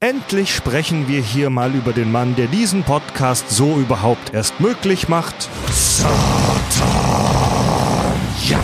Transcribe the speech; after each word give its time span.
Endlich 0.00 0.54
sprechen 0.54 1.08
wir 1.08 1.22
hier 1.22 1.48
mal 1.48 1.74
über 1.74 1.94
den 1.94 2.12
Mann, 2.12 2.36
der 2.36 2.48
diesen 2.48 2.82
Podcast 2.82 3.48
so 3.48 3.76
überhaupt 3.76 4.34
erst 4.34 4.60
möglich 4.60 5.08
macht. 5.08 5.48
Satan! 5.72 6.12
Ja! 8.46 8.58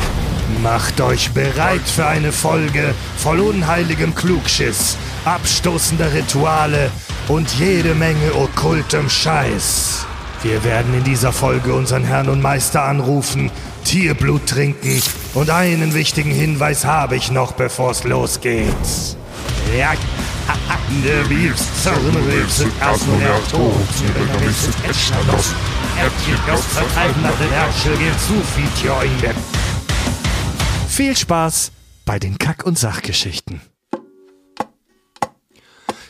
Macht 0.63 1.01
euch 1.01 1.31
bereit 1.31 1.81
für 1.81 2.05
eine 2.05 2.33
Folge 2.33 2.95
voll 3.17 3.41
unheiligem 3.41 4.15
Klugschiss, 4.15 4.99
abstoßender 5.25 6.13
Rituale 6.13 6.91
und 7.29 7.51
jede 7.53 7.95
Menge 7.95 8.35
okkultem 8.35 9.09
Scheiß. 9.09 10.05
Wir 10.43 10.63
werden 10.65 10.93
in 10.93 11.05
dieser 11.05 11.33
Folge 11.33 11.73
unseren 11.73 12.05
Herrn 12.05 12.29
und 12.29 12.43
Meister 12.43 12.83
anrufen, 12.83 13.51
Tierblut 13.85 14.47
trinken 14.47 15.01
und 15.33 15.49
einen 15.49 15.95
wichtigen 15.95 16.31
Hinweis 16.31 16.85
habe 16.85 17.17
ich 17.17 17.31
noch, 17.31 17.53
bevor 17.53 17.93
es 17.93 18.05
losgeht. 18.05 18.67
Ja, 19.75 19.95
der 21.05 21.29
Wiebst, 21.29 21.83
Zerrinnerwebst, 21.83 22.67
erst 22.81 23.07
nur 23.09 23.19
der 23.19 23.43
Tod, 23.51 23.75
Übergewicht, 24.09 24.69
Eschnerlos, 24.89 25.55
Erdgegaus, 25.99 26.65
vertreiben 26.67 27.23
nach 27.23 27.39
den 27.39 27.51
Herrscher, 27.51 27.97
geht 27.97 28.21
zu 28.21 28.35
viel 28.55 28.69
Tjoinge. 28.81 29.35
Viel 30.89 31.17
Spaß 31.17 31.73
bei 32.05 32.19
den 32.19 32.39
Kack- 32.39 32.65
und 32.65 32.79
Sachgeschichten. 32.79 33.61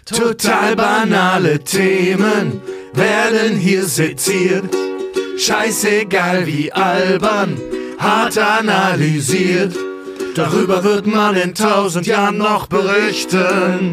Total 0.05 0.77
banale 0.77 1.61
Themen 1.61 2.61
werden 2.92 3.56
hier 3.56 3.87
seziert. 3.87 4.75
Scheißegal 5.39 6.47
wie 6.47 6.73
albern, 6.73 7.59
hart 7.98 8.37
analysiert. 8.37 9.75
Darüber 10.34 10.84
wird 10.84 11.06
man 11.06 11.37
in 11.37 11.55
tausend 11.55 12.06
Jahren 12.06 12.39
noch 12.39 12.67
berichten. 12.67 13.92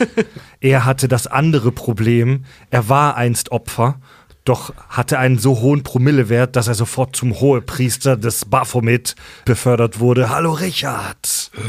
er 0.60 0.84
hatte 0.84 1.08
das 1.08 1.26
andere 1.26 1.72
Problem, 1.72 2.44
er 2.70 2.88
war 2.88 3.16
einst 3.16 3.50
Opfer, 3.50 3.98
doch 4.44 4.72
hatte 4.88 5.18
einen 5.18 5.40
so 5.40 5.60
hohen 5.60 5.82
Promillewert, 5.82 6.54
dass 6.54 6.68
er 6.68 6.74
sofort 6.74 7.16
zum 7.16 7.40
Hohepriester 7.40 8.16
des 8.16 8.44
Baphomet 8.44 9.16
befördert 9.44 9.98
wurde. 9.98 10.30
Hallo 10.30 10.52
Richard! 10.52 11.50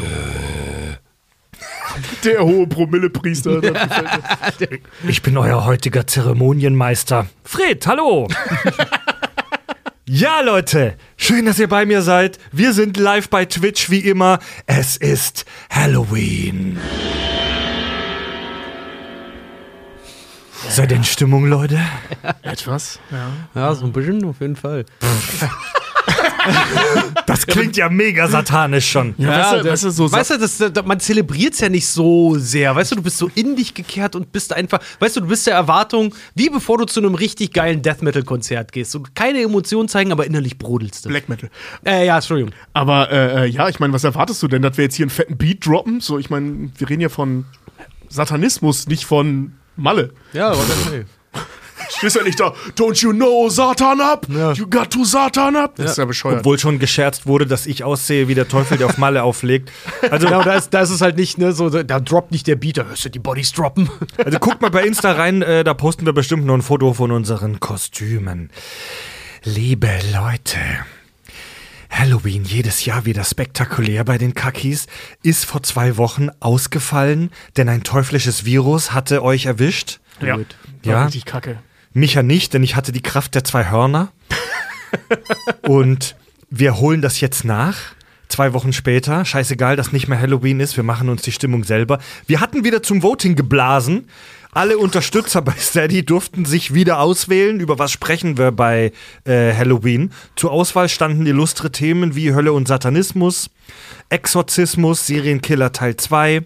Der 2.23 2.45
hohe 2.45 2.67
Promillepriester. 2.67 3.61
Ich 5.08 5.23
bin 5.23 5.38
euer 5.38 5.66
heutiger 5.66 6.05
Zeremonienmeister. 6.05 7.26
Fred, 7.43 7.88
hallo! 7.88 8.27
Ja, 10.10 10.40
Leute, 10.40 10.95
schön, 11.18 11.45
dass 11.45 11.60
ihr 11.60 11.68
bei 11.68 11.86
mir 11.86 12.02
seid. 12.02 12.40
Wir 12.54 12.72
sind 12.72 12.95
live 12.95 13.30
bei 13.30 13.44
Twitch 13.44 13.90
wie 13.90 14.00
immer. 14.00 14.40
Es 14.66 14.95
ist 14.95 15.44
Halloween. 15.70 16.80
Seid 20.70 20.92
ihr 20.92 20.98
in 20.98 21.04
Stimmung, 21.04 21.46
Leute? 21.48 21.82
Etwas, 22.42 23.02
ja. 23.12 23.32
Ja, 23.54 23.76
so 23.76 23.86
ein 23.86 23.92
bisschen 23.92 24.23
auf 24.23 24.40
jeden 24.40 24.56
Fall. 24.56 24.86
Das 27.26 27.46
klingt 27.46 27.76
ja 27.78 27.90
mega 27.90 28.28
satanisch 28.28 28.90
schon. 28.90 29.14
Ja, 29.18 29.30
weißt 29.30 29.54
du, 29.54 29.70
weißt 29.70 29.84
du, 29.84 29.90
so 29.92 30.12
weißt 30.12 30.32
du 30.32 30.38
das, 30.38 30.58
das, 30.58 30.86
man 30.86 31.00
zelebriert 31.00 31.54
es 31.54 31.60
ja 31.60 31.70
nicht 31.70 31.88
so 31.88 32.38
sehr. 32.38 32.76
Weißt 32.76 32.92
du, 32.92 32.96
du 32.96 33.02
bist 33.02 33.18
so 33.18 33.30
in 33.36 33.56
dich 33.56 33.74
gekehrt 33.74 34.16
und 34.16 34.32
bist 34.32 34.54
einfach, 34.54 34.80
weißt 35.00 35.18
du, 35.18 35.22
du 35.22 35.28
bist 35.28 35.46
der 35.46 35.56
Erwartung, 35.56 36.16
wie 36.36 36.50
bevor 36.50 36.78
du 36.78 36.86
zu 36.86 37.00
einem 37.00 37.16
richtig 37.16 37.54
geilen 37.54 37.82
Death 37.82 38.02
Metal 38.02 38.24
Konzert 38.24 38.72
gehst. 38.72 38.96
Und 38.96 39.16
keine 39.16 39.42
Emotionen 39.42 39.90
zeigen, 39.90 40.12
aber 40.12 40.26
innerlich 40.26 40.58
brodelst 40.58 41.06
du. 41.06 41.10
Black 41.10 41.30
Metal. 41.30 41.50
Äh, 41.86 42.06
ja, 42.06 42.16
Entschuldigung. 42.16 42.54
Aber 42.74 43.12
äh, 43.12 43.44
äh, 43.44 43.46
ja, 43.48 43.68
ich 43.70 43.80
meine, 43.80 43.94
was 43.94 44.04
erwartest 44.04 44.42
du 44.42 44.48
denn, 44.48 44.62
dass 44.62 44.78
wir 44.78 44.86
jetzt 44.86 44.96
hier 44.96 45.06
einen 45.06 45.12
fetten 45.12 45.38
Beat 45.38 45.66
droppen? 45.66 46.00
So, 46.00 46.18
ich 46.18 46.30
meine, 46.30 46.70
wir 46.78 46.90
reden 46.90 47.02
ja 47.02 47.10
von 47.10 47.46
Satanismus, 48.10 48.88
nicht 48.88 49.06
von 49.06 49.54
Malle. 49.76 50.14
Ja, 50.34 50.50
aber 50.50 50.62
okay. 50.88 51.06
Stehst 51.89 52.15
ja 52.15 52.23
nicht 52.23 52.39
da, 52.39 52.53
don't 52.77 53.02
you 53.02 53.11
know 53.11 53.49
Satan 53.49 54.02
up? 54.02 54.27
You 54.30 54.67
got 54.67 54.92
to 54.92 55.03
Satan 55.03 55.55
up? 55.55 55.75
Das 55.75 55.92
ist 55.92 55.98
ja 55.98 56.05
bescheuert. 56.05 56.39
Obwohl 56.39 56.59
schon 56.59 56.80
gescherzt 56.80 57.25
wurde, 57.27 57.45
dass 57.45 57.65
ich 57.65 57.83
aussehe 57.83 58.27
wie 58.27 58.36
der 58.36 58.48
Teufel, 58.48 58.77
der 58.77 58.87
auf 58.87 58.98
Malle 58.98 59.23
auflegt. 59.23 59.71
Also, 60.11 60.27
Ja, 60.27 60.39
und 60.39 60.45
da 60.45 60.55
ist, 60.55 60.73
da 60.73 60.81
ist 60.81 60.89
es 60.89 61.02
halt 61.02 61.17
nicht, 61.17 61.37
ne, 61.37 61.53
so, 61.53 61.70
da 61.70 61.99
droppt 61.99 62.31
nicht 62.31 62.48
der 62.48 62.55
Beat, 62.55 62.77
da 62.77 62.83
hörst 62.83 63.05
du 63.05 63.09
die 63.09 63.20
Bodies 63.20 63.52
droppen. 63.53 63.89
Also 64.23 64.39
guckt 64.39 64.61
mal 64.61 64.70
bei 64.70 64.83
Insta 64.86 65.11
rein, 65.14 65.42
äh, 65.42 65.64
da 65.64 65.73
posten 65.73 66.05
wir 66.05 66.14
bestimmt 66.14 66.45
noch 66.45 66.53
ein 66.55 66.61
Foto 66.61 66.93
von 66.93 67.11
unseren 67.11 67.59
Kostümen. 67.59 68.49
Liebe 69.43 69.89
Leute, 70.14 70.59
Halloween 71.89 72.43
jedes 72.43 72.86
Jahr 72.86 73.05
wieder 73.05 73.23
spektakulär 73.23 74.04
bei 74.04 74.17
den 74.17 74.33
Kakis, 74.33 74.87
ist 75.23 75.45
vor 75.45 75.64
zwei 75.64 75.98
Wochen 75.98 76.30
ausgefallen, 76.39 77.31
denn 77.55 77.69
ein 77.69 77.83
teuflisches 77.83 78.45
Virus 78.45 78.92
hatte 78.93 79.23
euch 79.23 79.45
erwischt. 79.45 79.99
ja. 80.21 80.37
Ja. 80.83 81.04
richtig 81.05 81.25
kacke. 81.25 81.59
Mich 81.93 82.14
ja 82.14 82.23
nicht, 82.23 82.53
denn 82.53 82.64
ich 82.64 82.75
hatte 82.75 82.92
die 82.92 83.02
Kraft 83.02 83.36
der 83.36 83.43
zwei 83.43 83.70
Hörner. 83.70 84.11
Und 85.67 86.15
wir 86.49 86.77
holen 86.77 87.02
das 87.02 87.20
jetzt 87.20 87.43
nach. 87.43 87.77
Zwei 88.30 88.53
Wochen 88.53 88.73
später. 88.73 89.23
Scheißegal, 89.23 89.77
dass 89.77 89.93
nicht 89.93 90.08
mehr 90.08 90.20
Halloween 90.20 90.59
ist. 90.59 90.75
Wir 90.75 90.83
machen 90.83 91.08
uns 91.09 91.21
die 91.21 91.31
Stimmung 91.31 91.64
selber. 91.64 91.99
Wir 92.25 92.42
hatten 92.42 92.65
wieder 92.65 92.83
zum 92.83 93.02
Voting 93.02 93.36
geblasen. 93.36 94.08
Alle 94.52 94.77
Unterstützer 94.77 95.42
bei 95.42 95.53
Steady 95.58 96.03
durften 96.03 96.43
sich 96.45 96.73
wieder 96.73 96.99
auswählen. 96.99 97.59
Über 97.59 97.80
was 97.80 97.92
sprechen 97.92 98.37
wir 98.37 98.52
bei 98.52 98.92
äh, 99.23 99.54
Halloween? 99.54 100.11
Zur 100.36 100.52
Auswahl 100.52 100.89
standen 100.89 101.25
illustre 101.25 101.71
Themen 101.71 102.15
wie 102.15 102.33
Hölle 102.33 102.54
und 102.54 102.67
Satanismus, 102.67 103.49
Exorzismus, 104.09 105.05
Serienkiller 105.05 105.73
Teil 105.73 105.95
2, 105.95 106.42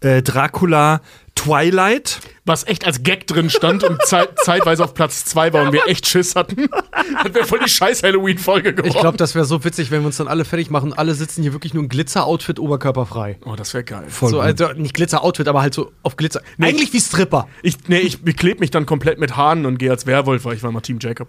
äh, 0.00 0.22
Dracula, 0.22 1.00
Twilight. 1.44 2.20
Was 2.46 2.66
echt 2.66 2.86
als 2.86 3.02
Gag 3.02 3.26
drin 3.26 3.48
stand 3.48 3.84
und 3.84 4.02
zeit 4.02 4.28
zeitweise 4.44 4.84
auf 4.84 4.92
Platz 4.92 5.24
2 5.24 5.54
war 5.54 5.62
und 5.62 5.72
wir 5.72 5.86
echt 5.88 6.06
Schiss 6.06 6.34
hatten. 6.34 6.68
Das 7.22 7.34
wäre 7.34 7.46
voll 7.46 7.58
die 7.64 7.68
scheiß 7.70 8.02
Halloween-Folge 8.02 8.72
geworden. 8.74 8.94
Ich 8.94 9.00
glaube, 9.00 9.16
das 9.18 9.34
wäre 9.34 9.44
so 9.44 9.62
witzig, 9.64 9.90
wenn 9.90 10.00
wir 10.00 10.06
uns 10.06 10.16
dann 10.16 10.28
alle 10.28 10.44
fertig 10.44 10.70
machen. 10.70 10.92
Alle 10.94 11.14
sitzen 11.14 11.42
hier 11.42 11.52
wirklich 11.52 11.74
nur 11.74 11.82
in 11.82 11.88
Glitzer-Outfit, 11.88 12.58
oberkörperfrei. 12.58 13.38
oh, 13.44 13.56
das 13.56 13.74
wäre 13.74 13.84
geil. 13.84 14.04
Voll 14.08 14.30
So, 14.30 14.36
gut. 14.36 14.44
also 14.44 14.72
nicht 14.72 14.94
Glitzer-Outfit, 14.94 15.46
aber 15.48 15.60
halt 15.62 15.74
so 15.74 15.92
auf 16.02 16.16
Glitzer. 16.16 16.40
Eigentlich 16.60 16.92
wie 16.92 17.00
Stripper. 17.00 17.46
Ich, 17.62 17.76
nee, 17.88 17.98
ich 17.98 18.22
beklebe 18.22 18.60
mich 18.60 18.70
dann 18.70 18.86
komplett 18.86 19.18
mit 19.18 19.36
Haaren 19.36 19.66
und 19.66 19.78
gehe 19.78 19.90
als 19.90 20.06
Werwolf, 20.06 20.44
weil 20.44 20.54
ich 20.56 20.62
war 20.62 20.72
mal 20.72 20.80
Team 20.80 20.98
Jacob. 21.00 21.28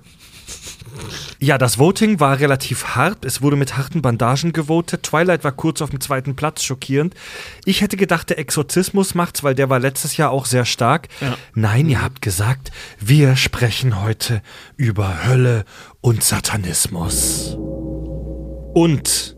Ja, 1.40 1.58
das 1.58 1.78
Voting 1.78 2.20
war 2.20 2.40
relativ 2.40 2.96
hart. 2.96 3.26
Es 3.26 3.42
wurde 3.42 3.56
mit 3.56 3.78
harten 3.78 4.02
Bandagen 4.02 4.54
gewotet. 4.54 5.04
Twilight 5.04 5.44
war 5.44 5.52
kurz 5.52 5.82
auf 5.82 5.90
dem 5.90 6.00
zweiten 6.00 6.36
Platz, 6.36 6.64
schockierend. 6.64 7.14
Ich 7.66 7.82
hätte 7.82 7.98
gedacht, 7.98 8.30
der 8.30 8.40
Exorzismus 8.40 9.16
macht's, 9.16 9.44
weil 9.44 9.56
der 9.56 9.70
war 9.70 9.80
letztes 9.80 10.18
Jahr 10.18 10.32
auch 10.32 10.46
sehr 10.46 10.66
stark. 10.66 11.10
Ja. 11.22 11.38
Nein, 11.54 11.90
ihr 11.90 12.02
habt 12.02 12.22
gesagt, 12.22 12.72
wir 13.00 13.36
sprechen 13.36 14.02
heute 14.02 14.42
über 14.78 15.26
Hölle 15.26 15.66
und 16.02 16.24
Satanismus. 16.24 17.56
Und 18.74 19.36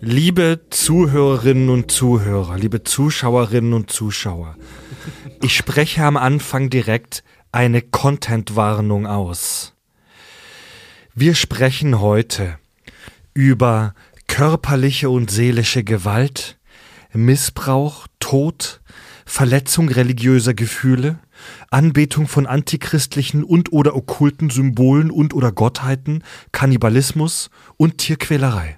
liebe 0.00 0.60
Zuhörerinnen 0.70 1.68
und 1.68 1.90
Zuhörer, 1.90 2.56
liebe 2.56 2.82
Zuschauerinnen 2.82 3.72
und 3.72 3.90
Zuschauer, 3.90 4.56
ich 5.42 5.56
spreche 5.56 6.02
am 6.02 6.16
Anfang 6.16 6.70
direkt 6.70 7.22
eine 7.52 7.82
Content-Warnung 7.82 9.06
aus. 9.06 9.75
Wir 11.18 11.34
sprechen 11.34 11.98
heute 11.98 12.58
über 13.32 13.94
körperliche 14.26 15.08
und 15.08 15.30
seelische 15.30 15.82
Gewalt, 15.82 16.58
Missbrauch, 17.14 18.06
Tod, 18.20 18.82
Verletzung 19.24 19.88
religiöser 19.88 20.52
Gefühle, 20.52 21.18
Anbetung 21.70 22.28
von 22.28 22.46
antichristlichen 22.46 23.44
und 23.44 23.72
oder 23.72 23.96
okkulten 23.96 24.50
Symbolen 24.50 25.10
und 25.10 25.32
oder 25.32 25.52
Gottheiten, 25.52 26.22
Kannibalismus 26.52 27.48
und 27.78 27.96
Tierquälerei. 27.96 28.76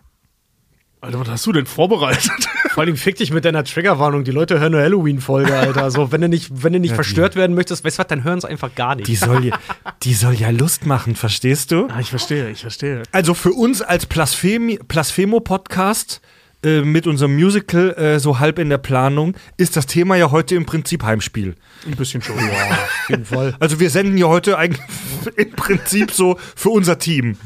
Alter, 1.00 1.20
was 1.20 1.28
hast 1.28 1.46
du 1.46 1.52
denn 1.52 1.66
vorbereitet? 1.66 2.32
Vor 2.70 2.82
allem 2.82 2.96
fick 2.96 3.14
dich 3.16 3.30
mit 3.30 3.44
deiner 3.44 3.62
Triggerwarnung. 3.62 4.24
Die 4.24 4.32
Leute 4.32 4.58
hören 4.58 4.74
eine 4.74 4.82
Halloween-Folge, 4.82 5.56
Alter. 5.56 5.92
So, 5.92 6.10
wenn 6.10 6.20
du 6.20 6.28
nicht, 6.28 6.64
wenn 6.64 6.72
du 6.72 6.80
nicht 6.80 6.90
Ja, 6.90 6.96
verstört 6.96 7.36
werden 7.36 7.54
möchtest, 7.54 7.84
weißt 7.84 7.98
du 7.98 8.00
was, 8.00 8.08
dann 8.08 8.24
hören 8.24 8.40
sie 8.40 8.48
einfach 8.48 8.74
gar 8.74 8.96
nicht. 8.96 9.06
Die 9.06 9.14
soll, 9.14 9.44
ja, 9.44 9.56
die 10.02 10.14
soll 10.14 10.34
ja 10.34 10.50
Lust 10.50 10.86
machen, 10.86 11.14
verstehst 11.14 11.70
du? 11.70 11.86
Ah, 11.88 12.00
ich 12.00 12.10
verstehe, 12.10 12.50
ich 12.50 12.62
verstehe. 12.62 13.04
Also 13.12 13.34
für 13.34 13.52
uns 13.52 13.80
als 13.80 14.06
Blasphemo-Podcast 14.06 16.20
äh, 16.64 16.80
mit 16.80 17.06
unserem 17.06 17.36
Musical 17.36 17.92
äh, 17.92 18.18
so 18.18 18.40
halb 18.40 18.58
in 18.58 18.68
der 18.68 18.78
Planung 18.78 19.36
ist 19.56 19.76
das 19.76 19.86
Thema 19.86 20.16
ja 20.16 20.32
heute 20.32 20.56
im 20.56 20.66
Prinzip 20.66 21.04
Heimspiel. 21.04 21.54
Ein 21.86 21.94
bisschen 21.94 22.22
schon. 22.22 22.36
auf 22.36 23.08
jeden 23.08 23.24
Fall. 23.24 23.54
Also 23.60 23.78
wir 23.78 23.90
senden 23.90 24.18
ja 24.18 24.26
heute 24.26 24.58
eigentlich 24.58 24.82
im 25.36 25.52
Prinzip 25.52 26.10
so 26.10 26.36
für 26.56 26.70
unser 26.70 26.98
Team. 26.98 27.36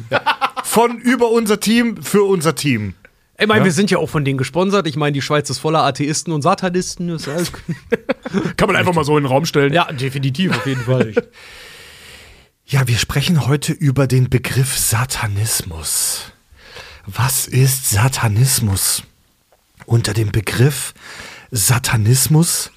Von 0.64 0.96
über 0.98 1.30
unser 1.30 1.60
Team 1.60 2.02
für 2.02 2.22
unser 2.22 2.54
Team. 2.54 2.94
Ich 3.42 3.48
meine, 3.48 3.60
Ja. 3.60 3.64
wir 3.64 3.72
sind 3.72 3.90
ja 3.90 3.98
auch 3.98 4.08
von 4.08 4.24
denen 4.24 4.38
gesponsert. 4.38 4.86
Ich 4.86 4.96
meine, 4.96 5.12
die 5.12 5.22
Schweiz 5.22 5.50
ist 5.50 5.58
voller 5.58 5.82
Atheisten 5.82 6.32
und 6.32 6.42
Satanisten. 6.42 7.08
Ist 7.08 7.28
alles 7.28 7.52
Kann 8.56 8.68
man 8.68 8.76
einfach 8.76 8.94
mal 8.94 9.04
so 9.04 9.16
in 9.18 9.24
den 9.24 9.30
Raum 9.30 9.44
stellen. 9.46 9.72
ja, 9.72 9.90
definitiv, 9.92 10.52
auf 10.56 10.66
jeden 10.66 10.82
Fall. 10.82 11.12
Ja, 12.64 12.86
wir 12.86 12.96
sprechen 12.96 13.46
heute 13.46 13.72
über 13.72 14.06
den 14.06 14.30
Begriff 14.30 14.78
Satanismus. 14.78 16.32
Was 17.06 17.46
ist 17.48 17.90
Satanismus? 17.90 19.02
Unter 19.86 20.14
dem 20.14 20.30
Begriff 20.30 20.94
Satanismus 21.50 22.70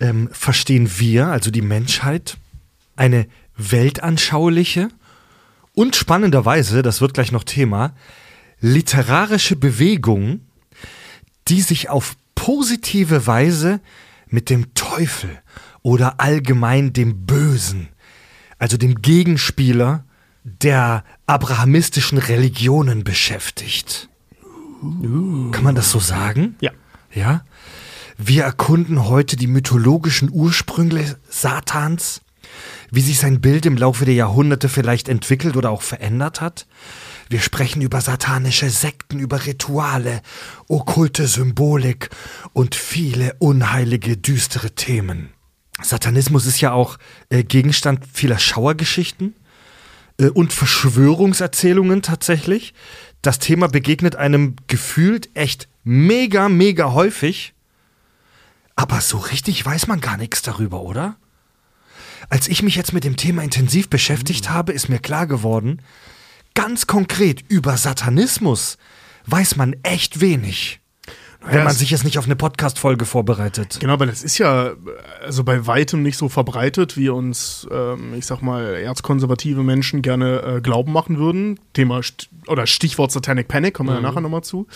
ähm, 0.00 0.28
verstehen 0.32 0.90
wir, 0.98 1.28
also 1.28 1.50
die 1.50 1.62
Menschheit, 1.62 2.36
eine 2.96 3.26
weltanschauliche 3.56 4.88
und 5.74 5.96
spannenderweise, 5.96 6.82
das 6.82 7.00
wird 7.00 7.14
gleich 7.14 7.32
noch 7.32 7.44
Thema, 7.44 7.94
literarische 8.60 9.56
Bewegung, 9.56 10.40
die 11.48 11.60
sich 11.60 11.90
auf 11.90 12.16
positive 12.34 13.26
Weise 13.26 13.80
mit 14.28 14.50
dem 14.50 14.74
Teufel 14.74 15.30
oder 15.82 16.20
allgemein 16.20 16.92
dem 16.92 17.26
Bösen, 17.26 17.88
also 18.58 18.76
dem 18.76 18.96
Gegenspieler 19.02 20.04
der 20.44 21.04
abrahamistischen 21.26 22.18
Religionen 22.18 23.04
beschäftigt. 23.04 24.08
Kann 24.80 25.62
man 25.62 25.74
das 25.74 25.90
so 25.90 25.98
sagen? 25.98 26.56
Ja. 26.60 26.72
Ja. 27.14 27.44
Wir 28.18 28.44
erkunden 28.44 29.08
heute 29.08 29.36
die 29.36 29.46
mythologischen 29.46 30.30
Ursprünge 30.30 31.16
Satans, 31.28 32.20
wie 32.90 33.00
sich 33.00 33.18
sein 33.18 33.40
Bild 33.40 33.66
im 33.66 33.76
Laufe 33.76 34.04
der 34.04 34.14
Jahrhunderte 34.14 34.68
vielleicht 34.68 35.08
entwickelt 35.08 35.56
oder 35.56 35.70
auch 35.70 35.82
verändert 35.82 36.40
hat. 36.40 36.66
Wir 37.28 37.40
sprechen 37.40 37.82
über 37.82 38.00
satanische 38.00 38.70
Sekten, 38.70 39.18
über 39.18 39.46
Rituale, 39.46 40.22
okkulte 40.68 41.26
Symbolik 41.26 42.10
und 42.52 42.74
viele 42.74 43.34
unheilige, 43.38 44.16
düstere 44.16 44.72
Themen. 44.72 45.30
Satanismus 45.82 46.46
ist 46.46 46.60
ja 46.60 46.72
auch 46.72 46.98
äh, 47.30 47.42
Gegenstand 47.42 48.04
vieler 48.12 48.38
Schauergeschichten 48.38 49.34
äh, 50.18 50.28
und 50.28 50.52
Verschwörungserzählungen 50.52 52.02
tatsächlich. 52.02 52.74
Das 53.22 53.38
Thema 53.38 53.68
begegnet 53.68 54.16
einem 54.16 54.56
gefühlt 54.66 55.30
echt 55.34 55.68
mega, 55.82 56.48
mega 56.48 56.92
häufig. 56.92 57.54
Aber 58.76 59.00
so 59.00 59.18
richtig 59.18 59.64
weiß 59.64 59.86
man 59.86 60.00
gar 60.00 60.16
nichts 60.16 60.42
darüber, 60.42 60.82
oder? 60.82 61.16
Als 62.28 62.48
ich 62.48 62.62
mich 62.62 62.76
jetzt 62.76 62.92
mit 62.92 63.04
dem 63.04 63.16
Thema 63.16 63.42
intensiv 63.42 63.88
beschäftigt 63.88 64.50
habe, 64.50 64.72
ist 64.72 64.88
mir 64.88 64.98
klar 64.98 65.26
geworden, 65.26 65.80
ganz 66.54 66.86
konkret 66.86 67.44
über 67.48 67.76
Satanismus 67.76 68.78
weiß 69.26 69.56
man 69.56 69.76
echt 69.82 70.20
wenig. 70.20 70.80
Wenn 71.46 71.64
man 71.64 71.74
sich 71.74 71.90
jetzt 71.90 72.04
nicht 72.04 72.16
auf 72.18 72.24
eine 72.24 72.36
Podcast-Folge 72.36 73.04
vorbereitet. 73.04 73.78
Genau, 73.78 74.00
weil 74.00 74.08
es 74.08 74.24
ist 74.24 74.38
ja 74.38 74.72
also 75.22 75.44
bei 75.44 75.66
weitem 75.66 76.02
nicht 76.02 76.16
so 76.16 76.30
verbreitet, 76.30 76.96
wie 76.96 77.10
uns, 77.10 77.66
ähm, 77.70 78.14
ich 78.16 78.24
sag 78.24 78.40
mal, 78.40 78.74
erzkonservative 78.76 79.62
Menschen 79.62 80.00
gerne 80.00 80.40
äh, 80.40 80.60
glauben 80.62 80.92
machen 80.92 81.18
würden. 81.18 81.60
Thema 81.74 82.02
St 82.02 82.30
oder 82.46 82.66
Stichwort 82.66 83.12
Satanic 83.12 83.48
Panic, 83.48 83.74
kommen 83.74 83.90
wir 83.90 83.96
ja 83.96 84.00
nachher 84.00 84.22
nochmal 84.22 84.42
zu. 84.42 84.66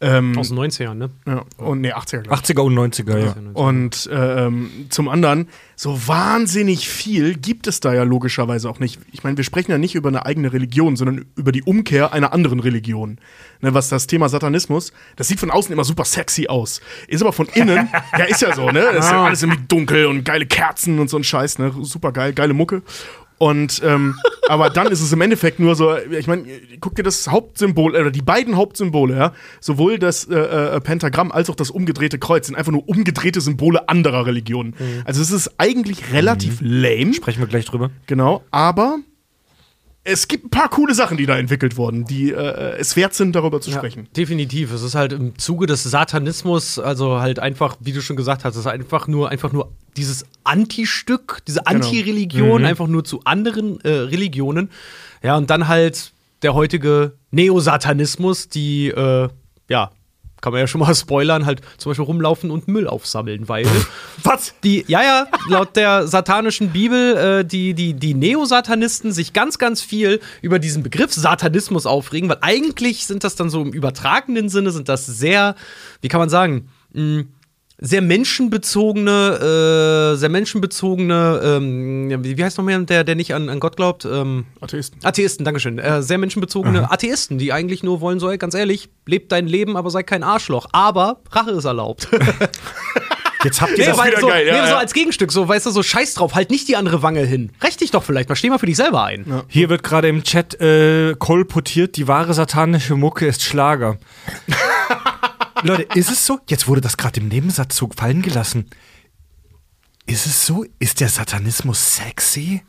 Ähm, 0.00 0.36
Aus 0.36 0.48
den 0.48 0.58
90ern, 0.58 0.94
ne? 0.94 1.10
ja, 1.26 1.44
und 1.56 1.80
nee, 1.80 1.92
80er, 1.92 2.22
glaube 2.22 2.40
ich. 2.42 2.50
80er 2.50 2.60
und 2.60 2.74
90er, 2.76 3.18
ja. 3.18 3.34
Und 3.54 4.08
ähm, 4.12 4.70
zum 4.90 5.08
anderen, 5.08 5.48
so 5.76 6.06
wahnsinnig 6.06 6.88
viel 6.88 7.34
gibt 7.34 7.66
es 7.66 7.80
da 7.80 7.94
ja 7.94 8.02
logischerweise 8.02 8.68
auch 8.68 8.80
nicht. 8.80 9.00
Ich 9.12 9.22
meine, 9.22 9.36
wir 9.36 9.44
sprechen 9.44 9.70
ja 9.70 9.78
nicht 9.78 9.94
über 9.94 10.08
eine 10.08 10.26
eigene 10.26 10.52
Religion, 10.52 10.96
sondern 10.96 11.26
über 11.36 11.52
die 11.52 11.62
Umkehr 11.62 12.12
einer 12.12 12.32
anderen 12.32 12.60
Religion. 12.60 13.18
Ne, 13.60 13.72
was 13.72 13.88
das 13.88 14.06
Thema 14.06 14.28
Satanismus, 14.28 14.92
das 15.16 15.28
sieht 15.28 15.40
von 15.40 15.50
außen 15.50 15.72
immer 15.72 15.84
super 15.84 16.04
sexy 16.04 16.48
aus. 16.48 16.80
Ist 17.08 17.22
aber 17.22 17.32
von 17.32 17.46
innen, 17.54 17.88
ja, 18.18 18.24
ist 18.24 18.42
ja 18.42 18.54
so, 18.54 18.70
ne? 18.70 18.84
Das 18.92 19.06
ist 19.06 19.10
ja 19.12 19.24
alles 19.24 19.42
irgendwie 19.42 19.62
dunkel 19.68 20.06
und 20.06 20.24
geile 20.24 20.44
Kerzen 20.44 20.98
und 20.98 21.08
so 21.08 21.16
ein 21.16 21.24
Scheiß, 21.24 21.58
ne? 21.58 21.72
Super 21.80 22.12
geil, 22.12 22.34
geile 22.34 22.52
Mucke. 22.52 22.82
Und 23.38 23.82
ähm, 23.84 24.16
aber 24.48 24.70
dann 24.70 24.88
ist 24.88 25.00
es 25.00 25.12
im 25.12 25.20
Endeffekt 25.20 25.58
nur 25.58 25.74
so, 25.74 25.96
ich 25.96 26.26
meine, 26.26 26.44
guck 26.80 26.94
dir 26.94 27.02
das 27.02 27.28
Hauptsymbol, 27.28 27.92
oder 27.96 28.10
die 28.10 28.22
beiden 28.22 28.56
Hauptsymbole, 28.56 29.16
ja, 29.16 29.32
sowohl 29.60 29.98
das 29.98 30.24
äh, 30.24 30.36
äh, 30.36 30.80
Pentagramm 30.80 31.32
als 31.32 31.50
auch 31.50 31.56
das 31.56 31.70
umgedrehte 31.70 32.18
Kreuz 32.18 32.46
sind 32.46 32.56
einfach 32.56 32.72
nur 32.72 32.88
umgedrehte 32.88 33.40
Symbole 33.40 33.88
anderer 33.88 34.26
Religionen. 34.26 34.74
Also 35.04 35.20
es 35.20 35.30
ist 35.30 35.54
eigentlich 35.58 36.12
relativ 36.12 36.58
lame, 36.60 37.14
Sprechen 37.14 37.40
wir 37.40 37.46
gleich 37.46 37.64
drüber. 37.64 37.90
genau, 38.06 38.42
aber 38.50 38.98
es 40.06 40.28
gibt 40.28 40.44
ein 40.44 40.50
paar 40.50 40.68
coole 40.68 40.94
Sachen, 40.94 41.16
die 41.16 41.24
da 41.24 41.38
entwickelt 41.38 41.78
wurden, 41.78 42.04
die 42.04 42.30
äh, 42.30 42.76
es 42.76 42.94
wert 42.94 43.14
sind, 43.14 43.34
darüber 43.34 43.62
zu 43.62 43.70
sprechen. 43.70 44.06
Definitiv. 44.14 44.70
Es 44.72 44.82
ist 44.82 44.94
halt 44.94 45.14
im 45.14 45.38
Zuge 45.38 45.66
des 45.66 45.82
Satanismus, 45.82 46.78
also 46.78 47.20
halt 47.20 47.38
einfach, 47.38 47.76
wie 47.80 47.92
du 47.92 48.02
schon 48.02 48.16
gesagt 48.16 48.44
hast, 48.44 48.54
es 48.54 48.60
ist 48.60 48.66
einfach 48.66 49.08
nur, 49.08 49.30
einfach 49.30 49.52
nur 49.52 49.72
dieses 49.96 50.26
Anti-Stück, 50.44 51.40
diese 51.48 51.66
Anti-Religion, 51.66 52.64
einfach 52.66 52.86
nur 52.86 53.04
zu 53.04 53.22
anderen 53.24 53.80
äh, 53.80 53.88
Religionen. 53.88 54.70
Ja, 55.22 55.36
und 55.36 55.48
dann 55.48 55.68
halt 55.68 56.12
der 56.42 56.52
heutige 56.52 57.12
Neosatanismus, 57.30 58.50
die, 58.50 58.88
äh, 58.88 59.28
ja, 59.70 59.90
kann 60.44 60.52
man 60.52 60.60
ja 60.60 60.66
schon 60.66 60.82
mal 60.82 60.94
spoilern, 60.94 61.46
halt 61.46 61.62
zum 61.78 61.90
Beispiel 61.90 62.04
rumlaufen 62.04 62.50
und 62.50 62.68
Müll 62.68 62.86
aufsammeln, 62.86 63.48
weil 63.48 63.66
Was? 64.22 64.54
die, 64.62 64.84
ja, 64.86 65.02
ja, 65.02 65.26
laut 65.48 65.74
der 65.74 66.06
satanischen 66.06 66.68
Bibel, 66.68 67.16
äh, 67.16 67.44
die, 67.46 67.72
die, 67.72 67.94
die 67.94 68.12
Neosatanisten 68.12 69.10
sich 69.10 69.32
ganz, 69.32 69.56
ganz 69.56 69.80
viel 69.80 70.20
über 70.42 70.58
diesen 70.58 70.82
Begriff 70.82 71.14
Satanismus 71.14 71.86
aufregen, 71.86 72.28
weil 72.28 72.38
eigentlich 72.42 73.06
sind 73.06 73.24
das 73.24 73.36
dann 73.36 73.48
so 73.48 73.62
im 73.62 73.72
übertragenen 73.72 74.50
Sinne, 74.50 74.70
sind 74.70 74.90
das 74.90 75.06
sehr, 75.06 75.54
wie 76.02 76.08
kann 76.08 76.20
man 76.20 76.28
sagen, 76.28 76.68
mh, 76.92 77.24
sehr 77.78 78.02
menschenbezogene, 78.02 80.12
äh, 80.12 80.16
sehr 80.16 80.28
menschenbezogene, 80.28 81.40
ähm, 81.44 82.10
ja, 82.10 82.22
wie 82.22 82.42
heißt 82.42 82.58
noch 82.58 82.64
mehr, 82.64 82.78
der, 82.80 83.04
der 83.04 83.14
nicht 83.14 83.34
an, 83.34 83.48
an 83.48 83.60
Gott 83.60 83.76
glaubt? 83.76 84.04
Ähm, 84.04 84.46
Atheisten. 84.60 84.98
Atheisten, 85.02 85.44
Dankeschön. 85.44 85.78
Äh, 85.78 86.02
sehr 86.02 86.18
menschenbezogene 86.18 86.90
Atheisten, 86.90 87.38
die 87.38 87.52
eigentlich 87.52 87.82
nur 87.82 88.00
wollen, 88.00 88.20
so, 88.20 88.30
ey, 88.30 88.38
ganz 88.38 88.54
ehrlich, 88.54 88.88
lebt 89.06 89.32
dein 89.32 89.46
Leben, 89.46 89.76
aber 89.76 89.90
sei 89.90 90.02
kein 90.02 90.22
Arschloch. 90.22 90.66
Aber 90.72 91.20
Rache 91.30 91.50
ist 91.50 91.64
erlaubt. 91.64 92.08
Jetzt 93.44 93.60
habt 93.60 93.72
ihr 93.72 93.78
Nee, 93.78 93.92
das 93.92 94.06
wieder 94.06 94.20
so, 94.20 94.28
geil, 94.28 94.46
ja, 94.46 94.54
nee, 94.54 94.68
so 94.68 94.72
ja. 94.72 94.78
als 94.78 94.94
Gegenstück, 94.94 95.30
so, 95.30 95.46
weißt 95.46 95.66
du, 95.66 95.70
so 95.70 95.82
scheiß 95.82 96.14
drauf, 96.14 96.34
halt 96.34 96.50
nicht 96.50 96.66
die 96.66 96.76
andere 96.76 97.02
Wange 97.02 97.20
hin. 97.20 97.50
Recht 97.62 97.78
dich 97.82 97.90
doch 97.90 98.02
vielleicht 98.02 98.30
mal, 98.30 98.36
steh 98.36 98.48
mal 98.48 98.58
für 98.58 98.64
dich 98.64 98.76
selber 98.76 99.04
ein. 99.04 99.42
Hier 99.48 99.68
wird 99.68 99.82
gerade 99.82 100.08
im 100.08 100.22
Chat 100.22 100.58
äh, 100.62 101.14
kolportiert, 101.18 101.98
die 101.98 102.08
wahre 102.08 102.32
satanische 102.32 102.96
Mucke 102.96 103.26
ist 103.26 103.42
Schlager. 103.42 103.98
Leute, 105.62 105.82
ist 105.98 106.10
es 106.10 106.26
so? 106.26 106.40
Jetzt 106.48 106.66
wurde 106.68 106.80
das 106.80 106.96
gerade 106.96 107.20
im 107.20 107.28
Nebensatz 107.28 107.76
so 107.76 107.88
fallen 107.96 108.22
gelassen. 108.22 108.68
Ist 110.06 110.26
es 110.26 110.44
so? 110.46 110.64
Ist 110.78 111.00
der 111.00 111.08
Satanismus 111.08 111.96
sexy? 111.96 112.62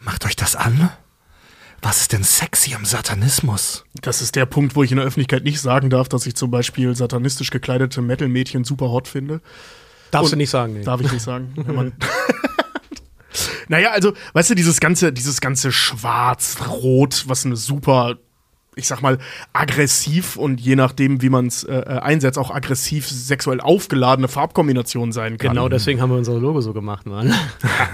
Macht 0.00 0.24
euch 0.26 0.36
das 0.36 0.56
an? 0.56 0.90
Was 1.80 2.00
ist 2.02 2.12
denn 2.12 2.22
sexy 2.22 2.74
am 2.74 2.84
Satanismus? 2.84 3.84
Das 4.00 4.20
ist 4.22 4.36
der 4.36 4.46
Punkt, 4.46 4.76
wo 4.76 4.82
ich 4.82 4.90
in 4.92 4.98
der 4.98 5.06
Öffentlichkeit 5.06 5.42
nicht 5.44 5.60
sagen 5.60 5.90
darf, 5.90 6.08
dass 6.08 6.26
ich 6.26 6.34
zum 6.36 6.50
Beispiel 6.50 6.94
satanistisch 6.94 7.50
gekleidete 7.50 8.02
Metal-Mädchen 8.02 8.64
super 8.64 8.90
hot 8.90 9.08
finde. 9.08 9.40
Darfst 10.10 10.26
Und- 10.26 10.32
du 10.32 10.36
nicht 10.36 10.50
sagen, 10.50 10.74
nee. 10.74 10.84
Darf 10.84 11.00
ich 11.00 11.10
nicht 11.10 11.22
sagen. 11.22 11.52
Wenn 11.56 11.74
man 11.74 11.92
naja, 13.68 13.90
also, 13.92 14.12
weißt 14.34 14.50
du, 14.50 14.54
dieses 14.54 14.78
ganze, 14.80 15.12
dieses 15.12 15.40
ganze 15.40 15.72
Schwarz-Rot, 15.72 17.24
was 17.28 17.46
eine 17.46 17.56
super, 17.56 18.18
ich 18.74 18.86
sag 18.86 19.02
mal, 19.02 19.18
aggressiv 19.52 20.36
und 20.36 20.60
je 20.60 20.76
nachdem, 20.76 21.20
wie 21.20 21.28
man 21.28 21.46
es 21.46 21.62
äh, 21.64 21.74
äh, 21.74 21.98
einsetzt, 21.98 22.38
auch 22.38 22.50
aggressiv 22.50 23.06
sexuell 23.06 23.60
aufgeladene 23.60 24.28
Farbkombination 24.28 25.12
sein 25.12 25.36
kann. 25.36 25.50
Genau 25.50 25.68
deswegen 25.68 26.00
haben 26.00 26.10
wir 26.10 26.16
unser 26.16 26.38
Logo 26.38 26.60
so 26.62 26.72
gemacht, 26.72 27.06
Mann. 27.06 27.34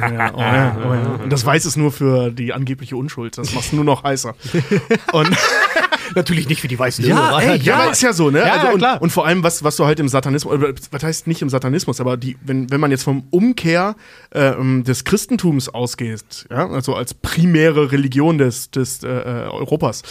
Ja, 0.01 0.33
oh 0.35 0.41
ja, 0.41 0.77
oh 0.79 0.95
ja. 0.95 1.21
Und 1.25 1.33
das 1.33 1.45
Weiß 1.45 1.67
ist 1.67 1.77
nur 1.77 1.91
für 1.91 2.31
die 2.31 2.53
angebliche 2.53 2.97
Unschuld. 2.97 3.37
Das 3.37 3.53
macht 3.55 3.67
es 3.67 3.73
nur 3.73 3.85
noch 3.85 4.05
heißer. 4.05 4.35
Und 5.13 5.37
Natürlich 6.15 6.49
nicht 6.49 6.61
für 6.61 6.69
die 6.69 6.79
weißen 6.79 7.05
Ja, 7.05 7.39
ey, 7.39 7.59
Ja, 7.61 7.77
aber 7.77 7.93
ist 7.93 8.03
ja 8.03 8.13
so, 8.13 8.31
ne? 8.31 8.41
Ja, 8.41 8.53
also, 8.55 8.67
ja, 8.67 8.73
und, 8.73 8.79
klar. 8.79 9.03
und 9.03 9.11
vor 9.11 9.27
allem, 9.27 9.43
was, 9.43 9.63
was 9.65 9.77
du 9.77 9.85
halt 9.85 10.01
im 10.01 10.09
Satanismus, 10.09 10.59
was 10.91 11.03
heißt 11.03 11.27
nicht 11.27 11.43
im 11.43 11.49
Satanismus, 11.49 12.01
aber 12.01 12.17
die, 12.17 12.37
wenn, 12.45 12.71
wenn 12.71 12.81
man 12.81 12.91
jetzt 12.91 13.03
vom 13.05 13.25
Umkehr 13.31 13.97
ähm, 14.33 14.85
des 14.85 15.05
Christentums 15.05 15.69
ausgeht, 15.69 16.47
ja, 16.51 16.69
also 16.69 16.95
als 16.95 17.15
primäre 17.15 17.93
Religion 17.93 18.39
des, 18.39 18.71
des 18.71 19.03
äh, 19.03 19.09
äh, 19.09 19.49
Europas, 19.49 20.03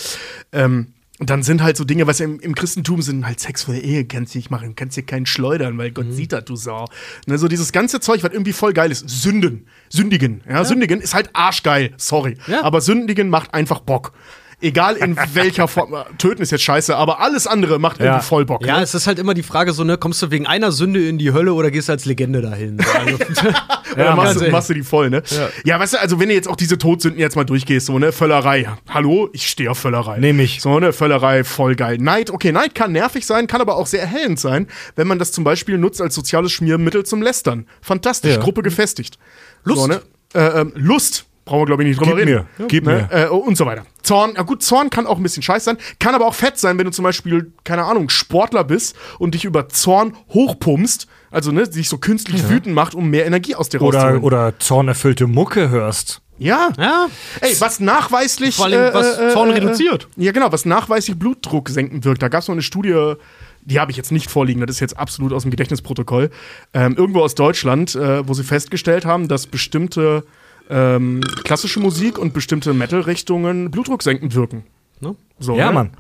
ähm, 0.52 0.88
dann 1.20 1.42
sind 1.42 1.64
halt 1.64 1.78
so 1.78 1.84
Dinge, 1.84 2.06
was 2.06 2.20
im, 2.20 2.40
im 2.42 2.54
Christentum 2.54 3.02
sind 3.02 3.26
halt 3.26 3.40
sexuelle 3.40 3.82
Ehe, 3.82 4.06
kannst 4.06 4.36
du 4.36 4.38
nicht 4.38 4.52
machen, 4.52 4.76
kannst 4.76 4.98
dir 4.98 5.02
keinen 5.04 5.26
schleudern, 5.26 5.76
weil 5.80 5.90
Mhm. 5.90 5.94
Gott 5.96 6.14
sieht 6.14 6.32
das, 6.32 6.46
du 6.46 6.56
Sau. 6.56 6.86
Ne, 7.26 7.40
so 7.40 7.48
dieses 7.48 7.72
ganze 7.72 8.00
Zeug, 8.00 8.22
was 8.24 8.32
irgendwie 8.32 8.54
voll 8.54 8.72
geil 8.74 8.92
ist. 8.92 9.10
Sünden, 9.10 9.66
sündigen. 9.90 10.42
Ja, 10.48 10.64
Sündigen 10.64 11.02
ist 11.02 11.16
halt 11.16 11.32
arschgeil, 11.34 11.92
sorry. 11.98 12.38
Ja. 12.46 12.64
Aber 12.64 12.82
sündigen 12.82 13.30
macht 13.30 13.56
einfach 13.56 13.80
Bock. 13.80 14.14
Egal 14.60 14.96
in 14.96 15.16
welcher 15.34 15.68
Form. 15.68 15.94
Töten 16.18 16.42
ist 16.42 16.52
jetzt 16.52 16.64
scheiße, 16.64 16.96
aber 16.96 17.20
alles 17.20 17.46
andere 17.46 17.78
macht 17.78 18.00
irgendwie 18.00 18.24
voll 18.24 18.44
Bock. 18.46 18.66
Ja, 18.66 18.78
ne? 18.78 18.84
es 18.84 18.96
ist 18.96 19.06
halt 19.06 19.20
immer 19.20 19.36
die 19.36 19.44
Frage 19.44 19.72
so, 19.72 19.84
ne, 19.84 19.98
kommst 19.98 20.22
du 20.24 20.32
wegen 20.32 20.48
einer 20.48 20.72
Sünde 20.72 21.08
in 21.08 21.20
die 21.20 21.32
Hölle 21.32 21.54
oder 21.54 21.70
gehst 21.70 21.90
du 21.90 21.94
als 21.94 22.06
Legende 22.06 22.42
dahin? 22.42 22.80
So, 22.80 22.86
Also, 22.98 23.18
Oder 23.96 24.16
machst, 24.16 24.34
ganz 24.34 24.46
du, 24.46 24.52
machst 24.52 24.70
du 24.70 24.74
die 24.74 24.84
voll, 24.84 25.10
ne? 25.10 25.24
Ja. 25.64 25.80
weißt 25.80 25.94
du, 25.94 26.00
also 26.00 26.20
wenn 26.20 26.30
du 26.30 26.36
jetzt 26.36 26.48
auch 26.48 26.56
diese 26.56 26.78
Todsünden 26.78 27.20
jetzt 27.20 27.36
mal 27.36 27.46
durchgehst, 27.46 27.86
so, 27.88 27.98
ne, 28.00 28.12
Völlerei. 28.12 28.68
Hallo, 28.90 29.30
ich 29.34 29.48
stehe 29.48 29.72
auf 29.72 29.80
Völlerei. 29.80 30.20
Nehm 30.20 30.40
ich. 30.40 30.62
So, 30.62 30.80
ne, 30.80 30.92
Völlerei, 30.94 31.44
voll 31.44 31.76
geil. 31.76 31.98
Neid, 32.00 32.30
okay, 32.32 32.52
Neid 32.52 32.76
kann 32.76 32.92
nervig 32.92 33.26
sein, 33.26 33.48
kann 33.48 33.62
aber 33.62 33.76
auch 33.76 33.88
sehr 33.88 34.02
erhellend 34.02 34.40
sein, 34.40 34.68
wenn 34.96 35.08
man 35.08 35.20
das 35.20 35.32
zum 35.32 35.44
Beispiel 35.44 35.78
nutzt 35.78 36.02
als 36.02 36.14
soziales 36.16 36.52
Schmiermittel 36.52 37.06
zum 37.06 37.22
Lästern. 37.22 37.66
Fantastisch, 37.82 38.36
Ja. 38.36 38.40
Gruppe 38.42 38.62
gefestigt. 38.62 39.18
Lust. 39.64 39.82
So, 39.82 39.88
ne? 39.88 40.02
äh, 40.34 40.62
ähm, 40.62 40.74
Lust. 40.76 41.26
Brauchen 41.48 41.62
wir, 41.62 41.66
glaube 41.66 41.84
ich, 41.84 41.90
nicht 41.90 42.00
drüber 42.00 42.16
Gib 42.16 42.28
reden. 42.28 42.46
mir, 42.58 42.68
gib 42.68 42.86
ne? 42.86 43.10
Äh, 43.12 43.28
und 43.28 43.58
so 43.58 43.66
weiter. 43.66 43.84
Zorn, 44.04 44.34
ja 44.36 44.44
gut, 44.44 44.62
Zorn 44.62 44.90
kann 44.90 45.08
auch 45.08 45.18
ein 45.18 45.24
bisschen 45.24 45.44
scheiß 45.44 45.64
sein, 45.64 45.78
kann 46.00 46.14
aber 46.14 46.28
auch 46.28 46.34
fett 46.34 46.58
sein, 46.58 46.78
wenn 46.78 46.86
du 46.86 46.92
zum 46.92 47.04
Beispiel, 47.04 47.52
keine 47.64 47.84
Ahnung, 47.84 48.10
Sportler 48.10 48.64
bist 48.64 48.96
und 49.20 49.34
dich 49.34 49.46
über 49.46 49.70
Zorn 49.70 50.16
hochpumpst, 50.34 51.08
also 51.32 51.52
ne, 51.52 51.68
dich 51.68 51.90
so 51.90 51.98
künstlich 51.98 52.50
wütend 52.50 52.76
macht, 52.76 52.96
um 52.96 53.10
mehr 53.10 53.26
Energie 53.26 53.56
aus 53.56 53.70
dir 53.70 53.80
rauszuholen. 53.80 54.24
Oder, 54.24 54.50
oder 54.50 54.60
zornerfüllte 54.60 55.28
Mucke 55.28 55.70
hörst. 55.70 56.22
Ja. 56.40 56.70
ja, 56.78 57.08
Ey, 57.42 57.56
was 57.60 57.80
nachweislich. 57.80 58.56
Vor 58.56 58.66
allem, 58.66 58.94
was 58.94 59.34
Zorn 59.34 59.50
reduziert. 59.50 60.08
Ja, 60.18 60.32
genau, 60.32 60.52
was 60.52 60.66
nachweislich 60.66 61.18
Blutdruck 61.18 61.70
senken 61.70 62.04
wirkt. 62.04 62.22
Da 62.22 62.28
gab 62.28 62.42
es 62.44 62.48
noch 62.48 62.54
eine 62.54 62.62
Studie, 62.62 63.16
die 63.62 63.80
habe 63.80 63.92
ich 63.92 63.98
jetzt 63.98 64.12
nicht 64.12 64.30
vorliegen, 64.30 64.62
das 64.62 64.78
ist 64.78 64.80
jetzt 64.80 64.98
absolut 64.98 65.34
aus 65.34 65.42
dem 65.42 65.52
Gedächtnisprotokoll. 65.52 66.30
Ähm, 66.74 66.96
irgendwo 66.96 67.22
aus 67.22 67.36
Deutschland, 67.36 67.96
äh, 67.96 68.28
wo 68.28 68.34
sie 68.34 68.44
festgestellt 68.44 69.06
haben, 69.06 69.28
dass 69.28 69.48
bestimmte 69.48 70.24
ähm, 70.70 71.22
klassische 71.44 71.80
Musik 71.80 72.18
und 72.18 72.34
bestimmte 72.34 72.74
Metal-Richtungen 72.74 73.72
blutdrucksenkend 73.72 74.36
wirken. 74.36 74.64
Ne? 75.00 75.16
So, 75.40 75.56
Ja, 75.58 75.68
ne? 75.68 75.74
Mann. 75.74 75.92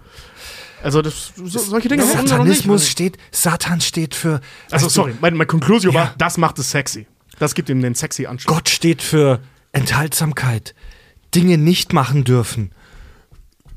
Also 0.84 1.02
das, 1.02 1.34
so, 1.36 1.60
solche 1.60 1.90
Dinge. 1.90 2.04
Satanismus 2.06 2.82
nicht. 2.82 2.92
steht, 2.92 3.18
Satan 3.32 3.82
steht 3.82 4.14
für. 4.14 4.42
Also 4.70 4.90
sorry, 4.90 5.16
mein, 5.22 5.36
mein 5.36 5.48
Conclusio 5.48 5.92
Ja. 5.92 6.00
war, 6.00 6.14
das 6.18 6.38
macht 6.38 6.60
es 6.60 6.70
sexy. 6.72 7.08
Das 7.40 7.56
gibt 7.56 7.70
ihm 7.70 7.82
den 7.82 7.96
sexy 7.96 8.26
Anschluss. 8.28 8.54
Gott 8.54 8.70
steht 8.70 9.02
für 9.02 9.40
Enthaltsamkeit, 9.72 10.76
Dinge 11.34 11.58
nicht 11.58 11.94
machen 11.94 12.24
dürfen, 12.24 12.72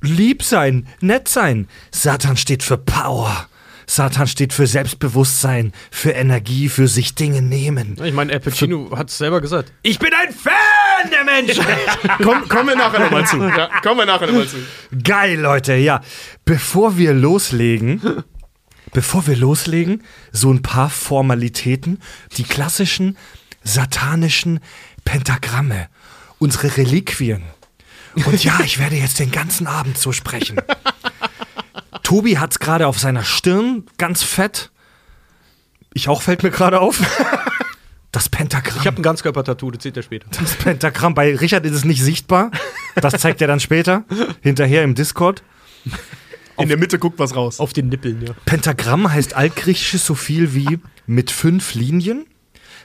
lieb 0.02 0.42
sein, 0.42 0.86
nett 1.00 1.28
sein. 1.28 1.68
Satan 1.90 2.36
steht 2.36 2.62
für 2.62 2.76
Power. 2.78 3.48
Satan 3.90 4.28
steht 4.28 4.52
für 4.52 4.68
Selbstbewusstsein, 4.68 5.72
für 5.90 6.12
Energie, 6.12 6.68
für 6.68 6.86
sich 6.86 7.16
Dinge 7.16 7.42
nehmen. 7.42 7.96
Ich 8.04 8.14
meine, 8.14 8.32
Al 8.32 8.38
Pacino 8.38 8.96
hat 8.96 9.10
es 9.10 9.18
selber 9.18 9.40
gesagt. 9.40 9.72
Ich 9.82 9.98
bin 9.98 10.10
ein 10.14 10.32
Fan 10.32 11.10
der 11.10 11.24
Menschen! 11.24 11.64
Komm, 12.22 12.48
kommen 12.48 12.68
wir 12.68 12.76
nachher 12.76 13.00
nochmal 13.00 13.26
zu. 13.26 13.38
Ja, 13.38 13.68
kommen 13.82 13.98
wir 13.98 14.06
nachher 14.06 14.28
nochmal 14.28 14.46
zu. 14.46 14.58
Geil, 15.02 15.40
Leute, 15.40 15.74
ja. 15.74 16.02
Bevor 16.44 16.98
wir 16.98 17.12
loslegen, 17.12 18.22
bevor 18.92 19.26
wir 19.26 19.36
loslegen, 19.36 20.04
so 20.30 20.52
ein 20.52 20.62
paar 20.62 20.88
Formalitäten, 20.88 22.00
die 22.36 22.44
klassischen 22.44 23.18
satanischen 23.64 24.60
Pentagramme, 25.04 25.88
unsere 26.38 26.76
Reliquien. 26.76 27.42
Und 28.14 28.44
ja, 28.44 28.60
ich 28.64 28.78
werde 28.78 28.94
jetzt 28.94 29.18
den 29.18 29.32
ganzen 29.32 29.66
Abend 29.66 29.98
so 29.98 30.12
sprechen. 30.12 30.58
Tobi 32.10 32.38
hat 32.38 32.50
es 32.50 32.58
gerade 32.58 32.88
auf 32.88 32.98
seiner 32.98 33.22
Stirn, 33.22 33.84
ganz 33.96 34.24
fett. 34.24 34.72
Ich 35.94 36.08
auch 36.08 36.22
fällt 36.22 36.42
mir 36.42 36.50
gerade 36.50 36.80
auf. 36.80 37.00
Das 38.12 38.28
Pentagramm. 38.28 38.80
Ich 38.80 38.88
habe 38.88 38.96
ein 38.96 39.04
Ganzkörper-Tattoo, 39.04 39.70
das 39.70 39.84
seht 39.84 39.96
ihr 39.96 40.02
später. 40.02 40.26
das 40.36 40.56
Pentagramm. 40.56 41.14
Bei 41.14 41.32
Richard 41.36 41.64
ist 41.64 41.74
es 41.74 41.84
nicht 41.84 42.02
sichtbar. 42.02 42.50
Das 42.96 43.14
zeigt 43.14 43.40
er 43.40 43.46
dann 43.46 43.60
später. 43.60 44.02
Hinterher 44.40 44.82
im 44.82 44.96
Discord. 44.96 45.44
In 46.58 46.66
der 46.66 46.76
Mitte 46.76 46.98
guckt 46.98 47.20
was 47.20 47.36
raus. 47.36 47.60
Auf 47.60 47.72
den 47.72 47.88
Nippeln, 47.88 48.26
ja. 48.26 48.32
Pentagramm 48.46 49.12
heißt 49.12 49.34
altgriechisch 49.34 50.02
so 50.02 50.16
viel 50.16 50.56
wie 50.56 50.80
mit 51.06 51.30
fünf 51.30 51.74
Linien. 51.74 52.26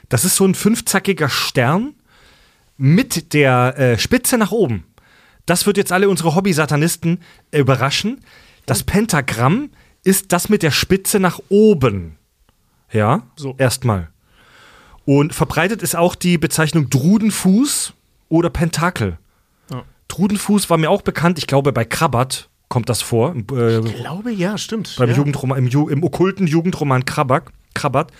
Das 0.08 0.24
ist 0.24 0.36
so 0.36 0.44
ein 0.46 0.54
fünfzackiger 0.54 1.28
Stern 1.28 1.94
mit 2.76 3.32
der 3.32 3.76
äh, 3.76 3.98
Spitze 3.98 4.38
nach 4.38 4.52
oben. 4.52 4.84
Das 5.44 5.66
wird 5.66 5.76
jetzt 5.76 5.90
alle 5.90 6.08
unsere 6.08 6.36
Hobby-Satanisten 6.36 7.20
äh, 7.50 7.58
überraschen. 7.58 8.20
Das 8.66 8.82
Pentagramm 8.82 9.70
ist 10.04 10.32
das 10.32 10.48
mit 10.48 10.62
der 10.62 10.70
Spitze 10.70 11.20
nach 11.20 11.40
oben. 11.48 12.16
Ja, 12.92 13.22
So. 13.36 13.54
erstmal. 13.58 14.08
Und 15.04 15.34
verbreitet 15.34 15.82
ist 15.82 15.94
auch 15.96 16.14
die 16.14 16.36
Bezeichnung 16.38 16.90
Drudenfuß 16.90 17.92
oder 18.28 18.50
Pentakel. 18.50 19.18
Ja. 19.70 19.82
Drudenfuß 20.08 20.68
war 20.70 20.78
mir 20.78 20.90
auch 20.90 21.02
bekannt. 21.02 21.38
Ich 21.38 21.46
glaube, 21.46 21.72
bei 21.72 21.84
Krabbat 21.84 22.48
kommt 22.68 22.88
das 22.88 23.02
vor. 23.02 23.34
Äh, 23.52 23.78
Ich 23.86 23.94
glaube, 23.96 24.32
ja, 24.32 24.58
stimmt. 24.58 24.96
beim 24.98 25.10
ja. 25.10 25.16
Jugendroman, 25.16 25.58
im, 25.58 25.68
Ju 25.68 25.88
im 25.88 26.02
okkulten 26.02 26.46
Jugendroman 26.48 27.04
Krabak, 27.04 27.52
Krabbat. 27.74 28.10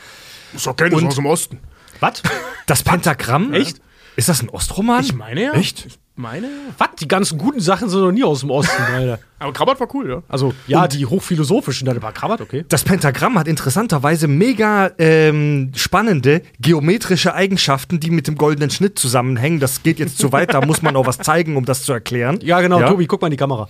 Ist 0.55 0.67
Und- 0.69 0.81
ist 0.81 1.05
aus 1.05 1.15
dem 1.17 1.27
Osten. 1.27 1.59
Was? 2.01 2.23
Das 2.67 2.83
Pentagramm. 2.83 3.53
Echt? 3.55 3.81
Ist 4.17 4.29
das 4.29 4.43
ein 4.43 4.49
Ostroman? 4.49 5.01
Ich 5.05 5.15
meine 5.15 5.43
ja. 5.43 5.53
Echt? 5.53 5.99
Meine 6.17 6.47
ja. 6.47 6.53
Was? 6.79 6.89
Die 6.99 7.09
ganzen 7.09 7.37
guten 7.37 7.61
Sachen 7.61 7.91
sind 7.91 8.01
noch 8.01 8.11
nie 8.11 8.25
aus 8.25 8.41
dem 8.41 8.51
Osten, 8.51 8.83
Alter. 8.93 9.19
Aber 9.39 9.53
Krabbert 9.53 9.79
war 9.79 9.95
cool, 9.95 10.09
ja. 10.09 10.23
Also, 10.29 10.55
ja, 10.67 10.89
die 10.89 11.05
hochphilosophischen, 11.05 11.85
da 11.85 12.03
war 12.03 12.13
Krawatt, 12.13 12.41
okay. 12.41 12.65
Das 12.69 12.85
Pentagramm 12.85 13.39
hat 13.39 13.47
interessanterweise 13.47 14.27
mega 14.27 14.93
ähm, 14.99 15.73
spannende 15.77 16.41
geometrische 16.59 17.35
Eigenschaften, 17.35 18.01
die 18.01 18.11
mit 18.11 18.27
dem 18.29 18.37
goldenen 18.37 18.71
Schnitt 18.71 18.99
zusammenhängen. 18.99 19.61
Das 19.61 19.83
geht 19.83 19.99
jetzt 19.99 20.17
zu 20.17 20.33
weit, 20.33 20.55
da 20.55 20.65
muss 20.65 20.81
man 20.81 20.97
auch 20.97 21.07
was 21.07 21.19
zeigen, 21.19 21.57
um 21.57 21.67
das 21.67 21.83
zu 21.83 21.93
erklären. 21.93 22.39
Ja, 22.41 22.63
genau, 22.63 22.81
Tobi, 22.81 23.07
guck 23.07 23.21
mal 23.21 23.27
in 23.27 23.33
die 23.33 23.37
Kamera. 23.37 23.69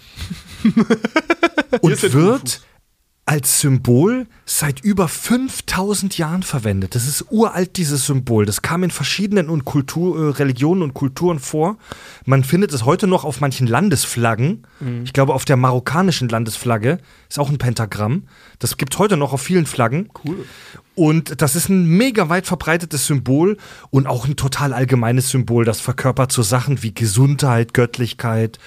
Und 1.80 2.12
wird 2.14 2.60
als 3.26 3.60
Symbol 3.60 4.28
seit 4.44 4.80
über 4.84 5.08
5000 5.08 6.16
Jahren 6.16 6.44
verwendet. 6.44 6.94
Das 6.94 7.08
ist 7.08 7.26
uralt, 7.30 7.76
dieses 7.76 8.06
Symbol. 8.06 8.46
Das 8.46 8.62
kam 8.62 8.84
in 8.84 8.92
verschiedenen 8.92 9.50
und 9.50 9.64
Kultur, 9.64 10.16
äh, 10.16 10.30
Religionen 10.30 10.82
und 10.82 10.94
Kulturen 10.94 11.40
vor. 11.40 11.76
Man 12.24 12.44
findet 12.44 12.72
es 12.72 12.84
heute 12.84 13.08
noch 13.08 13.24
auf 13.24 13.40
manchen 13.40 13.66
Landesflaggen. 13.66 14.64
Ich 15.04 15.12
glaube, 15.12 15.34
auf 15.34 15.44
der 15.44 15.56
marokkanischen 15.56 16.28
Landesflagge 16.28 16.98
ist 17.28 17.40
auch 17.40 17.50
ein 17.50 17.58
Pentagramm. 17.58 18.28
Das 18.60 18.76
gibt 18.76 18.96
heute 18.98 19.16
noch 19.16 19.32
auf 19.32 19.42
vielen 19.42 19.66
Flaggen. 19.66 20.08
Cool. 20.24 20.44
Und 20.94 21.42
das 21.42 21.56
ist 21.56 21.68
ein 21.68 21.84
mega 21.84 22.28
weit 22.28 22.46
verbreitetes 22.46 23.06
Symbol 23.06 23.58
und 23.90 24.06
auch 24.06 24.26
ein 24.26 24.36
total 24.36 24.72
allgemeines 24.72 25.30
Symbol, 25.30 25.64
das 25.66 25.80
verkörpert 25.80 26.32
so 26.32 26.42
Sachen 26.42 26.82
wie 26.82 26.94
Gesundheit, 26.94 27.74
Göttlichkeit 27.74 28.58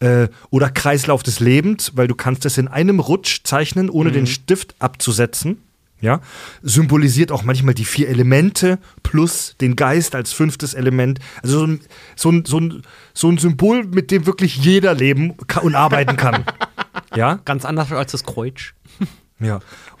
äh, 0.00 0.28
oder 0.50 0.70
Kreislauf 0.70 1.22
des 1.22 1.40
Lebens, 1.40 1.92
weil 1.94 2.08
du 2.08 2.14
kannst 2.14 2.46
es 2.46 2.58
in 2.58 2.68
einem 2.68 3.00
Rutsch 3.00 3.40
zeichnen, 3.44 3.90
ohne 3.90 4.12
den 4.12 4.26
Stift 4.26 4.74
abzusetzen. 4.78 5.62
Ja, 6.00 6.20
symbolisiert 6.62 7.32
auch 7.32 7.42
manchmal 7.42 7.74
die 7.74 7.84
vier 7.84 8.08
Elemente 8.08 8.78
plus 9.02 9.56
den 9.60 9.74
Geist 9.74 10.14
als 10.14 10.32
fünftes 10.32 10.74
Element. 10.74 11.18
Also 11.42 11.58
so 11.58 11.66
ein, 11.66 11.80
so 12.14 12.30
ein, 12.30 12.44
so 12.44 12.60
ein, 12.60 12.82
so 13.14 13.28
ein 13.28 13.38
Symbol, 13.38 13.84
mit 13.84 14.12
dem 14.12 14.24
wirklich 14.24 14.58
jeder 14.58 14.94
leben 14.94 15.34
und 15.60 15.74
arbeiten 15.74 16.16
kann. 16.16 16.44
ja, 17.16 17.40
Ganz 17.44 17.64
anders 17.64 17.90
als 17.90 18.12
das 18.12 18.22
Kreuz. 18.22 18.74
ja. 19.40 19.58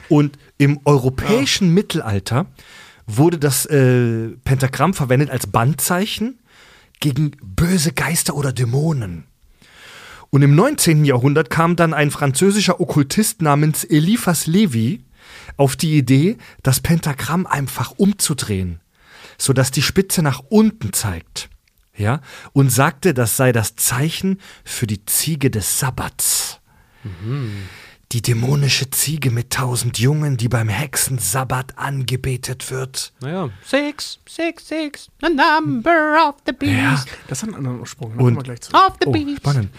Und 0.08 0.38
im 0.56 0.78
europäischen 0.84 1.74
Mittelalter 1.74 2.46
wurde 3.08 3.38
das 3.38 3.66
äh, 3.66 4.28
Pentagramm 4.44 4.94
verwendet 4.94 5.30
als 5.30 5.48
Bandzeichen 5.48 6.38
gegen 7.00 7.32
böse 7.42 7.92
Geister 7.92 8.36
oder 8.36 8.52
Dämonen. 8.52 9.24
Und 10.30 10.42
im 10.42 10.54
19. 10.54 11.04
Jahrhundert 11.04 11.48
kam 11.50 11.74
dann 11.76 11.94
ein 11.94 12.10
französischer 12.10 12.80
Okkultist 12.80 13.40
namens 13.42 13.84
Eliphas 13.84 14.46
Levi 14.46 15.04
auf 15.56 15.74
die 15.76 15.96
Idee, 15.96 16.36
das 16.62 16.80
Pentagramm 16.80 17.46
einfach 17.46 17.92
umzudrehen, 17.96 18.80
sodass 19.38 19.70
die 19.70 19.82
Spitze 19.82 20.22
nach 20.22 20.40
unten 20.48 20.92
zeigt. 20.92 21.48
Ja, 21.96 22.20
und 22.52 22.70
sagte, 22.70 23.12
das 23.12 23.36
sei 23.36 23.50
das 23.50 23.74
Zeichen 23.74 24.38
für 24.64 24.86
die 24.86 25.04
Ziege 25.04 25.50
des 25.50 25.80
Sabbats. 25.80 26.60
Die 28.12 28.22
dämonische 28.22 28.88
Ziege 28.90 29.30
mit 29.32 29.50
tausend 29.52 29.98
Jungen, 29.98 30.36
die 30.36 30.48
beim 30.48 30.68
Hexensabbat 30.68 31.76
angebetet 31.76 32.70
wird. 32.70 33.12
Naja. 33.20 33.50
Six, 33.64 34.20
six, 34.28 34.68
six, 34.68 35.08
the 35.20 35.28
number 35.28 36.16
of 36.28 36.36
the 36.46 36.52
beast. 36.52 37.06
Ja. 37.08 37.14
Das 37.26 37.42
hat 37.42 37.48
einen 37.48 37.56
anderen 37.58 37.80
Ursprung. 37.80 38.14
Und- 38.16 38.44
gleich 38.44 38.60
zu. 38.60 38.72
Of 38.74 38.94
the 39.02 39.08
Oh, 39.08 39.12
beast. 39.12 39.38
spannend. 39.38 39.70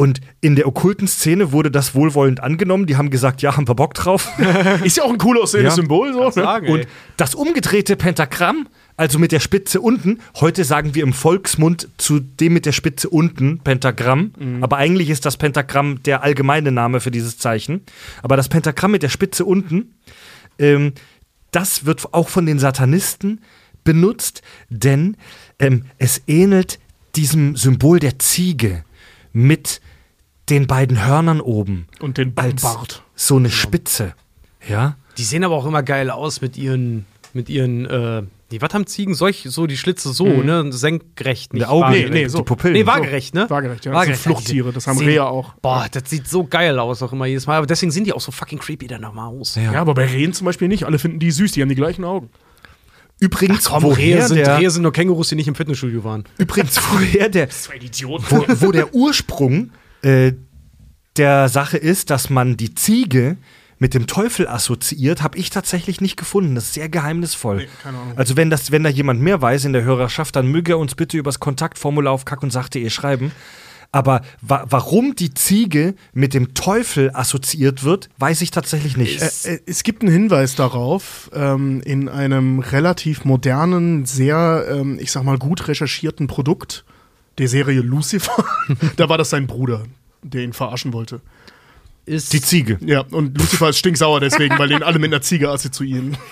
Und 0.00 0.22
in 0.40 0.56
der 0.56 0.66
okkulten 0.66 1.06
Szene 1.06 1.52
wurde 1.52 1.70
das 1.70 1.94
wohlwollend 1.94 2.42
angenommen. 2.42 2.86
Die 2.86 2.96
haben 2.96 3.10
gesagt, 3.10 3.42
ja, 3.42 3.54
haben 3.54 3.68
wir 3.68 3.74
Bock 3.74 3.92
drauf. 3.92 4.32
Ist 4.82 4.96
ja 4.96 5.02
auch 5.02 5.12
ein 5.12 5.18
cool 5.22 5.38
aussehendes 5.38 5.76
Ja. 5.76 5.82
Symbol, 5.82 6.14
so. 6.14 6.24
Ne? 6.24 6.32
Sagen, 6.32 6.68
Und 6.68 6.86
das 7.18 7.34
umgedrehte 7.34 7.96
Pentagramm, 7.96 8.66
also 8.96 9.18
mit 9.18 9.30
der 9.30 9.40
Spitze 9.40 9.78
unten, 9.82 10.20
heute 10.36 10.64
sagen 10.64 10.94
wir 10.94 11.02
im 11.02 11.12
Volksmund 11.12 11.88
zu 11.98 12.18
dem 12.18 12.54
mit 12.54 12.64
der 12.64 12.72
Spitze 12.72 13.10
unten 13.10 13.58
Pentagramm, 13.58 14.32
aber 14.62 14.78
eigentlich 14.78 15.10
ist 15.10 15.26
das 15.26 15.36
Pentagramm 15.36 16.02
der 16.02 16.22
allgemeine 16.22 16.72
Name 16.72 17.00
für 17.00 17.10
dieses 17.10 17.36
Zeichen. 17.36 17.82
Aber 18.22 18.38
das 18.38 18.48
Pentagramm 18.48 18.92
mit 18.92 19.02
der 19.02 19.10
Spitze 19.10 19.44
unten, 19.44 19.96
ähm, 20.58 20.94
das 21.50 21.84
wird 21.84 22.14
auch 22.14 22.30
von 22.30 22.46
den 22.46 22.58
Satanisten 22.58 23.42
benutzt, 23.84 24.40
denn 24.70 25.18
ähm, 25.58 25.84
es 25.98 26.22
ähnelt 26.26 26.78
diesem 27.16 27.54
Symbol 27.54 27.98
der 27.98 28.18
Ziege 28.18 28.82
mit 29.32 29.82
den 30.50 30.66
beiden 30.66 31.04
Hörnern 31.06 31.40
oben 31.40 31.86
Und 32.00 32.18
den 32.18 32.32
als 32.36 32.62
Bart. 32.62 33.02
so 33.14 33.36
eine 33.36 33.50
Spitze. 33.50 34.14
Ja. 34.68 34.96
Die 35.16 35.24
sehen 35.24 35.44
aber 35.44 35.54
auch 35.54 35.66
immer 35.66 35.82
geil 35.82 36.10
aus 36.10 36.40
mit 36.40 36.56
ihren, 36.58 37.06
mit 37.32 37.48
ihren, 37.48 37.86
äh, 37.86 38.22
die, 38.50 38.60
was 38.60 38.74
haben 38.74 38.86
Ziegen? 38.86 39.14
Solch, 39.14 39.44
so 39.48 39.66
die 39.68 39.76
Schlitze 39.76 40.12
so, 40.12 40.26
ne? 40.26 40.72
Senkrecht, 40.72 41.52
nicht 41.54 41.62
Die 41.62 41.66
Augen. 41.68 41.92
Nee, 41.92 42.08
nee, 42.10 42.26
so. 42.26 42.38
die 42.38 42.44
Pupillen. 42.44 42.72
Nee, 42.74 42.84
waagerecht, 42.84 43.32
ne? 43.34 43.48
Waagerecht, 43.48 43.84
ja. 43.84 43.92
Waagerecht. 43.92 44.18
Das 44.18 44.22
sind 44.24 44.32
Fluchttiere, 44.32 44.72
das 44.72 44.86
haben 44.88 44.98
Sehen- 44.98 45.06
Rehe 45.08 45.24
auch. 45.24 45.54
Boah, 45.62 45.86
das 45.90 46.10
sieht 46.10 46.26
so 46.28 46.44
geil 46.44 46.78
aus, 46.80 47.00
auch 47.02 47.12
immer 47.12 47.26
jedes 47.26 47.46
Mal. 47.46 47.58
Aber 47.58 47.66
deswegen 47.66 47.92
sind 47.92 48.08
die 48.08 48.12
auch 48.12 48.20
so 48.20 48.32
fucking 48.32 48.58
creepy 48.58 48.88
dann 48.88 49.02
nochmal 49.02 49.28
aus. 49.28 49.54
Ja. 49.54 49.72
Ja, 49.72 49.80
aber 49.80 49.94
bei 49.94 50.04
Rehen 50.06 50.32
zum 50.32 50.46
Beispiel 50.46 50.66
nicht. 50.68 50.84
Alle 50.84 50.98
finden 50.98 51.20
die 51.20 51.30
süß, 51.30 51.52
die 51.52 51.62
haben 51.62 51.68
die 51.68 51.74
gleichen 51.76 52.04
Augen. 52.04 52.28
Übrigens, 53.20 53.64
Komm, 53.68 53.82
woher, 53.82 53.98
Rehe 53.98 54.26
sind, 54.26 54.38
der, 54.38 54.58
Rehe 54.58 54.70
sind 54.70 54.82
nur 54.82 54.92
Kängurus, 54.92 55.28
die 55.28 55.34
nicht 55.36 55.46
im 55.48 55.54
Fitnessstudio 55.54 56.02
waren. 56.04 56.24
übrigens, 56.38 56.80
woher 56.90 57.28
der, 57.28 57.50
Zwei 57.50 57.76
Idioten. 57.76 58.24
wo, 58.30 58.44
wo 58.66 58.72
der 58.72 58.94
Ursprung 58.94 59.70
äh, 60.02 60.32
der 61.16 61.48
Sache 61.48 61.76
ist, 61.76 62.10
dass 62.10 62.30
man 62.30 62.56
die 62.56 62.74
Ziege 62.74 63.36
mit 63.78 63.94
dem 63.94 64.06
Teufel 64.06 64.46
assoziiert, 64.46 65.22
habe 65.22 65.38
ich 65.38 65.50
tatsächlich 65.50 66.00
nicht 66.00 66.16
gefunden. 66.16 66.54
Das 66.54 66.66
ist 66.66 66.74
sehr 66.74 66.88
geheimnisvoll. 66.88 67.56
Nee, 67.56 67.68
keine 67.82 67.98
Ahnung. 67.98 68.12
Also 68.16 68.36
wenn 68.36 68.50
das, 68.50 68.70
wenn 68.70 68.84
da 68.84 68.90
jemand 68.90 69.22
mehr 69.22 69.40
weiß 69.40 69.64
in 69.64 69.72
der 69.72 69.82
Hörerschaft, 69.82 70.36
dann 70.36 70.46
möge 70.46 70.72
er 70.72 70.78
uns 70.78 70.94
bitte 70.94 71.16
übers 71.16 71.40
Kontaktformular 71.40 72.12
auf 72.12 72.26
kack 72.26 72.42
und 72.42 72.52
sach.de 72.52 72.88
schreiben. 72.90 73.32
Aber 73.92 74.20
wa 74.40 74.64
warum 74.68 75.16
die 75.16 75.34
Ziege 75.34 75.94
mit 76.12 76.32
dem 76.34 76.54
Teufel 76.54 77.10
assoziiert 77.12 77.82
wird, 77.82 78.08
weiß 78.18 78.42
ich 78.42 78.50
tatsächlich 78.52 78.96
nicht. 78.96 79.20
Äh, 79.20 79.54
äh, 79.54 79.60
es 79.66 79.82
gibt 79.82 80.02
einen 80.02 80.12
Hinweis 80.12 80.54
darauf, 80.54 81.30
ähm, 81.34 81.80
in 81.84 82.08
einem 82.08 82.60
relativ 82.60 83.24
modernen, 83.24 84.04
sehr, 84.04 84.66
ähm, 84.70 84.98
ich 85.00 85.10
sag 85.10 85.24
mal, 85.24 85.38
gut 85.38 85.66
recherchierten 85.66 86.28
Produkt 86.28 86.84
der 87.38 87.48
Serie 87.48 87.80
Lucifer. 87.80 88.44
da 88.96 89.08
war 89.08 89.18
das 89.18 89.30
sein 89.30 89.46
Bruder, 89.46 89.84
der 90.22 90.42
ihn 90.42 90.52
verarschen 90.52 90.92
wollte. 90.92 91.20
Ist 92.06 92.32
die 92.32 92.40
Ziege. 92.40 92.78
Ja, 92.80 93.00
und 93.10 93.38
Lucifer 93.38 93.68
ist 93.68 93.78
stinksauer 93.78 94.20
deswegen, 94.20 94.58
weil 94.58 94.68
den 94.68 94.82
alle 94.82 94.98
mit 94.98 95.12
einer 95.12 95.22
Ziege 95.22 95.50
assoziieren. 95.50 96.16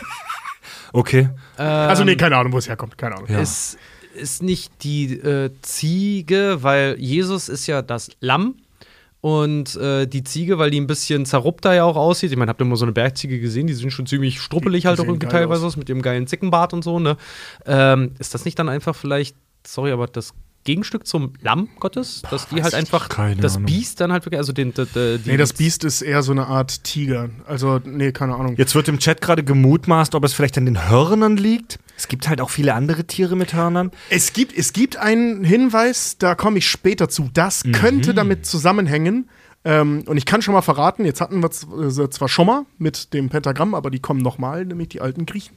Okay. 0.93 1.29
Also, 1.59 2.03
nee, 2.03 2.17
keine 2.17 2.39
Ahnung, 2.39 2.55
wo 2.55 2.57
es 2.57 2.67
herkommt. 2.67 2.97
Keine 2.97 3.17
Ahnung. 3.17 3.29
Ja. 3.29 3.41
ist, 3.41 3.77
ist 4.15 4.43
nicht 4.43 4.73
die 4.83 5.13
äh, 5.19 5.51
Ziege, 5.61 6.59
weil 6.63 6.97
Jesus 6.99 7.51
ist 7.51 7.67
ja 7.67 7.83
das 7.83 8.11
Lamm. 8.21 8.55
Und 9.21 9.75
äh, 9.77 10.07
die 10.07 10.23
Ziege, 10.23 10.59
weil 10.59 10.71
die 10.71 10.81
ein 10.81 10.87
bisschen 10.87 11.27
zerrupter 11.27 11.75
ja 11.75 11.85
auch 11.85 11.97
aussieht. 11.97 12.31
Ich 12.31 12.37
meine, 12.37 12.49
habt 12.49 12.61
ihr 12.61 12.65
mal 12.65 12.77
so 12.77 12.85
eine 12.85 12.93
Bergziege 12.93 13.41
gesehen? 13.41 13.67
Die 13.67 13.75
sind 13.75 13.91
schon 13.91 14.07
ziemlich 14.07 14.41
struppelig 14.41 14.87
halt 14.87 15.01
auch 15.01 15.05
irgendwie 15.05 15.27
teilweise 15.27 15.67
aus. 15.67 15.73
aus, 15.73 15.77
mit 15.77 15.89
ihrem 15.89 16.03
geilen 16.03 16.29
Zickenbart 16.29 16.73
und 16.73 16.85
so, 16.85 17.01
ne? 17.01 17.17
Ähm, 17.67 18.13
ist 18.21 18.33
das 18.35 18.45
nicht 18.45 18.59
dann 18.61 18.69
einfach 18.69 18.95
vielleicht, 18.95 19.37
sorry, 19.67 19.91
aber 19.91 20.07
das 20.07 20.35
Gegenstück 20.65 21.07
zum 21.07 21.33
Lamm 21.41 21.69
Gottes? 21.81 22.23
Dass 22.31 22.49
die 22.49 22.63
halt 22.63 22.75
einfach 22.75 23.09
keine 23.09 23.41
das 23.41 23.57
Ahnung. 23.57 23.67
Biest 23.67 24.01
dann 24.01 24.13
halt 24.13 24.27
wirklich, 24.27 24.39
also 24.39 24.53
den, 24.53 24.75
den, 24.75 24.87
den 24.95 25.21
Nee, 25.25 25.37
das 25.39 25.53
Biest 25.55 25.85
ist 25.85 26.03
eher 26.03 26.23
so 26.23 26.33
eine 26.33 26.47
Art 26.47 26.85
Tiger. 26.85 27.31
Also, 27.47 27.81
nee, 27.85 28.13
keine 28.13 28.35
Ahnung. 28.35 28.55
Jetzt 28.57 28.75
wird 28.75 28.89
im 28.89 28.99
Chat 28.99 29.21
gerade 29.21 29.43
gemutmaßt, 29.45 30.15
ob 30.15 30.25
es 30.25 30.35
vielleicht 30.35 30.59
an 30.59 30.67
den 30.67 30.89
Hörnern 30.91 31.37
liegt. 31.37 31.79
Es 31.97 32.07
gibt 32.07 32.29
halt 32.29 32.41
auch 32.41 32.51
viele 32.51 32.75
andere 32.75 33.05
Tiere 33.05 33.35
mit 33.35 33.55
Hörnern. 33.55 33.91
Es 34.11 34.33
gibt, 34.33 34.57
es 34.57 34.73
gibt 34.73 34.97
einen 34.99 35.43
Hinweis, 35.43 36.17
da 36.19 36.35
komme 36.35 36.59
ich 36.59 36.69
später 36.69 37.09
zu. 37.09 37.31
Das 37.33 37.65
könnte 37.73 38.13
damit 38.15 38.47
zusammenhängen. 38.47 39.29
Ähm, 39.65 40.05
und 40.07 40.17
ich 40.17 40.25
kann 40.25 40.41
schon 40.41 40.55
mal 40.55 40.63
verraten, 40.63 41.05
jetzt 41.05 41.21
hatten 41.21 41.43
wir 41.43 41.51
z- 41.51 41.69
äh, 41.99 42.11
zwar 42.11 42.29
schon 42.29 42.47
mal 42.47 42.63
mit 42.79 43.13
dem 43.13 43.29
Pentagramm, 43.29 43.75
aber 43.75 43.91
die 43.91 43.99
kommen 43.99 44.21
nochmal, 44.21 44.65
nämlich 44.65 44.91
die 44.91 45.01
alten 45.01 45.27
Griechen. 45.27 45.57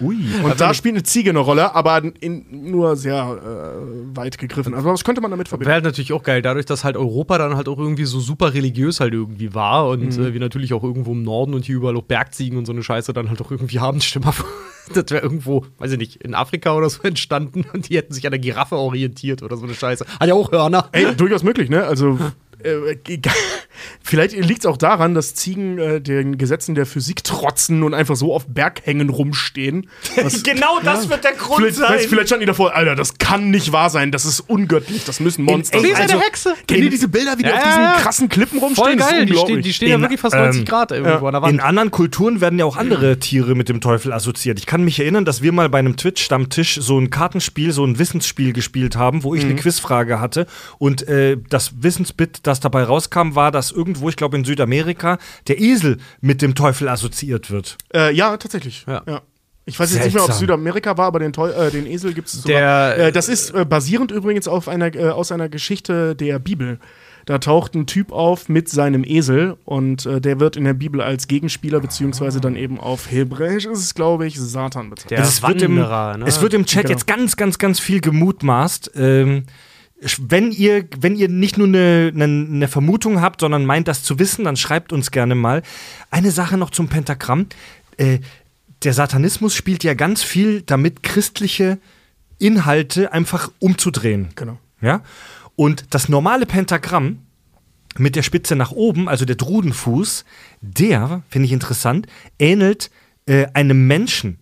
Ui. 0.00 0.16
Und 0.42 0.60
da 0.60 0.72
spielt 0.72 0.94
eine 0.94 1.02
Ziege 1.02 1.30
eine 1.30 1.40
Rolle, 1.40 1.74
aber 1.74 2.02
in, 2.20 2.70
nur 2.70 2.96
sehr 2.96 3.14
äh, 3.14 4.16
weit 4.16 4.38
gegriffen. 4.38 4.72
Also 4.74 4.88
was 4.88 5.04
könnte 5.04 5.20
man 5.20 5.30
damit 5.30 5.48
verbinden? 5.48 5.66
Wäre 5.68 5.74
halt 5.74 5.84
natürlich 5.84 6.12
auch 6.12 6.22
geil, 6.22 6.40
dadurch, 6.42 6.64
dass 6.66 6.84
halt 6.84 6.96
Europa 6.96 7.36
dann 7.38 7.56
halt 7.56 7.68
auch 7.68 7.78
irgendwie 7.78 8.04
so 8.04 8.18
super 8.20 8.54
religiös 8.54 9.00
halt 9.00 9.12
irgendwie 9.12 9.54
war 9.54 9.88
und 9.88 10.00
Mhm. 10.16 10.24
äh, 10.24 10.32
wir 10.32 10.40
natürlich 10.40 10.72
auch 10.72 10.82
irgendwo 10.82 11.12
im 11.12 11.22
Norden 11.22 11.52
und 11.54 11.64
hier 11.66 11.76
überall 11.76 11.96
auch 11.96 12.02
Bergziegen 12.02 12.56
und 12.56 12.64
so 12.66 12.72
eine 12.72 12.82
Scheiße 12.82 13.12
dann 13.12 13.28
halt 13.28 13.40
auch 13.42 13.50
irgendwie 13.50 13.78
haben. 13.80 13.98
Mal 14.24 14.32
vor, 14.32 14.46
das 14.94 15.04
wäre 15.10 15.22
irgendwo, 15.22 15.66
weiß 15.78 15.92
ich 15.92 15.98
nicht, 15.98 16.16
in 16.16 16.34
Afrika 16.34 16.74
oder 16.74 16.88
so 16.88 17.02
entstanden 17.04 17.64
und 17.72 17.88
die 17.90 17.96
hätten 17.96 18.12
sich 18.14 18.26
an 18.26 18.30
der 18.32 18.40
Giraffe 18.40 18.76
orientiert 18.76 19.42
oder 19.42 19.56
so 19.56 19.64
eine 19.64 19.74
Scheiße. 19.74 20.06
Hat 20.18 20.28
ja 20.28 20.34
auch 20.34 20.50
Hörner. 20.50 20.88
Ey, 20.92 21.14
durchaus 21.14 21.42
möglich, 21.42 21.68
ne? 21.68 21.84
Also 21.84 22.18
äh, 22.64 22.96
vielleicht 24.02 24.34
liegt 24.36 24.60
es 24.60 24.66
auch 24.66 24.76
daran, 24.76 25.14
dass 25.14 25.34
Ziegen 25.34 25.78
äh, 25.78 26.00
den 26.00 26.38
Gesetzen 26.38 26.74
der 26.74 26.86
Physik 26.86 27.24
trotzen 27.24 27.82
und 27.82 27.94
einfach 27.94 28.16
so 28.16 28.34
auf 28.34 28.46
Berghängen 28.46 29.08
rumstehen. 29.08 29.88
Was- 30.16 30.42
Genau 30.42 30.80
das 30.82 31.08
wird 31.08 31.22
der 31.24 31.32
Grund 31.32 31.60
Vielleicht, 31.60 31.80
weißt, 31.80 32.06
vielleicht 32.06 32.28
standen 32.28 32.40
die 32.42 32.46
davor, 32.46 32.74
Alter, 32.74 32.94
das 32.94 33.18
kann 33.18 33.50
nicht 33.50 33.72
wahr 33.72 33.90
sein, 33.90 34.10
das 34.10 34.24
ist 34.24 34.40
ungöttlich, 34.40 35.04
das 35.04 35.20
müssen 35.20 35.44
Monster 35.44 35.76
in- 35.78 35.82
sein. 35.82 35.90
Lisa 35.90 36.06
der 36.06 36.20
Hexe. 36.20 36.54
Kennt 36.66 36.80
ihr 36.84 36.90
diese 36.90 37.08
Bilder, 37.08 37.36
wie 37.38 37.42
die 37.42 37.48
Ja, 37.48 37.56
auf 37.56 37.62
diesen 37.64 37.82
ja, 37.82 37.94
ja. 37.96 38.00
krassen 38.00 38.28
Klippen 38.28 38.58
rumstehen? 38.58 38.84
Voll 38.84 38.96
geil, 38.96 39.26
die 39.26 39.36
stehen, 39.36 39.62
die 39.62 39.72
stehen 39.72 39.88
ja 39.90 39.94
In, 39.96 40.00
wirklich 40.02 40.20
fast 40.20 40.34
ähm, 40.34 40.42
90 40.42 40.66
Grad 40.66 40.92
irgendwo 40.92 41.26
an 41.26 41.32
der 41.32 41.42
Wand. 41.42 41.52
In 41.54 41.60
anderen 41.60 41.90
Kulturen 41.90 42.40
werden 42.40 42.58
ja 42.58 42.64
auch 42.64 42.76
andere 42.76 43.18
Tiere 43.18 43.54
mit 43.54 43.68
dem 43.68 43.80
Teufel 43.80 44.12
assoziiert. 44.12 44.58
Ich 44.58 44.66
kann 44.66 44.82
mich 44.82 44.98
erinnern, 44.98 45.24
dass 45.24 45.42
wir 45.42 45.52
mal 45.52 45.68
bei 45.68 45.78
einem 45.78 45.96
Twitch-Stammtisch 45.96 46.78
so 46.80 46.98
ein 46.98 47.10
Kartenspiel, 47.10 47.72
so 47.72 47.84
ein 47.84 47.98
Wissensspiel 47.98 48.52
gespielt 48.52 48.96
haben, 48.96 49.22
wo 49.22 49.34
ich 49.34 49.44
eine 49.44 49.54
Quizfrage 49.56 50.20
hatte. 50.20 50.46
Und 50.78 51.06
äh, 51.08 51.36
das 51.48 51.82
Wissensbit, 51.82 52.40
das 52.44 52.49
dabei 52.58 52.82
rauskam, 52.82 53.36
war, 53.36 53.52
dass 53.52 53.70
irgendwo, 53.70 54.08
ich 54.08 54.16
glaube 54.16 54.36
in 54.36 54.44
Südamerika, 54.44 55.18
der 55.46 55.60
Esel 55.60 55.98
mit 56.20 56.42
dem 56.42 56.56
Teufel 56.56 56.88
assoziiert 56.88 57.52
wird. 57.52 57.76
Äh, 57.94 58.12
ja, 58.12 58.36
tatsächlich. 58.36 58.84
Ja. 58.88 59.02
Ja. 59.06 59.20
Ich 59.66 59.78
weiß 59.78 59.92
jetzt 59.94 60.04
nicht 60.06 60.14
mehr, 60.14 60.24
ob 60.24 60.30
es 60.30 60.38
Seltsam. 60.38 60.56
Südamerika 60.56 60.96
war, 60.96 61.06
aber 61.06 61.20
den, 61.20 61.32
Teu 61.32 61.50
äh, 61.50 61.70
den 61.70 61.86
Esel 61.86 62.12
gibt 62.12 62.26
es 62.26 62.42
Der- 62.42 62.96
Äh, 62.98 63.12
das 63.12 63.28
ist 63.28 63.50
äh, 63.54 63.64
basierend 63.64 64.10
übrigens 64.10 64.48
auf 64.48 64.66
einer, 64.66 64.92
äh, 64.96 65.10
aus 65.10 65.30
einer 65.30 65.48
Geschichte 65.48 66.16
der 66.16 66.40
Bibel. 66.40 66.80
Da 67.26 67.38
taucht 67.38 67.74
ein 67.74 67.86
Typ 67.86 68.10
auf 68.10 68.48
mit 68.48 68.68
seinem 68.70 69.04
Esel 69.04 69.56
und 69.66 70.06
äh, 70.06 70.20
der 70.20 70.40
wird 70.40 70.56
in 70.56 70.64
der 70.64 70.72
Bibel 70.72 71.00
als 71.02 71.28
Gegenspieler, 71.28 71.78
beziehungsweise 71.78 72.40
dann 72.40 72.56
eben 72.56 72.80
auf 72.80 73.10
Hebräisch 73.12 73.66
ist 73.66 73.78
es, 73.78 73.94
glaube 73.94 74.26
ich, 74.26 74.40
Satan 74.40 74.90
bezeichnet. 74.90 75.18
Der 75.18 75.20
es, 75.26 75.42
wird 75.42 75.62
im, 75.62 75.76
Wanderer, 75.76 76.16
ne? 76.16 76.24
es 76.26 76.40
wird 76.40 76.54
im 76.54 76.64
Chat 76.64 76.84
Genau. 76.84 76.92
jetzt 76.94 77.06
ganz, 77.06 77.36
ganz, 77.36 77.58
ganz 77.58 77.78
viel 77.78 78.00
gemutmaßt. 78.00 78.92
Ähm, 78.96 79.44
wenn 80.18 80.50
ihr, 80.50 80.86
wenn 80.98 81.16
ihr 81.16 81.28
nicht 81.28 81.58
nur 81.58 81.66
eine, 81.66 82.10
eine, 82.14 82.24
eine 82.24 82.68
Vermutung 82.68 83.20
habt, 83.20 83.40
sondern 83.40 83.66
meint, 83.66 83.88
das 83.88 84.02
zu 84.02 84.18
wissen, 84.18 84.44
dann 84.44 84.56
schreibt 84.56 84.92
uns 84.92 85.10
gerne 85.10 85.34
mal. 85.34 85.62
Eine 86.10 86.30
Sache 86.30 86.56
noch 86.56 86.70
zum 86.70 86.88
Pentagramm. 86.88 87.46
Äh, 87.96 88.20
der 88.82 88.94
Satanismus 88.94 89.54
spielt 89.54 89.84
ja 89.84 89.94
ganz 89.94 90.22
viel 90.22 90.62
damit, 90.62 91.02
christliche 91.02 91.78
Inhalte 92.38 93.12
einfach 93.12 93.52
umzudrehen. 93.58 94.28
Genau. 94.36 94.58
Ja? 94.80 95.02
Und 95.54 95.84
das 95.90 96.08
normale 96.08 96.46
Pentagramm 96.46 97.18
mit 97.98 98.16
der 98.16 98.22
Spitze 98.22 98.56
nach 98.56 98.70
oben, 98.70 99.08
also 99.08 99.26
der 99.26 99.36
Drudenfuß, 99.36 100.24
der, 100.62 101.22
finde 101.28 101.46
ich 101.46 101.52
interessant, 101.52 102.06
ähnelt 102.38 102.90
äh, 103.26 103.48
einem 103.52 103.86
Menschen. 103.86 104.38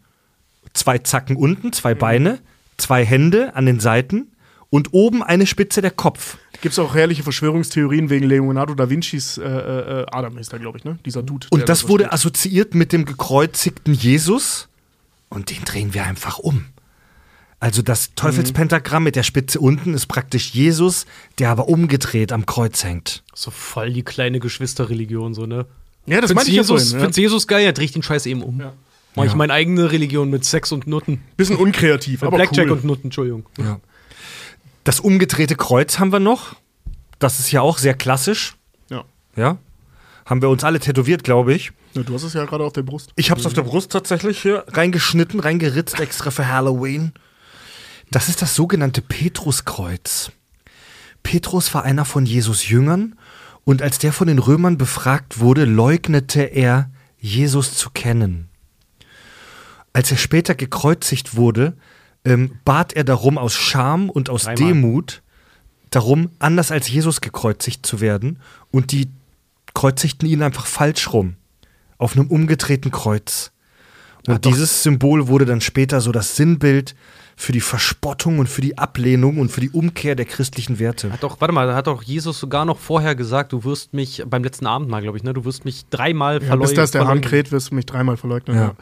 Zwei 0.75 0.99
Zacken 0.99 1.35
unten, 1.35 1.73
zwei 1.73 1.95
Beine, 1.95 2.39
zwei 2.77 3.05
Hände 3.05 3.57
an 3.57 3.67
den 3.67 3.81
Seiten 3.81 4.29
und 4.71 4.93
oben 4.93 5.23
eine 5.23 5.47
Spitze 5.47 5.81
der 5.81 5.91
Kopf. 5.91 6.37
Gibt 6.61 6.73
es 6.73 6.79
auch 6.79 6.95
herrliche 6.95 7.23
Verschwörungstheorien 7.23 8.11
wegen 8.11 8.27
Leonardo 8.27 8.75
da 8.75 8.91
Vincis 8.91 9.39
äh, 9.39 9.43
äh, 9.45 10.07
Adam 10.11 10.37
ist 10.39 10.53
da, 10.53 10.59
glaube 10.59 10.79
ich, 10.79 10.85
ne? 10.85 10.99
Dieser 11.05 11.23
Dude. 11.23 11.47
Und 11.51 11.69
das 11.69 11.83
da 11.83 11.89
wurde 11.89 12.05
steht. 12.05 12.13
assoziiert 12.15 12.75
mit 12.75 12.93
dem 12.93 13.05
gekreuzigten 13.05 13.95
Jesus 13.95 14.69
und 15.29 15.51
den 15.51 15.65
drehen 15.65 15.95
wir 15.95 16.05
einfach 16.05 16.39
um. 16.39 16.67
Also 17.61 17.83
das 17.83 18.15
Teufelspentagramm 18.15 19.03
mit 19.03 19.17
der 19.17 19.25
Spitze 19.25 19.59
unten 19.59 19.93
ist 19.95 20.07
praktisch 20.07 20.51
Jesus, 20.55 21.07
der 21.39 21.51
aber 21.51 21.69
umgedreht 21.69 22.31
am 22.33 22.47
Kreuz 22.47 22.85
hängt. 22.85 23.25
so 23.35 23.51
voll 23.51 23.93
die 23.93 24.03
kleine 24.05 24.39
Geschwisterreligion, 24.39 25.35
so, 25.35 25.47
ne? 25.47 25.67
Ja, 26.07 26.21
das 26.21 26.33
meinte 26.35 26.51
ich 26.51 26.57
ja 26.57 26.63
Jesus, 26.63 26.83
vorhin. 26.83 26.97
Ja. 26.99 27.01
find's 27.05 27.17
Jesus 27.19 27.47
geil, 27.49 27.65
ja, 27.65 27.73
dreh 27.73 27.85
ich 27.85 27.93
den 27.93 28.03
Scheiß 28.03 28.27
eben 28.27 28.43
um. 28.43 28.61
Ja. 28.61 28.73
Mach 29.17 29.25
ich 29.25 29.33
Ja. 29.33 29.37
meine 29.37 29.53
eigene 29.53 29.91
Religion 29.91 30.31
mit 30.31 30.45
Sex 30.45 30.71
und 30.73 30.87
Nutten. 30.87 31.21
Bisschen 31.37 31.57
unkreativ, 31.57 32.23
aber 32.23 32.37
Blackjack 32.37 32.67
cool. 32.67 32.73
und 32.73 32.85
Nutten, 32.85 33.07
Entschuldigung. 33.09 33.45
Ja. 33.59 33.81
Das 34.89 35.01
umgedrehte 35.01 35.55
Kreuz 35.55 35.99
haben 35.99 36.13
wir 36.13 36.19
noch. 36.19 36.57
Das 37.19 37.41
ist 37.41 37.53
ja 37.53 37.61
auch 37.61 37.77
sehr 37.77 37.93
klassisch. 37.93 38.57
Ja. 38.89 39.05
Ja. 39.37 39.59
Haben 40.25 40.41
wir 40.41 40.49
uns 40.49 40.65
alle 40.65 40.81
tätowiert, 40.81 41.25
glaube 41.25 41.53
ich. 41.53 41.73
Ja, 41.93 42.03
du 42.05 42.15
hast 42.15 42.23
es 42.23 42.33
ja 42.33 42.47
gerade 42.47 42.65
auf 42.65 42.73
der 42.73 42.85
Brust. 42.85 43.11
Ich 43.15 43.31
habe 43.31 43.39
es 43.39 43.45
auf 43.45 43.53
der 43.53 43.65
Brust 43.65 43.93
tatsächlich 43.93 44.41
hier 44.41 44.65
reingeschnitten, 44.67 45.41
reingeritzt, 45.41 46.01
extra 46.01 46.31
für 46.31 46.49
Halloween. 46.49 47.13
Das 48.11 48.31
ist 48.31 48.41
das 48.41 48.55
sogenannte 48.55 49.03
Petruskreuz. 49.03 50.33
Petrus 51.23 51.75
war 51.75 51.85
einer 51.85 52.07
von 52.07 52.25
Jesus 52.25 52.67
Jüngern 52.71 53.15
und 53.65 53.83
als 53.83 53.99
der 53.99 54.15
von 54.15 54.27
den 54.27 54.39
Römern 54.39 54.79
befragt 54.79 55.39
wurde, 55.39 55.67
leugnete 55.67 56.45
er, 56.45 56.91
Jesus 57.19 57.75
zu 57.75 57.91
kennen. 57.91 58.49
Als 59.93 60.11
er 60.11 60.17
später 60.17 60.55
gekreuzigt 60.55 61.37
wurde, 61.37 61.77
ähm, 62.25 62.59
bat 62.65 62.93
er 62.93 63.05
darum 63.05 63.39
aus 63.39 63.55
Scham 63.55 64.11
und 64.11 64.31
aus 64.31 64.45
Dreimal. 64.45 64.57
Demut, 64.57 65.23
darum, 65.91 66.31
anders 66.39 66.71
als 66.71 66.89
Jesus 66.89 67.21
gekreuzigt 67.21 67.87
zu 67.87 68.01
werden. 68.01 68.41
Und 68.71 68.93
die 68.93 69.09
kreuzigten 69.75 70.29
ihn 70.29 70.43
einfach 70.43 70.67
falsch 70.67 71.13
rum, 71.13 71.37
auf 71.99 72.17
einem 72.17 72.27
umgedrehten 72.27 72.91
Kreuz. 72.91 73.53
Und 74.27 74.45
dieses 74.45 74.83
Symbol 74.83 75.29
wurde 75.29 75.47
dann 75.47 75.61
später 75.61 76.01
so 76.01 76.13
das 76.13 76.37
Sinnbild 76.37 76.95
für 77.39 77.53
die 77.53 77.61
Verspottung 77.61 78.41
und 78.41 78.49
für 78.49 78.61
die 78.63 78.77
Ablehnung 78.79 79.39
und 79.39 79.51
für 79.53 79.61
die 79.61 79.71
Umkehr 79.71 80.17
der 80.17 80.27
christlichen 80.27 80.81
Werte. 80.81 81.13
Hat 81.13 81.23
doch, 81.23 81.41
warte 81.41 81.55
mal, 81.55 81.69
da 81.69 81.77
hat 81.77 81.87
doch 81.87 82.03
Jesus 82.03 82.41
sogar 82.41 82.65
noch 82.65 82.79
vorher 82.79 83.15
gesagt, 83.15 83.53
du 83.53 83.63
wirst 83.63 83.95
mich, 83.95 84.25
beim 84.27 84.43
letzten 84.43 84.67
Abendmahl, 84.67 85.03
glaube 85.03 85.17
ich, 85.19 85.23
ne, 85.23 85.33
du 85.33 85.45
wirst 85.45 85.65
mich 85.65 85.87
dreimal 85.89 86.35
Ja, 86.35 86.49
verleugnen. 86.49 86.61
bis 86.63 86.75
das 86.75 86.91
der 86.91 87.07
Hahn 87.07 87.21
kräht, 87.21 87.53
wirst 87.53 87.71
du 87.71 87.77
mich 87.77 87.87
dreimal 87.87 88.17
verleugnen. 88.17 88.57
Ja. 88.57 88.63
Ja. 88.65 88.75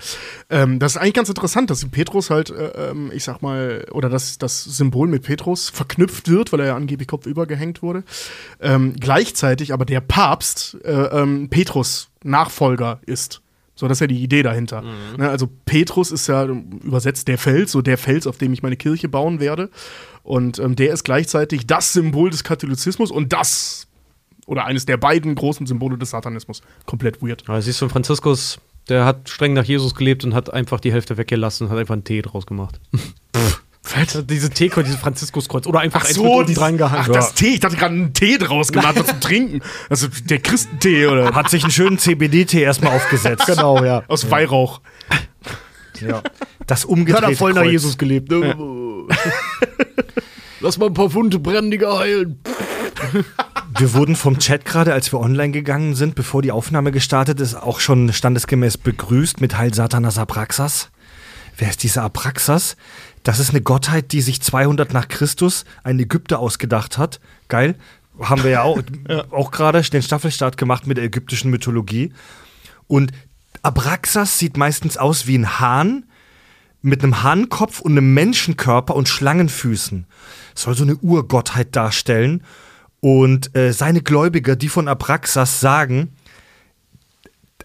Ähm, 0.48 0.78
das 0.78 0.92
ist 0.92 0.96
eigentlich 0.96 1.12
ganz 1.12 1.28
interessant, 1.28 1.68
dass 1.68 1.84
Petrus 1.84 2.30
halt, 2.30 2.48
äh, 2.48 2.90
ähm, 2.90 3.12
ich 3.14 3.24
sag 3.24 3.42
mal, 3.42 3.84
oder 3.92 4.08
dass 4.08 4.38
das 4.38 4.64
Symbol 4.64 5.06
mit 5.06 5.24
Petrus 5.24 5.68
verknüpft 5.68 6.30
wird, 6.30 6.50
weil 6.52 6.60
er 6.60 6.66
ja 6.66 6.76
angeblich 6.76 7.08
kopfüber 7.08 7.46
gehängt 7.46 7.82
wurde. 7.82 8.04
Ähm, 8.58 8.94
gleichzeitig 8.98 9.74
aber 9.74 9.84
der 9.84 10.00
Papst 10.00 10.78
äh, 10.82 10.90
ähm, 10.92 11.50
Petrus 11.50 12.08
Nachfolger 12.24 13.00
ist. 13.04 13.42
So, 13.76 13.86
das 13.88 13.98
ist 13.98 14.00
ja 14.00 14.06
die 14.06 14.22
Idee 14.22 14.42
dahinter. 14.42 14.82
Ne, 15.18 15.28
also 15.28 15.48
Petrus 15.66 16.10
ist 16.10 16.26
ja 16.26 16.44
übersetzt 16.44 17.28
der 17.28 17.36
Fels, 17.38 17.72
so 17.72 17.82
der 17.82 17.98
Fels, 17.98 18.26
auf 18.26 18.38
dem 18.38 18.52
ich 18.52 18.62
meine 18.62 18.76
Kirche 18.76 19.08
bauen 19.08 19.38
werde. 19.38 19.70
Und 20.22 20.58
ähm, 20.58 20.74
der 20.74 20.92
ist 20.92 21.04
gleichzeitig 21.04 21.66
das 21.66 21.92
Symbol 21.92 22.30
des 22.30 22.42
Katholizismus 22.42 23.10
und 23.10 23.32
das 23.32 23.86
oder 24.46 24.64
eines 24.64 24.86
der 24.86 24.96
beiden 24.96 25.34
großen 25.34 25.66
Symbole 25.66 25.98
des 25.98 26.10
Satanismus. 26.10 26.62
Komplett 26.86 27.20
weird. 27.20 27.44
Ja, 27.46 27.60
siehst 27.60 27.82
du, 27.82 27.88
Franziskus, 27.88 28.58
der 28.88 29.04
hat 29.04 29.28
streng 29.28 29.52
nach 29.52 29.64
Jesus 29.64 29.94
gelebt 29.94 30.24
und 30.24 30.34
hat 30.34 30.52
einfach 30.52 30.80
die 30.80 30.92
Hälfte 30.92 31.16
weggelassen 31.16 31.66
und 31.66 31.72
hat 31.72 31.78
einfach 31.78 31.94
einen 31.94 32.04
Tee 32.04 32.22
draus 32.22 32.46
gemacht. 32.46 32.80
Fett. 33.86 34.28
Diese 34.28 34.50
Teekreuz, 34.50 34.86
dieses 34.86 35.00
Franziskuskreuz. 35.00 35.66
Oder 35.66 35.80
einfach 35.80 36.04
eins 36.04 36.18
mit 36.18 36.56
dran 36.56 36.76
gehangen. 36.76 37.04
Ach, 37.06 37.08
das 37.08 37.34
Tee. 37.34 37.54
Ich 37.54 37.60
dachte 37.60 37.76
gerade 37.76 37.94
einen 37.94 38.12
Tee 38.12 38.36
draus 38.36 38.72
gemacht 38.72 38.96
zum 39.06 39.20
Trinken. 39.20 39.60
Also 39.88 40.08
der 40.24 40.40
Christentee 40.40 41.06
oder 41.06 41.26
Hat 41.34 41.50
sich 41.50 41.62
einen 41.62 41.70
schönen 41.70 41.98
CBD-Tee 41.98 42.62
erstmal 42.62 42.96
aufgesetzt. 42.96 43.46
Genau, 43.46 43.84
ja. 43.84 44.02
aus 44.08 44.28
Weihrauch. 44.30 44.80
Ja. 46.00 46.22
Das 46.66 46.84
umgedrehte 46.84 47.36
Kreuz. 47.36 47.96
gelebt. 47.96 48.30
Ne? 48.30 48.56
Lass 50.60 50.78
mal 50.78 50.86
ein 50.86 50.94
paar 50.94 51.14
Wunde 51.14 51.38
brennen, 51.38 51.70
die 51.70 51.78
geheilen. 51.78 52.40
Wir 53.78 53.94
wurden 53.94 54.16
vom 54.16 54.38
Chat 54.38 54.64
gerade, 54.64 54.94
als 54.94 55.12
wir 55.12 55.20
online 55.20 55.52
gegangen 55.52 55.94
sind, 55.94 56.16
bevor 56.16 56.42
die 56.42 56.50
Aufnahme 56.50 56.90
gestartet 56.90 57.40
ist, 57.40 57.54
auch 57.54 57.78
schon 57.78 58.12
standesgemäß 58.12 58.78
begrüßt 58.78 59.40
mit 59.40 59.56
Heil 59.56 59.74
Satanas 59.74 60.18
Abraxas. 60.18 60.90
Wer 61.56 61.70
ist 61.70 61.82
dieser 61.82 62.02
Abraxas? 62.02 62.76
Das 63.26 63.40
ist 63.40 63.50
eine 63.50 63.60
Gottheit, 63.60 64.12
die 64.12 64.20
sich 64.20 64.40
200 64.40 64.92
nach 64.92 65.08
Christus 65.08 65.64
ein 65.82 65.98
Ägypter 65.98 66.38
ausgedacht 66.38 66.96
hat. 66.96 67.18
Geil. 67.48 67.74
Haben 68.20 68.44
wir 68.44 68.50
ja 68.52 68.62
auch, 68.62 68.80
auch 69.32 69.50
gerade 69.50 69.82
den 69.82 70.02
Staffelstart 70.02 70.56
gemacht 70.56 70.86
mit 70.86 70.96
der 70.96 71.06
ägyptischen 71.06 71.50
Mythologie. 71.50 72.12
Und 72.86 73.10
Abraxas 73.62 74.38
sieht 74.38 74.56
meistens 74.56 74.96
aus 74.96 75.26
wie 75.26 75.36
ein 75.38 75.58
Hahn 75.58 76.04
mit 76.82 77.02
einem 77.02 77.24
Hahnkopf 77.24 77.80
und 77.80 77.98
einem 77.98 78.14
Menschenkörper 78.14 78.94
und 78.94 79.08
Schlangenfüßen. 79.08 80.06
Soll 80.54 80.76
so 80.76 80.84
eine 80.84 80.94
Urgottheit 80.94 81.74
darstellen. 81.74 82.44
Und 83.00 83.56
äh, 83.56 83.72
seine 83.72 84.02
Gläubiger, 84.02 84.54
die 84.54 84.68
von 84.68 84.86
Abraxas 84.86 85.58
sagen, 85.58 86.12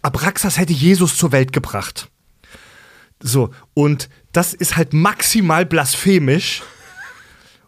Abraxas 0.02 0.58
hätte 0.58 0.74
Jesus 0.74 1.18
zur 1.18 1.32
Welt 1.32 1.54
gebracht. 1.54 2.10
So, 3.22 3.52
und 3.74 4.10
das 4.32 4.54
ist 4.54 4.78
halt 4.78 4.94
maximal 4.94 5.66
blasphemisch. 5.66 6.64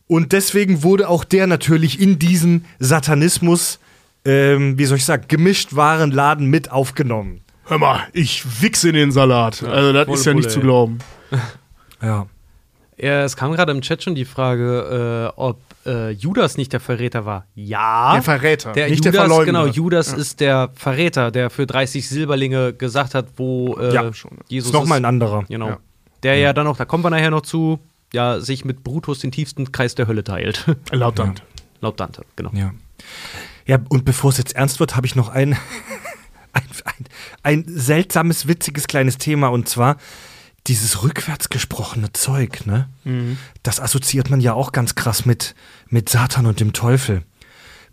Und 0.07 0.31
deswegen 0.31 0.83
wurde 0.83 1.07
auch 1.09 1.23
der 1.23 1.47
natürlich 1.47 1.99
in 1.99 2.19
diesen 2.19 2.65
Satanismus, 2.79 3.79
ähm, 4.25 4.77
wie 4.77 4.85
soll 4.85 4.97
ich 4.97 5.05
sagen, 5.05 5.25
gemischt 5.27 5.75
Warenladen 5.75 6.47
mit 6.49 6.71
aufgenommen. 6.71 7.41
Hör 7.65 7.77
mal, 7.77 8.01
ich 8.11 8.61
wichse 8.61 8.89
in 8.89 8.95
den 8.95 9.11
Salat. 9.11 9.63
Also 9.63 9.93
das 9.93 10.05
volle 10.05 10.17
ist 10.17 10.25
ja 10.25 10.33
nicht 10.33 10.43
Pulle, 10.43 10.53
zu 10.53 10.59
glauben. 10.59 10.97
Ja. 12.01 12.27
Ja, 13.03 13.23
es 13.23 13.35
kam 13.35 13.51
gerade 13.51 13.73
im 13.73 13.81
Chat 13.81 14.01
schon 14.01 14.15
die 14.15 14.23
Frage, 14.23 15.31
äh, 15.35 15.39
ob 15.39 15.59
äh, 15.85 16.11
Judas 16.11 16.55
nicht 16.55 16.71
der 16.71 16.79
Verräter 16.79 17.25
war. 17.25 17.45
Ja. 17.53 18.13
Der 18.13 18.23
Verräter, 18.23 18.71
Der 18.71 18.87
nicht 18.87 18.99
Judas, 19.03 19.11
der 19.11 19.21
Verleugner. 19.21 19.45
Genau, 19.45 19.65
Judas 19.65 20.13
ist 20.13 20.39
der 20.39 20.69
Verräter, 20.73 21.29
der 21.29 21.49
für 21.49 21.67
30 21.67 22.07
Silberlinge 22.07 22.71
gesagt 22.71 23.13
hat, 23.13 23.27
wo 23.35 23.75
äh, 23.75 23.93
Ja, 23.93 24.13
schon. 24.13 24.37
Jesus 24.47 24.69
Ist 24.69 24.73
nochmal 24.73 24.99
ein 24.99 25.05
anderer. 25.05 25.43
Genau. 25.49 25.67
Ja. 25.67 25.79
Der 26.23 26.37
ja 26.37 26.53
dann 26.53 26.65
auch, 26.65 26.77
da 26.77 26.85
kommen 26.85 27.03
wir 27.03 27.09
nachher 27.09 27.31
noch 27.31 27.41
zu, 27.41 27.79
ja, 28.13 28.39
sich 28.39 28.63
mit 28.63 28.85
Brutus 28.85 29.19
den 29.19 29.33
tiefsten 29.33 29.73
Kreis 29.73 29.95
der 29.95 30.07
Hölle 30.07 30.23
teilt. 30.23 30.65
Laut 30.91 31.19
Dante. 31.19 31.43
Laut 31.81 31.99
Dante, 31.99 32.23
genau. 32.37 32.51
Ja. 32.53 32.71
Ja, 33.65 33.79
und 33.89 34.05
bevor 34.05 34.29
es 34.29 34.37
jetzt 34.37 34.55
ernst 34.55 34.79
wird, 34.79 34.95
habe 34.95 35.07
ich 35.07 35.15
noch 35.17 35.27
ein, 35.27 35.53
ein, 36.53 36.63
ein, 36.85 37.05
ein 37.43 37.65
seltsames, 37.67 38.47
witziges 38.47 38.87
kleines 38.87 39.17
Thema 39.17 39.49
und 39.49 39.67
zwar 39.67 39.97
dieses 40.67 41.03
rückwärts 41.03 41.49
gesprochene 41.49 42.13
Zeug, 42.13 42.65
ne? 42.65 42.87
Das 43.63 43.79
assoziiert 43.79 44.29
man 44.29 44.39
ja 44.41 44.53
auch 44.53 44.71
ganz 44.71 44.95
krass 44.95 45.25
mit, 45.25 45.55
mit 45.89 46.07
Satan 46.09 46.45
und 46.45 46.59
dem 46.59 46.71
Teufel. 46.73 47.23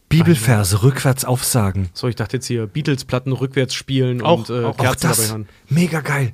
Bibelverse 0.08 0.82
rückwärts 0.82 1.24
aufsagen. 1.24 1.88
So, 1.94 2.08
ich 2.08 2.16
dachte 2.16 2.36
jetzt 2.36 2.46
hier 2.46 2.66
Beatles-Platten 2.66 3.32
rückwärts 3.32 3.74
spielen 3.74 4.22
Auch- 4.22 4.48
und 4.48 4.50
äh, 4.50 4.64
auch- 4.64 4.70
Auch 4.70 4.76
Kerzen 4.76 5.02
dabei 5.02 5.16
das, 5.16 5.30
hören. 5.30 5.48
mega 5.68 6.00
geil. 6.00 6.32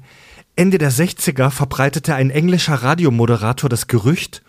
Ende 0.56 0.78
der 0.78 0.90
60er 0.90 1.50
verbreitete 1.50 2.14
ein 2.14 2.30
englischer 2.30 2.74
Radiomoderator 2.74 3.68
das 3.68 3.86
Gerücht, 3.86 4.42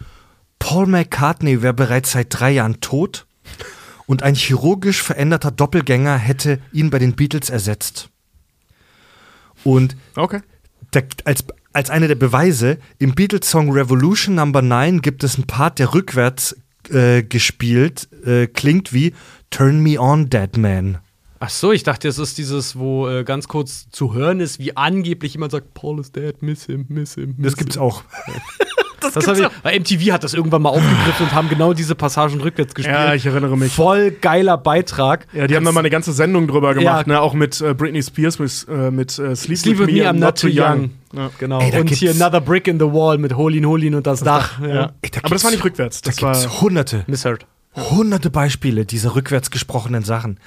Paul 0.59 0.87
McCartney 0.87 1.61
wäre 1.61 1.73
bereits 1.73 2.13
seit 2.13 2.27
drei 2.29 2.51
Jahren 2.51 2.79
tot 2.79 3.25
und 4.05 4.23
ein 4.23 4.33
chirurgisch 4.35 5.03
veränderter 5.03 5.51
Doppelgänger 5.51 6.17
hätte 6.17 6.59
ihn 6.71 6.89
bei 6.89 6.97
den 6.99 7.15
Beatles 7.15 7.49
ersetzt. 7.49 8.09
Und 9.65 9.97
Okay. 10.15 10.39
der, 10.93 11.03
als, 11.25 11.43
als 11.77 11.91
einer 11.91 12.07
der 12.07 12.15
Beweise, 12.15 12.79
im 12.97 13.13
Beatles-Song 13.13 13.71
Revolution 13.71 14.33
Number 14.33 14.63
9 14.63 14.99
gibt 15.01 15.23
es 15.23 15.35
einen 15.35 15.45
Part, 15.45 15.77
der 15.77 15.93
rückwärts 15.93 16.57
äh, 16.89 17.21
gespielt 17.21 18.09
äh, 18.25 18.47
klingt 18.47 18.93
wie 18.93 19.13
Turn 19.51 19.81
Me 19.81 20.01
On, 20.01 20.27
Dead 20.27 20.57
Man. 20.57 20.97
Ach 21.39 21.51
so, 21.51 21.71
ich 21.71 21.83
dachte, 21.83 22.07
es 22.07 22.17
ist 22.17 22.39
dieses, 22.39 22.79
wo 22.79 23.07
äh, 23.07 23.23
ganz 23.23 23.47
kurz 23.47 23.91
zu 23.91 24.15
hören 24.15 24.39
ist, 24.39 24.57
wie 24.57 24.75
angeblich 24.75 25.33
jemand 25.33 25.51
sagt, 25.51 25.75
Paul 25.75 25.99
is 25.99 26.11
dead, 26.11 26.41
miss 26.41 26.65
him, 26.65 26.87
miss 26.89 27.13
him. 27.13 27.35
Miss 27.37 27.51
Das 27.51 27.57
gibt's 27.57 27.77
auch. 27.77 28.03
Das 28.99 29.15
hab 29.27 29.37
ich, 29.37 29.45
weil 29.63 29.79
MTV 29.79 30.11
hat 30.11 30.23
das 30.23 30.33
irgendwann 30.33 30.61
mal 30.63 30.69
aufgegriffen 30.69 31.25
und 31.27 31.33
haben 31.33 31.49
genau 31.49 31.73
diese 31.73 31.95
Passagen 31.95 32.41
rückwärts 32.41 32.73
gespielt. 32.73 32.95
Ja, 32.97 33.13
ich 33.13 33.25
erinnere 33.25 33.55
mich. 33.57 33.71
Voll 33.71 34.11
geiler 34.11 34.57
Beitrag. 34.57 35.27
Ja, 35.33 35.47
die 35.47 35.55
haben 35.55 35.65
da 35.65 35.71
mal 35.71 35.81
eine 35.81 35.89
ganze 35.89 36.13
Sendung 36.13 36.47
drüber 36.47 36.73
gemacht, 36.73 37.07
Ja. 37.07 37.13
ne? 37.13 37.21
Auch 37.21 37.33
mit 37.33 37.61
äh, 37.61 37.73
Britney 37.73 38.01
Spears, 38.01 38.39
mit, 38.39 38.65
äh, 38.69 38.91
mit 38.91 39.17
äh, 39.19 39.35
Sleep, 39.35 39.57
Sleep 39.57 39.79
with 39.79 39.87
me, 39.87 40.09
I'm 40.09 40.13
not 40.13 40.39
too 40.39 40.47
young. 40.47 40.91
Ja. 41.13 41.29
Genau. 41.39 41.59
Ey, 41.61 41.71
da 41.71 41.79
und 41.79 41.89
hier 41.89 42.09
gibt's- 42.09 42.21
Another 42.21 42.41
Brick 42.41 42.67
in 42.67 42.79
the 42.79 42.85
Wall 42.85 43.17
mit 43.17 43.35
Holin 43.35 43.65
Holin 43.65 43.95
und 43.95 44.07
das, 44.07 44.21
Dach. 44.21 44.59
Ja. 44.61 44.67
Ja. 44.67 44.91
Ey, 45.01 45.09
da 45.11 45.19
Aber 45.23 45.29
das 45.35 45.43
war 45.43 45.51
nicht 45.51 45.61
gibt's- 45.63 45.79
rückwärts. 45.79 46.01
Da 46.01 46.11
Das 46.11 46.21
war 46.21 46.33
gibt's 46.33 46.61
hunderte. 46.61 47.03
Misheard. 47.07 47.45
hunderte 47.75 48.29
Beispiele 48.29 48.85
dieser 48.85 49.15
rückwärts 49.15 49.51
gesprochenen 49.51 50.03
Sachen. 50.03 50.39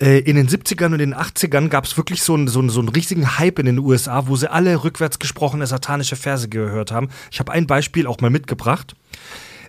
Äh, 0.00 0.18
in 0.20 0.36
den 0.36 0.48
70ern 0.48 0.92
und 0.92 0.98
den 0.98 1.14
80ern 1.14 1.68
gab 1.68 1.84
es 1.84 1.96
wirklich 1.96 2.22
so 2.22 2.34
einen, 2.34 2.48
so, 2.48 2.58
einen, 2.60 2.70
so 2.70 2.80
einen 2.80 2.88
richtigen 2.88 3.38
Hype 3.38 3.58
in 3.58 3.66
den 3.66 3.78
USA, 3.78 4.26
wo 4.26 4.36
sie 4.36 4.50
alle 4.50 4.82
rückwärts 4.82 5.18
gesprochene 5.18 5.66
satanische 5.66 6.16
Verse 6.16 6.48
gehört 6.48 6.90
haben. 6.90 7.08
Ich 7.30 7.38
habe 7.38 7.52
ein 7.52 7.66
Beispiel 7.66 8.06
auch 8.06 8.20
mal 8.20 8.30
mitgebracht. 8.30 8.94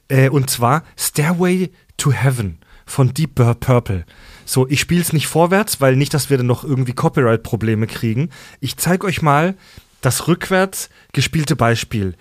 Äh, 0.07 0.29
und 0.29 0.49
zwar 0.49 0.83
Stairway 0.97 1.71
to 1.97 2.11
Heaven 2.11 2.59
von 2.85 3.13
Deep 3.13 3.35
Pur- 3.35 3.55
Purple. 3.55 4.05
So, 4.45 4.67
ich 4.67 4.79
spiele 4.79 5.01
es 5.01 5.13
nicht 5.13 5.27
vorwärts, 5.27 5.81
weil 5.81 5.95
nicht, 5.95 6.13
dass 6.13 6.29
wir 6.29 6.37
dann 6.37 6.47
noch 6.47 6.63
irgendwie 6.63 6.93
Copyright-Probleme 6.93 7.87
kriegen. 7.87 8.29
Ich 8.59 8.77
zeige 8.77 9.07
euch 9.07 9.21
mal 9.21 9.55
das 10.01 10.27
rückwärts 10.27 10.89
gespielte 11.13 11.55
Beispiel. 11.55 12.15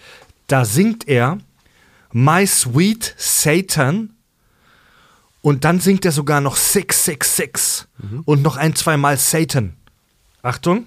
Da 0.47 0.65
singt 0.65 1.09
er 1.09 1.39
My 2.13 2.47
Sweet 2.47 3.15
Satan 3.17 4.15
und 5.43 5.65
dann 5.65 5.81
singt 5.81 6.05
er 6.05 6.13
sogar 6.13 6.41
noch 6.41 6.57
666 6.57 7.87
und 8.25 8.43
noch 8.43 8.57
ein, 8.57 8.75
zweimal 8.75 9.17
Satan. 9.17 9.77
Achtung. 10.43 10.87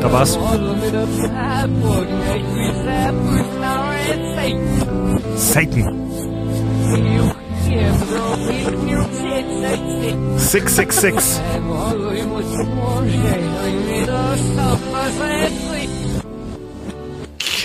Da 0.00 0.12
war's. 0.12 0.38
Satan. 5.36 6.06
666. 10.36 11.40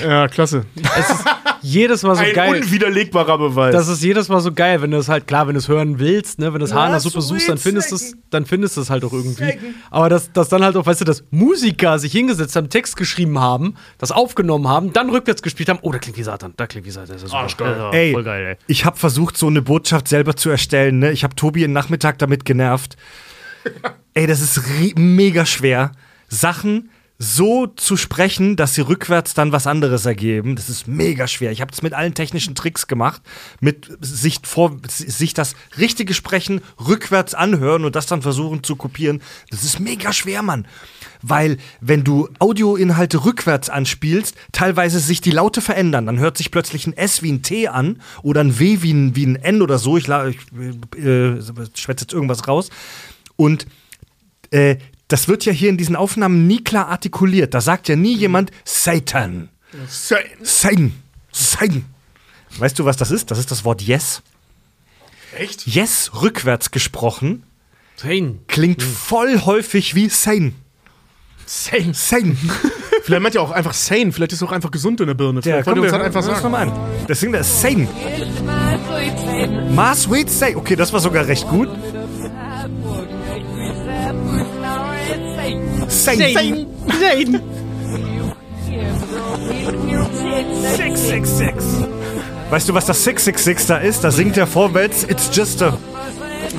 Ja, 0.02 0.28
klasse. 0.28 0.66
Es 0.98 1.10
ist, 1.10 1.26
jedes 1.62 2.04
Mal 2.04 2.16
so 2.16 2.24
Ein 2.24 2.34
geil. 2.34 2.62
unwiderlegbarer 2.62 3.38
Beweis. 3.38 3.74
Das 3.74 3.88
ist 3.88 4.02
jedes 4.04 4.30
Mal 4.30 4.40
so 4.42 4.52
geil, 4.52 4.82
wenn 4.82 4.92
du 4.92 4.98
es 4.98 5.10
halt, 5.10 5.28
klar, 5.28 5.48
wenn 5.48 5.54
du 5.54 5.60
es 5.60 5.68
hören 5.68 6.00
willst, 6.00 6.40
ne, 6.40 6.52
wenn 6.54 6.60
du 6.60 6.66
es 6.66 6.74
Haar 6.74 6.86
in 6.88 6.92
der 6.92 6.98
Was 6.98 7.04
Suppe 7.04 7.22
suchst, 7.22 7.50
dann 7.50 7.58
findest 7.58 7.92
du 7.92 7.96
es, 7.96 8.10
sagen? 8.12 8.24
dann 8.32 8.46
findest 8.46 8.78
du 8.78 8.82
es 8.82 8.90
halt 8.90 9.04
auch 9.04 9.14
irgendwie. 9.14 9.54
Aber 9.90 10.10
dass, 10.10 10.32
dass 10.32 10.50
dann 10.50 10.64
halt 10.64 10.76
auch, 10.76 10.86
weißt 10.86 11.02
du, 11.02 11.06
dass 11.06 11.24
Musiker 11.30 12.00
sich 12.00 12.12
hingesetzt 12.12 12.56
haben, 12.56 12.70
Text 12.70 12.98
geschrieben 12.98 13.40
haben, 13.40 13.76
das 13.98 14.12
aufgenommen 14.12 14.68
haben, 14.68 14.94
dann 14.94 15.10
rückwärts 15.10 15.42
gespielt 15.42 15.70
haben, 15.70 15.80
oh, 15.82 15.92
da 15.92 16.00
klingt 16.00 16.18
wie 16.18 16.24
Satan, 16.24 16.54
da 16.58 16.68
klingt 16.68 16.86
wie 16.86 16.92
Satan, 16.92 17.10
das 17.14 17.24
ist 17.24 17.30
super. 17.30 17.44
Arschgeil. 17.44 17.78
Ja, 17.78 17.92
Ey, 17.92 18.14
voll 18.14 18.24
geil, 18.24 18.46
ey. 18.46 18.58
ich 18.68 18.86
habe 18.86 18.98
versucht, 18.98 19.38
so 19.38 19.48
eine 19.48 19.62
Botschaft 19.62 20.08
selber 20.08 20.36
zu 20.36 20.50
erstellen. 20.50 21.00
Ne? 21.00 21.12
Ich 21.12 21.24
habe 21.24 21.36
Tobi 21.36 21.62
den 21.62 21.74
Nachmittag 21.74 22.18
damit 22.20 22.46
genervt. 22.46 22.98
Ey, 24.14 24.28
das 24.28 24.42
ist 24.42 24.62
mega 24.98 25.46
schwer, 25.46 25.92
Sachen 26.28 26.90
so 27.24 27.68
zu 27.68 27.98
sprechen, 27.98 28.56
dass 28.56 28.74
sie 28.74 28.82
rückwärts 28.82 29.36
dann 29.36 29.52
was 29.52 29.68
anderes 29.68 30.08
ergeben. 30.08 30.56
Das 30.56 30.70
ist 30.70 30.88
mega 30.88 31.28
schwer. 31.28 31.52
Ich 31.52 31.62
habe 31.62 31.70
das 31.70 31.84
mit 31.84 31.94
allen 31.94 32.16
technischen 32.16 32.56
Tricks 32.56 32.88
gemacht, 32.88 33.22
mit 33.60 33.96
sich, 34.02 34.40
vor, 34.42 34.76
sich 34.88 35.36
das 35.36 35.54
richtige 35.78 36.16
Sprechen 36.16 36.62
rückwärts 36.84 37.36
anhören 37.36 37.86
und 37.86 37.96
das 37.96 38.08
dann 38.08 38.24
versuchen 38.24 38.64
zu 38.64 38.76
kopieren. 38.76 39.22
Das 39.52 39.64
ist 39.64 39.80
mega 39.80 40.12
schwer, 40.14 40.42
Mann. 40.42 40.66
Weil, 41.22 41.58
wenn 41.80 42.04
du 42.04 42.28
Audioinhalte 42.40 43.24
rückwärts 43.24 43.70
anspielst, 43.70 44.36
teilweise 44.52 45.00
sich 45.00 45.22
die 45.22 45.30
Laute 45.30 45.62
verändern. 45.62 46.08
Dann 46.08 46.18
hört 46.18 46.40
sich 46.40 46.50
plötzlich 46.50 46.88
ein 46.88 46.98
S 46.98 47.22
wie 47.22 47.34
ein 47.34 47.44
T 47.44 47.68
an 47.68 48.02
oder 48.24 48.42
ein 48.42 48.58
W 48.58 48.82
wie 48.82 48.94
ein, 48.94 49.16
wie 49.16 49.28
ein 49.28 49.36
N 49.36 49.62
oder 49.62 49.78
so. 49.78 49.96
Ich, 49.96 50.08
ich 50.08 51.06
äh, 51.06 51.40
schwätze 51.76 52.06
jetzt 52.06 52.14
irgendwas 52.14 52.48
raus. 52.48 52.72
Und 53.36 53.68
äh, 54.50 54.78
das 55.12 55.28
wird 55.28 55.46
ja 55.46 55.52
hier 55.52 55.70
in 55.70 55.78
diesen 55.78 55.96
Aufnahmen 55.96 56.48
nie 56.48 56.64
klar 56.64 56.88
artikuliert. 56.88 57.54
Da 57.54 57.62
sagt 57.62 57.88
ja 57.90 57.96
nie 57.96 58.16
jemand 58.16 58.52
Satan. 58.64 59.50
Satan. 59.88 60.94
Satan. 61.32 61.86
Weißt 62.58 62.78
du, 62.80 62.86
was 62.86 62.98
das 62.98 63.12
ist? 63.12 63.32
Das 63.32 63.38
ist 63.40 63.52
das 63.52 63.64
Wort 63.66 63.82
Yes. 63.82 64.22
Echt? 65.38 65.66
Yes 65.66 66.12
rückwärts 66.22 66.72
gesprochen 66.72 67.44
Zehn. 67.96 68.40
klingt 68.48 68.84
voll 68.84 69.42
häufig 69.46 69.96
wie 69.96 70.10
Sane. 70.10 70.52
Zehn. 71.46 71.94
Sane. 71.94 72.36
Vielleicht 73.04 73.22
meint 73.24 73.36
ihr 73.36 73.42
auch 73.42 73.52
einfach 73.52 73.74
sane. 73.74 74.12
Vielleicht 74.12 74.34
ist 74.34 74.42
er 74.42 74.48
auch 74.50 74.52
einfach 74.52 74.72
gesund 74.72 75.00
in 75.02 75.08
der 75.08 75.14
Birne. 75.14 75.40
Ja, 75.40 75.42
Vielleicht 75.42 75.68
wollte 75.68 75.80
komm, 75.80 75.84
uns 75.86 75.92
wir 75.94 75.98
halt 76.00 76.06
einfach 76.06 76.24
sagen. 76.24 76.44
noch 76.44 76.50
mal 76.52 76.68
an. 76.68 77.06
Deswegen 77.08 77.32
das 77.34 77.48
ist 77.48 77.62
Sane. 77.62 77.88
Ma 79.72 79.96
sweet 79.96 80.30
Sane. 80.30 80.58
Okay, 80.58 80.76
das 80.76 80.92
war 80.94 81.00
sogar 81.00 81.26
recht 81.28 81.48
gut. 81.48 81.70
Sane. 86.04 86.34
Sane. 86.34 86.68
Zehn. 87.00 87.42
666. 90.78 91.88
Weißt 92.50 92.68
du, 92.70 92.74
was 92.74 92.86
das 92.86 93.04
666 93.04 93.68
da 93.68 93.78
ist? 93.78 94.04
Da 94.04 94.12
singt 94.12 94.38
er 94.38 94.48
vorwärts, 94.48 95.04
it's 95.04 95.30
just 95.34 95.62
a, 95.62 95.78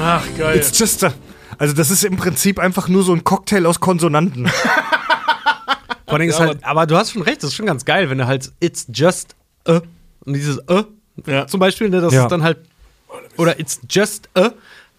Ach, 0.00 0.22
geil. 0.38 0.56
it's 0.56 0.76
just 0.78 1.04
a. 1.04 1.12
Also 1.58 1.74
das 1.74 1.90
ist 1.90 2.04
im 2.04 2.16
Prinzip 2.16 2.58
einfach 2.58 2.88
nur 2.88 3.02
so 3.02 3.12
ein 3.12 3.24
Cocktail 3.24 3.66
aus 3.66 3.78
Konsonanten. 3.80 4.48
Vor 6.08 6.18
allem 6.18 6.28
ist 6.28 6.40
halt, 6.40 6.64
aber 6.64 6.86
du 6.86 6.96
hast 6.96 7.12
schon 7.12 7.22
recht, 7.22 7.42
das 7.42 7.50
ist 7.50 7.56
schon 7.56 7.66
ganz 7.66 7.84
geil, 7.84 8.10
wenn 8.10 8.18
du 8.18 8.26
halt 8.26 8.50
It's 8.60 8.86
just 8.92 9.34
a 9.66 9.80
und 10.24 10.34
dieses 10.34 10.66
a 10.68 10.84
Ja. 11.26 11.46
zum 11.46 11.60
Beispiel, 11.60 11.88
ne, 11.88 12.00
das 12.00 12.12
Ja. 12.12 12.22
ist 12.24 12.30
dann 12.32 12.42
halt 12.42 12.58
oder 13.36 13.58
It's 13.60 13.80
just 13.88 14.28
a, 14.34 14.50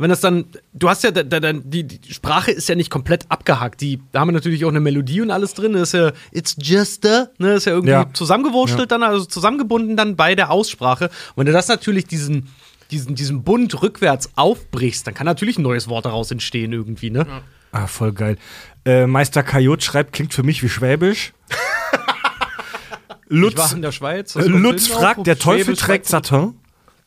wenn 0.04 0.10
das 0.10 0.22
dann, 0.22 0.46
du 0.74 0.90
hast 0.90 1.04
ja, 1.04 1.12
da, 1.12 1.24
da, 1.24 1.54
die, 1.54 1.84
die 1.86 2.14
Sprache 2.14 2.52
ist 2.52 2.70
ja 2.70 2.76
nicht 2.76 2.90
komplett 2.90 3.26
abgehakt. 3.30 3.82
Die, 3.82 4.00
da 4.12 4.20
haben 4.20 4.28
wir 4.28 4.34
natürlich 4.34 4.64
auch 4.66 4.70
eine 4.70 4.80
Melodie 4.80 5.22
und 5.22 5.32
alles 5.32 5.54
drin. 5.54 5.74
Das 5.74 5.82
ist 5.82 5.94
ja 5.94 6.12
It's 6.32 6.56
just 6.62 7.06
a, 7.08 7.30
ne, 7.40 7.54
ist 7.54 7.66
ja 7.66 7.72
irgendwie 7.74 7.92
Ja. 7.94 8.10
zusammengewurschtelt 8.14 8.92
dann, 8.92 9.02
also 9.02 9.26
zusammengebunden 9.26 9.98
dann 9.98 10.16
bei 10.16 10.36
der 10.36 10.52
Aussprache. 10.52 11.06
Und 11.06 11.38
wenn 11.38 11.46
du 11.48 11.52
das 11.54 11.68
natürlich 11.68 12.06
diesen 12.06 12.50
diesen, 12.92 13.16
diesen 13.16 13.44
Bund 13.44 13.82
rückwärts 13.82 14.30
aufbrichst, 14.36 15.08
dann 15.08 15.14
kann 15.16 15.26
natürlich 15.26 15.58
ein 15.58 15.64
neues 15.64 15.88
Wort 15.88 16.06
daraus 16.06 16.30
entstehen 16.30 16.74
irgendwie, 16.74 17.10
ne? 17.10 17.26
Ah, 17.72 17.88
voll 17.88 18.12
geil. 18.14 18.38
Äh, 18.86 19.08
Meister 19.08 19.42
Kajot 19.42 19.82
schreibt, 19.84 20.14
klingt 20.14 20.34
für 20.34 20.44
mich 20.44 20.62
wie 20.62 20.70
Schwäbisch. 20.70 21.34
Ich 23.30 23.40
Lutz, 23.40 23.58
war 23.58 23.74
in 23.74 23.82
der 23.82 23.92
Schweiz. 23.92 24.36
äh, 24.36 24.44
Lutz 24.44 24.88
fragt, 24.88 25.26
der 25.26 25.40
Teufel 25.40 25.64
Schwäbisch 25.66 25.80
trägt 25.80 26.06
Satin. 26.06 26.54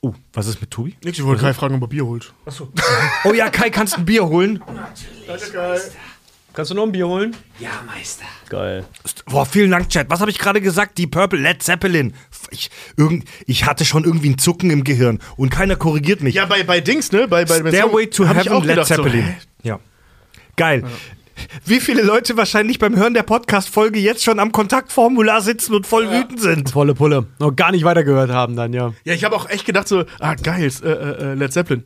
Oh, 0.06 0.14
was 0.34 0.46
ist 0.46 0.60
mit 0.60 0.70
Tobi? 0.70 0.94
Nix, 1.02 1.18
ich 1.18 1.24
wollte 1.24 1.42
Kai 1.42 1.52
fragen, 1.52 1.74
ob 1.74 1.82
er 1.82 1.88
Bier 1.88 2.06
holt. 2.06 2.32
Oh 3.24 3.32
ja, 3.32 3.50
Kai, 3.50 3.70
kannst 3.70 3.94
du 3.94 3.98
ein 3.98 4.04
Bier 4.04 4.24
holen? 4.26 4.62
Kannst 6.52 6.70
du 6.70 6.74
noch 6.74 6.84
ein 6.84 6.92
Bier 6.92 7.08
holen? 7.08 7.34
Ja, 7.58 7.70
Meister. 7.84 8.24
Geil. 8.48 8.84
Boah, 9.26 9.44
vielen 9.44 9.72
Dank, 9.72 9.88
Chat. 9.88 10.08
Was 10.08 10.20
habe 10.20 10.30
ich 10.30 10.38
gerade 10.38 10.60
gesagt? 10.60 10.96
Die 10.98 11.08
Purple 11.08 11.40
Led 11.40 11.60
Zeppelin. 11.60 12.14
Ich, 12.50 12.70
irgend, 12.96 13.28
ich 13.46 13.64
hatte 13.66 13.84
schon 13.84 14.04
irgendwie 14.04 14.30
ein 14.30 14.38
Zucken 14.38 14.70
im 14.70 14.84
Gehirn 14.84 15.18
und 15.36 15.50
keiner 15.50 15.74
korrigiert 15.74 16.20
mich. 16.20 16.36
Ja, 16.36 16.46
bei, 16.46 16.62
bei 16.62 16.80
Dings, 16.80 17.10
ne? 17.10 17.26
Bei, 17.26 17.44
bei, 17.44 17.58
Stairway 17.58 18.06
to 18.06 18.28
Heaven, 18.28 18.62
Led 18.62 18.62
gedacht, 18.62 18.86
Zeppelin. 18.86 19.34
So, 19.62 19.68
ja. 19.68 19.80
Geil. 20.56 20.84
Wie 21.64 21.80
viele 21.80 22.02
Leute 22.02 22.36
wahrscheinlich 22.36 22.78
beim 22.78 22.96
Hören 22.96 23.14
der 23.14 23.22
Podcast-Folge 23.22 23.98
jetzt 23.98 24.24
schon 24.24 24.38
am 24.38 24.52
Kontaktformular 24.52 25.40
sitzen 25.40 25.74
und 25.74 25.86
voll 25.86 26.10
wütend 26.10 26.40
sind? 26.40 26.70
Volle 26.70 26.94
Pulle. 26.94 27.26
Noch 27.38 27.54
gar 27.54 27.72
nicht 27.72 27.84
weitergehört 27.84 28.30
haben 28.30 28.56
dann, 28.56 28.72
ja. 28.72 28.92
Ja, 29.04 29.14
ich 29.14 29.24
habe 29.24 29.36
auch 29.36 29.48
echt 29.48 29.66
gedacht 29.66 29.88
so, 29.88 30.04
ah, 30.20 30.34
geil, 30.34 30.64
ist, 30.64 30.84
äh, 30.84 30.92
äh, 30.92 31.34
Led 31.34 31.52
Zeppelin. 31.52 31.84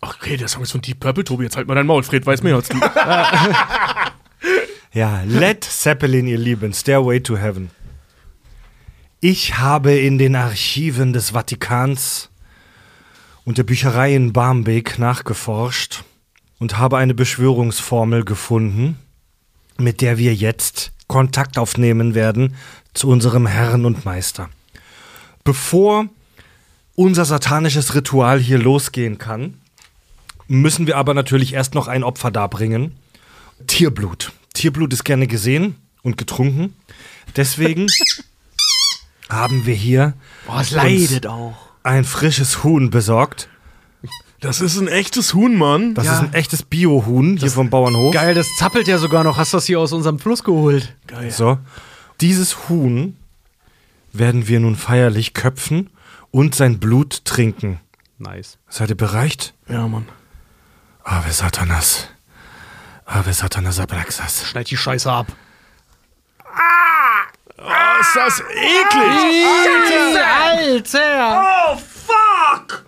Ach, 0.00 0.16
okay, 0.18 0.36
der 0.36 0.48
Song 0.48 0.62
ist 0.62 0.72
von 0.72 0.80
Deep 0.80 1.00
Purple, 1.00 1.24
Tobi, 1.24 1.44
jetzt 1.44 1.56
halt 1.56 1.66
mal 1.66 1.74
dein 1.74 1.86
Maul, 1.86 2.02
Fred 2.02 2.24
weiß 2.24 2.42
mehr 2.42 2.54
als 2.54 2.68
du. 2.68 2.78
Ja, 4.92 5.22
Led 5.24 5.62
Zeppelin, 5.62 6.26
ihr 6.26 6.36
Lieben, 6.38 6.72
Stairway 6.72 7.20
to 7.20 7.36
Heaven. 7.36 7.70
Ich 9.20 9.58
habe 9.58 9.92
in 9.92 10.18
den 10.18 10.34
Archiven 10.34 11.12
des 11.12 11.30
Vatikans 11.30 12.28
und 13.44 13.56
der 13.58 13.62
Bücherei 13.62 14.16
in 14.16 14.32
Barmbek 14.32 14.98
nachgeforscht 14.98 16.02
und 16.60 16.78
habe 16.78 16.98
eine 16.98 17.14
Beschwörungsformel 17.14 18.24
gefunden, 18.24 18.96
mit 19.78 20.00
der 20.00 20.18
wir 20.18 20.34
jetzt 20.34 20.92
Kontakt 21.08 21.58
aufnehmen 21.58 22.14
werden 22.14 22.54
zu 22.94 23.08
unserem 23.08 23.46
Herrn 23.48 23.84
und 23.84 24.04
Meister. 24.04 24.48
Bevor 25.42 26.06
unser 26.94 27.24
satanisches 27.24 27.94
Ritual 27.94 28.38
hier 28.38 28.58
losgehen 28.58 29.18
kann, 29.18 29.54
müssen 30.46 30.86
wir 30.86 30.96
aber 30.96 31.14
natürlich 31.14 31.54
erst 31.54 31.74
noch 31.74 31.88
ein 31.88 32.04
Opfer 32.04 32.30
darbringen. 32.30 32.96
Tierblut. 33.66 34.32
Tierblut 34.54 34.92
ist 34.92 35.04
gerne 35.04 35.26
gesehen 35.26 35.76
und 36.02 36.16
getrunken. 36.18 36.74
Deswegen 37.36 37.86
haben 39.28 39.64
wir 39.66 39.74
hier 39.74 40.14
Boah, 40.46 40.60
es 40.60 40.70
leidet 40.72 41.26
auch. 41.26 41.56
ein 41.82 42.04
frisches 42.04 42.64
Huhn 42.64 42.90
besorgt. 42.90 43.48
Das 44.40 44.60
ist 44.60 44.78
ein 44.78 44.88
echtes 44.88 45.34
Huhn, 45.34 45.54
Mann. 45.56 45.94
Das 45.94 46.06
Ja. 46.06 46.14
ist 46.14 46.20
ein 46.20 46.32
echtes 46.34 46.62
Biohuhn 46.62 47.36
hier 47.36 47.50
vom 47.50 47.68
Bauernhof. 47.68 48.14
Geil, 48.14 48.34
das 48.34 48.46
zappelt 48.58 48.88
ja 48.88 48.96
sogar 48.98 49.22
noch. 49.22 49.36
Hast 49.36 49.52
du 49.52 49.58
das 49.58 49.66
hier 49.66 49.78
aus 49.80 49.92
unserem 49.92 50.18
Fluss 50.18 50.42
geholt? 50.44 50.96
Geil. 51.06 51.30
So. 51.30 51.58
Dieses 52.20 52.68
Huhn 52.68 53.16
werden 54.12 54.48
wir 54.48 54.60
nun 54.60 54.76
feierlich 54.76 55.34
köpfen 55.34 55.90
und 56.30 56.54
sein 56.54 56.78
Blut 56.80 57.24
trinken. 57.24 57.80
Nice. 58.18 58.58
Seid 58.68 58.88
ihr 58.90 58.96
bereit? 58.96 59.52
Ja, 59.68 59.86
Mann. 59.86 60.08
Ave 61.04 61.32
Satanas. 61.32 62.08
Ave 63.04 63.32
Satanas 63.32 63.78
Abraxas. 63.78 64.46
Schneid 64.46 64.70
die 64.70 64.76
Scheiße 64.76 65.10
ab. 65.10 65.26
Oh, 67.58 68.00
ist 68.00 68.16
das 68.16 68.40
eklig. 68.40 69.46
Alter! 70.42 71.42
Oh, 71.74 71.76
fuck! 71.76 72.84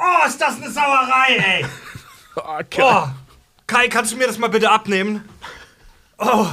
Oh, 0.00 0.26
ist 0.26 0.40
das 0.40 0.56
eine 0.56 0.70
Sauerei, 0.70 1.36
ey! 1.36 1.66
Okay. 2.36 2.80
Oh, 2.82 3.08
Kai, 3.66 3.88
kannst 3.88 4.12
du 4.12 4.16
mir 4.16 4.26
das 4.26 4.38
mal 4.38 4.48
bitte 4.48 4.70
abnehmen? 4.70 5.22
Oh, 6.16 6.46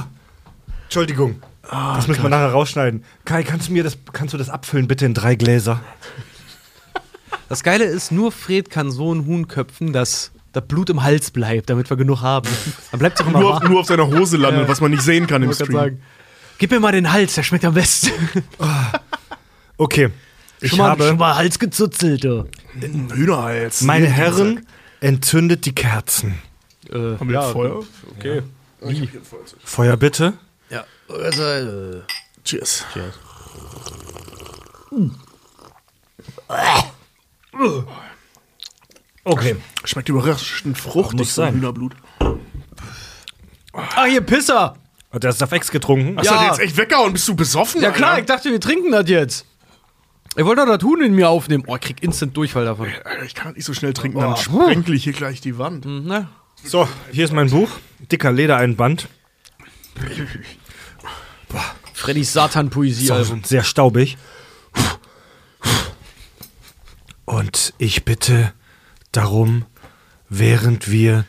Entschuldigung. 0.84 1.40
das 1.62 2.08
müssen 2.08 2.22
wir 2.22 2.28
nachher 2.30 2.50
rausschneiden. 2.50 3.04
Kai, 3.24 3.42
kannst 3.44 3.68
du 3.68 3.72
mir 3.72 3.84
das, 3.84 3.96
kannst 4.12 4.34
du 4.34 4.38
das 4.38 4.50
abfüllen, 4.50 4.88
bitte 4.88 5.06
in 5.06 5.14
drei 5.14 5.36
Gläser? 5.36 5.80
Das 7.48 7.62
Geile 7.62 7.84
ist, 7.84 8.10
nur 8.10 8.32
Fred 8.32 8.70
kann 8.70 8.90
so 8.90 9.14
ein 9.14 9.24
Huhn 9.24 9.48
köpfen, 9.48 9.92
dass 9.92 10.32
das 10.52 10.66
Blut 10.66 10.90
im 10.90 11.02
Hals 11.02 11.30
bleibt, 11.30 11.70
damit 11.70 11.88
wir 11.88 11.96
genug 11.96 12.20
haben. 12.22 12.48
Dann 12.90 12.98
bleibt 13.00 13.18
es 13.18 13.24
auch 13.24 13.30
immer 13.30 13.40
Nur, 13.40 13.64
nur 13.64 13.80
auf 13.80 13.86
seiner 13.86 14.06
Hose 14.06 14.36
landet, 14.36 14.68
was 14.68 14.80
man 14.80 14.90
nicht 14.90 15.02
sehen 15.02 15.26
kann 15.26 15.42
im 15.42 15.52
Stream. 15.52 16.00
Gib 16.58 16.70
mir 16.72 16.80
mal 16.80 16.92
den 16.92 17.12
Hals, 17.12 17.34
der 17.34 17.44
schmeckt 17.44 17.64
am 17.64 17.74
besten. 17.74 18.10
Okay. 19.76 20.10
Ich 20.60 20.70
schon, 20.70 20.78
mal, 20.78 20.90
habe, 20.90 21.06
schon 21.08 21.16
mal 21.18 21.36
Hals 21.36 21.58
gezuzelt, 21.58 22.24
du. 22.24 22.48
Hühnerhals. 22.80 23.82
meine 23.82 24.06
Herren, 24.06 24.66
entzündet 25.00 25.64
die 25.66 25.74
Kerzen. 25.74 26.38
Äh, 26.90 26.94
Haben 26.94 27.28
wir 27.30 27.42
Feuer? 27.42 27.84
Okay. 28.16 28.42
Feuer 29.64 29.96
bitte. 29.96 30.34
Ja. 30.70 30.84
Also, 31.08 31.42
äh, 31.42 32.00
Cheers. 32.44 32.84
Okay. 39.24 39.56
Schmeckt 39.84 40.08
überraschend 40.08 40.78
fruchtig, 40.78 41.18
muss 41.18 41.34
sein. 41.34 41.54
Hühnerblut. 41.54 41.94
Ah, 43.72 44.06
ihr 44.06 44.22
Pisser! 44.22 44.76
Hat 45.12 45.22
der 45.22 45.32
Saft 45.32 45.52
X 45.52 45.70
getrunken? 45.70 46.16
Hast 46.18 46.26
Ja. 46.26 46.32
du 46.32 46.38
den 46.38 46.46
jetzt 46.48 46.60
echt 46.60 46.76
weggehauen? 46.76 47.12
Bist 47.12 47.28
du 47.28 47.34
besoffen? 47.36 47.80
Ja 47.80 47.90
klar, 47.90 48.10
Alter? 48.12 48.20
ich 48.20 48.26
dachte, 48.26 48.50
wir 48.50 48.60
trinken 48.60 48.90
das 48.92 49.08
jetzt. 49.08 49.46
Ich 50.38 50.44
wollte 50.44 50.64
doch 50.64 50.78
das 50.78 50.84
Huhn 50.84 51.02
in 51.02 51.16
mir 51.16 51.28
aufnehmen. 51.28 51.64
Oh, 51.66 51.74
ich 51.74 51.80
krieg 51.80 52.00
instant 52.00 52.36
Durchfall 52.36 52.64
davon. 52.64 52.86
Alter, 53.04 53.24
ich 53.24 53.34
kann 53.34 53.54
nicht 53.54 53.64
so 53.64 53.74
schnell 53.74 53.92
trinken, 53.92 54.20
dann 54.20 54.36
sprenkel 54.36 54.94
ich 54.94 55.02
hier 55.02 55.12
gleich 55.12 55.40
die 55.40 55.58
Wand. 55.58 55.84
Na, 55.84 56.28
So, 56.62 56.88
hier 57.10 57.24
ist 57.24 57.32
mein 57.32 57.50
Buch. 57.50 57.68
Dicker 58.12 58.30
Ledereinband. 58.30 59.08
Freddys 61.92 62.32
Satan-Poesie-Album. 62.34 63.42
Sehr 63.42 63.64
staubig. 63.64 64.16
Und 67.24 67.74
ich 67.78 68.04
bitte 68.04 68.52
darum, 69.10 69.64
während 70.28 70.88
wir 70.88 71.24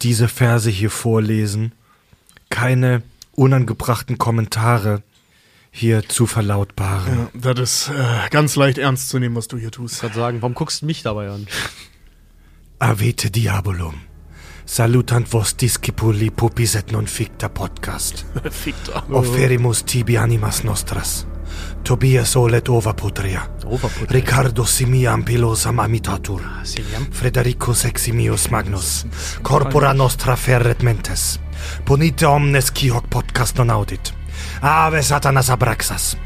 diese 0.00 0.26
Verse 0.26 0.70
hier 0.70 0.90
vorlesen, 0.90 1.72
keine 2.48 3.02
unangebrachten 3.32 4.16
Kommentare 4.16 5.02
hier 5.76 6.08
zu 6.08 6.26
verlautbaren. 6.26 7.28
Ja, 7.42 7.52
das 7.52 7.88
ist 7.88 7.88
äh, 7.88 8.28
ganz 8.30 8.54
leicht 8.54 8.78
ernst 8.78 9.08
zu 9.08 9.18
nehmen, 9.18 9.34
was 9.34 9.48
du 9.48 9.58
hier 9.58 9.72
tust. 9.72 9.96
Ich 9.96 10.00
kann 10.02 10.12
sagen, 10.12 10.40
warum 10.40 10.54
guckst 10.54 10.82
du 10.82 10.86
mich 10.86 11.02
dabei 11.02 11.28
an? 11.30 11.48
Avete 12.78 13.28
diabolum. 13.28 13.94
Salutant 14.64 15.28
vos 15.32 15.56
discipuli 15.56 16.30
pupis 16.30 16.76
et 16.76 16.92
non 16.92 17.06
ficta 17.06 17.48
podcast. 17.48 18.24
Fickt 18.50 18.88
Offerimus 19.10 19.82
tibi 19.84 20.16
animas 20.16 20.62
nostras. 20.62 21.26
Tobias 21.82 22.36
olet 22.36 22.68
ova 22.68 22.94
putria. 22.94 23.42
Ova 23.64 23.88
putria. 23.88 24.20
Ricardo 24.20 24.64
simiam 24.64 25.24
pilosam 25.24 25.80
amitatur. 25.80 26.40
Fredericus 27.10 27.84
eximius 27.84 28.48
magnus. 28.48 29.06
Corpora 29.42 29.92
nostra 29.92 30.36
ferret 30.36 30.82
mentes. 30.82 31.40
Ponite 31.84 32.26
omnes 32.26 32.70
qui 32.70 32.90
hoc 32.90 33.08
podcast 33.08 33.58
non 33.58 33.70
audit. 33.70 34.14
Ave 34.66 35.02
satanas 35.02 35.50
abraxas. 35.50 36.16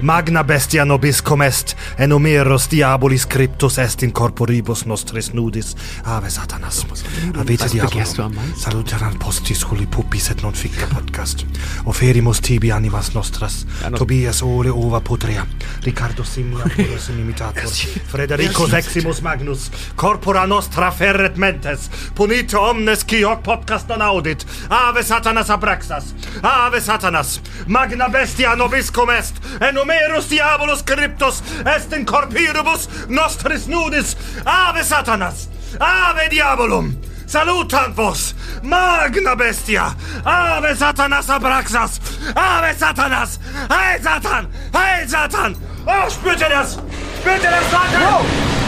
magna 0.00 0.42
bestia 0.44 0.84
nobis 0.84 1.22
comest, 1.22 1.76
en 1.98 2.10
numeros 2.10 2.68
diabolis 2.70 3.26
cryptus 3.26 3.78
est 3.78 4.02
in 4.02 4.12
corporibus 4.12 4.84
nostris 4.86 5.32
nudis. 5.32 5.74
Ave 6.04 6.30
satanas, 6.30 6.86
avete 7.34 7.68
diabolum, 7.72 8.34
saluteran 8.56 9.18
postis 9.18 9.64
huli 9.64 9.86
pupis 9.86 10.30
et 10.30 10.42
non 10.42 10.52
ficta 10.52 10.86
podcast. 10.86 11.44
Oferimus 11.84 12.40
tibi 12.40 12.70
animas 12.72 13.14
nostras, 13.14 13.66
Tobias 13.96 14.42
ole 14.42 14.70
ova 14.70 15.00
putrea, 15.00 15.46
Ricardo 15.82 16.24
simia 16.24 16.64
puros 16.76 17.08
inimitator, 17.08 17.68
Frederico 18.12 18.68
seximus 18.68 19.20
magnus, 19.20 19.70
corpora 19.96 20.46
nostra 20.46 20.90
ferret 20.90 21.36
mentes, 21.36 21.88
Punite 22.14 22.56
omnes 22.56 23.04
quioc 23.04 23.42
podcast 23.42 23.88
non 23.88 24.02
audit, 24.02 24.44
ave 24.68 25.02
satanas 25.02 25.50
abraxas, 25.50 26.14
ave 26.42 26.80
satanas, 26.80 27.40
magna 27.66 28.08
bestia 28.08 28.54
nobis 28.54 28.90
comest, 28.90 29.36
En 29.68 29.74
numerus 29.74 30.28
diabolus 30.28 30.82
cryptus 30.82 31.42
est 31.64 31.92
in 31.92 32.04
corpiribus 32.04 32.88
nostris 33.08 33.66
nudis. 33.66 34.16
Ave 34.44 34.84
satanas. 34.84 35.48
Ave 35.78 36.28
diabolum. 36.28 36.96
Salutant 37.26 37.94
vos, 37.94 38.34
magna 38.62 39.34
bestia, 39.36 39.94
ave 40.24 40.74
satanas 40.74 41.28
abraxas, 41.28 42.00
ave 42.34 42.72
satanas, 42.72 43.38
heil 43.68 44.00
Satan, 44.02 44.48
heil 44.72 45.06
Satan, 45.08 45.56
oh, 45.86 46.08
spürt 46.08 46.40
ihr 46.40 46.48
das, 46.48 46.78
spürt 47.20 47.42
ihr 47.44 47.50
das, 47.50 47.70
Satan? 47.70 48.67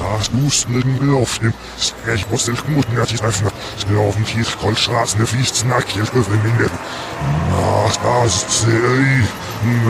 ist 0.00 0.32
es. 0.34 1.40
Es. 1.76 1.94
Es 2.06 2.30
muss 2.30 2.44
den 2.44 2.56
Knuten 2.56 2.96
ja 2.96 3.02
nicht 3.02 3.22
öffnen. 3.22 3.52
Ich 3.78 3.96
auf 3.96 4.14
dem 4.14 4.24
Tisch, 4.24 4.56
Goldstraßen, 4.58 5.18
der 5.18 5.26
Fichts, 5.26 5.64
Nackchen, 5.64 6.02
öffnen 6.02 6.44
in 6.44 6.58
der. 6.58 6.70
Ach, 7.52 7.96
das 7.96 8.42
ist 8.44 8.60
sie. 8.62 9.24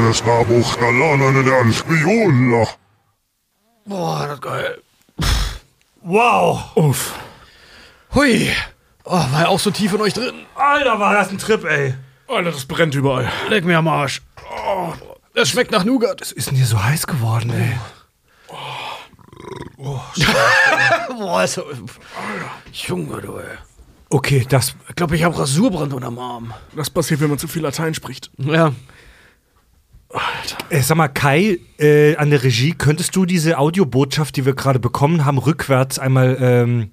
Das 0.07 0.25
war 0.27 0.44
Buchgalana, 0.44 1.42
der 1.42 1.55
Alspiola. 1.55 2.66
Boah, 3.87 4.27
das 4.29 4.40
geil. 4.40 4.83
Wow, 6.03 6.77
Uff. 6.77 7.14
Hui. 8.14 8.51
Oh, 9.05 9.12
war 9.12 9.42
ja 9.42 9.49
auch 9.49 9.61
so 9.61 9.70
tief 9.70 9.92
in 9.92 10.01
euch 10.01 10.14
drin. 10.14 10.46
Alter, 10.55 10.99
war 10.99 11.14
das 11.14 11.31
ein 11.31 11.38
Trip, 11.38 11.64
ey. 11.64 11.94
Alter, 12.29 12.53
das 12.53 12.64
brennt 12.64 12.94
überall. 12.94 13.31
Leck 13.49 13.64
mir 13.64 13.79
am 13.79 13.88
Arsch. 13.88 14.23
Oh, 14.66 14.92
das 15.35 15.49
schmeckt 15.51 15.70
nach 15.70 15.85
Nougat. 15.85 16.20
Was 16.20 16.33
ist 16.33 16.49
denn 16.49 16.57
hier 16.57 16.66
so 16.66 16.83
heiß 16.83 17.07
geworden, 17.07 17.51
ey? 17.51 17.79
Boah, 19.76 21.44
ist 21.44 21.55
so. 21.55 21.64
Junge, 22.72 23.20
du, 23.20 23.38
ey. 23.38 23.57
Okay, 24.11 24.44
das, 24.48 24.74
Ich 24.88 24.96
glaube, 24.96 25.14
ich 25.16 25.22
habe 25.22 25.38
Rasurbrand 25.38 25.94
unterm 25.94 26.18
Arm. 26.18 26.53
Das 26.74 26.90
passiert, 26.90 27.20
wenn 27.20 27.31
man 27.31 27.38
zu 27.38 27.46
viel 27.46 27.62
Latein 27.62 27.94
spricht. 27.94 28.31
Ja. 28.38 28.72
äh, 30.68 30.81
sag 30.81 30.96
mal, 30.96 31.09
Kai, 31.09 31.59
äh, 31.79 32.16
an 32.16 32.31
der 32.31 32.42
Regie, 32.42 32.72
könntest 32.72 33.14
du 33.14 33.24
diese 33.24 33.59
Audiobotschaft, 33.59 34.37
die 34.37 34.44
wir 34.44 34.55
gerade 34.55 34.81
bekommen 34.81 35.24
haben, 35.24 35.38
rückwärts 35.38 36.00
einmal, 36.00 36.37
ähm, 36.40 36.90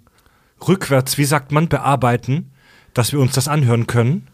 rückwärts, 0.68 1.18
wie 1.18 1.26
sagt 1.26 1.52
man, 1.52 1.68
bearbeiten, 1.70 2.52
dass 2.94 3.12
wir 3.12 3.20
uns 3.20 3.34
das 3.34 3.48
anhören 3.48 3.88
können? 3.88 4.28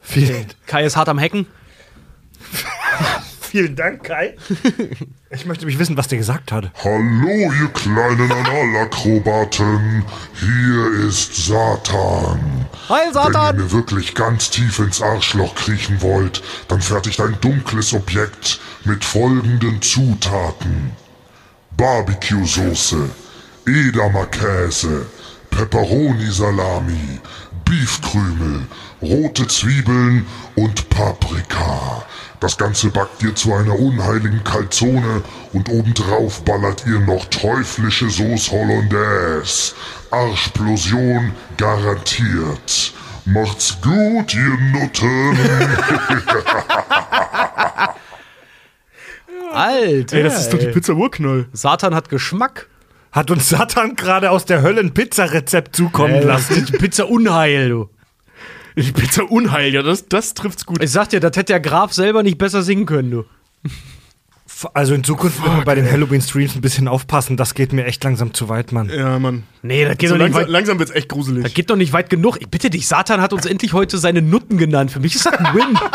Vielen, 0.00 0.46
Kai 0.66 0.84
ist 0.84 0.96
hart 0.96 1.08
am 1.08 1.18
Hacken. 1.18 1.46
vielen 3.40 3.74
Dank, 3.74 4.04
Kai. 4.04 4.36
Ich 5.32 5.46
möchte 5.46 5.64
mich 5.64 5.78
wissen, 5.78 5.96
was 5.96 6.08
der 6.08 6.18
gesagt 6.18 6.50
hat. 6.50 6.72
Hallo, 6.82 7.52
ihr 7.52 7.68
kleinen 7.68 8.32
Analakrobaten. 8.32 10.04
Hier 10.34 11.06
ist 11.06 11.46
Satan. 11.46 12.66
Heil, 12.88 13.14
Wenn 13.14 13.34
ihr 13.34 13.52
mir 13.52 13.70
wirklich 13.70 14.16
ganz 14.16 14.50
tief 14.50 14.80
ins 14.80 15.00
Arschloch 15.00 15.54
kriechen 15.54 16.02
wollt, 16.02 16.42
dann 16.66 16.80
fertigt 16.80 17.20
ein 17.20 17.36
dunkles 17.40 17.94
Objekt 17.94 18.58
mit 18.84 19.04
folgenden 19.04 19.80
Zutaten. 19.80 20.90
Barbecue-Soße, 21.76 23.08
Edamer-Käse, 23.66 25.06
Pepperoni-Salami, 25.50 27.20
Beefkrümel, 27.70 28.66
rote 29.00 29.46
Zwiebeln 29.46 30.26
und 30.56 30.88
Paprika. 30.90 32.04
Das 32.40 32.58
Ganze 32.58 32.88
backt 32.88 33.22
ihr 33.22 33.32
zu 33.36 33.54
einer 33.54 33.78
unheiligen 33.78 34.42
Calzone 34.42 35.22
und 35.52 35.68
obendrauf 35.68 36.44
ballert 36.44 36.84
ihr 36.88 36.98
noch 36.98 37.26
teuflische 37.26 38.10
Sauce 38.10 38.50
Hollandaise. 38.50 39.74
Arschplosion 40.10 41.30
garantiert. 41.56 42.92
Macht's 43.24 43.80
gut, 43.80 44.34
ihr 44.34 44.58
Nutten. 44.72 45.38
Alter. 49.52 50.16
Ey, 50.16 50.22
das 50.24 50.40
ist 50.40 50.52
doch 50.52 50.58
die 50.58 50.72
Pizza 50.72 50.94
Urknoll. 50.94 51.48
Satan 51.52 51.94
hat 51.94 52.08
Geschmack. 52.08 52.69
Hat 53.12 53.30
uns 53.30 53.48
Satan 53.48 53.96
gerade 53.96 54.30
aus 54.30 54.44
der 54.44 54.62
Hölle 54.62 54.80
ein 54.80 54.94
Pizzarezept 54.94 55.74
zukommen 55.74 56.22
lassen. 56.22 56.64
Die 56.66 56.72
Pizza 56.76 57.08
Unheil, 57.08 57.68
du. 57.68 57.88
Die 58.76 58.92
Pizza 58.92 59.24
Unheil, 59.30 59.72
ja, 59.72 59.82
das, 59.82 60.06
das 60.08 60.34
trifft's 60.34 60.64
gut. 60.64 60.82
Ich 60.82 60.92
sag 60.92 61.08
dir, 61.08 61.18
das 61.20 61.36
hätte 61.36 61.52
der 61.52 61.60
Graf 61.60 61.92
selber 61.92 62.22
nicht 62.22 62.38
besser 62.38 62.62
singen 62.62 62.86
können, 62.86 63.10
du. 63.10 63.24
Also 64.74 64.94
in 64.94 65.02
Zukunft 65.02 65.40
müssen 65.40 65.56
wir 65.56 65.64
bei 65.64 65.74
den 65.74 65.90
Halloween-Streams 65.90 66.54
ein 66.54 66.60
bisschen 66.60 66.86
aufpassen. 66.86 67.36
Das 67.38 67.54
geht 67.54 67.72
mir 67.72 67.86
echt 67.86 68.04
langsam 68.04 68.34
zu 68.34 68.48
weit, 68.50 68.72
Mann. 68.72 68.90
Ja, 68.90 69.18
Mann. 69.18 69.44
Nee, 69.62 69.86
das 69.86 69.96
geht, 69.96 70.10
So 70.10 70.16
doch 70.16 70.24
nicht 70.24 70.34
langsam, 70.34 70.42
weit, 70.42 70.50
langsam 70.50 70.78
wird's 70.78 70.90
echt 70.90 71.08
gruselig. 71.08 71.44
das 71.44 71.54
geht 71.54 71.70
doch 71.70 71.76
nicht 71.76 71.92
weit 71.94 72.10
genug. 72.10 72.36
Ich 72.40 72.48
bitte 72.48 72.68
dich, 72.68 72.86
Satan 72.86 73.22
hat 73.22 73.32
uns 73.32 73.46
endlich 73.46 73.72
heute 73.72 73.96
seine 73.96 74.20
Nutten 74.20 74.58
genannt. 74.58 74.90
Für 74.90 75.00
mich 75.00 75.14
ist 75.14 75.26
das 75.26 75.34
ein 75.34 75.54
Win. 75.54 75.78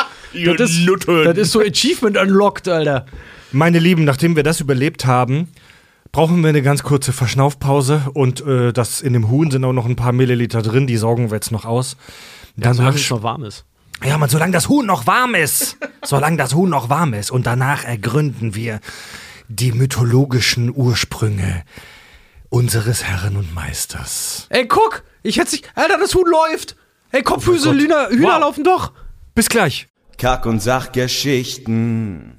Das, 0.57 0.70
ist, 0.70 0.86
Nutten. 0.86 1.24
das 1.24 1.38
ist 1.38 1.53
so 1.53 1.61
Achievement 1.61 2.18
unlocked, 2.18 2.68
Alter. 2.68 3.05
Meine 3.53 3.80
Lieben, 3.80 4.03
nachdem 4.03 4.36
wir 4.36 4.43
das 4.43 4.59
überlebt 4.59 5.05
haben, 5.05 5.47
brauchen 6.16 6.41
wir 6.43 6.47
eine 6.49 6.61
ganz 6.61 6.82
kurze 6.82 7.11
Verschnaufpause 7.11 8.03
und 8.13 8.39
äh, 8.45 8.72
das 8.72 9.01
in 9.01 9.11
dem 9.11 9.30
Huhn 9.30 9.51
sind 9.51 9.66
auch 9.66 9.74
noch 9.74 9.86
ein 9.86 9.97
paar 9.97 10.13
Milliliter 10.13 10.61
drin, 10.61 10.88
die 10.88 10.95
saugen 10.95 11.30
wir 11.30 11.36
jetzt 11.36 11.51
noch 11.51 11.66
aus. 11.66 11.97
Danach, 12.55 12.78
Solange 12.78 12.95
es 12.95 13.09
noch 13.09 13.22
warm 13.22 13.43
ist. 13.43 13.66
ja, 14.01 14.18
man, 14.18 14.30
solange 14.30 14.53
das 14.53 14.70
Huhn 14.70 14.86
noch 14.86 15.07
warm 15.07 15.36
ist, 15.36 15.76
solange 16.05 16.38
das 16.38 16.53
Huhn 16.53 16.70
noch 16.70 16.88
warm 16.89 17.13
ist 17.13 17.32
und 17.32 17.45
danach 17.45 17.84
ergründen 17.84 18.55
wir 18.55 18.80
die 19.49 19.74
mythologischen 19.74 20.74
Ursprünge 20.74 21.63
unseres 22.47 23.03
Herren 23.03 23.36
und 23.36 23.53
Meisters. 23.53 24.47
Ey, 24.51 24.68
guck! 24.70 25.03
Ich 25.22 25.38
hätte 25.38 25.51
sich. 25.51 25.63
Alter, 25.76 25.97
das 25.97 26.16
Huhn 26.16 26.24
läuft! 26.30 26.78
Ey, 27.11 27.24
Kopffüße, 27.24 27.70
Oh. 27.70 27.74
Hühner, 27.74 28.07
Hühner 28.09 28.36
Wow. 28.36 28.39
laufen 28.39 28.63
doch! 28.63 28.93
Bis 29.34 29.49
gleich. 29.49 29.88
Kack- 30.18 30.45
und 30.45 30.61
Sachgeschichten. 30.61 32.36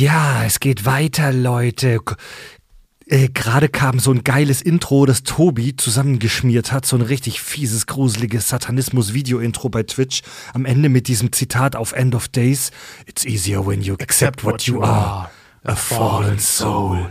Ja, 0.00 0.44
es 0.46 0.60
geht 0.60 0.86
weiter, 0.86 1.30
Leute. 1.30 2.00
Äh, 3.04 3.28
Gerade 3.28 3.68
kam 3.68 3.98
so 3.98 4.10
ein 4.10 4.24
geiles 4.24 4.62
Intro, 4.62 5.04
das 5.04 5.24
Tobi 5.24 5.76
zusammengeschmiert 5.76 6.72
hat. 6.72 6.86
So 6.86 6.96
ein 6.96 7.02
richtig 7.02 7.42
fieses, 7.42 7.86
gruseliges 7.86 8.48
Satanismus-Video-Intro 8.48 9.68
bei 9.68 9.82
Twitch. 9.82 10.22
Am 10.54 10.64
Ende 10.64 10.88
mit 10.88 11.06
diesem 11.06 11.32
Zitat 11.32 11.76
auf 11.76 11.92
End 11.92 12.14
of 12.14 12.28
Days. 12.28 12.70
It's 13.04 13.26
easier 13.26 13.66
when 13.66 13.82
you 13.82 13.94
accept 14.00 14.42
what 14.42 14.62
you 14.62 14.82
are. 14.82 15.28
A 15.64 15.76
fallen 15.76 16.38
soul. 16.38 17.10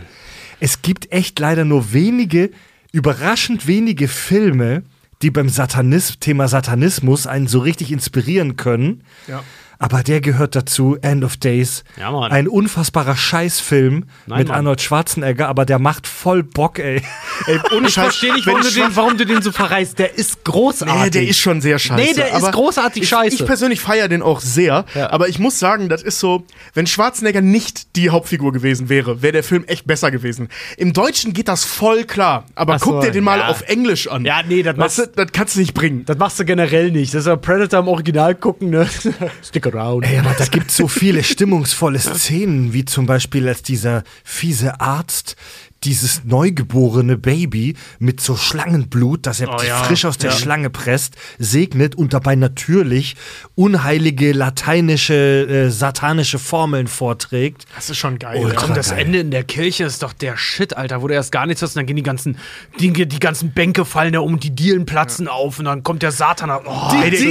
Es 0.58 0.82
gibt 0.82 1.12
echt 1.12 1.38
leider 1.38 1.64
nur 1.64 1.92
wenige, 1.92 2.50
überraschend 2.90 3.68
wenige 3.68 4.08
Filme, 4.08 4.82
die 5.22 5.30
beim 5.30 5.48
Satanis 5.48 6.18
Thema 6.18 6.48
Satanismus 6.48 7.28
einen 7.28 7.46
so 7.46 7.60
richtig 7.60 7.92
inspirieren 7.92 8.56
können. 8.56 9.04
Ja. 9.28 9.44
Aber 9.82 10.02
der 10.02 10.20
gehört 10.20 10.54
dazu, 10.54 10.98
End 11.00 11.24
of 11.24 11.38
Days. 11.38 11.84
Ja, 11.98 12.10
Mann. 12.10 12.30
Ein 12.30 12.48
unfassbarer 12.48 13.16
Scheißfilm 13.16 14.04
Nein, 14.26 14.38
mit 14.40 14.48
Mann. 14.48 14.56
Arnold 14.58 14.82
Schwarzenegger, 14.82 15.48
aber 15.48 15.64
der 15.64 15.78
macht 15.78 16.06
voll 16.06 16.42
Bock, 16.42 16.78
ey. 16.78 17.00
Ey, 17.46 17.58
ohne 17.74 17.88
Ich 17.88 17.94
verstehe 17.94 18.34
nicht, 18.34 18.46
warum 18.46 18.60
du, 18.60 18.70
den, 18.70 18.94
warum 18.94 19.16
du 19.16 19.24
den 19.24 19.40
so 19.40 19.50
verreißt. 19.50 19.98
Der 19.98 20.14
ist 20.18 20.44
großartig. 20.44 20.94
Nee, 21.02 21.08
der 21.10 21.26
ist 21.26 21.38
schon 21.38 21.62
sehr 21.62 21.78
scheiße. 21.78 22.02
Nee, 22.04 22.12
der 22.12 22.36
ist 22.36 22.52
großartig 22.52 23.04
ich, 23.04 23.08
scheiße. 23.08 23.36
Ich 23.36 23.46
persönlich 23.46 23.80
feiere 23.80 24.08
den 24.08 24.20
auch 24.20 24.40
sehr, 24.40 24.84
Ja. 24.94 25.10
aber 25.10 25.28
ich 25.28 25.38
muss 25.38 25.58
sagen, 25.58 25.88
das 25.88 26.02
ist 26.02 26.20
so, 26.20 26.44
wenn 26.74 26.86
Schwarzenegger 26.86 27.40
nicht 27.40 27.96
die 27.96 28.10
Hauptfigur 28.10 28.52
gewesen 28.52 28.90
wäre, 28.90 29.22
wäre 29.22 29.32
der 29.32 29.42
Film 29.44 29.64
echt 29.66 29.86
besser 29.86 30.10
gewesen. 30.10 30.48
Im 30.76 30.92
Deutschen 30.92 31.32
geht 31.32 31.48
das 31.48 31.64
voll 31.64 32.04
klar, 32.04 32.44
aber 32.54 32.74
Ach 32.74 32.80
so, 32.80 32.90
guck 32.90 33.00
dir 33.00 33.10
den 33.12 33.24
mal 33.24 33.38
ja. 33.38 33.48
auf 33.48 33.62
Englisch 33.62 34.08
an. 34.08 34.26
Ja, 34.26 34.42
nee, 34.46 34.62
das 34.62 34.76
weißt 34.76 34.98
du, 34.98 35.02
machst- 35.04 35.18
das 35.18 35.32
kannst 35.32 35.56
du 35.56 35.60
nicht 35.60 35.72
bringen. 35.72 36.04
Das 36.04 36.18
machst 36.18 36.38
du 36.38 36.44
generell 36.44 36.90
nicht. 36.90 37.14
Das 37.14 37.20
ist 37.20 37.26
ja 37.26 37.36
Predator 37.36 37.80
im 37.80 37.88
Original 37.88 38.34
gucken, 38.34 38.68
ne? 38.68 38.86
Stick 39.42 39.62
around. 39.74 40.04
Ey, 40.04 40.18
aber 40.18 40.34
da 40.34 40.44
gibt 40.46 40.70
so 40.70 40.88
viele 40.88 41.22
stimmungsvolle 41.22 41.98
Szenen, 41.98 42.72
wie 42.72 42.84
zum 42.84 43.06
Beispiel 43.06 43.48
als 43.48 43.62
dieser 43.62 44.04
fiese 44.24 44.80
Arzt 44.80 45.36
dieses 45.84 46.24
neugeborene 46.24 47.16
Baby 47.16 47.74
mit 47.98 48.20
so 48.20 48.36
Schlangenblut, 48.36 49.26
das 49.26 49.40
er 49.40 49.48
Oh 49.50 49.62
ja, 49.62 49.82
frisch 49.84 50.04
aus 50.04 50.18
der 50.18 50.30
ja. 50.30 50.36
Schlange 50.36 50.70
presst, 50.70 51.16
segnet 51.38 51.94
und 51.94 52.12
dabei 52.12 52.34
natürlich 52.36 53.16
unheilige 53.54 54.32
lateinische, 54.32 55.14
äh, 55.14 55.70
satanische 55.70 56.38
Formeln 56.38 56.86
vorträgt. 56.86 57.66
Das 57.74 57.90
ist 57.90 57.96
schon 57.96 58.18
geil. 58.18 58.42
Ultra 58.44 58.62
ja. 58.62 58.68
Und 58.68 58.76
das 58.76 58.90
geil. 58.90 59.00
Ende 59.06 59.20
in 59.20 59.30
der 59.30 59.44
Kirche 59.44 59.84
ist 59.84 60.02
doch 60.02 60.12
der 60.12 60.36
Shit, 60.36 60.76
Alter, 60.76 61.02
wo 61.02 61.08
du 61.08 61.14
erst 61.14 61.32
gar 61.32 61.46
nichts 61.46 61.62
hast 61.62 61.70
und 61.70 61.80
dann 61.80 61.86
gehen 61.86 61.96
die 61.96 62.02
ganzen, 62.02 62.36
die, 62.78 62.92
die 62.92 63.18
ganzen 63.18 63.52
Bänke 63.52 63.84
fallen 63.84 64.12
da 64.12 64.20
um, 64.20 64.38
die 64.38 64.54
Dielen 64.54 64.86
platzen 64.86 65.28
auf 65.28 65.58
und 65.58 65.64
dann 65.64 65.82
kommt 65.82 66.02
der 66.02 66.12
Satan. 66.12 66.50
Oh, 66.50 66.92
Ey, 67.02 67.10
der, 67.10 67.30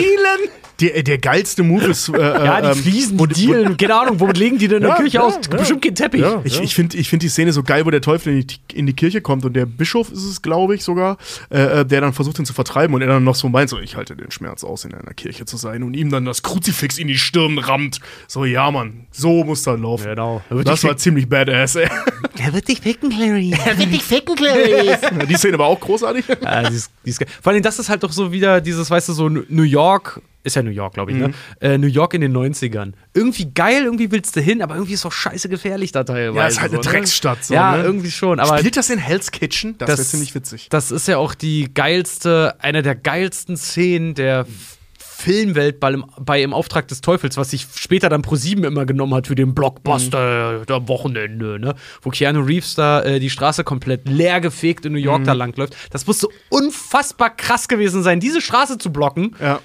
der, 0.80 1.04
der 1.04 1.18
geilste 1.18 1.64
Move 1.64 1.86
ist. 1.86 2.10
Äh, 2.10 2.18
ja, 2.20 2.62
die 2.62 2.68
ähm, 2.68 2.76
Fliesen, 2.76 3.18
die 3.18 3.28
Dielen, 3.28 3.78
keine 3.78 3.96
Ahnung, 3.96 4.20
womit 4.20 4.38
legen 4.38 4.58
die 4.58 4.68
denn 4.68 4.78
in 4.78 4.84
der 4.84 4.92
Ja, 4.92 4.98
Kirche 4.98 5.18
ja, 5.18 5.24
aus? 5.24 5.36
ja. 5.52 5.58
Bestimmt 5.58 5.84
kein 5.84 5.96
Teppich. 5.96 6.24
Ich, 6.44 6.60
ich 6.62 6.76
finde 6.76 6.98
ich 6.98 7.10
find 7.10 7.22
die 7.24 7.30
Szene 7.30 7.52
so 7.54 7.64
geil, 7.64 7.86
wo 7.86 7.90
der 7.90 8.02
Teufel 8.02 8.34
in 8.34 8.39
die, 8.46 8.58
in 8.74 8.86
die 8.86 8.94
Kirche 8.94 9.22
kommt 9.22 9.46
und 9.46 9.54
der 9.54 9.66
Bischof 9.66 10.12
ist 10.12 10.24
es, 10.24 10.42
glaube 10.42 10.76
ich, 10.76 10.84
sogar, 10.84 11.18
äh, 11.50 11.82
äh, 11.82 11.86
der 11.86 12.02
dann 12.02 12.14
versucht, 12.14 12.40
ihn 12.40 12.46
zu 12.46 12.54
vertreiben 12.54 12.94
und 12.94 13.02
er 13.02 13.08
dann 13.08 13.24
noch 13.24 13.36
so 13.36 13.50
meint, 13.50 13.70
so, 13.70 13.80
ich 13.80 13.96
halte 13.96 14.16
den 14.16 14.32
Schmerz 14.32 14.64
aus, 14.64 14.86
in 14.86 14.94
einer 14.94 15.14
Kirche 15.14 15.46
zu 15.46 15.58
sein 15.58 15.84
und 15.84 15.94
ihm 15.94 16.10
dann 16.10 16.26
das 16.26 16.44
Kruzifix 16.44 16.98
in 16.98 17.08
die 17.08 17.18
Stirn 17.18 17.58
rammt. 17.58 18.00
So, 18.28 18.46
ja, 18.46 18.70
Mann, 18.72 19.08
so 19.12 19.44
muss 19.44 19.64
das 19.64 19.80
laufen. 19.80 20.06
Genau. 20.06 20.42
Das 20.64 20.84
war 20.84 20.98
ziemlich 20.98 21.28
badass, 21.28 21.76
ey. 21.76 21.90
Er 22.40 22.54
wird 22.54 22.70
dich 22.70 24.04
ficken, 24.04 24.36
Clary. 24.36 24.96
Die 25.30 25.36
Szene 25.36 25.58
war 25.60 25.68
auch 25.68 25.80
großartig. 25.80 26.26
Ja, 26.42 26.64
die 26.64 26.76
ist, 26.76 26.92
die 27.06 27.10
ist. 27.10 27.24
Vor 27.42 27.52
allem, 27.52 27.62
das 27.62 27.80
ist 27.80 27.90
halt 27.90 28.02
doch 28.02 28.12
so 28.12 28.32
wieder 28.32 28.62
dieses, 28.62 28.90
weißt 28.90 29.10
du, 29.10 29.14
so 29.14 29.30
New 29.30 29.64
York, 29.64 30.22
ist 30.44 30.56
ja 30.56 30.64
New 30.64 30.72
York, 30.72 30.94
glaube 30.94 31.12
ich, 31.12 31.18
ne? 31.18 31.34
Äh, 31.60 31.78
New 31.78 31.88
York 31.88 32.14
in 32.14 32.22
den 32.22 32.36
90ern. 32.36 32.94
Irgendwie 33.14 33.52
geil, 33.54 33.84
irgendwie 33.84 34.10
willst 34.12 34.36
du 34.36 34.42
hin, 34.42 34.62
aber 34.62 34.76
irgendwie 34.76 34.94
ist 34.94 35.06
auch 35.06 35.12
scheiße 35.12 35.50
gefährlich 35.50 35.92
da 35.92 36.04
teilweise. 36.06 36.38
Ja, 36.38 36.48
ist 36.48 36.62
halt 36.62 36.74
eine 36.74 36.82
so, 36.82 36.90
ne? 36.90 36.96
Drecksstadt, 36.96 37.44
so, 37.44 37.54
ja, 37.54 37.76
ne? 37.76 37.84
irgendwie 37.84 38.10
schon. 38.10 38.29
Aber 38.38 38.58
Spielt 38.58 38.76
das 38.76 38.90
in 38.90 39.00
Hell's 39.00 39.32
Kitchen? 39.32 39.78
Das, 39.78 39.88
wäre 39.88 40.02
ziemlich 40.04 40.36
witzig. 40.36 40.68
Das 40.70 40.92
ist 40.92 41.08
ja 41.08 41.18
auch 41.18 41.34
die 41.34 41.74
geilste, 41.74 42.56
eine 42.60 42.82
der 42.82 42.96
geilsten 42.96 43.56
Szenen 43.56 44.14
der 44.14 44.46
Filmwelt 44.98 45.80
bei, 45.80 45.92
im- 45.92 46.06
bei 46.20 46.42
Im 46.42 46.54
Auftrag 46.54 46.88
des 46.88 47.02
Teufels, 47.02 47.36
was 47.36 47.52
sich 47.52 47.68
später 47.76 48.08
dann 48.10 48.22
ProSieben 48.22 48.64
immer 48.64 48.86
genommen 48.86 49.14
hat 49.16 49.28
für 49.28 49.36
den 49.36 49.54
Blockbuster 49.54 50.62
am 50.70 50.88
Wochenende, 50.88 51.60
ne? 51.60 51.76
Wo 52.02 52.10
Keanu 52.10 52.42
Reeves 52.42 52.76
da 52.76 53.02
äh, 53.04 53.20
die 53.20 53.30
Straße 53.30 53.64
komplett 53.66 54.08
leer 54.08 54.40
gefegt 54.40 54.86
in 54.86 54.94
New 54.94 55.00
York 55.00 55.24
da 55.26 55.34
langläuft. 55.34 55.76
Das 55.92 56.08
muss 56.08 56.20
so 56.20 56.32
unfassbar 56.50 57.36
krass 57.36 57.68
gewesen 57.68 58.02
sein, 58.04 58.20
diese 58.22 58.40
Straße 58.42 58.78
zu 58.78 58.92
blocken. 58.94 59.36
Ja. 59.42 59.60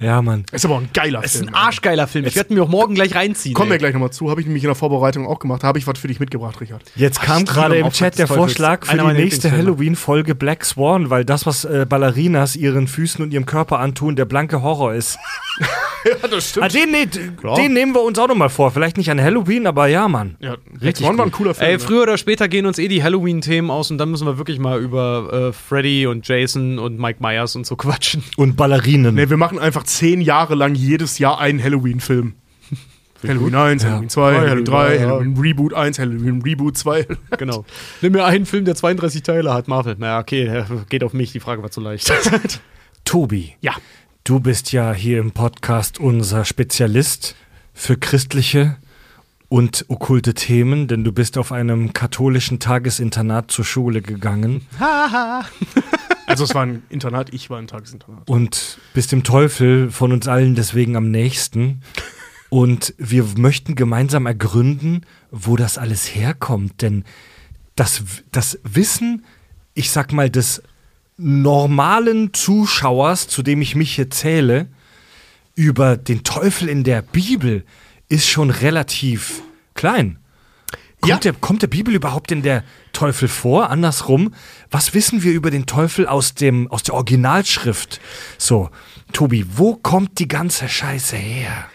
Ja, 0.00 0.20
Mann. 0.22 0.44
Ist 0.50 0.64
aber 0.64 0.74
auch 0.74 0.80
ein 0.80 0.90
geiler 0.92 1.20
Das 1.22 1.34
ist 1.34 1.42
Film. 1.42 1.50
ein 1.50 1.54
arschgeiler 1.54 2.06
Film. 2.08 2.24
Ich 2.26 2.34
werde 2.34 2.52
mir 2.52 2.62
auch 2.64 2.68
morgen 2.68 2.94
gleich 2.94 3.14
reinziehen. 3.14 3.54
Kommen 3.54 3.70
wir 3.70 3.78
gleich 3.78 3.92
nochmal 3.92 4.10
zu. 4.10 4.28
Habe 4.28 4.40
ich 4.40 4.46
nämlich 4.46 4.64
in 4.64 4.68
der 4.68 4.74
Vorbereitung 4.74 5.26
auch 5.26 5.38
gemacht. 5.38 5.62
Da 5.62 5.68
habe 5.68 5.78
ich 5.78 5.86
was 5.86 5.98
für 5.98 6.08
dich 6.08 6.18
mitgebracht, 6.18 6.60
Richard. 6.60 6.82
Jetzt 6.96 7.20
kam 7.22 7.38
liebe 7.38 7.52
gerade 7.52 7.76
im 7.76 7.90
Chat 7.90 8.18
der. 8.18 8.26
Vorschlag 8.26 8.86
für 8.86 8.98
die 8.98 9.12
nächste. 9.12 9.52
Halloween-Folge 9.52 10.34
Black 10.34 10.64
Swan, 10.64 11.10
weil 11.10 11.24
das, 11.24 11.46
was 11.46 11.64
äh, 11.64 11.86
Ballerinas 11.88 12.56
ihren 12.56 12.88
Füßen 12.88 13.22
und 13.24 13.32
ihrem 13.32 13.46
Körper 13.46 13.78
antun, 13.78 14.16
der 14.16 14.24
blanke 14.24 14.62
Horror 14.62 14.94
ist. 14.94 15.18
Ja, 16.22 16.28
das 16.28 16.50
stimmt. 16.50 16.66
Ah, 16.66 16.68
den, 16.68 16.90
ne- 16.90 17.06
den 17.56 17.72
nehmen 17.72 17.94
wir 17.94 18.02
uns 18.02 18.18
auch 18.18 18.28
nochmal 18.28 18.50
vor. 18.50 18.70
Vielleicht 18.70 18.96
nicht 18.96 19.10
an 19.10 19.20
Halloween, 19.20 19.66
aber 19.66 19.86
ja, 19.86 20.06
Mann. 20.08 20.36
Ja, 20.40 20.56
Richtig 20.82 21.06
One 21.06 21.16
war 21.18 21.24
ein 21.24 21.32
cooler 21.32 21.54
Film. 21.54 21.66
Ey, 21.68 21.74
ne? 21.74 21.78
früher 21.78 22.02
oder 22.02 22.18
später 22.18 22.46
gehen 22.48 22.66
uns 22.66 22.78
eh 22.78 22.88
die 22.88 23.02
Halloween-Themen 23.02 23.70
aus 23.70 23.90
und 23.90 23.98
dann 23.98 24.10
müssen 24.10 24.26
wir 24.26 24.36
wirklich 24.38 24.58
mal 24.58 24.80
über 24.80 25.48
äh, 25.48 25.52
Freddy 25.52 26.06
und 26.06 26.26
Jason 26.28 26.78
und 26.78 26.98
Mike 26.98 27.18
Myers 27.22 27.56
und 27.56 27.66
so 27.66 27.76
quatschen. 27.84 28.22
Und 28.36 28.56
Ballerinen. 28.56 29.14
Nee, 29.14 29.30
wir 29.30 29.36
machen 29.36 29.58
einfach 29.58 29.84
zehn 29.84 30.20
Jahre 30.20 30.54
lang 30.54 30.74
jedes 30.74 31.18
Jahr 31.18 31.40
einen 31.40 31.62
Halloween-Film. 31.62 32.34
Halloween 33.26 33.54
1, 33.54 33.82
Ja. 33.82 33.88
Halloween 33.88 34.08
2, 34.10 34.22
Halloween 34.22 34.48
Halloween 34.50 34.64
3, 34.66 34.70
drei, 34.72 34.94
ja. 34.96 35.00
Halloween 35.08 35.36
Reboot 35.40 35.72
1, 35.74 35.98
Halloween 35.98 36.42
Reboot 36.42 36.76
2. 36.76 37.06
Genau. 37.38 37.64
Nimm 38.02 38.12
mir 38.12 38.24
einen 38.26 38.44
Film, 38.44 38.66
der 38.66 38.74
32 38.74 39.22
Teile 39.22 39.54
hat, 39.54 39.66
Marvel. 39.66 39.96
Na, 39.98 40.18
okay, 40.18 40.64
geht 40.90 41.02
auf 41.02 41.14
mich, 41.14 41.32
die 41.32 41.40
Frage 41.40 41.62
war 41.62 41.70
zu 41.70 41.80
leicht. 41.80 42.12
Tobi. 43.04 43.54
Ja. 43.60 43.72
Du 44.26 44.40
bist 44.40 44.72
ja 44.72 44.94
hier 44.94 45.18
im 45.18 45.32
Podcast 45.32 46.00
unser 46.00 46.46
Spezialist 46.46 47.36
für 47.74 47.98
christliche 47.98 48.78
und 49.50 49.84
okkulte 49.88 50.32
Themen, 50.32 50.88
denn 50.88 51.04
du 51.04 51.12
bist 51.12 51.36
auf 51.36 51.52
einem 51.52 51.92
katholischen 51.92 52.58
Tagesinternat 52.58 53.50
zur 53.50 53.66
Schule 53.66 54.00
gegangen 54.00 54.66
Also 56.26 56.44
es 56.44 56.54
war 56.54 56.62
ein 56.62 56.84
Internat, 56.88 57.34
ich 57.34 57.50
war 57.50 57.58
ein 57.58 57.66
Tagesinternat. 57.66 58.30
und 58.30 58.78
bist 58.94 59.12
dem 59.12 59.24
Teufel 59.24 59.90
von 59.90 60.10
uns 60.10 60.26
allen 60.26 60.54
deswegen 60.54 60.96
am 60.96 61.10
nächsten. 61.10 61.82
Und 62.48 62.94
wir 62.96 63.26
möchten 63.36 63.74
gemeinsam 63.74 64.24
ergründen, 64.24 65.04
wo 65.32 65.56
das 65.56 65.76
alles 65.76 66.14
herkommt. 66.14 66.80
Denn 66.80 67.04
das, 67.76 68.02
das 68.32 68.58
Wissen, 68.62 69.26
ich 69.74 69.90
sag 69.90 70.14
mal, 70.14 70.30
des 70.30 70.62
normalen 71.16 72.34
Zuschauers, 72.34 73.28
zu 73.28 73.42
dem 73.42 73.62
ich 73.62 73.74
mich 73.74 73.94
hier 73.94 74.10
zähle, 74.10 74.68
über 75.54 75.96
den 75.96 76.24
Teufel 76.24 76.68
in 76.68 76.84
der 76.84 77.02
Bibel 77.02 77.64
ist 78.08 78.28
schon 78.28 78.50
relativ 78.50 79.42
klein. 79.74 80.18
Kommt, 81.00 81.10
Ja. 81.10 81.18
der, 81.18 81.32
kommt 81.34 81.62
der 81.62 81.68
Bibel 81.68 81.94
überhaupt 81.94 82.32
in 82.32 82.42
der 82.42 82.64
Teufel 82.92 83.28
vor? 83.28 83.70
Andersrum, 83.70 84.34
was 84.70 84.94
wissen 84.94 85.22
wir 85.22 85.32
über 85.32 85.50
den 85.50 85.66
Teufel 85.66 86.06
aus, 86.06 86.34
dem, 86.34 86.70
aus 86.70 86.82
der 86.82 86.94
Originalschrift? 86.94 88.00
So, 88.38 88.70
Tobi, 89.12 89.44
wo 89.56 89.76
kommt 89.76 90.18
die 90.18 90.28
ganze 90.28 90.68
Scheiße 90.68 91.16
her? 91.16 91.66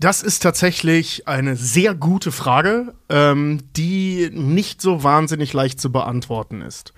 Das 0.00 0.22
ist 0.22 0.40
tatsächlich 0.40 1.28
eine 1.28 1.56
sehr 1.56 1.94
gute 1.94 2.32
Frage, 2.32 2.94
ähm, 3.08 3.60
die 3.76 4.28
nicht 4.32 4.82
so 4.82 5.02
wahnsinnig 5.04 5.52
leicht 5.52 5.80
zu 5.80 5.92
beantworten 5.92 6.60
ist. 6.60 6.92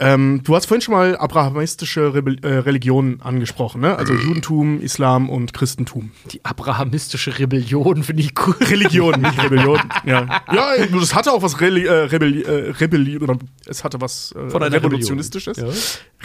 Ähm, 0.00 0.42
du 0.44 0.54
hast 0.54 0.66
vorhin 0.66 0.80
schon 0.80 0.94
mal 0.94 1.16
abrahamistische 1.16 2.14
Rebel 2.14 2.38
äh, 2.44 2.58
Religionen 2.58 3.20
angesprochen, 3.20 3.80
ne? 3.80 3.96
Also 3.96 4.14
Judentum, 4.14 4.80
Islam 4.80 5.28
und 5.28 5.52
Christentum. 5.52 6.12
Die 6.30 6.44
abrahamistische 6.44 7.38
Rebellion 7.40 8.04
finde 8.04 8.22
ich 8.22 8.32
cool. 8.46 8.54
Religion, 8.60 9.20
nicht 9.20 9.42
Rebellion. 9.42 9.80
Ja, 10.06 10.42
ja 10.52 10.86
das 10.86 11.16
hatte 11.16 11.32
auch 11.32 11.42
was 11.42 11.60
Reli 11.60 11.86
äh, 11.86 11.92
Rebelli 11.92 12.42
äh, 12.42 12.70
Rebelli 12.70 13.18
oder 13.18 13.38
es 13.66 13.82
hatte 13.82 14.00
was 14.00 14.32
äh, 14.32 14.48
Von 14.50 14.62
Revolutionistisches. 14.62 15.58
Rebellion. 15.58 15.78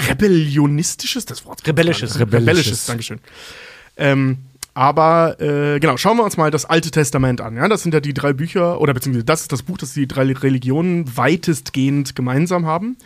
Rebellionistisches, 0.07 1.25
das 1.25 1.43
Wort. 1.45 1.65
Rebellisches. 1.67 2.19
Rebellisches, 2.19 2.49
Rebellisches. 2.49 2.85
Dankeschön. 2.85 3.19
Ähm, 3.97 4.37
aber 4.75 5.39
äh, 5.39 5.79
genau, 5.79 5.97
schauen 5.97 6.17
wir 6.17 6.23
uns 6.23 6.37
mal 6.37 6.51
das 6.51 6.65
Alte 6.65 6.91
Testament 6.91 7.41
an. 7.41 7.55
Ja? 7.55 7.67
Das 7.67 7.83
sind 7.83 7.93
ja 7.93 7.99
die 7.99 8.13
drei 8.13 8.33
Bücher, 8.33 8.81
oder 8.81 8.93
beziehungsweise 8.93 9.25
das 9.25 9.41
ist 9.41 9.51
das 9.51 9.63
Buch, 9.63 9.77
das 9.77 9.93
die 9.93 10.07
drei 10.07 10.31
Religionen 10.31 11.15
weitestgehend 11.15 12.15
gemeinsam 12.15 12.65
haben. 12.65 12.97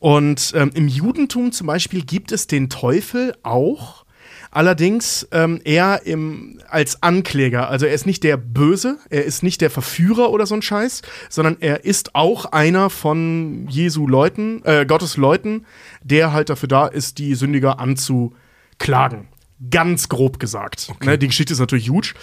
Und 0.00 0.52
ähm, 0.56 0.70
im 0.74 0.88
Judentum 0.88 1.52
zum 1.52 1.66
Beispiel 1.66 2.02
gibt 2.02 2.32
es 2.32 2.46
den 2.46 2.70
Teufel 2.70 3.34
auch, 3.42 4.04
allerdings 4.50 5.28
ähm, 5.30 5.60
eher 5.62 6.02
im, 6.06 6.58
als 6.68 7.02
Ankläger. 7.02 7.68
Also 7.68 7.86
er 7.86 7.92
ist 7.92 8.06
nicht 8.06 8.24
der 8.24 8.36
Böse, 8.36 8.98
er 9.10 9.24
ist 9.24 9.42
nicht 9.42 9.60
der 9.60 9.70
Verführer 9.70 10.30
oder 10.30 10.46
so 10.46 10.54
ein 10.54 10.62
Scheiß, 10.62 11.02
sondern 11.28 11.58
er 11.60 11.84
ist 11.84 12.14
auch 12.14 12.46
einer 12.46 12.90
von 12.90 13.68
Jesu 13.68 14.08
Leuten, 14.08 14.62
äh, 14.64 14.86
Gottes 14.86 15.18
Leuten, 15.18 15.66
der 16.02 16.32
halt 16.32 16.48
dafür 16.48 16.68
da 16.68 16.86
ist, 16.86 17.18
die 17.18 17.34
Sündiger 17.34 17.78
anzuklagen. 17.78 19.28
Ganz 19.68 20.08
grob 20.08 20.38
gesagt. 20.38 20.92
Ne, 21.04 21.18
die 21.18 21.26
Geschichte 21.26 21.52
ist 21.52 21.58
natürlich 21.58 21.90
huge. 21.90 22.14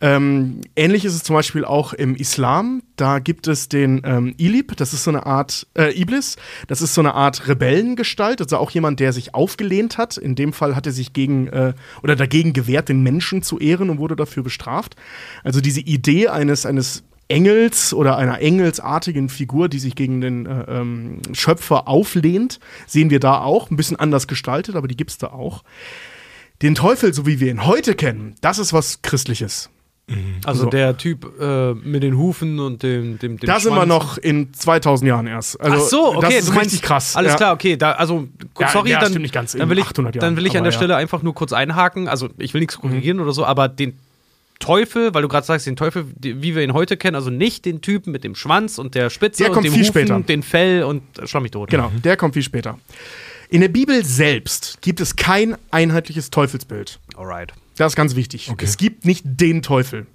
Ähm, 0.00 0.62
ähnlich 0.76 1.04
ist 1.04 1.14
es 1.14 1.22
zum 1.22 1.34
Beispiel 1.34 1.64
auch 1.64 1.92
im 1.92 2.16
Islam. 2.16 2.82
Da 2.96 3.18
gibt 3.18 3.46
es 3.46 3.68
den 3.68 4.00
ähm, 4.04 4.34
Ilib, 4.38 4.76
das 4.76 4.94
ist 4.94 5.04
so 5.04 5.10
eine 5.10 5.26
Art 5.26 5.66
äh, 5.76 5.92
Iblis, 6.00 6.36
das 6.68 6.80
ist 6.80 6.94
so 6.94 7.02
eine 7.02 7.14
Art 7.14 7.46
Rebellengestalt, 7.46 8.40
also 8.40 8.56
auch 8.56 8.70
jemand, 8.70 8.98
der 8.98 9.12
sich 9.12 9.34
aufgelehnt 9.34 9.98
hat. 9.98 10.16
In 10.16 10.34
dem 10.34 10.54
Fall 10.54 10.74
hat 10.74 10.86
er 10.86 10.92
sich 10.92 11.12
gegen 11.12 11.48
äh, 11.48 11.74
oder 12.02 12.16
dagegen 12.16 12.54
gewehrt, 12.54 12.88
den 12.88 13.02
Menschen 13.02 13.42
zu 13.42 13.58
ehren 13.58 13.90
und 13.90 13.98
wurde 13.98 14.16
dafür 14.16 14.42
bestraft. 14.42 14.96
Also 15.44 15.60
diese 15.60 15.80
Idee 15.80 16.28
eines, 16.28 16.64
eines 16.64 17.04
Engels 17.28 17.94
oder 17.94 18.16
einer 18.16 18.40
engelsartigen 18.40 19.28
Figur, 19.28 19.68
die 19.68 19.78
sich 19.78 19.94
gegen 19.94 20.20
den 20.20 20.46
äh, 20.46 20.64
ähm, 20.68 21.20
Schöpfer 21.32 21.88
auflehnt, 21.88 22.58
sehen 22.86 23.10
wir 23.10 23.20
da 23.20 23.42
auch. 23.42 23.70
Ein 23.70 23.76
bisschen 23.76 23.98
anders 23.98 24.26
gestaltet, 24.26 24.76
aber 24.76 24.88
die 24.88 24.96
gibt 24.96 25.10
es 25.10 25.18
da 25.18 25.28
auch. 25.28 25.62
Den 26.62 26.74
Teufel, 26.74 27.14
so 27.14 27.26
wie 27.26 27.40
wir 27.40 27.50
ihn 27.50 27.64
heute 27.66 27.94
kennen, 27.94 28.34
das 28.40 28.58
ist 28.58 28.72
was 28.72 29.02
Christliches. 29.02 29.70
Also 30.44 30.64
So. 30.64 30.70
der 30.70 30.96
Typ 30.96 31.24
äh, 31.40 31.72
mit 31.72 32.02
den 32.02 32.18
Hufen 32.18 32.58
und 32.58 32.82
dem, 32.82 33.18
dem, 33.20 33.38
dem 33.38 33.46
Da 33.46 33.60
sind 33.60 33.74
wir 33.76 33.86
noch 33.86 34.18
in 34.18 34.52
2000 34.52 35.06
Jahren 35.08 35.28
erst. 35.28 35.60
Also, 35.60 35.76
Ach 35.76 35.80
so, 35.88 36.16
okay, 36.16 36.20
das 36.22 36.34
ist 36.34 36.48
du 36.48 36.52
meinst, 36.52 36.64
richtig 36.66 36.82
krass. 36.82 37.14
Alles 37.14 37.30
ja. 37.32 37.36
klar, 37.36 37.54
okay, 37.54 37.76
da, 37.76 37.92
also 37.92 38.26
Ja, 38.58 38.68
sorry, 38.70 38.90
ja, 38.90 38.98
dann, 38.98 39.12
nicht 39.14 39.32
ganz, 39.32 39.52
dann 39.52 39.70
will 39.70 39.78
ich, 39.78 39.84
800 39.84 40.16
Jahren, 40.16 40.20
dann 40.20 40.36
will 40.36 40.46
ich 40.46 40.56
an 40.56 40.64
der 40.64 40.72
ja. 40.72 40.76
Stelle 40.76 40.96
einfach 40.96 41.22
nur 41.22 41.32
kurz 41.34 41.52
einhaken. 41.52 42.08
Also 42.08 42.28
ich 42.38 42.54
will 42.54 42.60
nichts 42.60 42.76
Mhm. 42.78 42.80
korrigieren 42.88 43.20
oder 43.20 43.32
so, 43.32 43.44
aber 43.44 43.68
den 43.68 43.96
Teufel, 44.58 45.14
weil 45.14 45.22
du 45.22 45.28
gerade 45.28 45.46
sagst, 45.46 45.66
den 45.68 45.76
Teufel, 45.76 46.04
wie 46.20 46.56
wir 46.56 46.62
ihn 46.64 46.72
heute 46.74 46.96
kennen, 46.96 47.14
also 47.14 47.30
nicht 47.30 47.64
den 47.64 47.80
Typen 47.80 48.10
mit 48.10 48.24
dem 48.24 48.34
Schwanz 48.34 48.78
und 48.78 48.96
der 48.96 49.10
Spitze 49.10 49.44
Der 49.44 49.50
und 49.50 49.54
kommt 49.54 49.66
dem 49.66 49.72
viel 49.72 49.82
Hufen, 49.82 49.92
später. 49.92 50.20
den 50.20 50.42
Fell 50.42 50.82
und 50.82 51.02
äh, 51.20 51.26
schlag 51.28 51.42
mich 51.44 51.52
tot. 51.52 51.70
Genau, 51.70 51.90
der 52.02 52.16
kommt 52.16 52.34
viel 52.34 52.42
später. 52.42 52.78
In 53.50 53.62
der 53.62 53.68
Bibel 53.68 54.04
selbst 54.04 54.80
gibt 54.80 55.00
es 55.00 55.16
kein 55.16 55.56
einheitliches 55.72 56.30
Teufelsbild. 56.30 57.00
Alright. 57.16 57.52
Das 57.76 57.92
ist 57.92 57.96
ganz 57.96 58.14
wichtig. 58.14 58.52
Es 58.58 58.76
gibt 58.76 59.04
nicht 59.04 59.24
den 59.26 59.62
Teufel. 59.62 60.06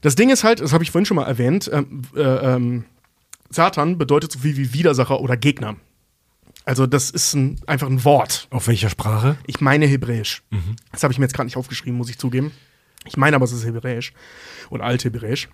Das 0.00 0.14
Ding 0.14 0.30
ist 0.30 0.42
halt, 0.42 0.60
das 0.60 0.72
habe 0.72 0.82
ich 0.82 0.90
vorhin 0.90 1.04
schon 1.04 1.16
mal 1.16 1.26
erwähnt, 1.26 1.70
ähm, 1.70 2.02
äh, 2.16 2.22
ähm, 2.22 2.84
Satan 3.50 3.98
bedeutet 3.98 4.32
so 4.32 4.38
viel 4.38 4.56
wie 4.56 4.72
Widersacher 4.72 5.20
oder 5.20 5.36
Gegner. 5.36 5.76
Also 6.64 6.86
das 6.86 7.10
ist 7.10 7.34
ein, 7.34 7.60
einfach 7.66 7.88
ein 7.88 8.04
Wort. 8.04 8.48
Auf 8.50 8.68
welcher 8.68 8.88
Sprache? 8.88 9.36
Ich 9.46 9.60
meine 9.60 9.86
Hebräisch. 9.86 10.42
Das 10.92 11.02
habe 11.02 11.12
ich 11.12 11.18
mir 11.18 11.26
jetzt 11.26 11.34
gerade 11.34 11.46
nicht 11.46 11.58
aufgeschrieben, 11.58 11.96
muss 11.98 12.08
ich 12.08 12.18
zugeben. 12.18 12.52
Ich 13.06 13.16
meine 13.16 13.36
aber, 13.36 13.44
es 13.44 13.52
ist 13.52 13.64
Hebräisch 13.64 14.12
und 14.70 14.80
Althebräisch. 14.80 15.48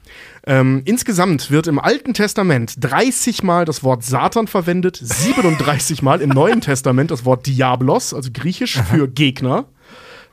Ähm, 0.46 0.82
insgesamt 0.84 1.50
wird 1.50 1.66
im 1.66 1.78
Alten 1.78 2.14
Testament 2.14 2.74
30 2.80 3.42
Mal 3.42 3.64
das 3.64 3.82
Wort 3.84 4.02
Satan 4.04 4.46
verwendet, 4.46 4.96
37 5.02 6.02
Mal 6.02 6.20
im 6.20 6.30
Neuen 6.30 6.60
Testament 6.62 7.10
das 7.10 7.24
Wort 7.24 7.46
Diablos, 7.46 8.14
also 8.14 8.30
griechisch 8.32 8.80
für 8.90 9.08
Gegner. 9.08 9.66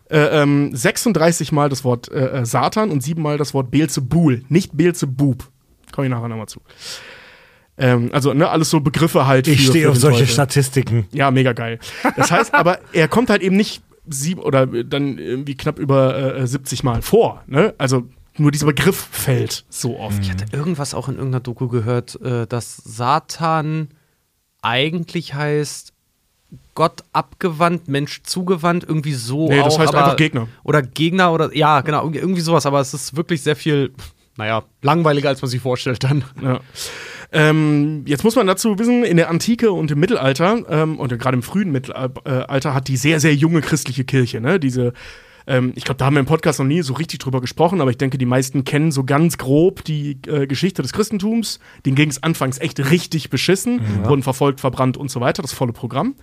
Äh, 0.10 0.42
ähm, 0.42 0.76
36 0.76 1.52
Mal 1.52 1.70
das 1.70 1.84
Wort 1.84 2.10
äh, 2.12 2.40
äh, 2.40 2.46
Satan 2.46 2.90
und 2.90 3.04
7 3.04 3.22
Mal 3.22 3.38
das 3.38 3.54
Wort 3.54 3.70
Beelzebul, 3.70 4.44
nicht 4.50 4.76
Beelzebub. 4.76 5.44
Komme 5.92 6.08
ich 6.08 6.12
nachher 6.12 6.28
nochmal 6.30 6.48
zu. 6.48 6.62
Ähm, 7.78 8.10
also, 8.12 8.34
ne, 8.34 8.50
alles 8.50 8.70
so 8.72 8.80
Begriffe 8.80 9.28
halt. 9.28 9.48
Ich 9.48 9.66
für- 9.66 9.70
stehe 9.72 9.90
auf 9.90 9.98
solche 9.98 10.22
Teufel. 10.22 10.34
Statistiken. 10.34 11.08
Ja, 11.12 11.32
mega 11.32 11.54
geil. 11.54 11.80
Das 12.18 12.32
heißt 12.32 12.54
aber, 12.54 12.80
er 12.92 13.08
kommt 13.08 13.30
halt 13.30 13.42
eben 13.42 13.56
nicht 13.56 13.82
sieben 14.10 14.42
oder 14.42 14.66
dann 14.68 15.18
irgendwie 15.18 15.56
knapp 15.56 15.80
über 15.80 16.36
äh, 16.38 16.48
70 16.48 16.84
Mal 16.84 17.02
vor. 17.02 17.44
Ne? 17.48 17.74
Also 17.78 18.08
nur 18.38 18.52
dieser 18.52 18.68
Begriff 18.68 19.08
fällt 19.12 19.66
so 19.70 19.98
oft. 20.00 20.22
Ich 20.22 20.30
hatte 20.32 20.46
irgendwas 20.52 20.94
auch 20.94 21.08
in 21.10 21.16
irgendeiner 21.16 21.42
Doku 21.42 21.68
gehört, 21.68 22.20
äh, 22.22 22.48
dass 22.48 22.78
Satan 22.78 23.90
eigentlich 24.62 25.34
heißt 25.34 25.94
Gott 26.74 27.04
abgewandt, 27.14 27.88
Mensch 27.88 28.24
zugewandt, 28.24 28.84
irgendwie 28.88 29.14
so. 29.14 29.50
Nee, 29.50 29.58
das 29.62 29.76
auch, 29.76 29.80
heißt 29.80 29.90
aber, 29.90 30.04
einfach 30.06 30.16
Gegner. 30.18 30.48
Oder 30.64 30.82
Gegner 30.82 31.32
oder 31.34 31.56
ja, 31.56 31.82
genau, 31.82 32.02
irgendwie- 32.02 32.20
irgendwie 32.20 32.42
sowas, 32.42 32.66
aber 32.66 32.80
es 32.80 32.94
ist 32.94 33.16
wirklich 33.16 33.44
sehr 33.44 33.56
viel, 33.56 33.92
naja, 34.38 34.64
langweiliger, 34.82 35.30
als 35.30 35.42
man 35.42 35.52
sich 35.52 35.62
vorstellt 35.62 36.04
dann. 36.04 36.24
Ja. 36.42 36.60
Ähm, 37.32 38.04
jetzt 38.06 38.24
muss 38.24 38.36
man 38.36 38.48
dazu 38.48 38.80
wissen, 38.80 39.04
in 39.04 39.18
der 39.18 39.30
Antike 39.30 39.72
und 39.72 39.92
im 39.92 40.00
Mittelalter, 40.00 40.64
ähm, 40.68 41.00
und 41.00 41.18
gerade 41.20 41.36
im 41.36 41.44
frühen 41.44 41.72
Mittelalter, 41.72 42.74
hat 42.74 42.88
die 42.88 42.98
sehr, 42.98 43.20
sehr 43.20 43.36
junge 43.36 43.62
christliche 43.62 44.04
Kirche, 44.04 44.42
ne? 44.42 44.60
Diese, 44.60 44.94
ähm, 45.46 45.74
ich 45.76 45.84
glaube, 45.84 46.00
da 46.00 46.06
haben 46.06 46.16
wir 46.16 46.22
im 46.22 46.26
Podcast 46.26 46.60
noch 46.60 46.66
nie 46.66 46.82
so 46.82 46.94
richtig 46.94 47.20
drüber 47.20 47.40
gesprochen, 47.40 47.82
aber 47.82 47.92
ich 47.92 47.98
denke, 47.98 48.18
die 48.18 48.26
meisten 48.26 48.64
kennen 48.64 48.92
so 48.92 49.04
ganz 49.04 49.38
grob 49.38 49.84
die 49.84 50.18
äh, 50.28 50.48
Geschichte 50.48 50.82
des 50.82 50.92
Christentums. 50.92 51.60
Denen 51.86 51.96
ging 51.96 52.10
es 52.10 52.24
anfangs 52.24 52.60
echt 52.60 52.80
richtig 52.92 53.30
beschissen, 53.30 53.82
wurden 54.04 54.24
verfolgt, 54.24 54.60
verbrannt 54.60 54.98
und 54.98 55.12
so 55.12 55.22
weiter, 55.22 55.42
das 55.42 55.54
volle 55.54 55.74
Programm. 55.74 56.16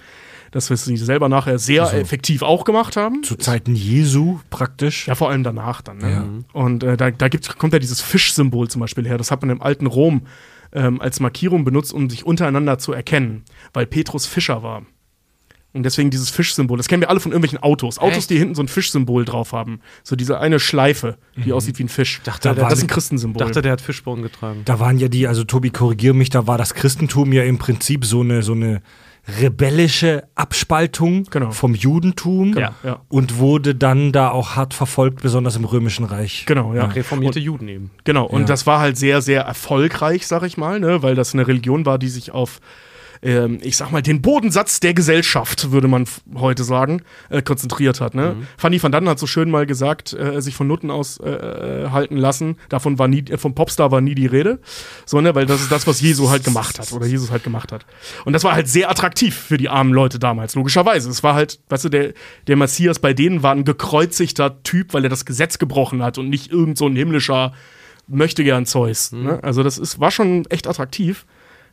Das, 0.52 0.70
was 0.70 0.84
sie 0.84 0.96
selber 0.96 1.28
nachher 1.28 1.59
sehr 1.59 1.92
effektiv 1.92 2.42
auch 2.42 2.64
gemacht 2.64 2.96
haben. 2.96 3.24
Zu 3.24 3.36
Zeiten 3.36 3.74
Jesu 3.74 4.38
praktisch. 4.48 5.09
Ja, 5.09 5.16
vor 5.16 5.28
allem 5.28 5.42
danach 5.42 5.82
dann. 5.82 5.98
Ne? 5.98 6.11
Ja. 6.11 6.24
Und 6.52 6.84
äh, 6.84 6.96
da, 6.96 7.11
da 7.11 7.28
kommt 7.59 7.72
ja 7.72 7.80
dieses 7.80 8.00
Fischsymbol 8.00 8.68
zum 8.68 8.80
Beispiel 8.80 9.07
her. 9.07 9.18
Das 9.18 9.32
hat 9.32 9.42
man 9.42 9.50
im 9.50 9.61
alten 9.61 9.86
Rom 9.86 10.22
ähm, 10.73 11.01
als 11.01 11.21
Markierung 11.21 11.64
benutzt, 11.64 11.93
um 11.93 12.11
sich 12.11 12.25
untereinander 12.25 12.79
zu 12.79 12.93
erkennen, 12.93 13.45
weil 13.73 13.87
Petrus 13.87 14.27
Fischer 14.27 14.62
war. 14.62 14.87
Und 15.77 15.83
deswegen 15.83 16.09
dieses 16.09 16.31
Fischsymbol. 16.31 16.79
Das 16.79 16.89
kennen 16.89 17.03
wir 17.03 17.11
alle 17.11 17.21
von 17.21 17.33
irgendwelchen 17.33 17.62
Autos. 17.62 17.99
Autos, 17.99 18.17
Echt? 18.17 18.31
die 18.31 18.39
hinten 18.39 18.55
so 18.55 18.62
ein 18.62 18.69
Fischsymbol 18.69 19.27
drauf 19.27 19.53
haben. 19.53 19.81
So 20.05 20.17
diese 20.17 20.41
eine 20.41 20.59
Schleife, 20.59 21.19
die 21.45 21.53
aussieht 21.53 21.79
wie 21.79 21.85
ein 21.85 21.91
Fisch. 21.91 22.23
Dachte, 22.25 22.55
da, 22.55 22.55
das 22.55 22.79
ist 22.79 22.85
ein 22.85 22.87
Christensymbol. 22.87 23.45
dachte, 23.45 23.61
der 23.61 23.73
hat 23.73 23.83
Fischborn 23.83 24.23
getragen. 24.23 24.62
Da 24.64 24.81
waren 24.81 24.99
ja 24.99 25.09
die, 25.09 25.27
also 25.27 25.45
Tobi, 25.45 25.69
korrigier 25.69 26.14
mich, 26.14 26.31
da 26.31 26.47
war 26.47 26.57
das 26.57 26.73
Christentum 26.73 27.31
ja 27.35 27.43
im 27.43 27.59
Prinzip 27.59 28.07
so 28.07 28.23
eine, 28.23 28.43
so 28.43 28.53
eine 28.53 28.81
rebellische 29.41 30.24
Abspaltung 30.35 31.24
Genau. 31.31 31.51
vom 31.51 31.74
Judentum 31.74 32.57
Ja, 32.57 32.74
ja. 32.85 33.01
und 33.09 33.39
wurde 33.39 33.74
dann 33.74 34.12
da 34.12 34.31
auch 34.31 34.57
hart 34.57 34.74
verfolgt, 34.74 35.22
besonders 35.22 35.57
im 35.57 35.64
Römischen 35.64 36.05
Reich. 36.05 36.45
genau, 36.47 36.74
ja. 36.74 36.85
Reformierte 36.87 37.41
Juden 37.41 37.68
eben. 37.68 37.91
Genau, 38.05 38.24
und 38.27 38.41
Ja. 38.43 38.47
das 38.47 38.66
war 38.66 38.79
halt 38.81 38.97
sehr, 38.97 39.22
sehr 39.22 39.43
erfolgreich, 39.43 40.27
sag 40.27 40.43
ich 40.45 40.57
mal, 40.57 40.81
ne? 40.81 41.03
weil 41.03 41.14
das 41.14 41.35
eine 41.35 41.47
Religion 41.47 41.87
war, 41.87 41.99
die 41.99 42.09
sich 42.09 42.31
auf, 42.33 42.61
ähm, 43.27 43.59
ich 43.61 43.77
sag 43.77 43.91
mal, 43.91 44.03
den 44.03 44.22
Bodensatz 44.22 44.79
der 44.79 44.95
Gesellschaft, 44.95 45.72
würde 45.72 45.89
man 45.89 46.07
heute 46.37 46.62
sagen, 46.62 47.03
äh, 47.29 47.43
konzentriert 47.43 48.01
hat. 48.01 48.14
Ne? 48.14 48.37
Fanny 48.57 48.81
van 48.81 48.93
Dannen 48.93 49.09
hat 49.09 49.18
so 49.18 49.27
schön 49.27 49.51
mal 49.51 49.66
gesagt, 49.66 50.12
äh, 50.12 50.41
sich 50.41 50.55
von 50.55 50.68
Nutten 50.68 50.93
aus 50.93 51.18
äh, 51.18 51.31
äh, 51.31 51.91
halten 51.91 52.16
lassen. 52.16 52.57
Davon 52.68 53.01
war 53.01 53.09
nie, 53.09 53.24
äh, 53.29 53.37
vom 53.37 53.55
Popstar 53.55 53.91
war 53.91 54.01
nie 54.01 54.14
die 54.14 54.27
Rede, 54.27 54.61
so, 55.05 55.20
ne? 55.20 55.35
weil 55.35 55.45
das 55.45 55.61
ist 55.61 55.72
das, 55.72 55.89
was 55.89 56.01
Jesu 56.01 56.31
halt 56.31 56.45
gemacht 56.45 56.79
hat 56.79 56.93
oder 56.93 57.07
Jesus 57.07 57.33
halt 57.33 57.43
gemacht 57.43 57.72
hat. 57.72 57.85
Und 58.24 58.33
das 58.33 58.45
war 58.45 58.55
halt 58.55 58.68
sehr 58.68 58.91
attraktiv 58.91 59.35
für 59.35 59.57
die 59.57 59.68
armen 59.68 59.93
Leute 59.93 60.20
damals, 60.20 60.55
logischerweise. 60.55 61.11
Es 61.11 61.24
war 61.24 61.35
halt, 61.35 61.59
weißt 61.68 61.87
du, 61.87 61.89
der, 61.89 62.12
der 62.47 62.57
Messias 62.57 63.01
bei 63.01 63.12
denen 63.12 63.43
war 63.43 63.53
ein 63.53 63.64
gekreuzigter 63.64 64.62
Typ, 64.62 64.95
weil 64.95 65.03
er 65.03 65.11
das 65.11 65.24
Gesetz 65.24 65.59
gebrochen 65.59 66.01
hat 66.03 66.18
und 66.18 66.29
nicht 66.29 66.53
irgend 66.53 66.79
so 66.79 66.87
ein 66.87 66.95
himmlischer 66.95 67.53
möchte 68.07 68.45
gern 68.45 68.66
Zeus. 68.66 69.11
Ne? 69.11 69.41
Also 69.43 69.64
das 69.64 69.79
ist, 69.79 69.99
war 69.99 70.12
schon 70.12 70.47
echt 70.47 70.68
attraktiv. 70.68 71.27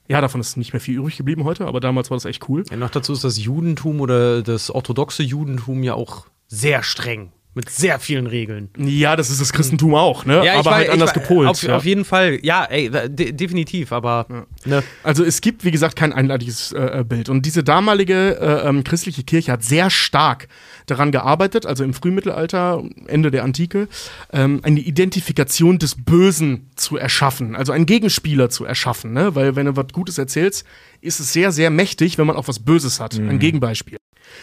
Ja, 0.08 0.20
davon 0.22 0.41
ist 0.41 0.58
nicht 0.58 0.74
mehr 0.74 0.80
viel 0.80 0.97
übrig 0.97 1.18
geblieben 1.18 1.43
heute, 1.43 1.66
aber 1.66 1.80
damals 1.80 2.10
war 2.10 2.18
das 2.18 2.26
echt 2.26 2.47
cool. 2.49 2.64
Ja, 2.70 2.78
noch 2.78 2.89
dazu 2.89 3.14
ist 3.14 3.24
das 3.24 3.41
Judentum 3.41 4.01
oder 4.01 4.41
das 4.41 4.70
orthodoxe 4.70 5.24
Judentum 5.24 5.84
ja 5.84 5.93
auch 5.93 6.28
sehr 6.47 6.84
streng. 6.84 7.32
Mit 7.56 7.70
sehr 7.70 7.99
vielen 7.99 8.26
Regeln. 8.26 8.70
Ja, 8.80 9.16
das 9.16 9.30
ist 9.30 9.39
das 9.39 9.54
Christentum 9.54 9.93
auch, 9.93 10.26
ne? 10.26 10.41
ich 10.43 10.49
aber 10.49 10.72
wei- 10.72 10.76
halt 10.76 10.89
anders 10.89 11.12
wei- 11.12 11.14
gepolt. 11.20 11.47
Auf, 11.49 11.62
ja. 11.62 11.76
auf 11.78 11.86
jeden 11.86 12.04
Fall, 12.04 12.39
ja, 12.41 12.64
ey, 12.66 12.89
de 12.89 13.32
definitiv, 13.32 13.91
aber 13.91 14.47
ne, 14.66 14.84
Also 15.04 15.24
es 15.24 15.39
gibt, 15.39 15.64
wie 15.64 15.70
gesagt, 15.70 15.95
kein 15.95 16.14
einheitliches 16.14 16.72
äh, 16.72 17.01
äh, 17.01 17.04
Bild. 17.04 17.30
Und 17.30 17.45
diese 17.45 17.64
damalige 17.64 18.39
äh, 18.41 18.68
ähm, 18.68 18.84
christliche 18.84 19.24
Kirche 19.24 19.51
hat 19.51 19.64
sehr 19.64 19.91
stark 19.91 20.47
daran 20.88 21.12
gearbeitet, 21.12 21.68
also 21.68 21.84
im 21.84 21.93
Frühmittelalter, 21.93 22.84
Ende 23.06 23.30
der 23.30 23.43
Antike, 23.43 23.88
ähm, 24.32 24.62
eine 24.64 24.80
Identifikation 24.80 25.78
des 25.78 25.95
Bösen 26.04 26.72
zu 26.76 26.97
erschaffen, 26.97 27.56
also 27.56 27.72
einen 27.72 27.86
Gegenspieler 27.86 28.49
zu 28.49 28.66
erschaffen. 28.66 29.14
Ne? 29.14 29.36
Weil 29.36 29.56
wenn 29.56 29.68
du 29.68 29.76
was 29.76 29.88
Gutes 29.93 30.18
erzählst, 30.18 30.66
ist 31.01 31.20
es 31.20 31.32
sehr, 31.34 31.51
sehr 31.51 31.70
mächtig, 31.70 32.18
wenn 32.18 32.26
man 32.26 32.36
auch 32.36 32.47
was 32.47 32.60
Böses 32.60 32.99
hat, 32.99 33.14
ein 33.14 33.38
Gegenbeispiel. 33.38 33.97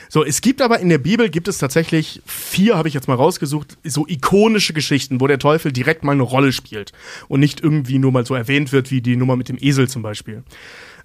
So, 0.08 0.24
es 0.24 0.40
gibt 0.40 0.62
aber 0.62 0.80
in 0.80 0.88
der 0.88 0.98
Bibel 0.98 1.28
gibt 1.28 1.48
es 1.48 1.58
tatsächlich 1.58 2.22
vier, 2.26 2.76
habe 2.76 2.88
ich 2.88 2.94
jetzt 2.94 3.08
mal 3.08 3.14
rausgesucht, 3.14 3.78
so 3.84 4.06
ikonische 4.06 4.72
Geschichten, 4.72 5.20
wo 5.20 5.26
der 5.26 5.38
Teufel 5.38 5.72
direkt 5.72 6.04
mal 6.04 6.12
eine 6.12 6.22
Rolle 6.22 6.52
spielt 6.52 6.92
und 7.28 7.40
nicht 7.40 7.60
irgendwie 7.60 7.98
nur 7.98 8.12
mal 8.12 8.26
so 8.26 8.34
erwähnt 8.34 8.72
wird, 8.72 8.90
wie 8.90 9.00
die 9.00 9.16
Nummer 9.16 9.36
mit 9.36 9.48
dem 9.48 9.58
Esel 9.60 9.88
zum 9.88 10.02
Beispiel. 10.02 10.42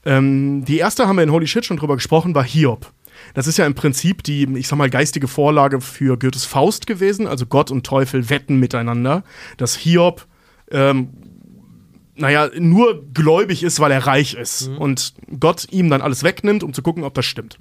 Ähm, 0.06 0.66
die 0.66 0.78
erste 0.78 1.08
haben 1.08 1.18
wir 1.18 1.24
in 1.24 1.32
Holy 1.32 1.48
Shit 1.48 1.66
schon 1.66 1.78
drüber 1.78 1.96
gesprochen, 1.96 2.36
war 2.36 2.44
Hiob. 2.44 2.92
Das 3.34 3.48
ist 3.48 3.58
ja 3.58 3.66
im 3.66 3.76
Prinzip 3.76 4.24
die, 4.24 4.44
ich 4.58 4.68
sag 4.68 4.78
mal, 4.78 4.90
geistige 4.90 5.28
Vorlage 5.28 5.82
für 5.82 6.18
Goethes 6.18 6.46
Faust 6.46 6.86
gewesen. 6.86 7.28
Also 7.28 7.46
Gott 7.46 7.72
und 7.72 7.86
Teufel 7.86 8.30
wetten 8.30 8.60
miteinander, 8.60 9.24
dass 9.58 9.76
Hiob 9.76 10.28
ähm, 10.72 11.10
naja, 12.16 12.50
nur 12.58 13.04
gläubig 13.14 13.64
ist, 13.64 13.80
weil 13.80 13.92
er 13.92 14.08
reich 14.08 14.36
ist 14.36 14.70
und 14.70 15.14
Gott 15.40 15.68
ihm 15.72 15.90
dann 15.90 16.02
alles 16.02 16.24
wegnimmt, 16.24 16.64
um 16.64 16.74
zu 16.74 16.82
gucken, 16.82 17.04
ob 17.04 17.14
das 17.14 17.26
stimmt. 17.26 17.58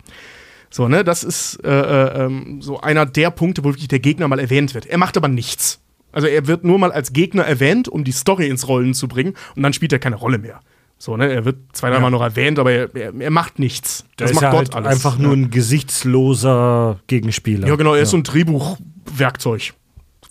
So, 0.75 0.89
ne, 0.89 1.05
das 1.05 1.23
ist 1.23 1.65
äh, 1.65 1.71
äh, 1.71 2.25
ähm, 2.25 2.61
so 2.61 2.81
einer 2.81 3.07
der 3.07 3.31
Punkte, 3.31 3.63
wo 3.63 3.69
wirklich 3.69 3.87
der 3.87 4.01
Gegner 4.01 4.27
mal 4.27 4.41
erwähnt 4.41 4.75
wird. 4.75 4.87
Er 4.87 4.99
macht 4.99 5.17
aber 5.17 5.29
nichts. 5.29 5.79
Also 6.11 6.27
er 6.27 6.49
wird 6.49 6.65
nur 6.65 6.81
mal 6.81 6.91
als 6.91 7.13
Gegner 7.13 7.45
erwähnt, 7.45 7.87
um 7.87 8.03
die 8.03 8.11
Story 8.11 8.49
ins 8.49 8.67
Rollen 8.67 8.93
zu 8.93 9.07
bringen 9.07 9.35
und 9.55 9.63
dann 9.63 9.73
spielt 9.73 9.93
er 9.93 10.01
keine 10.01 10.17
Rolle 10.17 10.39
mehr. 10.39 10.59
So, 10.99 11.17
ne? 11.17 11.33
Er 11.33 11.45
wird 11.45 11.59
zwei, 11.75 11.91
dreimal 11.91 12.11
noch 12.11 12.23
erwähnt, 12.23 12.59
aber 12.59 12.73
er, 12.73 12.93
er, 12.93 13.15
er 13.15 13.31
macht 13.31 13.61
nichts. 13.61 14.05
Das 14.17 14.33
ist 14.33 14.35
macht 14.35 14.43
ja 14.43 14.51
Gott 14.51 14.75
halt 14.75 14.75
alles. 14.75 14.89
einfach 14.89 15.17
nur 15.17 15.35
ein 15.35 15.53
gesichtsloser 15.53 16.99
Gegenspieler. 17.07 17.69
Ja, 17.69 17.77
genau, 17.77 17.95
er 17.95 18.03
ist 18.03 18.11
so 18.11 18.17
ein 18.17 18.25
Drehbuchwerkzeug, 18.25 19.75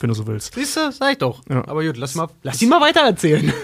wenn 0.04 0.10
du 0.10 0.14
so 0.14 0.28
willst. 0.28 0.54
Siehst 0.54 0.76
du, 0.76 0.92
sag 0.92 1.14
ich 1.14 1.18
doch. 1.18 1.42
Ja. 1.50 1.66
Aber 1.66 1.84
gut, 1.84 1.96
lass, 1.96 2.14
mal, 2.16 2.28
lass 2.44 2.62
ihn 2.62 2.68
mal 2.68 2.82
weiter 2.82 3.00
erzählen. 3.00 3.52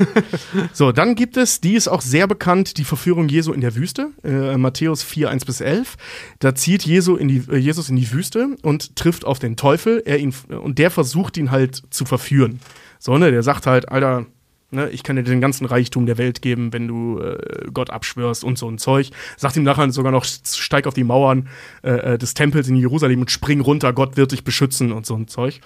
So, 0.74 0.92
dann 0.92 1.16
gibt 1.16 1.36
es, 1.38 1.60
die 1.60 1.74
ist 1.74 1.88
auch 1.88 2.02
sehr 2.02 2.28
bekannt, 2.28 2.78
die 2.78 2.84
Verführung 2.84 3.28
Jesu 3.28 3.52
in 3.52 3.62
der 3.62 3.76
Wüste, 3.76 4.12
äh, 4.24 4.58
Matthäus 4.58 5.04
4, 5.04 5.30
1 5.30 5.46
bis 5.46 5.62
11. 5.62 5.98
Da 6.40 6.56
zieht 6.56 6.86
Jesu 6.86 7.16
in 7.16 7.28
die, 7.28 7.44
äh, 7.52 7.58
Jesus 7.58 7.90
in 7.90 7.96
die 7.96 8.10
Wüste 8.12 8.56
und 8.62 8.96
trifft 8.96 9.26
auf 9.26 9.40
den 9.40 9.58
Teufel, 9.58 10.02
er 10.06 10.20
ihn, 10.20 10.34
und 10.50 10.80
der 10.80 10.92
versucht 10.92 11.38
ihn 11.38 11.52
halt 11.52 11.82
zu 11.90 12.06
verführen. 12.06 12.62
So, 13.00 13.18
ne, 13.18 13.32
der 13.32 13.44
sagt 13.44 13.66
halt, 13.68 13.90
Alter, 13.90 14.26
ne, 14.72 14.90
ich 14.90 15.04
kann 15.04 15.16
dir 15.16 15.24
den 15.24 15.42
ganzen 15.42 15.66
Reichtum 15.66 16.06
der 16.06 16.18
Welt 16.18 16.42
geben, 16.42 16.72
wenn 16.74 16.88
du 16.88 17.20
äh, 17.20 17.68
Gott 17.74 17.90
abschwörst 17.90 18.44
und 18.44 18.58
so 18.58 18.70
ein 18.70 18.78
Zeug. 18.78 19.10
Sagt 19.38 19.58
ihm 19.58 19.64
nachher 19.64 19.92
sogar 19.92 20.12
noch, 20.12 20.26
steig 20.26 20.88
auf 20.88 20.94
die 20.94 21.04
Mauern 21.04 21.50
äh, 21.84 22.14
äh, 22.14 22.18
des 22.18 22.34
Tempels 22.34 22.68
in 22.68 22.76
Jerusalem 22.76 23.22
und 23.22 23.32
spring 23.32 23.62
runter, 23.62 23.94
Gott 23.94 24.18
wird 24.18 24.32
dich 24.32 24.44
beschützen 24.44 24.92
und 24.92 25.06
so 25.06 25.16
ein 25.16 25.28
Zeug. 25.28 25.62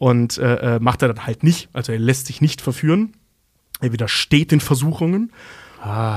Und 0.00 0.38
äh, 0.38 0.76
äh, 0.76 0.80
macht 0.80 1.02
er 1.02 1.08
dann 1.08 1.26
halt 1.26 1.42
nicht, 1.42 1.68
also 1.74 1.92
er 1.92 1.98
lässt 1.98 2.26
sich 2.26 2.40
nicht 2.40 2.62
verführen. 2.62 3.12
Er 3.80 3.92
widersteht 3.92 4.50
den 4.50 4.60
Versuchungen. 4.60 5.30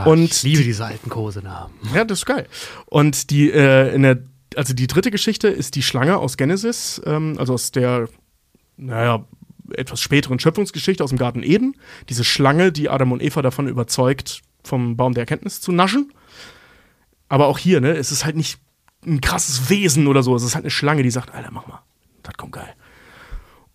und 0.06 0.24
ich 0.24 0.44
liebe 0.44 0.64
diese 0.64 0.86
alten 0.86 1.10
Kosenamen. 1.10 1.74
ja, 1.94 2.06
das 2.06 2.20
ist 2.20 2.26
geil. 2.26 2.48
Und 2.86 3.30
die, 3.30 3.52
äh, 3.52 3.94
in 3.94 4.04
der, 4.04 4.24
also 4.56 4.74
die 4.74 4.88
dritte 4.88 5.12
Geschichte 5.12 5.50
ist 5.50 5.76
die 5.76 5.84
Schlange 5.84 6.18
aus 6.18 6.38
Genesis, 6.38 7.02
ähm, 7.06 7.36
also 7.38 7.56
aus 7.56 7.72
der, 7.72 8.08
naja, 8.78 9.26
etwas 9.74 10.00
späteren 10.00 10.40
Schöpfungsgeschichte 10.40 11.04
aus 11.04 11.10
dem 11.10 11.20
Garten 11.20 11.44
Eden. 11.44 11.76
Diese 12.08 12.24
Schlange, 12.24 12.72
die 12.72 12.88
Adam 12.88 13.12
und 13.12 13.22
Eva 13.22 13.42
davon 13.42 13.68
überzeugt, 13.68 14.44
vom 14.64 14.96
Baum 14.96 15.14
der 15.14 15.24
Erkenntnis 15.24 15.60
zu 15.60 15.74
naschen. 15.74 16.14
Aber 17.28 17.48
auch 17.48 17.58
hier, 17.58 17.82
ne, 17.82 17.92
es 17.98 18.14
ist 18.14 18.24
halt 18.24 18.38
nicht 18.38 18.60
ein 19.06 19.20
krasses 19.20 19.70
Wesen 19.70 20.08
oder 20.08 20.24
so. 20.24 20.34
Es 20.38 20.44
ist 20.44 20.56
halt 20.56 20.64
eine 20.64 20.72
Schlange, 20.72 21.04
die 21.04 21.12
sagt, 21.12 21.34
Alter, 21.34 21.52
mach 21.52 21.68
mal, 21.68 21.82
das 22.22 22.38
kommt 22.38 22.54
geil. 22.54 22.74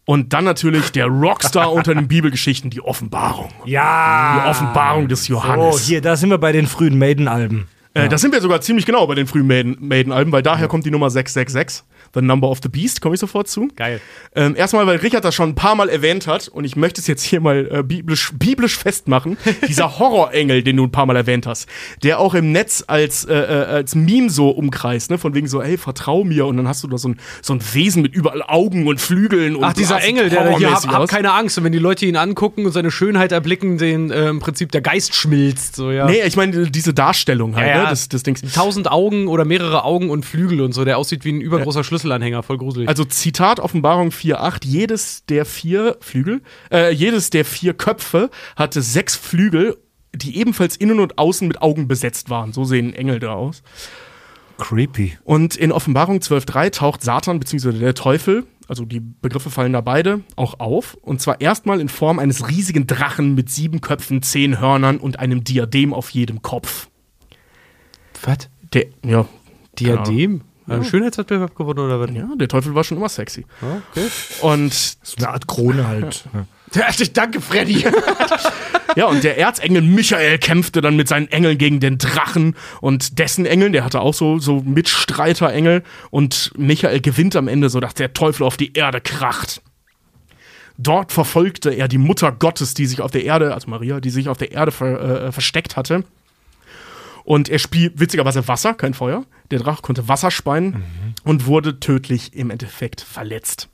Und 0.08 0.32
dann 0.32 0.44
natürlich 0.44 0.90
der 0.90 1.04
Rockstar 1.04 1.70
unter 1.70 1.94
den 1.94 2.08
Bibelgeschichten, 2.08 2.70
die 2.70 2.80
Offenbarung. 2.80 3.50
Ja. 3.66 4.40
Die 4.42 4.48
Offenbarung 4.48 5.06
des 5.06 5.28
Oh, 5.28 5.34
Johannes. 5.34 5.86
hier, 5.86 6.00
da 6.00 6.16
sind 6.16 6.30
wir 6.30 6.38
bei 6.38 6.50
den 6.50 6.66
frühen 6.66 6.96
Maiden-Alben. 6.98 7.68
Äh, 7.92 8.08
Da 8.08 8.16
sind 8.16 8.32
wir 8.32 8.40
sogar 8.40 8.62
ziemlich 8.62 8.86
genau 8.86 9.06
bei 9.06 9.14
den 9.14 9.26
frühen 9.26 9.46
Maiden- 9.46 9.76
Maiden-Alben, 9.80 10.32
weil 10.32 10.40
daher 10.42 10.66
kommt 10.66 10.86
die 10.86 10.90
Nummer 10.90 11.10
666, 11.10 11.84
The 12.14 12.22
Number 12.22 12.48
of 12.48 12.58
the 12.62 12.68
Beast, 12.68 13.00
komme 13.00 13.14
ich 13.14 13.20
sofort 13.20 13.48
zu. 13.48 13.68
Geil. 13.76 14.00
Ähm, 14.34 14.54
erstmal, 14.56 14.86
weil 14.86 14.98
Richard 14.98 15.24
das 15.24 15.34
schon 15.34 15.50
ein 15.50 15.54
paar 15.54 15.74
Mal 15.74 15.88
erwähnt 15.88 16.26
hat 16.26 16.48
und 16.48 16.64
ich 16.64 16.76
möchte 16.76 17.00
es 17.00 17.06
jetzt 17.06 17.22
hier 17.22 17.40
mal 17.40 17.68
äh, 17.70 17.82
biblisch, 17.82 18.32
biblisch 18.34 18.76
festmachen. 18.78 19.36
Dieser 19.68 19.98
Horrorengel, 19.98 20.62
den 20.62 20.76
du 20.76 20.84
ein 20.84 20.92
paar 20.92 21.06
Mal 21.06 21.16
erwähnt 21.16 21.46
hast, 21.46 21.68
der 22.02 22.18
auch 22.18 22.34
im 22.34 22.52
Netz 22.52 22.84
als, 22.86 23.24
äh, 23.24 23.34
äh, 23.34 23.64
als 23.66 23.94
Meme 23.94 24.30
so 24.30 24.50
umkreist, 24.50 25.10
ne? 25.10 25.18
von 25.18 25.34
wegen 25.34 25.46
so, 25.48 25.60
ey, 25.62 25.76
vertrau 25.76 26.24
mir 26.24 26.46
und 26.46 26.56
dann 26.56 26.68
hast 26.68 26.82
du 26.84 26.88
da 26.88 26.98
so 26.98 27.08
ein, 27.08 27.16
so 27.42 27.54
ein 27.54 27.60
Wesen 27.72 28.02
mit 28.02 28.14
überall 28.14 28.42
Augen 28.42 28.86
und 28.86 29.00
Flügeln 29.00 29.56
und 29.56 29.64
Ach, 29.64 29.72
dieser 29.72 29.96
das 29.96 30.04
Engel, 30.04 30.30
der 30.30 30.56
hier 30.56 30.70
hab, 30.72 30.86
hab 30.86 31.08
keine 31.08 31.32
Angst. 31.32 31.58
Und 31.58 31.64
wenn 31.64 31.72
die 31.72 31.78
Leute 31.78 32.06
ihn 32.06 32.16
angucken 32.16 32.66
und 32.66 32.72
seine 32.72 32.90
Schönheit 32.90 33.32
erblicken, 33.32 33.78
den 33.78 34.10
äh, 34.10 34.28
im 34.28 34.40
Prinzip 34.40 34.72
der 34.72 34.80
Geist 34.80 35.14
schmilzt. 35.14 35.76
So, 35.76 35.90
ja. 35.90 36.06
Nee, 36.06 36.22
ich 36.24 36.36
meine 36.36 36.70
diese 36.70 36.94
Darstellung 36.94 37.56
halt, 37.56 37.66
Ja, 37.66 37.76
ja. 37.76 37.82
ne? 37.84 37.90
des, 37.90 38.08
des 38.08 38.22
Dings. 38.22 38.42
Tausend 38.54 38.90
Augen 38.90 39.28
oder 39.28 39.44
mehrere 39.44 39.84
Augen 39.84 40.10
und 40.10 40.24
Flügel 40.24 40.60
und 40.60 40.72
so, 40.72 40.84
der 40.84 40.98
aussieht 40.98 41.24
wie 41.24 41.32
ein 41.32 41.40
übergroßer 41.40 41.84
Schlüsselanhänger, 41.98 42.42
voll 42.42 42.58
gruselig. 42.58 42.88
Also 42.88 43.04
Zitat 43.04 43.60
Offenbarung 43.60 44.08
4.8, 44.10 44.64
jedes 44.64 45.24
der 45.26 45.44
vier 45.44 45.96
Flügel, 46.00 46.42
äh, 46.70 46.92
jedes 46.92 47.30
der 47.30 47.44
vier 47.44 47.74
Köpfe 47.74 48.30
hatte 48.56 48.82
sechs 48.82 49.16
Flügel, 49.16 49.76
die 50.14 50.38
ebenfalls 50.38 50.76
innen 50.76 51.00
und 51.00 51.18
außen 51.18 51.46
mit 51.46 51.60
Augen 51.60 51.88
besetzt 51.88 52.30
waren. 52.30 52.52
So 52.52 52.64
sehen 52.64 52.94
Engel 52.94 53.18
da 53.18 53.32
aus. 53.32 53.62
Creepy. 54.58 55.18
Und 55.24 55.56
in 55.56 55.70
Offenbarung 55.70 56.18
12.3 56.18 56.70
taucht 56.70 57.02
Satan 57.02 57.38
bzw. 57.38 57.72
der 57.72 57.94
Teufel, 57.94 58.44
also 58.66 58.84
die 58.84 59.00
Begriffe 59.00 59.50
fallen 59.50 59.72
da 59.72 59.80
beide, 59.80 60.20
auch 60.36 60.58
auf. 60.58 60.94
Und 61.00 61.20
zwar 61.20 61.40
erstmal 61.40 61.80
in 61.80 61.88
Form 61.88 62.18
eines 62.18 62.48
riesigen 62.48 62.86
Drachen 62.86 63.34
mit 63.34 63.50
sieben 63.50 63.80
Köpfen, 63.80 64.22
zehn 64.22 64.60
Hörnern 64.60 64.98
und 64.98 65.20
einem 65.20 65.44
Diadem 65.44 65.94
auf 65.94 66.10
jedem 66.10 66.42
Kopf. 66.42 66.88
was? 68.22 68.50
Der, 68.72 68.86
ja, 69.04 69.26
Diadem? 69.78 70.42
Ein 70.68 70.84
Schönheitswettbewerb 70.84 71.54
gewonnen 71.54 71.80
oder 71.80 72.00
was? 72.00 72.10
ja, 72.10 72.28
der 72.36 72.48
Teufel 72.48 72.74
war 72.74 72.84
schon 72.84 72.98
immer 72.98 73.08
sexy. 73.08 73.46
Okay. 73.60 74.06
Und 74.42 74.72
So 74.72 75.16
eine 75.18 75.28
Art 75.30 75.46
Krone 75.46 75.86
halt. 75.86 76.24
Ja. 76.34 76.84
Danke, 77.14 77.40
Freddy. 77.40 77.86
Ja, 78.94 79.06
und 79.06 79.24
der 79.24 79.38
Erzengel 79.38 79.80
Michael 79.80 80.36
kämpfte 80.36 80.82
dann 80.82 80.96
mit 80.96 81.08
seinen 81.08 81.28
Engeln 81.28 81.56
gegen 81.56 81.80
den 81.80 81.96
Drachen 81.96 82.56
und 82.82 83.18
dessen 83.18 83.46
Engeln, 83.46 83.72
der 83.72 83.84
hatte 83.84 84.00
auch 84.00 84.12
so, 84.12 84.38
so 84.38 84.60
Mitstreiterengel 84.60 85.82
und 86.10 86.52
Michael 86.58 87.00
gewinnt 87.00 87.36
am 87.36 87.48
Ende, 87.48 87.70
so 87.70 87.80
dass 87.80 87.94
der 87.94 88.12
Teufel 88.12 88.44
auf 88.44 88.58
die 88.58 88.74
Erde 88.74 89.00
kracht. 89.00 89.62
Dort 90.76 91.10
verfolgte 91.10 91.70
er 91.70 91.88
die 91.88 91.98
Mutter 91.98 92.30
Gottes, 92.32 92.74
die 92.74 92.86
sich 92.86 93.00
auf 93.00 93.10
der 93.10 93.24
Erde, 93.24 93.54
also 93.54 93.68
Maria, 93.70 94.00
die 94.00 94.10
sich 94.10 94.28
auf 94.28 94.38
der 94.38 94.52
Erde 94.52 94.70
ver, 94.70 95.26
äh, 95.26 95.32
versteckt 95.32 95.76
hatte. 95.76 96.04
Und 97.28 97.50
er 97.50 97.58
spielt 97.58 98.00
witzigerweise 98.00 98.48
Wasser, 98.48 98.72
kein 98.72 98.94
Feuer. 98.94 99.26
Der 99.50 99.58
Drache 99.58 99.82
konnte 99.82 100.08
Wasser 100.08 100.30
speien 100.30 100.82
und 101.24 101.44
wurde 101.44 101.78
tödlich 101.78 102.32
im 102.32 102.48
Endeffekt 102.48 103.02
verletzt. 103.02 103.68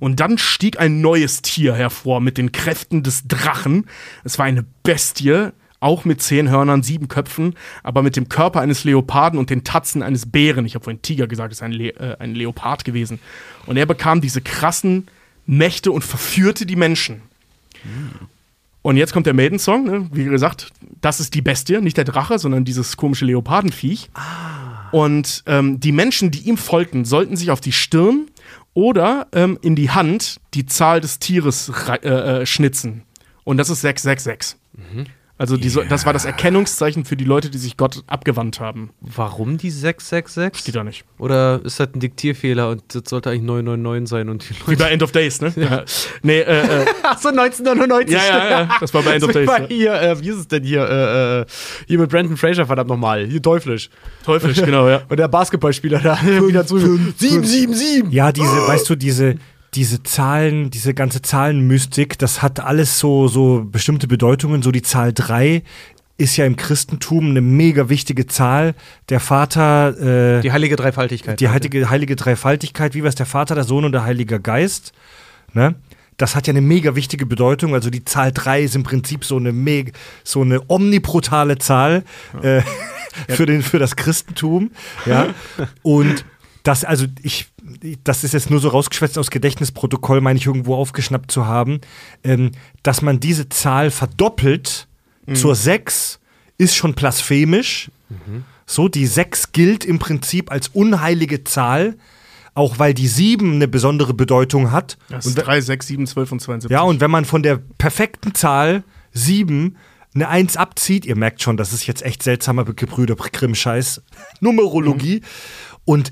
Und 0.00 0.20
dann 0.20 0.38
stieg 0.38 0.80
ein 0.80 1.02
neues 1.02 1.42
Tier 1.42 1.74
hervor 1.74 2.22
mit 2.22 2.38
den 2.38 2.52
Kräften 2.52 3.02
des 3.02 3.28
Drachen. 3.28 3.84
Es 4.24 4.38
war 4.38 4.46
eine 4.46 4.64
Bestie, 4.82 5.50
auch 5.80 6.06
mit 6.06 6.22
zehn 6.22 6.48
Hörnern, 6.48 6.82
sieben 6.82 7.08
Köpfen, 7.08 7.56
aber 7.82 8.02
mit 8.02 8.16
dem 8.16 8.30
Körper 8.30 8.62
eines 8.62 8.84
Leoparden 8.84 9.38
und 9.38 9.50
den 9.50 9.62
Tatzen 9.62 10.02
eines 10.02 10.24
Bären. 10.24 10.64
Ich 10.64 10.74
habe 10.74 10.84
vorhin 10.84 11.02
Tiger 11.02 11.26
gesagt, 11.26 11.52
es 11.52 11.58
ist 11.58 11.62
ein, 11.62 11.72
Le 11.72 11.90
äh, 11.90 12.16
ein 12.20 12.34
Leopard 12.34 12.86
gewesen. 12.86 13.18
Und 13.66 13.76
er 13.76 13.84
bekam 13.84 14.22
diese 14.22 14.40
krassen 14.40 15.08
Mächte 15.44 15.92
und 15.92 16.04
verführte 16.04 16.64
die 16.64 16.76
Menschen. 16.76 17.20
Und 18.86 18.96
jetzt 18.96 19.12
kommt 19.12 19.26
der 19.26 19.34
Maiden-Song, 19.34 19.82
ne? 19.82 20.08
wie 20.12 20.26
gesagt, 20.26 20.68
das 21.00 21.18
ist 21.18 21.34
die 21.34 21.42
Bestie, 21.42 21.80
nicht 21.80 21.96
der 21.96 22.04
Drache, 22.04 22.38
sondern 22.38 22.64
dieses 22.64 22.96
komische 22.96 23.24
Leopardenviech. 23.24 24.10
Und 24.92 25.42
ähm, 25.46 25.80
die 25.80 25.90
Menschen, 25.90 26.30
die 26.30 26.42
ihm 26.42 26.56
folgten, 26.56 27.04
sollten 27.04 27.36
sich 27.36 27.50
auf 27.50 27.60
die 27.60 27.72
Stirn 27.72 28.28
oder 28.74 29.26
ähm, 29.32 29.58
in 29.60 29.74
die 29.74 29.90
Hand 29.90 30.36
die 30.54 30.66
Zahl 30.66 31.00
des 31.00 31.18
Tieres 31.18 31.72
äh, 31.88 32.08
äh, 32.08 32.46
schnitzen. 32.46 33.02
Und 33.42 33.56
das 33.56 33.70
ist 33.70 33.80
666. 33.80 34.56
Also 35.38 35.58
die, 35.58 35.68
so- 35.68 35.82
das 35.82 36.06
war 36.06 36.14
das 36.14 36.24
Erkennungszeichen 36.24 37.04
für 37.04 37.14
die 37.14 37.24
Leute, 37.24 37.50
die 37.50 37.58
sich 37.58 37.76
Gott 37.76 38.02
abgewandt 38.06 38.58
haben. 38.58 38.90
Warum 39.02 39.58
die 39.58 39.70
666? 39.70 40.58
Steht 40.62 40.74
da 40.76 40.82
nicht. 40.82 41.04
Oder 41.18 41.60
ist 41.62 41.78
das 41.78 41.88
ein 41.94 42.00
Diktierfehler 42.00 42.70
und 42.70 42.82
das 42.94 43.02
sollte 43.06 43.28
eigentlich 43.30 43.42
999 43.42 44.08
sein 44.08 44.28
und 44.30 44.48
die 44.48 44.54
Wie 44.54 44.70
Leute. 44.70 44.84
bei 44.84 44.90
End 44.90 45.02
of 45.02 45.12
Days, 45.12 45.42
ne? 45.42 45.52
Ja. 45.56 45.84
Nee, 46.22 46.38
äh, 46.40 46.82
äh, 46.82 46.86
Achso, 47.02 47.28
1999. 47.28 48.10
ja, 48.16 48.26
ja, 48.26 48.50
ja, 48.62 48.76
das 48.80 48.94
war 48.94 49.02
bei 49.02 49.12
End 49.14 49.24
of 49.24 49.28
Das 49.32 49.34
Days. 49.36 49.48
war 49.48 49.66
hier, 49.68 49.92
äh, 50.00 50.20
wie 50.22 50.28
ist 50.30 50.36
es 50.36 50.48
denn 50.48 50.64
hier? 50.64 50.88
Äh, 50.88 51.40
äh, 51.42 51.44
hier 51.86 51.98
mit 51.98 52.08
Brandon 52.10 52.36
Fraser, 52.38 52.64
verdammt 52.64 52.88
nochmal. 52.88 53.26
Hier 53.26 53.42
teuflisch. 53.42 53.90
Teuflisch, 54.24 54.56
genau, 54.62 54.88
ja. 54.88 55.02
Und 55.08 55.18
der 55.18 55.28
Basketballspieler 55.28 55.98
da 56.00 56.18
wieder 56.22 56.66
zu. 56.66 56.78
777. 56.78 58.04
Ja, 58.10 58.32
diese, 58.32 58.48
weißt 58.66 58.88
du, 58.88 58.94
diese, 58.96 59.34
diese 59.74 60.02
Zahlen, 60.02 60.70
diese 60.70 60.94
ganze 60.94 61.22
Zahlenmystik, 61.22 62.18
das 62.18 62.42
hat 62.42 62.60
alles 62.60 62.98
so, 62.98 63.28
so 63.28 63.66
bestimmte 63.70 64.08
Bedeutungen. 64.08 64.62
So 64.62 64.70
die 64.72 64.82
Zahl 64.82 65.12
3 65.12 65.62
ist 66.18 66.36
ja 66.36 66.46
im 66.46 66.56
Christentum 66.56 67.30
eine 67.30 67.42
mega 67.42 67.88
wichtige 67.88 68.26
Zahl. 68.26 68.74
Der 69.10 69.20
Vater, 69.20 70.38
äh, 70.38 70.40
Die 70.40 70.52
heilige 70.52 70.76
Dreifaltigkeit. 70.76 71.40
die 71.40 71.48
heilige, 71.50 71.90
heilige 71.90 72.16
Dreifaltigkeit, 72.16 72.94
wie 72.94 73.02
war 73.02 73.08
es 73.10 73.16
der 73.16 73.26
Vater, 73.26 73.54
der 73.54 73.64
Sohn 73.64 73.84
und 73.84 73.92
der 73.92 74.04
Heilige 74.04 74.40
Geist, 74.40 74.92
ne? 75.52 75.74
Das 76.18 76.34
hat 76.34 76.46
ja 76.46 76.52
eine 76.52 76.62
mega 76.62 76.96
wichtige 76.96 77.26
Bedeutung. 77.26 77.74
Also 77.74 77.90
die 77.90 78.02
Zahl 78.02 78.32
3 78.32 78.62
ist 78.62 78.74
im 78.74 78.84
Prinzip 78.84 79.22
so 79.22 79.36
eine 79.36 79.52
mega, 79.52 79.92
so 80.24 80.40
eine 80.40 80.62
omniprotale 80.70 81.58
Zahl 81.58 82.04
äh, 82.40 82.62
für, 83.28 83.44
den, 83.44 83.60
für 83.60 83.78
das 83.78 83.96
Christentum. 83.96 84.70
Ja. 85.04 85.26
Und 85.82 86.24
das, 86.62 86.84
also 86.86 87.04
ich, 87.20 87.48
das 88.04 88.24
ist 88.24 88.32
jetzt 88.32 88.50
nur 88.50 88.60
so 88.60 88.68
rausgeschwätzt 88.68 89.18
aus 89.18 89.30
Gedächtnisprotokoll, 89.30 90.20
meine 90.20 90.38
ich, 90.38 90.46
irgendwo 90.46 90.74
aufgeschnappt 90.74 91.30
zu 91.30 91.46
haben, 91.46 91.80
ähm, 92.24 92.52
dass 92.82 93.02
man 93.02 93.20
diese 93.20 93.48
Zahl 93.48 93.90
verdoppelt 93.90 94.88
zur 95.34 95.54
6 95.54 96.20
ist 96.58 96.76
schon 96.76 96.94
blasphemisch. 96.94 97.90
So, 98.64 98.88
die 98.88 99.06
6 99.06 99.52
gilt 99.52 99.84
im 99.84 99.98
Prinzip 99.98 100.50
als 100.50 100.68
unheilige 100.68 101.44
Zahl, 101.44 101.96
auch 102.54 102.78
weil 102.78 102.94
die 102.94 103.08
7 103.08 103.54
eine 103.54 103.68
besondere 103.68 104.14
Bedeutung 104.14 104.72
hat. 104.72 104.96
Das 105.08 105.26
ist 105.26 105.34
3, 105.34 105.60
6, 105.60 105.86
7, 105.86 106.06
12 106.06 106.32
und 106.32 106.40
72. 106.40 106.70
Ja, 106.70 106.82
und 106.82 107.00
wenn 107.00 107.10
man 107.10 107.24
von 107.24 107.42
der 107.42 107.60
perfekten 107.78 108.34
Zahl 108.34 108.84
7 109.12 109.76
eine 110.14 110.28
1 110.28 110.56
abzieht, 110.56 111.04
ihr 111.04 111.16
merkt 111.16 111.42
schon, 111.42 111.56
das 111.56 111.72
ist 111.72 111.86
jetzt 111.86 112.02
echt 112.02 112.22
seltsamer 112.22 112.64
Gebrüder 112.64 113.14
Grimm-Scheiß, 113.16 114.02
Numerologie, 114.40 115.22
und 115.84 116.10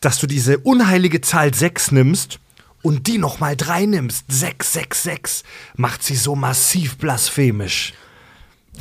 dass 0.00 0.18
du 0.18 0.26
diese 0.26 0.58
unheilige 0.58 1.20
Zahl 1.20 1.52
6 1.54 1.92
nimmst 1.92 2.38
und 2.82 3.06
die 3.06 3.18
nochmal 3.18 3.56
3 3.56 3.86
nimmst, 3.86 4.24
6, 4.28 4.72
6, 4.72 5.02
6, 5.02 5.42
macht 5.76 6.02
sie 6.02 6.16
so 6.16 6.34
massiv 6.34 6.96
blasphemisch. 6.96 7.92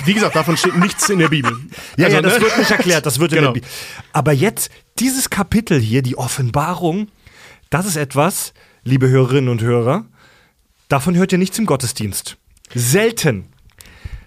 Wie 0.06 0.14
gesagt, 0.14 0.36
davon 0.38 0.56
steht 0.56 0.78
nichts 0.78 1.10
in 1.10 1.20
der 1.20 1.28
Bibel. 1.28 1.52
Ja, 1.98 2.06
Also, 2.06 2.18
ja, 2.18 2.22
das 2.22 2.36
ne? 2.36 2.42
wird 2.42 2.58
nicht 2.58 2.72
erklärt, 2.72 3.06
das 3.06 3.20
wird 3.20 3.34
in 3.34 3.40
Genau. 3.40 3.52
der 3.52 3.60
Bi- 3.62 3.68
Aber 4.14 4.32
jetzt, 4.32 4.70
dieses 5.00 5.30
Kapitel 5.30 5.80
hier, 5.80 6.02
die 6.02 6.18
Offenbarung, 6.18 7.10
das 7.70 7.86
ist 7.86 7.98
etwas, 7.98 8.54
liebe 8.86 9.10
Hörerinnen 9.10 9.50
und 9.50 9.62
Hörer, 9.62 10.06
davon 10.88 11.16
hört 11.16 11.34
ihr 11.34 11.38
nichts 11.38 11.60
im 11.60 11.66
Gottesdienst. 11.66 12.38
Selten. 12.74 13.48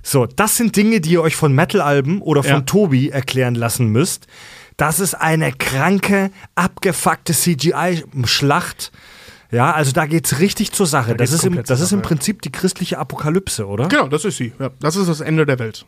So, 0.03 0.26
das 0.26 0.57
sind 0.57 0.76
Dinge, 0.76 1.01
die 1.01 1.12
ihr 1.12 1.22
euch 1.22 1.36
von 1.36 1.55
Metal-Alben 1.55 2.20
oder 2.20 2.43
von 2.43 2.53
Ja. 2.53 2.61
Tobi 2.61 3.09
erklären 3.09 3.55
lassen 3.55 3.86
müsst. 3.86 4.26
Das 4.77 5.01
ist 5.01 5.14
eine 5.14 5.53
kranke, 5.53 6.31
abgefuckte 6.55 7.33
CGI-Schlacht. 7.33 8.93
Ja, 9.51 9.73
also 9.73 9.93
da 9.93 10.07
geht's 10.07 10.39
richtig 10.39 10.73
zur 10.73 10.87
Sache. 10.87 11.14
Das, 11.14 11.31
geht's 11.31 11.45
ist, 11.45 11.47
im, 11.47 11.62
das 11.62 11.81
ist 11.81 11.93
im. 11.93 12.01
Prinzip 12.01 12.41
die 12.41 12.51
christliche 12.51 12.99
Apokalypse, 12.99 13.66
oder? 13.66 13.89
Genau, 13.89 14.09
das 14.09 14.25
ist 14.25 14.39
sie. 14.39 14.53
Ja, 14.59 14.70
das 14.81 14.97
ist 14.97 15.09
das 15.09 15.20
Ende 15.20 15.45
der 15.45 15.59
Welt. 15.59 15.85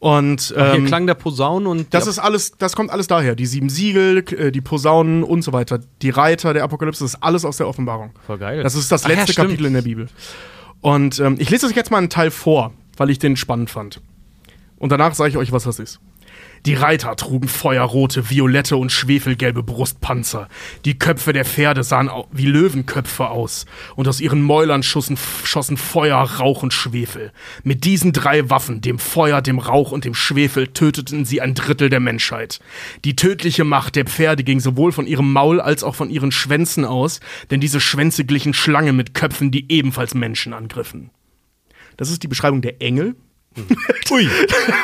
Und 0.00 0.42
Hier 0.42 0.74
ähm, 0.74 0.86
klang 0.86 1.06
der 1.06 1.14
Posaun 1.14 1.66
und 1.66 1.92
das 1.92 2.06
ist 2.06 2.18
alles, 2.20 2.52
das 2.58 2.76
kommt 2.76 2.90
alles 2.90 3.08
daher. 3.08 3.34
Die 3.34 3.46
sieben 3.46 3.68
Siegel, 3.68 4.24
äh, 4.32 4.52
die 4.52 4.60
Posaunen 4.60 5.24
und 5.24 5.42
so 5.42 5.52
weiter. 5.52 5.80
Die 6.02 6.10
Reiter 6.10 6.54
der 6.54 6.62
Apokalypse, 6.64 7.02
das 7.02 7.14
ist 7.14 7.22
alles 7.22 7.44
aus 7.44 7.56
der 7.56 7.66
Offenbarung. 7.66 8.12
Voll 8.26 8.38
geil. 8.38 8.62
Das 8.62 8.74
ist 8.74 8.92
das 8.92 9.04
Ach 9.04 9.10
ja, 9.10 9.16
letzte. 9.16 9.34
Kapitel 9.34 9.66
in 9.66 9.74
der 9.74 9.82
Bibel. 9.82 10.08
Und 10.80 11.18
ähm, 11.18 11.36
ich 11.38 11.50
lese 11.50 11.66
euch 11.66 11.74
jetzt 11.74 11.90
mal 11.90 11.98
einen 11.98 12.10
Teil 12.10 12.30
vor, 12.30 12.72
weil 12.96 13.10
ich 13.10 13.18
den 13.18 13.36
spannend 13.36 13.70
fand. 13.70 14.00
Und 14.76 14.92
danach 14.92 15.14
sage 15.14 15.30
ich 15.30 15.36
euch, 15.36 15.50
was 15.50 15.64
das 15.64 15.80
ist. 15.80 15.98
Die 16.66 16.74
Reiter 16.74 17.14
trugen 17.16 17.48
feuerrote, 17.48 18.30
violette 18.30 18.76
und 18.76 18.92
schwefelgelbe 18.92 19.62
Brustpanzer. 19.62 20.48
Die 20.84 20.98
Köpfe 20.98 21.32
der 21.32 21.44
Pferde 21.44 21.82
sahen 21.82 22.10
wie 22.32 22.46
Löwenköpfe 22.46 23.28
aus. 23.28 23.66
Und 23.96 24.08
aus 24.08 24.20
ihren 24.20 24.42
Mäulern 24.42 24.82
schossen, 24.82 25.16
schossen 25.44 25.76
Feuer, 25.76 26.18
Rauch 26.18 26.62
und 26.62 26.72
Schwefel. 26.72 27.32
Mit 27.62 27.84
diesen 27.84 28.12
drei 28.12 28.50
Waffen, 28.50 28.80
dem 28.80 28.98
Feuer, 28.98 29.42
dem 29.42 29.58
Rauch 29.58 29.92
und 29.92 30.04
dem 30.04 30.14
Schwefel, 30.14 30.68
töteten 30.68 31.24
sie 31.24 31.40
ein 31.40 31.54
Drittel 31.54 31.88
der 31.88 32.00
Menschheit. 32.00 32.60
Die 33.04 33.16
tödliche 33.16 33.64
Macht 33.64 33.96
der 33.96 34.04
Pferde 34.04 34.44
ging 34.44 34.60
sowohl 34.60 34.92
von 34.92 35.06
ihrem 35.06 35.32
Maul 35.32 35.60
als 35.60 35.82
auch 35.84 35.94
von 35.94 36.10
ihren 36.10 36.32
Schwänzen 36.32 36.84
aus, 36.84 37.20
denn 37.50 37.60
diese 37.60 37.80
Schwänze 37.80 38.24
glichen 38.24 38.54
Schlangen 38.54 38.96
mit 38.96 39.14
Köpfen, 39.14 39.50
die 39.50 39.70
ebenfalls 39.70 40.14
Menschen 40.14 40.52
angriffen. 40.52 41.10
Das 41.96 42.10
ist 42.10 42.22
die 42.22 42.28
Beschreibung 42.28 42.62
der 42.62 42.80
Engel. 42.80 43.16
Ui, 44.10 44.28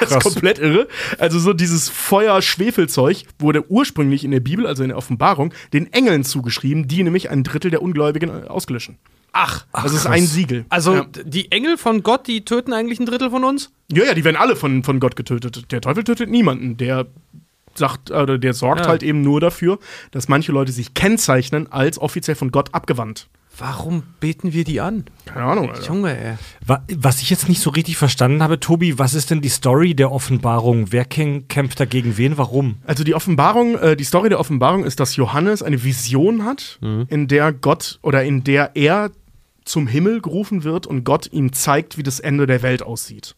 Das 0.01 0.11
ist 0.13 0.21
komplett 0.23 0.59
irre. 0.59 0.89
Also 1.19 1.39
so 1.39 1.53
dieses 1.53 1.89
Feuer-Schwefelzeug 1.89 3.25
wurde 3.39 3.71
ursprünglich 3.71 4.25
in 4.25 4.31
der 4.31 4.41
Bibel, 4.41 4.67
also 4.67 4.83
in 4.83 4.91
der 4.91 4.99
Offenbarung, 4.99 5.53
den 5.73 5.93
Engeln 5.93 6.25
zugeschrieben, 6.25 6.89
die 6.89 7.03
nämlich 7.03 7.31
ein 7.31 7.43
Drittel 7.45 7.71
der 7.71 7.83
Ungläubigen 7.83 8.31
äh, 8.31 8.47
ausgelöschen. 8.49 8.99
Ach, 9.33 9.67
Das 9.73 9.93
ist 9.93 10.03
krass. 10.03 10.13
ein 10.13 10.27
Siegel. 10.27 10.65
also 10.69 10.95
ja. 10.95 11.07
die 11.25 11.51
Engel 11.51 11.77
von 11.77 12.03
Gott, 12.05 12.27
die 12.29 12.45
töten 12.45 12.73
eigentlich 12.73 13.01
ein 13.01 13.07
Drittel 13.07 13.31
von 13.31 13.43
uns? 13.45 13.73
ja, 13.91 14.05
ja, 14.05 14.15
die 14.15 14.23
werden 14.25 14.37
alle 14.37 14.55
von, 14.57 14.85
von 14.85 15.01
Gott 15.01 15.17
getötet. 15.17 15.73
Der 15.73 15.81
Teufel 15.81 16.05
tötet 16.05 16.31
niemanden. 16.31 16.77
Der 16.77 17.07
sagt, 17.75 18.13
oder 18.13 18.39
der 18.39 18.55
sorgt 18.55 18.83
Ja. 18.83 18.87
halt 18.89 19.03
eben 19.03 19.23
nur 19.23 19.41
dafür, 19.41 19.81
dass 20.13 20.29
manche 20.29 20.53
Leute 20.53 20.71
sich 20.71 20.95
kennzeichnen 20.95 21.71
als 21.73 21.99
offiziell 21.99 22.37
von 22.37 22.53
Gott 22.53 22.73
abgewandt. 22.73 23.27
Warum 23.57 24.03
beten 24.21 24.53
wir 24.53 24.65
die 24.65 24.81
an? 24.81 25.05
Keine 25.27 25.45
Ahnung, 25.47 25.71
Alter. 25.71 25.87
Junge, 25.87 26.17
ey. 26.19 26.35
Wa- 26.67 26.83
Was 26.97 27.23
ich 27.23 27.31
jetzt 27.31 27.49
nicht 27.49 27.61
so 27.61 27.71
richtig 27.71 27.97
verstanden 27.97 28.43
habe, 28.43 28.59
Tobi, 28.59 28.99
was 28.99 29.15
ist 29.15 29.31
denn 29.31 29.41
die 29.43 29.49
Story 29.49 29.95
der 29.95 30.11
Offenbarung? 30.11 30.91
Wer 30.91 31.05
käm- 31.05 31.47
kämpft 31.49 31.79
da 31.79 31.85
gegen 31.85 32.17
wen? 32.17 32.37
Warum? 32.37 32.77
Also 32.85 33.05
die 33.05 33.15
Offenbarung, 33.15 33.77
äh, 33.79 33.97
die 33.97 34.05
Story 34.05 34.29
der 34.29 34.41
Offenbarung 34.41 34.85
ist, 34.85 34.99
dass 34.99 35.15
Johannes 35.17 35.63
eine 35.63 35.85
Vision 35.85 36.45
hat, 36.45 36.79
in 37.09 37.29
der 37.29 37.53
Gott 37.53 37.99
oder 38.03 38.25
in 38.25 38.43
der 38.45 38.73
er 38.75 39.11
zum 39.65 39.87
Himmel 39.87 40.21
gerufen 40.21 40.65
wird 40.65 40.87
und 40.87 41.05
Gott 41.05 41.29
ihm 41.33 41.53
zeigt, 41.53 41.97
wie 41.97 42.03
das 42.03 42.21
Ende 42.21 42.47
der 42.47 42.63
Welt 42.63 42.83
aussieht. 42.83 43.35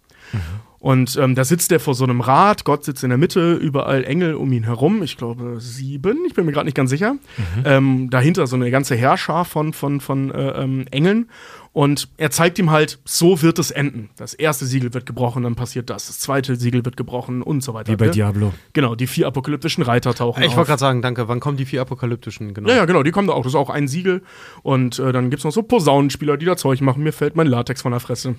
Und 0.79 1.17
ähm, 1.17 1.35
da 1.35 1.45
sitzt 1.45 1.73
er 1.73 1.81
vor 1.81 1.95
so 1.95 2.05
einem 2.05 2.21
Rad, 2.21 2.65
Gott 2.65 2.85
sitzt 2.85 3.03
in 3.03 3.11
der 3.11 3.19
Mitte, 3.19 3.55
überall 3.55 4.05
Engel 4.05 4.35
um 4.35 4.53
ihn 4.53 4.65
herum, 4.65 5.03
ich 5.03 5.17
glaube 5.17 5.57
sieben, 5.59 6.19
ich 6.27 6.35
bin 6.35 6.45
mir 6.45 6.53
gerade 6.53 6.67
nicht 6.67 6.77
ganz 6.77 6.91
sicher. 6.91 7.17
Ähm, 7.65 8.11
dahinter 8.11 8.47
so 8.47 8.57
eine 8.57 8.71
ganze 8.71 8.95
Heerschar 8.95 9.45
von, 9.45 9.73
von, 9.73 10.01
von 10.01 10.31
äh, 10.31 10.63
ähm, 10.63 10.87
Engeln. 10.91 11.29
Und 11.77 12.09
er 12.17 12.31
zeigt 12.31 12.59
ihm 12.59 12.71
halt, 12.71 13.01
so 13.05 13.43
wird 13.43 13.59
es 13.59 13.71
enden. 13.71 14.09
Das 14.17 14.33
erste 14.33 14.65
Siegel 14.65 14.95
wird 14.95 15.05
gebrochen, 15.05 15.43
dann 15.43 15.57
passiert 15.57 15.91
das. 15.91 16.07
Das 16.07 16.19
zweite 16.21 16.57
Siegel 16.57 16.87
wird 16.87 16.97
gebrochen 16.97 17.43
und 17.43 17.63
so 17.63 17.75
weiter. 17.75 17.93
Wie 17.93 17.97
bei? 17.97 18.09
Diablo. 18.09 18.55
Genau, 18.73 18.95
die 18.95 19.07
vier 19.07 19.27
apokalyptischen 19.27 19.85
Reiter 19.85 20.15
tauchen 20.15 20.43
Ich 20.43 20.57
wollte 20.57 20.69
gerade 20.69 20.81
sagen, 20.81 21.03
danke. 21.03 21.29
Wann 21.29 21.39
kommen 21.39 21.59
die 21.59 21.67
vier 21.67 21.83
apokalyptischen? 21.83 22.55
Genau. 22.55 22.71
Ja, 22.71 22.77
ja, 22.77 22.85
genau, 22.87 23.03
die 23.03 23.11
kommen 23.11 23.29
da 23.29 23.35
auch. 23.35 23.43
Das 23.43 23.53
ist 23.53 23.57
auch 23.57 23.69
ein 23.69 23.89
Siegel. 23.89 24.23
Und 24.63 24.99
äh, 24.99 25.13
dann 25.13 25.29
gibt 25.29 25.41
es 25.41 25.45
noch 25.45 25.53
so 25.53 25.63
Posaunenspieler, 25.65 26.39
die 26.39 26.47
da 26.47 26.57
Zeug 26.57 26.81
machen. 26.81 27.03
Mir 27.03 27.13
fällt 27.13 27.37
mein 27.37 27.47
Latex 27.47 27.83
von 27.83 27.93
der 27.93 28.01
Fresse. 28.01 28.37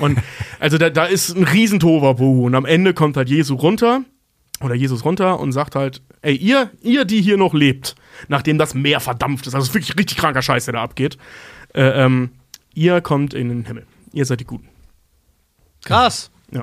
Und 0.00 0.18
also 0.58 0.76
da, 0.76 0.90
da 0.90 1.04
ist 1.04 1.36
ein 1.36 1.44
riesen. 1.44 1.80
Und 1.80 2.56
am 2.56 2.64
Ende 2.64 2.92
kommt 2.92 3.16
halt 3.16 3.28
Jesu 3.28 3.54
runter, 3.54 4.00
oder 4.60 4.74
Jesus 4.74 5.04
runter 5.04 5.38
und 5.38 5.52
sagt 5.52 5.76
halt, 5.76 6.02
ey, 6.22 6.34
ihr, 6.34 6.70
ihr, 6.82 7.04
die 7.04 7.20
hier 7.20 7.36
noch 7.36 7.54
lebt, 7.54 7.94
nachdem 8.26 8.58
das 8.58 8.74
Meer 8.74 8.98
verdampft 8.98 9.46
ist, 9.46 9.54
also 9.54 9.62
es 9.62 9.68
ist 9.68 9.74
wirklich 9.76 9.96
richtig 9.96 10.16
kranker 10.18 10.42
Scheiß, 10.42 10.64
der 10.64 10.74
da 10.74 10.82
abgeht, 10.82 11.18
äh, 11.72 12.04
ähm, 12.04 12.30
ihr 12.74 13.00
kommt 13.00 13.34
in 13.34 13.48
den 13.48 13.64
Himmel. 13.64 13.86
Ihr 14.12 14.24
seid 14.24 14.40
die 14.40 14.44
Guten. 14.44 14.68
Krass. 15.84 16.30
Ja. 16.50 16.62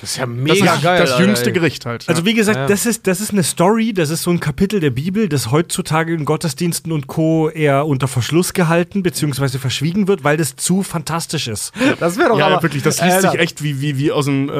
Das 0.00 0.10
ist 0.10 0.16
ja 0.16 0.26
Das 0.26 0.34
mega 0.34 0.74
ist 0.74 0.82
geil. 0.82 0.98
das 1.00 1.12
Alter, 1.12 1.24
jüngste 1.24 1.46
ey. 1.48 1.52
Gericht 1.52 1.86
halt. 1.86 2.08
Also 2.08 2.24
wie 2.24 2.32
gesagt, 2.34 2.56
Ja. 2.56 2.66
das, 2.66 2.86
ist, 2.86 3.06
das 3.06 3.20
ist 3.20 3.30
eine 3.30 3.42
Story, 3.42 3.92
das 3.92 4.08
ist 4.10 4.22
so 4.22 4.30
ein 4.30 4.40
Kapitel 4.40 4.80
der 4.80 4.90
Bibel, 4.90 5.28
das 5.28 5.50
heutzutage 5.50 6.14
in 6.14 6.24
Gottesdiensten 6.24 6.90
und 6.92 7.06
Co. 7.06 7.50
eher 7.50 7.86
unter 7.86 8.08
Verschluss 8.08 8.52
gehalten 8.54 9.02
bzw. 9.02 9.58
verschwiegen 9.58 10.08
wird, 10.08 10.24
weil 10.24 10.38
das 10.38 10.56
zu 10.56 10.82
fantastisch 10.82 11.46
ist. 11.46 11.72
Das 12.00 12.16
wäre 12.18 12.30
doch 12.30 12.38
ja, 12.38 12.46
aber 12.48 12.62
wirklich, 12.62 12.82
das 12.82 13.00
liest 13.02 13.16
Alter. 13.16 13.30
sich 13.32 13.40
echt 13.40 13.62
wie, 13.62 13.80
wie, 13.80 13.98
wie 13.98 14.10
aus 14.10 14.24
dem 14.24 14.48
äh, 14.48 14.52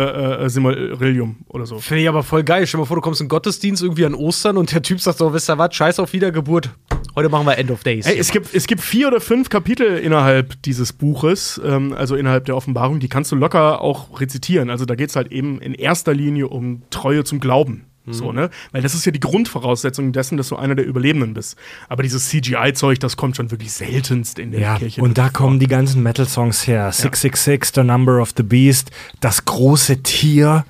äh, 0.45 0.49
Silmarillium 0.51 1.37
oder 1.49 1.65
so. 1.67 1.79
Finde 1.81 2.03
ich 2.03 2.09
aber 2.09 2.23
voll 2.23 2.45
geil. 2.45 2.67
Stell 2.67 2.79
dir 2.79 2.83
mal 2.83 2.87
vor, 2.87 2.97
du 2.97 3.01
kommst 3.03 3.21
in 3.21 3.25
den 3.25 3.31
Gottesdienst 3.31 3.83
irgendwie 3.83 4.05
an 4.05 4.15
Ostern 4.15 4.57
und 4.59 4.71
der 4.73 4.83
Typ 4.83 5.01
sagt 5.01 5.19
so, 5.19 5.33
wisst 5.33 5.49
ihr 5.51 5.57
was, 5.59 5.75
scheiß 5.75 5.99
auf 5.99 6.13
Wiedergeburt. 6.13 6.71
Heute 7.15 7.29
machen 7.29 7.47
wir 7.47 7.59
End 7.59 7.71
of 7.71 7.83
Days. 7.83 8.07
Ey, 8.07 8.17
es 8.19 8.31
gibt, 8.31 8.55
es 8.55 8.67
gibt 8.67 8.81
vier 8.81 9.09
oder 9.09 9.21
fünf 9.21 9.49
Kapitel 9.51 9.99
innerhalb 9.99 10.61
dieses 10.63 10.93
Buches, 10.93 11.61
ähm, 11.65 11.93
also 11.93 12.17
innerhalb 12.17 12.47
der 12.47 12.57
Offenbarung, 12.57 13.01
die 13.01 13.09
kannst 13.09 13.31
du 13.33 13.37
locker 13.37 13.81
auch 13.83 14.21
rezitieren. 14.21 14.71
Also 14.71 14.85
da 14.87 14.95
geht 14.95 15.11
es 15.11 15.17
halt 15.17 15.31
eben 15.31 15.61
in 15.61 15.75
erster 15.75 16.15
Linie 16.15 16.49
um 16.49 16.83
Treue 16.91 17.25
zum 17.25 17.41
Glauben. 17.41 17.85
So, 18.05 18.33
ne? 18.33 18.51
Weil 18.73 18.83
das 18.83 18.95
ist 18.95 19.05
ja 19.07 19.13
die 19.13 19.21
Grundvoraussetzung 19.21 20.11
dessen, 20.11 20.37
dass 20.37 20.49
du 20.49 20.57
einer 20.57 20.75
der 20.75 20.85
Überlebenden 20.85 21.35
bist. 21.35 21.57
Aber 21.89 22.03
dieses 22.03 22.31
CGI-Zeug, 22.31 22.99
das 22.99 23.17
kommt 23.17 23.37
schon 23.37 23.53
wirklich 23.53 23.71
seltenst 23.73 24.41
in 24.41 24.51
der 24.51 24.61
Ja, 24.61 24.77
Kirche. 24.77 25.01
und 25.01 25.19
da 25.19 25.29
kommen 25.29 25.61
die 25.61 25.69
ganzen 25.69 26.03
Metal-Songs 26.03 26.67
her. 26.67 26.91
666, 26.91 27.71
The 27.77 27.85
Number 27.85 28.21
of 28.21 28.33
the 28.37 28.43
Beast, 28.43 28.91
das 29.21 29.45
große 29.45 30.03
Tier, 30.03 30.65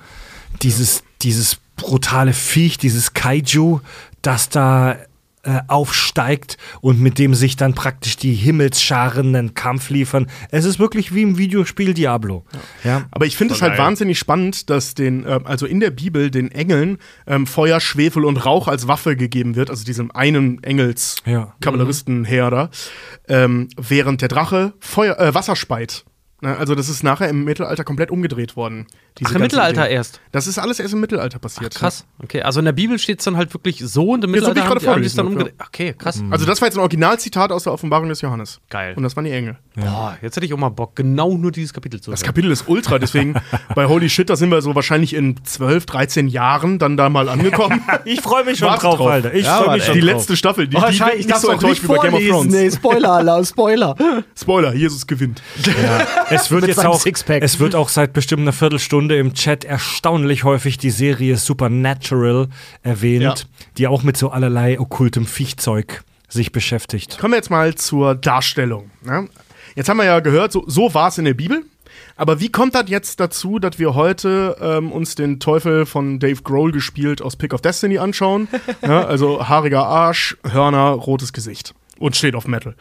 dieses, 0.61 1.03
dieses 1.23 1.57
brutale 1.75 2.33
Viech, 2.33 2.77
dieses 2.77 3.13
Kaiju, 3.13 3.79
das 4.21 4.49
da 4.49 4.97
äh, 5.43 5.59
aufsteigt 5.67 6.57
und 6.81 7.01
mit 7.01 7.19
dem 7.19 7.35
sich 7.35 7.55
dann 7.55 7.73
praktisch 7.73 8.15
die 8.15 8.33
Himmelsscharen 8.33 9.35
einen 9.35 9.53
Kampf 9.53 9.89
liefern. 9.89 10.27
Es 10.51 10.65
ist 10.65 10.79
wirklich 10.79 11.13
wie 11.13 11.21
im 11.21 11.37
Videospiel 11.37 11.93
Diablo. 11.93 12.45
Ja. 12.83 13.03
Aber 13.11 13.25
ich 13.25 13.35
finde 13.35 13.53
es 13.53 13.61
halt 13.61 13.77
wahnsinnig 13.77 14.17
spannend, 14.17 14.69
dass 14.69 14.93
den, 14.95 15.25
äh, 15.25 15.39
also 15.43 15.65
in 15.65 15.79
der 15.79 15.91
Bibel 15.91 16.31
den 16.31 16.49
Engeln 16.51 16.97
ähm, 17.27 17.45
Feuer, 17.45 17.79
Schwefel 17.79 18.23
und 18.25 18.37
Rauch 18.45 18.67
als 18.67 18.87
Waffe 18.87 19.15
gegeben 19.15 19.55
wird, 19.55 19.69
also 19.69 19.83
diesem 19.83 20.11
einen 20.11 20.63
Engels 20.63 21.17
Ja. 21.25 21.53
Kavalleristenheer 21.59 22.49
da, 22.49 22.69
ähm, 23.27 23.67
während 23.75 24.21
der 24.21 24.29
Drache 24.29 24.73
Feuer, 24.79 25.19
äh, 25.19 25.33
Wasser 25.33 25.55
speit. 25.55 26.05
Ne, 26.41 26.57
Also 26.57 26.75
das 26.75 26.89
ist 26.89 27.03
nachher 27.03 27.29
im 27.29 27.43
Mittelalter 27.43 27.83
komplett 27.83 28.11
umgedreht 28.11 28.55
worden. 28.55 28.87
Diese 29.19 29.31
Ach, 29.31 29.35
im 29.35 29.41
Mittelalter 29.41 29.85
Idee. 29.85 29.93
erst. 29.95 30.19
Das 30.31 30.47
ist 30.47 30.57
alles 30.57 30.79
erst 30.79 30.93
im 30.93 30.99
Mittelalter 30.99 31.37
passiert. 31.39 31.75
Krass. 31.75 32.05
Okay, 32.23 32.41
also 32.41 32.59
in 32.59 32.65
der 32.65 32.71
Bibel 32.71 32.97
steht 32.97 33.19
es 33.19 33.25
dann 33.25 33.37
halt 33.37 33.53
wirklich 33.53 33.79
so 33.79 34.09
und 34.11 34.23
im 34.23 34.33
Ja, 34.33 34.41
so 34.41 34.47
Mittelalter 34.47 34.57
ich 34.57 34.63
haben 34.63 34.69
gerade 34.69 34.79
die- 34.79 34.87
haben 34.89 35.01
die 35.01 35.07
es 35.07 35.15
dann 35.15 35.27
umgedreht. 35.27 35.53
Okay, 35.67 35.93
krass. 35.97 36.17
Ja. 36.19 36.25
Also 36.31 36.45
das 36.45 36.61
war 36.61 36.67
jetzt 36.67 36.75
ein 36.75 36.81
Originalzitat 36.81 37.51
aus 37.51 37.63
der 37.63 37.73
Offenbarung 37.73 38.09
des 38.09 38.21
Johannes. 38.21 38.59
Geil. 38.69 38.93
Und 38.95 39.03
das 39.03 39.15
waren 39.15 39.25
die 39.25 39.31
Engel. 39.31 39.57
Boah, 39.75 40.17
jetzt 40.21 40.35
hätte 40.35 40.45
ich 40.45 40.53
auch 40.53 40.57
mal 40.57 40.69
Bock, 40.69 40.95
genau 40.95 41.37
nur 41.37 41.51
dieses 41.51 41.73
Kapitel 41.73 41.99
zu 42.01 42.09
Das 42.11 42.21
hören. 42.21 42.27
Kapitel 42.27 42.51
ist 42.51 42.67
ultra, 42.67 42.97
deswegen 42.99 43.35
bei 43.75 43.85
Holy 43.87 44.09
Shit, 44.09 44.29
da 44.29 44.35
sind 44.35 44.49
wir 44.49 44.61
so 44.61 44.73
wahrscheinlich 44.75 45.13
in 45.13 45.43
12, 45.43 45.85
13 45.85 46.27
Jahren 46.27 46.79
dann 46.79 46.97
da 46.97 47.09
mal 47.09 47.29
angekommen. 47.29 47.81
Ich 48.05 48.21
freue 48.21 48.43
mich 48.43 48.57
schon 48.59 48.67
drauf, 48.69 48.97
drauf. 48.97 49.07
Alter. 49.07 49.33
Ich 49.33 49.45
Ja, 49.45 49.61
freue 49.61 49.75
mich 49.75 49.85
schon 49.85 49.93
die 49.95 50.01
drauf. 50.01 50.09
letzte 50.17 50.35
Staffel, 50.35 50.67
die, 50.67 50.75
Oh, 50.77 50.81
die 50.89 50.99
wird 50.99 51.15
nicht 51.27 51.35
so 51.37 51.49
enttäuscht 51.49 51.83
wie 51.83 51.87
bei 51.87 51.97
Game 51.99 52.13
of 52.15 52.21
Thrones. 52.27 52.51
Nee, 52.53 52.71
Spoiler, 52.71 53.11
Alarm, 53.13 53.45
Spoiler. 53.45 53.95
Spoiler, 54.39 54.73
Jesus 54.73 55.05
gewinnt. 55.07 55.41
Es 56.29 56.51
wird 56.51 56.67
jetzt 56.67 56.77
seinem 56.77 56.87
auch, 56.91 56.99
Sixpack. 56.99 57.41
es 57.43 57.59
wird 57.59 57.75
auch 57.75 57.89
seit 57.89 58.13
bestimmt 58.13 58.41
einer 58.41 58.53
Viertelstunde 58.53 59.02
im 59.11 59.33
Chat 59.33 59.65
erstaunlich 59.65 60.43
häufig 60.43 60.77
die 60.77 60.89
Serie 60.91 61.37
Supernatural 61.37 62.47
erwähnt, 62.81 63.23
Ja. 63.23 63.35
die 63.77 63.87
auch 63.87 64.03
mit 64.03 64.17
so 64.17 64.29
allerlei 64.29 64.79
okkultem 64.79 65.25
Viechzeug 65.25 66.03
sich 66.29 66.51
beschäftigt. 66.51 67.17
Kommen 67.19 67.33
wir 67.33 67.37
jetzt 67.37 67.49
mal 67.51 67.75
zur 67.75 68.15
Darstellung. 68.15 68.89
Ne? 69.03 69.27
Jetzt 69.75 69.89
haben 69.89 69.97
wir 69.97 70.05
ja 70.05 70.19
gehört, 70.19 70.51
so, 70.51 70.63
so 70.67 70.93
war 70.93 71.09
es 71.09 71.17
in 71.17 71.25
der 71.25 71.33
Bibel. 71.33 71.63
Aber 72.15 72.39
wie 72.39 72.49
kommt 72.49 72.75
das 72.75 72.85
jetzt 72.89 73.19
dazu, 73.19 73.57
dass 73.59 73.79
wir 73.79 73.95
heute 73.95 74.55
ähm, 74.61 74.91
uns 74.91 75.15
den 75.15 75.39
Teufel 75.39 75.85
von 75.85 76.19
Dave 76.19 76.41
Grohl 76.43 76.71
gespielt 76.71 77.21
aus 77.21 77.35
Pick 77.35 77.53
of 77.53 77.61
Destiny 77.61 77.97
anschauen? 77.97 78.47
ne? 78.81 79.05
Also 79.05 79.47
haariger 79.47 79.85
Arsch, 79.85 80.37
Hörner, 80.43 80.89
rotes 80.91 81.33
Gesicht. 81.33 81.73
Und 81.99 82.15
steht 82.15 82.35
auf 82.35 82.47
Metal. 82.47 82.75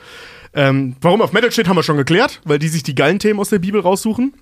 Ähm, 0.55 0.97
warum 1.01 1.23
auf 1.23 1.33
Metal 1.33 1.51
steht, 1.53 1.69
haben 1.69 1.77
wir 1.77 1.83
schon 1.83 1.97
geklärt, 1.97 2.41
weil 2.45 2.59
die 2.59 2.69
sich 2.69 2.83
die 2.83 2.95
geilen 2.95 3.19
Themen 3.19 3.41
aus 3.41 3.49
der 3.51 3.59
Bibel 3.59 3.81
raussuchen. 3.81 4.35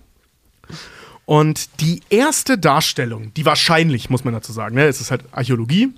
Und 1.31 1.81
die 1.81 2.01
erste 2.11 2.59
Darstellung, 2.59 3.33
die 3.35 3.47
wahrscheinlich, 3.47 4.11
muss 4.11 4.24
man 4.24 4.35
dazu 4.35 4.51
sagen, 4.51 4.74
ne, 4.74 4.89
es 4.89 5.01
ist 5.01 5.12
halt 5.12 5.22
Archäologie. 5.31 5.91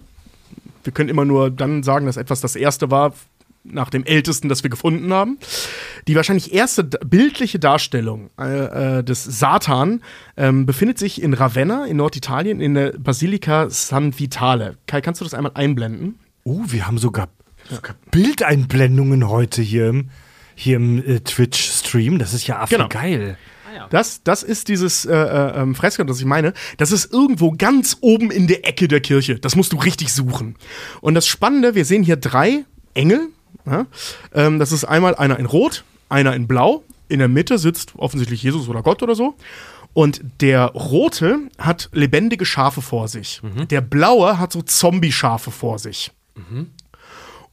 Wir 0.85 0.93
können 0.93 1.09
immer 1.09 1.25
nur 1.25 1.51
dann 1.51 1.83
sagen, 1.83 2.05
dass 2.05 2.19
etwas 2.19 2.43
das 2.43 2.55
erste 2.55 2.91
war, 2.91 3.15
nach 3.65 3.89
dem 3.89 4.05
ältesten, 4.05 4.51
das 4.51 4.63
wir 4.63 4.69
gefunden 4.69 5.11
haben. 5.11 5.39
Die 6.07 6.17
wahrscheinlich 6.17 6.53
erste 6.53 6.85
bildliche 6.85 7.59
Darstellung 7.59 8.29
äh, 8.39 8.99
äh, 8.99 9.03
des 9.03 9.25
Satan 9.25 10.03
ähm, 10.37 10.67
befindet 10.67 10.99
sich 10.99 11.23
in 11.23 11.33
Ravenna 11.33 11.87
in 11.87 11.97
Norditalien 11.97 12.61
in 12.61 12.75
der 12.75 12.93
Basilika 12.99 13.71
San 13.71 14.19
Vitale. 14.19 14.77
Kai, 14.87 15.01
kannst 15.01 15.23
du 15.23 15.25
das 15.25 15.33
einmal 15.33 15.53
einblenden? 15.55 16.19
Oh, 16.45 16.61
wir 16.67 16.87
haben 16.87 16.99
sogar, 16.99 17.29
sogar 17.71 17.95
Bildeinblendungen 18.11 19.27
heute 19.31 19.63
hier 19.63 19.89
im, 19.89 20.11
hier 20.57 20.77
im 20.77 20.99
äh, 20.99 21.21
Twitch-Stream. 21.21 22.19
Das 22.19 22.35
ist 22.35 22.47
ja 22.47 22.59
affig 22.61 22.77
Genau. 22.77 22.89
geil. 22.91 23.39
Das, 23.91 24.23
das 24.23 24.43
ist 24.43 24.69
dieses 24.69 25.05
äh, 25.05 25.15
äh, 25.15 25.61
ähm, 25.61 25.75
Fresko, 25.75 26.05
das 26.05 26.19
ich 26.19 26.25
meine. 26.25 26.53
Das 26.77 26.93
ist 26.93 27.13
irgendwo 27.13 27.53
ganz 27.53 27.99
oben 28.01 28.31
in 28.31 28.47
der 28.47 28.67
Ecke 28.67 28.89
der 28.89 29.01
Kirche. 29.01 29.39
Das 29.39 29.57
musst 29.57 29.73
du 29.73 29.77
richtig 29.77 30.13
suchen. 30.13 30.57
Und 31.01 31.15
das 31.15 31.27
Spannende, 31.27 31.75
wir 31.75 31.85
sehen 31.85 32.03
hier 32.03 32.17
drei 32.17 32.65
Engel. 32.95 33.29
Ja? 33.67 33.87
Ähm, 34.35 34.59
das 34.59 34.73
ist 34.73 34.85
einmal 34.85 35.15
einer 35.15 35.39
in 35.39 35.47
Rot, 35.47 35.85
einer 36.09 36.35
in 36.35 36.47
Blau. 36.47 36.83
In 37.09 37.19
der 37.19 37.29
Mitte 37.29 37.59
sitzt 37.59 37.93
offensichtlich 37.97 38.43
Jesus 38.43 38.69
oder 38.69 38.83
Gott 38.83 39.03
oder 39.03 39.15
so. 39.15 39.37
Und 39.93 40.23
der 40.41 40.67
Rote 40.69 41.39
hat 41.59 41.91
lebendige 41.93 42.47
Schafe 42.47 42.81
vor 42.81 43.09
sich. 43.09 43.43
Der 43.71 43.83
Blaue 43.83 44.39
hat 44.39 44.53
so 44.53 44.63
Zombie-Schafe 44.63 45.51
vor 45.51 45.79
sich. 45.79 46.11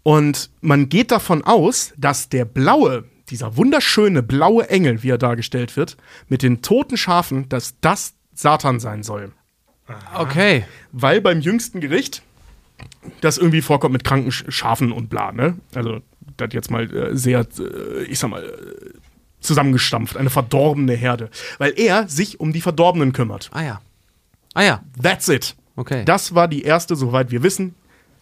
Und 0.04 0.50
man 0.62 0.88
geht 0.90 1.12
davon 1.12 1.44
aus, 1.44 1.94
dass 1.98 2.30
der 2.30 2.46
blaue, 2.46 3.04
dieser 3.30 3.56
wunderschöne 3.58 4.24
blaue 4.24 4.70
Engel, 4.70 5.04
wie 5.04 5.10
er 5.10 5.18
dargestellt 5.18 5.78
wird, 5.78 5.98
mit 6.28 6.42
den 6.44 6.62
toten 6.62 6.98
Schafen, 6.98 7.48
dass 7.50 7.76
das 7.82 8.14
Satan 8.34 8.80
sein 8.80 9.04
soll. 9.04 9.32
Okay. 10.16 10.66
Weil 10.92 11.22
beim 11.22 11.42
jüngsten 11.42 11.80
Gericht 11.80 12.22
das 13.22 13.38
irgendwie 13.38 13.62
vorkommt 13.62 13.94
mit 13.94 14.04
kranken 14.04 14.32
Sch- 14.32 14.50
Schafen 14.52 14.92
und 14.92 15.10
bla, 15.10 15.32
ne? 15.32 15.58
Also, 15.76 16.00
das 16.38 16.50
jetzt 16.54 16.72
mal 16.72 16.90
äh, 16.96 17.18
sehr, 17.18 17.46
äh, 17.60 18.04
ich 18.04 18.20
sag 18.20 18.30
mal, 18.30 18.44
äh, 18.44 18.94
zusammengestampft, 19.42 20.16
eine 20.16 20.30
verdorbene 20.30 20.94
Herde. 20.94 21.30
Weil 21.58 21.74
er 21.78 22.08
sich 22.08 22.40
um 22.40 22.54
die 22.54 22.62
Verdorbenen 22.62 23.12
kümmert. 23.14 23.50
Ah 23.52 23.64
ja. 23.64 23.82
Ah 24.54 24.64
ja. 24.64 24.84
That's 25.02 25.28
it. 25.28 25.56
Okay. 25.76 26.04
Das 26.06 26.36
war 26.36 26.48
die 26.48 26.64
erste, 26.64 26.96
soweit 26.96 27.32
wir 27.32 27.44
wissen, 27.44 27.76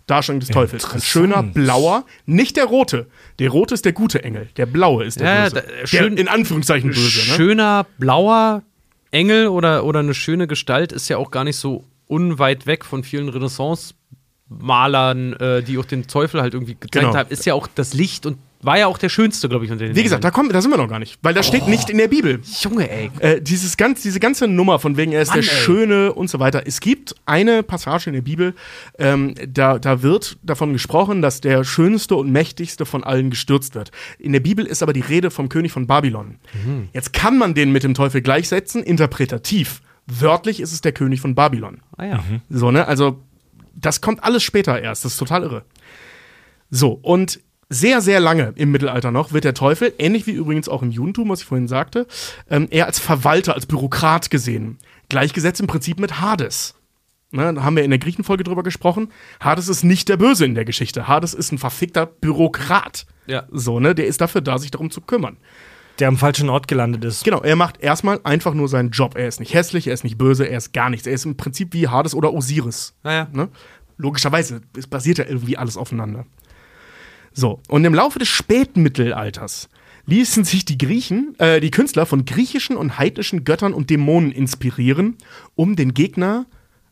Darstellung 0.08 0.39
des 0.39 0.49
Teufels. 0.49 0.91
Ein 0.93 1.01
schöner 1.01 1.43
blauer, 1.43 2.05
nicht 2.26 2.58
der 2.58 2.66
rote. 2.66 3.08
Der 3.39 3.49
rote 3.49 3.74
ist 3.76 3.86
der 3.86 3.93
gute 3.93 4.24
Engel. 4.24 4.49
Der 4.58 4.66
blaue 4.66 5.05
ist 5.05 5.20
der 5.20 5.28
Ja, 5.34 5.43
böse. 5.43 5.55
da- 5.55 5.62
der 5.62 5.88
schön- 5.88 6.18
in 6.18 6.28
Anführungszeichen 6.28 6.89
böse. 6.89 7.20
Ne? 7.30 7.36
Schöner 7.36 7.86
blauer 7.99 8.64
Engel 9.12 9.47
oder, 9.47 9.84
oder 9.86 9.99
eine 9.99 10.14
schöne 10.14 10.47
Gestalt 10.47 10.91
ist 10.91 11.08
ja 11.10 11.18
auch 11.18 11.32
gar 11.32 11.43
nicht 11.43 11.58
so 11.58 11.86
unweit 12.08 12.66
weg 12.66 12.86
von 12.86 13.03
vielen 13.03 13.30
Renaissance-Malern, 13.30 15.34
äh, 15.34 15.64
die 15.64 15.78
auch 15.78 15.86
den 15.86 16.08
Teufel 16.08 16.41
halt 16.41 16.53
irgendwie 16.53 16.76
gezeigt 16.80 17.05
Genau. 17.05 17.16
haben. 17.16 17.30
Ist 17.30 17.45
ja 17.45 17.53
auch 17.53 17.68
das 17.74 17.93
Licht 17.93 18.26
und 18.26 18.38
war 18.62 18.78
ja 18.78 18.88
auch 18.88 18.97
der 18.97 19.10
schönste, 19.10 19.49
glaube 19.49 19.66
ich, 19.66 19.72
unter 19.72 19.86
den 19.86 19.95
Wie 19.95 20.03
gesagt, 20.03 20.24
da, 20.24 20.32
kommen, 20.32 20.49
da 20.49 20.62
sind 20.62 20.72
wir 20.72 20.78
noch 20.78 20.89
gar 20.89 20.99
nicht, 20.99 21.20
weil 21.22 21.34
das 21.34 21.47
steht 21.47 21.68
nicht 21.68 21.89
in 21.89 21.97
der 21.97 22.08
Bibel. 22.08 22.41
Junge, 22.62 22.89
ey. 22.89 23.12
Äh, 23.20 23.41
dieses 23.41 23.78
ganz, 23.78 24.01
diese 24.01 24.20
ganze 24.20 24.47
Nummer 24.47 24.80
von 24.80 24.97
wegen, 24.97 25.12
er 25.12 25.22
ist 25.22 25.30
Mann, 25.30 25.41
der 25.41 25.51
ey. 25.51 25.60
Schöne 25.60 26.14
und 26.14 26.30
so 26.30 26.39
weiter. 26.39 26.64
Es 26.66 26.80
gibt 26.80 27.16
eine 27.26 27.64
Passage 27.64 28.10
in 28.10 28.14
der 28.14 28.22
Bibel, 28.22 28.55
ähm, 28.97 29.36
da, 29.47 29.78
da 29.80 30.01
wird 30.01 30.38
davon 30.41 30.74
gesprochen, 30.74 31.22
dass 31.22 31.41
der 31.41 31.64
schönste 31.64 32.16
und 32.16 32.32
mächtigste 32.32 32.86
von 32.86 33.03
allen 33.03 33.30
gestürzt 33.30 33.76
wird. 33.76 33.91
In 34.18 34.34
der 34.34 34.39
Bibel 34.39 34.66
ist 34.66 34.82
aber 34.82 34.93
die 34.93 35.01
Rede 35.01 35.30
vom 35.30 35.49
König 35.49 35.72
von 35.72 35.88
Babylon. 35.88 36.38
Mhm. 36.66 36.89
Jetzt 36.93 37.14
kann 37.14 37.38
man 37.38 37.53
den 37.53 37.72
mit 37.72 37.84
dem 37.84 37.93
Teufel 37.93 38.22
gleichsetzen, 38.22 38.84
interpretativ. 38.84 39.82
Wörtlich 40.08 40.62
ist 40.62 40.72
es 40.72 40.82
der 40.82 40.93
König 40.93 41.22
von 41.22 41.36
Babylon. 41.36 41.82
Ah 41.97 42.05
ja. 42.05 42.24
So, 42.49 42.72
ne? 42.72 42.88
Also, 42.88 43.22
das 43.76 44.01
kommt 44.01 44.24
alles 44.24 44.41
später 44.41 44.82
erst. 44.82 45.05
Das 45.05 45.14
ist 45.14 45.18
total 45.18 45.43
irre. 45.43 45.66
So, 46.70 46.91
und 47.01 47.39
sehr, 47.70 48.01
sehr 48.01 48.20
lange 48.20 48.53
im 48.55 48.72
Mittelalter 48.72 49.11
noch 49.11 49.34
wird 49.34 49.43
der 49.43 49.53
Teufel, 49.53 49.93
ähnlich 49.97 50.26
wie 50.26 50.32
übrigens 50.32 50.70
auch 50.70 50.82
im 50.82 50.91
Judentum, 50.91 51.30
was 51.30 51.41
ich 51.41 51.45
vorhin 51.45 51.68
sagte, 51.68 52.07
ähm, 52.49 52.68
eher 52.70 52.86
als 52.86 52.99
Verwalter, 52.99 53.55
als 53.55 53.65
Bürokrat 53.65 54.30
gesehen. 54.30 54.78
Gleichgesetzt 55.09 55.59
im 55.59 55.68
Prinzip 55.68 55.99
mit 55.99 56.22
Hades. 56.22 56.76
Ne, 57.32 57.53
da 57.53 57.63
haben 57.63 57.76
wir 57.76 57.84
in 57.84 57.89
der 57.89 57.99
Griechenfolge 57.99 58.45
drüber 58.45 58.63
gesprochen. 58.63 59.11
Hades 59.41 59.68
ist 59.68 59.84
nicht 59.84 60.07
der 60.07 60.15
Böse 60.15 60.45
in 60.45 60.55
der 60.55 60.63
Geschichte. 60.63 61.09
Hades 61.09 61.34
ist 61.34 61.51
ein 61.51 61.57
verfickter 61.57 62.05
Bürokrat. 62.05 63.05
Ja. 63.26 63.43
So, 63.51 63.82
ne? 63.82 63.93
Der 63.93 64.07
ist 64.07 64.22
dafür 64.22 64.39
da, 64.39 64.57
sich 64.57 64.72
darum 64.72 64.91
zu 64.91 65.01
kümmern. 65.01 65.36
Der 65.99 66.07
am 66.07 66.15
falschen 66.15 66.47
Ort 66.47 66.70
gelandet 66.70 67.03
ist. 67.03 67.26
Genau, 67.26 67.41
er 67.41 67.57
macht 67.57 67.82
erstmal 67.82 68.22
einfach 68.24 68.53
nur 68.53 68.70
seinen 68.70 68.91
Job. 68.91 69.18
Er 69.18 69.28
ist 69.28 69.41
nicht 69.41 69.53
hässlich, 69.53 69.88
er 69.88 69.93
ist 69.93 70.05
nicht 70.05 70.18
böse, 70.18 70.45
er 70.45 70.57
ist 70.57 70.72
gar 70.72 70.89
nichts. 70.89 71.05
Er 71.05 71.13
ist 71.13 71.26
im 71.26 71.36
Prinzip 71.36 71.74
wie 71.74 71.89
Hades 71.89 72.15
oder 72.15 72.34
Osiris. 72.34 72.93
Naja. 73.03 73.28
Ne? 73.34 73.49
Logischerweise, 73.97 74.61
es 74.78 74.88
basiert 74.88 75.18
ja 75.18 75.26
irgendwie 75.26 75.57
alles 75.57 75.76
aufeinander. 75.76 76.26
So, 77.38 77.62
und 77.68 77.86
im 77.86 77.94
Laufe 77.94 78.18
des 78.18 78.30
späten 78.30 78.82
Mittelalters 78.82 79.70
ließen 80.08 80.44
sich 80.44 80.66
die 80.66 80.80
Griechen, 80.80 81.36
äh, 81.38 81.60
die 81.62 81.70
Künstler 81.70 82.08
von 82.08 82.26
griechischen 82.26 82.76
und 82.76 82.98
heidnischen 82.98 83.44
Göttern 83.44 83.76
und 83.76 83.92
Dämonen 83.92 84.32
inspirieren, 84.32 85.18
um 85.54 85.76
den 85.76 85.94
Gegner 85.94 86.48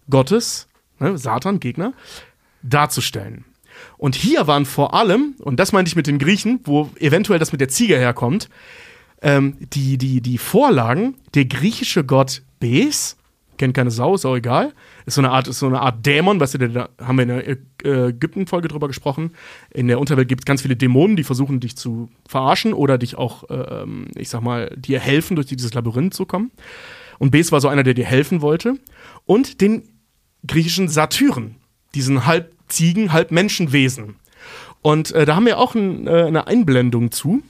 Gottes, 0.08 0.68
ne, 1.00 1.18
Satan, 1.18 1.60
Gegner, 1.60 1.94
darzustellen. 2.62 3.44
Und 3.98 4.14
hier 4.14 4.46
waren 4.46 4.68
vor 4.68 4.94
allem, 4.94 5.34
und 5.40 5.60
das 5.60 5.72
meinte 5.72 5.90
ich 5.90 5.96
mit 5.96 6.06
den 6.06 6.20
Griechen, 6.20 6.60
wo 6.64 6.92
eventuell 7.00 7.40
das 7.40 7.52
mit 7.52 7.60
der 7.60 7.70
Ziege 7.70 7.98
herkommt, 7.98 8.48
ähm, 9.24 9.58
die, 9.74 9.98
die, 9.98 10.22
die 10.22 10.38
Vorlagen, 10.38 11.16
der 11.34 11.46
griechische 11.46 12.04
Gott 12.04 12.44
Bes, 12.60 13.18
kennt 13.58 13.74
keine 13.74 13.90
Sau, 13.90 14.14
ist 14.14 14.26
auch 14.26 14.36
egal, 14.36 14.74
ist 15.06 15.16
so 15.16 15.22
eine 15.22 15.32
Art, 15.32 15.48
ist 15.48 15.60
so 15.60 15.68
eine 15.68 15.82
Art 15.82 16.06
Dämon, 16.06 16.40
weißt 16.40 16.56
du, 16.56 16.70
da 16.70 16.90
haben 17.00 17.18
wir 17.18 17.24
in 17.24 17.30
der 17.30 17.48
äh, 17.48 18.10
Ägypten-Folge 18.10 18.68
drüber 18.68 18.88
gesprochen. 18.88 19.32
In 19.72 19.88
der 19.88 20.00
Unterwelt 20.00 20.28
gibt 20.28 20.42
es 20.42 20.46
ganz 20.46 20.62
viele 20.62 20.76
Dämonen, 20.76 21.16
die 21.16 21.24
versuchen, 21.24 21.60
dich 21.60 21.76
zu 21.78 22.10
verarschen 22.28 22.74
oder 22.74 22.98
dich 22.98 23.16
auch, 23.16 23.50
äh, 23.50 23.54
ähm, 23.54 24.08
ich 24.16 24.30
sag 24.30 24.42
mal, 24.42 24.74
dir 24.76 25.00
helfen, 25.00 25.36
durch 25.36 25.48
dieses 25.48 25.74
Labyrinth 25.74 26.14
zu 26.14 26.26
kommen. 26.26 26.52
Und 27.20 27.32
Bes 27.32 27.52
war 27.52 27.62
so 27.62 27.68
einer, 27.68 27.84
der 27.84 27.94
dir 27.94 28.06
helfen 28.06 28.42
wollte. 28.42 28.80
Und 29.26 29.62
den 29.62 29.84
griechischen 30.48 30.88
Satyren, 30.88 31.56
diesen 31.94 32.26
halb 32.26 32.54
Ziegen, 32.68 33.14
halb 33.14 33.32
Menschenwesen. 33.32 34.16
Und 34.82 35.12
äh, 35.12 35.26
da 35.26 35.36
haben 35.36 35.46
wir 35.46 35.58
auch 35.60 35.76
ein, 35.76 36.08
äh, 36.08 36.24
eine 36.24 36.48
Einblendung 36.48 37.12
zu. 37.12 37.42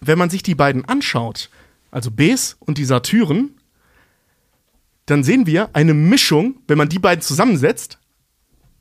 Wenn 0.00 0.18
man 0.18 0.30
sich 0.30 0.42
die 0.42 0.54
beiden 0.54 0.84
anschaut, 0.84 1.50
also 1.90 2.10
Bes 2.10 2.56
und 2.60 2.78
die 2.78 2.84
Satyren, 2.84 3.57
dann 5.10 5.24
sehen 5.24 5.46
wir 5.46 5.70
eine 5.74 5.94
Mischung, 5.94 6.56
wenn 6.66 6.78
man 6.78 6.88
die 6.88 6.98
beiden 6.98 7.22
zusammensetzt, 7.22 7.98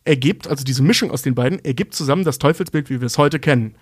ergibt, 0.04 0.48
also 0.48 0.64
diese 0.64 0.84
Mischung 0.84 1.12
aus 1.12 1.22
den 1.22 1.36
beiden, 1.36 1.64
ergibt 1.64 1.94
zusammen 1.94 2.24
das 2.24 2.40
Teufelsbild, 2.40 2.90
wie 2.90 3.02
wir 3.02 3.06
es 3.06 3.18
heute 3.18 3.40
kennen. 3.40 3.76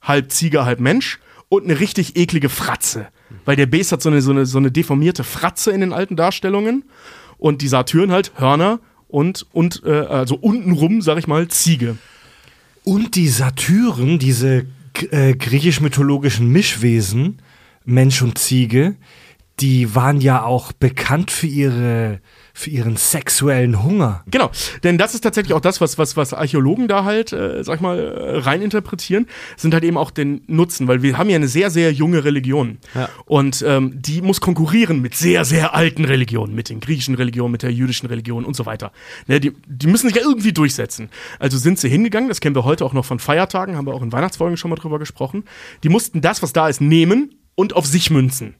Halb 0.00 0.30
Ziege, 0.32 0.64
halb 0.64 0.80
Mensch 0.80 1.18
und 1.48 1.64
eine 1.64 1.80
richtig 1.80 2.16
eklige 2.16 2.48
Fratze. 2.48 3.08
Weil 3.44 3.56
der 3.56 3.66
Bes 3.66 3.92
hat 3.92 4.02
so 4.02 4.08
eine, 4.08 4.22
so, 4.22 4.30
eine, 4.30 4.46
so 4.46 4.58
eine 4.58 4.70
deformierte 4.70 5.24
Fratze 5.24 5.70
in 5.70 5.80
den 5.80 5.92
alten 5.92 6.16
Darstellungen 6.16 6.84
und 7.38 7.62
die 7.62 7.68
Satyren 7.68 8.12
halt 8.12 8.32
Hörner 8.36 8.80
und, 9.08 9.46
und 9.52 9.82
äh, 9.84 9.90
also 9.90 10.36
untenrum, 10.36 11.02
sag 11.02 11.18
ich 11.18 11.26
mal, 11.26 11.48
Ziege. 11.48 11.96
Und 12.84 13.14
die 13.14 13.28
Satyren, 13.28 14.18
diese 14.18 14.66
äh, 15.10 15.34
griechisch-mythologischen 15.34 16.48
Mischwesen, 16.48 17.40
Mensch 17.84 18.22
und 18.22 18.38
Ziege, 18.38 18.96
die 19.60 19.94
waren 19.94 20.20
ja 20.20 20.42
auch 20.42 20.72
bekannt 20.72 21.30
für, 21.30 21.46
ihre, 21.46 22.20
für 22.54 22.70
ihren 22.70 22.96
sexuellen 22.96 23.82
Hunger. 23.82 24.24
Genau, 24.30 24.50
denn 24.82 24.98
das 24.98 25.14
ist 25.14 25.20
tatsächlich 25.20 25.54
auch 25.54 25.60
das, 25.60 25.80
was, 25.80 25.98
was, 25.98 26.16
was 26.16 26.32
Archäologen 26.32 26.88
da 26.88 27.04
halt, 27.04 27.32
äh, 27.32 27.62
sag 27.62 27.76
ich 27.76 27.80
mal, 27.80 27.98
äh, 27.98 28.38
reininterpretieren, 28.38 29.26
sind 29.56 29.74
halt 29.74 29.84
eben 29.84 29.96
auch 29.96 30.10
den 30.10 30.42
Nutzen, 30.46 30.88
weil 30.88 31.02
wir 31.02 31.18
haben 31.18 31.28
ja 31.28 31.36
eine 31.36 31.48
sehr, 31.48 31.70
sehr 31.70 31.92
junge 31.92 32.24
Religion. 32.24 32.78
Ja. 32.94 33.08
Und 33.26 33.62
ähm, 33.66 33.92
die 33.94 34.22
muss 34.22 34.40
konkurrieren 34.40 35.00
mit 35.00 35.14
sehr, 35.14 35.44
sehr 35.44 35.74
alten 35.74 36.04
Religionen, 36.04 36.54
mit 36.54 36.68
den 36.68 36.80
griechischen 36.80 37.14
Religionen, 37.14 37.52
mit 37.52 37.62
der 37.62 37.72
jüdischen 37.72 38.06
Religion 38.06 38.44
und 38.44 38.56
so 38.56 38.66
weiter. 38.66 38.90
Ne, 39.26 39.38
die, 39.38 39.52
die 39.66 39.86
müssen 39.86 40.08
sich 40.08 40.16
ja 40.16 40.22
irgendwie 40.22 40.52
durchsetzen. 40.52 41.10
Also 41.38 41.58
sind 41.58 41.78
sie 41.78 41.88
hingegangen, 41.88 42.28
das 42.28 42.40
kennen 42.40 42.56
wir 42.56 42.64
heute 42.64 42.84
auch 42.84 42.94
noch 42.94 43.04
von 43.04 43.18
Feiertagen, 43.18 43.76
haben 43.76 43.86
wir 43.86 43.94
auch 43.94 44.02
in 44.02 44.12
Weihnachtsfolgen 44.12 44.56
schon 44.56 44.70
mal 44.70 44.76
drüber 44.76 44.98
gesprochen. 44.98 45.44
Die 45.84 45.88
mussten 45.88 46.20
das, 46.20 46.42
was 46.42 46.52
da 46.52 46.68
ist, 46.68 46.80
nehmen 46.80 47.36
und 47.54 47.76
auf 47.76 47.86
sich 47.86 48.10
münzen. 48.10 48.56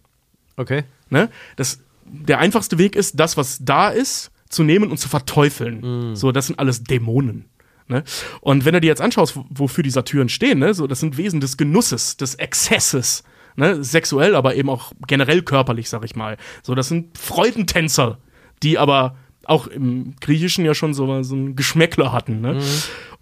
Okay. 0.56 0.84
Ne? 1.10 1.28
Das, 1.56 1.80
der 2.04 2.38
einfachste 2.38 2.78
Weg 2.78 2.96
ist, 2.96 3.18
das, 3.18 3.36
was 3.36 3.58
da 3.62 3.88
ist, 3.88 4.30
zu 4.48 4.62
nehmen 4.64 4.90
und 4.90 4.98
zu 4.98 5.08
verteufeln. 5.08 6.14
So, 6.14 6.30
das 6.32 6.46
sind 6.48 6.58
alles 6.58 6.84
Dämonen. 6.84 7.46
Ne? 7.88 8.04
Und 8.40 8.64
wenn 8.64 8.74
du 8.74 8.80
dir 8.80 8.88
jetzt 8.88 9.00
anschaust, 9.00 9.36
wo- 9.36 9.44
wofür 9.50 9.82
die 9.82 9.90
Satyren 9.90 10.28
stehen, 10.28 10.58
ne? 10.58 10.74
so, 10.74 10.86
das 10.86 11.00
sind 11.00 11.16
Wesen 11.16 11.40
des 11.40 11.56
Genusses, 11.56 12.16
des 12.16 12.34
Exzesses. 12.36 13.22
Ne? 13.56 13.82
Sexuell, 13.82 14.34
aber 14.34 14.54
eben 14.54 14.68
auch 14.70 14.92
generell 15.06 15.42
körperlich, 15.42 15.88
sag 15.88 16.04
ich 16.04 16.14
mal. 16.16 16.36
So, 16.62 16.74
das 16.74 16.88
sind 16.88 17.16
Freudentänzer, 17.18 18.18
die 18.62 18.78
aber 18.78 19.16
auch 19.44 19.66
im 19.66 20.14
Griechischen 20.20 20.64
ja 20.64 20.74
schon 20.74 20.94
so, 20.94 21.22
so 21.22 21.34
ein 21.34 21.56
Geschmäckler 21.56 22.12
hatten. 22.12 22.40
Ne? 22.40 22.60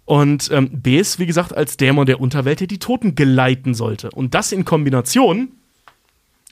Und 0.05 0.49
ähm, 0.51 0.81
Bes, 0.81 1.17
wie 1.19 1.25
gesagt, 1.25 1.55
als 1.55 1.77
Dämon 1.77 2.05
der 2.05 2.19
Unterwelt, 2.19 2.59
der 2.59 2.67
die 2.67 2.79
Toten 2.79 3.15
geleiten 3.15 3.73
sollte. 3.73 4.09
Und 4.11 4.33
das 4.35 4.51
in 4.51 4.65
Kombination 4.65 5.53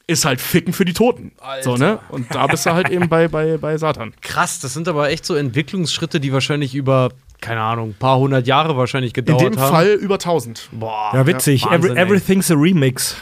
ist 0.10 0.26
halt 0.26 0.42
Ficken 0.42 0.74
für 0.74 0.86
die 0.86 0.94
Toten. 0.94 1.32
So, 1.62 1.76
ne? 1.76 2.00
Und 2.10 2.34
da 2.34 2.48
bist 2.48 2.66
du 2.66 2.74
halt 2.74 2.90
eben 2.90 3.08
bei, 3.08 3.28
bei, 3.28 3.58
bei 3.58 3.78
Satan. 3.78 4.14
Krass, 4.22 4.60
das 4.60 4.74
sind 4.74 4.88
aber 4.88 5.10
echt 5.10 5.26
so 5.26 5.36
Entwicklungsschritte, 5.36 6.20
die 6.20 6.34
wahrscheinlich 6.34 6.74
über, 6.76 7.10
keine 7.42 7.62
Ahnung, 7.62 7.90
ein 7.90 7.94
paar 7.94 8.18
hundert 8.18 8.48
Jahre 8.48 8.76
wahrscheinlich 8.76 9.12
In 9.16 9.26
gedauert 9.26 9.56
dem 9.56 9.60
haben. 9.60 9.72
Fall 9.72 9.88
über 9.94 10.16
1000. 10.16 10.70
Boah. 10.72 11.12
Ja, 11.14 11.28
witzig. 11.28 11.66
Wahnsinn, 11.66 11.92
Every, 11.92 12.02
everything's 12.02 12.52
a 12.52 12.56
Remix. 12.56 13.16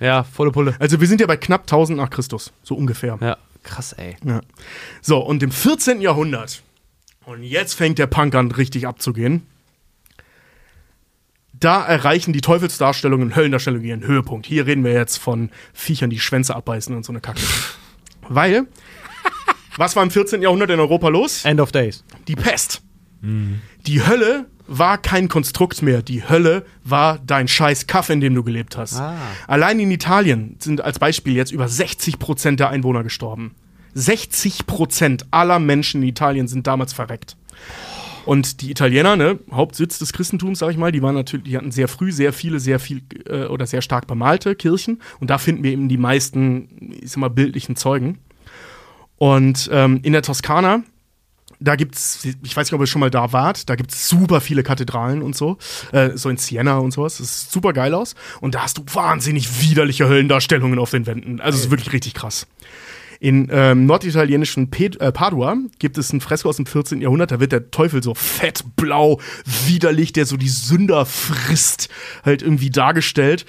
Ja, 0.00 0.24
volle 0.24 0.50
Pulle. 0.50 0.74
Also 0.80 1.00
wir 1.00 1.06
sind 1.06 1.20
ja 1.20 1.26
bei 1.26 1.36
knapp 1.36 1.62
1000 1.62 1.98
nach 1.98 2.10
Christus, 2.10 2.52
so 2.62 2.74
ungefähr. 2.74 3.16
Ja, 3.20 3.36
krass, 3.62 3.92
ey. 3.92 4.16
Ja. 4.24 4.40
So, 5.02 5.18
und 5.18 5.42
im 5.42 5.52
14. 5.52 6.00
Jahrhundert, 6.00 6.62
und 7.26 7.42
jetzt 7.44 7.74
fängt 7.74 7.98
der 7.98 8.06
Punk 8.08 8.34
an 8.34 8.50
richtig 8.50 8.86
abzugehen, 8.88 9.46
da 11.60 11.84
erreichen 11.84 12.32
die 12.32 12.40
Teufelsdarstellungen 12.40 13.28
und 13.28 13.36
Höllendarstellungen 13.36 13.86
ihren 13.86 14.06
Höhepunkt. 14.06 14.46
Hier 14.46 14.66
reden 14.66 14.84
wir 14.84 14.92
jetzt 14.92 15.18
von 15.18 15.50
Viechern, 15.72 16.10
die 16.10 16.20
Schwänze 16.20 16.54
abbeißen 16.54 16.94
und 16.94 17.04
so 17.04 17.12
eine 17.12 17.20
Kacke. 17.20 17.40
Weil, 18.28 18.66
was 19.76 19.96
war 19.96 20.02
im 20.02 20.10
14. 20.10 20.42
Jahrhundert 20.42 20.70
in 20.70 20.80
Europa 20.80 21.08
los? 21.08 21.44
End 21.44 21.60
of 21.60 21.72
Days. 21.72 22.04
Die 22.26 22.36
Pest. 22.36 22.82
Die 23.86 24.06
Hölle 24.06 24.46
war 24.68 24.98
kein 24.98 25.28
Konstrukt 25.28 25.82
mehr. 25.82 26.02
Die 26.02 26.28
Hölle 26.28 26.64
war 26.84 27.18
dein 27.18 27.48
scheiß 27.48 27.86
Kaff, 27.86 28.10
in 28.10 28.20
dem 28.20 28.34
du 28.34 28.44
gelebt 28.44 28.76
hast. 28.76 29.00
Allein 29.46 29.80
in 29.80 29.90
Italien 29.90 30.56
sind 30.60 30.82
als 30.82 30.98
Beispiel 30.98 31.34
jetzt 31.34 31.50
über 31.50 31.68
60 31.68 32.18
Prozent 32.18 32.60
der 32.60 32.68
Einwohner 32.68 33.02
gestorben. 33.02 33.54
60 33.94 34.66
Prozent 34.66 35.26
aller 35.30 35.58
Menschen 35.58 36.02
in 36.02 36.08
Italien 36.08 36.46
sind 36.46 36.66
damals 36.66 36.92
verreckt. 36.92 37.36
Und 38.28 38.60
die 38.60 38.70
Italiener, 38.70 39.16
ne, 39.16 39.38
Hauptsitz 39.50 39.98
des 39.98 40.12
Christentums, 40.12 40.58
sag 40.58 40.70
ich 40.70 40.76
mal, 40.76 40.92
die 40.92 41.00
waren 41.00 41.14
natürlich, 41.14 41.46
die 41.46 41.56
hatten 41.56 41.70
sehr 41.70 41.88
früh 41.88 42.12
sehr 42.12 42.34
viele, 42.34 42.60
sehr 42.60 42.78
viel 42.78 43.00
äh, 43.26 43.46
oder 43.46 43.66
sehr 43.66 43.80
stark 43.80 44.06
bemalte 44.06 44.54
Kirchen. 44.54 45.00
Und 45.18 45.30
da 45.30 45.38
finden 45.38 45.62
wir 45.64 45.72
eben 45.72 45.88
die 45.88 45.96
meisten, 45.96 46.98
ich 47.00 47.12
sag 47.12 47.16
mal, 47.20 47.30
bildlichen 47.30 47.74
Zeugen. 47.74 48.18
Und 49.16 49.70
ähm, 49.72 50.00
in 50.02 50.12
der 50.12 50.20
Toskana, 50.20 50.82
da 51.58 51.74
gibt's, 51.74 52.22
ich 52.42 52.54
weiß 52.54 52.66
nicht, 52.66 52.74
ob 52.74 52.82
ihr 52.82 52.86
schon 52.86 53.00
mal 53.00 53.08
da 53.08 53.32
wart, 53.32 53.70
da 53.70 53.76
gibt's 53.76 54.10
super 54.10 54.42
viele 54.42 54.62
Kathedralen 54.62 55.22
und 55.22 55.34
so, 55.34 55.56
äh, 55.92 56.10
so 56.14 56.28
in 56.28 56.36
Siena 56.36 56.76
und 56.76 56.90
sowas. 56.90 57.16
Das 57.16 57.44
sieht 57.44 57.50
super 57.50 57.72
geil 57.72 57.94
aus. 57.94 58.14
Und 58.42 58.54
da 58.54 58.60
hast 58.60 58.76
du 58.76 58.84
wahnsinnig 58.92 59.62
widerliche 59.62 60.06
Höllendarstellungen 60.06 60.78
auf 60.78 60.90
den 60.90 61.06
Wänden. 61.06 61.40
Also 61.40 61.56
es 61.56 61.64
ist 61.64 61.70
wirklich 61.70 61.94
richtig 61.94 62.12
krass. 62.12 62.46
In 63.20 63.48
ähm, 63.50 63.86
norditalienischen 63.86 64.70
Ped 64.70 65.00
äh, 65.00 65.10
Padua 65.10 65.56
gibt 65.78 65.98
es 65.98 66.12
ein 66.12 66.20
Fresko 66.20 66.48
aus 66.48 66.56
dem 66.56 66.66
14. 66.66 67.00
Jahrhundert, 67.00 67.32
da 67.32 67.40
wird 67.40 67.52
der 67.52 67.70
Teufel 67.70 68.02
so 68.02 68.14
fett, 68.14 68.64
blau, 68.76 69.20
widerlich, 69.66 70.12
der 70.12 70.24
so 70.24 70.36
die 70.36 70.48
Sünder 70.48 71.04
frisst, 71.04 71.88
halt 72.24 72.42
irgendwie 72.42 72.70
dargestellt. 72.70 73.44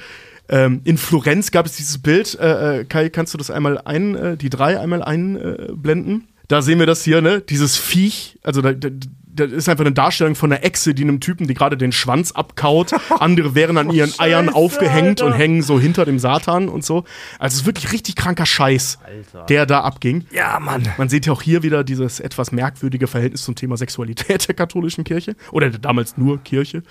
Ähm, 0.49 0.81
in 0.83 0.97
Florenz 0.97 1.51
gab 1.51 1.67
es 1.67 1.77
dieses 1.77 1.99
Bild, 1.99 2.37
äh, 2.39 2.79
äh, 2.79 2.85
Kai, 2.85 3.09
kannst 3.09 3.35
du 3.35 3.37
das 3.37 3.51
einmal 3.51 3.77
ein, 3.77 4.15
äh, 4.15 4.37
die 4.37 4.49
drei 4.49 4.79
einmal 4.79 5.03
einblenden? 5.03 6.27
Da 6.47 6.63
sehen 6.63 6.79
wir 6.79 6.87
das 6.87 7.03
hier, 7.03 7.21
ne? 7.21 7.41
Dieses 7.41 7.77
Viech, 7.77 8.39
also 8.41 8.63
da, 8.63 8.73
da, 8.73 8.89
da 9.39 9.45
ist 9.45 9.69
einfach 9.69 9.85
eine 9.85 9.93
Darstellung 9.93 10.35
von 10.35 10.51
einer 10.51 10.63
Echse, 10.63 10.93
die 10.93 11.03
einem 11.03 11.19
Typen, 11.19 11.47
die 11.47 11.53
gerade 11.53 11.77
den 11.77 11.91
Schwanz 11.91 12.31
abkaut. 12.31 12.91
Andere 13.19 13.55
wären 13.55 13.77
an 13.77 13.89
ihren 13.89 14.13
Eiern 14.19 14.49
aufgehängt 14.49 15.21
und 15.21 15.33
hängen 15.33 15.61
so 15.61 15.79
hinter 15.79 16.05
dem 16.05 16.19
Satan 16.19 16.69
und 16.69 16.83
so. 16.83 17.05
Also 17.39 17.55
es 17.55 17.61
ist 17.61 17.65
wirklich 17.65 17.91
richtig 17.91 18.15
kranker 18.15 18.45
Scheiß, 18.45 18.99
der 19.47 19.65
da 19.65 19.81
abging. 19.81 20.25
Ja, 20.31 20.59
Mann. 20.59 20.87
Man 20.97 21.09
sieht 21.09 21.25
ja 21.25 21.33
auch 21.33 21.41
hier 21.41 21.63
wieder 21.63 21.83
dieses 21.83 22.19
etwas 22.19 22.51
merkwürdige 22.51 23.07
Verhältnis 23.07 23.43
zum 23.43 23.55
Thema 23.55 23.77
Sexualität 23.77 24.47
der 24.47 24.55
katholischen 24.55 25.03
Kirche. 25.03 25.35
Oder 25.51 25.69
der 25.69 25.79
damals 25.79 26.17
nur 26.17 26.43
Kirche. 26.43 26.83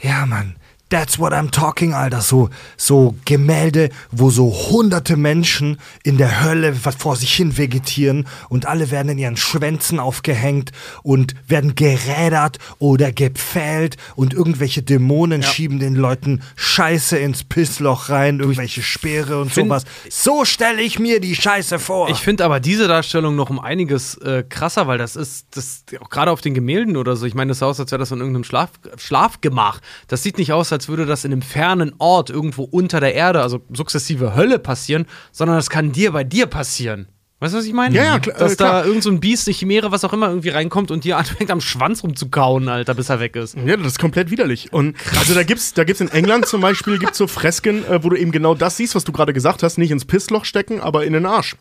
Ja, 0.00 0.26
Mann. 0.26 0.56
That's 0.90 1.18
what 1.20 1.32
I'm 1.32 1.50
talking, 1.50 1.94
Alter. 1.94 2.20
So, 2.20 2.50
so 2.76 3.14
Gemälde, 3.24 3.90
wo 4.10 4.30
so 4.30 4.52
hunderte 4.70 5.16
Menschen 5.16 5.78
in 6.02 6.18
der 6.18 6.42
Hölle 6.42 6.74
vor 6.74 7.14
sich 7.14 7.32
hin 7.32 7.56
vegetieren 7.56 8.26
und 8.48 8.66
alle 8.66 8.90
werden 8.90 9.10
in 9.10 9.18
ihren 9.18 9.36
Schwänzen 9.36 10.00
aufgehängt 10.00 10.72
und 11.04 11.34
werden 11.46 11.76
gerädert 11.76 12.58
oder 12.80 13.12
gepfählt 13.12 13.96
und 14.16 14.34
irgendwelche 14.34 14.82
Dämonen 14.82 15.44
schieben 15.44 15.78
den 15.78 15.94
Leuten 15.94 16.42
Scheiße 16.56 17.16
ins 17.18 17.44
Pissloch 17.44 18.08
rein, 18.08 18.40
irgendwelche 18.40 18.82
Speere 18.82 19.40
und 19.40 19.52
find- 19.52 19.68
sowas. 19.68 19.84
So 20.08 20.44
stelle 20.44 20.82
ich 20.82 20.98
mir 20.98 21.20
die 21.20 21.36
Scheiße 21.36 21.78
vor. 21.78 22.10
Ich 22.10 22.18
finde 22.18 22.44
aber 22.44 22.58
diese 22.58 22.88
Darstellung 22.88 23.36
noch 23.36 23.50
um 23.50 23.60
einiges 23.60 24.16
äh, 24.16 24.42
krasser, 24.48 24.88
weil 24.88 24.98
das 24.98 25.14
ist, 25.14 25.46
das 25.52 25.84
gerade 26.10 26.32
auf 26.32 26.40
den 26.40 26.54
Gemälden 26.54 26.96
oder 26.96 27.14
so, 27.14 27.26
ich 27.26 27.34
meine, 27.34 27.50
das 27.50 27.60
sah 27.60 27.66
aus, 27.66 27.78
als 27.78 27.92
wäre 27.92 28.00
das 28.00 28.10
in 28.10 28.18
irgendeinem 28.18 28.44
Schlaf, 28.44 28.70
Schlafgemach. 28.96 29.80
Das 30.08 30.24
sieht 30.24 30.36
nicht 30.36 30.52
aus, 30.52 30.72
als 30.72 30.79
würde 30.88 31.06
das 31.06 31.24
in 31.24 31.32
einem 31.32 31.42
fernen 31.42 31.92
Ort 31.98 32.30
irgendwo 32.30 32.64
unter 32.64 33.00
der 33.00 33.14
Erde, 33.14 33.42
also 33.42 33.60
sukzessive 33.72 34.34
Hölle 34.34 34.58
passieren, 34.58 35.06
sondern 35.32 35.56
das 35.56 35.70
kann 35.70 35.92
dir 35.92 36.12
bei 36.12 36.24
dir 36.24 36.46
passieren. 36.46 37.08
Weißt 37.40 37.54
du, 37.54 37.58
was 37.58 37.64
ich 37.64 37.72
meine? 37.72 37.96
Ja, 37.96 38.04
ja, 38.04 38.18
klar, 38.18 38.36
Dass 38.38 38.52
äh, 38.52 38.56
klar. 38.56 38.82
da 38.82 38.86
irgend 38.86 39.02
so 39.02 39.10
ein 39.10 39.18
Biest, 39.18 39.48
eine 39.48 39.54
Chimäre, 39.54 39.90
was 39.90 40.04
auch 40.04 40.12
immer, 40.12 40.28
irgendwie 40.28 40.50
reinkommt 40.50 40.90
und 40.90 41.04
dir 41.04 41.16
anfängt 41.18 41.50
am 41.50 41.62
Schwanz 41.62 42.02
rumzukauen, 42.02 42.68
Alter, 42.68 42.94
bis 42.94 43.08
er 43.08 43.18
weg 43.18 43.34
ist. 43.34 43.56
Ja, 43.56 43.78
das 43.78 43.86
ist 43.86 43.98
komplett 43.98 44.30
widerlich. 44.30 44.74
Und 44.74 44.94
also 45.18 45.32
da 45.32 45.42
gibt's, 45.42 45.72
da 45.72 45.84
gibt's 45.84 46.02
in 46.02 46.08
England 46.08 46.46
zum 46.46 46.60
Beispiel 46.60 46.98
gibt's 46.98 47.16
so 47.16 47.26
Fresken, 47.26 47.82
äh, 47.86 48.04
wo 48.04 48.10
du 48.10 48.16
eben 48.16 48.30
genau 48.30 48.54
das 48.54 48.76
siehst, 48.76 48.94
was 48.94 49.04
du 49.04 49.12
gerade 49.12 49.32
gesagt 49.32 49.62
hast, 49.62 49.78
nicht 49.78 49.90
ins 49.90 50.04
Pissloch 50.04 50.44
stecken, 50.44 50.82
aber 50.82 51.04
in 51.06 51.14
den 51.14 51.24
Arsch. 51.24 51.56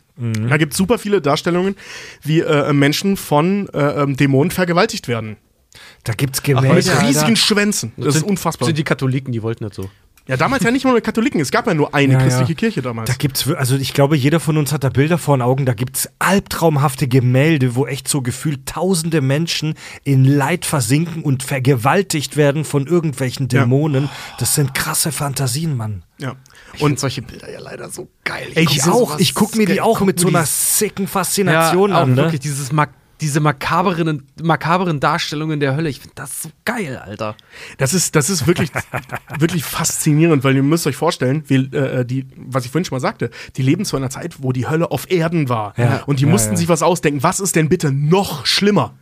Da 0.49 0.57
gibt's 0.57 0.75
super 0.75 0.97
viele 0.97 1.21
Darstellungen, 1.21 1.77
wie 2.23 2.41
äh, 2.41 2.73
Menschen 2.73 3.15
von 3.15 3.69
äh, 3.69 4.01
ähm, 4.03 4.17
Dämonen 4.17 4.51
vergewaltigt 4.51 5.07
werden. 5.07 5.37
Da 6.03 6.13
gibt's 6.13 6.39
Mit 6.39 6.45
Gemälde, 6.45 6.75
riesigen 7.01 7.25
Alter. 7.27 7.35
Schwänzen. 7.35 7.91
Das 7.97 8.07
ist 8.15 8.21
sind, 8.21 8.29
unfassbar. 8.29 8.65
Sind 8.65 8.77
die 8.77 8.83
Katholiken, 8.83 9.31
die 9.31 9.41
wollten 9.43 9.63
das 9.65 9.75
so. 9.75 9.89
Ja, 10.27 10.37
damals 10.37 10.63
ja 10.63 10.69
nicht 10.69 10.85
nur 10.85 11.01
Katholiken, 11.01 11.41
es 11.41 11.49
gab 11.49 11.65
ja 11.65 11.73
nur 11.73 11.95
eine 11.95 12.13
Ja, 12.13 12.19
ja. 12.19 12.25
christliche 12.25 12.53
Kirche 12.53 12.81
damals. 12.83 13.09
Da 13.09 13.15
gibt's, 13.15 13.47
also 13.49 13.75
ich 13.77 13.95
glaube, 13.95 14.15
jeder 14.15 14.39
von 14.39 14.57
uns 14.57 14.71
hat 14.71 14.83
da 14.83 14.89
Bilder 14.89 15.17
vor 15.17 15.35
den 15.35 15.41
Augen. 15.41 15.65
Da 15.65 15.73
gibt's 15.73 16.07
albtraumhafte 16.19 17.07
Gemälde, 17.07 17.73
wo 17.75 17.87
echt 17.87 18.07
so 18.07 18.21
gefühlt 18.21 18.67
tausende 18.67 19.21
Menschen 19.21 19.73
in 20.03 20.25
Leid 20.25 20.65
versinken 20.67 21.23
und 21.23 21.41
vergewaltigt 21.41 22.37
werden 22.37 22.63
von 22.63 22.85
irgendwelchen 22.85 23.47
Dämonen. 23.47 24.07
Das 24.37 24.53
sind 24.53 24.75
krasse 24.75 25.11
Fantasien, 25.11 25.75
Mann. 25.75 26.03
ja. 26.19 26.35
Und 26.77 26.99
solche 26.99 27.23
Bilder 27.23 27.51
ja 27.51 27.59
leider 27.59 27.89
so 27.89 28.07
geil. 28.23 28.49
Ich 28.53 28.67
diese- 28.69 28.93
auch. 28.93 29.17
Ich 29.17 29.33
guck 29.33 29.55
mir 29.55 29.65
die 29.65 29.81
auch 29.81 30.01
mit 30.01 30.19
so 30.19 30.27
einer 30.27 30.45
sicken 30.45 31.07
Faszination 31.07 31.89
ja, 31.89 31.97
auch 31.97 32.01
an. 32.03 32.11
Ne? 32.11 32.17
wirklich 32.17 32.41
dieses 32.41 32.71
Mak 32.71 32.91
diese 33.21 33.39
makaberen, 33.39 34.27
makaberen 34.41 34.99
Darstellungen 34.99 35.59
der 35.59 35.75
Hölle. 35.75 35.89
Ich 35.89 35.99
finde 35.99 36.15
das 36.15 36.43
so 36.43 36.49
geil, 36.65 36.97
Alter. 36.97 37.35
Das 37.77 37.93
ist, 37.93 38.15
das 38.15 38.29
ist 38.29 38.47
wirklich, 38.47 38.71
wirklich 39.39 39.63
faszinierend, 39.63 40.43
weil 40.43 40.55
ihr 40.55 40.63
müsst 40.63 40.87
euch 40.87 40.95
vorstellen, 40.95 41.43
wir, 41.47 41.73
äh, 41.73 42.05
die, 42.05 42.25
was 42.35 42.65
ich 42.65 42.71
vorhin 42.71 42.85
schon 42.85 42.95
mal 42.95 43.01
sagte, 43.01 43.29
die 43.57 43.61
leben 43.61 43.85
zu 43.85 43.97
einer 43.97 44.09
Zeit, 44.09 44.41
wo 44.41 44.51
die 44.51 44.67
Hölle 44.67 44.91
auf 44.91 45.09
Erden 45.11 45.49
war. 45.49 45.73
Ja. 45.77 46.03
Und 46.05 46.19
die 46.19 46.25
Ja, 46.25 46.29
mussten 46.29 46.51
ja. 46.51 46.57
sich 46.57 46.69
was 46.69 46.81
ausdenken. 46.81 47.23
Was 47.23 47.39
ist 47.39 47.55
denn 47.55 47.69
bitte 47.69 47.91
noch 47.91 48.45
schlimmer? 48.45 48.95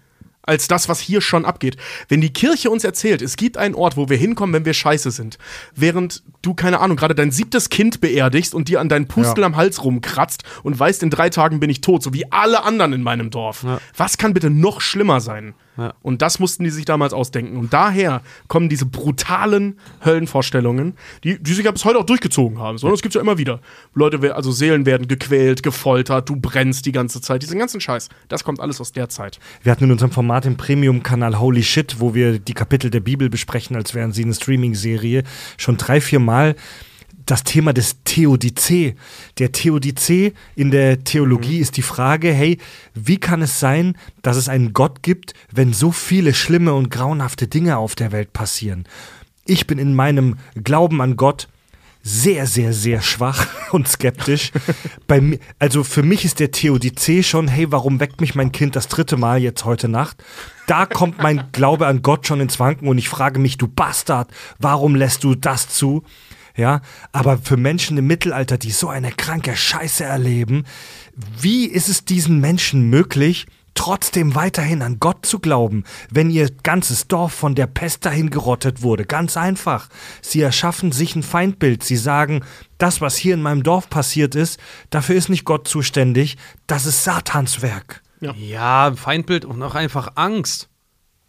Als 0.47 0.67
das, 0.67 0.89
was 0.89 0.99
hier 0.99 1.21
schon 1.21 1.45
abgeht. 1.45 1.77
Wenn 2.07 2.21
die 2.21 2.33
Kirche 2.33 2.71
uns 2.71 2.83
erzählt, 2.83 3.21
es 3.21 3.35
gibt 3.35 3.57
einen 3.57 3.75
Ort, 3.75 3.97
wo 3.97 4.09
wir 4.09 4.17
hinkommen, 4.17 4.53
wenn 4.53 4.65
wir 4.65 4.73
scheiße 4.73 5.11
sind, 5.11 5.37
während 5.75 6.23
du, 6.41 6.55
keine 6.55 6.79
Ahnung, 6.79 6.97
gerade 6.97 7.13
dein 7.13 7.31
siebtes 7.31 7.69
Kind 7.69 8.01
beerdigst 8.01 8.55
und 8.55 8.69
dir 8.69 8.79
an 8.79 8.89
deinen 8.89 9.07
Pustel 9.07 9.43
am 9.43 9.55
Hals 9.57 9.83
rumkratzt 9.83 10.43
und 10.63 10.79
weißt, 10.79 11.03
in 11.03 11.09
drei 11.11 11.29
Tagen 11.29 11.59
bin 11.59 11.69
ich 11.69 11.81
tot, 11.81 12.01
so 12.01 12.13
wie 12.13 12.31
alle 12.31 12.63
anderen 12.63 12.93
in 12.93 13.03
meinem 13.03 13.29
Dorf. 13.29 13.63
Was 13.95 14.17
kann 14.17 14.33
bitte 14.33 14.49
noch 14.49 14.81
schlimmer 14.81 15.19
sein? 15.21 15.53
Ja. 15.77 15.93
Und 16.01 16.21
das 16.21 16.39
mussten 16.39 16.63
die 16.63 16.69
sich 16.69 16.85
damals 16.85 17.13
ausdenken. 17.13 17.57
Und 17.57 17.73
daher 17.73 18.21
kommen 18.47 18.67
diese 18.69 18.85
brutalen 18.85 19.79
Höllenvorstellungen, 20.03 20.93
die, 21.23 21.41
die 21.41 21.53
sich 21.53 21.65
ja 21.65 21.71
bis 21.71 21.85
heute 21.85 21.99
auch 21.99 22.05
durchgezogen 22.05 22.59
haben. 22.59 22.77
So, 22.77 22.89
das 22.89 23.01
gibt's 23.01 23.15
ja 23.15 23.21
immer 23.21 23.37
wieder. 23.37 23.61
Leute, 23.93 24.35
also 24.35 24.51
Seelen 24.51 24.85
werden 24.85 25.07
gequält, 25.07 25.63
gefoltert, 25.63 26.29
du 26.29 26.35
brennst 26.35 26.85
die 26.85 26.91
ganze 26.91 27.21
Zeit. 27.21 27.43
Diesen 27.43 27.59
ganzen 27.59 27.79
Scheiß. 27.79 28.09
Das 28.27 28.43
kommt 28.43 28.59
alles 28.59 28.81
aus 28.81 28.91
der 28.91 29.09
Zeit. 29.09 29.39
Wir 29.61 29.71
hatten 29.71 29.85
in 29.85 29.91
unserem 29.91 30.11
Format 30.11 30.45
im 30.45 30.57
Premium-Kanal 30.57 31.39
Holy 31.39 31.63
Shit, 31.63 31.99
wo 31.99 32.15
wir 32.15 32.39
die 32.39 32.53
Kapitel 32.53 32.89
der 32.89 33.01
Bibel 33.01 33.29
besprechen, 33.29 33.75
als 33.75 33.93
wären 33.93 34.11
sie 34.11 34.23
eine 34.23 34.33
Streaming-Serie, 34.33 35.23
schon 35.57 35.77
drei, 35.77 36.01
vier 36.01 36.19
Mal 36.19 36.55
das 37.27 37.43
Thema 37.43 37.73
des 37.73 37.97
Theodizee. 38.03 38.95
Der 39.37 39.51
Theodizee 39.51 40.33
in 40.55 40.71
der 40.71 41.03
Theologie 41.03 41.59
ist 41.59 41.77
die 41.77 41.83
Frage, 41.83 42.33
hey, 42.33 42.57
wie 42.95 43.17
kann 43.17 43.43
es 43.43 43.59
sein, 43.59 43.95
dass 44.23 44.37
es 44.37 44.49
einen 44.49 44.73
Gott 44.73 45.03
gibt, 45.03 45.33
wenn 45.51 45.73
so 45.73 45.91
viele 45.91 46.33
schlimme 46.33 46.73
und 46.73 46.89
grauenhafte 46.89 47.47
Dinge 47.47 47.77
auf 47.77 47.93
der 47.93 48.11
Welt 48.11 48.33
passieren? 48.33 48.85
Ich 49.45 49.67
bin 49.67 49.77
in 49.77 49.93
meinem 49.93 50.37
Glauben 50.63 51.01
an 51.01 51.15
Gott 51.15 51.47
sehr, 52.01 52.47
sehr, 52.47 52.71
sehr 52.71 53.01
schwach 53.01 53.47
und 53.71 53.87
skeptisch. 53.87 54.51
Bei 55.07 55.19
mir, 55.19 55.39
also 55.59 55.83
für 55.83 56.03
mich 56.03 56.23
ist 56.23 56.39
der 56.39 56.51
Theodizee 56.51 57.23
schon, 57.23 57.49
hey, 57.49 57.69
warum 57.71 57.99
weckt 57.99 58.21
mich 58.21 58.35
mein 58.35 58.53
Kind 58.53 58.77
das 58.77 58.87
dritte 58.87 59.17
Mal 59.17 59.39
jetzt 59.39 59.65
heute 59.65 59.89
Nacht? 59.89 60.23
Da 60.67 60.85
kommt 60.85 61.21
mein 61.21 61.51
Glaube 61.51 61.87
an 61.87 62.01
Gott 62.01 62.25
schon 62.25 62.39
ins 62.39 62.59
Wanken 62.59 62.87
und 62.87 62.97
ich 62.97 63.09
frage 63.09 63.39
mich, 63.39 63.57
du 63.57 63.67
Bastard, 63.67 64.29
warum 64.59 64.95
lässt 64.95 65.25
du 65.25 65.35
das 65.35 65.67
zu? 65.67 66.03
Ja, 66.57 66.81
aber 67.11 67.37
für 67.37 67.55
Menschen 67.55 67.97
im 67.97 68.07
Mittelalter, 68.07 68.57
die 68.57 68.71
so 68.71 68.89
eine 68.89 69.11
kranke 69.11 69.55
Scheiße 69.55 70.03
erleben, 70.03 70.65
wie 71.39 71.65
ist 71.65 71.87
es 71.87 72.03
diesen 72.03 72.41
Menschen 72.41 72.89
möglich, 72.89 73.45
trotzdem 73.75 74.33
weiterhin 74.33 74.81
an 74.81 74.99
Gott 74.99 75.23
zu 75.23 75.37
glauben, 75.37 75.83
wenn 76.09 76.31
ihr 76.31 76.49
ganzes 76.63 77.07
Dorf 77.07 77.31
von 77.31 77.53
der 77.53 77.67
Pest 77.67 78.05
dahin 78.05 78.31
gerottet 78.31 78.81
wurde? 78.81 79.05
Ganz 79.05 79.37
einfach. 79.37 79.87
Sie 80.21 80.41
erschaffen 80.41 80.91
sich 80.91 81.15
ein 81.15 81.21
Feindbild. 81.21 81.83
Sie 81.83 81.95
sagen, 81.95 82.43
das, 82.79 83.01
was 83.01 83.15
hier 83.15 83.35
in 83.35 83.41
meinem 83.43 83.61
Dorf 83.61 83.87
passiert 83.89 84.33
ist, 84.33 84.59
dafür 84.89 85.15
ist 85.15 85.29
nicht 85.29 85.45
Gott 85.45 85.67
zuständig, 85.67 86.37
das 86.65 86.87
ist 86.87 87.03
Satans 87.03 87.61
Werk. 87.61 88.01
Ja, 88.19 88.93
Feindbild 88.95 89.45
und 89.45 89.61
auch 89.61 89.75
einfach 89.75 90.13
Angst. 90.15 90.69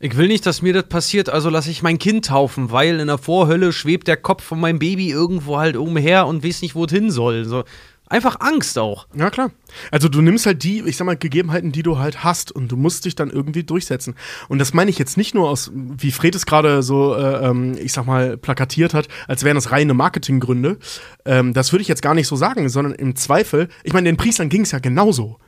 Ich 0.00 0.16
will 0.16 0.28
nicht, 0.28 0.46
dass 0.46 0.62
mir 0.62 0.72
das 0.72 0.84
passiert, 0.84 1.28
also 1.28 1.50
lasse 1.50 1.72
ich 1.72 1.82
mein 1.82 1.98
Kind 1.98 2.26
taufen, 2.26 2.70
weil 2.70 3.00
in 3.00 3.08
der 3.08 3.18
Vorhölle 3.18 3.72
schwebt 3.72 4.06
der 4.06 4.16
Kopf 4.16 4.44
von 4.44 4.60
meinem 4.60 4.78
Baby 4.78 5.10
irgendwo 5.10 5.58
halt 5.58 5.76
umher 5.76 6.28
und 6.28 6.44
weiß 6.44 6.62
nicht, 6.62 6.76
wo 6.76 6.84
es 6.84 6.92
hin 6.92 7.10
soll. 7.10 7.44
So, 7.44 7.64
einfach 8.06 8.36
Angst 8.38 8.78
auch. 8.78 9.08
Ja, 9.16 9.28
klar. 9.28 9.50
Also 9.90 10.08
du 10.08 10.20
nimmst 10.22 10.46
halt 10.46 10.62
die, 10.62 10.84
ich 10.86 10.96
sag 10.96 11.04
mal, 11.04 11.16
Gegebenheiten, 11.16 11.72
die 11.72 11.82
du 11.82 11.98
halt 11.98 12.22
hast 12.22 12.52
und 12.52 12.70
du 12.70 12.76
musst 12.76 13.06
dich 13.06 13.16
dann 13.16 13.28
irgendwie 13.30 13.64
durchsetzen. 13.64 14.14
Und 14.48 14.60
das 14.60 14.72
meine 14.72 14.88
ich 14.88 15.00
jetzt 15.00 15.16
nicht 15.16 15.34
nur 15.34 15.50
aus, 15.50 15.72
wie 15.74 16.12
Fred 16.12 16.36
es 16.36 16.46
gerade 16.46 16.84
so, 16.84 17.16
äh, 17.16 17.48
ähm, 17.48 17.76
ich 17.76 17.92
sag 17.92 18.06
mal, 18.06 18.36
plakatiert 18.36 18.94
hat, 18.94 19.08
als 19.26 19.42
wären 19.42 19.56
das 19.56 19.72
reine 19.72 19.94
Marketinggründe. 19.94 20.78
Ähm, 21.24 21.54
das 21.54 21.72
würde 21.72 21.82
ich 21.82 21.88
jetzt 21.88 22.02
gar 22.02 22.14
nicht 22.14 22.28
so 22.28 22.36
sagen, 22.36 22.68
sondern 22.68 22.94
im 22.94 23.16
Zweifel, 23.16 23.68
ich 23.82 23.94
meine, 23.94 24.08
den 24.08 24.16
Priestern 24.16 24.48
ging 24.48 24.62
es 24.62 24.70
ja 24.70 24.78
genauso. 24.78 25.40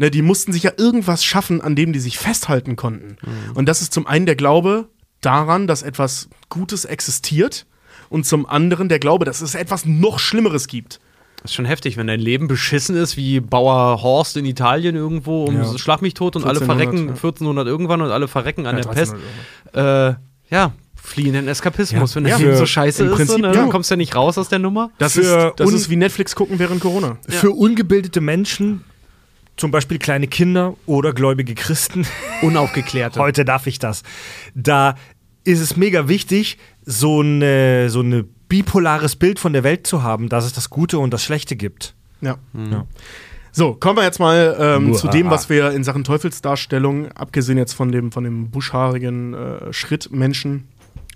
Ne, 0.00 0.10
die 0.10 0.22
mussten 0.22 0.50
sich 0.54 0.62
ja 0.62 0.72
irgendwas 0.78 1.22
schaffen, 1.22 1.60
an 1.60 1.76
dem 1.76 1.92
die 1.92 1.98
sich 2.00 2.18
festhalten 2.18 2.74
konnten. 2.74 3.18
Und 3.52 3.68
das 3.68 3.82
ist 3.82 3.92
zum 3.92 4.06
einen 4.06 4.24
der 4.24 4.34
Glaube 4.34 4.88
daran, 5.20 5.66
dass 5.66 5.82
etwas 5.82 6.30
Gutes 6.48 6.86
existiert 6.86 7.66
und 8.08 8.24
zum 8.24 8.46
anderen 8.46 8.88
der 8.88 8.98
Glaube, 8.98 9.26
dass 9.26 9.42
es 9.42 9.54
etwas 9.54 9.84
noch 9.84 10.18
Schlimmeres 10.18 10.68
gibt. 10.68 11.00
Das 11.42 11.50
ist 11.50 11.54
schon 11.54 11.66
heftig, 11.66 11.98
wenn 11.98 12.06
dein 12.06 12.18
Leben 12.18 12.48
beschissen 12.48 12.96
ist, 12.96 13.18
wie 13.18 13.40
Bauer 13.40 14.02
Horst 14.02 14.38
in 14.38 14.46
Italien 14.46 14.96
irgendwo 14.96 15.44
um 15.44 15.56
Ja. 15.56 15.76
Schlag 15.76 16.00
mich 16.00 16.14
tot 16.14 16.34
und 16.34 16.44
alle 16.46 16.60
1400, 16.60 16.64
verrecken, 16.64 17.08
ja. 17.08 17.14
1400 17.14 17.66
irgendwann 17.66 18.00
und 18.00 18.10
alle 18.10 18.26
verrecken 18.26 18.66
an 18.66 18.76
Ja, 18.78 18.82
der 18.82 18.88
Pest. 18.90 19.14
1300 19.74 20.16
Äh, 20.16 20.54
ja, 20.54 20.72
fliehen 20.94 21.34
in 21.34 21.46
Eskapismus. 21.46 22.12
Ja. 22.12 22.16
Wenn 22.16 22.24
das 22.24 22.32
Ja, 22.40 22.46
Leben 22.46 22.56
so 22.56 22.64
scheiße 22.64 23.02
im 23.02 23.08
ist, 23.08 23.10
so, 23.12 23.16
Prinzip, 23.18 23.38
ne, 23.42 23.48
ja. 23.48 23.52
dann 23.52 23.68
kommst 23.68 23.90
du 23.90 23.94
ja 23.94 23.96
nicht 23.98 24.16
raus 24.16 24.38
aus 24.38 24.48
der 24.48 24.60
Nummer. 24.60 24.90
Das, 24.96 25.12
Für 25.12 25.20
ist, 25.20 25.60
das 25.60 25.72
ist 25.72 25.90
wie 25.90 25.96
Netflix 25.96 26.34
gucken 26.34 26.58
während 26.58 26.80
Corona. 26.80 27.18
Für 27.28 27.50
ungebildete 27.50 28.22
Menschen, 28.22 28.84
zum 29.60 29.70
Beispiel 29.70 29.98
kleine 29.98 30.26
Kinder 30.26 30.74
oder 30.86 31.12
gläubige 31.12 31.54
Christen, 31.54 32.06
Unaufgeklärt. 32.42 33.18
heute 33.18 33.44
darf 33.44 33.66
ich 33.66 33.78
das, 33.78 34.02
da 34.54 34.94
ist 35.44 35.60
es 35.60 35.76
mega 35.76 36.08
wichtig, 36.08 36.58
so 36.84 37.20
ein 37.20 37.88
so 37.88 38.00
eine 38.00 38.24
bipolares 38.48 39.16
Bild 39.16 39.38
von 39.38 39.52
der 39.52 39.62
Welt 39.62 39.86
zu 39.86 40.02
haben, 40.02 40.28
dass 40.28 40.44
es 40.44 40.52
das 40.52 40.70
Gute 40.70 40.98
und 40.98 41.12
das 41.12 41.22
Schlechte 41.22 41.56
gibt. 41.56 41.94
Ja. 42.20 42.38
Ja. 42.70 42.86
So, 43.52 43.74
kommen 43.74 43.98
wir 43.98 44.04
jetzt 44.04 44.18
mal 44.18 44.56
ähm, 44.58 44.94
zu 44.94 45.08
dem, 45.08 45.28
was 45.30 45.50
wir 45.50 45.72
in 45.72 45.84
Sachen 45.84 46.04
Teufelsdarstellung, 46.04 47.12
abgesehen 47.12 47.58
jetzt 47.58 47.74
von 47.74 47.92
dem, 47.92 48.12
von 48.12 48.24
dem 48.24 48.50
buschhaarigen 48.50 49.34
äh, 49.34 49.72
Schrittmenschen, 49.72 50.68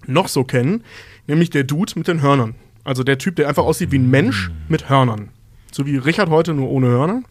noch 0.07 0.29
so 0.29 0.45
kennen, 0.45 0.85
nämlich 1.27 1.51
der 1.51 1.65
Dude 1.65 1.93
mit 1.97 2.09
den 2.09 2.23
Hörnern. 2.23 2.55
Also 2.83 3.05
der 3.05 3.19
Typ, 3.19 3.37
der 3.37 3.49
einfach 3.49 3.65
aussieht 3.65 3.91
wie 3.93 3.99
ein 3.99 4.11
Mensch 4.11 4.51
mit 4.69 4.89
Hörnern. 4.91 5.31
So 5.73 5.87
wie 5.87 5.97
Richard 5.97 6.29
heute, 6.29 6.55
nur 6.55 6.69
ohne 6.71 6.89
Hörner. 6.89 7.23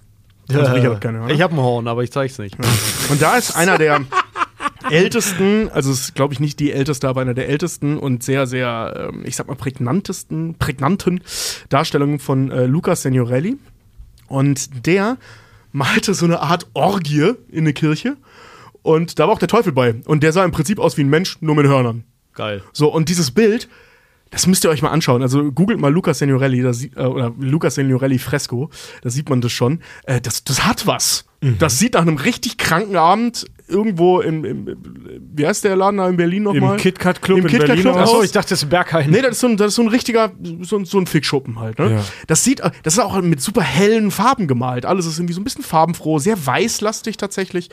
Also 0.49 0.71
Richard 0.73 0.95
hat 0.95 1.01
keine 1.01 1.19
Hörner. 1.19 1.33
Ich 1.33 1.41
habe 1.41 1.53
ein 1.55 1.59
Horn, 1.59 1.87
aber 1.87 2.03
ich 2.03 2.11
zeig's 2.11 2.37
nicht. 2.37 2.57
Und 3.09 3.21
da 3.21 3.37
ist 3.37 3.55
einer 3.55 3.77
der 3.77 4.01
ältesten, 4.89 5.69
also 5.69 5.91
es 5.91 6.01
ist, 6.01 6.15
glaube 6.15 6.33
ich, 6.33 6.39
nicht 6.39 6.59
die 6.59 6.71
älteste, 6.71 7.07
aber 7.07 7.21
einer 7.21 7.33
der 7.33 7.49
ältesten 7.49 7.97
und 7.97 8.23
sehr, 8.23 8.47
sehr, 8.47 9.09
ähm, 9.13 9.23
ich 9.25 9.35
sag 9.35 9.47
mal, 9.47 9.55
prägnantesten, 9.55 10.55
prägnanten 10.55 11.21
Darstellungen 11.69 12.19
von 12.19 12.51
äh, 12.51 12.65
Luca 12.65 12.95
Signorelli. 12.95 13.57
Und 14.27 14.85
der 14.85 15.17
malte 15.71 16.13
so 16.13 16.25
eine 16.25 16.41
Art 16.41 16.67
Orgie 16.73 17.33
in 17.49 17.59
eine 17.59 17.73
Kirche. 17.73 18.17
Und 18.81 19.19
da 19.19 19.27
war 19.27 19.33
auch 19.33 19.39
der 19.39 19.47
Teufel 19.47 19.71
bei. 19.71 19.95
Und 20.05 20.23
der 20.23 20.33
sah 20.33 20.43
im 20.43 20.51
Prinzip 20.51 20.79
aus 20.79 20.97
wie 20.97 21.03
ein 21.03 21.09
Mensch, 21.09 21.37
nur 21.41 21.55
mit 21.55 21.65
Hörnern. 21.65 22.03
Geil. 22.33 22.63
So, 22.73 22.91
und 22.91 23.09
dieses 23.09 23.31
Bild, 23.31 23.69
das 24.33 24.47
müsst 24.47 24.63
ihr 24.65 24.69
euch 24.69 24.81
mal 24.81 24.89
anschauen. 24.89 25.21
Also 25.21 25.51
googelt 25.51 25.79
mal 25.79 25.93
Luca 25.93 26.13
Signorelli 26.13 26.61
da 26.61 26.73
sie, 26.73 26.91
äh, 26.95 27.03
oder 27.03 27.31
Luca 27.39 27.69
Signorelli 27.69 28.19
Fresco, 28.19 28.69
da 29.01 29.09
sieht 29.09 29.29
man 29.29 29.39
das 29.39 29.51
schon. 29.51 29.79
Äh, 30.05 30.19
das, 30.19 30.43
das 30.43 30.65
hat 30.65 30.85
was. 30.85 31.25
Das 31.59 31.77
sieht 31.77 31.95
nach 31.95 32.03
einem 32.03 32.15
richtig 32.15 32.57
kranken 32.57 32.95
Abend 32.95 33.45
irgendwo 33.73 34.21
im, 34.21 34.45
im 34.45 34.77
wie 35.35 35.45
heißt 35.47 35.63
der 35.63 35.75
Laden 35.75 35.97
da 35.97 36.07
in 36.07 36.15
Berlin 36.17 36.43
nochmal? 36.43 36.73
Im 36.75 36.77
KitKat 36.77 37.21
Club 37.21 37.39
Im 37.39 37.45
in 37.45 37.49
KitKat 37.51 37.67
Berlin 37.67 37.83
Club. 37.83 37.95
Achso, 37.97 38.21
ich 38.23 38.31
dachte, 38.31 38.49
das 38.49 38.63
ist 38.63 38.69
Berghain. 38.69 39.09
Nee, 39.09 39.21
das 39.21 39.31
ist 39.31 39.39
so 39.39 39.47
ein, 39.47 39.57
das 39.57 39.69
ist 39.69 39.75
so 39.75 39.81
ein 39.81 39.87
richtiger, 39.87 40.31
so, 40.61 40.77
ein- 40.77 40.85
so 40.85 40.99
ein 40.99 41.07
Fickschuppen 41.07 41.59
halt. 41.59 41.79
Ne? 41.79 41.93
Ja. 41.95 42.03
Das 42.27 42.43
sieht, 42.43 42.59
das 42.83 42.93
ist 42.93 42.99
auch 42.99 43.19
mit 43.21 43.41
super 43.41 43.61
hellen 43.63 44.11
Farben 44.11 44.47
gemalt. 44.47 44.85
Alles 44.85 45.05
ist 45.05 45.17
irgendwie 45.17 45.33
so 45.33 45.41
ein 45.41 45.43
bisschen 45.43 45.63
farbenfroh, 45.63 46.19
sehr 46.19 46.45
weißlastig 46.45 47.17
tatsächlich. 47.17 47.69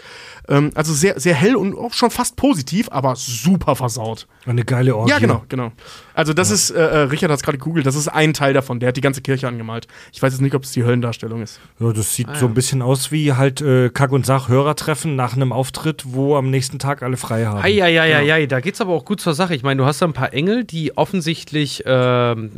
Ähm, 0.49 0.71
also 0.75 0.93
sehr, 0.95 1.21
sehr 1.21 1.35
hell 1.35 1.55
und 1.57 1.77
auch 1.77 1.93
schon 1.93 2.11
fast 2.11 2.37
positiv, 2.37 2.89
aber 2.91 3.15
super 3.17 3.77
versaut. 3.77 4.27
Eine 4.47 4.65
geile 4.65 4.97
Orgie. 4.97 5.11
Ja, 5.11 5.19
genau, 5.19 5.45
genau. 5.49 5.73
Also 6.15 6.33
das 6.33 6.51
ist, 6.51 6.71
äh, 6.71 6.79
äh, 6.79 6.99
Richard 7.03 7.31
hat 7.31 7.39
es 7.39 7.43
gerade 7.43 7.59
gegoogelt, 7.59 7.87
das 7.87 7.95
ist 7.95 8.09
ein 8.09 8.33
Teil 8.35 8.53
davon. 8.55 8.81
Der 8.81 8.89
hat 8.89 8.97
die 8.97 9.01
ganze 9.01 9.21
Kirche 9.23 9.49
angemalt. 9.49 9.87
Ich 10.13 10.23
weiß 10.23 10.33
jetzt 10.33 10.41
nicht, 10.43 10.55
ob 10.55 10.65
es 10.65 10.73
die 10.73 10.85
Höllendarstellung 10.85 11.43
ist. 11.43 11.61
Ja, 11.79 11.93
das 11.93 12.15
sieht 12.15 12.29
so 12.37 12.47
ein 12.47 12.55
bisschen 12.55 12.83
aus 12.83 13.11
wie 13.11 13.33
halt 13.33 13.61
äh, 13.61 13.89
Kack- 13.91 14.13
und 14.13 14.25
Sach-Hörertreffen 14.27 15.17
nach 15.17 15.35
einem 15.35 15.53
Auftritt, 15.53 15.90
wo 16.07 16.37
am 16.37 16.51
nächsten 16.51 16.79
Tag 16.79 17.03
alle 17.03 17.17
frei 17.17 17.45
haben. 17.47 17.63
Eieieiei, 17.63 18.47
da 18.47 18.61
geht's 18.61 18.81
aber 18.81 18.93
auch 18.93 19.05
gut 19.05 19.21
zur 19.21 19.35
Sache. 19.35 19.55
Ich 19.55 19.63
meine, 19.63 19.79
du 19.83 19.87
hast 19.87 20.01
da 20.03 20.07
ein 20.07 20.13
paar 20.13 20.33
Engel, 20.33 20.65
die 20.65 20.97
offensichtlich, 20.97 21.83
ähm, 21.87 22.51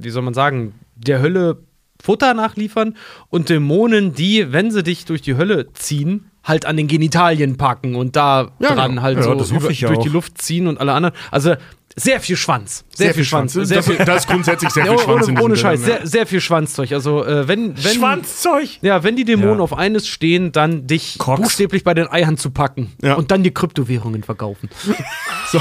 wie 0.00 0.10
soll 0.10 0.22
man 0.22 0.34
sagen, 0.34 0.74
der 0.96 1.20
Hölle 1.20 1.58
Futter 2.02 2.34
nachliefern 2.34 2.94
und 3.30 3.48
Dämonen, 3.48 4.12
die, 4.14 4.52
wenn 4.52 4.70
sie 4.70 4.82
dich 4.82 5.06
durch 5.06 5.22
die 5.22 5.36
Hölle 5.36 5.72
ziehen, 5.72 6.30
halt 6.44 6.64
an 6.66 6.76
den 6.76 6.86
Genitalien 6.86 7.56
packen 7.56 7.96
und 7.96 8.14
da 8.16 8.52
Ja, 8.60 8.74
dran 8.74 8.90
genau. 8.90 9.02
halt 9.02 9.16
Ja, 9.18 9.22
so 9.24 9.32
über, 9.56 9.70
ja 9.72 9.88
durch 9.88 9.98
auch. 9.98 10.02
die 10.02 10.08
Luft 10.10 10.38
ziehen 10.40 10.66
und 10.68 10.78
alle 10.78 10.92
anderen. 10.92 11.14
Also 11.30 11.54
sehr 11.98 12.20
viel 12.20 12.36
Schwanz. 12.36 12.84
Sehr, 12.94 13.14
viel 13.14 13.24
Schwanz. 13.24 13.54
Sehr 13.54 13.64
das, 13.78 13.86
viel, 13.86 13.96
da 13.96 14.16
ist 14.16 14.26
grundsätzlich 14.28 14.70
sehr 14.70 14.84
viel 14.88 14.98
Schwanz 14.98 15.28
in 15.28 15.34
ohne, 15.36 15.44
ohne 15.44 15.56
Scheiß, 15.56 15.80
sehr, 15.82 16.06
sehr 16.06 16.26
viel 16.26 16.40
Schwanzzeug. 16.42 16.92
Also, 16.92 17.24
äh, 17.24 17.48
wenn, 17.48 17.74
wenn, 17.82 17.94
Schwanzzeug! 17.94 18.68
Ja, 18.82 19.02
wenn 19.02 19.16
die 19.16 19.24
Dämonen 19.24 19.56
Ja. 19.58 19.62
auf 19.64 19.72
eines 19.72 20.06
stehen, 20.06 20.52
dann 20.52 20.86
dich 20.86 21.16
Cox. 21.18 21.40
buchstäblich 21.40 21.84
bei 21.84 21.94
den 21.94 22.06
Eiern 22.08 22.36
zu 22.36 22.50
packen 22.50 22.92
Ja. 23.02 23.14
und 23.14 23.30
dann 23.30 23.42
die 23.42 23.50
Kryptowährungen 23.52 24.22
verkaufen. 24.22 24.68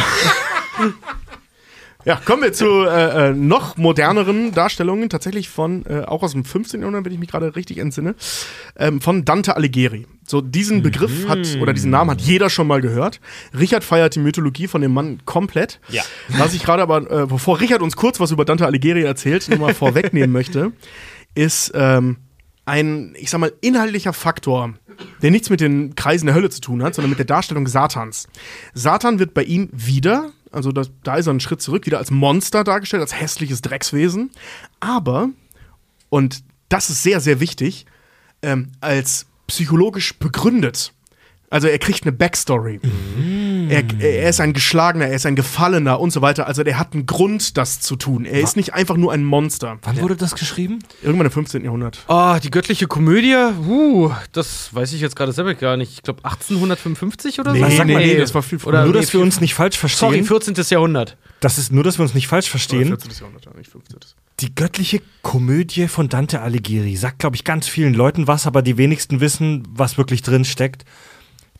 Ja, 2.06 2.22
kommen 2.24 2.44
wir 2.44 2.54
zu 2.54 2.66
äh, 2.86 3.30
äh, 3.30 3.34
noch 3.34 3.78
moderneren 3.78 4.52
Darstellungen, 4.52 5.10
tatsächlich 5.10 5.50
von, 5.50 5.86
äh, 5.88 6.04
auch 6.06 6.22
aus 6.22 6.34
dem 6.34 6.46
15. 6.46 6.82
Jahrhundert, 6.82 7.04
wenn 7.04 7.12
ich 7.12 7.18
mich 7.18 7.30
gerade 7.30 7.56
richtig 7.56 7.80
entsinne, 7.80 8.14
ähm, 8.78 9.02
von 9.02 9.26
Dante 9.26 9.56
Alighieri. 9.56 10.06
So, 10.24 10.42
diesen 10.42 10.84
Begriff 10.84 11.28
hat, 11.28 11.58
oder 11.60 11.74
diesen 11.74 11.90
Namen 11.90 12.12
hat 12.12 12.22
jeder 12.22 12.52
schon 12.52 12.68
mal 12.68 12.82
gehört. 12.82 13.20
Richard 13.58 13.84
feiert 13.84 14.14
die 14.16 14.20
Mythologie 14.20 14.68
von 14.68 14.82
dem 14.82 14.94
Mann 14.94 15.20
komplett. 15.26 15.80
Ja. 15.90 16.04
Was 16.30 16.54
ich 16.54 16.64
gerade 16.64 16.84
aber, 16.84 17.10
äh, 17.10 17.26
bevor 17.26 17.60
Richard 17.60 17.82
uns 17.82 17.96
kurz 17.96 18.20
was 18.20 18.32
über 18.32 18.46
Dante 18.46 18.68
Alighieri 18.68 19.02
erzählt, 19.02 19.50
nur 19.50 19.60
mal 19.60 19.74
vorwegnehmen 19.74 20.32
möchte, 20.32 20.74
ist 21.34 21.72
ähm, 21.74 22.18
ein, 22.66 23.16
ich 23.18 23.30
sag 23.30 23.40
mal, 23.40 23.54
inhaltlicher 23.62 24.14
Faktor, 24.14 24.76
der 25.22 25.32
nichts 25.32 25.50
mit 25.50 25.62
den 25.62 25.96
Kreisen 25.96 26.26
der 26.28 26.36
Hölle 26.36 26.50
zu 26.50 26.62
tun 26.62 26.84
hat, 26.84 26.96
sondern 26.96 27.10
mit 27.10 27.20
der 27.20 27.26
Darstellung 27.26 27.68
Satans. 27.68 28.28
Satan 28.74 29.20
wird 29.20 29.34
bei 29.34 29.44
ihm 29.44 29.70
wieder, 29.72 30.32
also 30.56 30.72
das, 30.72 30.92
da 31.04 31.16
ist 31.16 31.28
er 31.28 31.32
einen 31.32 31.40
Schritt 31.40 31.62
zurück, 31.62 31.86
wieder 31.86 31.98
als 31.98 32.12
Monster 32.12 32.64
dargestellt, 32.64 33.02
als 33.02 33.20
hässliches 33.20 33.62
Dreckswesen, 33.62 34.32
aber, 34.80 35.30
und 36.10 36.44
das 36.70 36.90
ist 36.90 37.04
sehr, 37.04 37.20
sehr 37.20 37.40
wichtig, 37.40 37.86
ähm, 38.42 38.72
als 38.82 39.28
psychologisch 39.48 40.18
begründet. 40.18 40.94
Also 41.50 41.68
er 41.68 41.78
kriegt 41.80 42.04
eine 42.04 42.12
Backstory. 42.12 42.80
Er, 43.70 43.84
er 44.00 44.30
ist 44.30 44.42
ein 44.42 44.54
Geschlagener, 44.54 45.08
er 45.08 45.16
ist 45.16 45.26
ein 45.26 45.36
Gefallener 45.36 46.00
und 46.00 46.12
so 46.12 46.22
weiter. 46.22 46.48
Also 46.48 46.64
der 46.64 46.78
hat 46.78 46.94
einen 46.94 47.06
Grund, 47.06 47.58
das 47.58 47.80
zu 47.80 47.96
tun. 47.96 48.26
Er 48.26 48.42
ist 48.42 48.56
nicht 48.56 48.74
einfach 48.74 48.98
nur 48.98 49.12
ein 49.12 49.24
Monster. 49.24 49.80
Wann 49.82 50.02
wurde 50.02 50.16
das 50.16 50.36
geschrieben? 50.36 50.80
Irgendwann 51.02 51.28
im 51.28 51.32
15. 51.32 51.64
Jahrhundert. 51.64 52.04
Oh, 52.08 52.36
die 52.42 52.52
göttliche 52.52 52.88
Komödie, 52.88 53.36
uh, 53.36 54.12
das 54.32 54.74
weiß 54.74 54.94
ich 54.94 55.02
jetzt 55.02 55.16
gerade 55.16 55.32
selber 55.32 55.54
gar 55.56 55.78
nicht. 55.78 55.94
Ich 55.94 56.04
glaube 56.04 56.24
1855 56.24 57.40
oder 57.40 57.56
so. 57.56 57.58
Nee, 57.58 57.76
sag 57.76 57.88
mal, 57.88 58.06
nee, 58.06 58.18
das 58.18 58.34
war 58.36 58.44
viel 58.44 58.60
früher. 58.60 58.70
Oder 58.70 58.84
nur, 58.86 58.94
nee, 58.94 59.00
dass 59.00 59.14
wir 59.14 59.22
uns 59.22 59.42
nicht 59.42 59.54
falsch 59.54 59.78
verstehen. 59.78 60.10
Sorry, 60.10 60.24
14. 60.24 60.56
Jahrhundert. 60.70 61.18
das 61.40 61.58
ist 61.58 61.72
nur, 61.72 61.84
dass 61.84 61.98
wir 61.98 62.04
uns 62.04 62.14
nicht 62.14 62.28
falsch 62.28 62.50
verstehen. 62.50 62.88
14. 62.88 63.12
Jahrhundert, 63.12 63.46
ja, 63.46 63.52
nicht 63.58 63.72
15. 63.72 63.98
Die 64.42 64.54
göttliche 64.54 65.02
Komödie 65.22 65.88
von 65.88 66.10
Dante 66.10 66.42
Alighieri 66.42 66.98
sagt, 66.98 67.20
glaube 67.20 67.38
ich, 67.38 67.46
ganz 67.46 67.70
vielen 67.70 67.94
Leuten 67.94 68.28
was, 68.28 68.48
aber 68.48 68.62
die 68.62 68.78
wenigsten 68.78 69.22
wissen, 69.22 69.64
was 69.72 69.98
wirklich 69.98 70.24
drin 70.24 70.44
steckt. 70.44 70.84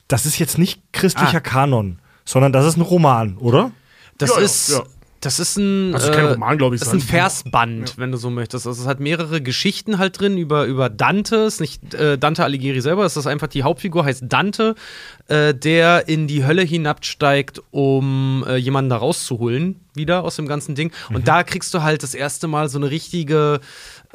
Das 0.08 0.26
ist 0.26 0.38
jetzt 0.40 0.58
nicht 0.58 0.82
christlicher 0.94 1.38
Ah. 1.38 1.42
Kanon, 1.42 2.00
sondern 2.26 2.52
das 2.54 2.66
ist 2.66 2.78
ein 2.78 2.82
Roman, 2.82 3.38
oder? 3.38 3.72
Das 4.18 4.30
Ja, 4.32 4.38
ja, 4.38 4.42
ist 4.46 4.70
ja. 4.70 4.84
Das 5.22 5.40
ist 5.40 5.58
ein, 5.58 5.96
Also 5.96 6.12
kein 6.12 6.26
Roman, 6.28 6.56
glaub 6.56 6.74
ich, 6.74 6.80
Das 6.82 6.90
ist 6.90 6.94
ein 6.94 7.02
Versband, 7.02 7.98
wenn 7.98 8.12
du 8.12 8.18
so 8.18 8.30
möchtest. 8.30 8.68
Also 8.68 8.80
es 8.84 8.88
hat 8.88 9.00
mehrere 9.00 9.42
Geschichten 9.42 9.98
halt 9.98 10.20
drin 10.20 10.38
über, 10.38 10.66
über 10.66 10.88
Dante. 10.88 11.38
Es 11.46 11.56
ist 11.56 11.62
nicht 11.62 11.96
äh, 11.96 12.20
Dante 12.20 12.44
Alighieri 12.44 12.80
selber, 12.80 13.06
es 13.06 13.18
ist 13.18 13.26
einfach 13.26 13.48
die 13.48 13.64
Hauptfigur, 13.64 14.06
heißt 14.06 14.26
Dante, 14.28 14.76
äh, 15.28 15.56
der 15.56 16.08
in 16.08 16.28
die 16.28 16.46
Hölle 16.46 16.62
hinabsteigt, 16.62 17.64
um 17.72 18.46
äh, 18.48 18.58
jemanden 18.58 18.90
da 18.92 18.98
rauszuholen, 18.98 19.80
wieder 19.96 20.24
aus 20.24 20.36
dem 20.36 20.48
ganzen 20.48 20.76
Ding. 20.76 20.92
Und 21.12 21.28
da 21.28 21.42
kriegst 21.42 21.74
du 21.74 21.82
halt 21.82 22.04
das 22.04 22.14
erste 22.14 22.48
Mal 22.48 22.70
so 22.70 22.78
eine 22.78 22.92
richtige 22.92 23.62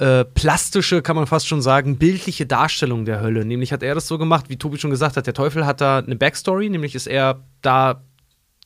äh, 0.01 0.25
plastische, 0.25 1.03
kann 1.03 1.15
man 1.15 1.27
fast 1.27 1.47
schon 1.47 1.61
sagen, 1.61 1.99
bildliche 1.99 2.47
Darstellung 2.47 3.05
der 3.05 3.21
Hölle. 3.21 3.45
Nämlich 3.45 3.71
hat 3.71 3.83
er 3.83 3.95
das 3.95 4.09
so 4.09 4.17
gemacht, 4.17 4.47
wie 4.49 4.57
Tobi 4.57 4.79
schon 4.79 4.91
gesagt 4.91 5.19
hat, 5.19 5.27
der 5.27 5.35
Teufel 5.35 5.67
hat 5.67 5.83
da 5.83 5.99
eine 5.99 6.17
Backstory, 6.17 6.71
nämlich 6.71 6.95
ist 6.95 7.07
er 7.07 7.45
da 7.61 8.03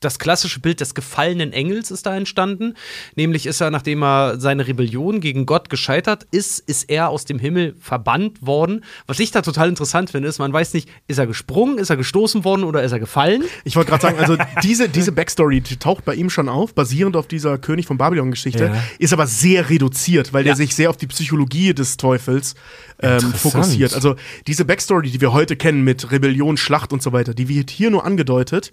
das 0.05 0.18
klassische 0.18 0.60
Bild 0.60 0.81
des 0.81 0.94
gefallenen 0.94 1.52
Engels 1.52 1.90
ist 1.90 2.06
da 2.06 2.16
entstanden. 2.16 2.74
Nämlich 3.16 3.47
ist 3.47 3.60
er, 3.60 3.70
nachdem 3.70 4.02
er 4.02 4.39
seine 4.39 4.66
Rebellion 4.66 5.20
gegen 5.20 5.47
Gott 5.47 5.70
gescheitert 5.70 6.26
ist, 6.31 6.59
ist 6.60 6.90
er 6.90 7.09
aus 7.09 7.24
dem 7.24 7.39
Himmel 7.39 7.74
verbannt 7.81 8.44
worden. 8.47 8.85
Was 9.06 9.18
ich 9.20 9.31
da 9.31 9.43
total 9.43 9.68
interessant 9.68 10.10
finde, 10.10 10.28
ist, 10.28 10.39
man 10.39 10.52
weiß 10.52 10.74
nicht, 10.74 10.89
ist 11.09 11.18
er 11.18 11.26
gesprungen, 11.26 11.78
ist 11.78 11.90
er 11.90 11.97
gestoßen 11.97 12.44
worden 12.44 12.64
oder 12.64 12.82
ist 12.82 12.93
er 12.93 13.01
gefallen? 13.01 13.43
Ich 13.64 13.76
wollte 13.76 13.90
gerade 13.90 14.02
sagen, 14.02 14.18
also 14.18 14.36
diese, 14.62 14.89
diese 14.89 15.12
Backstory, 15.12 15.60
die 15.60 15.76
taucht 15.76 16.05
bei 16.05 16.14
ihm 16.14 16.31
schon 16.31 16.48
auf, 16.48 16.74
basierend 16.74 17.16
auf 17.16 17.26
dieser 17.26 17.59
König 17.59 17.86
von 17.86 17.98
Babylon-Geschichte, 17.98 18.64
Ja. 18.66 18.82
ist 18.98 19.12
aber 19.12 19.26
sehr 19.26 19.70
reduziert, 19.70 20.32
weil 20.32 20.43
Ja. 20.44 20.51
der 20.52 20.56
sich 20.56 20.74
sehr 20.74 20.90
auf 20.90 20.97
die 20.97 21.06
Psychologie 21.06 21.72
des 21.74 21.97
Teufels 21.97 22.55
ähm, 23.01 23.20
fokussiert. 23.20 23.94
Also 23.94 24.16
diese 24.47 24.64
Backstory, 24.64 25.10
die 25.10 25.20
wir 25.20 25.32
heute 25.32 25.56
kennen 25.56 25.82
mit 25.85 26.10
Rebellion, 26.12 26.56
Schlacht 26.56 26.93
und 26.93 27.02
so 27.02 27.12
weiter, 27.12 27.35
die 27.35 27.48
wird 27.48 27.70
hier 27.70 27.90
nur 27.90 28.05
angedeutet, 28.05 28.72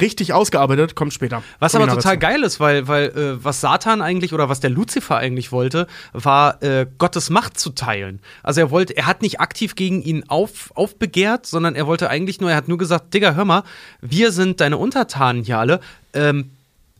richtig 0.00 0.32
ausgearbeitet, 0.32 0.94
kommt 0.94 1.12
später. 1.12 1.42
Was 1.58 1.74
aber 1.74 1.88
total 1.88 2.14
zu. 2.14 2.18
geil 2.18 2.42
ist, 2.42 2.60
weil, 2.60 2.86
weil 2.86 3.08
äh, 3.08 3.44
was 3.44 3.60
Satan 3.60 4.02
eigentlich 4.02 4.32
oder 4.32 4.48
was 4.48 4.60
der 4.60 4.70
Luzifer 4.70 5.16
eigentlich 5.16 5.52
wollte, 5.52 5.86
war 6.12 6.62
äh, 6.62 6.86
Gottes 6.98 7.30
Macht 7.30 7.58
zu 7.58 7.70
teilen. 7.70 8.20
Also 8.42 8.60
er 8.60 8.70
wollte, 8.70 8.96
er 8.96 9.06
hat 9.06 9.22
nicht 9.22 9.40
aktiv 9.40 9.74
gegen 9.74 10.02
ihn 10.02 10.24
auf, 10.28 10.70
aufbegehrt, 10.74 11.46
sondern 11.46 11.74
er 11.74 11.86
wollte 11.86 12.08
eigentlich 12.10 12.40
nur, 12.40 12.50
er 12.50 12.56
hat 12.56 12.68
nur 12.68 12.78
gesagt, 12.78 13.14
Digga, 13.14 13.34
hör 13.34 13.44
mal, 13.44 13.62
wir 14.00 14.32
sind 14.32 14.60
deine 14.60 14.76
Untertanen 14.76 15.42
hier 15.42 15.58
alle. 15.58 15.80
Ähm, 16.12 16.50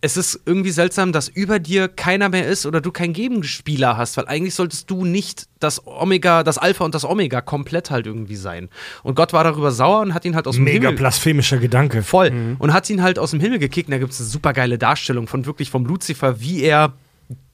es 0.02 0.16
ist 0.16 0.40
irgendwie 0.46 0.70
seltsam, 0.70 1.12
dass 1.12 1.28
über 1.28 1.58
dir 1.58 1.88
keiner 1.88 2.28
mehr 2.30 2.46
ist 2.46 2.64
oder 2.64 2.80
du 2.80 2.90
keinen 2.90 3.12
Gegenspieler 3.12 3.96
hast, 3.96 4.16
weil 4.16 4.26
eigentlich 4.28 4.54
solltest 4.54 4.90
du 4.90 5.04
nicht 5.04 5.46
das 5.58 5.86
Omega, 5.86 6.42
das 6.42 6.56
Alpha 6.56 6.84
und 6.84 6.94
das 6.94 7.04
Omega 7.04 7.42
komplett 7.42 7.90
halt 7.90 8.06
irgendwie 8.06 8.36
sein. 8.36 8.70
Und 9.02 9.14
Gott 9.14 9.32
war 9.32 9.44
darüber 9.44 9.70
sauer 9.72 10.00
und 10.00 10.14
hat 10.14 10.24
ihn 10.24 10.34
halt 10.34 10.46
aus 10.46 10.54
dem 10.54 10.64
Mega 10.64 10.88
Himmel 10.88 10.96
blasphemischer 10.96 11.58
Gedanke. 11.58 12.02
Voll. 12.02 12.56
Und 12.58 12.72
hat 12.72 12.88
ihn 12.88 13.02
halt 13.02 13.18
aus 13.18 13.32
dem 13.32 13.40
Himmel 13.40 13.58
gekickt. 13.58 13.88
Und 13.88 13.92
da 13.92 13.98
gibt 13.98 14.12
es 14.12 14.20
eine 14.20 14.28
super 14.28 14.54
geile 14.54 14.78
Darstellung 14.78 15.26
von 15.26 15.44
wirklich 15.44 15.70
vom 15.70 15.84
Luzifer, 15.84 16.40
wie 16.40 16.62
er 16.62 16.94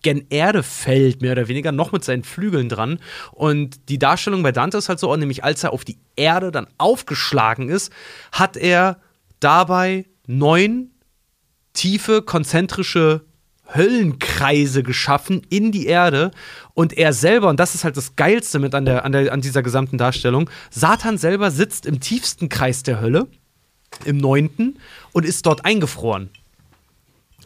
gen 0.03 0.27
Erde 0.31 0.63
fällt, 0.63 1.23
mehr 1.23 1.33
oder 1.33 1.49
weniger, 1.49 1.73
noch 1.73 1.91
mit 1.91 2.05
seinen 2.05 2.23
Flügeln 2.23 2.69
dran. 2.69 3.01
Und 3.33 3.89
die 3.89 3.99
Darstellung 3.99 4.45
bei 4.45 4.53
Dante 4.53 4.79
ist 4.79 4.89
halt 4.89 5.01
so, 5.01 5.15
nämlich 5.17 5.43
als 5.43 5.65
er 5.65 5.73
auf 5.73 5.85
die 5.85 5.99
Erde 6.15 6.53
dann 6.53 6.69
aufgeschlagen 6.79 7.69
ist, 7.69 7.93
hat 8.31 8.57
er 8.57 8.99
dabei 9.41 10.07
neun 10.27 10.93
tiefe, 11.77 12.23
konzentrische 12.23 13.23
Höllenkreise 13.75 14.83
geschaffen 14.83 15.43
in 15.49 15.73
die 15.73 15.87
Erde 15.87 16.31
und 16.75 16.97
er 16.97 17.13
selber, 17.13 17.49
und 17.49 17.59
das 17.59 17.75
ist 17.75 17.85
halt 17.85 17.97
das 17.97 18.17
Geilste 18.17 18.59
mit 18.59 18.75
an, 18.75 18.85
der, 18.85 19.05
an, 19.05 19.13
der, 19.13 19.33
an 19.33 19.41
dieser 19.41 19.63
gesamten 19.63 19.99
Darstellung, 19.99 20.51
Satan 20.71 21.19
selber 21.19 21.51
sitzt 21.51 21.87
im 21.87 22.01
tiefsten 22.01 22.49
Kreis 22.49 22.83
der 22.83 23.01
Hölle, 23.01 23.27
im 24.05 24.19
neunten, 24.19 24.79
und 25.13 25.25
ist 25.25 25.47
dort 25.47 25.65
eingefroren. 25.65 26.31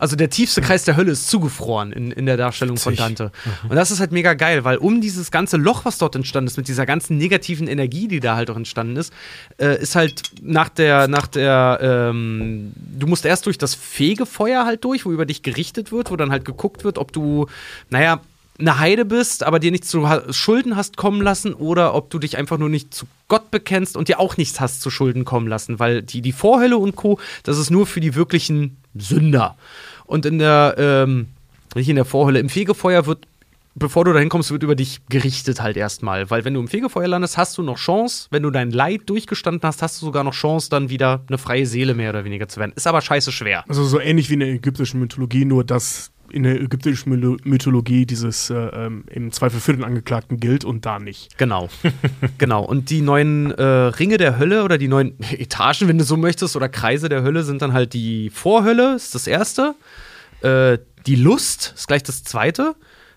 Also 0.01 0.17
der 0.17 0.31
tiefste 0.31 0.63
Kreis 0.63 0.85
der 0.85 0.97
Hölle 0.97 1.13
ist 1.13 1.29
zugefroren 1.29 1.93
in, 1.93 2.11
in 2.11 2.25
der 2.25 2.39
Darstellung 2.39 2.79
von 2.79 2.95
Witzig. 2.95 3.05
Dante. 3.05 3.33
Und 3.69 3.77
das 3.77 3.91
ist 3.91 4.01
halt 4.01 4.13
mega 4.13 4.33
geil, 4.33 4.65
weil 4.65 4.79
um 4.79 5.03
dieses 5.03 5.31
ganze 5.31 5.59
Loch, 5.59 5.85
was 5.85 5.99
dort 5.99 6.17
entstanden 6.17 6.49
ist, 6.49 6.57
mit 6.57 6.69
dieser 6.69 6.87
ganzen 6.87 7.19
negativen 7.19 7.69
Energie, 7.69 8.09
die 8.09 8.19
da 8.19 8.35
halt 8.35 8.51
auch 8.51 8.57
entstanden 8.57 8.97
ist, 8.97 9.13
äh, 9.59 9.81
ist 9.81 9.97
halt 9.97 10.23
nach 10.41 10.71
der, 10.71 11.07
nach 11.07 11.27
der, 11.27 11.79
ähm, 11.83 12.73
du 12.75 13.07
musst 13.07 13.27
erst 13.27 13.45
durch 13.45 13.59
das 13.59 13.75
Fegefeuer 13.75 14.65
halt 14.65 14.85
durch, 14.85 15.05
wo 15.05 15.13
über 15.13 15.27
dich 15.27 15.43
gerichtet 15.43 15.93
wird, 15.93 16.11
wo 16.11 16.17
dann 16.17 16.31
halt 16.31 16.47
geguckt 16.47 16.83
wird, 16.83 16.97
ob 16.97 17.13
du, 17.13 17.47
naja, 17.91 18.21
eine 18.59 18.79
Heide 18.79 19.05
bist, 19.05 19.43
aber 19.43 19.59
dir 19.59 19.71
nichts 19.71 19.89
zu 19.89 20.07
Schulden 20.31 20.77
hast 20.77 20.97
kommen 20.97 21.21
lassen 21.23 21.55
oder 21.55 21.95
ob 21.95 22.11
du 22.11 22.19
dich 22.19 22.37
einfach 22.37 22.59
nur 22.59 22.69
nicht 22.69 22.95
zu 22.95 23.07
Gott 23.29 23.51
bekennst 23.51 23.97
und 23.97 24.09
dir 24.09 24.21
auch 24.21 24.37
nichts 24.37 24.61
hast 24.61 24.83
zu 24.83 24.91
Schulden 24.91 25.25
kommen 25.25 25.47
lassen, 25.47 25.79
weil 25.79 26.03
die, 26.03 26.21
die 26.21 26.33
Vorhölle 26.33 26.77
und 26.79 26.97
Co., 26.97 27.19
das 27.43 27.59
ist 27.59 27.71
nur 27.71 27.87
für 27.87 28.01
die 28.01 28.15
wirklichen 28.15 28.77
Sünder. 28.95 29.57
Und 30.11 30.27
in 30.27 30.41
der, 30.41 30.75
ähm, 30.77 31.29
nicht 31.77 31.89
in 31.89 31.95
der 31.95 32.05
Vorhölle, 32.05 32.41
im 32.41 32.49
Fegefeuer 32.49 33.07
wird, 33.07 33.29
bevor 33.77 34.05
du 34.05 34.13
dahin 34.13 34.29
kommst, 34.29 34.51
wird 34.51 34.65
über 34.65 34.75
dich 34.75 35.03
gerichtet 35.09 35.63
halt 35.63 35.77
erstmal. 35.77 36.29
Weil 36.31 36.45
wenn 36.45 36.53
du 36.53 36.59
im 36.59 36.67
Fegefeuer 36.67 37.07
landest, 37.07 37.39
hast 37.39 37.57
du 37.57 37.63
noch 37.63 37.77
Chance, 37.77 38.27
wenn 38.33 38.43
du 38.43 38.51
dein 38.51 38.73
Leid 38.73 39.03
durchgestanden 39.07 39.63
hast, 39.63 39.83
hast 39.83 40.03
du 40.03 40.07
sogar 40.07 40.25
noch 40.25 40.35
Chance, 40.35 40.69
dann 40.69 40.91
wieder 40.91 41.23
eine 41.29 41.39
freie 41.39 41.65
Seele 41.65 41.95
mehr 41.95 42.11
oder 42.11 42.25
weniger 42.25 42.49
zu 42.49 42.59
werden. 42.59 42.73
Ist 42.75 42.89
aber 42.89 43.01
scheiße 43.01 43.31
schwer. 43.31 43.65
Also 43.69 43.85
so 43.85 44.01
ähnlich 44.01 44.29
wie 44.31 44.35
in 44.35 44.41
der 44.41 44.49
ägyptischen 44.49 44.99
Mythologie, 44.99 45.45
nur 45.45 45.63
dass 45.63 46.11
in 46.31 46.43
der 46.43 46.61
ägyptischen 46.61 47.39
Mythologie 47.45 48.07
dieses 48.07 48.51
äh, 48.51 48.55
ähm, 48.55 49.05
im 49.11 49.33
Zweifel 49.33 49.61
für 49.61 49.73
den 49.73 49.85
Angeklagten 49.85 50.39
gilt 50.39 50.65
und 50.65 50.87
da 50.87 50.99
nicht. 50.99 51.37
Genau. 51.39 51.69
genau. 52.39 52.65
Und 52.65 52.91
die 52.91 53.03
neuen 53.03 53.51
äh, 53.53 53.63
Ringe 53.63 54.17
der 54.17 54.39
Hölle 54.39 54.65
oder 54.65 54.79
die 54.79 54.89
neuen 54.89 55.19
Etagen, 55.33 55.89
wenn 55.89 55.99
du 55.99 56.05
so 56.05 56.17
möchtest, 56.17 56.57
oder 56.57 56.69
Kreise 56.69 57.09
der 57.09 57.23
Hölle 57.23 57.43
sind 57.43 57.63
dann 57.63 57.73
halt 57.73 57.93
die 57.93 58.31
Vorhölle, 58.31 58.95
ist 58.95 59.15
das 59.15 59.27
erste. 59.27 59.75
Äh, 60.43 60.79
die 61.07 61.17
Lust 61.17 61.75
ist 61.77 61.89
gleich 61.89 62.03
das 62.03 62.25
zweite. 62.25 62.75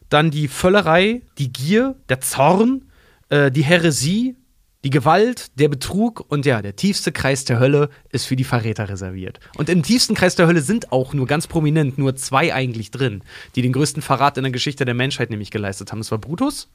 Dann 0.09 0.31
die 0.31 0.47
Völlerei, 0.47 1.21
die 1.37 1.51
Gier, 1.51 1.95
der 2.09 2.21
Zorn, 2.21 2.85
äh, 3.29 3.51
die 3.51 3.63
Häresie, 3.63 4.35
die 4.83 4.89
Gewalt, 4.89 5.57
der 5.59 5.69
Betrug 5.69 6.25
und 6.27 6.45
ja, 6.45 6.61
der 6.61 6.75
tiefste 6.75 7.11
Kreis 7.11 7.45
der 7.45 7.59
Hölle 7.59 7.89
ist 8.11 8.25
für 8.25 8.35
die 8.35 8.43
Verräter 8.43 8.89
reserviert. 8.89 9.39
Und 9.57 9.69
im 9.69 9.81
tiefsten 9.83 10.13
Kreis 10.13 10.35
der 10.35 10.47
Hölle 10.47 10.61
sind 10.61 10.91
auch 10.91 11.13
nur 11.13 11.25
ganz 11.25 11.47
prominent 11.47 11.97
nur 11.97 12.15
zwei 12.15 12.53
eigentlich 12.53 12.91
drin, 12.91 13.23
die 13.55 13.61
den 13.61 13.71
größten 13.71 14.01
Verrat 14.01 14.37
in 14.37 14.43
der 14.43 14.51
Geschichte 14.51 14.83
der 14.83 14.93
Menschheit 14.93 15.29
nämlich 15.29 15.51
geleistet 15.51 15.91
haben. 15.91 15.99
Das 15.99 16.11
war 16.11 16.17
Brutus, 16.17 16.69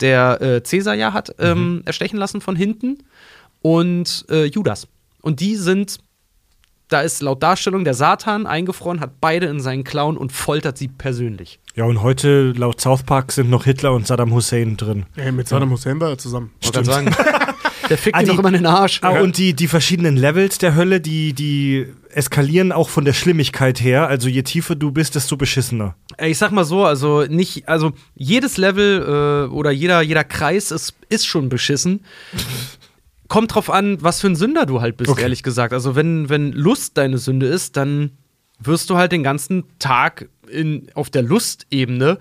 der 0.00 0.40
äh, 0.40 0.62
Cäsar 0.62 0.94
ja 0.94 1.12
hat 1.12 1.34
ähm, 1.38 1.82
erstechen 1.84 2.16
lassen 2.16 2.40
von 2.40 2.56
hinten, 2.56 2.98
und 3.62 4.24
äh, 4.30 4.44
Judas. 4.44 4.88
Und 5.20 5.40
die 5.40 5.56
sind, 5.56 5.98
da 6.88 7.02
ist 7.02 7.22
laut 7.22 7.42
Darstellung 7.42 7.84
der 7.84 7.94
Satan 7.94 8.46
eingefroren, 8.46 9.00
hat 9.00 9.20
beide 9.20 9.46
in 9.46 9.60
seinen 9.60 9.84
Klauen 9.84 10.16
und 10.16 10.32
foltert 10.32 10.78
sie 10.78 10.88
persönlich. 10.88 11.60
Ja, 11.74 11.84
und 11.84 12.02
heute, 12.02 12.52
laut 12.52 12.80
South 12.80 13.02
Park, 13.04 13.32
sind 13.32 13.50
noch 13.50 13.64
Hitler 13.64 13.92
und 13.92 14.06
Saddam 14.06 14.32
Hussein 14.32 14.76
drin. 14.76 15.06
Ja, 15.16 15.30
mit 15.30 15.48
Saddam 15.48 15.70
Hussein 15.70 16.00
war 16.00 16.10
er 16.10 16.18
zusammen. 16.18 16.52
Ich 16.60 16.72
kann 16.72 16.84
sagen, 16.84 17.14
der 17.90 17.98
fickt 17.98 18.16
Ah, 18.16 18.20
ihn 18.20 18.24
die- 18.26 18.30
doch 18.32 18.38
immer 18.38 18.48
in 18.48 18.54
den 18.54 18.66
Arsch. 18.66 19.00
Ah, 19.02 19.20
und 19.20 19.36
die, 19.36 19.52
die 19.54 19.68
verschiedenen 19.68 20.16
Levels 20.16 20.56
der 20.58 20.74
Hölle, 20.76 21.00
die, 21.00 21.32
die 21.34 21.86
eskalieren 22.12 22.72
auch 22.72 22.88
von 22.88 23.04
der 23.04 23.12
Schlimmigkeit 23.12 23.80
her. 23.80 24.08
Also 24.08 24.28
je 24.28 24.42
tiefer 24.42 24.74
du 24.76 24.90
bist, 24.92 25.14
desto 25.16 25.36
beschissener. 25.36 25.94
Ich 26.24 26.38
sag 26.38 26.50
mal 26.52 26.64
so, 26.64 26.84
also 26.84 27.22
nicht, 27.26 27.68
also 27.68 27.92
jedes 28.14 28.56
Level 28.56 29.48
äh, 29.50 29.52
oder 29.52 29.70
jeder, 29.70 30.00
jeder 30.02 30.24
Kreis 30.24 30.70
ist, 30.70 30.94
ist 31.08 31.26
schon 31.26 31.48
beschissen. 31.50 32.00
Kommt 33.28 33.54
drauf 33.54 33.70
an, 33.70 33.98
was 34.00 34.20
für 34.20 34.26
ein 34.26 34.34
Sünder 34.36 34.66
du 34.66 34.80
halt 34.80 34.96
bist, 34.96 35.10
Okay. 35.10 35.22
ehrlich 35.22 35.42
gesagt. 35.44 35.72
Also 35.72 35.94
wenn, 35.94 36.28
wenn 36.28 36.52
Lust 36.52 36.96
deine 36.98 37.18
Sünde 37.18 37.46
ist, 37.46 37.76
dann 37.76 38.10
wirst 38.58 38.90
du 38.90 38.96
halt 38.96 39.12
den 39.12 39.22
ganzen 39.22 39.64
Tag 39.78 40.28
in, 40.50 40.88
auf 40.94 41.10
der 41.10 41.22
Lustebene, 41.22 42.18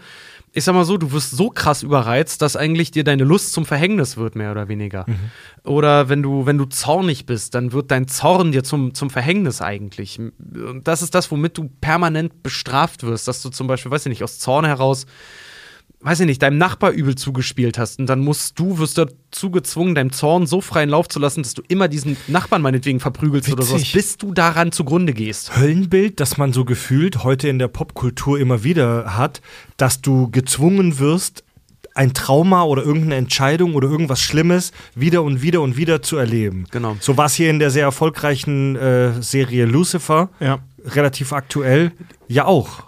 ich 0.59 0.65
sag 0.65 0.75
mal 0.75 0.85
so, 0.85 0.97
du 0.97 1.11
wirst 1.11 1.31
so 1.31 1.49
krass 1.49 1.83
überreizt, 1.83 2.41
dass 2.41 2.55
eigentlich 2.55 2.91
dir 2.91 3.03
deine 3.03 3.23
Lust 3.23 3.53
zum 3.53 3.65
Verhängnis 3.65 4.17
wird, 4.17 4.35
mehr 4.35 4.51
oder 4.51 4.67
weniger. 4.67 5.05
Oder 5.63 6.09
wenn 6.09 6.21
du, 6.21 6.45
wenn 6.45 6.57
du 6.57 6.65
zornig 6.65 7.25
bist, 7.25 7.55
dann 7.55 7.71
wird 7.71 7.91
dein 7.91 8.07
Zorn 8.07 8.51
dir 8.51 8.63
zum, 8.63 8.93
zum 8.93 9.09
Verhängnis 9.09 9.61
eigentlich. 9.61 10.19
Und 10.19 10.81
das 10.83 11.01
ist 11.01 11.15
das, 11.15 11.31
womit 11.31 11.57
du 11.57 11.69
permanent 11.81 12.43
bestraft 12.43 13.03
wirst, 13.03 13.27
dass 13.27 13.41
du 13.41 13.49
zum 13.49 13.67
Beispiel, 13.67 13.89
weiß 13.89 14.05
ich 14.05 14.09
nicht, 14.09 14.23
aus 14.23 14.37
Zorn 14.37 14.65
heraus, 14.65 15.05
weiß 16.01 16.21
ich 16.21 16.25
nicht, 16.25 16.41
deinem 16.41 16.57
Nachbar 16.57 16.91
übel 16.91 17.15
zugespielt 17.15 17.77
hast 17.77 17.99
und 17.99 18.05
dann 18.07 18.19
musst 18.19 18.57
du, 18.57 18.77
wirst 18.77 18.97
dazu 18.97 19.51
gezwungen, 19.51 19.95
deinem 19.95 20.11
Zorn 20.13 20.47
so 20.47 20.61
freien 20.61 20.89
Lauf 20.89 21.09
zu 21.09 21.19
lassen, 21.19 21.43
dass 21.43 21.53
du 21.53 21.61
immer 21.67 21.87
diesen 21.89 22.15
Nachbarn 22.27 22.61
meinetwegen 22.61 22.99
verprügelst 23.01 23.51
oder 23.51 23.63
sowas, 23.63 23.81
Witzig. 23.81 23.93
bis 23.93 24.17
du 24.17 24.33
daran 24.33 24.71
zugrunde 24.71 25.13
gehst. 25.13 25.57
Höllenbild, 25.57 26.19
das 26.21 26.37
man 26.37 26.53
so 26.53 26.63
gefühlt 26.63 27.23
heute 27.23 27.49
in 27.49 27.59
der 27.59 27.67
Popkultur 27.67 28.39
immer 28.39 28.63
wieder 28.63 29.17
hat, 29.17 29.41
dass 29.77 29.99
du 30.01 30.29
gezwungen 30.31 30.99
wirst, 30.99 31.43
ein 31.95 32.13
Trauma 32.13 32.63
oder 32.63 32.83
irgendeine 32.83 33.15
Entscheidung 33.15 33.75
oder 33.75 33.89
irgendwas 33.89 34.21
Schlimmes 34.21 34.71
wieder 34.95 35.21
und 35.23 35.41
wieder 35.41 35.59
und 35.59 35.75
wieder 35.75 36.01
zu 36.01 36.15
erleben. 36.15 36.65
Genau. 36.71 36.95
So 37.01 37.17
war 37.17 37.25
es 37.25 37.33
hier 37.33 37.49
in 37.49 37.59
der 37.59 37.71
sehr 37.71 37.83
erfolgreichen 37.83 38.77
äh, 38.77 39.21
Serie 39.21 39.65
Lucifer, 39.65 40.29
Ja. 40.39 40.59
relativ 40.85 41.33
aktuell, 41.33 41.91
ja 42.29 42.45
auch. 42.45 42.83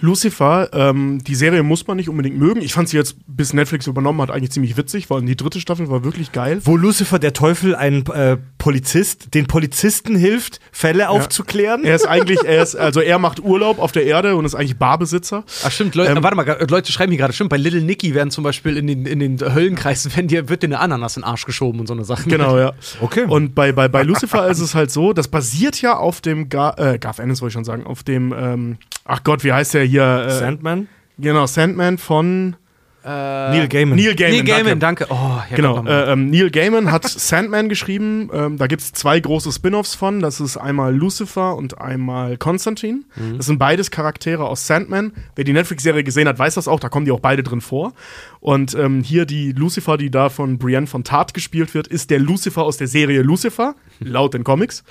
Lucifer, 0.00 0.70
ähm, 0.72 1.22
die 1.24 1.34
Serie 1.34 1.62
muss 1.62 1.86
man 1.86 1.96
nicht 1.96 2.08
unbedingt 2.08 2.38
mögen. 2.38 2.62
Ich 2.62 2.72
fand 2.72 2.88
sie 2.88 2.96
jetzt, 2.96 3.16
bis 3.26 3.52
Netflix 3.52 3.86
übernommen 3.86 4.20
hat, 4.22 4.30
eigentlich 4.30 4.50
ziemlich 4.50 4.76
witzig, 4.76 5.06
vor 5.06 5.16
allem 5.16 5.26
die 5.26 5.36
dritte 5.36 5.60
Staffel 5.60 5.88
war 5.90 6.04
wirklich 6.04 6.32
geil. 6.32 6.60
Wo 6.64 6.76
Lucifer, 6.76 7.18
der 7.18 7.32
Teufel, 7.32 7.74
ein 7.74 8.06
äh, 8.06 8.36
Polizist, 8.58 9.34
den 9.34 9.46
Polizisten 9.46 10.16
hilft, 10.16 10.60
Fälle 10.72 11.08
aufzuklären. 11.08 11.84
Er 11.84 11.96
ist 11.96 12.06
eigentlich, 12.06 12.40
er 12.44 12.62
ist, 12.62 12.76
also 12.76 13.00
er 13.00 13.18
macht 13.18 13.40
Urlaub 13.40 13.78
auf 13.78 13.92
der 13.92 14.04
Erde 14.04 14.36
und 14.36 14.44
ist 14.44 14.54
eigentlich 14.54 14.78
Barbesitzer. 14.78 15.44
Ach 15.64 15.70
stimmt, 15.70 15.94
Leute, 15.94 16.22
warte 16.22 16.36
mal, 16.36 16.66
Leute 16.68 16.92
schreiben 16.92 17.10
hier 17.12 17.18
gerade, 17.18 17.32
stimmt, 17.32 17.50
bei 17.50 17.56
Little 17.56 17.82
Nicky 17.82 18.14
werden 18.14 18.30
zum 18.30 18.44
Beispiel 18.44 18.76
in 18.76 18.86
den, 18.86 19.06
in 19.06 19.18
den 19.18 19.38
Höllenkreisen, 19.40 20.12
wenn 20.14 20.28
dir, 20.28 20.48
wird 20.48 20.62
dir 20.62 20.68
eine 20.68 20.80
Ananas 20.80 21.16
in 21.16 21.22
den 21.22 21.28
Arsch 21.28 21.44
geschoben 21.46 21.80
und 21.80 21.86
so 21.86 21.94
eine 21.94 22.04
Sache. 22.04 22.28
Genau, 22.28 22.58
ja. 22.58 22.72
Okay. 23.00 23.24
Und 23.24 23.54
bei, 23.54 23.72
bei, 23.72 23.88
bei 23.88 24.02
Lucifer 24.02 24.48
ist 24.48 24.60
es 24.60 24.74
halt 24.74 24.90
so, 24.90 25.12
das 25.12 25.28
basiert 25.28 25.80
ja 25.82 25.96
auf 25.96 26.20
dem 26.20 26.48
Gar, 26.48 26.78
äh, 26.78 26.98
Garth 26.98 27.18
Ennis, 27.18 27.40
wollte 27.40 27.50
ich 27.50 27.54
schon 27.54 27.64
sagen, 27.64 27.86
auf 27.86 28.02
dem, 28.02 28.34
ähm, 28.36 28.78
ach 29.04 29.24
Gott, 29.24 29.44
wie 29.44 29.52
heißt 29.52 29.74
der 29.74 29.79
hier? 29.82 30.26
Äh, 30.28 30.30
Sandman? 30.30 30.88
genau, 31.18 31.46
Sandman 31.46 31.98
von 31.98 32.56
Neil 33.02 33.68
Gaiman. 33.68 33.96
Neil 33.96 34.14
Gaiman. 34.14 34.36
Neil 34.36 34.44
Gaiman, 34.44 34.78
danke. 34.78 35.06
danke. 35.06 35.06
Oh, 35.08 35.40
ja, 35.48 35.56
Genau, 35.56 35.84
äh, 35.86 36.12
ähm, 36.12 36.28
Neil 36.28 36.50
Gaiman 36.50 36.92
hat 36.92 37.04
Sandman 37.08 37.70
geschrieben. 37.70 38.28
Ähm, 38.32 38.58
da 38.58 38.66
gibt 38.66 38.82
es 38.82 38.92
zwei 38.92 39.18
große 39.18 39.50
Spin-offs 39.52 39.94
von. 39.94 40.20
Das 40.20 40.38
ist 40.38 40.58
einmal 40.58 40.94
Lucifer 40.94 41.56
und 41.56 41.80
einmal 41.80 42.36
Konstantin. 42.36 43.06
Mhm. 43.16 43.38
Das 43.38 43.46
sind 43.46 43.58
beides 43.58 43.90
Charaktere 43.90 44.46
aus 44.46 44.66
Sandman. 44.66 45.12
Wer 45.34 45.44
die 45.44 45.54
Netflix-Serie 45.54 46.04
gesehen 46.04 46.28
hat, 46.28 46.38
weiß 46.38 46.54
das 46.54 46.68
auch. 46.68 46.78
Da 46.78 46.90
kommen 46.90 47.06
die 47.06 47.12
auch 47.12 47.20
beide 47.20 47.42
drin 47.42 47.62
vor. 47.62 47.94
Und 48.40 48.74
ähm, 48.74 49.02
hier 49.02 49.24
die 49.24 49.52
Lucifer, 49.52 49.96
die 49.96 50.10
da 50.10 50.28
von 50.28 50.58
Brienne 50.58 50.86
von 50.86 51.02
Tart 51.02 51.32
gespielt 51.32 51.72
wird, 51.72 51.86
ist 51.86 52.10
der 52.10 52.18
Lucifer 52.18 52.62
aus 52.62 52.76
der 52.76 52.86
Serie 52.86 53.22
Lucifer, 53.22 53.76
laut 54.00 54.34
den 54.34 54.44
Comics. 54.44 54.84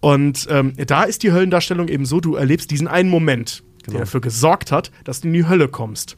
Und 0.00 0.46
ähm, 0.50 0.72
da 0.76 1.04
ist 1.04 1.22
die 1.22 1.32
Höllendarstellung 1.32 1.88
eben 1.88 2.04
so, 2.04 2.20
du 2.20 2.34
erlebst 2.34 2.70
diesen 2.70 2.88
einen 2.88 3.10
Moment, 3.10 3.62
Genau. 3.88 3.98
der 3.98 4.06
dafür 4.06 4.20
gesorgt 4.20 4.72
hat, 4.72 4.90
dass 5.04 5.20
du 5.20 5.28
in 5.28 5.34
die 5.34 5.46
Hölle 5.46 5.68
kommst. 5.68 6.16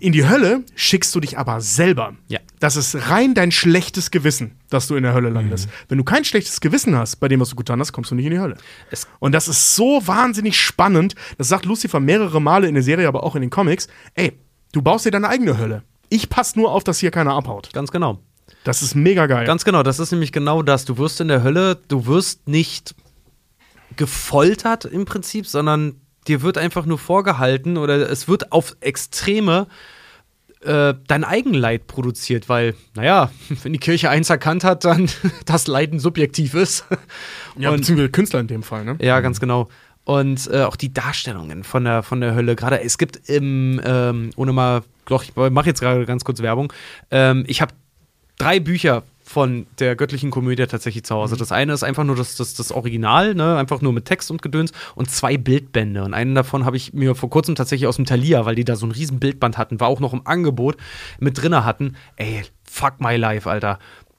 In 0.00 0.12
die 0.12 0.28
Hölle 0.28 0.64
schickst 0.74 1.14
du 1.14 1.20
dich 1.20 1.38
aber 1.38 1.60
selber. 1.60 2.14
Ja. 2.26 2.40
Das 2.58 2.74
ist 2.74 3.08
rein 3.08 3.34
dein 3.34 3.52
schlechtes 3.52 4.10
Gewissen, 4.10 4.56
dass 4.68 4.88
du 4.88 4.96
in 4.96 5.04
der 5.04 5.14
Hölle 5.14 5.28
landest. 5.30 5.68
Wenn 5.88 5.96
du 5.98 6.02
kein 6.02 6.24
schlechtes 6.24 6.60
Gewissen 6.60 6.96
hast 6.96 7.16
bei 7.20 7.28
dem, 7.28 7.38
was 7.38 7.50
du 7.50 7.56
getan 7.56 7.78
hast, 7.78 7.92
kommst 7.92 8.10
du 8.10 8.16
nicht 8.16 8.24
in 8.26 8.32
die 8.32 8.40
Hölle. 8.40 8.56
Es- 8.90 9.06
Und 9.20 9.30
das 9.30 9.46
ist 9.46 9.76
so 9.76 10.04
wahnsinnig 10.04 10.60
spannend. 10.60 11.14
Das 11.38 11.46
sagt 11.46 11.66
Lucifer 11.66 12.00
mehrere 12.00 12.42
Male 12.42 12.66
in 12.66 12.74
der 12.74 12.82
Serie, 12.82 13.06
aber 13.06 13.22
auch 13.22 13.36
in 13.36 13.42
den 13.42 13.50
Comics. 13.50 13.86
Ey, 14.14 14.32
du 14.72 14.82
baust 14.82 15.06
dir 15.06 15.12
deine 15.12 15.28
eigene 15.28 15.56
Hölle. 15.56 15.84
Ich 16.08 16.28
passe 16.28 16.58
nur 16.58 16.72
auf, 16.72 16.82
dass 16.82 16.98
hier 16.98 17.12
keiner 17.12 17.34
abhaut. 17.34 17.70
Ganz 17.72 17.92
genau. 17.92 18.18
Das 18.64 18.82
ist 18.82 18.96
mega 18.96 19.26
geil. 19.26 19.46
Ganz 19.46 19.64
genau, 19.64 19.84
das 19.84 20.00
ist 20.00 20.10
nämlich 20.10 20.32
genau 20.32 20.62
das. 20.62 20.84
Du 20.84 20.98
wirst 20.98 21.20
in 21.20 21.28
der 21.28 21.44
Hölle, 21.44 21.78
du 21.86 22.06
wirst 22.06 22.48
nicht 22.48 22.96
gefoltert 23.96 24.84
im 24.84 25.04
Prinzip, 25.04 25.46
sondern 25.46 25.94
dir 26.28 26.42
wird 26.42 26.58
einfach 26.58 26.86
nur 26.86 26.98
vorgehalten 26.98 27.76
oder 27.76 28.10
es 28.10 28.28
wird 28.28 28.52
auf 28.52 28.76
Extreme 28.80 29.66
äh, 30.62 30.94
dein 31.08 31.24
Eigenleid 31.24 31.86
produziert, 31.86 32.48
weil, 32.48 32.74
naja, 32.94 33.30
wenn 33.62 33.72
die 33.72 33.78
Kirche 33.78 34.10
eins 34.10 34.30
erkannt 34.30 34.64
hat, 34.64 34.84
dann 34.84 35.08
das 35.44 35.66
Leiden 35.66 35.98
subjektiv 35.98 36.54
ist. 36.54 36.84
ja, 37.58 37.70
Und- 37.70 37.78
beziehungsweise 37.78 38.10
Künstler 38.10 38.40
in 38.40 38.46
dem 38.46 38.62
Fall, 38.62 38.84
ne? 38.84 38.96
Ja, 39.00 39.20
ganz 39.20 39.40
genau. 39.40 39.68
Und 40.04 40.50
äh, 40.52 40.62
auch 40.62 40.74
die 40.76 40.92
Darstellungen 40.92 41.62
von 41.62 41.84
der, 41.84 42.02
von 42.02 42.20
der 42.20 42.34
Hölle. 42.34 42.56
Gerade 42.56 42.80
es 42.82 42.98
gibt 42.98 43.28
im, 43.28 43.80
ähm, 43.84 44.30
ohne 44.34 44.52
mal, 44.52 44.82
doch, 45.06 45.22
ich 45.22 45.34
mache 45.36 45.66
jetzt 45.66 45.80
gerade 45.80 46.04
ganz 46.06 46.24
kurz 46.24 46.42
Werbung. 46.42 46.72
Ähm, 47.12 47.44
ich 47.46 47.62
habe 47.62 47.72
drei 48.36 48.58
Bücher 48.58 49.04
von 49.32 49.66
der 49.78 49.96
göttlichen 49.96 50.30
Komödie 50.30 50.66
tatsächlich 50.66 51.04
zu 51.04 51.14
Hause. 51.14 51.38
Das 51.38 51.52
eine 51.52 51.72
ist 51.72 51.82
einfach 51.82 52.04
nur 52.04 52.16
das, 52.16 52.36
das, 52.36 52.52
das 52.52 52.70
Original, 52.70 53.34
ne? 53.34 53.56
einfach 53.56 53.80
nur 53.80 53.94
mit 53.94 54.04
Text 54.04 54.30
und 54.30 54.42
Gedöns 54.42 54.72
und 54.94 55.10
zwei 55.10 55.38
Bildbände. 55.38 56.04
Und 56.04 56.12
einen 56.12 56.34
davon 56.34 56.66
habe 56.66 56.76
ich 56.76 56.92
mir 56.92 57.14
vor 57.14 57.30
kurzem 57.30 57.54
tatsächlich 57.54 57.86
aus 57.86 57.96
dem 57.96 58.04
Thalia, 58.04 58.44
weil 58.44 58.56
die 58.56 58.64
da 58.64 58.76
so 58.76 58.84
ein 58.84 58.92
riesen 58.92 59.20
Bildband 59.20 59.56
hatten, 59.56 59.80
war 59.80 59.88
auch 59.88 60.00
noch 60.00 60.12
im 60.12 60.26
Angebot, 60.26 60.76
mit 61.18 61.40
drinne 61.40 61.64
hatten. 61.64 61.96
Ey, 62.16 62.42
fuck 62.62 63.00
my 63.00 63.16
life, 63.16 63.48
Alter 63.48 63.78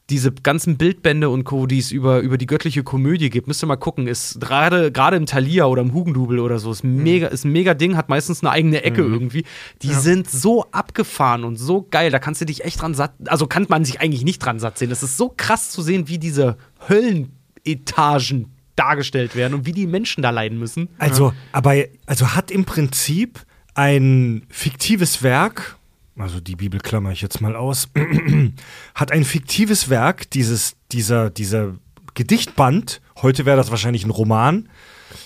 diese 0.09 0.31
ganzen 0.33 0.77
Bildbände 0.77 1.29
und 1.29 1.45
Co., 1.45 1.65
die 1.65 1.79
es 1.79 1.91
über, 1.91 2.19
über 2.19 2.37
die 2.37 2.45
göttliche 2.45 2.83
Komödie 2.83 3.29
gibt, 3.29 3.47
müsst 3.47 3.63
ihr 3.63 3.67
mal 3.67 3.77
gucken, 3.77 4.07
ist 4.07 4.41
gerade 4.41 4.91
gerade 4.91 5.15
im 5.15 5.25
Thalia 5.25 5.65
oder 5.65 5.81
im 5.81 5.93
Hugendubel 5.93 6.39
oder 6.39 6.59
so, 6.59 6.71
ist 6.71 6.83
mega, 6.83 7.27
ist 7.27 7.45
ein 7.45 7.51
mega 7.51 7.73
Ding, 7.73 7.95
hat 7.95 8.09
meistens 8.09 8.43
eine 8.43 8.51
eigene 8.51 8.83
Ecke 8.83 9.01
irgendwie. 9.01 9.45
Die 9.81 9.93
sind 9.93 10.29
so 10.29 10.65
abgefahren 10.71 11.45
und 11.45 11.55
so 11.55 11.87
geil, 11.89 12.11
da 12.11 12.19
kannst 12.19 12.41
du 12.41 12.45
dich 12.45 12.65
echt 12.65 12.81
dran 12.81 12.93
satt, 12.93 13.13
also 13.27 13.47
kann 13.47 13.65
man 13.69 13.85
sich 13.85 14.01
eigentlich 14.01 14.25
nicht 14.25 14.39
dran 14.39 14.59
satt 14.59 14.77
sehen. 14.77 14.91
Es 14.91 15.03
ist 15.03 15.17
so 15.17 15.33
krass 15.35 15.71
zu 15.71 15.81
sehen, 15.81 16.09
wie 16.09 16.19
diese 16.19 16.57
Höllenetagen 16.89 18.51
dargestellt 18.75 19.35
werden 19.35 19.53
und 19.53 19.65
wie 19.65 19.71
die 19.71 19.87
Menschen 19.87 20.21
da 20.21 20.31
leiden 20.31 20.59
müssen. 20.59 20.89
Also, 20.97 21.33
aber 21.51 21.75
also 22.05 22.35
hat 22.35 22.51
im 22.51 22.65
Prinzip 22.65 23.39
ein 23.75 24.43
fiktives 24.49 25.23
Werk, 25.23 25.77
also 26.17 26.39
die 26.39 26.55
Bibel 26.55 26.79
klammer 26.79 27.11
ich 27.11 27.21
jetzt 27.21 27.41
mal 27.41 27.55
aus, 27.55 27.89
hat 28.95 29.11
ein 29.11 29.23
fiktives 29.23 29.89
Werk, 29.89 30.29
dieses, 30.31 30.75
dieser, 30.91 31.29
dieser 31.29 31.75
Gedichtband, 32.13 33.01
heute 33.21 33.45
wäre 33.45 33.57
das 33.57 33.71
wahrscheinlich 33.71 34.05
ein 34.05 34.11
Roman, 34.11 34.69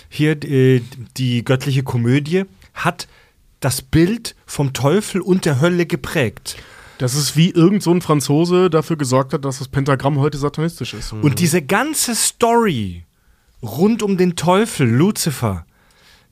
hier 0.08 0.42
äh, 0.44 0.82
die 1.16 1.44
göttliche 1.44 1.82
Komödie, 1.82 2.44
hat 2.74 3.08
das 3.60 3.82
Bild 3.82 4.36
vom 4.46 4.72
Teufel 4.72 5.20
und 5.20 5.44
der 5.44 5.60
Hölle 5.60 5.86
geprägt. 5.86 6.56
Das 6.98 7.14
ist 7.14 7.36
wie 7.36 7.50
irgend 7.50 7.82
so 7.82 7.92
ein 7.92 8.00
Franzose 8.00 8.70
dafür 8.70 8.96
gesorgt 8.96 9.32
hat, 9.32 9.44
dass 9.44 9.58
das 9.58 9.68
Pentagramm 9.68 10.18
heute 10.18 10.38
satanistisch 10.38 10.94
ist. 10.94 11.12
Und 11.12 11.38
diese 11.38 11.62
ganze 11.62 12.14
Story 12.14 13.04
rund 13.62 14.02
um 14.02 14.16
den 14.16 14.36
Teufel, 14.36 14.88
Lucifer, 14.88 15.64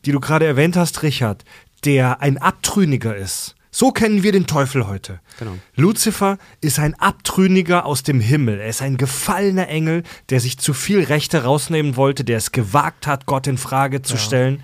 die 0.04 0.12
du 0.12 0.20
gerade 0.20 0.46
erwähnt 0.46 0.76
hast, 0.76 1.02
Richard, 1.02 1.44
der 1.84 2.20
ein 2.20 2.38
Abtrünniger 2.38 3.16
ist. 3.16 3.55
So 3.78 3.90
kennen 3.90 4.22
wir 4.22 4.32
den 4.32 4.46
Teufel 4.46 4.86
heute. 4.86 5.20
Genau. 5.38 5.52
Lucifer 5.74 6.38
ist 6.62 6.78
ein 6.78 6.94
Abtrünniger 6.94 7.84
aus 7.84 8.02
dem 8.02 8.20
Himmel. 8.20 8.58
Er 8.58 8.68
ist 8.68 8.80
ein 8.80 8.96
gefallener 8.96 9.68
Engel, 9.68 10.02
der 10.30 10.40
sich 10.40 10.56
zu 10.56 10.72
viel 10.72 11.02
Rechte 11.02 11.44
rausnehmen 11.44 11.94
wollte, 11.94 12.24
der 12.24 12.38
es 12.38 12.52
gewagt 12.52 13.06
hat, 13.06 13.26
Gott 13.26 13.46
in 13.46 13.58
Frage 13.58 14.00
zu 14.00 14.16
stellen. 14.16 14.62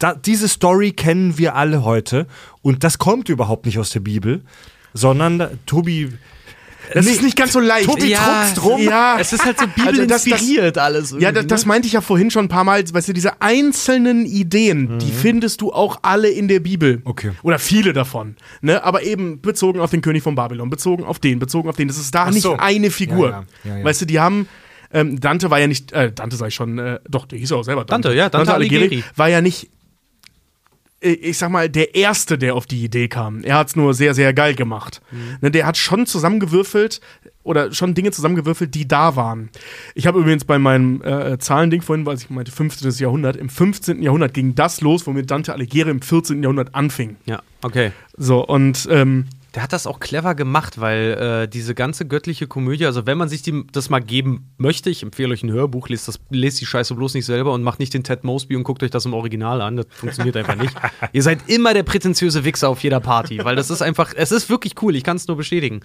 Da, 0.00 0.12
diese 0.12 0.48
Story 0.48 0.90
kennen 0.90 1.38
wir 1.38 1.54
alle 1.54 1.84
heute 1.84 2.26
und 2.60 2.82
das 2.82 2.98
kommt 2.98 3.28
überhaupt 3.28 3.64
nicht 3.64 3.78
aus 3.78 3.90
der 3.90 4.00
Bibel, 4.00 4.42
sondern 4.92 5.60
Tobi. 5.66 6.14
Das 6.92 7.04
Nee, 7.06 7.12
ist 7.12 7.22
nicht 7.22 7.36
ganz 7.36 7.52
so 7.52 7.60
leicht. 7.60 7.86
Tobi 7.86 8.14
druckst 8.14 8.56
drum. 8.56 8.80
Ja, 8.82 9.18
Es 9.18 9.32
ist 9.32 9.44
halt 9.44 9.58
so 9.58 9.66
Also 9.86 10.04
das- 10.06 10.06
das- 10.08 10.24
bibelinspiriert 10.24 10.78
alles. 10.78 11.10
Ja, 11.10 11.16
das, 11.18 11.42
irgendwie, 11.42 11.46
das 11.48 11.62
ne? 11.64 11.68
meinte 11.68 11.86
ich 11.86 11.92
ja 11.92 12.00
vorhin 12.00 12.30
schon 12.30 12.46
ein 12.46 12.48
paar 12.48 12.64
Mal. 12.64 12.82
Weißt 12.92 13.08
du, 13.08 13.12
diese 13.12 13.40
einzelnen 13.42 14.24
Ideen, 14.26 14.98
die 14.98 15.10
findest 15.12 15.60
du 15.60 15.72
auch 15.72 15.98
alle 16.02 16.28
in 16.28 16.48
der 16.48 16.60
Bibel. 16.60 17.02
Okay. 17.04 17.32
Oder 17.42 17.58
viele 17.58 17.92
davon. 17.92 18.36
Ne? 18.60 18.82
Aber 18.84 19.02
eben 19.02 19.40
bezogen 19.40 19.80
auf 19.80 19.90
den 19.90 20.00
König 20.00 20.22
von 20.22 20.34
Babylon, 20.34 20.70
bezogen 20.70 21.04
auf 21.04 21.18
den, 21.18 21.38
bezogen 21.38 21.68
auf 21.68 21.76
den. 21.76 21.88
Das 21.88 21.98
ist 21.98 22.14
da 22.14 22.24
Ach 22.24 22.30
nicht 22.30 22.42
so. 22.42 22.56
eine 22.56 22.90
Figur. 22.90 23.30
Ja, 23.30 23.44
ja. 23.64 23.70
Ja, 23.72 23.78
ja. 23.78 23.84
Weißt 23.84 24.00
du, 24.00 24.06
die 24.06 24.20
haben. 24.20 24.48
Ähm, 24.90 25.20
Dante 25.20 25.50
war 25.50 25.60
ja 25.60 25.66
nicht, 25.66 25.92
äh, 25.92 26.10
Dante 26.12 26.36
sag 26.36 26.48
ich 26.48 26.54
schon, 26.54 26.78
äh, 26.78 26.98
doch, 27.06 27.26
der 27.26 27.38
hieß 27.38 27.52
auch 27.52 27.62
selber 27.62 27.84
Dante. 27.84 28.08
Dante, 28.08 28.16
ja, 28.18 28.30
Dante 28.30 28.54
Alighieri. 28.54 29.04
War 29.16 29.28
ja 29.28 29.42
nicht, 29.42 29.68
ich 31.00 31.38
sag 31.38 31.50
mal, 31.50 31.68
der 31.68 31.94
Erste, 31.94 32.38
der 32.38 32.54
auf 32.54 32.66
die 32.66 32.82
Idee 32.82 33.08
kam. 33.08 33.42
Er 33.44 33.56
hat's 33.56 33.76
nur 33.76 33.94
sehr, 33.94 34.14
sehr 34.14 34.32
geil 34.34 34.54
gemacht. 34.54 35.00
Ne, 35.40 35.50
der 35.50 35.66
hat 35.66 35.76
schon 35.76 36.06
zusammengewürfelt 36.06 37.00
oder 37.44 37.72
schon 37.72 37.94
Dinge 37.94 38.10
zusammengewürfelt, 38.10 38.74
die 38.74 38.88
da 38.88 39.14
waren. 39.14 39.48
Ich 39.94 40.06
habe 40.06 40.18
übrigens 40.18 40.44
bei 40.44 40.58
meinem 40.58 41.00
äh, 41.02 41.38
Zahlending 41.38 41.82
vorhin, 41.82 42.04
weil 42.04 42.16
ich 42.16 42.28
meinte 42.30 42.50
15. 42.50 42.90
Jahrhundert, 42.98 43.36
im 43.36 43.48
15. 43.48 44.02
Jahrhundert 44.02 44.34
ging 44.34 44.54
das 44.54 44.80
los, 44.80 45.06
womit 45.06 45.30
Dante 45.30 45.52
Alighieri 45.52 45.90
im 45.90 46.02
14. 46.02 46.42
Jahrhundert 46.42 46.74
anfing. 46.74 47.16
Ja, 47.26 47.42
okay. 47.62 47.92
So, 48.16 48.44
und 48.44 48.88
ähm, 48.90 49.26
Der 49.58 49.64
hat 49.64 49.72
das 49.72 49.88
auch 49.88 49.98
clever 49.98 50.36
gemacht, 50.36 50.80
weil 50.80 51.42
äh, 51.42 51.48
diese 51.48 51.74
ganze 51.74 52.06
göttliche 52.06 52.46
Komödie, 52.46 52.86
also 52.86 53.06
wenn 53.06 53.18
man 53.18 53.28
sich 53.28 53.42
die, 53.42 53.66
das 53.72 53.90
mal 53.90 53.98
geben 53.98 54.52
möchte, 54.56 54.88
ich 54.88 55.02
empfehle 55.02 55.32
euch 55.32 55.42
ein 55.42 55.50
Hörbuch, 55.50 55.88
lest, 55.88 56.06
das, 56.06 56.20
lest 56.30 56.60
die 56.60 56.64
Scheiße 56.64 56.94
bloß 56.94 57.14
nicht 57.14 57.26
selber 57.26 57.52
und 57.52 57.64
macht 57.64 57.80
nicht 57.80 57.92
den 57.92 58.04
Ted 58.04 58.22
Mosby 58.22 58.54
und 58.54 58.62
guckt 58.62 58.84
euch 58.84 58.92
das 58.92 59.04
im 59.04 59.14
Original 59.14 59.60
an. 59.60 59.78
Das 59.78 59.86
funktioniert 59.90 60.36
einfach 60.36 60.54
nicht. 60.54 60.72
Ihr 61.12 61.24
seid 61.24 61.40
immer 61.48 61.74
der 61.74 61.82
prätentiöse 61.82 62.44
Wichser 62.44 62.68
auf 62.68 62.84
jeder 62.84 63.00
Party, 63.00 63.44
weil 63.44 63.56
das 63.56 63.68
ist 63.68 63.82
einfach, 63.82 64.14
es 64.14 64.30
ist 64.30 64.48
wirklich 64.48 64.80
cool, 64.80 64.94
ich 64.94 65.02
kann 65.02 65.16
es 65.16 65.26
nur 65.26 65.36
bestätigen. 65.36 65.80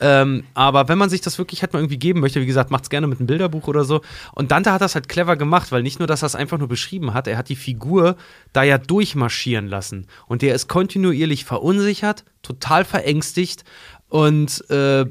Ähm, 0.00 0.44
aber 0.54 0.88
wenn 0.88 0.98
man 0.98 1.08
sich 1.10 1.20
das 1.20 1.38
wirklich 1.38 1.62
halt 1.62 1.72
mal 1.72 1.78
irgendwie 1.78 1.98
geben 1.98 2.20
möchte, 2.20 2.40
wie 2.40 2.46
gesagt, 2.46 2.70
macht's 2.70 2.90
gerne 2.90 3.06
mit 3.06 3.18
einem 3.18 3.26
Bilderbuch 3.26 3.68
oder 3.68 3.84
so. 3.84 4.00
Und 4.32 4.50
Dante 4.50 4.72
hat 4.72 4.80
das 4.80 4.94
halt 4.94 5.08
clever 5.08 5.36
gemacht, 5.36 5.70
weil 5.72 5.82
nicht 5.82 5.98
nur, 5.98 6.08
dass 6.08 6.22
er 6.22 6.26
es 6.26 6.34
einfach 6.34 6.58
nur 6.58 6.68
beschrieben 6.68 7.14
hat, 7.14 7.26
er 7.28 7.38
hat 7.38 7.48
die 7.48 7.56
Figur 7.56 8.16
da 8.52 8.62
ja 8.62 8.78
durchmarschieren 8.78 9.68
lassen. 9.68 10.06
Und 10.26 10.42
der 10.42 10.54
ist 10.54 10.68
kontinuierlich 10.68 11.44
verunsichert, 11.44 12.24
total 12.42 12.84
verängstigt 12.84 13.64
und 14.08 14.68
äh, 14.70 15.06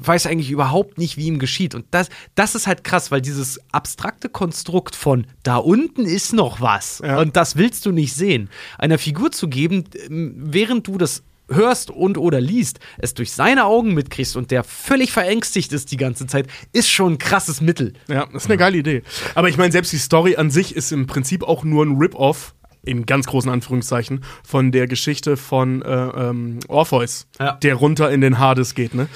weiß 0.00 0.26
eigentlich 0.26 0.50
überhaupt 0.50 0.98
nicht, 0.98 1.16
wie 1.16 1.26
ihm 1.26 1.38
geschieht. 1.38 1.74
Und 1.74 1.84
das, 1.90 2.08
das 2.34 2.54
ist 2.54 2.66
halt 2.66 2.82
krass, 2.84 3.10
weil 3.10 3.20
dieses 3.20 3.60
abstrakte 3.72 4.28
Konstrukt 4.28 4.96
von 4.96 5.26
da 5.42 5.56
unten 5.56 6.06
ist 6.06 6.32
noch 6.32 6.60
was 6.60 7.02
Ja. 7.04 7.18
und 7.20 7.36
das 7.36 7.56
willst 7.56 7.84
du 7.84 7.92
nicht 7.92 8.14
sehen, 8.14 8.48
einer 8.78 8.98
Figur 8.98 9.32
zu 9.32 9.48
geben, 9.48 9.84
ähm, 10.08 10.34
während 10.36 10.86
du 10.86 10.96
das 10.96 11.22
hörst 11.54 11.90
und 11.90 12.18
oder 12.18 12.40
liest, 12.40 12.78
es 12.98 13.14
durch 13.14 13.32
seine 13.32 13.64
Augen 13.64 13.94
mitkriegst 13.94 14.36
und 14.36 14.50
der 14.50 14.64
völlig 14.64 15.12
verängstigt 15.12 15.72
ist 15.72 15.92
die 15.92 15.96
ganze 15.96 16.26
Zeit, 16.26 16.46
ist 16.72 16.90
schon 16.90 17.12
ein 17.14 17.18
krasses 17.18 17.60
Mittel. 17.60 17.92
ja, 18.08 18.26
das 18.32 18.44
ist 18.44 18.50
eine 18.50 18.58
geile 18.58 18.78
Idee. 18.78 19.02
Aber 19.34 19.48
ich 19.48 19.56
meine, 19.56 19.72
selbst 19.72 19.92
die 19.92 19.98
Story 19.98 20.36
an 20.36 20.50
sich 20.50 20.74
ist 20.76 20.92
im 20.92 21.06
Prinzip 21.06 21.42
auch 21.42 21.64
nur 21.64 21.84
ein 21.84 21.96
Rip-Off 21.96 22.54
in 22.84 23.06
ganz 23.06 23.26
großen 23.26 23.48
Anführungszeichen, 23.48 24.24
von 24.42 24.72
der 24.72 24.88
Geschichte 24.88 25.36
von 25.36 25.82
äh, 25.82 25.88
ähm, 25.94 26.58
Orpheus, 26.66 27.28
Ja. 27.38 27.52
der 27.52 27.76
runter 27.76 28.10
in 28.10 28.20
den 28.20 28.40
Hades 28.40 28.74
geht. 28.74 28.92
Ne? 28.94 29.06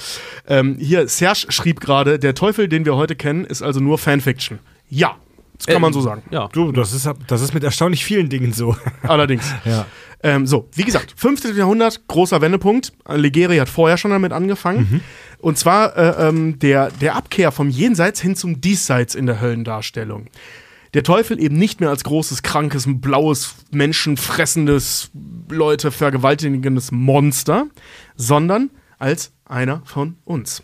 Ähm, 0.47 0.77
hier, 0.79 1.09
Serge 1.09 1.47
schrieb 1.49 1.81
gerade, 1.81 2.17
der 2.17 2.33
Teufel, 2.33 2.69
den 2.69 2.85
wir 2.85 2.95
heute 2.95 3.17
kennen, 3.17 3.43
ist 3.43 3.61
also 3.61 3.81
nur 3.81 3.97
Fanfiction. 3.97 4.59
Ja, 4.89 5.17
das 5.57 5.65
kann 5.67 5.75
Ähm, 5.75 5.81
man 5.81 5.91
so 5.91 5.99
sagen. 5.99 6.23
Ja. 6.31 6.47
Du, 6.53 6.71
das 6.71 6.93
ist, 6.93 7.09
das 7.27 7.41
ist 7.41 7.53
mit 7.53 7.65
erstaunlich 7.65 8.05
vielen 8.05 8.29
Dingen 8.29 8.53
so. 8.53 8.77
Allerdings. 9.03 9.53
ja. 9.65 9.85
Ähm, 10.23 10.47
so, 10.47 10.67
wie 10.73 10.83
gesagt, 10.83 11.13
15. 11.15 11.55
Jahrhundert, 11.55 12.07
großer 12.07 12.41
Wendepunkt. 12.41 12.93
Ligeri 13.09 13.57
hat 13.57 13.69
vorher 13.69 13.97
schon 13.97 14.11
damit 14.11 14.31
angefangen. 14.31 15.01
Und 15.39 15.57
zwar 15.57 15.95
äh, 15.95 16.27
ähm, 16.27 16.59
der, 16.59 16.89
der 16.89 17.15
Abkehr 17.15 17.51
vom 17.51 17.69
Jenseits 17.69 18.19
hin 18.19 18.35
zum 18.35 18.59
Diesseits 18.59 19.13
in 19.15 19.27
der 19.27 19.39
Höllendarstellung. 19.39 20.27
Der 20.93 21.03
Teufel 21.03 21.39
eben 21.39 21.57
nicht 21.57 21.79
mehr 21.79 21.89
als 21.89 22.03
großes, 22.03 22.41
krankes, 22.41 22.85
blaues, 22.87 23.55
menschenfressendes, 23.71 25.11
Leute 25.49 25.91
vergewaltigendes 25.91 26.91
Monster, 26.91 27.67
sondern 28.15 28.71
als 28.97 29.31
einer 29.45 29.81
von 29.85 30.15
uns. 30.25 30.63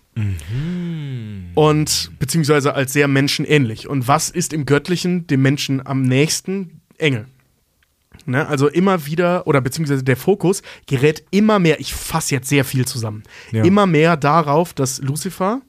Und 1.56 2.12
beziehungsweise 2.20 2.74
als 2.74 2.94
sehr 2.94 3.08
menschenähnlich. 3.08 3.88
Und 3.88 4.08
was 4.08 4.30
ist 4.30 4.54
im 4.54 4.66
Göttlichen 4.66 5.28
dem 5.28 5.42
Menschen 5.42 5.86
am 5.86 6.02
nächsten? 6.02 6.82
Engel. 6.98 7.26
Ne? 8.26 8.48
Also 8.48 8.68
immer 8.68 9.06
wieder, 9.06 9.48
oder 9.48 9.62
beziehungsweise 9.62 10.04
der 10.04 10.18
Fokus 10.18 10.62
gerät 10.88 11.24
immer 11.32 11.60
mehr, 11.60 11.80
ich 11.80 11.94
fasse 11.94 12.36
jetzt 12.36 12.50
sehr 12.50 12.66
viel 12.66 12.86
zusammen, 12.86 13.24
Ja. 13.52 13.64
immer 13.64 13.86
mehr 13.86 14.18
darauf, 14.18 14.74
dass 14.74 15.02
Lucifer, 15.02 15.62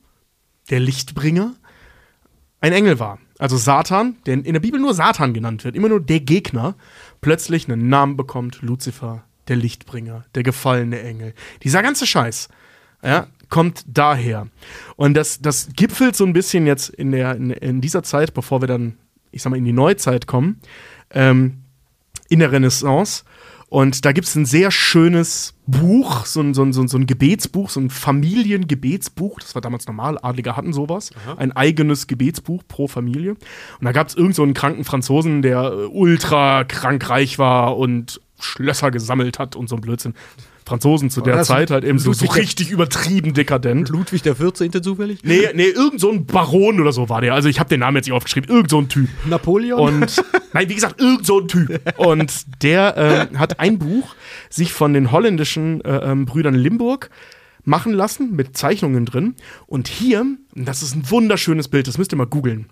der 0.71 0.81
Lichtbringer, 0.81 1.55
ein 2.61 2.73
Engel 2.73 2.99
war. 2.99 3.19
Also 3.39 3.57
Satan, 3.57 4.17
der 4.27 4.35
in 4.35 4.53
der 4.53 4.61
Bibel 4.61 4.81
nur 4.81 4.95
Satan 4.95 5.35
genannt 5.35 5.65
wird, 5.65 5.75
immer 5.77 5.89
nur 5.89 6.01
der 6.01 6.21
Gegner, 6.21 6.77
plötzlich 7.21 7.69
einen 7.69 7.89
Namen 7.89 8.17
bekommt, 8.17 8.63
Lucifer, 8.63 9.25
der 9.49 9.57
Lichtbringer, 9.57 10.25
der 10.35 10.43
gefallene 10.43 11.01
Engel. 11.03 11.35
Dieser 11.63 11.83
ganze 11.83 12.07
Scheiß, 12.07 12.49
ja, 13.03 13.27
kommt 13.51 13.85
daher. 13.87 14.47
Und 14.97 15.15
das, 15.15 15.41
das 15.43 15.69
gipfelt 15.77 16.17
so 16.17 16.25
ein 16.25 16.33
bisschen 16.33 16.67
jetzt 16.67 16.89
in, 16.91 17.13
der, 17.13 17.35
in, 17.37 17.51
in 17.51 17.81
dieser 17.81 18.03
Zeit, 18.03 18.33
bevor 18.33 18.63
wir 18.63 18.69
dann, 18.69 18.97
ich 19.33 19.43
sag 19.43 19.51
mal, 19.51 19.57
in 19.57 19.65
die 19.65 19.73
Neuzeit 19.73 20.27
kommen, 20.27 20.61
ähm, 21.11 21.64
in 22.29 22.39
der 22.41 22.53
Renaissance. 22.53 23.25
Und 23.69 24.05
da 24.05 24.13
gibt 24.13 24.29
es 24.29 24.37
ein 24.37 24.47
sehr 24.47 24.71
schönes 24.71 25.55
Buch, 25.67 26.27
so 26.27 26.41
ein, 26.41 26.55
so, 26.55 26.63
ein, 26.63 26.73
so 26.73 26.97
ein 26.97 27.07
Gebetsbuch, 27.07 27.71
so 27.71 27.81
ein 27.81 27.91
Familiengebetsbuch. 27.91 29.41
Das 29.41 29.57
war 29.57 29.63
damals 29.63 29.87
normal, 29.87 30.17
Adlige 30.23 30.57
hatten 30.57 30.73
sowas. 30.73 31.11
Ein 31.37 31.51
eigenes 31.51 32.07
Gebetsbuch 32.07 32.63
pro 32.69 32.87
Familie. 32.87 33.33
Und 33.33 33.85
da 33.85 33.91
gab 33.93 34.09
es 34.09 34.15
irgend 34.15 34.37
so 34.37 34.45
einen 34.45 34.55
kranken 34.55 34.85
Franzosen, 34.85 35.43
der 35.43 35.91
ultra 35.93 36.63
krankreich 36.65 37.39
war 37.41 37.77
und 37.77 38.21
Schlösser 38.39 38.91
gesammelt 38.91 39.39
hat 39.39 39.57
und 39.57 39.69
so 39.69 39.75
ein 39.75 39.81
Blödsinn. 39.81 40.15
Franzosen 40.67 41.11
zu 41.11 41.21
der 41.21 41.43
Zeit 41.43 41.71
halt 41.71 41.85
eben 41.85 41.99
so, 41.99 42.13
so 42.13 42.27
richtig 42.27 42.71
übertrieben 42.71 43.35
dekadent. 43.35 43.89
Ludwig 43.91 44.23
der 44.23 44.35
14. 44.35 44.83
zufällig? 44.83 45.21
Nee, 45.23 45.49
nee, 45.55 45.69
irgend 45.69 46.01
so 46.01 46.11
ein 46.11 46.25
Baron 46.25 46.81
oder 46.81 46.93
so 46.93 47.09
war 47.09 47.21
der. 47.21 47.35
Also 47.35 47.49
ich 47.49 47.61
habe 47.61 47.69
den 47.69 47.81
Namen 47.81 47.97
jetzt 47.97 48.07
nicht 48.07 48.15
aufgeschrieben. 48.15 48.49
Irgend 48.49 48.71
so 48.71 48.79
ein 48.79 48.89
Typ. 48.89 49.09
Napoleon? 49.27 49.79
Und 49.79 50.23
nein, 50.53 50.69
wie 50.69 50.75
gesagt, 50.75 51.01
irgend 51.01 51.27
so 51.27 51.41
ein 51.41 51.49
Typ. 51.49 51.81
Und 51.99 52.63
der 52.63 53.29
ähm, 53.31 53.39
hat 53.39 53.61
ein 53.61 53.79
Buch 53.79 54.15
sich 54.49 54.73
von 54.73 54.95
den 54.95 55.13
holländischen 55.13 55.83
äh, 55.85 55.97
ähm, 56.11 56.25
Brüdern 56.25 56.55
Limburg 56.55 57.11
machen 57.65 57.93
lassen 57.93 58.35
mit 58.35 58.57
Zeichnungen 58.57 59.05
drin. 59.05 59.35
Und 59.67 59.89
hier, 59.89 60.25
das 60.55 60.83
ist 60.83 60.95
ein 60.95 61.11
wunderschönes 61.11 61.69
Bild, 61.69 61.89
das 61.89 61.99
müsst 61.99 62.13
ihr 62.13 62.17
mal 62.17 62.27
googeln. 62.27 62.67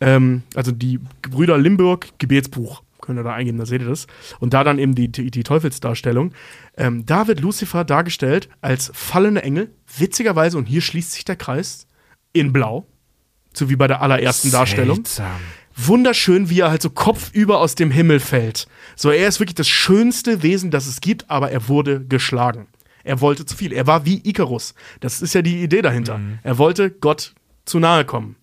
Ähm, 0.00 0.42
also 0.54 0.72
die 0.72 1.00
Brüder 1.22 1.58
Limburg 1.58 2.08
Gebetsbuch. 2.18 2.82
Könnt 3.06 3.18
ihr 3.18 3.22
da 3.22 3.32
eingeben, 3.32 3.56
da 3.58 3.66
seht 3.66 3.82
ihr 3.82 3.88
das. 3.88 4.06
Und 4.40 4.52
da 4.52 4.64
dann 4.64 4.78
eben 4.78 4.94
die, 4.94 5.08
die, 5.08 5.30
die 5.30 5.42
Teufelsdarstellung. 5.44 6.32
Ähm, 6.76 7.06
da 7.06 7.28
wird 7.28 7.40
Lucifer 7.40 7.84
dargestellt 7.84 8.48
als 8.60 8.90
fallender 8.92 9.44
Engel. 9.44 9.70
Witzigerweise, 9.96 10.58
und 10.58 10.66
hier 10.66 10.80
schließt 10.80 11.12
sich 11.12 11.24
der 11.24 11.36
Kreis, 11.36 11.86
in 12.32 12.52
Blau. 12.52 12.86
So 13.54 13.70
wie 13.70 13.76
bei 13.76 13.86
der 13.86 14.02
allerersten 14.02 14.50
Darstellung 14.50 14.96
Seltsam. 14.96 15.30
wunderschön, 15.74 16.50
wie 16.50 16.60
er 16.60 16.70
halt 16.70 16.82
so 16.82 16.90
kopfüber 16.90 17.58
aus 17.60 17.74
dem 17.74 17.90
Himmel 17.90 18.20
fällt. 18.20 18.66
So, 18.96 19.10
er 19.10 19.28
ist 19.28 19.40
wirklich 19.40 19.54
das 19.54 19.68
schönste 19.68 20.42
Wesen, 20.42 20.70
das 20.70 20.86
es 20.86 21.00
gibt, 21.00 21.30
aber 21.30 21.50
er 21.50 21.68
wurde 21.68 22.04
geschlagen. 22.04 22.66
Er 23.04 23.20
wollte 23.20 23.46
zu 23.46 23.56
viel. 23.56 23.72
Er 23.72 23.86
war 23.86 24.04
wie 24.04 24.20
Ikarus. 24.28 24.74
Das 25.00 25.22
ist 25.22 25.32
ja 25.32 25.40
die 25.40 25.62
Idee 25.62 25.80
dahinter. 25.80 26.20
Er 26.42 26.58
wollte 26.58 26.90
Gott 26.90 27.34
zu 27.64 27.78
nahe 27.78 28.04
kommen. 28.04 28.36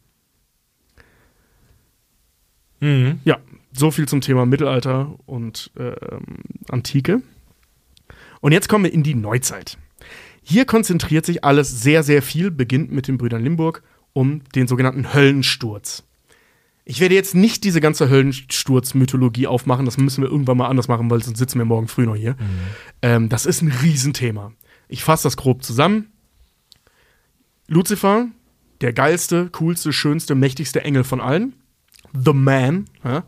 Ja, 3.23 3.37
so 3.75 3.91
viel 3.91 4.07
zum 4.07 4.21
Thema 4.21 4.45
Mittelalter 4.45 5.15
und 5.25 5.71
ähm, 5.77 5.95
Antike. 6.69 7.21
Und 8.41 8.51
jetzt 8.51 8.69
kommen 8.69 8.85
wir 8.85 8.93
in 8.93 9.03
die 9.03 9.15
Neuzeit. 9.15 9.77
Hier 10.43 10.65
konzentriert 10.65 11.25
sich 11.25 11.43
alles 11.43 11.81
sehr, 11.81 12.03
sehr 12.03 12.21
viel, 12.21 12.51
beginnt 12.51 12.91
mit 12.91 13.07
den 13.07 13.17
Brüdern 13.17 13.43
Limburg, 13.43 13.81
um 14.11 14.41
den 14.55 14.67
sogenannten 14.67 15.13
Höllensturz. 15.13 16.03
Ich 16.85 16.99
werde 16.99 17.15
jetzt 17.15 17.33
nicht 17.33 17.63
diese 17.63 17.79
ganze 17.79 18.09
Höllensturz-Mythologie 18.09 19.47
aufmachen, 19.47 19.85
das 19.85 19.97
müssen 19.97 20.21
wir 20.21 20.29
irgendwann 20.29 20.57
mal 20.57 20.67
anders 20.67 20.89
machen, 20.89 21.09
weil 21.09 21.23
sonst 21.23 21.39
sitzen 21.39 21.57
wir 21.59 21.65
morgen 21.65 21.87
früh 21.87 22.05
noch 22.05 22.15
hier. 22.15 22.35
Ähm, 23.01 23.29
das 23.29 23.45
ist 23.45 23.61
ein 23.61 23.71
Riesenthema. 23.71 24.51
Ich 24.89 25.03
fasse 25.03 25.23
das 25.23 25.37
grob 25.37 25.63
zusammen. 25.63 26.11
Lucifer, 27.67 28.27
der 28.81 28.91
geilste, 28.91 29.49
coolste, 29.51 29.93
schönste, 29.93 30.35
mächtigste 30.35 30.83
Engel 30.83 31.05
von 31.05 31.21
allen, 31.21 31.55
The 32.13 32.33
Man, 32.33 32.85
ja, 33.03 33.23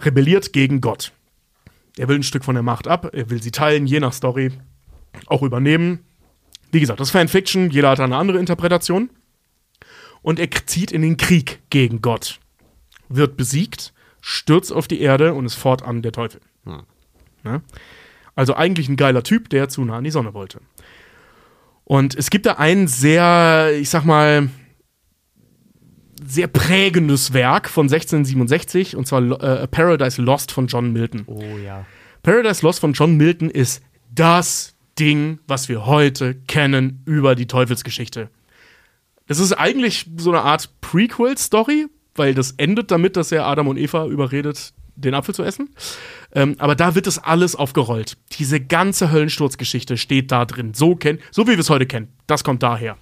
rebelliert 0.00 0.52
gegen 0.52 0.80
Gott. 0.80 1.12
Er 1.98 2.08
will 2.08 2.16
ein 2.16 2.22
Stück 2.22 2.44
von 2.44 2.54
der 2.54 2.62
Macht 2.62 2.88
ab, 2.88 3.10
er 3.12 3.30
will 3.30 3.42
sie 3.42 3.50
teilen, 3.50 3.86
je 3.86 4.00
nach 4.00 4.12
Story 4.12 4.52
auch 5.26 5.42
übernehmen. 5.42 6.04
Wie 6.72 6.80
gesagt, 6.80 7.00
das 7.00 7.08
ist 7.08 7.12
Fanfiction, 7.12 7.70
jeder 7.70 7.90
hat 7.90 7.98
da 7.98 8.04
eine 8.04 8.16
andere 8.16 8.38
Interpretation 8.38 9.10
und 10.22 10.38
er 10.38 10.50
zieht 10.50 10.92
in 10.92 11.02
den 11.02 11.16
Krieg 11.16 11.60
gegen 11.70 12.00
Gott. 12.00 12.38
Wird 13.08 13.36
besiegt, 13.36 13.92
stürzt 14.20 14.72
auf 14.72 14.86
die 14.86 15.00
Erde 15.00 15.34
und 15.34 15.46
ist 15.46 15.54
fortan 15.54 16.02
der 16.02 16.12
Teufel. 16.12 16.40
Ne? 17.42 17.62
Also 18.34 18.54
eigentlich 18.54 18.88
ein 18.88 18.96
geiler 18.96 19.22
Typ, 19.22 19.48
der 19.50 19.68
zu 19.68 19.84
nah 19.84 19.98
an 19.98 20.04
die 20.04 20.10
Sonne 20.10 20.34
wollte. 20.34 20.60
Und 21.84 22.14
es 22.14 22.30
gibt 22.30 22.46
da 22.46 22.54
ein 22.54 22.86
sehr, 22.86 23.72
ich 23.78 23.90
sag 23.90 24.04
mal, 24.04 24.48
sehr 26.24 26.48
prägendes 26.48 27.32
Werk 27.32 27.68
von 27.68 27.86
1667, 27.86 28.96
und 28.96 29.06
zwar 29.06 29.22
äh, 29.42 29.66
Paradise 29.66 30.20
Lost 30.20 30.52
von 30.52 30.66
John 30.66 30.92
Milton. 30.92 31.22
Oh 31.26 31.42
ja. 31.64 31.86
Paradise 32.22 32.64
Lost 32.64 32.80
von 32.80 32.92
John 32.92 33.16
Milton 33.16 33.50
ist 33.50 33.82
das 34.14 34.74
Ding, 34.98 35.38
was 35.46 35.68
wir 35.68 35.86
heute 35.86 36.34
kennen 36.34 37.02
über 37.06 37.34
die 37.34 37.46
Teufelsgeschichte. 37.46 38.28
Das 39.26 39.38
ist 39.38 39.52
eigentlich 39.52 40.06
so 40.16 40.30
eine 40.30 40.42
Art 40.42 40.68
Prequel-Story, 40.80 41.86
weil 42.14 42.34
das 42.34 42.52
endet 42.52 42.90
damit, 42.90 43.16
dass 43.16 43.32
er 43.32 43.46
Adam 43.46 43.68
und 43.68 43.78
Eva 43.78 44.06
überredet, 44.06 44.72
den 44.96 45.14
Apfel 45.14 45.34
zu 45.34 45.42
essen. 45.42 45.70
Ähm, 46.34 46.56
aber 46.58 46.74
da 46.74 46.94
wird 46.94 47.06
es 47.06 47.18
alles 47.18 47.56
aufgerollt. 47.56 48.16
Diese 48.38 48.60
ganze 48.60 49.10
Höllensturzgeschichte 49.10 49.96
steht 49.96 50.30
da 50.32 50.44
drin. 50.44 50.74
So, 50.74 50.96
kenn, 50.96 51.18
so 51.30 51.46
wie 51.46 51.52
wir 51.52 51.60
es 51.60 51.70
heute 51.70 51.86
kennen. 51.86 52.08
Das 52.26 52.44
kommt 52.44 52.62
daher. 52.62 52.96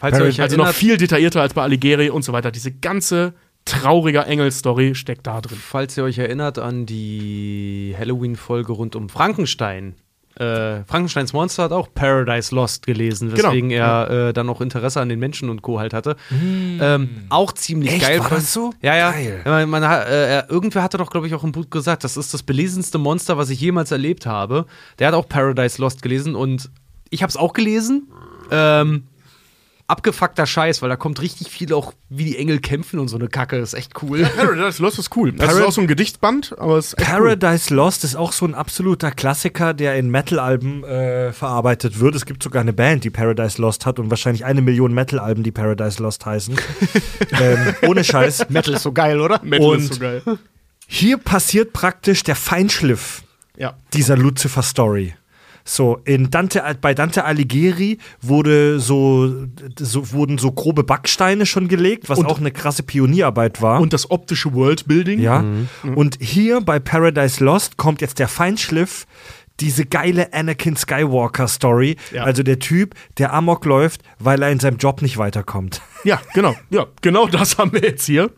Falls 0.00 0.18
ihr 0.18 0.24
euch 0.24 0.40
Also 0.40 0.56
noch 0.56 0.68
viel 0.72 0.96
detaillierter 0.96 1.40
als 1.40 1.54
bei 1.54 1.62
Alighieri 1.62 2.10
und 2.10 2.22
so 2.22 2.32
weiter. 2.32 2.50
Diese 2.50 2.72
ganze 2.72 3.34
traurige 3.64 4.20
Engel-Story 4.20 4.94
steckt 4.94 5.26
da 5.26 5.40
drin. 5.40 5.58
falls 5.60 5.96
ihr 5.96 6.04
euch 6.04 6.18
erinnert 6.18 6.58
an 6.58 6.86
die 6.86 7.94
Halloween-Folge 7.98 8.72
rund 8.72 8.96
um 8.96 9.08
Frankenstein. 9.08 9.94
Äh, 10.36 10.84
Frankensteins 10.84 11.32
Monster 11.32 11.64
hat 11.64 11.72
auch 11.72 11.88
Paradise 11.92 12.54
Lost 12.54 12.86
gelesen, 12.86 13.34
Genau. 13.34 13.48
weswegen 13.48 13.70
er 13.72 14.28
äh, 14.28 14.32
dann 14.32 14.48
auch 14.48 14.60
Interesse 14.60 15.00
an 15.00 15.08
den 15.08 15.18
Menschen 15.18 15.50
und 15.50 15.62
Co. 15.62 15.80
halt 15.80 15.92
hatte. 15.92 16.14
Ähm, 16.30 17.24
auch 17.28 17.50
ziemlich 17.52 17.90
Echt? 17.94 18.02
geil. 18.02 18.20
War 18.20 18.30
das 18.30 18.52
so? 18.52 18.72
Ja, 18.80 18.96
ja. 18.96 19.10
Geil. 19.10 19.42
Man, 19.44 19.68
man, 19.68 19.88
hat- 19.88 20.06
äh, 20.06 20.36
er- 20.36 20.48
irgendwer 20.50 20.84
hatte 20.84 20.96
doch, 20.96 21.10
glaube 21.10 21.26
ich, 21.26 21.34
auch 21.34 21.42
im 21.42 21.50
Buch 21.50 21.68
gesagt, 21.70 22.04
das 22.04 22.16
ist 22.16 22.32
das 22.32 22.44
belesenste 22.44 22.98
Monster, 22.98 23.36
was 23.36 23.50
ich 23.50 23.60
jemals 23.60 23.90
erlebt 23.90 24.26
habe. 24.26 24.66
Der 25.00 25.08
hat 25.08 25.14
auch 25.14 25.28
Paradise 25.28 25.80
Lost 25.82 26.02
gelesen 26.02 26.36
und 26.36 26.70
ich 27.10 27.22
habe 27.22 27.30
es 27.30 27.36
auch 27.36 27.52
gelesen. 27.52 28.06
Ähm, 28.52 29.04
abgefuckter 29.88 30.46
Scheiß, 30.46 30.82
weil 30.82 30.88
da 30.90 30.96
kommt 30.96 31.20
richtig 31.22 31.48
viel 31.50 31.72
auch, 31.72 31.92
wie 32.10 32.24
die 32.24 32.36
Engel 32.38 32.60
kämpfen 32.60 33.00
und 33.00 33.08
so 33.08 33.16
eine 33.16 33.28
Kacke. 33.28 33.56
ist 33.56 33.74
echt 33.74 34.00
cool. 34.02 34.22
Paradise 34.36 34.80
Lost 34.82 34.98
ist 34.98 35.16
cool. 35.16 35.32
Das 35.32 35.48
ist 35.48 35.54
Parad- 35.56 35.66
auch 35.68 35.72
so 35.72 35.80
ein 35.80 35.86
Gedichtband, 35.86 36.54
aber 36.58 36.76
es 36.78 36.88
ist 36.88 36.98
echt 37.00 37.08
cool. 37.10 37.16
Paradise 37.36 37.74
Lost 37.74 38.04
ist 38.04 38.14
auch 38.14 38.32
so 38.32 38.44
ein 38.46 38.54
absoluter 38.54 39.10
Klassiker, 39.10 39.74
der 39.74 39.96
in 39.96 40.10
Metal-Alben 40.10 40.84
äh, 40.84 41.32
verarbeitet 41.32 41.98
wird. 42.00 42.14
Es 42.14 42.26
gibt 42.26 42.42
sogar 42.42 42.60
eine 42.60 42.72
Band, 42.74 43.02
die 43.04 43.10
Paradise 43.10 43.60
Lost 43.60 43.86
hat 43.86 43.98
und 43.98 44.10
wahrscheinlich 44.10 44.44
eine 44.44 44.60
Million 44.60 44.92
Metal-Alben, 44.94 45.42
die 45.42 45.52
Paradise 45.52 46.02
Lost 46.02 46.24
heißen. 46.26 46.54
ähm, 47.40 47.74
ohne 47.88 48.04
Scheiß. 48.04 48.50
Metal 48.50 48.74
ist 48.74 48.82
so 48.82 48.92
geil, 48.92 49.20
oder? 49.20 49.40
Metal 49.42 49.66
Und- 49.66 49.78
ist 49.80 49.94
so 49.94 50.00
geil. 50.00 50.22
Hier 50.86 51.16
passiert 51.18 51.72
praktisch 51.72 52.22
der 52.22 52.34
Feinschliff 52.36 53.22
Ja. 53.56 53.74
dieser 53.92 54.16
Lucifer-Story. 54.16 55.14
So, 55.70 56.00
in 56.06 56.30
Dante, 56.30 56.62
bei 56.80 56.94
Dante 56.94 57.24
Alighieri 57.26 57.98
wurde 58.22 58.80
so, 58.80 59.30
so, 59.78 60.12
wurden 60.12 60.38
so 60.38 60.50
grobe 60.50 60.82
Backsteine 60.82 61.44
schon 61.44 61.68
gelegt, 61.68 62.08
was 62.08 62.18
Und- 62.18 62.26
auch 62.26 62.38
eine 62.38 62.50
krasse 62.50 62.82
Pionierarbeit 62.82 63.60
war. 63.60 63.80
Und 63.80 63.92
das 63.92 64.10
optische 64.10 64.54
Worldbuilding. 64.54 65.20
ja. 65.20 65.42
Mhm. 65.42 65.68
Und 65.94 66.16
hier 66.20 66.62
bei 66.62 66.78
Paradise 66.78 67.44
Lost 67.44 67.76
kommt 67.76 68.00
jetzt 68.00 68.18
der 68.18 68.28
Feinschliff, 68.28 69.06
diese 69.60 69.84
geile 69.84 70.32
Anakin 70.32 70.76
Skywalker 70.76 71.48
Story. 71.48 71.96
Ja. 72.12 72.22
Also 72.24 72.42
der 72.42 72.60
Typ, 72.60 72.94
der 73.18 73.34
Amok 73.34 73.64
läuft, 73.66 74.02
weil 74.18 74.40
er 74.42 74.50
in 74.50 74.60
seinem 74.60 74.78
Job 74.78 75.02
nicht 75.02 75.18
weiterkommt. 75.18 75.82
Ja, 76.04 76.20
genau. 76.32 76.54
Ja, 76.70 76.86
genau 77.02 77.26
das 77.26 77.58
haben 77.58 77.72
wir 77.72 77.82
jetzt 77.82 78.06
hier. 78.06 78.30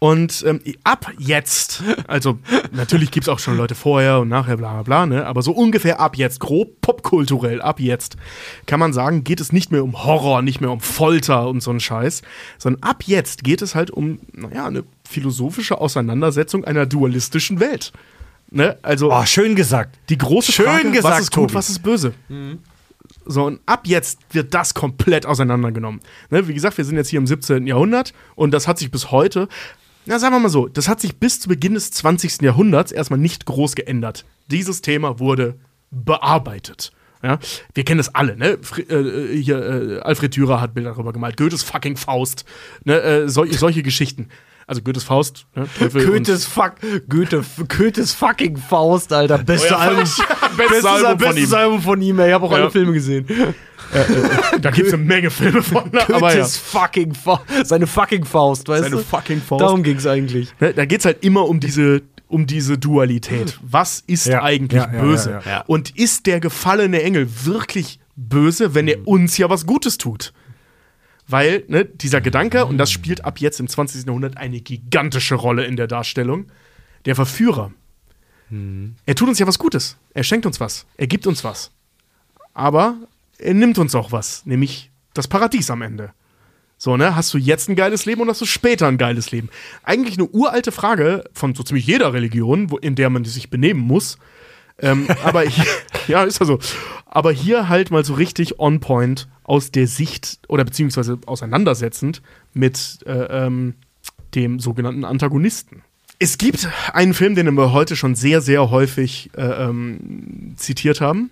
Und 0.00 0.42
ähm, 0.48 0.60
ab 0.82 1.12
jetzt, 1.18 1.82
also 2.06 2.38
natürlich 2.72 3.10
gibt 3.10 3.24
es 3.24 3.28
auch 3.28 3.38
schon 3.38 3.58
Leute 3.58 3.74
vorher 3.74 4.20
und 4.20 4.28
nachher, 4.28 4.56
bla 4.56 4.72
bla 4.72 4.82
bla, 4.82 5.04
ne? 5.06 5.26
aber 5.26 5.42
so 5.42 5.52
ungefähr 5.52 6.00
ab 6.00 6.16
jetzt, 6.16 6.40
grob 6.40 6.80
popkulturell, 6.80 7.60
ab 7.60 7.80
jetzt, 7.80 8.16
kann 8.64 8.80
man 8.80 8.94
sagen, 8.94 9.24
geht 9.24 9.42
es 9.42 9.52
nicht 9.52 9.70
mehr 9.70 9.84
um 9.84 10.02
Horror, 10.02 10.40
nicht 10.40 10.62
mehr 10.62 10.70
um 10.70 10.80
Folter 10.80 11.46
und 11.48 11.62
so 11.62 11.70
einen 11.70 11.80
Scheiß, 11.80 12.22
sondern 12.56 12.82
ab 12.82 13.02
jetzt 13.04 13.44
geht 13.44 13.60
es 13.60 13.74
halt 13.74 13.90
um, 13.90 14.20
naja, 14.32 14.66
eine 14.66 14.84
philosophische 15.06 15.78
Auseinandersetzung 15.78 16.64
einer 16.64 16.86
dualistischen 16.86 17.60
Welt. 17.60 17.92
Ne? 18.50 18.78
Also 18.80 19.12
Oh, 19.12 19.26
schön 19.26 19.54
gesagt. 19.54 19.98
die 20.08 20.16
große 20.16 20.50
Schön 20.50 20.64
Frage, 20.64 20.88
was 20.88 20.94
gesagt, 20.96 21.20
ist 21.20 21.30
gut, 21.32 21.48
Tobi. 21.48 21.54
was 21.54 21.68
ist 21.68 21.82
böse? 21.82 22.14
So, 23.26 23.44
und 23.44 23.60
ab 23.66 23.82
jetzt 23.86 24.18
wird 24.32 24.54
das 24.54 24.72
komplett 24.74 25.26
auseinandergenommen. 25.26 26.00
Ne, 26.30 26.48
wie 26.48 26.54
gesagt, 26.54 26.78
wir 26.78 26.84
sind 26.84 26.96
jetzt 26.96 27.10
hier 27.10 27.18
im 27.18 27.26
17. 27.26 27.66
Jahrhundert 27.66 28.14
und 28.34 28.52
das 28.52 28.66
hat 28.66 28.78
sich 28.78 28.90
bis 28.90 29.10
heute, 29.10 29.48
na 30.06 30.18
sagen 30.18 30.34
wir 30.34 30.40
mal 30.40 30.48
so, 30.48 30.66
das 30.68 30.88
hat 30.88 31.00
sich 31.00 31.16
bis 31.18 31.40
zu 31.40 31.48
Beginn 31.48 31.74
des 31.74 31.90
20. 31.92 32.42
Jahrhunderts 32.42 32.92
erstmal 32.92 33.18
nicht 33.20 33.46
groß 33.46 33.74
geändert. 33.74 34.24
Dieses 34.50 34.82
Thema 34.82 35.18
wurde 35.18 35.56
bearbeitet. 35.90 36.92
Ja, 37.22 37.38
wir 37.74 37.84
kennen 37.84 37.98
das 37.98 38.14
alle, 38.14 38.34
ne? 38.36 38.56
Fri 38.62 38.80
äh, 38.82 39.36
hier, 39.42 39.58
äh, 39.58 40.00
Alfred 40.00 40.34
Dürer 40.34 40.60
hat 40.60 40.72
Bilder 40.72 40.92
darüber 40.92 41.12
gemalt. 41.12 41.36
Goethes 41.36 41.62
fucking 41.62 41.98
Faust. 41.98 42.46
Ne? 42.84 42.98
Äh, 42.98 43.28
sol 43.28 43.52
solche 43.52 43.82
Geschichten. 43.82 44.28
Also 44.66 44.80
Goethes 44.82 45.02
Faust, 45.04 45.46
ne? 45.54 45.66
Teufel 45.78 46.06
Goethes, 46.06 46.46
fuck, 46.46 46.74
Goethe, 47.08 47.44
Goethes 47.68 48.14
fucking 48.14 48.56
Faust, 48.56 49.12
Alter. 49.12 49.38
Beste 49.38 49.76
Album. 49.76 50.04
Bestes 50.56 50.84
Album 50.84 51.18
von 51.18 51.18
bestes 51.18 51.50
ihm. 51.50 51.54
Album 51.56 51.82
von 51.82 52.00
ihm, 52.00 52.18
ey. 52.20 52.28
Ich 52.28 52.34
habe 52.34 52.46
auch 52.46 52.52
Ja. 52.52 52.56
alle 52.58 52.70
Filme 52.70 52.92
gesehen. 52.94 53.26
Da 54.60 54.70
gibt 54.70 54.88
es 54.88 54.94
eine 54.94 55.02
Menge 55.02 55.30
Filme 55.30 55.62
von. 55.62 55.90
ne? 55.92 56.02
Aber 56.14 56.30
ja. 56.30 56.36
Goethes 56.36 56.56
fucking 56.56 57.14
Faust. 57.14 57.42
Seine 57.64 57.86
fucking 57.86 58.24
Faust, 58.24 58.68
weißt 58.68 58.84
Seine 58.84 58.96
du? 58.96 59.02
fucking 59.02 59.40
Faust. 59.40 59.62
Darum 59.62 59.82
ging's 59.82 60.06
eigentlich. 60.06 60.52
Ne, 60.60 60.72
da 60.74 60.84
geht 60.84 61.00
es 61.00 61.04
halt 61.06 61.24
immer 61.24 61.48
um 61.48 61.60
diese, 61.60 62.02
um 62.28 62.46
diese 62.46 62.78
Dualität. 62.78 63.58
Was 63.62 64.02
ist 64.06 64.26
Ja, 64.26 64.42
eigentlich 64.42 64.82
ja, 64.82 64.86
böse? 64.86 65.30
ja, 65.44 65.50
ja. 65.50 65.64
Und 65.66 65.96
ist 65.96 66.26
der 66.26 66.40
gefallene 66.40 67.02
Engel 67.02 67.28
wirklich 67.44 67.98
böse, 68.16 68.74
wenn 68.74 68.86
er 68.88 69.06
uns 69.06 69.36
ja 69.38 69.50
was 69.50 69.66
Gutes 69.66 69.98
tut? 69.98 70.32
Weil 71.26 71.64
ne, 71.68 71.84
dieser 71.84 72.20
Gedanke, 72.20 72.66
und 72.66 72.76
das 72.78 72.90
spielt 72.90 73.24
ab 73.24 73.38
jetzt 73.38 73.60
im 73.60 73.68
20. 73.68 74.06
Jahrhundert 74.06 74.36
eine 74.36 74.60
gigantische 74.60 75.36
Rolle 75.36 75.64
in 75.64 75.76
der 75.76 75.86
Darstellung, 75.86 76.46
der 77.06 77.14
Verführer. 77.14 77.72
Er 79.06 79.14
tut 79.14 79.28
uns 79.28 79.38
ja 79.38 79.46
was 79.46 79.60
Gutes. 79.60 79.96
Er 80.12 80.24
schenkt 80.24 80.44
uns 80.44 80.58
was. 80.58 80.84
Er 80.96 81.06
gibt 81.06 81.28
uns 81.28 81.44
was. 81.44 81.70
Aber 82.52 82.96
er 83.40 83.54
nimmt 83.54 83.78
uns 83.78 83.94
auch 83.94 84.12
was, 84.12 84.44
nämlich 84.46 84.90
das 85.14 85.28
Paradies 85.28 85.70
am 85.70 85.82
Ende. 85.82 86.12
So, 86.82 86.96
ne? 86.96 87.14
Hast 87.14 87.34
du 87.34 87.38
jetzt 87.38 87.68
ein 87.68 87.76
geiles 87.76 88.06
Leben 88.06 88.22
und 88.22 88.28
hast 88.30 88.40
du 88.40 88.46
später 88.46 88.88
ein 88.88 88.96
geiles 88.96 89.32
Leben? 89.32 89.50
Eigentlich 89.82 90.16
eine 90.16 90.28
uralte 90.28 90.72
Frage 90.72 91.24
von 91.34 91.54
so 91.54 91.62
ziemlich 91.62 91.86
jeder 91.86 92.14
Religion, 92.14 92.70
wo, 92.70 92.78
in 92.78 92.94
der 92.94 93.10
man 93.10 93.24
sich 93.24 93.50
benehmen 93.50 93.80
muss. 93.80 94.16
Ähm, 94.78 95.06
aber 95.24 95.42
hier, 95.42 95.66
ja, 96.08 96.24
ist 96.24 96.40
ja 96.40 96.46
so. 96.46 96.58
Aber 97.04 97.32
hier 97.32 97.68
halt 97.68 97.90
mal 97.90 98.02
so 98.02 98.14
richtig 98.14 98.58
on 98.58 98.80
point 98.80 99.28
aus 99.42 99.72
der 99.72 99.86
Sicht 99.86 100.38
oder 100.48 100.64
beziehungsweise 100.64 101.18
auseinandersetzend 101.26 102.22
mit 102.54 103.00
äh, 103.04 103.44
ähm, 103.44 103.74
dem 104.34 104.58
sogenannten 104.58 105.04
Antagonisten. 105.04 105.82
Es 106.18 106.38
gibt 106.38 106.68
einen 106.92 107.14
Film, 107.14 107.34
den 107.34 107.52
wir 107.54 107.72
heute 107.72 107.96
schon 107.96 108.14
sehr, 108.14 108.40
sehr 108.40 108.70
häufig 108.70 109.30
äh, 109.36 109.42
ähm, 109.42 110.54
zitiert 110.56 111.00
haben, 111.02 111.30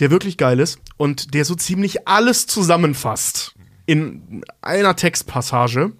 der 0.00 0.10
wirklich 0.10 0.36
geil 0.36 0.58
ist 0.58 0.80
und 0.96 1.34
der 1.34 1.44
so 1.44 1.54
ziemlich 1.54 2.08
alles 2.08 2.46
zusammenfasst 2.46 3.54
in 3.86 4.42
einer 4.62 4.96
Textpassage, 4.96 5.92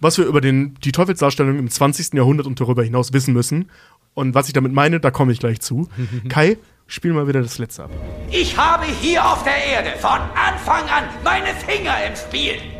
was 0.00 0.18
wir 0.18 0.26
über 0.26 0.40
den, 0.40 0.74
die 0.84 0.92
Teufelsdarstellung 0.92 1.58
im 1.58 1.70
20. 1.70 2.14
Jahrhundert 2.14 2.46
und 2.46 2.60
darüber 2.60 2.84
hinaus 2.84 3.12
wissen 3.12 3.34
müssen. 3.34 3.70
Und 4.14 4.34
was 4.34 4.46
ich 4.46 4.52
damit 4.52 4.72
meine, 4.72 5.00
da 5.00 5.10
komme 5.10 5.32
ich 5.32 5.40
gleich 5.40 5.60
zu. 5.60 5.88
Kai, 6.28 6.56
spiel 6.86 7.12
mal 7.12 7.26
wieder 7.28 7.42
das 7.42 7.58
letzte 7.58 7.84
ab. 7.84 7.90
Ich 8.30 8.56
habe 8.56 8.84
hier 8.84 9.24
auf 9.24 9.42
der 9.44 9.56
Erde 9.56 9.98
von 9.98 10.20
Anfang 10.34 10.88
an 10.88 11.04
meine 11.24 11.54
Finger 11.66 11.94
im 12.06 12.16
Spiel. 12.16 12.75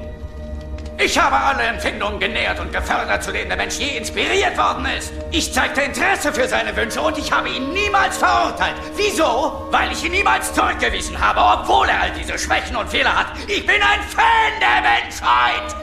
Ich 0.98 1.18
habe 1.18 1.36
alle 1.36 1.62
Empfindungen 1.62 2.18
genährt 2.18 2.58
und 2.58 2.72
gefördert, 2.72 3.22
zu 3.22 3.30
denen 3.30 3.48
der 3.48 3.58
Mensch 3.58 3.76
je 3.76 3.98
inspiriert 3.98 4.56
worden 4.56 4.86
ist. 4.86 5.12
Ich 5.30 5.52
zeigte 5.52 5.82
Interesse 5.82 6.32
für 6.32 6.48
seine 6.48 6.74
Wünsche 6.74 7.02
und 7.02 7.18
ich 7.18 7.30
habe 7.30 7.50
ihn 7.50 7.70
niemals 7.74 8.16
verurteilt. 8.16 8.76
Wieso? 8.96 9.68
Weil 9.70 9.92
ich 9.92 10.02
ihn 10.02 10.12
niemals 10.12 10.54
zurückgewiesen 10.54 11.20
habe, 11.20 11.40
obwohl 11.40 11.86
er 11.88 12.00
all 12.00 12.10
diese 12.12 12.38
Schwächen 12.38 12.76
und 12.76 12.88
Fehler 12.88 13.14
hat. 13.14 13.26
Ich 13.46 13.66
bin 13.66 13.76
ein 13.76 14.00
Fan 14.08 14.52
der 14.58 14.80
Menschheit. 14.80 15.76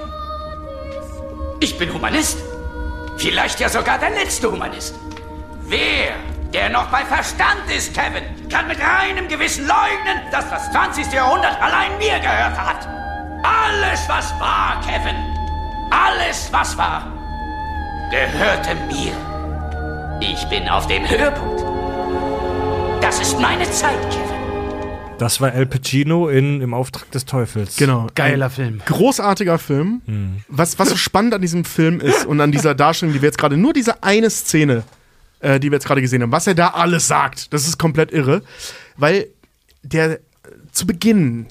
Ich 1.59 1.77
bin 1.77 1.93
Humanist. 1.93 2.39
Vielleicht 3.17 3.59
ja 3.59 3.69
sogar 3.69 3.99
der 3.99 4.09
letzte 4.09 4.51
Humanist. 4.51 4.95
Wer, 5.61 6.15
der 6.51 6.69
noch 6.69 6.87
bei 6.87 7.05
Verstand 7.05 7.69
ist, 7.69 7.93
Kevin, 7.93 8.23
kann 8.49 8.67
mit 8.67 8.79
reinem 8.79 9.27
Gewissen 9.27 9.67
leugnen, 9.67 10.23
dass 10.31 10.49
das 10.49 10.71
20. 10.71 11.13
Jahrhundert 11.13 11.61
allein 11.61 11.95
mir 11.99 12.19
gehört 12.19 12.57
hat? 12.57 13.02
Alles, 13.43 14.07
was 14.07 14.31
war, 14.39 14.81
Kevin, 14.81 15.15
alles, 15.91 16.49
was 16.51 16.77
war, 16.77 17.11
gehörte 18.09 18.75
mir. 18.87 19.13
Ich 20.21 20.45
bin 20.45 20.69
auf 20.69 20.87
dem 20.87 21.07
Höhepunkt. 21.07 21.61
Das 23.03 23.19
ist 23.19 23.39
meine 23.39 23.69
Zeit, 23.69 24.01
Kevin. 24.09 24.33
Das 25.17 25.39
war 25.41 25.51
Al 25.51 25.65
Pacino 25.65 26.29
in 26.29 26.61
Im 26.61 26.73
Auftrag 26.73 27.09
des 27.11 27.25
Teufels. 27.25 27.75
Genau. 27.75 28.07
Geiler 28.15 28.45
Ein 28.45 28.51
Film. 28.51 28.81
Großartiger 28.85 29.59
Film. 29.59 30.41
Was, 30.47 30.79
was 30.79 30.89
so 30.89 30.95
spannend 30.95 31.33
an 31.33 31.41
diesem 31.41 31.65
Film 31.65 31.99
ist 31.99 32.25
und 32.25 32.41
an 32.41 32.51
dieser 32.51 32.75
Darstellung, 32.75 33.13
die 33.13 33.21
wir 33.21 33.27
jetzt 33.27 33.37
gerade, 33.37 33.57
nur 33.57 33.73
diese 33.73 34.01
eine 34.03 34.29
Szene, 34.29 34.83
äh, 35.39 35.59
die 35.59 35.69
wir 35.69 35.75
jetzt 35.75 35.85
gerade 35.85 36.01
gesehen 36.01 36.23
haben, 36.23 36.31
was 36.31 36.47
er 36.47 36.55
da 36.55 36.69
alles 36.69 37.07
sagt, 37.07 37.53
das 37.53 37.67
ist 37.67 37.77
komplett 37.77 38.11
irre. 38.11 38.41
Weil 38.97 39.27
der 39.83 40.13
äh, 40.13 40.19
zu 40.71 40.87
Beginn, 40.87 41.47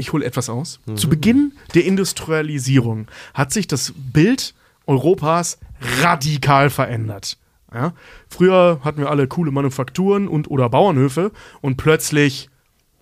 ich 0.00 0.12
hole 0.12 0.24
etwas 0.24 0.48
aus, 0.48 0.80
zu 0.96 1.08
Beginn 1.08 1.52
der 1.74 1.84
Industrialisierung 1.84 3.06
hat 3.34 3.52
sich 3.52 3.66
das 3.66 3.92
Bild 3.96 4.54
Europas 4.86 5.58
radikal 6.02 6.70
verändert. 6.70 7.38
Ja? 7.72 7.94
Früher 8.28 8.80
hatten 8.82 9.00
wir 9.00 9.10
alle 9.10 9.28
coole 9.28 9.52
Manufakturen 9.52 10.26
und 10.28 10.50
oder 10.50 10.68
Bauernhöfe 10.68 11.30
und 11.60 11.76
plötzlich 11.76 12.50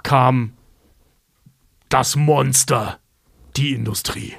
kam 0.03 0.53
das 1.89 2.17
Monster, 2.17 2.99
die 3.57 3.73
Industrie. 3.73 4.35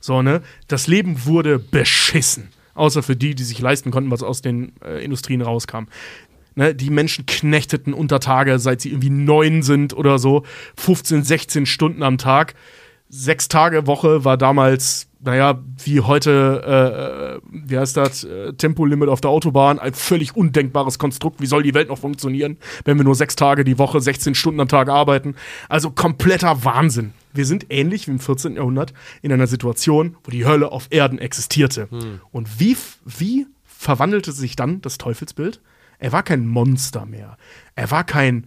So, 0.00 0.22
ne? 0.22 0.42
Das 0.68 0.86
Leben 0.86 1.26
wurde 1.26 1.58
beschissen. 1.58 2.48
Außer 2.74 3.02
für 3.02 3.16
die, 3.16 3.34
die 3.34 3.42
sich 3.42 3.58
leisten 3.58 3.90
konnten, 3.90 4.10
was 4.10 4.22
aus 4.22 4.40
den 4.40 4.72
äh, 4.82 5.04
Industrien 5.04 5.42
rauskam. 5.42 5.86
Ne? 6.58 6.74
Die 6.74 6.90
Menschen 6.90 7.24
knechteten 7.24 7.94
unter 7.94 8.18
Tage, 8.18 8.58
seit 8.58 8.80
sie 8.80 8.90
irgendwie 8.90 9.10
neun 9.10 9.62
sind 9.62 9.96
oder 9.96 10.18
so. 10.18 10.42
15, 10.76 11.22
16 11.22 11.66
Stunden 11.66 12.02
am 12.02 12.18
Tag. 12.18 12.54
Sechs 13.08 13.46
Tage 13.46 13.86
Woche 13.86 14.24
war 14.24 14.36
damals, 14.36 15.06
naja, 15.20 15.62
wie 15.84 16.00
heute, 16.00 16.64
äh, 16.66 17.36
äh, 17.36 17.68
wie 17.68 17.78
heißt 17.78 17.96
das, 17.96 18.24
äh, 18.24 18.54
Tempolimit 18.54 19.08
auf 19.08 19.20
der 19.20 19.30
Autobahn, 19.30 19.78
ein 19.78 19.94
völlig 19.94 20.34
undenkbares 20.34 20.98
Konstrukt. 20.98 21.40
Wie 21.40 21.46
soll 21.46 21.62
die 21.62 21.74
Welt 21.74 21.90
noch 21.90 21.98
funktionieren, 21.98 22.56
wenn 22.84 22.98
wir 22.98 23.04
nur 23.04 23.14
sechs 23.14 23.36
Tage 23.36 23.62
die 23.62 23.78
Woche, 23.78 24.00
16 24.00 24.34
Stunden 24.34 24.58
am 24.58 24.68
Tag 24.68 24.88
arbeiten? 24.88 25.36
Also 25.68 25.92
kompletter 25.92 26.64
Wahnsinn. 26.64 27.12
Wir 27.32 27.46
sind 27.46 27.66
ähnlich 27.70 28.08
wie 28.08 28.12
im 28.12 28.18
14. 28.18 28.56
Jahrhundert 28.56 28.92
in 29.22 29.32
einer 29.32 29.46
Situation, 29.46 30.16
wo 30.24 30.32
die 30.32 30.44
Hölle 30.44 30.72
auf 30.72 30.88
Erden 30.90 31.20
existierte. 31.20 31.88
Und 32.32 32.58
wie, 32.58 32.76
wie 33.04 33.46
verwandelte 33.64 34.32
sich 34.32 34.56
dann 34.56 34.80
das 34.80 34.98
Teufelsbild? 34.98 35.60
Er 35.98 36.12
war 36.12 36.22
kein 36.22 36.46
Monster 36.46 37.06
mehr. 37.06 37.36
Er 37.74 37.90
war 37.90 38.04
kein 38.04 38.46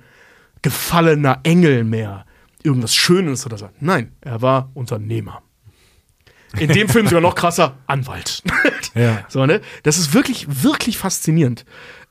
gefallener 0.62 1.40
Engel 1.44 1.84
mehr. 1.84 2.26
Irgendwas 2.64 2.96
Schönes 2.96 3.46
oder 3.46 3.58
so. 3.58 3.70
Nein, 3.80 4.12
er 4.22 4.42
war 4.42 4.70
Unternehmer. 4.74 5.42
In 6.60 6.70
dem 6.70 6.90
Film 6.90 7.08
sogar 7.08 7.22
noch 7.22 7.36
krasser, 7.36 7.78
Anwalt. 7.88 8.44
Ja. 8.94 9.24
So, 9.30 9.46
ne? 9.46 9.62
Das 9.84 9.98
ist 9.98 10.14
wirklich, 10.14 10.64
wirklich 10.64 10.98
faszinierend. 10.98 11.64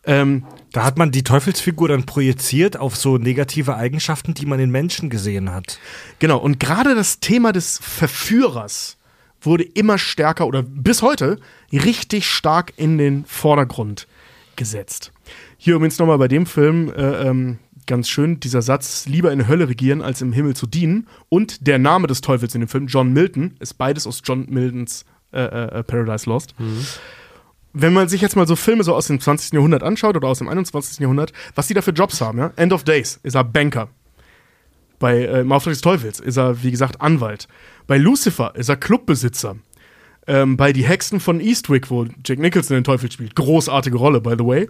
Ähm, 0.05 0.47
Da 0.73 0.83
hat 0.83 0.97
man 0.97 1.11
die 1.11 1.23
Teufelsfigur 1.25 1.89
dann 1.89 2.07
projiziert 2.07 2.79
auf 2.79 2.97
so 2.97 3.19
negative 3.19 3.77
Eigenschaften, 3.77 4.33
die 4.33 4.47
man 4.47 4.59
in 4.61 4.71
Menschen 4.71 5.11
gesehen 5.11 5.53
hat. 5.53 5.79
Genau, 6.21 6.39
und 6.39 6.59
gerade 6.59 6.95
das 6.95 7.21
Thema 7.21 7.53
des 7.53 7.79
Verführers 7.83 8.97
wurde 9.43 9.65
immer 9.65 9.99
stärker 9.99 10.47
oder 10.47 10.63
bis 10.63 11.03
heute 11.03 11.39
richtig 11.71 12.27
stark 12.27 12.73
in 12.77 12.97
den 12.97 13.27
Vordergrund 13.27 14.07
gesetzt. 14.61 15.11
Hier 15.57 15.75
übrigens 15.75 15.99
nochmal 15.99 16.19
bei 16.19 16.29
dem 16.29 16.45
Film 16.45 16.93
äh, 16.95 17.27
ähm, 17.27 17.59
ganz 17.87 18.11
schön 18.11 18.41
dieser 18.41 18.61
Satz, 18.61 19.07
lieber 19.07 19.33
in 19.33 19.39
der 19.39 19.49
Hölle 19.49 19.69
regieren, 19.69 20.03
als 20.03 20.21
im 20.21 20.35
Himmel 20.35 20.55
zu 20.55 20.67
dienen. 20.67 21.09
Und 21.31 21.67
der 21.67 21.79
Name 21.79 22.07
des 22.07 22.21
Teufels 22.21 22.55
in 22.55 22.61
dem 22.61 22.69
Film, 22.69 22.87
John 22.87 23.13
Milton, 23.15 23.57
ist 23.59 23.75
beides 23.75 24.07
aus 24.07 24.21
John 24.23 24.47
Miltons 24.51 25.07
äh, 25.33 25.41
äh, 25.41 25.83
Paradise 25.83 26.29
Lost. 26.29 26.55
Wenn 27.73 27.95
man 27.95 28.09
sich 28.09 28.21
jetzt 28.21 28.37
mal 28.37 28.47
so 28.47 28.55
Filme 28.55 28.85
so 28.85 28.95
aus 28.95 29.07
dem 29.07 29.19
20. 29.19 29.55
Jahrhundert 29.55 29.83
anschaut 29.83 30.15
oder 30.15 30.29
aus 30.29 30.39
dem 30.39 30.49
21. 30.49 30.99
Jahrhundert, 30.99 31.33
was 31.55 31.69
die 31.69 31.75
da 31.75 31.81
für 31.81 31.93
Jobs 31.93 32.21
haben, 32.21 32.39
ja? 32.39 32.53
End 32.57 32.75
of 32.75 32.85
Days 32.85 33.19
ist 33.23 33.35
er 33.35 33.45
Banker. 33.45 33.89
Bei 34.99 35.17
äh, 35.17 35.41
im 35.41 35.51
Auftrag 35.51 35.73
des 35.73 35.81
Teufels 35.81 36.21
ist 36.21 36.37
er, 36.37 36.63
wie 36.63 36.71
gesagt, 36.71 37.01
Anwalt. 37.01 37.49
Bei 37.87 37.97
Lucifer 37.97 38.55
ist 38.57 38.69
er 38.69 38.77
Clubbesitzer. 38.77 39.57
Ähm, 40.27 40.57
bei 40.57 40.73
Die 40.73 40.85
Hexen 40.85 41.19
von 41.19 41.41
Eastwick, 41.41 41.91
wo 41.91 42.07
Jack 42.25 42.39
Nicholson 42.39 42.77
den 42.77 42.85
Teufel 42.85 43.11
spielt, 43.11 43.35
großartige 43.35 43.97
Rolle, 43.97 44.21
by 44.21 44.35
the 44.39 44.45
way, 44.45 44.69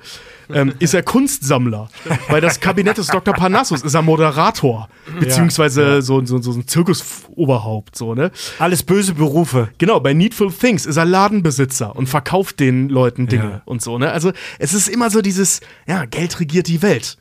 ähm, 0.53 0.73
ist 0.79 0.95
er 0.95 1.03
Kunstsammler. 1.03 1.91
bei 2.29 2.41
das 2.41 2.61
Kabinett 2.61 2.99
des 2.99 3.09
Dr. 3.09 3.35
Parnassus 3.35 3.83
ist 3.83 3.95
er 3.95 4.01
Moderator, 4.03 4.89
beziehungsweise 5.19 6.03
So, 6.03 6.25
so, 6.25 6.41
so 6.41 6.53
ein 6.53 6.67
Zirkusoberhaupt, 6.67 7.97
so, 7.97 8.15
ne? 8.15 8.31
Alles 8.59 8.83
böse 8.83 9.13
Berufe. 9.15 9.69
Genau, 9.79 10.01
bei 10.01 10.15
Needful 10.15 10.53
Things 10.53 10.87
ist 10.87 10.97
er 10.97 11.05
Ladenbesitzer 11.05 11.95
und 11.97 12.09
verkauft 12.09 12.61
den 12.61 12.89
Leuten 12.89 13.27
Dinge 13.27 13.43
Ja. 13.51 13.63
und 13.65 13.83
so, 13.83 13.99
ne? 13.99 14.13
Also, 14.13 14.33
es 14.59 14.73
ist 14.73 14.89
immer 14.89 15.11
so 15.11 15.21
dieses, 15.21 15.61
ja, 15.87 16.05
Geld 16.05 16.39
regiert 16.41 16.69
die 16.69 16.81
Welt. 16.83 17.19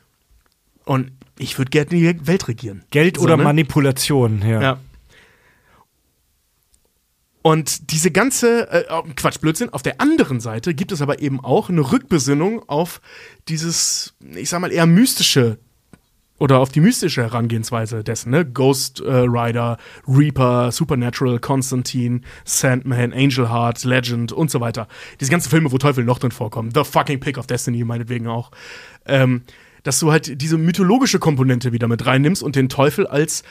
Und 0.84 1.10
ich 1.38 1.58
würde 1.58 1.70
gerne 1.70 1.90
die 1.90 2.26
Welt 2.26 2.48
regieren. 2.48 2.84
Geld 2.90 3.16
So, 3.16 3.24
oder 3.24 3.36
ne? 3.36 3.42
Manipulation, 3.44 4.42
ja. 4.46 4.62
Ja. 4.62 4.78
Und 7.42 7.90
diese 7.90 8.10
ganze, 8.10 8.70
äh, 8.70 8.84
oh, 8.90 9.02
Quatsch, 9.16 9.40
Blödsinn, 9.40 9.70
auf 9.70 9.82
der 9.82 10.00
anderen 10.00 10.40
Seite 10.40 10.74
gibt 10.74 10.92
es 10.92 11.00
aber 11.00 11.20
eben 11.20 11.40
auch 11.40 11.70
eine 11.70 11.80
Rückbesinnung 11.80 12.68
auf 12.68 13.00
dieses, 13.48 14.14
ich 14.34 14.50
sag 14.50 14.60
mal, 14.60 14.72
eher 14.72 14.86
mystische 14.86 15.58
oder 16.38 16.58
auf 16.58 16.70
die 16.70 16.80
mystische 16.80 17.22
Herangehensweise 17.22 18.02
dessen, 18.02 18.30
ne? 18.30 18.46
Ghost 18.46 19.00
äh, 19.00 19.10
Rider, 19.10 19.76
Reaper, 20.08 20.72
Supernatural, 20.72 21.38
Constantine, 21.38 22.22
Sandman, 22.44 23.12
Angel 23.12 23.50
Heart, 23.50 23.84
Legend 23.84 24.32
und 24.32 24.50
so 24.50 24.60
weiter. 24.60 24.88
Diese 25.20 25.30
ganzen 25.30 25.50
Filme, 25.50 25.70
wo 25.70 25.76
Teufel 25.76 26.02
noch 26.02 26.18
drin 26.18 26.30
vorkommen. 26.30 26.70
The 26.74 26.84
fucking 26.84 27.20
Pick 27.20 27.36
of 27.36 27.46
Destiny, 27.46 27.84
meinetwegen 27.84 28.26
auch. 28.26 28.50
Ähm, 29.06 29.42
dass 29.82 29.98
du 29.98 30.10
halt 30.10 30.40
diese 30.40 30.58
mythologische 30.58 31.18
Komponente 31.18 31.72
wieder 31.72 31.88
mit 31.88 32.04
reinnimmst 32.04 32.42
und 32.42 32.56
den 32.56 32.68
Teufel 32.68 33.06
als, 33.06 33.42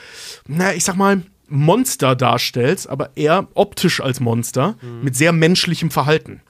na, 0.46 0.74
ich 0.74 0.84
sag 0.84 0.96
mal, 0.96 1.22
Monster 1.50 2.16
darstellst, 2.16 2.88
aber 2.88 3.16
eher 3.16 3.48
optisch 3.54 4.00
als 4.00 4.20
Monster, 4.20 4.76
mit 5.02 5.16
sehr 5.16 5.32
menschlichem 5.32 5.90
Verhalten. 5.90 6.40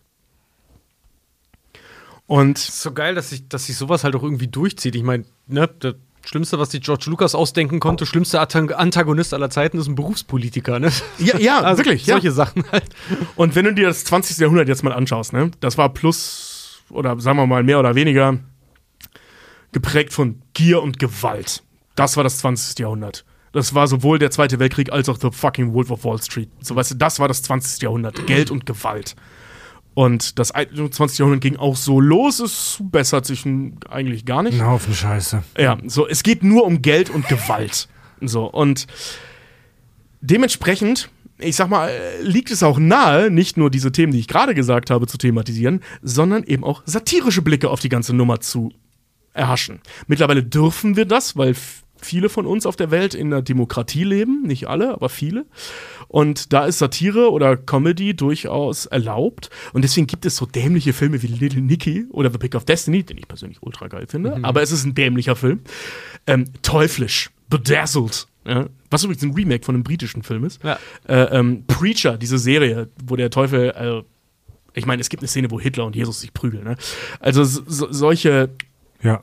Und 2.27 2.59
ist 2.59 2.83
so 2.83 2.93
geil, 2.93 3.17
dass 3.17 3.31
sich 3.31 3.49
dass 3.49 3.67
sich 3.67 3.77
sowas 3.77 4.05
halt 4.05 4.15
auch 4.15 4.23
irgendwie 4.23 4.47
durchzieht. 4.47 4.95
Ich 4.95 5.03
meine, 5.03 5.25
ne, 5.49 5.69
das 5.81 5.97
Schlimmste, 6.25 6.61
was 6.61 6.71
sich 6.71 6.83
George 6.83 7.07
Lucas 7.09 7.35
ausdenken 7.35 7.81
konnte, 7.81 8.07
schlimmste 8.07 8.39
Antagonist 8.41 9.35
aller 9.35 9.51
Zeiten 9.51 9.79
ist 9.79 9.89
ein 9.89 9.97
Berufspolitiker, 9.97 10.79
ne? 10.79 10.93
Ja, 11.19 11.39
ja, 11.39 11.61
Also 11.61 11.79
wirklich, 11.85 12.07
ja. 12.07 12.15
Solche 12.15 12.31
Sachen 12.31 12.65
halt. 12.71 12.85
Und 13.35 13.57
wenn 13.57 13.65
du 13.65 13.75
dir 13.75 13.89
das 13.89 14.05
20. 14.05 14.39
Jahrhundert 14.39 14.69
jetzt 14.69 14.85
mal 14.85 14.93
anschaust, 14.93 15.33
ne, 15.33 15.51
das 15.61 15.77
war 15.77 15.89
plus, 15.89 16.83
oder 16.91 17.19
sagen 17.21 17.39
wir 17.39 17.47
mal 17.47 17.65
mehr 17.65 17.81
oder 17.81 17.97
weniger, 17.97 18.39
geprägt 19.73 20.13
von 20.13 20.43
Gier 20.53 20.83
und 20.83 20.99
Gewalt. 20.99 21.65
Das 21.97 22.17
war 22.17 22.23
das 22.23 22.39
20. 22.39 22.79
Jahrhundert. 22.79 23.25
Das 23.53 23.75
war 23.75 23.89
sowohl 23.89 24.19
der 24.19 24.31
Zweite 24.31 24.59
Weltkrieg 24.59 24.93
als 24.93 25.09
auch 25.09 25.19
The 25.21 25.31
fucking 25.33 25.73
Wolf 25.73 25.91
of 25.91 26.05
Wall 26.05 26.23
Street. 26.23 26.49
So, 26.61 26.77
weißt 26.77 26.93
du, 26.93 26.95
das 26.95 27.19
war 27.19 27.29
das 27.29 27.43
20. 27.43 27.83
Jahrhundert. 27.83 28.27
Geld 28.27 28.51
und 28.51 28.65
Gewalt. 28.65 29.17
Und 29.95 30.39
das 30.39 30.53
21. 30.53 31.19
Jahrhundert 31.19 31.43
ging 31.43 31.57
auch 31.57 31.77
so 31.77 32.01
los, 32.01 32.39
es 32.39 32.79
bessert 32.81 33.27
sich 33.27 33.45
eigentlich 33.89 34.25
gar 34.25 34.43
nicht. 34.43 34.61
Ein 34.61 34.67
Haufen 34.67 34.95
Scheiße. 34.95 35.43
Ja, 35.59 35.79
so, 35.87 36.07
es 36.07 36.23
geht 36.23 36.45
nur 36.45 36.65
um 36.65 36.81
Geld 36.81 37.11
und 37.11 37.29
Gewalt. 37.29 37.89
So, 38.21 38.45
und 38.47 38.87
dementsprechend, 40.21 41.11
ich 41.39 41.57
sag 41.57 41.69
mal, 41.69 41.91
liegt 42.23 42.51
es 42.51 42.63
auch 42.63 42.79
nahe, 42.79 43.31
nicht 43.31 43.57
nur 43.57 43.69
diese 43.71 43.91
Themen, 43.91 44.13
die 44.13 44.21
ich 44.21 44.29
gerade 44.29 44.55
gesagt 44.55 44.91
habe, 44.91 45.07
zu 45.07 45.19
thematisieren, 45.19 45.81
sondern 46.03 46.45
eben 46.45 46.63
auch 46.63 46.83
satirische 46.87 47.43
Blicke 47.43 47.69
auf 47.69 47.81
die 47.81 47.89
ganze 47.89 48.15
Nummer 48.15 48.41
zu 48.41 48.73
erhaschen. 49.33 49.81
Mittlerweile 50.07 50.43
dürfen 50.43 50.97
wir 50.97 51.05
das, 51.05 51.37
weil 51.37 51.55
viele 52.03 52.29
von 52.29 52.47
uns 52.47 52.67
auf 52.67 52.77
der 52.77 52.91
Welt 52.91 53.15
in 53.15 53.29
einer 53.29 53.43
Demokratie 53.43 54.05
leben, 54.05 54.43
nicht 54.43 54.69
alle, 54.69 54.93
aber 54.93 55.09
viele. 55.09 55.47
Und 56.09 56.53
da 56.53 56.67
ist 56.67 56.79
Satire 56.79 57.31
oder 57.31 57.57
Comedy 57.57 58.15
durchaus 58.15 58.87
erlaubt. 58.87 59.51
Und 59.73 59.83
deswegen 59.83 60.07
gibt 60.07 60.27
es 60.27 60.37
so 60.37 60.47
dämliche 60.47 60.93
Filme 60.93 61.23
wie 61.23 61.29
Little 61.29 61.63
Nicky 61.63 62.07
oder 62.11 62.31
The 62.31 62.39
Pick 62.39 62.55
of 62.55 62.65
Destiny, 62.65 63.03
den 63.05 63.19
ich 63.19 63.29
persönlich 63.29 63.63
ultra 63.63 63.89
geil 63.89 64.07
finde. 64.09 64.39
Aber 64.43 64.63
es 64.63 64.73
ist 64.73 64.85
ein 64.85 64.95
dämlicher 64.95 65.37
Film. 65.37 65.61
Ähm, 66.27 66.47
Teuflisch, 66.63 67.31
Bedazzled. 67.49 68.27
Ja, 68.47 68.67
was 68.91 69.05
übrigens 69.05 69.23
ein 69.23 69.35
Remake 69.35 69.65
von 69.65 69.75
einem 69.75 69.85
britischen 69.85 70.23
Film 70.23 70.45
ist. 70.45 70.63
Ja. 70.65 70.79
Äh, 71.07 71.39
ähm, 71.39 71.65
Preacher, 71.67 72.17
diese 72.17 72.39
Serie, 72.39 72.89
wo 73.05 73.17
der 73.17 73.31
Teufel, 73.31 73.71
äh, 73.77 74.03
ich 74.73 74.87
meine, 74.87 75.01
es 75.01 75.11
gibt 75.11 75.23
eine 75.23 75.29
Szene, 75.29 75.51
wo 75.51 75.61
Hitler 75.61 75.85
und 75.85 75.95
Jesus 75.95 76.23
sich 76.23 76.33
prügeln. 76.33 76.65
Ne? 76.65 76.77
Also 77.21 77.45
so, 77.45 77.63
so, 77.67 77.93
solche 77.93 78.51
Ja. 79.03 79.21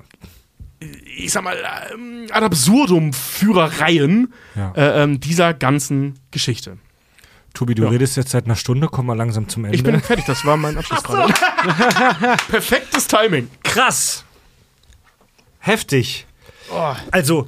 Ich 0.80 1.32
sag 1.32 1.44
mal, 1.44 1.58
ähm, 1.94 2.28
ad 2.32 2.46
absurdum 2.46 3.14
Führereien 3.14 4.34
Ja. 4.56 4.72
äh, 4.76 5.04
ähm, 5.04 5.20
dieser 5.20 5.54
ganzen 5.54 6.20
Geschichte. 6.32 6.78
Tobi, 7.54 7.74
du 7.74 7.84
Ja. 7.84 7.90
redest 7.90 8.16
jetzt 8.18 8.30
seit 8.32 8.46
einer 8.46 8.56
Stunde, 8.56 8.88
komm 8.88 9.08
mal 9.08 9.18
langsam 9.18 9.48
zum 9.50 9.66
Ende. 9.66 9.76
Ich 9.76 9.84
bin 9.84 10.00
fertig, 10.02 10.26
das 10.26 10.46
war 10.46 10.58
mein 10.58 10.78
Abschluss 10.78 11.04
gerade. 11.04 11.34
Perfektes 12.50 13.08
Timing. 13.08 13.50
krass. 13.64 14.24
Heftig. 15.60 16.28
Oh. 16.72 16.94
Also, 17.12 17.48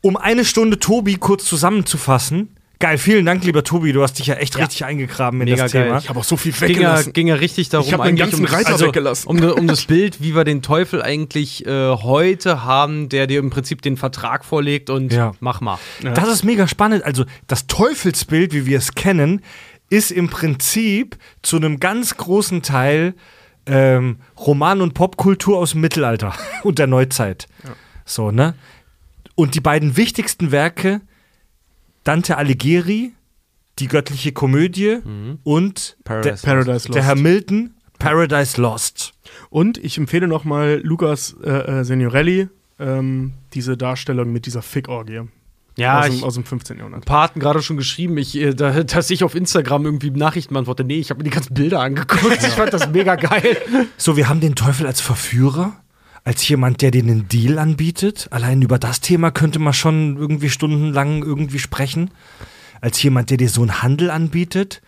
um 0.00 0.16
eine 0.16 0.44
Stunde 0.44 0.78
Tobi 0.78 1.16
kurz 1.16 1.44
zusammenzufassen. 1.44 2.53
Geil, 2.84 2.98
vielen 2.98 3.24
Dank, 3.24 3.42
lieber 3.44 3.64
Tobi. 3.64 3.94
Du 3.94 4.02
hast 4.02 4.18
dich 4.18 4.26
ja 4.26 4.34
echt 4.34 4.58
richtig 4.58 4.84
eingegraben 4.84 5.40
in 5.40 5.46
Mega 5.46 5.62
das 5.62 5.72
geil. 5.72 5.84
Thema. 5.86 5.96
Ich 6.00 6.10
habe 6.10 6.20
auch 6.20 6.24
so 6.24 6.36
viel 6.36 6.52
Ging 6.52 6.60
ja, 6.60 6.68
weggelassen. 6.68 7.12
ging 7.14 7.28
ja 7.28 7.34
richtig 7.36 7.70
darum, 7.70 7.88
Ich 7.88 7.94
eigentlich 7.98 8.18
ganzen 8.18 8.40
um, 8.40 8.44
Reiter 8.44 8.72
also, 8.72 8.88
weggelassen. 8.88 9.26
Um, 9.26 9.42
um 9.42 9.66
das 9.66 9.84
Bild, 9.86 10.20
wie 10.20 10.36
wir 10.36 10.44
den 10.44 10.60
Teufel 10.60 11.00
eigentlich 11.00 11.64
äh, 11.66 11.70
heute 11.88 12.62
haben, 12.62 13.08
der 13.08 13.26
dir 13.26 13.38
im 13.38 13.48
Prinzip 13.48 13.80
den 13.80 13.96
Vertrag 13.96 14.44
vorlegt 14.44 14.90
und 14.90 15.14
Ja. 15.14 15.32
mach 15.40 15.62
mal. 15.62 15.78
Das 16.02 16.28
ist 16.28 16.44
mega 16.44 16.68
spannend. 16.68 17.04
Also, 17.04 17.24
das 17.46 17.66
Teufelsbild, 17.68 18.52
wie 18.52 18.66
wir 18.66 18.76
es 18.76 18.94
kennen, 18.94 19.40
ist 19.88 20.10
im 20.10 20.28
Prinzip 20.28 21.16
zu 21.40 21.56
einem 21.56 21.80
ganz 21.80 22.18
großen 22.18 22.60
Teil 22.60 23.14
ähm, 23.64 24.18
Roman- 24.36 24.82
und 24.82 24.92
Popkultur 24.92 25.56
aus 25.56 25.70
dem 25.70 25.80
Mittelalter 25.80 26.34
und 26.64 26.78
der 26.78 26.86
Neuzeit. 26.86 27.46
So, 28.04 28.30
ne? 28.30 28.52
Und 29.36 29.54
die 29.54 29.60
beiden 29.62 29.96
wichtigsten 29.96 30.52
Werke, 30.52 31.00
Dante 32.04 32.36
Alighieri, 32.36 33.12
die 33.78 33.88
göttliche 33.88 34.32
Komödie 34.32 34.98
und 35.42 35.96
Paradise 36.04 36.42
der, 36.42 36.52
Paradise 36.52 36.88
Lost. 36.88 36.94
der 36.94 37.02
Herr 37.02 37.16
Milton, 37.16 37.74
Paradise 37.98 38.60
Lost. 38.60 39.12
Und 39.50 39.78
ich 39.78 39.98
empfehle 39.98 40.28
noch 40.28 40.44
mal 40.44 40.80
Lukas 40.84 41.34
äh, 41.42 41.50
äh, 41.50 41.84
Signorelli, 41.84 42.48
ähm, 42.78 43.32
diese 43.52 43.76
Darstellung 43.76 44.32
mit 44.32 44.46
dieser 44.46 44.62
Fick-Orgie 44.62 45.22
Ja, 45.76 46.00
aus, 46.00 46.08
ich 46.08 46.20
dem, 46.20 46.24
aus 46.24 46.34
dem 46.34 46.44
15. 46.44 46.76
Jahrhundert. 46.78 47.04
Paten 47.04 47.40
gerade 47.40 47.62
schon 47.62 47.76
geschrieben, 47.76 48.18
ich, 48.18 48.36
äh, 48.36 48.52
da, 48.54 48.82
dass 48.84 49.10
ich 49.10 49.24
auf 49.24 49.34
Instagram 49.34 49.84
irgendwie 49.86 50.10
Nachrichten 50.10 50.54
beantworte. 50.54 50.84
Nee, 50.84 50.98
ich 50.98 51.10
habe 51.10 51.18
mir 51.18 51.24
die 51.24 51.30
ganzen 51.30 51.54
Bilder 51.54 51.80
angeguckt. 51.80 52.38
Ich 52.46 52.52
fand 52.54 52.72
das 52.72 52.90
mega 52.90 53.16
geil. 53.16 53.56
So, 53.96 54.16
wir 54.16 54.28
haben 54.28 54.40
den 54.40 54.54
Teufel 54.54 54.86
als 54.86 55.00
Verführer, 55.00 55.80
als 56.24 56.46
jemand, 56.48 56.80
der 56.80 56.90
dir 56.90 57.02
einen 57.02 57.28
Deal 57.28 57.58
anbietet. 57.58 58.28
Allein 58.30 58.62
über 58.62 58.78
das 58.78 59.00
Thema 59.00 59.30
könnte 59.30 59.58
man 59.58 59.74
schon 59.74 60.16
irgendwie 60.16 60.48
stundenlang 60.50 61.22
irgendwie 61.22 61.58
sprechen. 61.58 62.10
Als 62.80 63.02
jemand, 63.02 63.30
der 63.30 63.36
dir 63.36 63.48
so 63.48 63.60
einen 63.60 63.82
Handel 63.82 64.10
anbietet, 64.10 64.82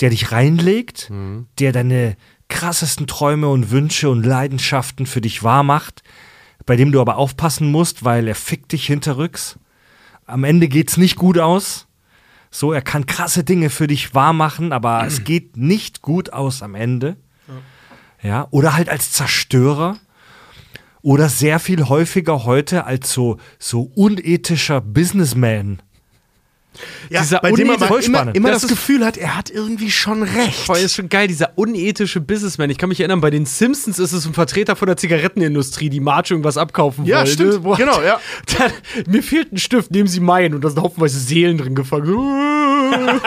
der 0.00 0.10
dich 0.10 0.32
reinlegt, 0.32 1.10
der 1.58 1.72
deine 1.72 2.16
krassesten 2.48 3.06
Träume 3.06 3.48
und 3.48 3.70
Wünsche 3.70 4.08
und 4.08 4.24
Leidenschaften 4.24 5.06
für 5.06 5.20
dich 5.20 5.42
wahr 5.42 5.62
macht, 5.62 6.02
bei 6.64 6.76
dem 6.76 6.92
du 6.92 7.00
aber 7.00 7.16
aufpassen 7.16 7.70
musst, 7.70 8.04
weil 8.04 8.26
er 8.26 8.34
fickt 8.34 8.72
dich 8.72 8.86
hinterrücks. 8.86 9.58
Am 10.26 10.44
Ende 10.44 10.68
geht's 10.68 10.96
nicht 10.96 11.16
gut 11.16 11.38
aus. 11.38 11.86
So, 12.50 12.72
er 12.72 12.82
kann 12.82 13.04
krasse 13.06 13.44
Dinge 13.44 13.68
für 13.68 13.86
dich 13.86 14.14
wahr 14.14 14.32
machen, 14.32 14.72
aber 14.72 15.06
es 15.06 15.24
geht 15.24 15.56
nicht 15.56 16.00
gut 16.00 16.32
aus 16.32 16.62
am 16.62 16.74
Ende. 16.74 17.16
Ja, 18.22 18.48
oder 18.50 18.74
halt 18.74 18.88
als 18.88 19.12
Zerstörer. 19.12 19.98
Oder 21.02 21.28
sehr 21.28 21.58
viel 21.60 21.88
häufiger 21.88 22.44
heute 22.44 22.84
als 22.84 23.12
so, 23.12 23.38
so 23.58 23.90
unethischer 23.94 24.80
Businessman. 24.80 25.80
Ja, 27.10 27.22
Dieser 27.22 27.40
bei 27.40 27.50
dem 27.50 27.66
man 27.66 27.76
immer, 27.76 28.34
immer 28.36 28.50
Das 28.50 28.62
das, 28.62 28.70
Gefühl 28.70 29.04
hat, 29.04 29.16
er 29.16 29.36
hat 29.36 29.50
irgendwie 29.50 29.90
schon 29.90 30.22
recht. 30.22 30.54
Voll 30.66 30.76
ist 30.78 30.94
schon 30.94 31.08
geil, 31.08 31.26
dieser 31.26 31.52
unethische 31.56 32.20
Businessman. 32.20 32.70
Ich 32.70 32.78
kann 32.78 32.88
mich 32.88 33.00
erinnern, 33.00 33.20
bei 33.20 33.30
den 33.30 33.46
Simpsons 33.46 33.98
ist 33.98 34.12
es 34.12 34.26
ein 34.26 34.34
Vertreter 34.34 34.76
von 34.76 34.86
der 34.86 34.96
Zigarettenindustrie, 34.96 35.88
die 35.90 35.98
Marge 35.98 36.34
irgendwas 36.34 36.56
abkaufen 36.56 37.04
Ja, 37.04 37.18
wollte. 37.18 37.32
stimmt. 37.32 37.64
Wo- 37.64 37.74
Genau, 37.74 38.00
ja. 38.02 38.20
Dann, 38.58 38.72
mir 39.12 39.24
fehlt 39.24 39.52
ein 39.52 39.58
Stift, 39.58 39.90
nehmen 39.90 40.06
Sie 40.08 40.20
meinen. 40.20 40.54
Und 40.54 40.62
da 40.62 40.68
sind 40.70 40.80
haufenweise 40.80 41.18
Seelen 41.18 41.58
drin 41.58 41.74
gefangen. 41.74 42.14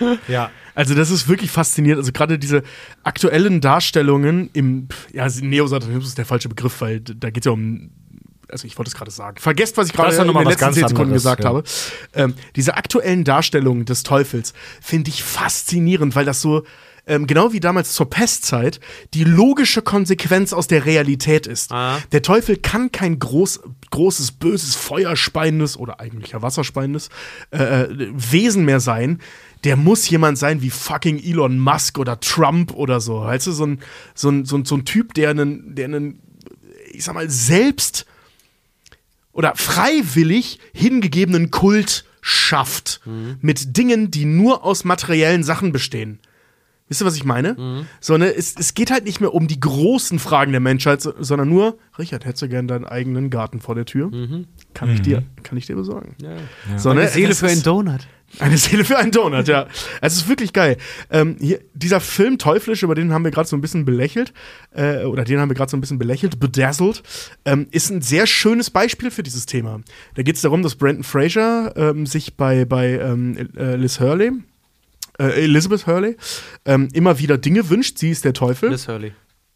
Ja. 0.28 0.50
Also 0.76 0.94
das 0.94 1.10
ist 1.10 1.26
wirklich 1.26 1.50
faszinierend. 1.50 2.00
Also 2.00 2.12
gerade 2.12 2.38
diese 2.38 2.62
aktuellen 3.02 3.62
Darstellungen 3.62 4.50
im, 4.52 4.88
ja, 5.12 5.26
Neosatanismus 5.26 6.08
ist 6.08 6.18
der 6.18 6.26
falsche 6.26 6.50
Begriff, 6.50 6.82
weil 6.82 7.00
da 7.00 7.30
geht 7.30 7.44
es 7.44 7.46
ja 7.46 7.52
um, 7.52 7.90
also 8.50 8.66
ich 8.66 8.76
wollte 8.76 8.90
es 8.90 8.94
gerade 8.94 9.10
sagen. 9.10 9.38
Vergesst, 9.40 9.78
was 9.78 9.88
ich 9.88 9.94
gerade 9.94 10.14
in 10.14 10.32
den 10.32 10.44
letzten 10.44 10.74
10 10.74 10.88
Sekunden 10.88 11.00
anderes, 11.00 11.22
gesagt 11.22 11.44
ja. 11.44 11.48
habe. 11.48 11.64
Ähm, 12.12 12.34
diese 12.56 12.76
aktuellen 12.76 13.24
Darstellungen 13.24 13.86
des 13.86 14.02
Teufels 14.02 14.52
finde 14.82 15.08
ich 15.08 15.22
faszinierend, 15.22 16.14
weil 16.14 16.26
das 16.26 16.42
so, 16.42 16.64
ähm, 17.06 17.26
genau 17.26 17.52
wie 17.52 17.60
damals 17.60 17.92
zur 17.94 18.10
Pestzeit, 18.10 18.80
die 19.14 19.24
logische 19.24 19.80
Konsequenz 19.80 20.52
aus 20.52 20.66
der 20.66 20.84
Realität 20.84 21.46
ist. 21.46 21.72
Ah. 21.72 21.98
Der 22.10 22.22
Teufel 22.22 22.56
kann 22.56 22.90
kein 22.90 23.18
groß, 23.18 23.60
großes, 23.90 24.32
böses, 24.32 24.74
feuerspeiendes 24.74 25.76
oder 25.76 26.00
eigentlich 26.00 26.32
ja 26.32 26.42
wasserspeiendes 26.42 27.08
äh, 27.52 27.62
äh, 27.62 28.12
Wesen 28.12 28.64
mehr 28.64 28.80
sein. 28.80 29.20
Der 29.62 29.76
muss 29.76 30.08
jemand 30.10 30.36
sein 30.36 30.62
wie 30.62 30.70
fucking 30.70 31.22
Elon 31.22 31.58
Musk 31.58 31.98
oder 31.98 32.18
Trump 32.18 32.74
oder 32.74 33.00
so. 33.00 33.20
Weißt 33.20 33.46
du, 33.46 33.52
so 33.52 33.66
ein, 33.66 33.80
so 34.14 34.30
ein, 34.30 34.44
so 34.44 34.56
ein, 34.56 34.64
so 34.64 34.76
ein 34.76 34.84
Typ, 34.84 35.14
der 35.14 35.30
einen, 35.30 35.74
der 35.76 35.86
einen, 35.86 36.20
ich 36.92 37.04
sag 37.04 37.14
mal, 37.14 37.30
selbst 37.30 38.04
oder 39.32 39.54
freiwillig 39.54 40.58
hingegebenen 40.72 41.50
Kult 41.50 42.04
schafft 42.20 43.00
mit 43.40 43.76
Dingen, 43.76 44.10
die 44.10 44.24
nur 44.24 44.64
aus 44.64 44.84
materiellen 44.84 45.44
Sachen 45.44 45.72
bestehen. 45.72 46.18
Wisst 46.88 47.02
ihr, 47.02 47.04
was 47.06 47.16
ich 47.16 47.24
meine? 47.24 47.84
So, 48.00 48.16
ne, 48.16 48.32
es, 48.34 48.54
es 48.58 48.74
geht 48.74 48.90
halt 48.92 49.04
nicht 49.04 49.20
mehr 49.20 49.34
um 49.34 49.48
die 49.48 49.58
großen 49.58 50.18
Fragen 50.20 50.52
der 50.52 50.60
Menschheit, 50.60 51.00
so, 51.02 51.12
sondern 51.18 51.48
nur, 51.48 51.78
Richard, 51.98 52.24
hättest 52.24 52.42
du 52.42 52.48
gern 52.48 52.68
deinen 52.68 52.84
eigenen 52.84 53.28
Garten 53.30 53.60
vor 53.60 53.74
der 53.74 53.84
Tür? 53.86 54.10
Kann 54.72 54.90
ich 54.90 55.02
dir, 55.02 55.24
kann 55.42 55.58
ich 55.58 55.66
dir 55.66 55.74
besorgen. 55.76 56.14
So, 56.76 56.92
ne, 56.94 57.00
Eine 57.00 57.08
Seele 57.10 57.34
für 57.34 57.46
einen 57.46 57.56
ist- 57.56 57.66
Donut. 57.66 58.00
eine 58.40 58.56
Seele 58.56 58.84
für 58.84 58.98
einen 58.98 59.10
Donut, 59.12 59.46
ja. 59.48 59.66
Es 60.00 60.14
ist 60.16 60.28
wirklich 60.28 60.52
geil. 60.52 60.76
Ähm, 61.10 61.36
hier, 61.40 61.60
dieser 61.74 62.00
Film 62.00 62.38
Teuflisch, 62.38 62.82
über 62.82 62.94
den 62.94 63.12
haben 63.12 63.24
wir 63.24 63.30
gerade 63.32 63.48
so 63.48 63.56
ein 63.56 63.60
bisschen 63.60 63.84
belächelt, 63.84 64.32
äh, 64.72 65.04
oder 65.04 65.24
den 65.24 65.38
haben 65.40 65.48
wir 65.50 65.54
gerade 65.56 65.70
so 65.70 65.76
ein 65.76 65.80
bisschen 65.80 65.98
belächelt, 65.98 66.38
bedazzled, 66.40 67.02
ähm, 67.44 67.66
ist 67.70 67.90
ein 67.90 68.02
sehr 68.02 68.26
schönes 68.26 68.70
Beispiel 68.70 69.10
für 69.10 69.22
dieses 69.22 69.46
Thema. 69.46 69.80
Da 70.14 70.22
geht 70.22 70.36
es 70.36 70.42
darum, 70.42 70.62
dass 70.62 70.74
Brandon 70.76 71.02
Fraser 71.04 71.72
ähm, 71.76 72.06
sich 72.06 72.36
bei, 72.36 72.64
bei 72.64 72.98
ähm, 72.98 73.36
äh, 73.56 73.76
Liz 73.76 73.98
Hurley, 74.00 74.32
äh, 75.18 75.44
Elizabeth 75.44 75.86
Hurley, 75.86 76.16
ähm, 76.64 76.88
immer 76.92 77.18
wieder 77.18 77.38
Dinge 77.38 77.68
wünscht. 77.70 77.98
Sie 77.98 78.10
ist 78.10 78.24
der 78.24 78.32
Teufel. 78.32 78.70
Liz 78.70 78.86
Hurley. 78.88 79.12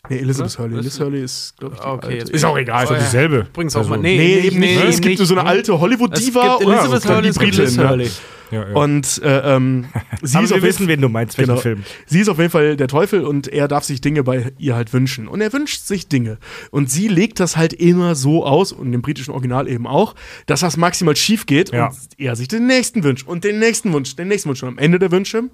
nee, 0.08 0.18
Elizabeth? 0.18 0.58
Hurley. 0.58 0.80
Liz- 0.80 0.98
Hurley 1.00 1.22
ist, 1.22 1.56
glaube 1.58 1.74
ich, 1.74 1.80
die 1.80 1.86
Okay, 1.86 2.18
alte. 2.20 2.32
ist 2.32 2.44
auch 2.44 2.56
egal. 2.58 2.86
Oh, 2.88 2.92
ja. 2.94 2.98
Dieselbe. 2.98 3.46
Bring's 3.52 3.74
auch 3.76 3.80
Also- 3.80 3.90
mal. 3.90 3.98
Nee, 3.98 4.38
eben 4.40 4.58
nicht. 4.60 4.78
nee, 4.78 4.88
es 4.88 5.00
gibt 5.00 5.18
so 5.18 5.34
eine 5.34 5.44
alte 5.46 5.78
Hollywood-Diva 5.78 6.54
und 6.54 6.70
Elizabeth 6.72 7.04
Hurley, 7.08 7.32
Britin. 7.32 7.60
Liz 7.64 7.76
ne? 7.76 7.88
Hurley. 7.88 8.10
Ja, 8.50 8.68
ja. 8.68 8.74
Und 8.74 9.20
äh, 9.24 9.54
ähm, 9.56 9.86
sie 10.22 10.36
Aber 10.36 10.44
ist 10.44 10.54
wir 10.54 10.62
wissen, 10.62 10.88
wen 10.88 11.00
du 11.00 11.08
meinst, 11.08 11.38
welchen 11.38 11.50
Genau. 11.50 11.60
Film. 11.60 11.84
Sie 12.06 12.20
ist 12.20 12.28
auf 12.28 12.38
jeden 12.38 12.50
Fall 12.50 12.76
der 12.76 12.88
Teufel 12.88 13.24
und 13.24 13.48
er 13.48 13.68
darf 13.68 13.84
sich 13.84 14.00
Dinge 14.00 14.22
bei 14.24 14.52
ihr 14.58 14.74
halt 14.74 14.92
wünschen. 14.92 15.28
Und 15.28 15.40
er 15.40 15.52
wünscht 15.52 15.82
sich 15.86 16.08
Dinge. 16.08 16.38
Und 16.70 16.90
sie 16.90 17.08
legt 17.08 17.40
das 17.40 17.56
halt 17.56 17.72
immer 17.72 18.14
so 18.14 18.44
aus, 18.44 18.72
und 18.72 18.92
im 18.92 19.02
britischen 19.02 19.32
Original 19.32 19.68
eben 19.68 19.86
auch, 19.86 20.14
dass 20.46 20.60
das 20.60 20.76
maximal 20.76 21.16
schief 21.16 21.46
geht 21.46 21.72
Ja. 21.72 21.86
und 21.88 21.96
er 22.18 22.36
sich 22.36 22.48
den 22.48 22.66
nächsten 22.66 23.04
Wunsch 23.04 23.24
und 23.24 23.44
den 23.44 23.58
nächsten 23.58 23.92
Wunsch, 23.92 24.16
den 24.16 24.28
nächsten 24.28 24.48
Wunsch. 24.48 24.62
Und 24.62 24.68
am 24.70 24.78
Ende 24.78 24.98
der 24.98 25.10
Wünsche 25.10 25.44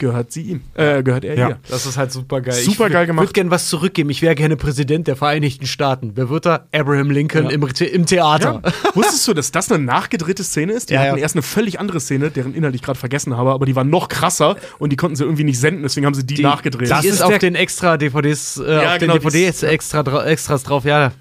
gehört 0.00 0.32
sie 0.32 0.42
ihm. 0.42 0.62
Äh, 0.74 1.04
gehört 1.04 1.24
er 1.24 1.38
Ja. 1.38 1.48
ihr. 1.50 1.58
Das 1.68 1.86
ist 1.86 1.96
halt 1.96 2.10
super 2.10 2.40
geil. 2.40 2.54
Super 2.54 2.90
geil 2.90 3.04
Ich 3.04 3.06
gemacht. 3.06 3.22
würde 3.26 3.32
gerne 3.34 3.50
was 3.52 3.68
zurückgeben. 3.68 4.10
Ich 4.10 4.20
wäre 4.22 4.34
gerne 4.34 4.56
Präsident 4.56 5.06
der 5.06 5.14
Vereinigten 5.14 5.66
Staaten. 5.66 6.12
Wer 6.16 6.28
wird 6.28 6.46
da? 6.46 6.66
Abraham 6.72 7.10
Lincoln 7.12 7.44
Ja. 7.44 7.50
im, 7.52 7.64
The- 7.72 7.84
im 7.84 8.06
Theater. 8.06 8.62
Wusstest 8.94 9.28
du, 9.28 9.34
dass 9.34 9.52
das 9.52 9.70
eine 9.70 9.84
nachgedrehte 9.84 10.42
Szene 10.42 10.72
ist? 10.72 10.90
Die 10.90 10.94
Ja, 10.94 11.00
hatten 11.00 11.16
ja. 11.18 11.22
erst 11.22 11.36
eine 11.36 11.42
völlig 11.42 11.78
andere 11.78 12.00
Szene, 12.00 12.30
deren 12.32 12.52
Inhalt 12.54 12.74
ich 12.74 12.82
gerade 12.82 12.98
vergessen 12.98 13.36
habe, 13.36 13.52
aber 13.52 13.66
die 13.66 13.76
war 13.76 13.84
noch 13.84 14.08
krasser 14.08 14.56
und 14.80 14.90
die 14.90 14.96
konnten 14.96 15.14
sie 15.14 15.22
irgendwie 15.22 15.44
nicht 15.44 15.60
senden, 15.60 15.82
deswegen 15.84 16.06
haben 16.06 16.14
sie 16.14 16.26
die, 16.26 16.42
nachgedreht. 16.42 16.86
Die 16.88 16.90
Das 16.90 17.04
ist, 17.04 17.14
ist 17.14 17.22
auf 17.22 17.38
den 17.38 17.54
extra 17.54 17.96
DVDs, 17.96 18.56
äh, 18.58 18.72
Ja, 18.82 18.92
auf 18.94 18.98
genau, 18.98 19.12
den 19.18 19.22
DVDs 19.22 19.62
extra 19.62 20.02
dra 20.02 20.26
extras 20.26 20.64
drauf. 20.64 20.84
Ja, 20.84 21.12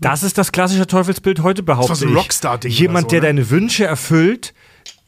Das 0.00 0.22
ist 0.24 0.36
das 0.38 0.50
klassische 0.50 0.86
Teufelsbild 0.88 1.40
heute, 1.42 1.62
behaupte 1.62 1.92
Das 1.92 2.00
war 2.00 2.06
so 2.08 2.12
ein 2.12 2.12
ich. 2.12 2.18
Rockstar-Ding 2.18 2.70
Jemand, 2.72 3.04
so, 3.10 3.10
der 3.10 3.20
ne? 3.20 3.26
deine 3.28 3.50
Wünsche 3.50 3.84
erfüllt, 3.84 4.52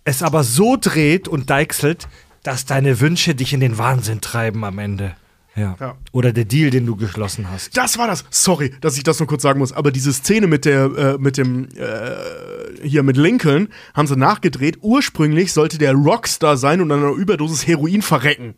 es 0.05 0.23
aber 0.23 0.45
so 0.45 0.77
dreht 0.81 1.27
und 1.27 1.51
deichselt, 1.51 2.07
dass 2.47 2.65
deine 2.65 3.01
Wünsche 3.01 3.35
dich 3.35 3.53
in 3.53 3.61
den 3.61 3.77
Wahnsinn 3.77 4.21
treiben 4.21 4.65
am 4.65 4.79
Ende. 4.79 5.17
Ja. 5.57 5.77
Ja. 5.81 5.97
Oder 6.13 6.33
der 6.33 6.45
Deal, 6.45 6.71
den 6.71 6.87
du 6.87 6.97
geschlossen 6.97 7.51
hast. 7.51 7.77
Das 7.77 7.99
war 7.99 8.07
das. 8.07 8.25
Sorry, 8.31 8.73
dass 8.81 8.97
ich 8.99 9.03
das 9.03 9.19
nur 9.19 9.27
kurz 9.27 9.43
sagen 9.43 9.59
muss. 9.59 9.73
Aber 9.73 9.91
diese 9.91 10.13
Szene 10.13 10.47
mit 10.47 10.65
der, 10.65 10.85
äh, 10.85 11.19
mit 11.19 11.39
dem, 11.39 11.69
äh, 11.77 12.87
hier 12.87 13.03
mit 13.03 13.17
Lincoln 13.17 13.69
haben 13.95 14.07
sie 14.07 14.17
nachgedreht. 14.17 14.79
Ursprünglich 14.83 15.53
sollte 15.53 15.79
der 15.79 15.95
Rockstar 15.95 16.57
sein 16.57 16.81
und 16.81 16.93
an 16.93 17.03
einer 17.03 17.15
Überdosis 17.15 17.67
Heroin 17.67 18.03
verrecken. 18.03 18.55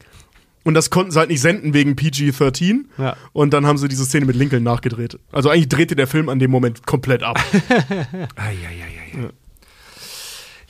Und 0.64 0.74
das 0.74 0.90
konnten 0.90 1.12
sie 1.12 1.18
halt 1.18 1.30
nicht 1.30 1.40
senden 1.40 1.72
wegen 1.72 1.94
PG-13. 1.94 2.86
Ja. 2.98 3.16
Und 3.32 3.54
dann 3.54 3.64
haben 3.64 3.78
sie 3.78 3.88
diese 3.88 4.04
Szene 4.04 4.26
mit 4.26 4.36
Lincoln 4.36 4.64
nachgedreht. 4.64 5.18
Also 5.30 5.48
eigentlich 5.48 5.68
drehte 5.68 5.94
der 5.94 6.08
Film 6.08 6.28
an 6.28 6.40
dem 6.40 6.50
Moment 6.50 6.84
komplett 6.84 7.22
ab. 7.22 7.38
Eieieiei. 8.36 9.30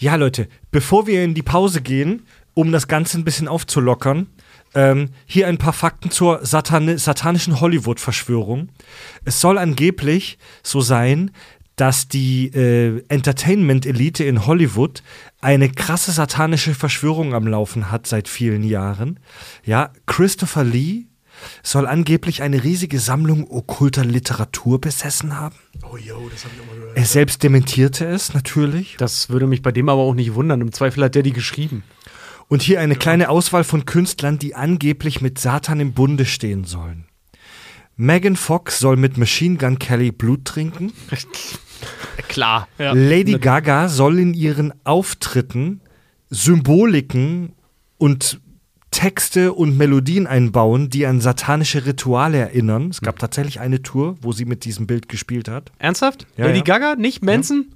Ja, 0.01 0.15
Leute, 0.15 0.47
bevor 0.71 1.09
wir 1.09 1.25
in 1.25 1.35
die 1.35 1.43
Pause 1.43 1.83
gehen, 1.83 2.23
um 2.59 2.73
das 2.73 2.89
Ganze 2.89 3.17
ein 3.17 3.25
bisschen 3.25 3.47
aufzulockern, 3.47 4.27
ähm, 4.75 5.11
hier 5.27 5.47
ein 5.47 5.59
paar 5.59 5.73
Fakten 5.73 6.11
zur 6.11 6.45
Satani 6.45 6.99
satanischen 6.99 7.61
Hollywood-Verschwörung. 7.61 8.71
Es 9.25 9.41
soll 9.41 9.59
angeblich 9.59 10.39
so 10.65 10.81
sein, 10.81 11.31
dass 11.77 12.09
die 12.09 12.49
äh, 12.49 13.05
Entertainment-Elite 13.07 14.25
in 14.25 14.45
Hollywood 14.45 15.05
eine 15.41 15.69
krasse 15.69 16.11
satanische 16.11 16.75
Verschwörung 16.75 17.33
am 17.33 17.47
Laufen 17.47 17.93
hat 17.93 18.09
seit 18.09 18.27
vielen 18.27 18.65
Jahren. 18.65 19.21
Ja, 19.65 19.93
Christopher 20.07 20.65
Lee 20.65 21.05
soll 21.63 21.87
angeblich 21.87 22.43
eine 22.43 22.65
riesige 22.65 22.99
Sammlung 22.99 23.49
okkulter 23.49 24.05
Literatur 24.05 24.81
besessen 24.81 25.39
haben. 25.39 25.55
oh, 25.85 25.97
yo, 25.97 26.29
das 26.29 26.45
hab 26.45 26.53
ich 26.53 26.61
auch 26.61 26.67
mal 26.67 26.75
gehört. 26.75 26.97
Er 26.97 27.05
selbst 27.05 27.45
dementierte 27.45 28.05
es 28.05 28.35
natürlich. 28.35 28.97
das 28.99 29.31
würde 29.31 29.47
mich 29.47 29.63
bei 29.63 29.71
dem 29.71 29.89
aber 29.89 30.03
auch 30.03 30.15
nicht 30.15 30.35
wundern. 30.35 30.61
Im 30.61 30.73
Zweifel 30.73 31.05
hat 31.05 31.15
der 31.15 31.23
die 31.23 31.33
geschrieben. 31.33 31.85
Und 32.49 32.63
hier 32.63 32.81
eine 32.81 32.97
kleine 32.97 33.29
Auswahl 33.29 33.63
von 33.63 33.85
Künstlern, 33.85 34.39
die 34.39 34.55
angeblich 34.55 35.21
mit 35.21 35.39
Satan 35.39 35.81
im 35.81 35.93
Bunde 35.93 36.25
stehen 36.25 36.65
sollen. 36.65 37.05
Megan 37.97 38.37
Fox 38.37 38.79
soll 38.79 38.97
mit 38.97 39.19
Machine 39.19 39.57
Gun 39.57 39.79
Kelly 39.79 40.13
Blut 40.13 40.45
trinken. 40.45 40.93
Klar. 42.29 42.69
Ja. 42.79 42.93
Lady 42.93 43.39
Gaga 43.39 43.89
soll 43.89 44.19
in 44.19 44.35
ihren 44.35 44.73
Auftritten 44.85 45.81
Symboliken 46.31 47.53
und 47.99 48.41
Texte 48.91 49.53
und 49.53 49.77
Melodien 49.77 50.27
einbauen, 50.27 50.91
die 50.91 51.07
an 51.07 51.21
satanische 51.21 51.85
Rituale 51.87 52.39
erinnern. 52.39 52.89
Es 52.89 53.01
gab 53.01 53.19
tatsächlich 53.19 53.61
eine 53.61 53.83
Tour, 53.83 54.17
wo 54.21 54.33
sie 54.33 54.45
mit 54.45 54.65
diesem 54.65 54.87
Bild 54.87 55.09
gespielt 55.09 55.49
hat. 55.49 55.73
Ernsthaft? 55.79 56.27
Ja, 56.37 56.47
Lady 56.47 56.59
ja. 56.59 56.65
Gaga? 56.65 56.95
Nicht 56.97 57.23
Manson? 57.23 57.75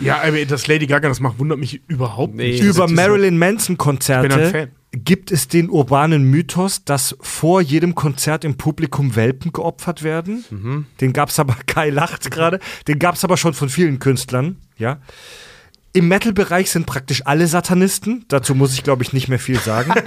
Ja, 0.00 0.20
aber 0.22 0.44
dass 0.44 0.66
Lady 0.66 0.86
Gaga 0.86 1.08
das 1.08 1.20
macht, 1.20 1.38
wundert 1.38 1.58
mich 1.58 1.80
überhaupt 1.88 2.34
Nee. 2.34 2.48
nicht. 2.52 2.60
Das 2.60 2.76
Über 2.76 2.88
Marilyn 2.88 3.34
Ich 3.34 3.40
Manson-Konzerte 3.40 4.28
bin 4.28 4.38
ein 4.38 4.50
Fan. 4.50 4.68
gibt 4.92 5.30
es 5.32 5.48
den 5.48 5.70
urbanen 5.70 6.24
Mythos, 6.30 6.84
dass 6.84 7.16
vor 7.20 7.60
jedem 7.62 7.94
Konzert 7.94 8.44
im 8.44 8.56
Publikum 8.56 9.16
Welpen 9.16 9.52
geopfert 9.52 10.02
werden. 10.02 10.44
Mhm. 10.50 10.86
Den 11.00 11.12
gab 11.12 11.30
es 11.30 11.38
aber, 11.38 11.56
Kai 11.66 11.90
lacht 11.90 12.30
gerade, 12.30 12.60
den 12.88 12.98
gab 12.98 13.14
es 13.14 13.24
aber 13.24 13.36
schon 13.36 13.54
von 13.54 13.68
vielen 13.70 13.98
Künstlern. 13.98 14.56
Ja. 14.76 14.98
Im 15.96 16.08
Metal-Bereich 16.08 16.72
sind 16.72 16.86
praktisch 16.86 17.22
alle 17.24 17.46
Satanisten. 17.46 18.24
Dazu 18.26 18.56
muss 18.56 18.74
ich, 18.74 18.82
glaube 18.82 19.04
ich, 19.04 19.12
nicht 19.12 19.28
mehr 19.28 19.38
viel 19.38 19.58
sagen. 19.60 19.94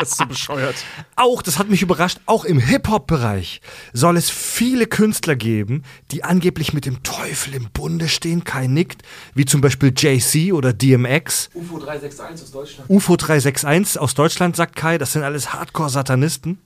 Das 0.00 0.12
ist 0.12 0.18
so 0.18 0.24
bescheuert. 0.24 0.76
auch, 1.16 1.42
das 1.42 1.58
hat 1.58 1.68
mich 1.68 1.82
überrascht, 1.82 2.20
auch 2.24 2.46
im 2.46 2.58
Hip-Hop-Bereich 2.58 3.60
soll 3.92 4.16
es 4.16 4.30
viele 4.30 4.86
Künstler 4.86 5.36
geben, 5.36 5.82
die 6.10 6.24
angeblich 6.24 6.72
mit 6.72 6.86
dem 6.86 7.02
Teufel 7.02 7.52
im 7.52 7.68
Bunde 7.70 8.08
stehen. 8.08 8.44
Kai 8.44 8.66
nickt, 8.66 9.02
wie 9.34 9.44
zum 9.44 9.60
Beispiel 9.60 9.92
JC 9.94 10.54
oder 10.54 10.72
DMX. 10.72 11.50
UFO 11.52 11.78
361 11.78 12.46
aus 12.46 12.50
Deutschland. 12.50 12.88
UFO 12.88 13.16
361 13.16 14.00
aus 14.00 14.14
Deutschland, 14.14 14.56
sagt 14.56 14.74
Kai, 14.74 14.96
das 14.96 15.12
sind 15.12 15.22
alles 15.22 15.52
Hardcore-Satanisten. 15.52 16.58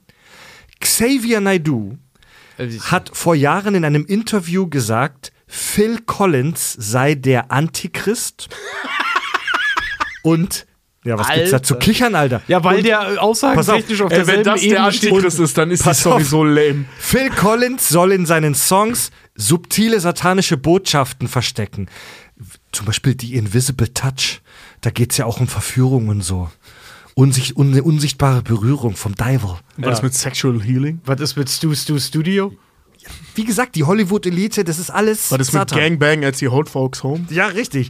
Xavier 0.79 1.41
Naidoo 1.41 1.97
hat 2.81 3.11
vor 3.13 3.35
Jahren 3.35 3.75
in 3.75 3.83
einem 3.83 4.05
Interview 4.05 4.69
gesagt, 4.69 5.33
Phil 5.55 5.99
Collins 6.05 6.75
sei 6.77 7.15
der 7.15 7.51
Antichrist. 7.51 8.49
Und, 10.21 10.65
ja, 11.05 11.17
was 11.17 11.29
gibt's 11.29 11.51
da 11.51 11.61
zu 11.63 11.75
Alter. 11.75 11.85
kichern, 11.85 12.15
Alter? 12.15 12.41
Ja, 12.47 12.63
weil 12.63 12.77
Und 12.77 12.85
der 12.85 13.21
aussagentechnisch 13.23 14.01
auf 14.01 14.11
Ey, 14.11 14.17
wenn 14.27 14.43
derselben 14.43 14.43
das 14.43 14.61
der 14.61 14.69
Ebene. 14.69 14.85
Antichrist 14.85 15.39
ist, 15.39 15.57
dann 15.57 15.71
ist 15.71 15.79
die 15.79 15.83
Pass 15.87 15.99
Story 16.01 16.23
auf. 16.23 16.29
so 16.29 16.43
lame. 16.43 16.85
Phil 16.97 17.29
Collins 17.29 17.87
soll 17.87 18.11
in 18.11 18.25
seinen 18.25 18.53
Songs 18.55 19.11
subtile 19.35 19.99
satanische 19.99 20.57
Botschaften 20.57 21.27
verstecken. 21.27 21.87
Zum 22.71 22.85
Beispiel 22.87 23.15
die 23.15 23.35
Invisible 23.35 23.93
Touch. 23.93 24.41
Da 24.81 24.89
geht's 24.89 25.17
ja 25.17 25.25
auch 25.25 25.39
um 25.39 25.47
Verführung 25.47 26.09
und 26.09 26.21
so. 26.21 26.49
Unsicht, 27.13 27.55
un, 27.55 27.79
unsichtbare 27.79 28.41
Berührung 28.41 28.95
vom 28.95 29.15
Devil. 29.15 29.55
Was 29.77 30.01
mit 30.01 30.13
Sexual 30.13 30.61
Healing? 30.61 30.99
Was 31.05 31.21
ist 31.21 31.37
mit 31.37 31.49
Stu 31.49 31.73
Stu 31.73 31.97
Studio? 31.99 32.51
Wie 33.35 33.43
gesagt, 33.43 33.75
die 33.75 33.83
Hollywood-Elite, 33.83 34.63
das 34.63 34.79
ist 34.79 34.89
alles 34.89 35.31
ist 35.31 35.37
mit 35.37 35.45
Satan. 35.45 35.79
Gangbang 35.79 36.23
als 36.23 36.39
die 36.39 36.47
Old 36.47 36.69
Folks 36.69 37.03
Home? 37.03 37.25
Ja, 37.29 37.47
richtig. 37.47 37.89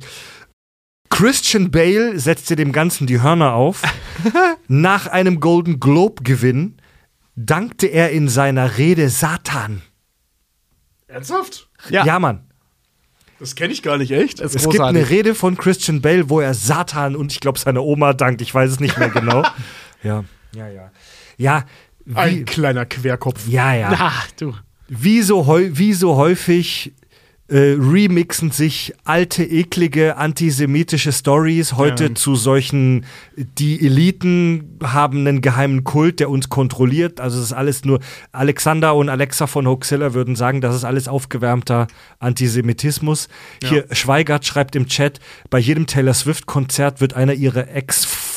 Christian 1.10 1.72
Bale 1.72 2.20
setzte 2.20 2.56
dem 2.56 2.72
Ganzen 2.72 3.08
die 3.08 3.22
Hörner 3.22 3.54
auf. 3.54 3.84
Nach 4.68 5.08
einem 5.08 5.40
Golden 5.40 5.80
Globe-Gewinn 5.80 6.78
dankte 7.36 7.88
er 7.88 8.12
in 8.12 8.28
seiner 8.28 8.78
Rede 8.78 9.10
Satan. 9.10 9.82
Ernsthaft? 11.08 11.70
Ja, 11.90 12.20
Mann. 12.20 12.50
Das 13.40 13.56
kenne 13.56 13.74
ich 13.74 13.84
gar 13.84 13.98
nicht, 13.98 14.12
echt? 14.12 14.40
Es 14.40 14.54
gibt 14.70 14.80
eine 14.80 15.10
Rede 15.10 15.36
von 15.36 15.58
Christian 15.58 16.02
Bale, 16.02 16.30
wo 16.30 16.40
er 16.40 16.54
Satan 16.54 17.16
und 17.16 17.32
ich 17.34 17.42
glaube 17.42 17.60
seine 17.60 17.82
Oma 17.82 18.14
dankt. 18.14 18.42
Ich 18.42 18.54
weiß 18.54 18.72
es 18.72 18.80
nicht 18.80 18.98
mehr 18.98 19.10
genau. 19.10 19.44
ja, 20.04 20.24
ja, 20.54 20.70
ja. 20.70 20.92
Ja, 21.38 21.66
wie, 22.06 22.16
Ein 22.16 22.46
kleiner 22.46 22.86
Querkopf. 22.86 23.48
ja, 23.48 23.74
ja. 23.74 23.94
Ach, 23.98 24.32
du. 24.40 24.54
Wie 24.88 25.22
so, 25.22 25.48
wie 25.48 25.94
so 25.94 26.16
häufig 26.16 26.94
äh, 27.48 27.76
remixen 27.78 28.50
sich 28.50 28.94
alte, 29.04 29.44
eklige, 29.44 30.18
antisemitische 30.18 31.12
Stories 31.12 31.74
heute 31.74 32.06
Ja. 32.06 32.16
zu 32.16 32.36
solchen, 32.36 33.06
die 33.36 33.86
Eliten 33.86 34.80
haben 34.84 35.20
einen 35.28 35.42
geheimen 35.42 35.84
Kult, 35.84 36.20
der 36.20 36.32
uns 36.32 36.50
kontrolliert. 36.50 37.20
Also 37.22 37.38
es 37.38 37.46
ist 37.46 37.54
alles 37.54 37.86
nur, 37.86 38.00
Alexander 38.32 38.96
und 38.96 39.10
Alexa 39.10 39.46
von 39.46 39.68
Hoaxilla 39.68 40.16
würden 40.16 40.36
sagen, 40.36 40.60
das 40.60 40.76
ist 40.76 40.86
alles 40.86 41.08
aufgewärmter 41.08 41.86
Antisemitismus. 42.18 43.28
Hier, 43.64 43.86
Schweigert 43.92 44.46
schreibt 44.48 44.76
im 44.76 44.88
Chat, 44.88 45.20
bei 45.52 45.60
jedem 45.60 45.86
Taylor 45.86 46.16
Swift-Konzert 46.16 47.00
wird 47.00 47.14
einer 47.14 47.34
ihrer 47.34 47.68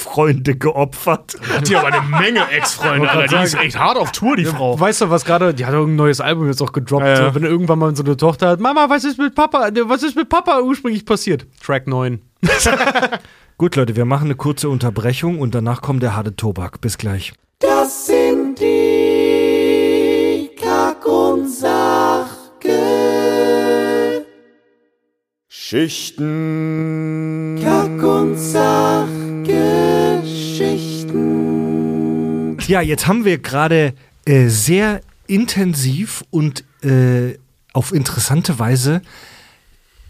Ex-Freunde 0.08 0.56
geopfert. 0.56 1.36
Hat 1.54 1.68
die 1.68 1.76
aber 1.76 1.88
eine 1.88 2.00
Menge 2.02 2.48
Ex-Freunde, 2.50 3.10
Alter. 3.10 3.38
Die 3.38 3.44
ist 3.44 3.54
echt 3.54 3.78
hart 3.78 3.98
auf 3.98 4.10
Tour, 4.12 4.36
die 4.36 4.44
Frau. 4.44 4.78
Weißt 4.78 5.02
du, 5.02 5.10
was 5.10 5.24
gerade, 5.24 5.54
die 5.54 5.66
hat 5.66 5.74
doch 5.74 5.86
ein 5.86 5.96
neues 5.96 6.20
Album 6.20 6.46
jetzt 6.46 6.62
auch 6.62 6.72
gedroppt. 6.72 7.04
Ja, 7.04 7.20
ja. 7.26 7.34
Wenn 7.34 7.44
irgendwann 7.44 7.78
mal 7.78 7.94
so 7.94 8.02
eine 8.02 8.16
Tochter 8.16 8.48
hat, 8.48 8.60
Mama, 8.60 8.86
was 8.88 9.04
ist 9.04 9.18
mit 9.18 9.34
Papa, 9.34 9.70
ne, 9.70 9.88
was 9.88 10.02
ist 10.02 10.16
mit 10.16 10.28
Papa 10.28 10.60
ursprünglich 10.60 11.04
passiert? 11.04 11.46
Track 11.62 11.86
9. 11.86 12.20
Gut, 13.58 13.76
Leute, 13.76 13.94
wir 13.96 14.04
machen 14.04 14.26
eine 14.26 14.34
kurze 14.36 14.68
Unterbrechung 14.68 15.40
und 15.40 15.54
danach 15.54 15.82
kommt 15.82 16.02
der 16.02 16.16
harte 16.16 16.34
Tobak. 16.36 16.80
Bis 16.80 16.98
gleich. 16.98 17.32
Das 17.58 18.06
sind 18.06 18.58
die 18.60 20.50
Kack- 20.60 21.06
und 21.06 21.48
Sachgeschichten. 21.48 22.28
Schichten. 25.48 26.28
Kack- 27.62 28.02
und 28.02 28.36
Sachgeschichten. 28.36 29.27
Ja, 32.68 32.82
jetzt 32.82 33.06
haben 33.06 33.24
wir 33.24 33.38
gerade 33.38 33.94
äh, 34.26 34.48
sehr 34.48 35.00
intensiv 35.26 36.22
und 36.30 36.64
äh, 36.82 37.38
auf 37.72 37.92
interessante 37.92 38.58
Weise 38.58 39.00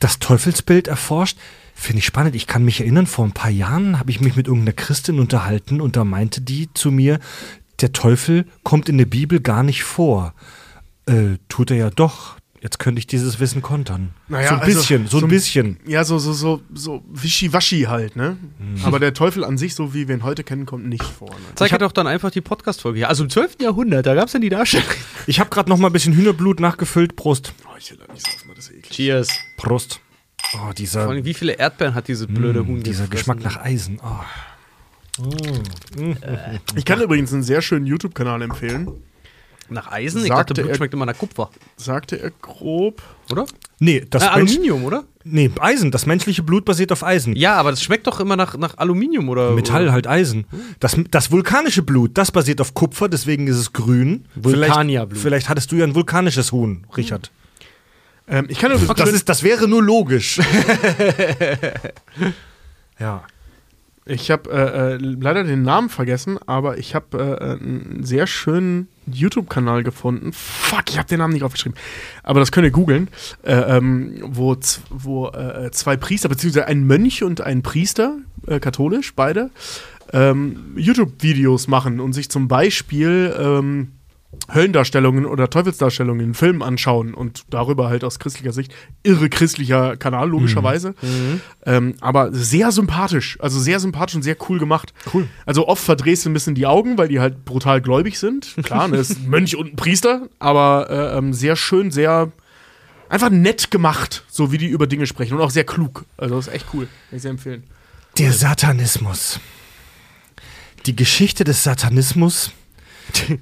das 0.01 0.19
Teufelsbild 0.19 0.89
erforscht. 0.89 1.39
Finde 1.75 1.99
ich 1.99 2.07
spannend. 2.07 2.35
Ich 2.35 2.49
kann 2.49 2.65
mich 2.65 2.81
erinnern, 2.81 3.07
vor 3.07 3.25
ein 3.25 3.33
paar 3.33 3.51
Jahren 3.51 4.01
habe 4.01 4.11
ich 4.11 4.21
mich 4.21 4.35
mit 4.35 4.49
irgendeiner 4.49 4.73
Christin 4.73 5.21
unterhalten 5.21 5.81
und 5.81 5.95
da 5.95 6.05
meinte 6.05 6.41
die 6.41 6.69
zu 6.75 6.91
mir, 6.91 7.21
der 7.81 7.93
Teufel 7.93 8.47
kommt 8.65 8.89
in 8.89 8.99
der 8.99 9.07
Bibel 9.07 9.39
gar 9.39 9.63
nicht 9.63 9.85
vor. 9.85 10.35
Äh, 11.07 11.37
tut 11.49 11.71
er 11.71 11.77
ja 11.77 11.91
doch. 11.91 12.38
Jetzt 12.61 12.79
könnte 12.81 12.99
ich 12.99 13.07
dieses 13.07 13.39
Wissen 13.39 13.63
kontern. 13.63 14.11
Naja, 14.27 14.49
so 14.49 14.55
ein 14.57 14.61
also, 14.63 14.75
bisschen, 14.79 15.07
so 15.07 15.19
ein 15.19 15.21
so 15.21 15.27
ein- 15.27 15.31
bisschen. 15.31 15.77
Ja, 15.87 16.03
so, 16.05 16.19
so, 16.19 16.33
so, 16.33 16.61
so 16.75 17.05
wischiwaschi 17.09 17.83
halt, 17.83 18.17
ne? 18.17 18.37
Aber 18.83 18.99
der 18.99 19.15
Teufel 19.15 19.45
an 19.45 19.57
sich, 19.59 19.75
so 19.77 19.95
wie 19.95 20.09
wir 20.09 20.17
ihn 20.17 20.25
heute 20.25 20.43
kennen, 20.43 20.67
kommt 20.67 20.87
nicht 20.87 21.05
vor. 21.05 21.31
Ne? 21.31 21.37
Zeig 21.55 21.71
dir 21.71 21.79
doch 21.79 21.93
dann 21.93 22.09
einfach 22.09 22.31
die 22.33 22.41
Podcast-Folge 22.41 22.99
hier. 22.99 23.09
Also 23.09 23.23
im 23.23 23.31
12. 23.31 23.59
Jahrhundert, 23.63 24.07
da 24.07 24.15
gab 24.17 24.27
es 24.27 24.33
dann 24.33 24.43
die 24.43 24.49
Darstellung. 24.49 24.89
Ich 25.29 25.39
habe 25.39 25.51
gerade 25.51 25.69
noch 25.71 25.79
mal 25.79 25.87
ein 25.89 25.93
bisschen 25.93 26.15
Hühnerblut 26.15 26.59
nachgefüllt. 26.59 27.15
Prost. 27.15 27.53
Oh, 27.65 27.77
ich 27.79 27.91
will 27.93 27.99
da 28.05 28.13
nicht 28.13 28.27
saufen, 28.27 28.51
das 28.57 28.65
ist 28.67 28.71
eklig. 28.71 28.91
Cheers. 28.91 29.29
Prost. 29.57 30.01
Oh, 30.55 30.73
dieser, 30.77 31.03
Vor 31.05 31.13
allem, 31.13 31.25
wie 31.25 31.35
viele 31.35 31.53
Erdbeeren 31.53 31.95
hat 31.95 32.09
dieses 32.09 32.27
blöde 32.27 32.67
Huhn 32.67 32.83
dieser 32.83 33.07
gefressen? 33.07 33.37
Geschmack 33.37 33.41
nach 33.43 33.63
Eisen. 33.65 34.01
Oh. 34.03 34.25
Ich 36.77 36.85
kann 36.85 37.01
übrigens 37.01 37.33
einen 37.33 37.43
sehr 37.43 37.61
schönen 37.63 37.87
YouTube-Kanal 37.87 38.43
empfehlen. 38.43 38.89
Nach 39.71 39.91
Eisen? 39.93 40.23
Ich 40.23 40.29
Sagte 40.29 40.55
dachte, 40.55 40.63
Blut 40.63 40.71
er- 40.73 40.77
schmeckt 40.77 40.95
immer 40.95 41.05
nach 41.07 41.17
Kupfer, 41.19 41.51
Sagte 41.77 42.21
er 42.21 42.31
grob. 42.43 43.03
oder? 43.31 43.45
Nee, 43.81 44.05
das 44.09 44.23
Äh, 44.23 44.27
Mensch- 44.37 44.53
Aluminium, 44.53 44.85
oder? 44.85 45.05
Nee, 45.25 45.51
Eisen. 45.61 45.91
Das 45.91 46.07
menschliche 46.07 46.43
Blut 46.43 46.65
basiert 46.65 46.91
auf 46.91 47.05
Eisen. 47.05 47.37
Ja, 47.37 47.57
aber 47.57 47.71
das 47.71 47.83
schmeckt 47.83 48.07
doch 48.07 48.19
immer 48.19 48.35
nach, 48.37 48.57
nach 48.57 48.79
Aluminium, 48.79 49.29
oder? 49.29 49.51
Metall 49.53 49.83
oder? 49.85 49.93
halt 49.93 50.07
Eisen. 50.07 50.47
Das, 50.81 50.97
das 51.11 51.31
vulkanische 51.31 51.83
Blut, 51.83 52.17
das 52.17 52.33
basiert 52.33 52.61
auf 52.63 52.73
Kupfer, 52.75 53.09
deswegen 53.11 53.47
ist 53.47 53.57
es 53.57 53.73
grün. 53.75 54.25
Vulkanierblut. 54.35 55.11
Vielleicht, 55.19 55.23
vielleicht 55.23 55.49
hattest 55.51 55.71
du 55.71 55.77
ja 55.77 55.85
ein 55.85 55.95
vulkanisches 55.95 56.51
Huhn, 56.53 56.87
Richard. 56.97 57.31
Ähm, 58.27 58.47
ich 58.49 58.59
kann 58.59 58.71
übrigens. 58.73 58.95
Das, 58.97 59.11
ist, 59.13 59.29
das 59.29 59.43
wäre 59.43 59.69
nur 59.69 59.83
logisch. 59.83 60.41
ja. 62.99 63.23
Ich 64.05 64.31
habe 64.31 64.51
äh, 64.51 64.95
äh, 64.95 64.97
leider 64.97 65.45
den 65.45 65.63
Namen 65.63 65.91
vergessen, 65.91 66.39
aber 66.47 66.79
ich 66.79 66.95
habe 66.95 67.19
äh, 67.41 67.53
einen 67.63 68.05
sehr 68.05 68.27
schönen 68.27 68.89
YouTube-Kanal 69.15 69.83
gefunden. 69.83 70.33
Fuck, 70.33 70.91
ich 70.91 70.99
habe 70.99 71.09
den 71.09 71.19
Namen 71.19 71.33
nicht 71.33 71.43
aufgeschrieben. 71.43 71.79
Aber 72.23 72.41
das 72.41 72.53
könnt 72.53 72.65
ihr 72.65 72.71
googeln, 72.71 73.09
äh, 73.43 73.53
ähm, 73.53 74.21
wo, 74.23 74.57
wo 74.91 75.29
äh, 75.29 75.71
zwei 75.73 75.97
Priester, 75.97 76.29
beziehungsweise 76.29 76.67
ein 76.67 76.85
Mönch 76.85 77.23
und 77.23 77.41
ein 77.41 77.63
Priester, 77.63 78.17
äh, 78.47 78.61
katholisch, 78.61 79.15
beide, 79.15 79.51
ähm, 80.13 80.75
YouTube-Videos 80.77 81.69
machen 81.69 82.01
und 82.01 82.13
sich 82.13 82.31
zum 82.31 82.49
Beispiel 82.49 83.35
ähm, 83.39 83.93
Höllendarstellungen 84.53 85.25
oder 85.25 85.49
Teufelsdarstellungen 85.49 86.25
in 86.25 86.35
Filmen 86.35 86.63
anschauen 86.63 87.15
und 87.15 87.45
darüber 87.51 87.89
halt 87.89 88.05
aus 88.05 88.19
christlicher 88.19 88.53
Sicht 88.53 88.75
irre 89.03 89.31
christlicher 89.31 89.97
Kanal, 89.97 90.29
logischerweise. 90.29 90.95
Ähm, 91.65 91.95
aber 92.01 92.33
sehr 92.33 92.71
sympathisch, 92.71 93.39
also 93.41 93.59
sehr 93.59 93.81
sympathisch 93.81 94.17
und 94.17 94.23
sehr 94.23 94.37
cool 94.49 94.59
gemacht. 94.59 94.93
Cool. 95.13 95.29
Also 95.47 95.67
oft 95.67 95.83
verdrehst 95.83 96.25
du 96.25 96.31
ein 96.31 96.35
bisschen 96.35 96.55
die 96.55 96.67
Augen, 96.67 96.99
weil 96.99 97.09
die 97.09 97.21
halt 97.21 97.45
brutal 97.47 97.81
gläubig 97.81 98.19
sind. 98.19 98.55
Klar, 98.63 98.89
ne, 98.89 98.99
ist 98.99 99.19
ein 99.19 99.29
Mönch 99.29 99.57
und 99.57 99.73
ein 99.73 99.77
Priester, 99.77 100.29
aber 100.39 100.89
äh, 100.91 101.19
ähm, 101.19 101.33
sehr 101.33 101.57
schön, 101.57 101.91
sehr 101.91 102.31
einfach 103.09 103.31
nett 103.31 103.71
gemacht, 103.71 104.25
so 104.29 104.53
wie 104.53 104.59
die 104.59 104.69
über 104.69 104.87
Dinge 104.87 105.07
sprechen 105.07 105.35
und 105.35 105.41
auch 105.41 105.51
sehr 105.51 105.65
klug. 105.65 106.05
Also 106.19 106.37
das 106.37 106.49
ist 106.49 106.55
echt 106.55 106.67
cool. 106.75 106.87
Kann 107.09 107.17
ich 107.17 107.23
sehr 107.23 107.31
empfehlen. 107.31 107.65
Der 108.19 108.33
Satanismus. 108.33 109.41
Die 110.87 110.97
Geschichte 110.97 111.45
des 111.45 111.65
Satanismus 111.65 112.53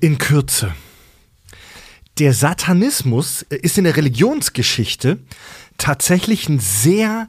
in 0.01 0.19
Kürze. 0.19 0.75
Der 2.19 2.33
Satanismus 2.33 3.43
ist 3.43 3.77
in 3.77 3.85
der 3.85 3.97
Religionsgeschichte 3.97 5.19
tatsächlich 5.77 6.49
ein 6.49 6.59
sehr 6.59 7.29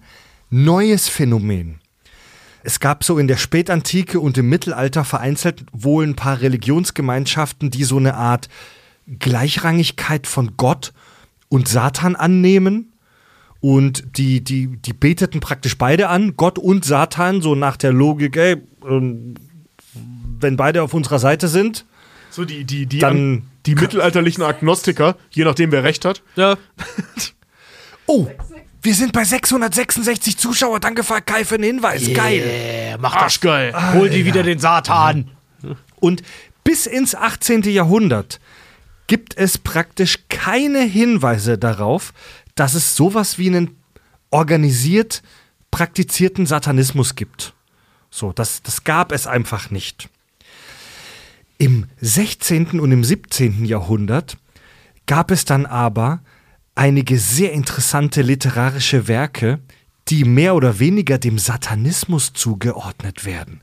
neues 0.49 1.09
Phänomen. 1.09 1.79
Es 2.63 2.79
gab 2.79 3.03
so 3.03 3.17
in 3.17 3.27
der 3.27 3.37
Spätantike 3.37 4.19
und 4.19 4.37
im 4.37 4.49
Mittelalter 4.49 5.05
vereinzelt 5.05 5.63
wohl 5.71 6.05
ein 6.05 6.15
paar 6.15 6.41
Religionsgemeinschaften, 6.41 7.69
die 7.69 7.83
so 7.83 7.97
eine 7.97 8.15
Art 8.15 8.49
Gleichrangigkeit 9.07 10.27
von 10.27 10.57
Gott 10.57 10.93
und 11.49 11.67
Satan 11.67 12.15
annehmen. 12.15 12.93
Und 13.59 14.17
die, 14.17 14.43
die, 14.43 14.77
die 14.77 14.93
beteten 14.93 15.39
praktisch 15.39 15.77
beide 15.77 16.09
an, 16.09 16.35
Gott 16.37 16.59
und 16.59 16.85
Satan, 16.85 17.41
so 17.41 17.55
nach 17.55 17.77
der 17.77 17.91
Logik, 17.91 18.37
ey, 18.37 18.57
ähm, 18.87 19.35
wenn 20.39 20.57
beide 20.57 20.83
auf 20.83 20.93
unserer 20.93 21.19
Seite 21.19 21.47
sind, 21.47 21.85
So 22.37 22.45
die, 22.45 22.65
die, 22.65 22.85
die, 22.85 22.99
Dann- 22.99 23.17
an, 23.17 23.47
die 23.65 23.73
mittelalterlichen 23.73 24.43
Agnostiker, 24.43 25.17
je 25.31 25.43
nachdem 25.43 25.71
wer 25.71 25.83
recht 25.83 26.05
hat. 26.05 26.21
Ja. 26.35 26.55
Oh, 28.09 28.25
wir 28.81 28.95
sind 28.95 29.11
bei 29.11 29.25
666 29.25 30.37
Zuschauer. 30.37 30.79
Danke, 30.79 31.03
Kai, 31.25 31.43
für 31.43 31.57
den 31.57 31.65
Hinweis. 31.65 32.13
Geil. 32.13 32.41
Äh, 32.41 32.97
mach 32.97 33.13
Arsch 33.13 33.41
geil. 33.41 33.73
Hol 33.95 34.09
dir 34.09 34.23
wieder 34.23 34.43
den 34.43 34.59
Satan. 34.59 35.31
Und 35.97 36.23
bis 36.63 36.85
ins 36.85 37.15
18. 37.15 37.63
Jahrhundert 37.63 38.39
gibt 39.07 39.35
es 39.35 39.57
praktisch 39.57 40.19
keine 40.29 40.83
Hinweise 40.83 41.57
darauf, 41.57 42.13
dass 42.55 42.75
es 42.75 42.95
sowas 42.95 43.37
wie 43.37 43.47
einen 43.47 43.75
organisiert 44.29 45.21
praktizierten 45.69 46.45
Satanismus 46.45 47.15
gibt. 47.15 47.53
So, 48.09 48.31
das, 48.31 48.61
das 48.63 48.85
gab 48.85 49.11
es 49.11 49.27
einfach 49.27 49.69
nicht. 49.69 50.07
Im 51.59 51.87
16. 52.01 52.79
und 52.79 52.91
im 52.91 53.03
17. 53.03 53.65
Jahrhundert 53.65 54.37
gab 55.07 55.31
es 55.31 55.43
dann 55.43 55.65
aber 55.65 56.21
einige 56.75 57.17
sehr 57.17 57.51
interessante 57.51 58.21
literarische 58.21 59.07
Werke, 59.07 59.59
die 60.09 60.23
mehr 60.23 60.55
oder 60.55 60.79
weniger 60.79 61.17
dem 61.17 61.39
Satanismus 61.39 62.31
zugeordnet 62.33 63.25
werden. 63.25 63.61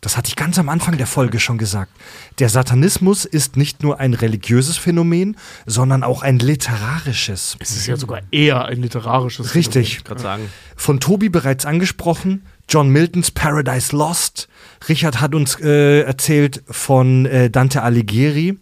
Das 0.00 0.16
hatte 0.16 0.28
ich 0.28 0.36
ganz 0.36 0.58
am 0.58 0.68
Anfang 0.68 0.96
der 0.96 1.06
Folge 1.06 1.38
schon 1.38 1.58
gesagt. 1.58 1.92
Der 2.38 2.48
Satanismus 2.48 3.26
ist 3.26 3.56
nicht 3.56 3.82
nur 3.82 4.00
ein 4.00 4.14
religiöses 4.14 4.76
Phänomen, 4.76 5.36
sondern 5.66 6.02
auch 6.02 6.22
ein 6.22 6.38
literarisches. 6.38 7.56
Es 7.60 7.76
ist 7.76 7.86
ja 7.86 7.96
sogar 7.96 8.22
eher 8.30 8.64
ein 8.64 8.80
literarisches. 8.80 9.54
Richtig. 9.54 10.02
Gerade 10.02 10.22
sagen. 10.22 10.48
Von 10.74 10.98
Tobi 10.98 11.28
bereits 11.28 11.66
angesprochen, 11.66 12.44
John 12.68 12.88
Miltons 12.88 13.30
Paradise 13.30 13.94
Lost. 13.94 14.48
Richard 14.88 15.20
hat 15.20 15.34
uns 15.34 15.58
äh, 15.60 16.02
erzählt 16.02 16.62
von 16.68 17.26
äh, 17.26 17.50
Dante 17.50 17.82
Alighieri. 17.82 18.58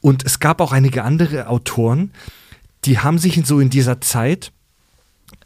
Und 0.00 0.24
es 0.24 0.40
gab 0.40 0.60
auch 0.60 0.72
einige 0.72 1.04
andere 1.04 1.46
Autoren, 1.48 2.12
die 2.84 2.98
haben 2.98 3.18
sich 3.18 3.36
in 3.36 3.44
so 3.44 3.60
in 3.60 3.70
dieser 3.70 4.00
Zeit 4.00 4.52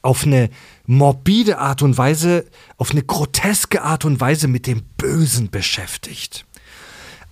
auf 0.03 0.25
eine 0.25 0.51
morbide 0.87 1.59
Art 1.59 1.83
und 1.83 1.99
Weise, 1.99 2.47
auf 2.79 2.93
eine 2.93 3.03
groteske 3.03 3.83
Art 3.83 4.05
und 4.05 4.21
Weise 4.21 4.49
mit 4.49 4.67
dem 4.67 4.83
Bösen 4.97 5.51
beschäftigt. 5.51 6.47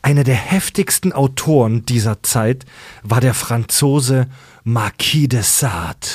Einer 0.03 0.25
der 0.25 0.35
heftigsten 0.35 1.13
Autoren 1.13 1.87
dieser 1.87 2.23
Zeit 2.23 2.67
war 3.03 3.23
der 3.23 3.33
Franzose 3.33 4.27
Marquis 4.63 5.29
de 5.29 5.41
Sade. 5.43 6.07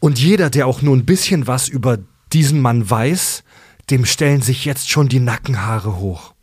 Und 0.00 0.18
jeder, 0.18 0.50
der 0.50 0.66
auch 0.66 0.82
nur 0.82 0.94
ein 0.94 1.06
bisschen 1.06 1.46
was 1.46 1.68
über 1.68 1.98
diesen 2.32 2.60
Mann 2.60 2.88
weiß, 2.88 3.44
dem 3.90 4.04
stellen 4.04 4.42
sich 4.42 4.64
jetzt 4.64 4.90
schon 4.90 5.08
die 5.08 5.20
Nackenhaare 5.20 5.96
hoch. 5.96 6.34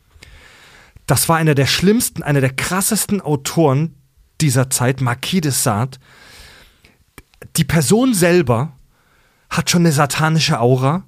Das 1.06 1.28
war 1.28 1.36
einer 1.36 1.54
der 1.54 1.66
schlimmsten, 1.66 2.22
einer 2.22 2.40
der 2.40 2.54
krassesten 2.54 3.20
Autoren 3.20 3.94
dieser 4.40 4.70
Zeit, 4.70 5.00
Marquis 5.00 5.42
de 5.42 5.52
Sade. 5.52 5.98
Die 7.56 7.64
Person 7.64 8.12
selber 8.12 8.72
hat 9.48 9.70
schon 9.70 9.82
eine 9.82 9.92
satanische 9.92 10.58
Aura. 10.60 11.04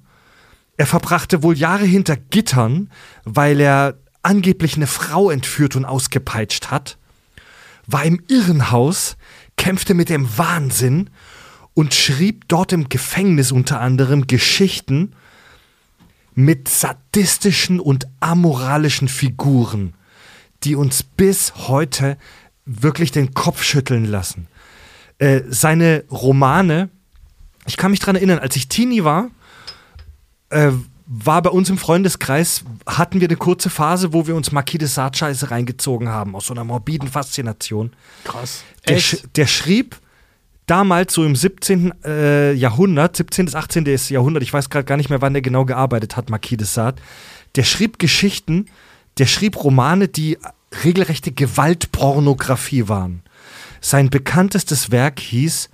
Er 0.77 0.87
verbrachte 0.87 1.43
wohl 1.43 1.57
Jahre 1.57 1.85
hinter 1.85 2.15
Gittern, 2.15 2.89
weil 3.25 3.59
er 3.59 3.97
angeblich 4.21 4.75
eine 4.75 4.87
Frau 4.87 5.29
entführt 5.29 5.75
und 5.75 5.85
ausgepeitscht 5.85 6.71
hat, 6.71 6.97
war 7.85 8.03
im 8.03 8.21
Irrenhaus, 8.27 9.17
kämpfte 9.57 9.93
mit 9.93 10.09
dem 10.09 10.37
Wahnsinn 10.37 11.09
und 11.79 11.93
schrieb 11.93 12.49
dort 12.49 12.73
im 12.73 12.89
Gefängnis 12.89 13.53
unter 13.53 13.79
anderem 13.79 14.27
Geschichten 14.27 15.13
mit 16.35 16.67
sadistischen 16.67 17.79
und 17.79 18.05
amoralischen 18.19 19.07
Figuren, 19.07 19.93
die 20.65 20.75
uns 20.75 21.03
bis 21.03 21.53
heute 21.69 22.17
wirklich 22.65 23.13
den 23.13 23.33
Kopf 23.33 23.63
schütteln 23.63 24.03
lassen. 24.03 24.49
Äh, 25.19 25.43
seine 25.47 26.03
Romane, 26.11 26.89
ich 27.65 27.77
kann 27.77 27.91
mich 27.91 28.01
daran 28.01 28.17
erinnern, 28.17 28.39
als 28.39 28.57
ich 28.57 28.67
Teenie 28.67 29.05
war, 29.05 29.29
äh, 30.49 30.73
war 31.05 31.41
bei 31.41 31.49
uns 31.49 31.69
im 31.69 31.77
Freundeskreis, 31.77 32.65
hatten 32.87 33.21
wir 33.21 33.29
eine 33.29 33.37
kurze 33.37 33.69
Phase, 33.69 34.11
wo 34.11 34.27
wir 34.27 34.35
uns 34.35 34.51
Marquis 34.51 34.79
de 34.79 34.87
Sade 34.89 35.17
Scheiße 35.17 35.49
reingezogen 35.49 36.09
haben, 36.09 36.35
aus 36.35 36.47
so 36.47 36.53
einer 36.53 36.65
morbiden 36.65 37.07
Faszination. 37.07 37.93
Krass. 38.25 38.65
Der, 38.85 38.99
sch 38.99 39.23
der 39.37 39.47
schrieb 39.47 39.95
damals 40.69 41.13
so 41.13 41.25
im 41.25 41.35
17. 41.35 41.93
Äh, 42.03 42.53
Jahrhundert, 42.53 43.15
17. 43.15 43.45
bis 43.45 43.55
18. 43.55 43.85
Jahrhundert, 44.09 44.43
ich 44.43 44.53
weiß 44.53 44.69
gerade 44.69 44.85
gar 44.85 44.97
nicht 44.97 45.09
mehr, 45.09 45.21
wann 45.21 45.33
der 45.33 45.41
genau 45.41 45.65
gearbeitet 45.65 46.15
hat, 46.15 46.29
Marquis 46.29 46.57
de 46.57 46.67
Sade, 46.67 47.01
der 47.55 47.63
schrieb 47.63 47.97
Geschichten, 47.97 48.65
der 49.17 49.25
schrieb 49.25 49.63
Romane, 49.63 50.07
die 50.07 50.37
regelrechte 50.83 51.31
Gewaltpornografie 51.31 52.87
waren. 52.87 53.23
Sein 53.81 54.09
bekanntestes 54.09 54.91
Werk 54.91 55.19
hieß 55.19 55.69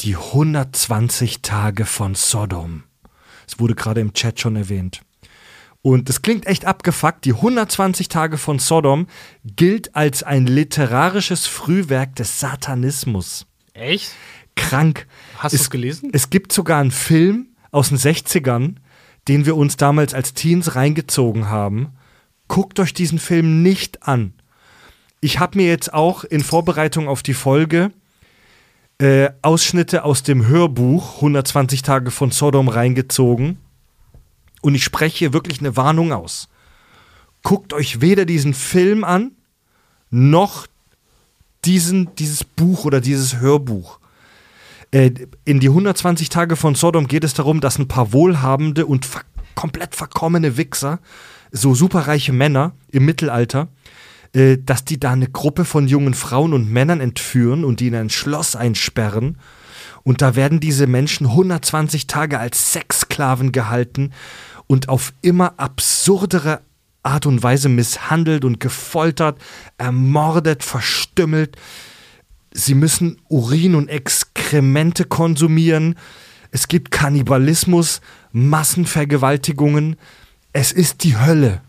Die 0.00 0.16
120 0.16 1.42
Tage 1.42 1.84
von 1.84 2.14
Sodom. 2.14 2.84
Es 3.46 3.58
wurde 3.58 3.74
gerade 3.74 4.00
im 4.00 4.12
Chat 4.12 4.40
schon 4.40 4.56
erwähnt. 4.56 5.00
Und 5.82 6.10
es 6.10 6.22
klingt 6.22 6.46
echt 6.46 6.64
abgefuckt. 6.64 7.24
Die 7.24 7.34
120 7.34 8.08
Tage 8.08 8.38
von 8.38 8.58
Sodom 8.58 9.06
gilt 9.44 9.94
als 9.96 10.22
ein 10.22 10.46
literarisches 10.46 11.46
Frühwerk 11.46 12.14
des 12.16 12.40
Satanismus. 12.40 13.47
Echt? 13.78 14.12
Krank. 14.56 15.06
Hast 15.38 15.52
du 15.52 15.56
Es- 15.56 15.62
es 15.62 15.70
gelesen? 15.70 16.10
Es 16.12 16.30
gibt 16.30 16.52
sogar 16.52 16.80
einen 16.80 16.90
Film 16.90 17.48
aus 17.70 17.88
den 17.90 17.98
60ern, 17.98 18.76
den 19.28 19.46
wir 19.46 19.56
uns 19.56 19.76
damals 19.76 20.14
als 20.14 20.34
Teens 20.34 20.74
reingezogen 20.74 21.48
haben. 21.48 21.92
Guckt 22.48 22.80
euch 22.80 22.94
diesen 22.94 23.18
Film 23.18 23.62
nicht 23.62 24.02
an. 24.08 24.32
Ich 25.20 25.38
habe 25.38 25.58
mir 25.58 25.66
jetzt 25.68 25.92
auch 25.92 26.24
in 26.24 26.42
Vorbereitung 26.42 27.08
auf 27.08 27.22
die 27.22 27.34
Folge 27.34 27.90
äh, 29.00 29.30
Ausschnitte 29.42 30.04
aus 30.04 30.22
dem 30.24 30.46
Hörbuch 30.46 31.16
120 31.16 31.82
Tage 31.82 32.10
von 32.10 32.30
Sodom 32.32 32.68
reingezogen. 32.68 33.58
Und 34.60 34.74
ich 34.74 34.82
spreche 34.82 35.18
hier 35.18 35.32
wirklich 35.32 35.60
eine 35.60 35.76
Warnung 35.76 36.12
aus. 36.12 36.48
Guckt 37.44 37.72
euch 37.72 38.00
weder 38.00 38.24
diesen 38.24 38.54
Film 38.54 39.04
an, 39.04 39.32
noch 40.10 40.66
diesen, 41.64 42.14
dieses 42.16 42.44
Buch 42.44 42.84
oder 42.84 43.00
dieses 43.00 43.40
Hörbuch. 43.40 43.98
Äh, 44.90 45.10
in 45.44 45.60
die 45.60 45.68
120 45.68 46.28
Tage 46.28 46.56
von 46.56 46.74
Sodom 46.74 47.08
geht 47.08 47.24
es 47.24 47.34
darum, 47.34 47.60
dass 47.60 47.78
ein 47.78 47.88
paar 47.88 48.12
wohlhabende 48.12 48.86
und 48.86 49.06
ver 49.06 49.22
komplett 49.54 49.96
verkommene 49.96 50.56
Wichser, 50.56 51.00
so 51.50 51.74
superreiche 51.74 52.32
Männer 52.32 52.74
im 52.92 53.04
Mittelalter, 53.04 53.66
äh, 54.32 54.56
dass 54.56 54.84
die 54.84 55.00
da 55.00 55.10
eine 55.10 55.28
Gruppe 55.28 55.64
von 55.64 55.88
jungen 55.88 56.14
Frauen 56.14 56.52
und 56.52 56.70
Männern 56.70 57.00
entführen 57.00 57.64
und 57.64 57.80
die 57.80 57.88
in 57.88 57.96
ein 57.96 58.10
Schloss 58.10 58.54
einsperren. 58.54 59.38
Und 60.04 60.22
da 60.22 60.36
werden 60.36 60.60
diese 60.60 60.86
Menschen 60.86 61.26
120 61.26 62.06
Tage 62.06 62.38
als 62.38 62.72
Sexsklaven 62.72 63.50
gehalten 63.50 64.12
und 64.68 64.88
auf 64.88 65.12
immer 65.22 65.54
absurdere 65.58 66.60
Art 67.02 67.26
und 67.26 67.42
Weise 67.42 67.68
misshandelt 67.68 68.44
und 68.44 68.60
gefoltert, 68.60 69.38
ermordet, 69.78 70.62
verstümmelt. 70.62 71.56
Sie 72.52 72.74
müssen 72.74 73.20
Urin 73.28 73.74
und 73.74 73.88
Exkremente 73.88 75.04
konsumieren. 75.04 75.96
Es 76.50 76.68
gibt 76.68 76.90
Kannibalismus, 76.90 78.00
Massenvergewaltigungen. 78.32 79.96
Es 80.52 80.72
ist 80.72 81.04
die 81.04 81.16
Hölle. 81.16 81.62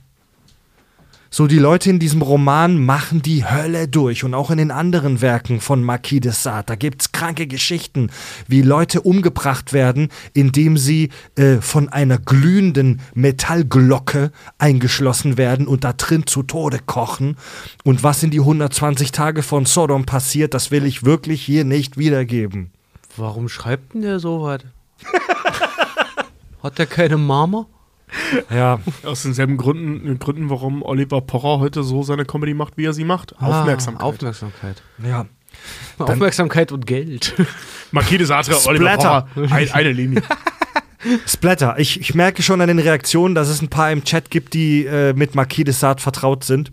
So, 1.31 1.45
die 1.45 1.59
Leute 1.59 1.91
in 1.91 1.99
diesem 1.99 2.23
Roman 2.23 2.83
machen 2.83 3.21
die 3.21 3.45
Hölle 3.45 3.87
durch 3.87 4.23
und 4.23 4.33
auch 4.33 4.49
in 4.49 4.57
den 4.57 4.71
anderen 4.71 5.21
Werken 5.21 5.61
von 5.61 5.83
Marquis 5.83 6.21
de 6.21 6.31
Sade. 6.31 6.63
Da 6.65 6.75
gibt's 6.75 7.11
kranke 7.11 7.45
Geschichten, 7.45 8.09
wie 8.47 8.63
Leute 8.63 9.01
umgebracht 9.01 9.71
werden, 9.71 10.09
indem 10.33 10.75
sie 10.75 11.09
äh, 11.35 11.57
von 11.57 11.87
einer 11.87 12.17
glühenden 12.17 13.01
Metallglocke 13.13 14.31
eingeschlossen 14.57 15.37
werden 15.37 15.67
und 15.67 15.83
da 15.83 15.93
drin 15.93 16.25
zu 16.25 16.41
Tode 16.41 16.79
kochen. 16.83 17.37
Und 17.83 18.01
was 18.01 18.23
in 18.23 18.31
die 18.31 18.39
120 18.39 19.11
Tage 19.11 19.43
von 19.43 19.67
Sodom 19.67 20.05
passiert, 20.05 20.55
das 20.55 20.71
will 20.71 20.83
ich 20.83 21.05
wirklich 21.05 21.43
hier 21.43 21.63
nicht 21.63 21.97
wiedergeben. 21.97 22.71
Warum 23.17 23.49
schreibt 23.49 23.93
denn 23.93 24.01
der 24.01 24.19
so 24.19 24.41
was? 24.41 24.61
Hat 26.63 26.79
der 26.79 26.87
keine 26.87 27.17
Mama? 27.17 27.67
Ja, 28.49 28.79
Aus 29.03 29.23
denselben 29.23 29.57
Gründen, 29.57 30.19
Gründen, 30.19 30.49
warum 30.49 30.81
Oliver 30.81 31.21
Pocher 31.21 31.59
heute 31.59 31.83
so 31.83 32.03
seine 32.03 32.25
Comedy 32.25 32.53
macht, 32.53 32.77
wie 32.77 32.85
er 32.85 32.93
sie 32.93 33.03
macht. 33.03 33.35
Aufmerksamkeit. 33.39 34.01
Ah, 34.01 34.05
Aufmerksamkeit. 34.05 34.81
ja. 35.03 35.25
Aufmerksamkeit 35.97 36.71
und 36.71 36.85
Geld. 36.85 37.33
Marquis 37.91 38.17
de 38.19 38.27
Sade, 38.27 38.55
Oliver. 38.65 38.95
Pocher. 38.95 39.27
Ein, 39.49 39.71
eine 39.71 39.91
Linie. 39.91 40.21
Splatter. 41.27 41.79
Ich, 41.79 41.99
ich 41.99 42.13
merke 42.13 42.43
schon 42.43 42.61
an 42.61 42.67
den 42.67 42.79
Reaktionen, 42.79 43.35
dass 43.35 43.49
es 43.49 43.61
ein 43.61 43.69
paar 43.69 43.91
im 43.91 44.03
Chat 44.03 44.29
gibt, 44.29 44.53
die 44.53 44.85
äh, 44.85 45.13
mit 45.13 45.35
Marquis 45.35 45.65
de 45.65 45.73
Sade 45.73 46.01
vertraut 46.01 46.43
sind. 46.43 46.71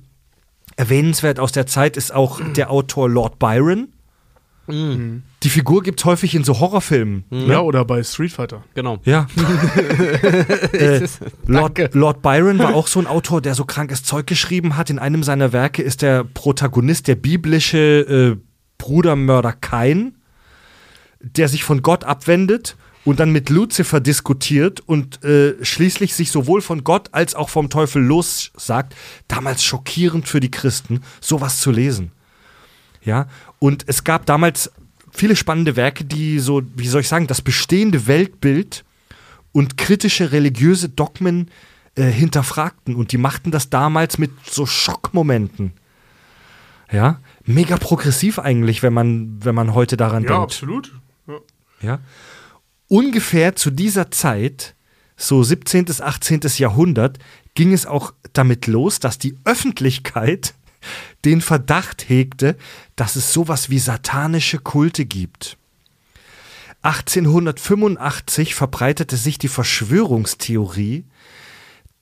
Erwähnenswert 0.76 1.40
aus 1.40 1.52
der 1.52 1.66
Zeit 1.66 1.96
ist 1.96 2.12
auch 2.14 2.40
der 2.56 2.70
Autor 2.70 3.08
Lord 3.08 3.38
Byron. 3.38 3.88
Die 4.68 5.48
Figur 5.48 5.82
gibt 5.82 6.00
es 6.00 6.04
häufig 6.04 6.34
in 6.34 6.44
so 6.44 6.58
Horrorfilmen. 6.58 7.24
Ja, 7.30 7.60
oder 7.60 7.84
bei 7.84 8.02
Street 8.02 8.32
Fighter. 8.32 8.64
Genau. 8.74 8.98
Ja. 9.04 9.26
äh, 10.72 11.06
Lord. 11.46 11.94
Lord 11.94 12.22
Byron 12.22 12.58
war 12.58 12.74
auch 12.74 12.88
so 12.88 12.98
ein 12.98 13.06
Autor, 13.06 13.40
der 13.40 13.54
so 13.54 13.64
krankes 13.64 14.02
Zeug 14.02 14.26
geschrieben 14.26 14.76
hat. 14.76 14.90
In 14.90 14.98
einem 14.98 15.22
seiner 15.22 15.52
Werke 15.52 15.82
ist 15.82 16.02
der 16.02 16.24
Protagonist 16.24 17.06
der 17.08 17.14
biblische 17.14 18.36
äh, 18.36 18.36
Brudermörder 18.78 19.52
Kain, 19.52 20.16
der 21.20 21.48
sich 21.48 21.64
von 21.64 21.82
Gott 21.82 22.04
abwendet 22.04 22.76
und 23.06 23.20
dann 23.20 23.30
mit 23.30 23.48
Luzifer 23.50 24.00
diskutiert 24.00 24.80
und 24.80 25.22
äh, 25.24 25.54
schließlich 25.64 26.14
sich 26.14 26.30
sowohl 26.32 26.60
von 26.60 26.82
Gott 26.82 27.10
als 27.12 27.34
auch 27.34 27.48
vom 27.48 27.70
Teufel 27.70 28.02
lossagt. 28.02 28.94
Damals 29.28 29.62
schockierend 29.62 30.28
für 30.28 30.40
die 30.40 30.50
Christen, 30.50 31.02
sowas 31.20 31.60
zu 31.60 31.70
lesen. 31.70 32.10
Ja, 33.06 33.28
und 33.60 33.84
es 33.86 34.04
gab 34.04 34.26
damals 34.26 34.70
viele 35.12 35.36
spannende 35.36 35.76
Werke, 35.76 36.04
die 36.04 36.38
so, 36.40 36.62
wie 36.74 36.88
soll 36.88 37.00
ich 37.00 37.08
sagen, 37.08 37.26
das 37.26 37.40
bestehende 37.40 38.06
Weltbild 38.06 38.84
und 39.52 39.78
kritische 39.78 40.32
religiöse 40.32 40.88
Dogmen 40.90 41.50
äh, 41.94 42.02
hinterfragten. 42.04 42.94
Und 42.96 43.12
die 43.12 43.16
machten 43.18 43.50
das 43.52 43.70
damals 43.70 44.18
mit 44.18 44.32
so 44.50 44.66
Schockmomenten. 44.66 45.72
Ja, 46.92 47.20
mega 47.44 47.76
progressiv 47.78 48.38
eigentlich, 48.38 48.82
wenn 48.82 48.92
man, 48.92 49.38
wenn 49.42 49.54
man 49.54 49.72
heute 49.72 49.96
daran 49.96 50.24
Ja, 50.24 50.28
denkt. 50.30 50.42
absolut. 50.42 50.92
Ja. 51.26 51.34
Ja. 51.80 51.98
Ungefähr 52.88 53.56
zu 53.56 53.70
dieser 53.70 54.10
Zeit, 54.10 54.74
so 55.16 55.42
17. 55.42 55.86
bis 55.86 56.00
18. 56.00 56.40
Jahrhundert, 56.58 57.18
ging 57.54 57.72
es 57.72 57.86
auch 57.86 58.12
damit 58.32 58.66
los, 58.66 59.00
dass 59.00 59.18
die 59.18 59.36
Öffentlichkeit 59.44 60.54
den 61.24 61.40
Verdacht 61.40 62.08
hegte, 62.08 62.56
dass 62.96 63.16
es 63.16 63.32
sowas 63.32 63.70
wie 63.70 63.78
satanische 63.78 64.58
Kulte 64.58 65.04
gibt. 65.04 65.56
1885 66.82 68.54
verbreitete 68.54 69.16
sich 69.16 69.38
die 69.38 69.48
Verschwörungstheorie, 69.48 71.04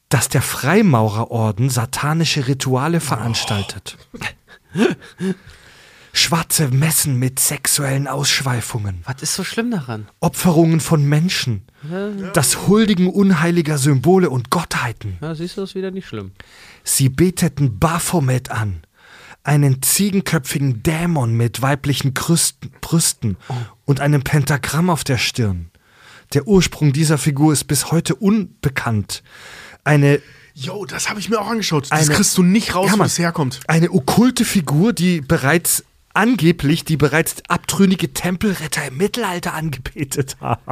dass 0.09 0.28
der 0.28 0.43
Freimaurerorden 0.43 1.70
satanische 1.70 2.47
Rituale 2.47 3.01
veranstaltet. 3.01 3.97
Schwarze 6.12 6.69
Messen 6.69 7.19
mit 7.19 7.40
sexuellen 7.40 8.06
Ausschweifungen. 8.06 9.02
Was 9.05 9.23
ist 9.23 9.35
so 9.35 9.43
schlimm 9.43 9.73
daran? 9.73 10.06
Opferungen 10.20 10.78
von 10.78 11.05
Menschen. 11.05 11.62
Das 12.35 12.69
Huldigen 12.69 13.09
unheiliger 13.09 13.78
Symbole 13.78 14.31
und 14.31 14.51
Gottheiten. 14.51 15.19
Ja, 15.20 15.35
siehst 15.35 15.56
du, 15.56 15.62
das 15.62 15.70
ist 15.70 15.74
wieder 15.74 15.90
nicht 15.90 16.06
schlimm. 16.06 16.31
Sie 16.85 17.09
beteten 17.09 17.78
Baphomet 17.78 18.51
an. 18.51 18.82
Einen 19.43 19.82
ziegenköpfigen 19.82 20.82
Dämon 20.82 21.35
mit 21.35 21.61
weiblichen 21.61 22.15
Krüsten, 22.15 22.70
Brüsten 22.81 23.36
und 23.85 24.01
einem 24.01 24.23
Pentagramm 24.23 24.89
auf 24.89 25.05
der 25.05 25.19
Stirn. 25.19 25.70
Der 26.32 26.47
Ursprung 26.47 26.93
dieser 26.93 27.19
Figur 27.19 27.52
ist 27.52 27.65
bis 27.65 27.90
heute 27.90 28.15
unbekannt. 28.15 29.23
Eine 29.85 30.20
Jo, 30.56 30.85
das 30.85 31.11
habe 31.11 31.19
ich 31.19 31.28
mir 31.28 31.40
auch 31.40 31.48
angeschaut. 31.48 31.89
Das 31.90 32.06
Eine- 32.06 32.15
kriegst 32.15 32.39
du 32.39 32.43
nicht 32.44 32.74
raus, 32.77 32.90
Ja, 32.93 32.98
wo 32.98 33.02
es 33.02 33.19
herkommt. 33.19 33.59
Eine 33.66 33.90
okkulte 33.90 34.44
Figur, 34.44 34.93
die 34.93 35.20
bereits 35.20 35.85
angeblich 36.15 36.85
die 36.85 36.97
bereits 36.97 37.36
abtrünnige 37.49 38.12
Tempelretter 38.15 38.86
im 38.86 38.97
Mittelalter 38.97 39.53
angebetet 39.55 40.36
haben. 40.41 40.62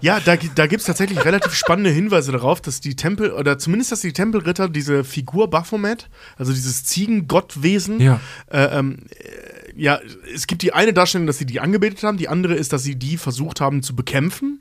Ja, 0.00 0.20
da, 0.20 0.36
da 0.36 0.66
gibt 0.66 0.80
es 0.80 0.86
tatsächlich 0.86 1.24
relativ 1.24 1.52
spannende 1.54 1.90
Hinweise 1.90 2.32
darauf, 2.32 2.60
dass 2.62 2.80
die 2.80 2.96
Tempel, 2.96 3.30
oder 3.32 3.58
zumindest, 3.58 3.92
dass 3.92 4.00
die 4.00 4.12
Tempelritter 4.14 4.68
diese 4.68 5.04
Figur 5.04 5.48
Baphomet, 5.50 6.08
also 6.36 6.52
dieses 6.52 6.84
Ziegengottwesen, 6.84 8.00
Ja. 8.00 8.20
äh, 8.50 8.78
ähm, 8.78 8.98
äh, 9.10 9.56
ja, 9.78 10.00
es 10.34 10.46
gibt 10.46 10.62
die 10.62 10.72
eine 10.72 10.94
Darstellung, 10.94 11.26
dass 11.26 11.36
sie 11.36 11.44
die 11.44 11.60
angebetet 11.60 12.02
haben, 12.02 12.16
die 12.16 12.28
andere 12.28 12.54
ist, 12.54 12.72
dass 12.72 12.82
sie 12.82 12.96
die 12.96 13.18
versucht 13.18 13.60
haben 13.60 13.82
zu 13.82 13.94
bekämpfen, 13.94 14.60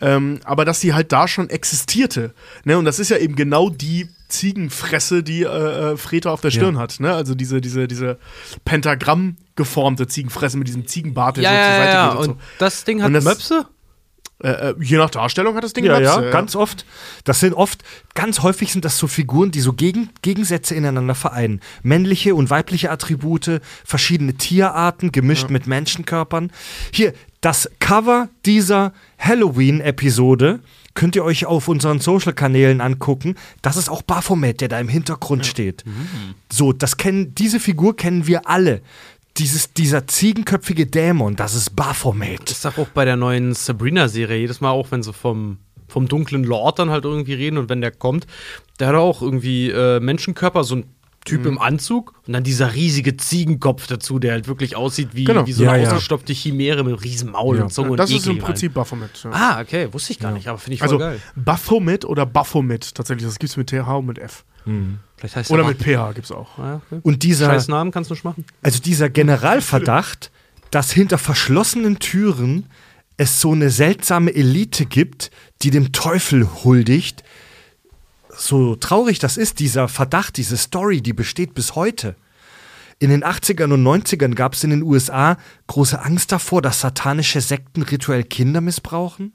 ähm, 0.00 0.40
aber 0.42 0.64
dass 0.64 0.80
sie 0.80 0.92
halt 0.92 1.12
da 1.12 1.28
schon 1.28 1.48
existierte. 1.48 2.34
Ne? 2.64 2.76
Und 2.76 2.84
das 2.84 2.98
ist 2.98 3.10
ja 3.10 3.16
eben 3.18 3.36
genau 3.36 3.70
die 3.70 4.08
Ziegenfresse, 4.26 5.22
die 5.22 5.42
äh, 5.42 5.92
äh, 5.92 5.96
Freta 5.96 6.30
auf 6.30 6.40
der 6.40 6.50
Stirn 6.50 6.78
hat. 6.78 6.98
Ne? 6.98 7.14
Also 7.14 7.36
diese, 7.36 7.60
diese, 7.60 7.86
diese 7.86 8.18
Pentagramm 8.64 9.36
geformte 9.60 10.06
Ziegenfresse 10.06 10.56
mit 10.58 10.66
diesem 10.68 10.86
Ziegenbart, 10.86 11.36
der 11.36 11.44
Ja, 11.44 11.50
so 11.50 11.56
zur 11.56 11.62
ja, 11.62 11.76
Seite 11.76 11.92
ja, 11.96 12.08
geht 12.10 12.18
und, 12.20 12.28
und 12.30 12.40
das 12.58 12.84
Ding 12.84 13.02
hat 13.02 13.14
das- 13.14 13.24
Möpse? 13.24 13.60
so. 13.62 13.66
Äh, 14.42 14.70
äh, 14.70 14.74
je 14.80 14.96
nach 14.96 15.10
Darstellung 15.10 15.54
hat 15.54 15.64
das 15.64 15.74
Ding 15.74 15.84
Ja, 15.84 16.00
Möpse, 16.00 16.24
ja, 16.24 16.30
ganz 16.30 16.56
oft. 16.56 16.86
Das 17.24 17.40
sind 17.40 17.52
oft, 17.52 17.82
ganz 18.14 18.40
häufig 18.40 18.72
sind 18.72 18.86
das 18.86 18.96
so 18.96 19.06
Figuren, 19.06 19.50
die 19.50 19.60
so 19.60 19.74
Gegen, 19.74 20.08
Gegensätze 20.22 20.74
ineinander 20.74 21.14
vereinen. 21.14 21.60
Männliche 21.82 22.34
und 22.34 22.48
weibliche 22.48 22.90
Attribute, 22.90 23.60
verschiedene 23.84 24.32
Tierarten, 24.38 25.12
gemischt 25.12 25.50
mit 25.50 25.66
Menschenkörpern. 25.66 26.50
Hier, 26.90 27.12
das 27.42 27.70
Cover 27.80 28.30
dieser 28.46 28.94
Halloween-Episode 29.18 30.60
könnt 30.94 31.16
ihr 31.16 31.24
euch 31.24 31.46
auf 31.46 31.68
unseren 31.68 32.00
Social-Kanälen 32.00 32.80
angucken. 32.80 33.36
Das 33.62 33.76
ist 33.76 33.88
auch 33.90 34.00
Baphomet, 34.02 34.60
der 34.60 34.68
da 34.68 34.80
im 34.80 34.88
Hintergrund 34.88 35.46
steht. 35.46 35.84
So, 36.50 36.72
das 36.72 36.96
kennen, 36.96 37.34
diese 37.34 37.60
Figur 37.60 37.94
kennen 37.96 38.26
wir 38.26 38.48
alle. 38.48 38.80
Dieses, 39.38 39.72
dieser 39.72 40.06
ziegenköpfige 40.06 40.86
Dämon, 40.86 41.36
das 41.36 41.54
ist 41.54 41.76
Baphomet. 41.76 42.42
Das 42.44 42.52
ist 42.52 42.64
doch 42.64 42.78
auch 42.78 42.88
bei 42.88 43.04
der 43.04 43.16
neuen 43.16 43.54
Sabrina-Serie. 43.54 44.38
Jedes 44.40 44.60
Mal 44.60 44.70
auch, 44.70 44.90
wenn 44.90 45.02
sie 45.02 45.12
vom, 45.12 45.58
vom 45.88 46.08
dunklen 46.08 46.44
Lord 46.44 46.78
dann 46.78 46.90
halt 46.90 47.04
irgendwie 47.04 47.34
reden 47.34 47.56
und 47.58 47.68
wenn 47.68 47.80
der 47.80 47.92
kommt, 47.92 48.26
der 48.80 48.88
hat 48.88 48.94
auch 48.96 49.22
irgendwie 49.22 49.70
äh, 49.70 50.00
Menschenkörper, 50.00 50.64
so 50.64 50.76
ein 50.76 50.84
Typ 51.26 51.44
im 51.44 51.58
Anzug 51.58 52.14
und 52.26 52.32
dann 52.32 52.42
dieser 52.44 52.74
riesige 52.74 53.14
Ziegenkopf 53.14 53.86
dazu, 53.86 54.18
der 54.18 54.32
halt 54.32 54.48
wirklich 54.48 54.74
aussieht 54.74 55.10
wie, 55.12 55.24
Genau. 55.24 55.46
wie 55.46 55.52
so 55.52 55.64
Ja, 55.64 55.72
eine 55.72 55.82
ja. 55.82 55.90
ausgestopfte 55.90 56.32
Chimäre 56.32 56.78
mit 56.82 56.94
einem 56.94 57.02
riesen 57.02 57.30
Maul 57.30 57.58
Ja. 57.58 57.64
und 57.64 57.72
Zunge 57.72 57.90
und 57.90 57.98
Das 57.98 58.10
ist 58.10 58.24
im 58.26 58.32
eklig 58.32 58.44
Prinzip 58.44 58.72
Baphomet. 58.74 59.10
Ja. 59.24 59.30
Ah, 59.30 59.60
okay, 59.60 59.88
wusste 59.92 60.12
ich 60.14 60.18
gar 60.18 60.32
nicht, 60.32 60.48
aber 60.48 60.56
finde 60.56 60.74
ich 60.74 60.80
voll 60.80 60.88
also 60.88 60.98
geil. 60.98 61.20
Baphomet 61.36 62.06
oder 62.06 62.24
Baphomet 62.24 62.94
tatsächlich. 62.94 63.26
Das 63.26 63.38
gibt 63.38 63.50
es 63.50 63.56
mit 63.58 63.68
TH 63.68 63.86
und 63.98 64.06
mit 64.06 64.18
F. 64.18 64.44
Heißt 64.66 64.68
Oder 65.48 65.62
der 65.62 65.72
mit 65.72 65.82
PH 65.82 66.12
gibt 66.12 66.26
es 66.26 66.32
auch. 66.32 66.58
Ja, 66.58 66.80
okay. 66.86 67.00
Und 67.02 67.22
dieser, 67.22 67.46
Scheiß 67.46 67.68
Namen 67.68 67.90
kannst 67.90 68.10
du 68.10 68.14
nicht 68.14 68.24
machen. 68.24 68.44
Also 68.62 68.80
dieser 68.80 69.10
Generalverdacht, 69.10 70.30
dass 70.70 70.92
hinter 70.92 71.18
verschlossenen 71.18 71.98
Türen 71.98 72.66
es 73.16 73.40
so 73.40 73.52
eine 73.52 73.70
seltsame 73.70 74.34
Elite 74.34 74.86
gibt, 74.86 75.30
die 75.62 75.70
dem 75.70 75.92
Teufel 75.92 76.48
huldigt. 76.64 77.22
So 78.30 78.76
traurig 78.76 79.18
das 79.18 79.36
ist, 79.36 79.58
dieser 79.58 79.88
Verdacht, 79.88 80.36
diese 80.36 80.56
Story, 80.56 81.02
die 81.02 81.12
besteht 81.12 81.54
bis 81.54 81.74
heute. 81.74 82.16
In 82.98 83.10
den 83.10 83.24
80ern 83.24 83.72
und 83.72 83.82
90ern 83.82 84.34
gab 84.34 84.54
es 84.54 84.64
in 84.64 84.70
den 84.70 84.82
USA 84.82 85.36
große 85.66 86.00
Angst 86.02 86.32
davor, 86.32 86.62
dass 86.62 86.80
satanische 86.80 87.40
Sekten 87.40 87.82
rituell 87.82 88.24
Kinder 88.24 88.60
missbrauchen. 88.60 89.32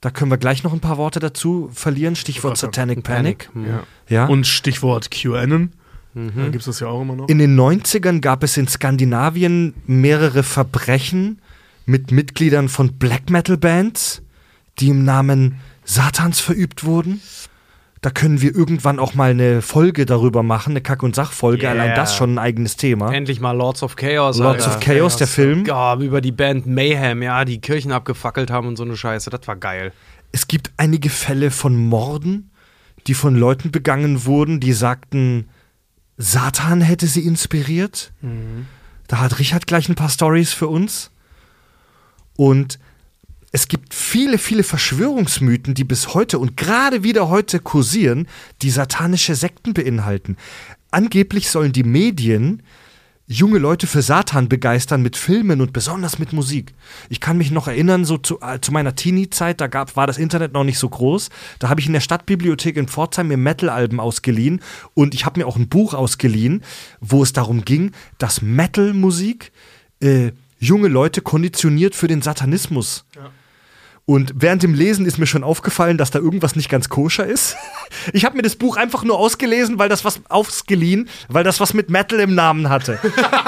Da 0.00 0.10
können 0.10 0.30
wir 0.30 0.38
gleich 0.38 0.62
noch 0.62 0.72
ein 0.72 0.80
paar 0.80 0.96
Worte 0.96 1.18
dazu 1.18 1.70
verlieren. 1.72 2.14
Stichwort 2.14 2.56
Satanic 2.56 3.02
Panic. 3.02 3.50
Ja. 3.54 3.82
Ja. 4.08 4.26
Und 4.26 4.46
Stichwort 4.46 5.10
QAnon. 5.10 5.72
Da 6.14 6.44
gibt 6.44 6.56
es 6.56 6.64
das 6.64 6.80
ja 6.80 6.88
auch 6.88 7.02
immer 7.02 7.14
noch. 7.14 7.28
In 7.28 7.38
den 7.38 7.58
90ern 7.58 8.20
gab 8.20 8.42
es 8.42 8.56
in 8.56 8.66
Skandinavien 8.66 9.74
mehrere 9.86 10.42
Verbrechen 10.42 11.40
mit 11.86 12.10
Mitgliedern 12.10 12.68
von 12.68 12.94
Black 12.94 13.30
Metal 13.30 13.56
Bands, 13.56 14.22
die 14.80 14.88
im 14.88 15.04
Namen 15.04 15.60
Satans 15.84 16.40
verübt 16.40 16.84
wurden. 16.84 17.20
Da 18.00 18.10
können 18.10 18.40
wir 18.40 18.54
irgendwann 18.54 19.00
auch 19.00 19.14
mal 19.14 19.30
eine 19.30 19.60
Folge 19.60 20.06
darüber 20.06 20.42
machen, 20.44 20.70
eine 20.70 20.80
Kack- 20.80 21.02
und 21.02 21.16
Sachfolge. 21.16 21.62
Yeah. 21.62 21.72
Allein 21.72 21.94
das 21.96 22.14
schon 22.14 22.34
ein 22.34 22.38
eigenes 22.38 22.76
Thema. 22.76 23.12
Endlich 23.12 23.40
mal 23.40 23.52
Lords 23.52 23.82
of 23.82 23.96
Chaos. 23.96 24.38
Lords 24.38 24.64
Alter. 24.64 24.76
of 24.76 24.84
Chaos, 24.84 25.16
der 25.16 25.26
Film. 25.26 25.64
Ja, 25.64 25.96
über 25.96 26.20
die 26.20 26.30
Band 26.30 26.66
Mayhem, 26.66 27.22
ja, 27.22 27.44
die 27.44 27.60
Kirchen 27.60 27.90
abgefackelt 27.90 28.50
haben 28.50 28.68
und 28.68 28.76
so 28.76 28.84
eine 28.84 28.96
Scheiße. 28.96 29.30
Das 29.30 29.46
war 29.48 29.56
geil. 29.56 29.92
Es 30.30 30.46
gibt 30.46 30.70
einige 30.76 31.10
Fälle 31.10 31.50
von 31.50 31.76
Morden, 31.76 32.50
die 33.06 33.14
von 33.14 33.34
Leuten 33.34 33.70
begangen 33.70 34.26
wurden, 34.26 34.60
die 34.60 34.74
sagten, 34.74 35.48
Satan 36.18 36.80
hätte 36.80 37.06
sie 37.06 37.24
inspiriert. 37.24 38.12
Da 39.06 39.20
hat 39.20 39.38
Richard 39.38 39.66
gleich 39.66 39.88
ein 39.88 39.94
paar 39.94 40.10
Stories 40.10 40.52
für 40.52 40.68
uns. 40.68 41.10
Und 42.36 42.78
es 43.50 43.68
gibt 43.68 43.94
viele, 43.94 44.38
viele 44.38 44.62
Verschwörungsmythen, 44.62 45.74
die 45.74 45.84
bis 45.84 46.14
heute 46.14 46.38
und 46.38 46.56
gerade 46.56 47.02
wieder 47.02 47.28
heute 47.28 47.60
kursieren, 47.60 48.28
die 48.62 48.70
satanische 48.70 49.34
Sekten 49.34 49.72
beinhalten. 49.72 50.36
Angeblich 50.90 51.50
sollen 51.50 51.72
die 51.72 51.84
Medien 51.84 52.62
junge 53.30 53.58
Leute 53.58 53.86
für 53.86 54.00
Satan 54.00 54.48
begeistern 54.48 55.02
mit 55.02 55.14
Filmen 55.14 55.60
und 55.60 55.74
besonders 55.74 56.18
mit 56.18 56.32
Musik. 56.32 56.72
Ich 57.10 57.20
kann 57.20 57.36
mich 57.36 57.50
noch 57.50 57.68
erinnern, 57.68 58.06
so 58.06 58.16
zu, 58.16 58.40
äh, 58.40 58.58
zu 58.60 58.72
meiner 58.72 58.94
Teenie-Zeit, 58.94 59.60
da 59.60 59.66
gab, 59.66 59.96
war 59.96 60.06
das 60.06 60.16
Internet 60.16 60.54
noch 60.54 60.64
nicht 60.64 60.78
so 60.78 60.88
groß. 60.88 61.28
Da 61.58 61.68
habe 61.68 61.80
ich 61.80 61.86
in 61.86 61.92
der 61.92 62.00
Stadtbibliothek 62.00 62.78
in 62.78 62.88
Pforzheim 62.88 63.28
mir 63.28 63.36
Metal-Alben 63.36 64.00
ausgeliehen 64.00 64.62
und 64.94 65.14
ich 65.14 65.26
habe 65.26 65.40
mir 65.40 65.46
auch 65.46 65.56
ein 65.56 65.68
Buch 65.68 65.92
ausgeliehen, 65.92 66.62
wo 67.00 67.22
es 67.22 67.34
darum 67.34 67.66
ging, 67.66 67.92
dass 68.16 68.40
Metal-Musik 68.40 69.52
äh, 70.00 70.32
junge 70.58 70.88
Leute 70.88 71.20
konditioniert 71.22 71.94
für 71.94 72.08
den 72.08 72.22
Satanismus. 72.22 73.04
Und 74.08 74.32
während 74.36 74.62
dem 74.62 74.72
Lesen 74.72 75.04
ist 75.04 75.18
mir 75.18 75.26
schon 75.26 75.44
aufgefallen, 75.44 75.98
dass 75.98 76.10
da 76.10 76.18
irgendwas 76.18 76.56
nicht 76.56 76.70
ganz 76.70 76.88
koscher 76.88 77.26
ist. 77.26 77.56
Ich 78.12 78.26
habe 78.26 78.36
mir 78.36 78.42
das 78.42 78.54
Buch 78.54 78.76
einfach 78.76 79.02
nur 79.02 79.18
ausgelesen, 79.18 79.78
weil 79.78 79.88
das 79.88 80.04
was 80.04 80.20
ausgeliehen, 80.28 81.08
weil 81.28 81.42
das 81.42 81.58
was 81.58 81.72
mit 81.72 81.88
Metal 81.88 82.20
im 82.20 82.34
Namen 82.34 82.68
hatte. 82.68 82.98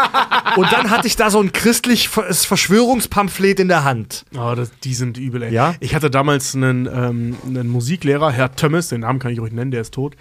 Und 0.57 0.73
dann 0.73 0.91
hatte 0.91 1.07
ich 1.07 1.17
da 1.17 1.31
so 1.31 1.41
ein 1.41 1.53
christliches 1.53 2.47
Verschwörungspamphlet 2.47 3.61
in 3.61 3.69
der 3.69 3.85
Hand. 3.85 4.25
Oh, 4.35 4.55
das, 4.57 4.71
die 4.83 4.95
sind 4.95 5.19
übel, 5.19 5.43
ey. 5.43 5.53
Ja? 5.53 5.75
Ich 5.81 5.95
hatte 5.95 6.11
damals 6.11 6.55
einen, 6.55 6.87
ähm, 6.87 7.37
einen 7.47 7.69
Musiklehrer, 7.69 8.33
Herr 8.33 8.55
Thomas, 8.57 8.89
den 8.89 9.03
Namen 9.03 9.19
kann 9.19 9.33
ich 9.33 9.41
ruhig 9.41 9.53
nennen, 9.53 9.71
der 9.71 9.83
ist 9.83 9.93
tot. 9.93 10.17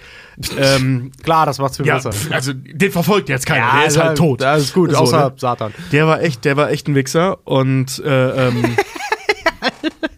ähm, 0.57 1.11
Klar, 1.23 1.45
das 1.45 1.59
macht's 1.59 1.77
für 1.77 1.85
ja, 1.85 1.99
pf, 1.99 2.31
also 2.31 2.51
den 2.53 2.91
verfolgt 2.91 3.29
jetzt 3.29 3.45
keiner, 3.45 3.71
der 3.79 3.87
ist 3.87 3.97
halt 3.97 4.17
tot. 4.17 4.41
Das 4.41 4.63
ist 4.63 4.73
gut, 4.73 4.91
So, 4.91 4.97
außer 4.97 5.29
ne? 5.29 5.33
Satan. 5.37 5.73
Der 5.93 6.07
war 6.07 6.21
echt, 6.21 6.43
der 6.43 6.57
war 6.57 6.69
echt 6.69 6.87
ein 6.89 6.95
Wichser 6.95 7.37
und 7.45 7.99
äh, 8.05 8.47
ähm, 8.49 8.75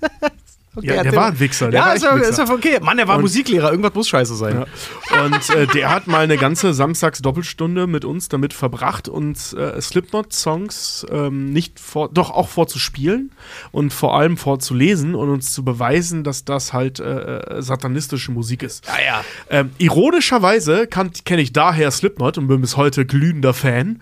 ja, 0.81 1.03
der 1.03 1.13
war 1.15 1.27
ein 1.27 1.39
Wichser. 1.39 1.69
Der 1.69 1.79
Ja, 1.81 1.85
war 1.87 1.95
ist 1.95 2.03
ja, 2.03 2.15
Wichser. 2.15 2.29
ist 2.29 2.37
ja 2.39 2.49
okay. 2.49 2.79
Mann, 2.81 2.95
der 2.97 3.07
war 3.07 3.15
Und- 3.17 3.23
Musiklehrer. 3.23 3.71
Irgendwas 3.71 3.93
muss 3.93 4.07
scheiße 4.07 4.35
sein. 4.35 4.65
Ja. 5.11 5.23
Und 5.25 5.49
äh, 5.49 5.67
der 5.67 5.89
hat 5.89 6.07
mal 6.07 6.21
eine 6.21 6.37
ganze 6.37 6.73
Samstags-Doppelstunde 6.73 7.87
mit 7.87 8.05
uns 8.05 8.29
damit 8.29 8.53
verbracht, 8.53 9.09
uns 9.09 9.51
äh, 9.53 9.79
Slipknot-Songs 9.81 11.05
ähm, 11.11 11.51
nicht 11.51 11.79
vor, 11.79 12.07
doch 12.09 12.31
auch 12.31 12.47
vorzuspielen 12.47 13.31
und 13.73 13.91
vor 13.91 14.15
allem 14.17 14.37
vorzulesen 14.37 15.13
und 15.13 15.29
uns 15.29 15.53
zu 15.53 15.65
beweisen, 15.65 16.23
dass 16.23 16.45
das 16.45 16.71
halt 16.71 16.99
äh, 17.01 17.39
äh, 17.39 17.61
satanistische 17.61 18.31
Musik 18.31 18.63
ist. 18.63 18.85
Ja, 18.87 18.93
ja. 19.05 19.25
Ähm, 19.49 19.71
ironischerweise 19.77 20.87
kenne 20.87 21.41
ich 21.41 21.51
daher 21.51 21.91
Slipknot 21.91 22.37
und 22.37 22.47
bin 22.47 22.61
bis 22.61 22.77
heute 22.77 23.05
glühender 23.05 23.53
Fan. 23.53 24.01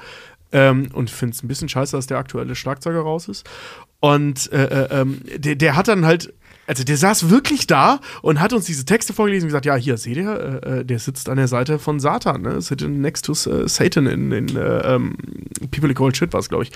Ähm, 0.52 0.90
und 0.94 1.12
finde 1.12 1.36
es 1.36 1.44
ein 1.44 1.48
bisschen 1.48 1.70
scheiße, 1.70 1.96
dass 1.96 2.08
der 2.08 2.18
aktuelle 2.18 2.56
Schlagzeuger 2.56 3.02
raus 3.02 3.28
ist. 3.28 3.48
Und 4.00 4.52
äh, 4.54 4.66
äh, 4.66 5.02
ähm, 5.02 5.22
der, 5.36 5.56
der 5.56 5.76
hat 5.76 5.88
dann 5.88 6.06
halt, 6.06 6.34
also 6.70 6.84
der 6.84 6.98
saß 6.98 7.32
wirklich 7.32 7.66
da 7.66 8.00
und 8.22 8.40
hat 8.40 8.54
uns 8.54 8.66
diese 8.66 8.86
Texte 8.86 9.12
vorgelesen 9.12 9.46
und 9.46 9.48
gesagt, 9.48 9.66
ja, 9.66 9.76
hier, 9.76 9.98
seht 9.98 10.18
ihr, 10.18 10.62
äh, 10.64 10.80
äh, 10.82 10.86
der 10.86 11.00
sitzt 11.00 11.28
an 11.28 11.38
der 11.38 11.48
Seite 11.48 11.80
von 11.80 12.00
Satan, 12.00 12.44
ne? 12.44 12.62
Sitting 12.62 13.02
next 13.02 13.26
to 13.26 13.32
äh, 13.32 13.68
Satan 13.68 14.06
in, 14.06 14.32
in 14.32 14.56
äh, 14.56 14.94
ähm, 14.94 15.18
People 15.72 15.92
Call 15.96 16.14
Shit 16.14 16.32
war 16.32 16.42
es, 16.42 16.48
glaube 16.48 16.66
ich. 16.66 16.72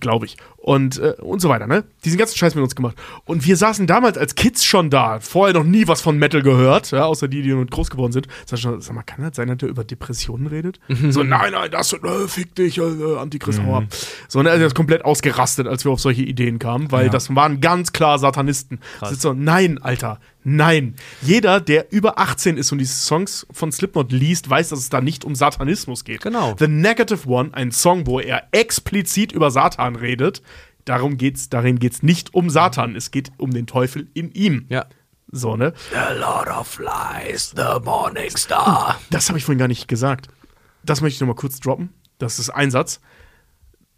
Glaube 0.00 0.26
ich. 0.26 0.36
und, 0.56 0.98
äh, 0.98 1.14
und 1.20 1.40
so 1.40 1.48
weiter, 1.48 1.68
ne? 1.68 1.84
Diesen 2.04 2.18
ganzen 2.18 2.36
Scheiß 2.36 2.56
mit 2.56 2.64
uns 2.64 2.74
gemacht. 2.74 2.96
Und 3.24 3.46
wir 3.46 3.56
saßen 3.56 3.86
damals 3.86 4.18
als 4.18 4.34
Kids 4.34 4.64
schon 4.64 4.90
da, 4.90 5.20
vorher 5.20 5.54
noch 5.54 5.64
nie 5.64 5.86
was 5.86 6.00
von 6.00 6.18
Metal 6.18 6.42
gehört, 6.42 6.90
ja, 6.90 7.04
außer 7.04 7.28
die, 7.28 7.42
die 7.42 7.50
nun 7.50 7.68
groß 7.68 7.90
geworden 7.90 8.12
sind. 8.12 8.26
Sag, 8.44 8.58
schon, 8.58 8.80
sag 8.80 8.94
mal, 8.94 9.02
kann 9.02 9.22
das 9.22 9.36
sein, 9.36 9.46
dass 9.46 9.58
der 9.58 9.68
über 9.68 9.84
Depressionen 9.84 10.48
redet? 10.48 10.80
so, 11.10 11.22
nein, 11.22 11.52
nein, 11.52 11.70
das, 11.70 11.92
äh, 11.92 12.26
fick 12.26 12.56
dich, 12.56 12.78
äh, 12.78 13.16
Antichrist, 13.18 13.60
ab. 13.60 13.84
So, 14.28 14.42
ne, 14.42 14.50
also 14.50 14.62
das 14.64 14.72
ist 14.72 14.76
komplett 14.76 15.04
ausgerastet, 15.04 15.68
als 15.68 15.84
wir 15.84 15.92
auf 15.92 16.00
solche 16.00 16.22
Ideen 16.22 16.58
kamen, 16.58 16.90
weil 16.90 17.08
das 17.08 17.34
waren 17.34 17.60
ganz 17.60 17.92
klar 17.92 18.18
Satanisten. 18.18 18.80
Das 19.00 19.12
ist 19.12 19.27
so, 19.28 19.34
nein, 19.34 19.78
Alter, 19.78 20.20
nein. 20.42 20.94
Jeder, 21.20 21.60
der 21.60 21.92
über 21.92 22.18
18 22.18 22.56
ist 22.56 22.72
und 22.72 22.78
die 22.78 22.86
Songs 22.86 23.46
von 23.50 23.70
Slipknot 23.70 24.10
liest, 24.10 24.48
weiß, 24.48 24.70
dass 24.70 24.78
es 24.78 24.88
da 24.88 25.02
nicht 25.02 25.24
um 25.24 25.34
Satanismus 25.34 26.04
geht. 26.04 26.22
Genau. 26.22 26.56
The 26.58 26.66
Negative 26.66 27.28
One, 27.28 27.50
ein 27.52 27.70
Song, 27.70 28.06
wo 28.06 28.20
er 28.20 28.48
explizit 28.52 29.32
über 29.32 29.50
Satan 29.50 29.96
redet. 29.96 30.42
Darum 30.86 31.18
geht's, 31.18 31.50
darin 31.50 31.78
geht's 31.78 32.02
nicht 32.02 32.32
um 32.32 32.48
Satan, 32.48 32.96
es 32.96 33.10
geht 33.10 33.30
um 33.36 33.50
den 33.50 33.66
Teufel 33.66 34.08
in 34.14 34.32
ihm. 34.32 34.64
Ja. 34.70 34.86
So, 35.30 35.56
ne? 35.56 35.74
A 35.94 36.12
lot 36.14 36.48
of 36.48 36.78
lies, 36.78 37.52
the 37.54 37.84
morning 37.84 38.34
star. 38.34 38.98
Das 39.10 39.28
habe 39.28 39.38
ich 39.38 39.44
vorhin 39.44 39.58
gar 39.58 39.68
nicht 39.68 39.88
gesagt. 39.88 40.28
Das 40.82 41.02
möchte 41.02 41.16
ich 41.16 41.20
noch 41.20 41.28
mal 41.28 41.34
kurz 41.34 41.60
droppen. 41.60 41.90
Das 42.16 42.38
ist 42.38 42.48
ein 42.48 42.70
Satz. 42.70 43.00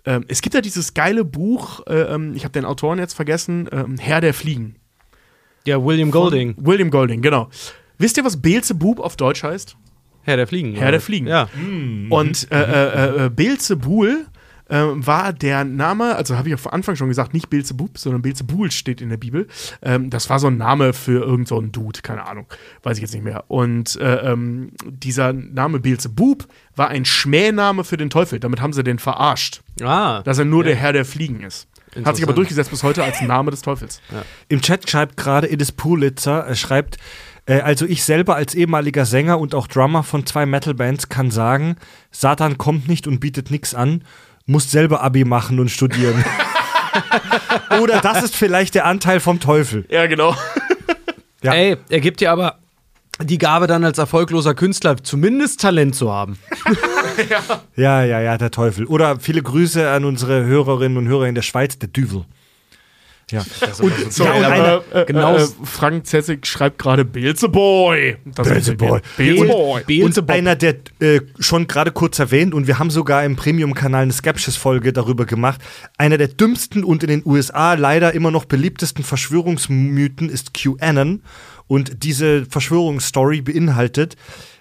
Ähm, 0.05 0.24
es 0.27 0.43
gibt 0.43 0.55
ja 0.55 0.61
dieses 0.61 0.94
geile 0.94 1.24
Buch, 1.24 1.86
äh, 1.86 2.01
ähm, 2.01 2.35
ich 2.35 2.43
habe 2.43 2.52
den 2.52 2.65
Autoren 2.65 2.98
jetzt 2.98 3.15
vergessen, 3.15 3.69
ähm, 3.70 3.97
Herr 3.98 4.20
der 4.20 4.35
Fliegen. 4.35 4.80
Ja, 5.66 5.82
William 5.85 6.11
Golding. 6.11 6.55
William 6.59 6.91
Golding, 6.91 7.20
genau. 7.23 7.49
Wisst 7.99 8.16
ihr, 8.16 8.24
was 8.24 8.41
Beelzebub 8.41 8.99
auf 9.01 9.16
Deutsch 9.16 9.43
heißt? 9.43 9.77
Herr 10.23 10.37
der 10.37 10.47
Fliegen. 10.47 10.74
Herr 10.74 10.91
der 10.91 11.01
Fliegen. 11.01 11.27
Ja. 11.27 11.49
Und 12.11 12.51
äh, 12.51 12.62
äh, 12.62 13.27
äh, 13.27 13.31
Beelzebul 13.31 14.27
äh, 14.69 14.77
war 14.77 15.32
der 15.32 15.65
Name, 15.65 16.15
also 16.16 16.37
habe 16.37 16.49
ich 16.49 16.55
auch 16.55 16.59
vor 16.61 16.73
Anfang 16.73 16.95
schon 16.97 17.09
gesagt, 17.09 17.35
nicht 17.35 17.51
Beelzebub, 17.51 17.99
sondern 17.99 18.23
Beelzebul 18.23 18.70
steht 18.70 19.01
in 19.01 19.09
der 19.09 19.16
Bibel. 19.16 19.49
Ähm, 19.82 20.11
das 20.11 20.31
war 20.31 20.39
so 20.39 20.47
ein 20.47 20.57
Name 20.59 20.93
für 20.93 21.20
irgendeinen 21.20 21.47
so 21.47 21.59
einen 21.59 21.73
Dude, 21.73 22.01
keine 22.03 22.27
Ahnung, 22.27 22.47
weiß 22.82 22.99
ich 22.99 23.03
jetzt 23.03 23.15
nicht 23.15 23.24
mehr. 23.24 23.45
Und 23.49 23.97
äh, 24.01 24.31
ähm, 24.32 24.73
dieser 24.87 25.32
Name 25.32 25.81
Beelzebub 25.81 26.47
war 26.77 26.89
ein 26.89 27.05
Schmähname 27.05 27.85
für 27.85 27.97
den 27.97 28.11
Teufel. 28.11 28.41
Damit 28.41 28.61
haben 28.61 28.73
sie 28.73 28.85
den 28.85 28.99
verarscht, 28.99 29.62
Ah. 29.82 30.23
dass 30.23 30.39
er 30.39 30.45
nur 30.45 30.65
der 30.65 30.77
Herr 30.77 30.93
der 30.93 31.05
Fliegen 31.05 31.43
ist. 31.43 31.66
Hat 32.04 32.16
sich 32.16 32.24
aber 32.24 32.34
durchgesetzt 32.34 32.70
bis 32.70 32.82
heute 32.82 33.02
als 33.02 33.20
Name 33.20 33.50
des 33.50 33.62
Teufels. 33.62 34.00
Im 34.48 34.60
Chat 34.60 34.88
schreibt 34.88 35.16
gerade 35.16 35.50
Edis 35.50 35.72
Pulitzer, 35.72 36.44
er 36.46 36.54
schreibt, 36.54 36.98
äh, 37.46 37.60
also 37.60 37.84
ich 37.84 38.04
selber 38.04 38.36
als 38.36 38.54
ehemaliger 38.54 39.04
Sänger 39.04 39.38
und 39.38 39.54
auch 39.54 39.66
Drummer 39.66 40.02
von 40.02 40.24
zwei 40.24 40.46
Metal-Bands 40.46 41.08
kann 41.08 41.30
sagen, 41.30 41.76
Satan 42.10 42.58
kommt 42.58 42.88
nicht 42.88 43.06
und 43.06 43.18
bietet 43.18 43.50
nichts 43.50 43.74
an, 43.74 44.04
muss 44.46 44.70
selber 44.70 45.02
Abi 45.02 45.24
machen 45.24 45.58
und 45.58 45.70
studieren. 45.70 46.24
Oder 47.80 48.00
das 48.00 48.22
ist 48.22 48.36
vielleicht 48.36 48.74
der 48.74 48.84
Anteil 48.84 49.20
vom 49.20 49.40
Teufel. 49.40 49.84
Ja, 49.88 50.06
genau. 50.06 50.36
Ja. 51.42 51.54
Ey, 51.54 51.76
er 51.88 52.00
gibt 52.00 52.20
dir 52.20 52.30
aber 52.30 52.60
die 53.22 53.38
Gabe 53.38 53.66
dann 53.66 53.84
als 53.84 53.98
erfolgloser 53.98 54.55
Künstler 54.55 54.97
zumindest 55.02 55.60
Talent 55.60 55.94
zu 55.94 56.12
haben. 56.12 56.38
Ja, 57.76 58.05
ja, 58.05 58.20
ja, 58.20 58.38
der 58.38 58.51
Teufel. 58.51 58.86
Oder 58.86 59.18
viele 59.20 59.42
Grüße 59.42 59.90
an 59.90 60.05
unsere 60.05 60.44
Hörerinnen 60.44 60.97
und 60.97 61.09
Hörer 61.09 61.26
in 61.26 61.34
der 61.34 61.42
Schweiz, 61.42 61.78
der 61.78 61.88
Düvel. 61.88 62.24
Ja. 63.30 63.44
Und, 63.80 64.12
sorry, 64.12 64.38
und 64.38 64.44
aber 64.44 64.84
äh, 64.92 65.05
genau- 65.05 65.36
äh, 65.36 65.47
Frank 65.64 66.06
Zessig 66.06 66.47
schreibt 66.47 66.78
gerade 66.78 67.05
Beelzeboy. 67.05 68.16
Beelzeboy. 68.24 69.01
Beelzeboy. 69.16 70.02
Und 70.02 70.30
einer, 70.30 70.56
der 70.56 70.76
äh, 71.01 71.20
schon 71.38 71.66
gerade 71.66 71.92
kurz 71.92 72.18
erwähnt, 72.18 72.55
und 72.55 72.66
wir 72.66 72.78
haben 72.78 72.90
sogar 72.90 73.24
im 73.24 73.36
Premium-Kanal 73.36 74.02
eine 74.02 74.12
Skepsis-Folge 74.12 74.92
darüber 74.92 75.26
gemacht, 75.26 75.60
einer 75.97 76.18
der 76.18 76.28
dümmsten 76.28 76.82
und 76.82 77.02
in 77.02 77.09
den 77.09 77.22
USA 77.24 77.74
leider 77.74 78.14
immer 78.14 78.30
noch 78.30 78.47
beliebtesten 78.47 79.05
Verschwörungsmythen 79.05 80.28
ist 80.28 80.55
QAnon. 80.55 81.22
Und 81.70 82.02
diese 82.02 82.47
Verschwörungsstory 82.47 83.42
beinhaltet, 83.42 84.16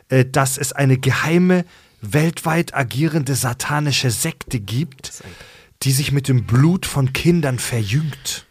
äh, 0.10 0.26
dass 0.26 0.60
es 0.60 0.74
eine 0.74 1.00
geheime, 1.00 1.66
weltweit 2.02 2.76
agierende 2.76 3.34
satanische 3.34 4.12
Sekte 4.12 4.60
gibt, 4.60 5.24
die 5.82 5.92
sich 5.92 6.12
mit 6.12 6.28
dem 6.28 6.44
Blut 6.44 6.86
von 6.86 7.12
Kindern 7.12 7.58
verjüngt 7.58 8.46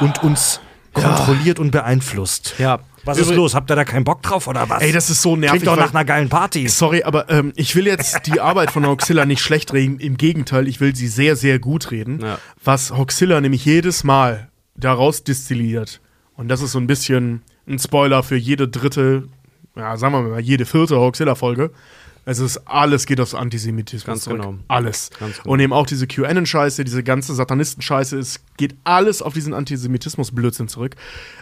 und 0.00 0.22
uns 0.22 0.60
kontrolliert 0.92 1.58
und 1.58 1.72
beeinflusst. 1.72 2.54
Ja. 2.58 2.78
Was 3.02 3.18
ist 3.18 3.34
los? 3.34 3.56
Habt 3.56 3.68
ihr 3.68 3.74
da 3.74 3.84
keinen 3.84 4.04
Bock 4.04 4.22
drauf 4.22 4.46
oder 4.46 4.68
was? 4.68 4.80
Ey, 4.80 4.92
das 4.92 5.10
ist 5.10 5.22
so 5.22 5.34
nervig. 5.34 5.62
Klingt 5.62 5.66
doch 5.66 5.76
nach 5.76 5.92
einer 5.92 6.04
geilen 6.04 6.28
Party. 6.28 6.68
Sorry, 6.68 7.02
aber 7.02 7.28
ähm, 7.30 7.52
ich 7.56 7.74
will 7.74 7.88
jetzt 7.88 8.26
die 8.26 8.40
Arbeit 8.40 8.70
von 8.70 8.86
Hoxilla 8.86 9.26
nicht 9.26 9.40
schlecht 9.40 9.72
reden. 9.72 9.98
Im 9.98 10.16
Gegenteil, 10.16 10.68
ich 10.68 10.80
will 10.80 10.94
sie 10.94 11.08
sehr, 11.08 11.34
sehr 11.34 11.58
gut 11.58 11.90
reden. 11.90 12.20
Ja. 12.20 12.38
Was 12.62 12.92
Hoxilla 12.92 13.40
nämlich 13.40 13.64
jedes 13.64 14.04
Mal 14.04 14.50
daraus 14.76 15.24
destilliert. 15.24 16.00
Und 16.34 16.46
das 16.48 16.62
ist 16.62 16.72
so 16.72 16.78
ein 16.78 16.86
bisschen 16.86 17.42
ein 17.68 17.78
Spoiler 17.78 18.22
für 18.22 18.36
jede 18.36 18.68
dritte, 18.68 19.24
ja, 19.76 19.96
sagen 19.96 20.14
wir 20.14 20.22
mal, 20.22 20.40
jede 20.40 20.64
vierte 20.66 20.96
Hoxilla-Folge. 20.98 21.70
Es 22.28 22.40
ist 22.40 22.58
alles 22.66 23.06
geht 23.06 23.20
aufs 23.20 23.36
Antisemitismus 23.36 24.04
Ganz 24.04 24.24
zurück. 24.24 24.40
genau. 24.42 24.54
Alles. 24.66 25.10
Ganz 25.20 25.36
genau. 25.40 25.52
Und 25.52 25.60
eben 25.60 25.72
auch 25.72 25.86
diese 25.86 26.06
QAnon-Scheiße, 26.08 26.82
diese 26.82 27.04
ganze 27.04 27.32
Satanisten-Scheiße, 27.36 28.18
es 28.18 28.40
geht 28.56 28.74
alles 28.82 29.22
auf 29.22 29.32
diesen 29.32 29.54
Antisemitismus-Blödsinn 29.54 30.66
zurück. 30.66 30.96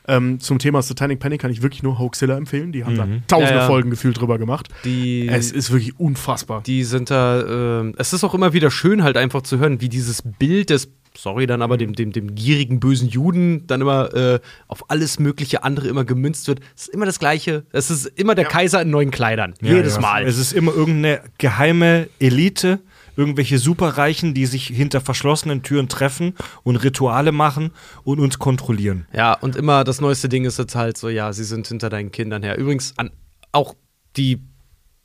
Ähm, 0.06 0.40
zum 0.40 0.59
Thema 0.59 0.82
Satanic 0.82 1.20
Panic 1.20 1.40
kann 1.40 1.51
ich 1.51 1.62
wirklich 1.62 1.82
nur 1.82 1.98
Hoaxilla 1.98 2.36
empfehlen. 2.36 2.72
Die 2.72 2.84
haben 2.84 2.96
da 2.96 3.06
tausende 3.28 3.55
Ja, 3.55 3.60
ja. 3.60 3.66
Folgen 3.66 3.88
gefühlt 3.88 4.20
drüber 4.20 4.36
gemacht. 4.38 4.68
Die, 4.84 5.26
Es 5.26 5.52
ist 5.52 5.70
wirklich 5.72 5.98
unfassbar. 5.98 6.62
die 6.66 6.84
sind 6.84 7.10
da, 7.10 7.80
ähm, 7.80 7.94
es 7.96 8.12
ist 8.12 8.22
auch 8.22 8.34
immer 8.34 8.52
wieder 8.52 8.70
schön, 8.70 9.02
halt 9.05 9.16
einfach 9.16 9.40
zu 9.40 9.59
hören, 9.59 9.80
wie 9.80 9.88
dieses 9.88 10.20
Bild 10.38 10.68
des, 10.68 10.90
sorry, 11.16 11.47
dann 11.47 11.62
aber 11.62 11.77
dem, 11.77 11.95
dem, 11.95 12.12
dem 12.12 12.35
gierigen, 12.35 12.81
bösen 12.81 13.09
Juden 13.09 13.66
dann 13.66 13.81
immer 13.81 14.12
äh, 14.15 14.41
auf 14.69 14.91
alles 14.91 15.19
mögliche 15.19 15.62
andere 15.65 15.89
immer 15.89 16.05
gemünzt 16.05 16.49
wird. 16.49 16.61
Es 16.77 16.85
ist 16.85 16.95
immer 16.95 17.07
das 17.07 17.19
Gleiche. 17.19 17.65
Es 17.73 17.91
ist 17.91 18.07
immer 18.07 18.35
der 18.35 18.47
Kaiser 18.47 18.82
in 18.82 18.91
neuen 18.91 19.11
Kleidern. 19.11 19.55
Jedes 19.61 19.95
ja. 19.95 20.01
Mal. 20.01 20.24
Es 20.24 20.39
ist 20.39 20.53
immer 20.53 20.74
irgendeine 20.74 21.20
geheime 21.39 22.09
Elite, 22.19 22.81
irgendwelche 23.16 23.59
Superreichen, 23.59 24.35
die 24.35 24.47
sich 24.47 24.66
hinter 24.66 25.01
verschlossenen 25.01 25.62
Türen 25.62 25.89
treffen 25.89 26.35
und 26.65 26.77
Rituale 26.77 27.32
machen 27.32 27.70
und 28.03 28.19
uns 28.19 28.39
kontrollieren. 28.39 29.07
Ja, 29.12 29.35
und 29.35 29.57
immer 29.57 29.85
das 29.85 30.01
neueste 30.01 30.28
Ding 30.28 30.45
ist 30.45 30.59
jetzt 30.59 30.74
halt 30.74 30.99
so, 30.99 31.09
ja, 31.09 31.32
sie 31.32 31.45
sind 31.45 31.69
hinter 31.69 31.91
deinen 31.91 32.11
Kindern 32.11 32.43
her. 32.43 32.59
Übrigens, 32.59 32.95
an, 32.97 33.11
auch 33.53 33.77
die, 34.16 34.41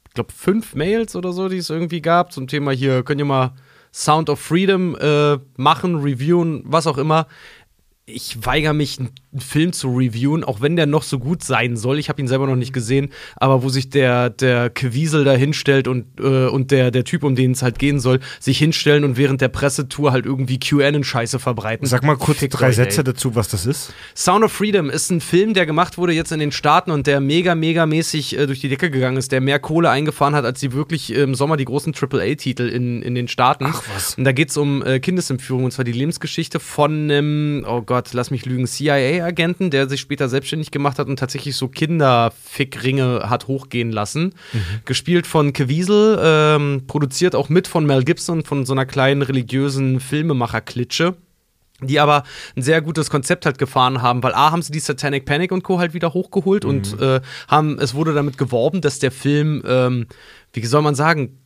ich 0.07 0.13
glaube, 0.15 0.33
fünf 0.33 0.73
Mails 0.73 1.15
oder 1.15 1.33
so, 1.33 1.49
die 1.49 1.57
es 1.57 1.69
irgendwie 1.69 2.01
gab 2.01 2.31
zum 2.31 2.47
Thema 2.47 2.71
hier, 2.71 3.03
könnt 3.03 3.19
ihr 3.19 3.25
mal 3.25 3.53
Sound 3.91 4.29
of 4.29 4.39
Freedom 4.39 4.95
äh, 4.95 5.39
machen, 5.57 5.95
reviewen, 6.01 6.63
was 6.65 6.87
auch 6.87 6.97
immer. 6.97 7.27
Ich 8.11 8.45
weigere 8.45 8.73
mich, 8.73 8.99
einen 8.99 9.41
Film 9.41 9.73
zu 9.73 9.95
reviewen, 9.95 10.43
auch 10.43 10.61
wenn 10.61 10.75
der 10.75 10.87
noch 10.87 11.03
so 11.03 11.19
gut 11.19 11.43
sein 11.43 11.77
soll. 11.77 11.99
Ich 11.99 12.09
habe 12.09 12.19
ihn 12.21 12.27
selber 12.27 12.47
noch 12.47 12.55
nicht 12.55 12.73
gesehen, 12.73 13.09
aber 13.35 13.61
wo 13.61 13.69
sich 13.69 13.89
der, 13.89 14.29
der 14.29 14.69
Kwiesel 14.69 15.23
da 15.23 15.33
hinstellt 15.33 15.87
und, 15.87 16.19
äh, 16.19 16.47
und 16.47 16.71
der, 16.71 16.89
der 16.89 17.03
Typ, 17.03 17.23
um 17.23 17.35
den 17.35 17.51
es 17.51 17.61
halt 17.61 17.77
gehen 17.77 17.99
soll, 17.99 18.19
sich 18.39 18.57
hinstellen 18.57 19.03
und 19.03 19.17
während 19.17 19.41
der 19.41 19.49
Pressetour 19.49 20.11
halt 20.11 20.25
irgendwie 20.25 20.57
QAnon-Scheiße 20.57 21.37
verbreiten. 21.37 21.85
Sag 21.85 22.03
mal 22.03 22.17
kurz 22.17 22.39
Fickt 22.39 22.59
drei 22.59 22.69
euch, 22.69 22.75
Sätze 22.75 23.01
ey. 23.01 23.03
dazu, 23.03 23.35
was 23.35 23.49
das 23.49 23.65
ist. 23.65 23.93
Sound 24.15 24.43
of 24.43 24.51
Freedom 24.51 24.89
ist 24.89 25.11
ein 25.11 25.21
Film, 25.21 25.53
der 25.53 25.65
gemacht 25.65 25.97
wurde 25.97 26.13
jetzt 26.13 26.31
in 26.31 26.39
den 26.39 26.51
Staaten 26.51 26.89
und 26.89 27.05
der 27.05 27.19
mega, 27.19 27.53
mega 27.53 27.85
mäßig 27.85 28.37
äh, 28.37 28.47
durch 28.47 28.59
die 28.59 28.69
Decke 28.69 28.89
gegangen 28.89 29.17
ist, 29.17 29.31
der 29.31 29.41
mehr 29.41 29.59
Kohle 29.59 29.89
eingefahren 29.91 30.33
hat, 30.33 30.45
als 30.45 30.59
die 30.59 30.73
wirklich 30.73 31.13
im 31.13 31.35
Sommer 31.35 31.57
die 31.57 31.65
großen 31.65 31.93
AAA-Titel 31.93 32.67
in, 32.67 33.03
in 33.03 33.13
den 33.13 33.27
Staaten. 33.27 33.65
Ach, 33.67 33.83
was. 33.93 34.15
Und 34.15 34.23
da 34.23 34.31
geht 34.31 34.49
es 34.49 34.57
um 34.57 34.83
äh, 34.83 34.99
Kindesentführung 34.99 35.65
und 35.65 35.71
zwar 35.71 35.85
die 35.85 35.91
Lebensgeschichte 35.91 36.59
von 36.59 37.11
einem, 37.11 37.65
oh 37.67 37.81
Gott, 37.81 37.98
lass 38.13 38.31
mich 38.31 38.45
lügen, 38.45 38.65
CIA-Agenten, 38.65 39.69
der 39.69 39.89
sich 39.89 39.99
später 39.99 40.29
selbstständig 40.29 40.71
gemacht 40.71 40.99
hat 40.99 41.07
und 41.07 41.17
tatsächlich 41.17 41.55
so 41.55 41.67
Kinderfickringe 41.67 43.29
hat 43.29 43.47
hochgehen 43.47 43.91
lassen. 43.91 44.33
Gespielt 44.85 45.27
von 45.27 45.53
Caviezel, 45.53 46.19
ähm, 46.21 46.83
produziert 46.87 47.35
auch 47.35 47.49
mit 47.49 47.67
von 47.67 47.85
Mel 47.85 48.03
Gibson, 48.03 48.43
von 48.43 48.65
so 48.65 48.73
einer 48.73 48.85
kleinen 48.85 49.21
religiösen 49.21 49.99
Filmemacher-Klitsche 49.99 51.15
die 51.81 51.99
aber 51.99 52.23
ein 52.55 52.61
sehr 52.61 52.81
gutes 52.81 53.09
Konzept 53.09 53.45
halt 53.45 53.57
gefahren 53.57 54.01
haben, 54.01 54.21
weil 54.21 54.33
A 54.33 54.51
haben 54.51 54.61
sie 54.61 54.71
die 54.71 54.79
Satanic 54.79 55.25
Panic 55.25 55.51
und 55.51 55.63
Co. 55.63 55.79
halt 55.79 55.93
wieder 55.93 56.13
hochgeholt 56.13 56.65
und 56.65 56.99
äh, 56.99 57.21
haben, 57.47 57.79
es 57.79 57.93
wurde 57.93 58.13
damit 58.13 58.37
geworben, 58.37 58.81
dass 58.81 58.99
der 58.99 59.11
Film, 59.11 59.63
ähm, 59.65 60.07
wie 60.51 60.65
soll 60.65 60.81
man 60.81 60.95
sagen, 60.95 61.38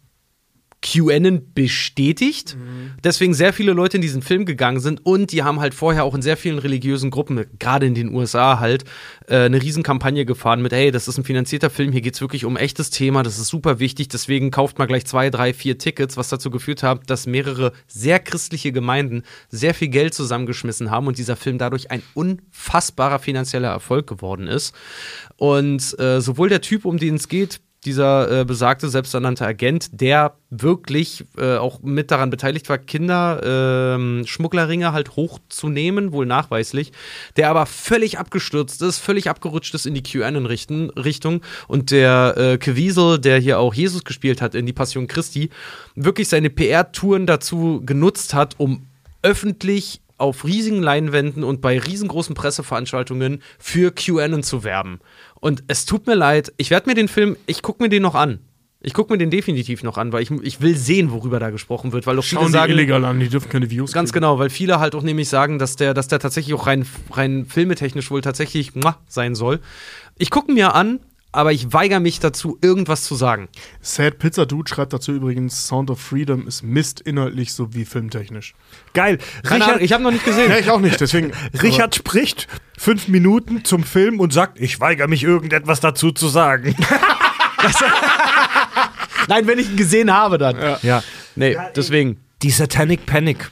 QAnon 0.83 1.53
bestätigt. 1.55 2.57
Deswegen 3.03 3.33
sehr 3.33 3.53
viele 3.53 3.71
Leute 3.71 3.97
in 3.97 4.01
diesen 4.01 4.21
Film 4.21 4.45
gegangen 4.45 4.79
sind 4.79 5.05
und 5.05 5.31
die 5.31 5.41
haben 5.41 5.59
halt 5.59 5.73
vorher 5.73 6.03
auch 6.03 6.13
in 6.13 6.21
sehr 6.21 6.37
vielen 6.37 6.59
religiösen 6.59 7.09
Gruppen, 7.09 7.45
gerade 7.57 7.85
in 7.85 7.95
den 7.95 8.13
USA 8.13 8.59
halt, 8.59 8.83
äh, 9.27 9.45
eine 9.45 9.61
Riesenkampagne 9.61 10.25
gefahren 10.25 10.61
mit, 10.61 10.73
hey, 10.73 10.91
das 10.91 11.07
ist 11.07 11.17
ein 11.17 11.23
finanzierter 11.23 11.69
Film, 11.69 11.91
hier 11.91 12.01
geht 12.01 12.15
es 12.15 12.21
wirklich 12.21 12.45
um 12.45 12.57
echtes 12.57 12.89
Thema, 12.89 13.23
das 13.23 13.39
ist 13.39 13.47
super 13.47 13.79
wichtig, 13.79 14.09
deswegen 14.09 14.51
kauft 14.51 14.77
mal 14.77 14.85
gleich 14.85 15.05
zwei, 15.05 15.29
drei, 15.29 15.53
vier 15.53 15.77
Tickets, 15.77 16.17
was 16.17 16.27
dazu 16.27 16.51
geführt 16.51 16.83
hat, 16.83 17.09
dass 17.09 17.25
mehrere 17.25 17.71
sehr 17.87 18.19
christliche 18.19 18.71
Gemeinden 18.71 19.23
sehr 19.49 19.73
viel 19.73 19.87
Geld 19.87 20.13
zusammengeschmissen 20.13 20.91
haben 20.91 21.07
und 21.07 21.17
dieser 21.17 21.37
Film 21.37 21.57
dadurch 21.57 21.91
ein 21.91 22.03
unfassbarer 22.13 23.19
finanzieller 23.19 23.69
Erfolg 23.69 24.07
geworden 24.07 24.47
ist. 24.47 24.75
Und 25.37 25.97
äh, 25.99 26.19
sowohl 26.19 26.49
der 26.49 26.61
Typ, 26.61 26.85
um 26.85 26.97
den 26.97 27.15
es 27.15 27.29
geht, 27.29 27.61
dieser 27.85 28.41
äh, 28.41 28.45
besagte 28.45 28.89
selbsternannte 28.89 29.45
Agent, 29.45 29.89
der 29.91 30.35
wirklich 30.49 31.25
äh, 31.37 31.57
auch 31.57 31.81
mit 31.81 32.11
daran 32.11 32.29
beteiligt 32.29 32.69
war, 32.69 32.77
Kinder, 32.77 33.41
ähm, 33.95 34.23
Schmugglerringe 34.25 34.93
halt 34.93 35.15
hochzunehmen, 35.15 36.11
wohl 36.11 36.25
nachweislich, 36.25 36.91
der 37.35 37.49
aber 37.49 37.65
völlig 37.65 38.19
abgestürzt 38.19 38.81
ist, 38.81 38.99
völlig 38.99 39.29
abgerutscht 39.29 39.73
ist 39.73 39.85
in 39.85 39.93
die 39.93 40.03
QAnon-Richtung 40.03 41.41
und 41.67 41.91
der 41.91 42.35
äh, 42.37 42.57
Kewiesel, 42.57 43.19
der 43.19 43.39
hier 43.39 43.59
auch 43.59 43.73
Jesus 43.73 44.03
gespielt 44.03 44.41
hat 44.41 44.55
in 44.55 44.65
die 44.65 44.73
Passion 44.73 45.07
Christi, 45.07 45.49
wirklich 45.95 46.29
seine 46.29 46.49
PR-Touren 46.49 47.25
dazu 47.25 47.81
genutzt 47.85 48.33
hat, 48.33 48.55
um 48.57 48.87
öffentlich 49.21 50.01
auf 50.17 50.45
riesigen 50.45 50.81
Leinwänden 50.81 51.43
und 51.43 51.59
bei 51.61 51.79
riesengroßen 51.79 52.35
Presseveranstaltungen 52.35 53.41
für 53.59 53.91
QAnon 53.91 54.43
zu 54.43 54.63
werben. 54.63 54.99
Und 55.43 55.65
es 55.67 55.85
tut 55.85 56.07
mir 56.07 56.15
leid, 56.15 56.53
ich 56.55 56.69
werde 56.69 56.89
mir 56.89 56.95
den 56.95 57.09
Film, 57.09 57.35
ich 57.47 57.61
gucke 57.61 57.83
mir 57.83 57.89
den 57.89 58.01
noch 58.01 58.15
an. 58.15 58.39
Ich 58.79 58.93
gucke 58.93 59.11
mir 59.11 59.17
den 59.17 59.29
definitiv 59.29 59.83
noch 59.83 59.97
an, 59.97 60.13
weil 60.13 60.23
ich, 60.23 60.31
ich 60.31 60.61
will 60.61 60.77
sehen, 60.77 61.11
worüber 61.11 61.37
da 61.37 61.49
gesprochen 61.49 61.91
wird, 61.91 62.07
weil 62.07 62.17
auch 62.17 62.23
viele 62.23 62.39
Schauen 62.39 62.47
die 62.47 62.53
sagen, 62.53 62.71
illegal 62.71 63.03
an, 63.03 63.19
die 63.19 63.27
dürfen 63.27 63.49
keine 63.49 63.69
Views 63.69 63.91
Ganz 63.91 64.13
kriegen. 64.13 64.21
genau, 64.21 64.39
weil 64.39 64.49
viele 64.49 64.79
halt 64.79 64.95
auch 64.95 65.01
nämlich 65.01 65.27
sagen, 65.27 65.59
dass 65.59 65.75
der, 65.75 65.93
dass 65.93 66.07
der 66.07 66.19
tatsächlich 66.19 66.53
auch 66.55 66.65
rein, 66.65 66.85
rein 67.11 67.45
filmetechnisch 67.45 68.09
wohl 68.09 68.21
tatsächlich 68.21 68.73
muah, 68.73 68.97
sein 69.09 69.35
soll. 69.35 69.59
Ich 70.17 70.29
gucke 70.29 70.49
mir 70.49 70.75
an, 70.75 71.01
aber 71.33 71.51
ich 71.51 71.73
weigere 71.73 71.99
mich 71.99 72.19
dazu, 72.19 72.57
irgendwas 72.61 73.03
zu 73.03 73.15
sagen. 73.15 73.49
Sad 73.81 74.19
Pizza 74.19 74.45
Dude 74.45 74.69
schreibt 74.69 74.93
dazu 74.93 75.11
übrigens, 75.11 75.67
Sound 75.67 75.89
of 75.89 75.99
Freedom 75.99 76.47
ist 76.47 76.61
Mist 76.63 77.01
inhaltlich 77.01 77.53
sowie 77.53 77.85
filmtechnisch. 77.85 78.53
Geil. 78.93 79.17
Keine 79.43 79.65
Ahnung, 79.65 79.79
ich 79.81 79.91
habe 79.91 80.03
noch 80.03 80.11
nicht 80.11 80.23
gesehen. 80.23 80.49
Ja, 80.49 80.59
ich 80.59 80.69
auch 80.69 80.79
nicht, 80.79 81.01
deswegen. 81.01 81.33
Richard 81.61 81.95
spricht 81.95 82.47
fünf 82.77 83.07
Minuten 83.07 83.65
zum 83.65 83.83
Film 83.83 84.19
und 84.19 84.31
sagt, 84.31 84.59
ich 84.61 84.79
weigere 84.79 85.07
mich, 85.07 85.23
irgendetwas 85.23 85.79
dazu 85.79 86.11
zu 86.11 86.27
sagen. 86.27 86.75
Nein, 89.27 89.47
wenn 89.47 89.57
ich 89.57 89.71
ihn 89.71 89.77
gesehen 89.77 90.13
habe, 90.13 90.37
dann. 90.37 90.77
ja. 90.83 91.03
Nee, 91.35 91.57
deswegen. 91.75 92.19
Die 92.43 92.51
Satanic 92.51 93.05
Panic. 93.05 93.49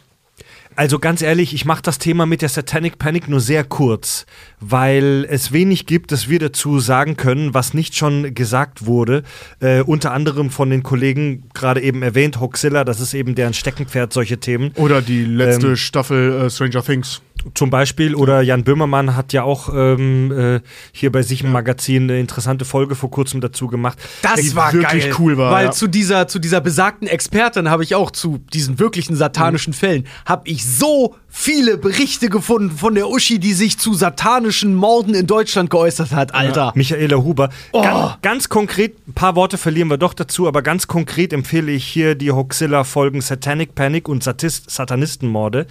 Also 0.82 0.98
ganz 0.98 1.22
ehrlich, 1.22 1.54
ich 1.54 1.64
mache 1.64 1.84
das 1.84 2.00
Thema 2.00 2.26
mit 2.26 2.42
der 2.42 2.50
Satanic 2.50 2.98
Panic 2.98 3.28
nur 3.28 3.40
sehr 3.40 3.64
kurz, 3.64 4.26
weil 4.60 5.28
es 5.30 5.52
wenig 5.52 5.86
gibt, 5.86 6.12
das 6.12 6.28
wir 6.28 6.40
dazu 6.40 6.80
sagen 6.80 7.18
können, 7.18 7.54
was 7.54 7.76
nicht 7.76 7.96
schon 7.96 8.34
gesagt 8.34 8.88
wurde. 8.88 9.22
Äh, 9.60 9.82
unter 9.82 10.12
anderem 10.12 10.50
von 10.50 10.72
den 10.72 10.82
Kollegen 10.82 11.44
gerade 11.54 11.82
eben 11.82 12.02
erwähnt, 12.02 12.40
Hoxilla, 12.40 12.84
das 12.84 13.00
ist 13.00 13.14
eben 13.14 13.36
deren 13.36 13.54
Steckenpferd, 13.54 14.12
solche 14.12 14.40
Themen. 14.40 14.72
Oder 14.74 15.04
die 15.04 15.24
letzte 15.24 15.68
Ähm, 15.68 15.76
Staffel 15.76 16.48
äh, 16.48 16.50
Stranger 16.50 16.84
Things. 16.84 17.22
Zum 17.54 17.70
Beispiel, 17.70 18.16
oder 18.16 18.42
Jan 18.42 18.64
Böhmermann 18.64 19.16
hat 19.16 19.34
ja 19.34 19.44
auch 19.44 19.70
ähm, 19.74 20.32
äh, 20.32 20.62
hier 20.92 21.12
bei 21.12 21.22
sich 21.22 21.44
im 21.44 21.52
Magazin 21.52 22.04
eine 22.04 22.20
interessante 22.20 22.66
Folge 22.66 22.96
vor 22.96 23.10
kurzem 23.10 23.42
dazu 23.42 23.68
gemacht. 23.68 23.98
Das 24.22 24.40
Die 24.40 24.56
war 24.56 24.74
wirklich 24.74 25.06
geil, 25.06 25.16
cool 25.20 25.38
war, 25.38 25.52
Weil 25.52 25.66
ja. 25.66 25.72
zu 25.72 25.88
dieser 25.88 26.28
zu 26.28 26.40
dieser 26.40 26.62
besagten 26.62 27.08
Expertin 27.08 27.70
habe 27.70 27.84
ich 27.84 27.96
auch 27.96 28.12
zu 28.12 28.40
diesen 28.54 28.80
wirklichen 28.80 29.16
satanischen 29.16 29.74
Fällen 29.74 30.08
habe 30.26 30.48
ich 30.50 30.66
so 30.66 31.16
viele 31.28 31.78
Berichte 31.78 32.30
gefunden 32.30 32.76
von 32.76 32.94
der 32.94 33.10
Uschi, 33.10 33.40
die 33.40 33.54
sich 33.54 33.80
zu 33.80 33.94
satanischen 33.94 34.76
Morden 34.76 35.14
in 35.14 35.28
Deutschland 35.28 35.70
geäußert 35.70 36.12
hat, 36.12 36.36
Alter. 36.36 36.74
Michaela 36.76 37.18
Huber. 37.18 37.50
Ganz, 37.72 38.22
ganz 38.22 38.50
konkret, 38.50 38.96
ein 39.08 39.14
paar 39.14 39.36
Worte 39.36 39.58
verlieren 39.58 39.88
wir 39.88 39.98
doch 39.98 40.14
dazu, 40.14 40.48
aber 40.48 40.62
ganz 40.62 40.88
konkret 40.88 41.32
empfehle 41.32 41.72
ich 41.72 41.86
hier 41.86 42.16
die 42.16 42.32
Hoxilla-Folgen 42.32 43.22
Satanic 43.22 43.76
Panic 43.76 44.10
und 44.10 44.24
Satist 44.24 44.70
Satanistenmorde. 44.70 45.68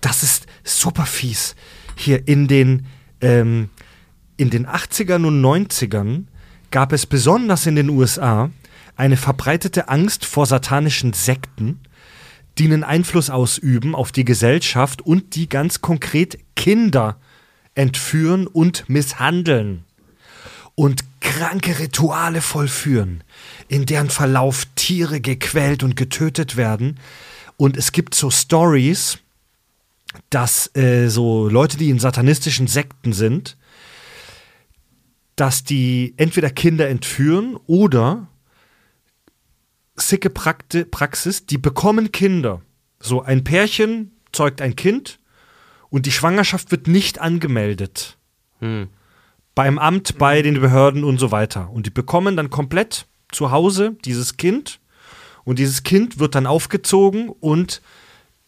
Das 0.00 0.22
ist 0.22 0.46
super 0.64 1.06
fies. 1.06 1.54
Hier 1.96 2.26
in 2.26 2.48
den, 2.48 2.86
ähm, 3.20 3.70
in 4.36 4.50
den 4.50 4.66
80ern 4.66 5.24
und 5.24 5.40
90ern 5.42 6.24
gab 6.70 6.92
es 6.92 7.06
besonders 7.06 7.66
in 7.66 7.76
den 7.76 7.90
USA 7.90 8.50
eine 8.96 9.16
verbreitete 9.16 9.88
Angst 9.88 10.24
vor 10.24 10.46
satanischen 10.46 11.12
Sekten, 11.12 11.80
die 12.58 12.64
einen 12.64 12.84
Einfluss 12.84 13.30
ausüben 13.30 13.94
auf 13.94 14.12
die 14.12 14.24
Gesellschaft 14.24 15.02
und 15.02 15.34
die 15.34 15.48
ganz 15.48 15.80
konkret 15.80 16.38
Kinder 16.56 17.16
entführen 17.74 18.46
und 18.46 18.88
misshandeln 18.88 19.84
und 20.74 21.04
kranke 21.20 21.78
Rituale 21.78 22.40
vollführen, 22.40 23.24
in 23.68 23.86
deren 23.86 24.10
Verlauf 24.10 24.66
Tiere 24.74 25.20
gequält 25.20 25.82
und 25.82 25.96
getötet 25.96 26.56
werden. 26.56 26.98
Und 27.56 27.76
es 27.76 27.92
gibt 27.92 28.14
so 28.14 28.30
Stories, 28.30 29.18
dass 30.30 30.74
äh, 30.76 31.08
so 31.08 31.48
Leute, 31.48 31.76
die 31.76 31.90
in 31.90 31.98
satanistischen 31.98 32.66
Sekten 32.66 33.12
sind, 33.12 33.56
dass 35.36 35.64
die 35.64 36.14
entweder 36.16 36.50
Kinder 36.50 36.88
entführen 36.88 37.58
oder 37.66 38.28
sicke 39.96 40.30
Prakti 40.30 40.84
Praxis, 40.84 41.46
die 41.46 41.58
bekommen 41.58 42.12
Kinder. 42.12 42.62
So 43.00 43.22
ein 43.22 43.44
Pärchen 43.44 44.12
zeugt 44.32 44.60
ein 44.60 44.76
Kind 44.76 45.18
und 45.90 46.06
die 46.06 46.12
Schwangerschaft 46.12 46.70
wird 46.70 46.86
nicht 46.88 47.20
angemeldet. 47.20 48.18
Beim 49.54 49.78
Amt, 49.78 50.18
bei 50.18 50.40
den 50.42 50.60
Behörden 50.60 51.04
und 51.04 51.18
so 51.18 51.30
weiter. 51.30 51.70
Und 51.70 51.86
die 51.86 51.90
bekommen 51.90 52.36
dann 52.36 52.48
komplett 52.50 53.06
zu 53.30 53.50
Hause 53.50 53.96
dieses 54.04 54.36
Kind 54.36 54.80
und 55.44 55.58
dieses 55.58 55.82
Kind 55.82 56.18
wird 56.18 56.34
dann 56.34 56.46
aufgezogen 56.46 57.28
und 57.28 57.82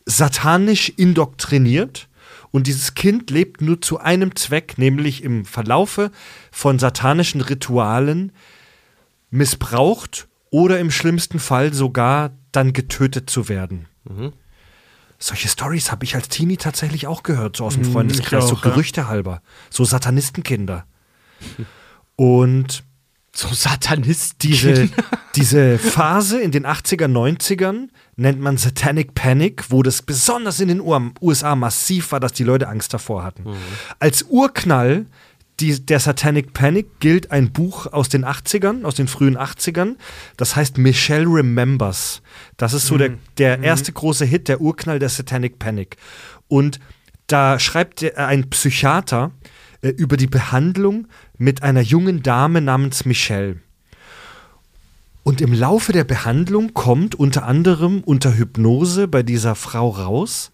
satanisch 0.06 0.90
indoktriniert. 0.90 2.08
Und 2.50 2.68
dieses 2.68 2.94
Kind 2.94 3.30
lebt 3.30 3.60
nur 3.62 3.80
zu 3.82 3.98
einem 3.98 4.36
Zweck, 4.36 4.78
nämlich 4.78 5.24
im 5.24 5.44
Verlaufe 5.44 6.12
von 6.52 6.78
satanischen 6.78 7.40
Ritualen 7.40 8.30
missbraucht 9.30 10.28
oder 10.50 10.78
im 10.78 10.92
schlimmsten 10.92 11.40
Fall 11.40 11.74
sogar 11.74 12.30
dann 12.52 12.72
getötet 12.72 13.28
zu 13.28 13.48
werden. 13.48 13.86
Solche 15.18 15.48
Stories 15.48 15.90
habe 15.90 16.04
ich 16.04 16.14
als 16.14 16.28
Teenie 16.28 16.56
tatsächlich 16.56 17.08
auch 17.08 17.24
gehört, 17.24 17.56
so 17.56 17.64
aus 17.64 17.74
dem 17.74 17.84
Freundeskreis, 17.84 18.44
ich 18.44 18.50
so 18.50 18.56
auch, 18.56 18.64
ja. 18.64 18.70
Gerüchte 18.70 19.08
halber. 19.08 19.42
So 19.70 19.84
Satanistenkinder. 19.84 20.86
Und 22.14 22.84
So 23.34 23.48
Satanisten. 23.52 24.38
diese, 24.38 24.88
diese 25.34 25.78
Phase 25.78 26.40
in 26.40 26.52
den 26.52 26.64
80er, 26.66 27.06
90ern 27.06 27.88
nennt 28.16 28.40
man 28.40 28.56
Satanic 28.56 29.14
Panic, 29.14 29.64
wo 29.70 29.82
das 29.82 30.02
besonders 30.02 30.60
in 30.60 30.68
den 30.68 30.80
USA 30.80 31.56
massiv 31.56 32.12
war, 32.12 32.20
dass 32.20 32.32
die 32.32 32.44
Leute 32.44 32.68
Angst 32.68 32.94
davor 32.94 33.24
hatten. 33.24 33.44
Als 33.98 34.22
Urknall 34.22 35.06
die, 35.60 35.84
der 35.84 36.00
Satanic 36.00 36.52
Panic 36.52 36.98
gilt 37.00 37.30
ein 37.30 37.52
Buch 37.52 37.86
aus 37.86 38.08
den 38.08 38.24
80ern, 38.24 38.84
aus 38.84 38.96
den 38.96 39.06
frühen 39.06 39.38
80ern. 39.38 39.96
Das 40.36 40.56
heißt 40.56 40.78
Michelle 40.78 41.26
Remembers. 41.26 42.22
Das 42.56 42.72
ist 42.72 42.86
so 42.86 42.98
der, 42.98 43.12
der 43.38 43.60
erste 43.62 43.92
große 43.92 44.24
Hit, 44.24 44.48
der 44.48 44.60
Urknall 44.60 44.98
der 44.98 45.08
Satanic 45.08 45.58
Panic. 45.58 45.96
Und 46.48 46.80
da 47.28 47.58
schreibt 47.58 48.04
ein 48.18 48.50
Psychiater 48.50 49.30
äh, 49.80 49.88
über 49.90 50.16
die 50.16 50.26
Behandlung 50.26 51.06
mit 51.38 51.62
einer 51.62 51.80
jungen 51.80 52.22
Dame 52.22 52.60
namens 52.60 53.04
Michelle. 53.04 53.60
Und 55.22 55.40
im 55.40 55.54
Laufe 55.54 55.92
der 55.92 56.04
Behandlung 56.04 56.74
kommt 56.74 57.14
unter 57.14 57.44
anderem 57.44 58.02
unter 58.02 58.36
Hypnose 58.36 59.08
bei 59.08 59.22
dieser 59.22 59.54
Frau 59.54 59.88
raus, 59.88 60.52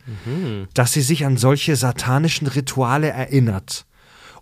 dass 0.75 0.93
sie 0.93 1.03
sich 1.03 1.27
an 1.27 1.37
solche 1.37 1.75
satanischen 1.75 2.47
Rituale 2.47 3.09
erinnert 3.09 3.85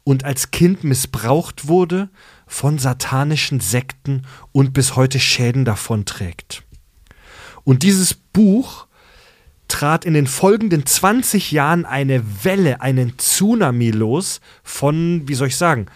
und 0.05 0.25
als 0.25 0.51
Kind 0.51 0.85
missbraucht 0.85 1.67
wurde 1.69 2.11
von 2.47 2.79
satanischen 2.79 3.61
Sekten 3.61 4.23
und 4.53 4.73
bis 4.73 4.97
heute 4.97 5.19
Schäden 5.19 5.65
davonträgt. 5.65 6.63
Und 7.65 7.83
dieses 7.83 8.15
Buch 8.15 8.87
trat 9.69 10.05
in 10.05 10.15
den 10.15 10.27
folgenden 10.27 10.87
20 10.87 11.53
Jahren 11.53 11.85
eine 11.85 12.23
Welle, 12.43 12.81
einen 12.81 13.19
Tsunami 13.19 13.91
los 13.91 14.41
von, 14.63 15.23
wie 15.27 15.35
soll 15.35 15.49
ich 15.49 15.57
sagen, 15.57 15.87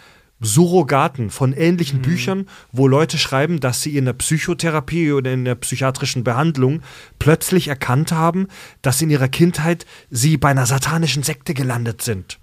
Surrogaten, 0.43 1.31
von 1.31 1.53
ähnlichen 1.53 2.03
Büchern, 2.03 2.49
wo 2.73 2.89
Leute 2.89 3.19
schreiben, 3.19 3.61
dass 3.61 3.83
sie 3.83 3.97
in 3.97 4.05
der 4.05 4.13
Psychotherapie 4.13 5.13
oder 5.13 5.33
in 5.33 5.45
der 5.45 5.55
psychiatrischen 5.55 6.25
Behandlung 6.25 6.83
plötzlich 7.19 7.69
erkannt 7.69 8.13
haben, 8.13 8.49
dass 8.83 9.01
in 9.03 9.11
ihrer 9.11 9.29
Kindheit 9.29 9.87
sie 10.11 10.37
bei 10.37 10.51
einer 10.51 10.67
satanischen 10.67 11.23
Sekte 11.23 11.55
gelandet 11.55 12.03
sind. 12.03 12.39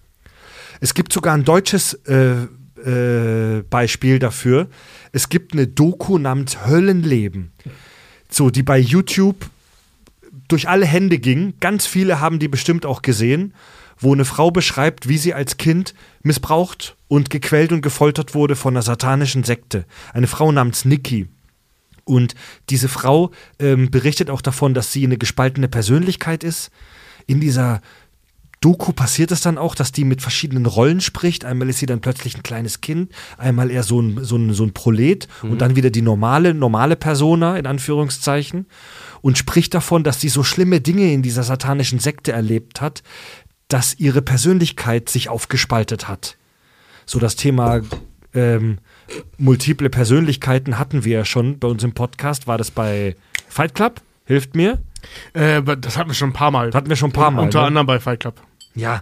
Es 0.81 0.93
gibt 0.93 1.11
sogar 1.11 1.33
ein 1.33 1.43
deutsches 1.43 1.93
äh, 2.05 2.47
äh, 2.85 3.63
Beispiel 3.69 4.19
dafür. 4.19 4.67
Es 5.11 5.29
gibt 5.29 5.53
eine 5.53 5.67
Doku 5.67 6.17
namens 6.17 6.65
Höllenleben, 6.65 7.51
so 8.29 8.49
die 8.49 8.63
bei 8.63 8.79
YouTube 8.79 9.49
durch 10.47 10.69
alle 10.69 10.85
Hände 10.85 11.19
ging. 11.19 11.53
Ganz 11.59 11.85
viele 11.85 12.19
haben 12.19 12.39
die 12.39 12.47
bestimmt 12.47 12.85
auch 12.85 13.01
gesehen, 13.01 13.53
wo 13.99 14.13
eine 14.13 14.25
Frau 14.25 14.51
beschreibt, 14.51 15.07
wie 15.07 15.17
sie 15.17 15.33
als 15.33 15.57
Kind 15.57 15.93
missbraucht 16.23 16.95
und 17.07 17.29
gequält 17.29 17.71
und 17.71 17.81
gefoltert 17.81 18.33
wurde 18.33 18.55
von 18.55 18.73
einer 18.73 18.81
satanischen 18.81 19.43
Sekte. 19.43 19.85
Eine 20.13 20.27
Frau 20.27 20.51
namens 20.51 20.85
Nikki. 20.85 21.27
Und 22.05 22.33
diese 22.69 22.87
Frau 22.87 23.31
ähm, 23.59 23.91
berichtet 23.91 24.29
auch 24.29 24.41
davon, 24.41 24.73
dass 24.73 24.91
sie 24.91 25.03
eine 25.03 25.17
gespaltene 25.17 25.67
Persönlichkeit 25.67 26.43
ist. 26.43 26.71
In 27.27 27.39
dieser 27.39 27.81
Doku 28.61 28.91
passiert 28.91 29.31
es 29.31 29.41
dann 29.41 29.57
auch, 29.57 29.73
dass 29.73 29.93
die 29.93 30.03
mit 30.03 30.21
verschiedenen 30.21 30.65
Rollen 30.65 30.99
spricht. 30.99 31.45
Einmal 31.45 31.69
ist 31.69 31.79
sie 31.79 31.85
dann 31.85 32.01
plötzlich 32.01 32.35
ein 32.35 32.43
kleines 32.43 32.81
Kind, 32.81 33.11
einmal 33.37 33.71
eher 33.71 33.83
so 33.83 34.01
ein, 34.01 34.23
so 34.23 34.35
ein, 34.35 34.53
so 34.53 34.65
ein 34.65 34.73
Prolet 34.73 35.29
und 35.43 35.59
dann 35.61 35.77
wieder 35.77 35.91
die 35.91 36.01
normale, 36.01 36.53
normale 36.53 36.97
Persona, 36.97 37.57
in 37.57 37.65
Anführungszeichen. 37.65 38.65
Und 39.21 39.37
spricht 39.37 39.73
davon, 39.73 40.03
dass 40.03 40.21
sie 40.21 40.29
so 40.29 40.43
schlimme 40.43 40.79
Dinge 40.81 41.11
in 41.11 41.21
dieser 41.21 41.43
satanischen 41.43 41.99
Sekte 41.99 42.31
erlebt 42.31 42.79
hat, 42.79 43.03
dass 43.69 43.97
ihre 43.97 44.21
Persönlichkeit 44.21 45.09
sich 45.09 45.29
aufgespaltet 45.29 46.07
hat. 46.07 46.35
So 47.05 47.19
das 47.19 47.35
Thema 47.35 47.81
ähm, 48.33 48.79
multiple 49.37 49.89
Persönlichkeiten 49.89 50.77
hatten 50.77 51.05
wir 51.05 51.19
ja 51.19 51.25
schon 51.25 51.59
bei 51.59 51.67
uns 51.67 51.83
im 51.83 51.93
Podcast. 51.93 52.47
War 52.47 52.57
das 52.57 52.71
bei 52.71 53.15
Fight 53.47 53.73
Club? 53.73 54.01
Hilft 54.25 54.55
mir. 54.55 54.79
Äh, 55.33 55.63
das 55.77 55.97
hatten 55.97 56.09
wir 56.09 56.15
schon 56.15 56.31
ein 56.31 56.33
paar 56.33 56.51
Mal. 56.51 56.73
Hatten 56.73 56.89
wir 56.89 56.95
schon 56.95 57.09
ein 57.09 57.13
paar 57.13 57.31
Mal. 57.31 57.43
Unter 57.43 57.61
ne? 57.61 57.67
anderem 57.67 57.87
bei 57.87 57.99
Fight 57.99 58.19
Club. 58.19 58.41
Ja. 58.75 59.01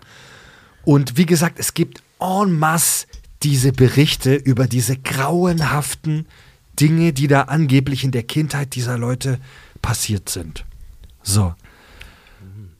Und 0.85 1.17
wie 1.17 1.25
gesagt, 1.25 1.59
es 1.59 1.73
gibt 1.73 2.01
en 2.19 2.57
masse 2.57 3.07
diese 3.43 3.71
Berichte 3.71 4.35
über 4.35 4.67
diese 4.67 4.97
grauenhaften 4.97 6.27
Dinge, 6.79 7.13
die 7.13 7.27
da 7.27 7.43
angeblich 7.43 8.03
in 8.03 8.11
der 8.11 8.23
Kindheit 8.23 8.75
dieser 8.75 8.97
Leute 8.97 9.39
passiert 9.81 10.29
sind. 10.29 10.65
So. 11.23 11.53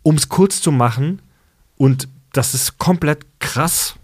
Um 0.04 0.16
es 0.16 0.30
kurz 0.30 0.62
zu 0.62 0.72
machen, 0.72 1.20
und 1.78 2.08
das 2.34 2.54
ist 2.54 2.78
komplett 2.78 3.26
krass, 3.40 3.96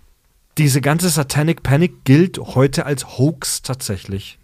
diese 0.57 0.81
ganze 0.81 1.09
Satanic 1.09 1.63
Panic 1.63 2.03
gilt 2.05 2.37
heute 2.37 2.85
als 2.85 3.17
Hoax 3.17 3.61
tatsächlich. 3.63 4.37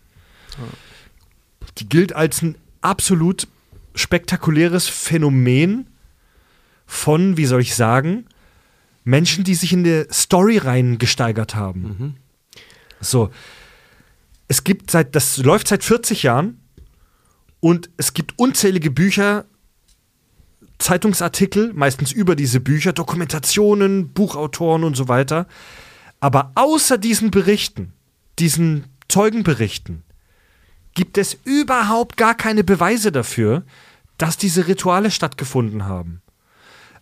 Die 1.78 1.88
gilt 1.88 2.14
als 2.14 2.42
ein 2.42 2.56
absolut 2.82 3.48
spektakuläres 3.96 4.88
Phänomen 4.88 5.88
von, 6.86 7.38
wie 7.38 7.46
soll 7.46 7.62
ich 7.62 7.76
sagen, 7.76 8.26
Menschen, 9.04 9.44
die 9.44 9.56
sich 9.56 9.74
in 9.74 9.84
der 9.84 10.12
Story 10.12 10.58
rein 10.58 10.98
gesteigert 10.98 11.56
haben. 11.56 12.16
So. 13.02 13.32
Es 14.48 14.64
gibt 14.64 14.90
seit, 14.90 15.16
das 15.16 15.38
läuft 15.38 15.68
seit 15.68 15.84
40 15.84 16.24
Jahren 16.24 16.60
und 17.60 17.90
es 17.98 18.14
gibt 18.14 18.38
unzählige 18.40 18.90
Bücher, 18.90 19.46
Zeitungsartikel, 20.80 21.74
meistens 21.74 22.12
über 22.12 22.36
diese 22.36 22.60
Bücher, 22.60 22.94
Dokumentationen, 22.94 24.10
Buchautoren 24.10 24.84
und 24.84 24.96
so 24.96 25.08
weiter. 25.08 25.46
Aber 26.20 26.52
außer 26.56 26.98
diesen 26.98 27.32
Berichten, 27.32 27.94
diesen 28.40 28.86
Zeugenberichten, 29.08 30.04
gibt 30.96 31.18
es 31.18 31.38
überhaupt 31.44 32.18
gar 32.18 32.36
keine 32.36 32.64
Beweise 32.64 33.12
dafür, 33.12 33.64
dass 34.18 34.38
diese 34.38 34.68
Rituale 34.68 35.12
stattgefunden 35.12 35.86
haben. 35.86 36.22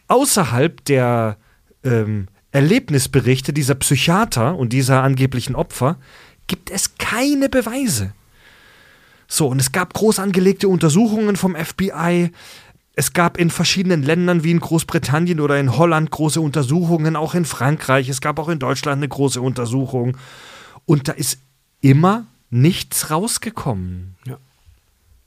Außerhalb 0.08 0.84
der 0.86 1.38
ähm, 1.84 2.28
Erlebnisberichte 2.52 3.54
dieser 3.54 3.76
Psychiater 3.76 4.56
und 4.56 4.74
dieser 4.74 5.04
angeblichen 5.04 5.56
Opfer 5.56 5.98
gibt 6.48 6.70
es 6.70 6.98
keine 6.98 7.50
Beweise. 7.50 8.14
So, 9.28 9.48
und 9.48 9.60
es 9.60 9.74
gab 9.74 9.94
groß 9.94 10.20
angelegte 10.20 10.70
Untersuchungen 10.70 11.36
vom 11.36 11.56
FBI. 11.56 12.32
Es 13.00 13.14
gab 13.14 13.38
in 13.38 13.52
verschiedenen 13.52 14.02
Ländern 14.02 14.44
wie 14.44 14.50
in 14.50 14.60
Großbritannien 14.60 15.40
oder 15.40 15.60
in 15.60 15.78
Holland 15.78 16.10
große 16.10 16.42
Untersuchungen, 16.42 17.16
auch 17.16 17.36
in 17.36 17.46
Frankreich. 17.46 18.10
Es 18.10 18.22
gab 18.22 18.40
auch 18.40 18.50
in 18.50 18.58
Deutschland 18.58 18.98
eine 18.98 19.08
große 19.08 19.40
Untersuchung. 19.40 20.18
Und 20.88 21.08
da 21.08 21.12
ist 21.12 21.38
immer 21.80 22.26
nichts 22.50 23.12
rausgekommen. 23.12 24.16
Ja. 24.26 24.40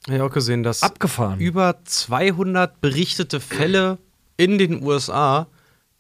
Ich 0.09 0.15
habe 0.15 0.25
auch 0.25 0.33
gesehen, 0.33 0.65
dass 0.65 0.83
Abgefahren. 0.83 1.39
über 1.39 1.79
200 1.85 2.81
berichtete 2.81 3.39
Fälle 3.39 3.99
in 4.37 4.59
den 4.59 4.83
USA, 4.83 5.47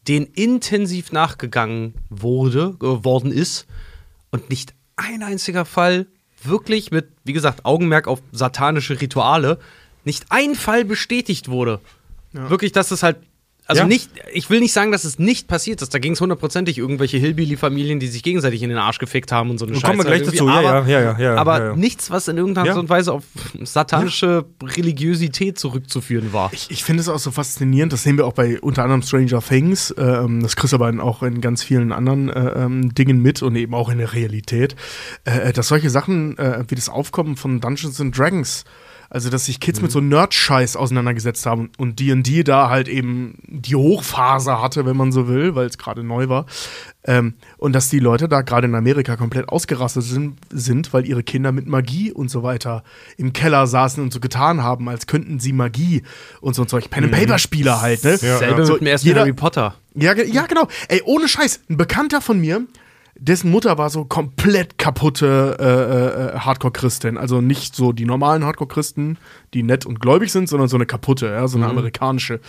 denen 0.09 0.27
intensiv 0.27 1.13
nachgegangen 1.13 1.95
wurde, 2.09 2.77
äh, 2.83 3.05
worden 3.05 3.31
ist 3.31 3.69
und 4.33 4.51
nicht 4.51 4.75
ein 4.97 5.23
einziger 5.23 5.65
Fall 5.65 6.09
wirklich 6.43 6.91
mit, 6.91 7.11
wie 7.23 7.33
gesagt, 7.33 7.65
Augenmerk 7.65 8.09
auf 8.09 8.21
satanische 8.33 9.01
Rituale, 9.01 9.61
nicht 10.05 10.27
ein 10.31 10.55
Fall 10.55 10.85
bestätigt 10.85 11.49
wurde. 11.49 11.81
Wirklich, 12.33 12.73
dass 12.73 12.91
es 12.91 13.03
halt 13.03 13.17
also 13.67 13.83
Ja. 13.83 13.87
nicht, 13.87 14.11
ich 14.33 14.51
will 14.51 14.59
nicht 14.59 14.73
sagen, 14.73 14.91
dass 14.91 15.05
es 15.05 15.21
nicht 15.21 15.47
passiert 15.47 15.81
ist. 15.81 15.95
Da 15.95 16.01
ging 16.01 16.15
es 16.15 16.21
hundertprozentig 16.21 16.77
irgendwelche 16.77 17.19
Hillbilly-Familien, 17.19 18.01
die 18.01 18.09
sich 18.09 18.25
gegenseitig 18.25 18.65
in 18.65 18.69
den 18.69 18.79
Arsch 18.79 18.99
gefickt 18.99 19.31
haben 19.31 19.49
und 19.49 19.59
so 19.59 19.65
eine 19.65 19.75
Und 19.75 19.81
Scheiße. 19.81 19.87
kommen 19.93 20.01
wir 20.01 20.07
gleich 20.07 20.23
irgendwie. 20.23 20.39
dazu. 20.39 20.49
Ja, 20.49 20.59
aber, 20.81 20.89
ja, 20.89 21.01
ja, 21.01 21.13
ja, 21.13 21.19
ja, 21.21 21.35
aber 21.37 21.59
ja, 21.59 21.65
ja. 21.67 21.77
nichts, 21.77 22.11
was 22.11 22.27
in 22.27 22.37
irgendeiner 22.37 22.67
Ja. 22.67 22.73
Art 22.73 22.81
und 22.81 22.89
Weise 22.89 23.13
auf 23.13 23.23
satanische 23.63 24.45
Religiosität 24.61 25.57
zurückzuführen 25.57 26.33
war. 26.33 26.51
Ich, 26.53 26.69
ich 26.71 26.83
finde 26.83 27.01
es 27.03 27.09
auch 27.09 27.21
so 27.21 27.31
faszinierend, 27.31 27.93
das 27.93 28.03
sehen 28.03 28.17
wir 28.17 28.27
auch 28.27 28.33
bei 28.33 28.61
unter 28.61 28.83
anderem 28.83 29.03
Stranger 29.03 29.41
Things, 29.41 29.95
ähm, 29.97 30.43
das 30.43 30.57
kriegst 30.57 30.73
du 30.73 30.77
aber 30.83 30.93
auch 31.05 31.23
in 31.23 31.41
ganz 31.41 31.63
vielen 31.63 31.93
anderen 31.93 32.29
äh, 32.29 32.65
ähm, 32.65 32.93
Dingen 32.93 33.23
mit 33.23 33.41
und 33.43 33.55
eben 33.55 33.75
auch 33.75 33.89
in 33.89 33.99
der 33.99 34.13
Realität, 34.15 34.75
äh, 35.25 35.53
dass 35.53 35.69
solche 35.69 35.91
Sachen 35.91 36.37
äh, 36.39 36.65
wie 36.67 36.75
das 36.75 36.89
Aufkommen 36.89 37.37
von 37.37 37.61
Dungeons 37.61 38.01
and 38.01 38.19
Dragons, 38.19 38.65
also 39.11 39.29
dass 39.29 39.47
sich 39.47 39.59
Kids 39.61 39.83
mit 39.83 39.91
so 39.91 40.01
Nerd-Scheiß 40.01 40.77
auseinandergesetzt 40.77 41.45
haben 41.45 41.71
und 41.79 41.99
D&D 42.01 42.45
da 42.45 42.71
halt 42.71 42.89
eben 42.89 43.35
die 43.47 43.75
Hochphase 43.75 44.63
hatte, 44.63 44.87
wenn 44.87 44.97
man 44.97 45.11
so 45.13 45.27
will, 45.29 45.55
weil 45.57 45.67
es 45.67 45.77
gerade 45.79 46.03
neu 46.05 46.29
war. 46.29 46.47
Ähm, 47.05 47.35
und 47.59 47.73
dass 47.73 47.89
die 47.89 47.99
Leute 47.99 48.29
da 48.29 48.43
gerade 48.43 48.67
in 48.69 48.75
Amerika 48.75 49.17
komplett 49.17 49.49
ausgerastet 49.49 50.05
sind, 50.05 50.37
sind, 50.51 50.93
weil 50.93 51.07
ihre 51.07 51.23
Kinder 51.23 51.51
mit 51.51 51.67
Magie 51.67 52.13
und 52.13 52.31
so 52.31 52.43
weiter 52.43 52.85
im 53.17 53.33
Keller 53.33 53.67
saßen 53.67 54.03
und 54.03 54.13
so 54.13 54.21
getan 54.21 54.63
haben, 54.63 54.89
als 54.89 55.07
könnten 55.07 55.41
sie 55.41 55.53
Magie 55.53 56.03
und 56.41 56.55
so 56.55 56.63
ein 56.63 56.69
Zeug. 56.69 56.89
Pen-and-Paper-Spieler 56.91 57.81
halt, 57.81 58.05
ne? 58.05 58.17
Selbe 58.17 58.65
So, 58.65 58.75
mit 58.75 58.83
dem 58.83 58.87
ersten 58.87 59.09
jeder- 59.09 59.21
Harry 59.21 59.33
Potter. 59.33 59.75
ja, 59.95 60.15
ja, 60.15 60.47
genau. 60.47 60.69
Ey, 60.89 61.03
ohne 61.05 61.27
Scheiß. 61.27 61.61
Ein 61.69 61.77
Bekannter 61.79 62.21
von 62.21 62.39
mir, 62.41 62.63
dessen 63.21 63.51
Mutter 63.51 63.77
war 63.77 63.91
so 63.91 64.05
komplett 64.05 64.79
kaputte 64.79 65.57
äh, 65.61 66.37
äh, 66.37 66.39
Hardcore-Christin. 66.41 67.19
Also 67.19 67.41
nicht 67.41 67.77
so 67.77 67.93
die 67.93 68.07
normalen 68.07 68.45
Hardcore-Christen, 68.45 69.19
die 69.53 69.63
nett 69.63 69.85
und 69.85 70.01
gläubig 70.01 70.33
sind, 70.33 70.49
sondern 70.49 70.69
so 70.69 70.77
eine 70.77 70.87
kaputte, 70.87 71.27
ja, 71.27 71.47
so 71.47 71.59
eine 71.59 71.67
amerikanische, 71.67 72.41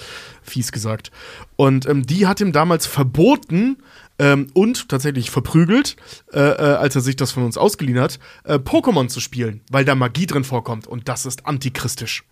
fies 0.42 0.72
gesagt. 0.72 1.12
Und 1.58 1.86
ähm, 1.88 2.06
die 2.06 2.26
hat 2.26 2.40
ihm 2.40 2.54
damals 2.54 2.88
verboten 2.88 3.78
ähm, 4.18 4.48
und 4.54 4.88
tatsächlich 4.88 5.30
verprügelt, 5.30 5.98
äh, 6.34 6.40
äh, 6.40 6.76
als 6.76 6.96
er 6.96 7.02
sich 7.02 7.18
das 7.18 7.32
von 7.32 7.44
uns 7.44 7.58
ausgeliehen 7.58 8.00
hat, 8.00 8.20
äh, 8.46 8.56
Pokémon 8.56 9.10
zu 9.10 9.20
spielen, 9.20 9.62
weil 9.70 9.84
da 9.84 9.94
Magie 9.94 10.26
drin 10.26 10.46
vorkommt. 10.46 10.88
Und 10.88 11.10
das 11.10 11.26
ist 11.26 11.46
antichristisch. 11.46 12.24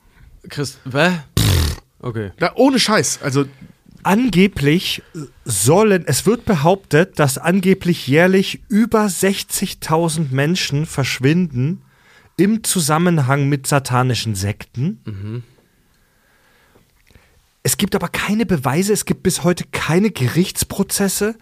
Christ, 0.48 0.80
hä? 0.92 1.20
Okay. 2.00 2.32
Da, 2.38 2.54
ohne 2.56 2.80
Scheiß. 2.80 3.20
Also 3.22 3.46
Angeblich 4.04 5.04
sollen, 5.46 6.04
es 6.08 6.26
wird 6.26 6.46
behauptet, 6.46 7.20
dass 7.20 7.38
angeblich 7.38 8.08
jährlich 8.08 8.62
über 8.70 9.06
60.000 9.06 10.32
Menschen 10.32 10.86
verschwinden 10.86 11.82
im 12.38 12.64
Zusammenhang 12.64 13.50
mit 13.50 13.68
satanischen 13.68 14.36
Sekten. 14.36 15.00
Es 17.64 17.78
gibt 17.78 17.96
aber 17.96 18.08
keine 18.08 18.46
Beweise, 18.46 18.94
es 18.94 19.06
gibt 19.06 19.24
bis 19.24 19.44
heute 19.44 19.66
keine 19.72 20.12
Gerichtsprozesse, 20.12 21.36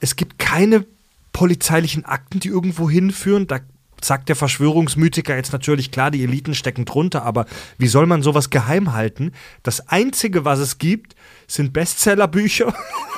es 0.00 0.16
gibt 0.16 0.38
keine 0.38 0.86
polizeilichen 1.32 2.04
Akten, 2.04 2.40
die 2.40 2.48
irgendwo 2.48 2.88
hinführen. 2.88 3.46
Da 3.46 3.60
sagt 4.02 4.28
der 4.28 4.36
Verschwörungsmythiker 4.36 5.36
jetzt 5.36 5.52
natürlich 5.52 5.90
klar, 5.90 6.10
die 6.10 6.24
Eliten 6.24 6.54
stecken 6.54 6.84
drunter, 6.84 7.22
aber 7.22 7.46
wie 7.78 7.86
soll 7.86 8.06
man 8.06 8.22
sowas 8.22 8.50
geheim 8.50 8.92
halten? 8.92 9.32
Das 9.62 9.88
Einzige, 9.88 10.44
was 10.44 10.58
es 10.58 10.78
gibt, 10.78 11.14
sind 11.54 11.72
Bestsellerbücher, 11.72 12.74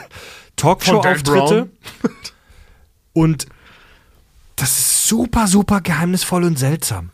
Talkshow-Auftritte 0.56 1.68
und 3.12 3.46
das 4.56 4.78
ist 4.78 5.08
super, 5.08 5.46
super 5.46 5.80
geheimnisvoll 5.80 6.44
und 6.44 6.58
seltsam. 6.58 7.10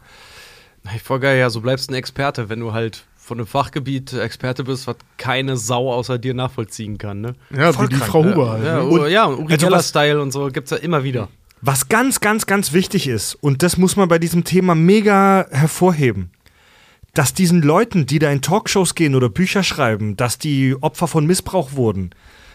Voll 1.05 1.21
geil, 1.21 1.39
ja, 1.39 1.51
so 1.51 1.61
bleibst 1.61 1.89
du 1.89 1.93
ein 1.93 1.97
Experte, 1.97 2.49
wenn 2.49 2.61
du 2.61 2.73
halt 2.73 3.05
von 3.17 3.39
einem 3.39 3.47
Fachgebiet 3.47 4.13
Experte 4.15 4.65
bist, 4.65 4.87
was 4.87 4.97
keine 5.19 5.57
Sau 5.57 5.93
außer 5.93 6.19
dir 6.19 6.35
nachvollziehen 6.35 6.99
kann, 6.99 7.21
ne? 7.21 7.35
ja, 7.55 7.73
Voll 7.73 7.87
wie 7.87 7.95
die 7.95 7.99
krank, 7.99 8.11
Frau 8.11 8.25
ne? 8.25 8.33
Huber 8.35 8.51
halt. 8.53 8.65
Ja, 8.65 8.77
ne? 8.77 8.85
und, 8.85 9.11
ja, 9.11 9.27
Uri 9.29 9.53
also 9.53 9.67
Geller 9.67 9.79
was- 9.79 9.89
Style 9.89 10.21
und 10.21 10.33
so 10.33 10.49
gibt's 10.49 10.71
ja 10.71 10.79
immer 10.79 11.05
wieder. 11.05 11.29
Was 11.63 11.89
ganz, 11.91 12.21
ganz, 12.21 12.47
ganz 12.47 12.73
wichtig 12.73 13.07
ist, 13.07 13.35
und 13.35 13.63
das 13.63 13.77
muss 13.77 13.95
man 13.95 14.09
bei 14.09 14.19
diesem 14.19 14.45
Thema 14.45 14.75
mega 14.75 15.47
hervorheben, 15.51 16.31
dass 17.15 17.35
diesen 17.35 17.63
Leuten, 17.63 18.07
die 18.07 18.19
da 18.19 18.31
in 18.31 18.43
Talkshows 18.43 18.95
gehen 18.95 19.15
oder 19.15 19.29
Bücher 19.29 19.63
schreiben, 19.63 20.17
dass 20.17 20.39
die 20.39 20.77
Opfer 20.81 21.09
von 21.09 21.27
Missbrauch 21.27 21.73
wurden, 21.73 22.11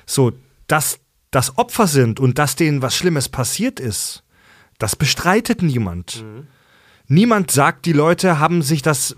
so, 0.05 0.31
dass 0.67 0.99
das 1.31 1.57
Opfer 1.57 1.87
sind 1.87 2.19
und 2.19 2.39
dass 2.39 2.55
denen 2.55 2.81
was 2.81 2.95
Schlimmes 2.95 3.29
passiert 3.29 3.79
ist, 3.79 4.23
das 4.77 4.95
bestreitet 4.95 5.61
niemand. 5.61 6.23
Niemand 7.07 7.51
sagt, 7.51 7.85
die 7.85 7.93
Leute 7.93 8.39
haben 8.39 8.61
sich 8.61 8.81
das, 8.81 9.15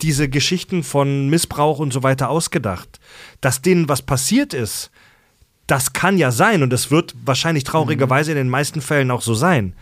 diese 0.00 0.28
Geschichten 0.28 0.82
von 0.82 1.28
Missbrauch 1.28 1.78
und 1.78 1.92
so 1.92 2.02
weiter 2.02 2.28
ausgedacht. 2.30 3.00
Dass 3.40 3.62
denen 3.62 3.88
was 3.88 4.02
passiert 4.02 4.54
ist, 4.54 4.90
das 5.66 5.92
kann 5.92 6.16
ja 6.16 6.30
sein 6.30 6.62
und 6.62 6.72
es 6.72 6.90
wird 6.90 7.14
wahrscheinlich 7.24 7.64
traurigerweise 7.64 8.30
in 8.30 8.36
den 8.36 8.48
meisten 8.48 8.80
Fällen 8.80 9.10
auch 9.10 9.22
so 9.22 9.34
sein. 9.34 9.74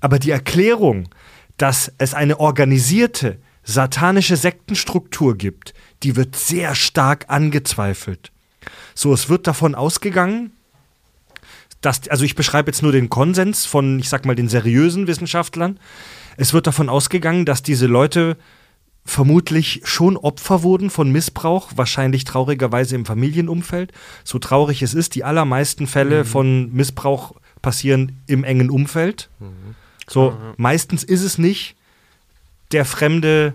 Aber 0.00 0.18
die 0.18 0.30
Erklärung, 0.30 1.08
dass 1.56 1.90
es 1.96 2.12
eine 2.12 2.38
organisierte 2.38 3.38
satanische 3.66 4.36
Sektenstruktur 4.36 5.36
gibt, 5.36 5.74
die 6.02 6.16
wird 6.16 6.36
sehr 6.36 6.74
stark 6.74 7.26
angezweifelt. 7.28 8.32
So, 8.94 9.12
es 9.12 9.28
wird 9.28 9.46
davon 9.46 9.74
ausgegangen, 9.74 10.52
dass, 11.80 12.08
also 12.08 12.24
ich 12.24 12.34
beschreibe 12.34 12.70
jetzt 12.70 12.82
nur 12.82 12.92
den 12.92 13.10
Konsens 13.10 13.66
von, 13.66 13.98
ich 13.98 14.08
sag 14.08 14.24
mal, 14.24 14.34
den 14.34 14.48
seriösen 14.48 15.06
Wissenschaftlern. 15.06 15.78
Es 16.36 16.54
wird 16.54 16.66
davon 16.66 16.88
ausgegangen, 16.88 17.44
dass 17.44 17.62
diese 17.62 17.86
Leute 17.86 18.36
vermutlich 19.04 19.82
schon 19.84 20.16
Opfer 20.16 20.62
wurden 20.62 20.90
von 20.90 21.10
Missbrauch, 21.12 21.72
wahrscheinlich 21.76 22.24
traurigerweise 22.24 22.94
im 22.94 23.04
Familienumfeld. 23.04 23.92
So 24.24 24.38
traurig 24.38 24.82
es 24.82 24.94
ist, 24.94 25.14
die 25.14 25.24
allermeisten 25.24 25.86
Fälle 25.86 26.24
von 26.24 26.72
Missbrauch 26.72 27.34
passieren 27.62 28.20
im 28.26 28.42
engen 28.42 28.70
Umfeld. 28.70 29.28
So, 30.08 30.36
meistens 30.56 31.04
ist 31.04 31.22
es 31.22 31.38
nicht 31.38 31.76
der 32.72 32.84
fremde 32.84 33.54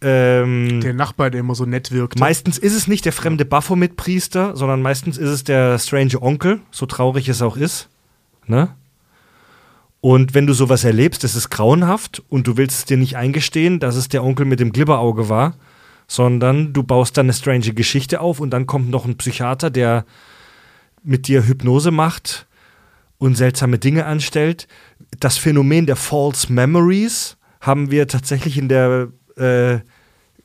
ähm, 0.00 0.80
Der 0.82 0.92
Nachbar, 0.92 1.30
der 1.30 1.40
immer 1.40 1.54
so 1.54 1.64
nett 1.64 1.90
wirkt. 1.90 2.18
Meistens 2.18 2.58
ist 2.58 2.74
es 2.74 2.86
nicht 2.86 3.04
der 3.06 3.12
fremde 3.12 3.44
Baphomet-Priester, 3.44 4.56
sondern 4.56 4.82
meistens 4.82 5.16
ist 5.16 5.30
es 5.30 5.44
der 5.44 5.78
strange 5.78 6.20
Onkel, 6.20 6.60
so 6.70 6.84
traurig 6.86 7.28
es 7.28 7.40
auch 7.40 7.56
ist. 7.56 7.88
Ne? 8.46 8.74
Und 10.00 10.34
wenn 10.34 10.46
du 10.46 10.52
sowas 10.52 10.84
erlebst, 10.84 11.24
das 11.24 11.34
ist 11.34 11.48
grauenhaft 11.48 12.22
und 12.28 12.46
du 12.46 12.58
willst 12.58 12.78
es 12.78 12.84
dir 12.84 12.98
nicht 12.98 13.16
eingestehen, 13.16 13.80
dass 13.80 13.96
es 13.96 14.08
der 14.08 14.22
Onkel 14.22 14.44
mit 14.44 14.60
dem 14.60 14.72
Glibberauge 14.72 15.30
war, 15.30 15.54
sondern 16.06 16.74
du 16.74 16.82
baust 16.82 17.16
dann 17.16 17.24
eine 17.26 17.32
strange 17.32 17.72
Geschichte 17.72 18.20
auf 18.20 18.40
und 18.40 18.50
dann 18.50 18.66
kommt 18.66 18.90
noch 18.90 19.06
ein 19.06 19.16
Psychiater, 19.16 19.70
der 19.70 20.04
mit 21.02 21.28
dir 21.28 21.46
Hypnose 21.46 21.90
macht 21.90 22.46
und 23.16 23.36
seltsame 23.36 23.78
Dinge 23.78 24.04
anstellt. 24.04 24.68
Das 25.18 25.38
Phänomen 25.38 25.86
der 25.86 25.96
False 25.96 26.52
Memories 26.52 27.38
haben 27.64 27.90
wir 27.90 28.06
tatsächlich 28.08 28.58
in 28.58 28.68
der 28.68 29.08
äh, 29.36 29.78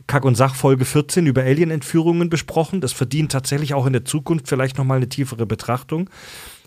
Kack- 0.08 0.26
und 0.26 0.36
Sach-Folge 0.36 0.86
14 0.86 1.28
über 1.28 1.44
Alien-Entführungen 1.44 2.30
besprochen. 2.30 2.82
Das 2.82 2.94
verdient 2.94 3.32
tatsächlich 3.32 3.74
auch 3.74 3.86
in 3.86 3.94
der 3.94 4.06
Zukunft 4.06 4.48
vielleicht 4.48 4.78
nochmal 4.78 4.98
eine 4.98 5.10
tiefere 5.10 5.46
Betrachtung. 5.46 6.10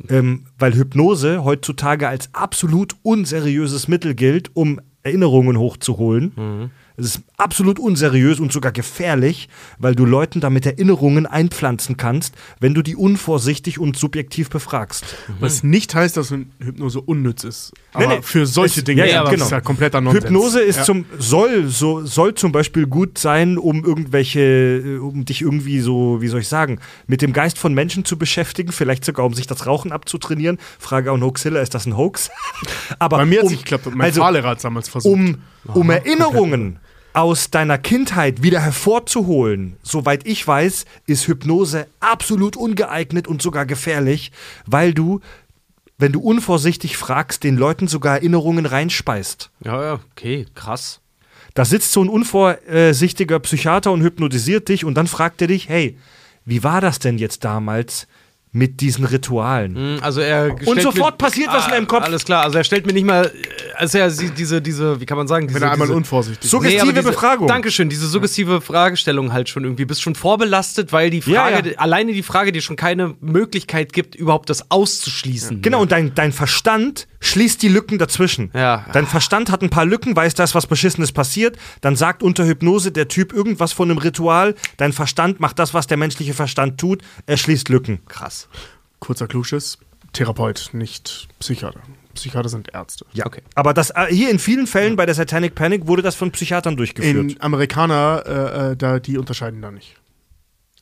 Ähm, 0.09 0.45
weil 0.59 0.75
Hypnose 0.75 1.43
heutzutage 1.43 2.07
als 2.07 2.33
absolut 2.35 2.95
unseriöses 3.03 3.89
Mittel 3.89 4.15
gilt, 4.15 4.51
um 4.55 4.81
Erinnerungen 5.03 5.59
hochzuholen. 5.59 6.71
Es 6.97 7.07
ist 7.07 7.21
absolut 7.37 7.79
unseriös 7.79 8.39
und 8.41 8.53
sogar 8.53 8.71
gefährlich, 8.73 9.49
weil 9.79 9.95
du 9.95 10.05
Leuten 10.05 10.41
damit 10.41 10.67
Erinnerungen 10.67 11.27
einpflanzen 11.27 11.97
kannst, 11.97 12.35
wenn 12.61 12.75
du 12.75 12.83
die 12.83 12.97
unvorsichtig 12.97 13.79
und 13.79 13.97
subjektiv 13.97 14.51
befragst. 14.51 15.05
Was 15.41 15.63
nicht 15.63 15.95
heißt, 15.95 16.17
dass 16.17 16.31
Hypnose 16.31 17.01
unnütz 17.01 17.45
ist. 17.45 17.73
Aber 17.93 18.07
Nee, 18.07 18.17
nee. 18.17 18.23
für 18.23 18.47
solche 18.47 18.81
Es- 18.81 18.85
Dinge 18.85 19.07
ja, 19.07 19.13
ja, 19.15 19.21
aber 19.23 19.31
genau. 19.31 19.45
ist 19.45 19.51
ja 19.51 19.61
kompletter 19.61 20.01
Nonsens. 20.01 20.25
Hypnose 20.25 20.61
ist 20.61 20.77
ja. 20.77 20.85
zum 20.85 21.05
soll 21.19 21.67
so 21.69 22.05
soll 22.05 22.35
zum 22.35 22.53
Beispiel 22.53 22.87
gut 22.87 23.19
sein, 23.19 23.59
um 23.59 23.85
irgendwelche, 23.85 24.41
äh, 24.41 24.99
um 24.99 25.25
dich 25.25 25.41
irgendwie 25.43 25.81
so, 25.81 26.21
wie 26.21 26.29
soll 26.29 26.41
ich 26.41 26.49
sagen, 26.49 26.79
mit 27.07 27.23
dem 27.23 27.33
Geist 27.33 27.59
von 27.59 27.75
Menschen 27.75 28.05
zu 28.05 28.19
beschäftigen, 28.19 28.73
vielleicht 28.73 29.05
sogar 29.05 29.25
um 29.27 29.35
sich 29.35 29.47
das 29.47 29.67
Rauchen 29.67 29.93
abzutrainieren. 29.93 30.59
Frage 30.79 31.11
an 31.11 31.23
Hoaxilla, 31.23 31.61
ist 31.61 31.75
das 31.75 31.87
ein 31.87 31.97
Hoax? 31.97 32.31
Aber 32.99 33.19
Bei 33.19 33.25
mir 33.27 33.39
hat 33.39 33.45
um, 33.45 33.47
es 33.47 33.53
nicht 33.53 33.65
geklappt. 33.65 33.95
Mein 33.95 34.07
also, 34.09 34.21
Fahrlehrer 34.21 34.49
hat 34.51 34.59
es 34.59 34.63
damals 34.63 34.89
versucht. 34.89 35.13
um, 35.13 35.37
um 35.75 35.91
Erinnerungen 35.91 36.79
aus 37.13 37.51
deiner 37.51 37.79
Kindheit 37.79 38.43
wieder 38.43 38.61
hervorzuholen, 38.61 39.77
soweit 39.83 40.27
ich 40.27 40.47
weiß, 40.47 40.85
ist 41.07 41.29
Hypnose 41.29 41.87
absolut 42.01 42.57
ungeeignet 42.57 43.29
und 43.29 43.43
sogar 43.43 43.67
gefährlich, 43.67 44.33
weil 44.67 44.95
du, 44.95 45.21
wenn 45.99 46.13
du 46.13 46.21
unvorsichtig 46.21 46.97
fragst, 46.97 47.45
den 47.45 47.57
Leuten 47.57 47.87
sogar 47.87 48.17
Erinnerungen 48.17 48.67
reinspeist. 48.67 49.51
Ja, 49.65 49.83
ja, 49.83 50.01
okay, 50.13 50.47
krass. 50.55 51.01
Da 51.55 51.65
sitzt 51.65 51.93
so 51.93 52.03
ein 52.03 52.09
unvorsichtiger 52.09 53.39
Psychiater 53.41 53.93
und 53.93 54.03
hypnotisiert 54.03 54.69
dich 54.69 54.85
und 54.85 54.95
dann 54.95 55.07
fragt 55.07 55.43
er 55.43 55.49
dich, 55.49 55.69
hey, 55.69 55.99
wie 56.45 56.65
war 56.65 56.81
das 56.81 56.99
denn 56.99 57.19
jetzt 57.19 57.45
damals 57.45 58.07
mit 58.55 58.81
diesen 58.83 59.07
Ritualen? 59.07 59.75
Hm, 59.77 59.99
Also 60.03 60.21
er 60.21 60.55
Und 60.67 60.81
sofort 60.83 61.15
mir, 61.15 61.27
passiert 61.27 61.49
was 61.49 61.65
in 61.67 61.73
deinem 61.73 61.87
Kopf. 61.87 62.05
Alles 62.05 62.25
klar, 62.25 62.43
also 62.43 62.59
er 62.59 62.65
stellt 62.65 62.85
mir 62.87 62.93
nicht 62.93 63.07
mal, 63.07 63.33
also 63.77 63.97
er 63.99 64.11
sieht 64.11 64.37
diese, 64.37 64.61
diese, 64.61 65.01
wie 65.01 65.07
kann 65.07 65.17
man 65.17 65.27
sagen, 65.27 65.47
diese, 65.49 65.59
wenn 65.59 65.67
er 65.67 65.73
einmal 65.73 65.87
diese, 65.89 65.97
unvorsichtig. 65.97 66.51
Suggestive 66.51 66.83
aber 66.83 66.93
diese, 66.93 67.09
Befragung. 67.09 67.49
Dankeschön, 67.49 67.89
diese 67.89 68.07
suggestive 68.07 68.61
Fragestellung 68.61 69.33
halt 69.33 69.49
schon 69.49 69.65
irgendwie. 69.65 69.87
Bist 69.87 70.03
schon 70.03 70.15
vorbelastet, 70.15 70.93
weil 70.93 71.09
die 71.09 71.23
Frage, 71.23 71.35
Ja, 71.67 71.73
ja. 71.73 71.79
alleine 71.79 72.13
die 72.13 72.23
Frage 72.23 72.53
dir 72.53 72.61
schon 72.61 72.77
keine 72.77 73.15
Möglichkeit 73.21 73.93
gibt, 73.95 74.15
überhaupt 74.15 74.51
das 74.51 74.71
auszuschließen. 74.71 75.63
Genau, 75.63 75.81
und 75.83 75.91
dein, 75.93 76.15
dein 76.15 76.33
Verstand 76.33 77.09
schließt 77.23 77.63
die 77.63 77.69
Lücken 77.69 77.99
dazwischen. 77.99 78.51
Ja. 78.53 78.85
Dein 78.93 79.07
Verstand 79.07 79.51
hat 79.51 79.63
ein 79.63 79.71
paar 79.71 79.87
Lücken, 79.87 80.15
weiß, 80.15 80.35
da 80.35 80.45
ist 80.45 80.55
was 80.55 80.67
Beschissenes 80.67 81.13
passiert. 81.13 81.57
Dann 81.81 81.97
sagt 81.97 82.23
unter 82.23 82.45
Hypnose 82.45 82.93
der 82.93 83.09
Typ 83.09 83.33
irgendwas 83.33 83.73
von 83.73 83.91
einem 83.91 83.99
Ritual. 83.99 84.55
Dein 84.77 84.93
Verstand 84.93 85.41
macht 85.41 85.59
das, 85.59 85.73
was 85.73 85.87
der 85.87 85.97
menschliche 85.97 86.35
Verstand 86.35 86.79
tut. 86.79 87.03
Er 87.27 87.37
schließt 87.37 87.69
Lücken. 87.71 88.01
Krass. 88.09 88.49
Kurzer 88.99 89.27
Klugschiss. 89.27 89.79
Therapeut, 90.13 90.71
nicht 90.73 91.29
Psychiater. 91.39 91.81
Psychiater 92.15 92.51
sind 92.51 92.75
Ärzte. 92.75 93.07
Ja. 93.13 93.25
Aber 93.55 93.73
das, 93.73 93.91
äh, 93.91 94.07
hier 94.11 94.31
in 94.31 94.39
vielen 94.39 94.67
Fällen 94.67 94.97
bei 94.97 95.07
der 95.07 95.15
Satanic 95.15 95.55
Panic 95.55 95.87
wurde 95.87 96.03
das 96.03 96.15
von 96.15 96.31
Psychiatern 96.31 96.77
durchgeführt. 96.77 97.33
In 97.33 97.41
Amerikaner, 97.41 98.23
äh, 98.27 98.73
äh, 98.73 98.77
da, 98.77 98.99
die 98.99 99.17
unterscheiden 99.17 99.63
da 99.63 99.71
nicht. 99.71 99.95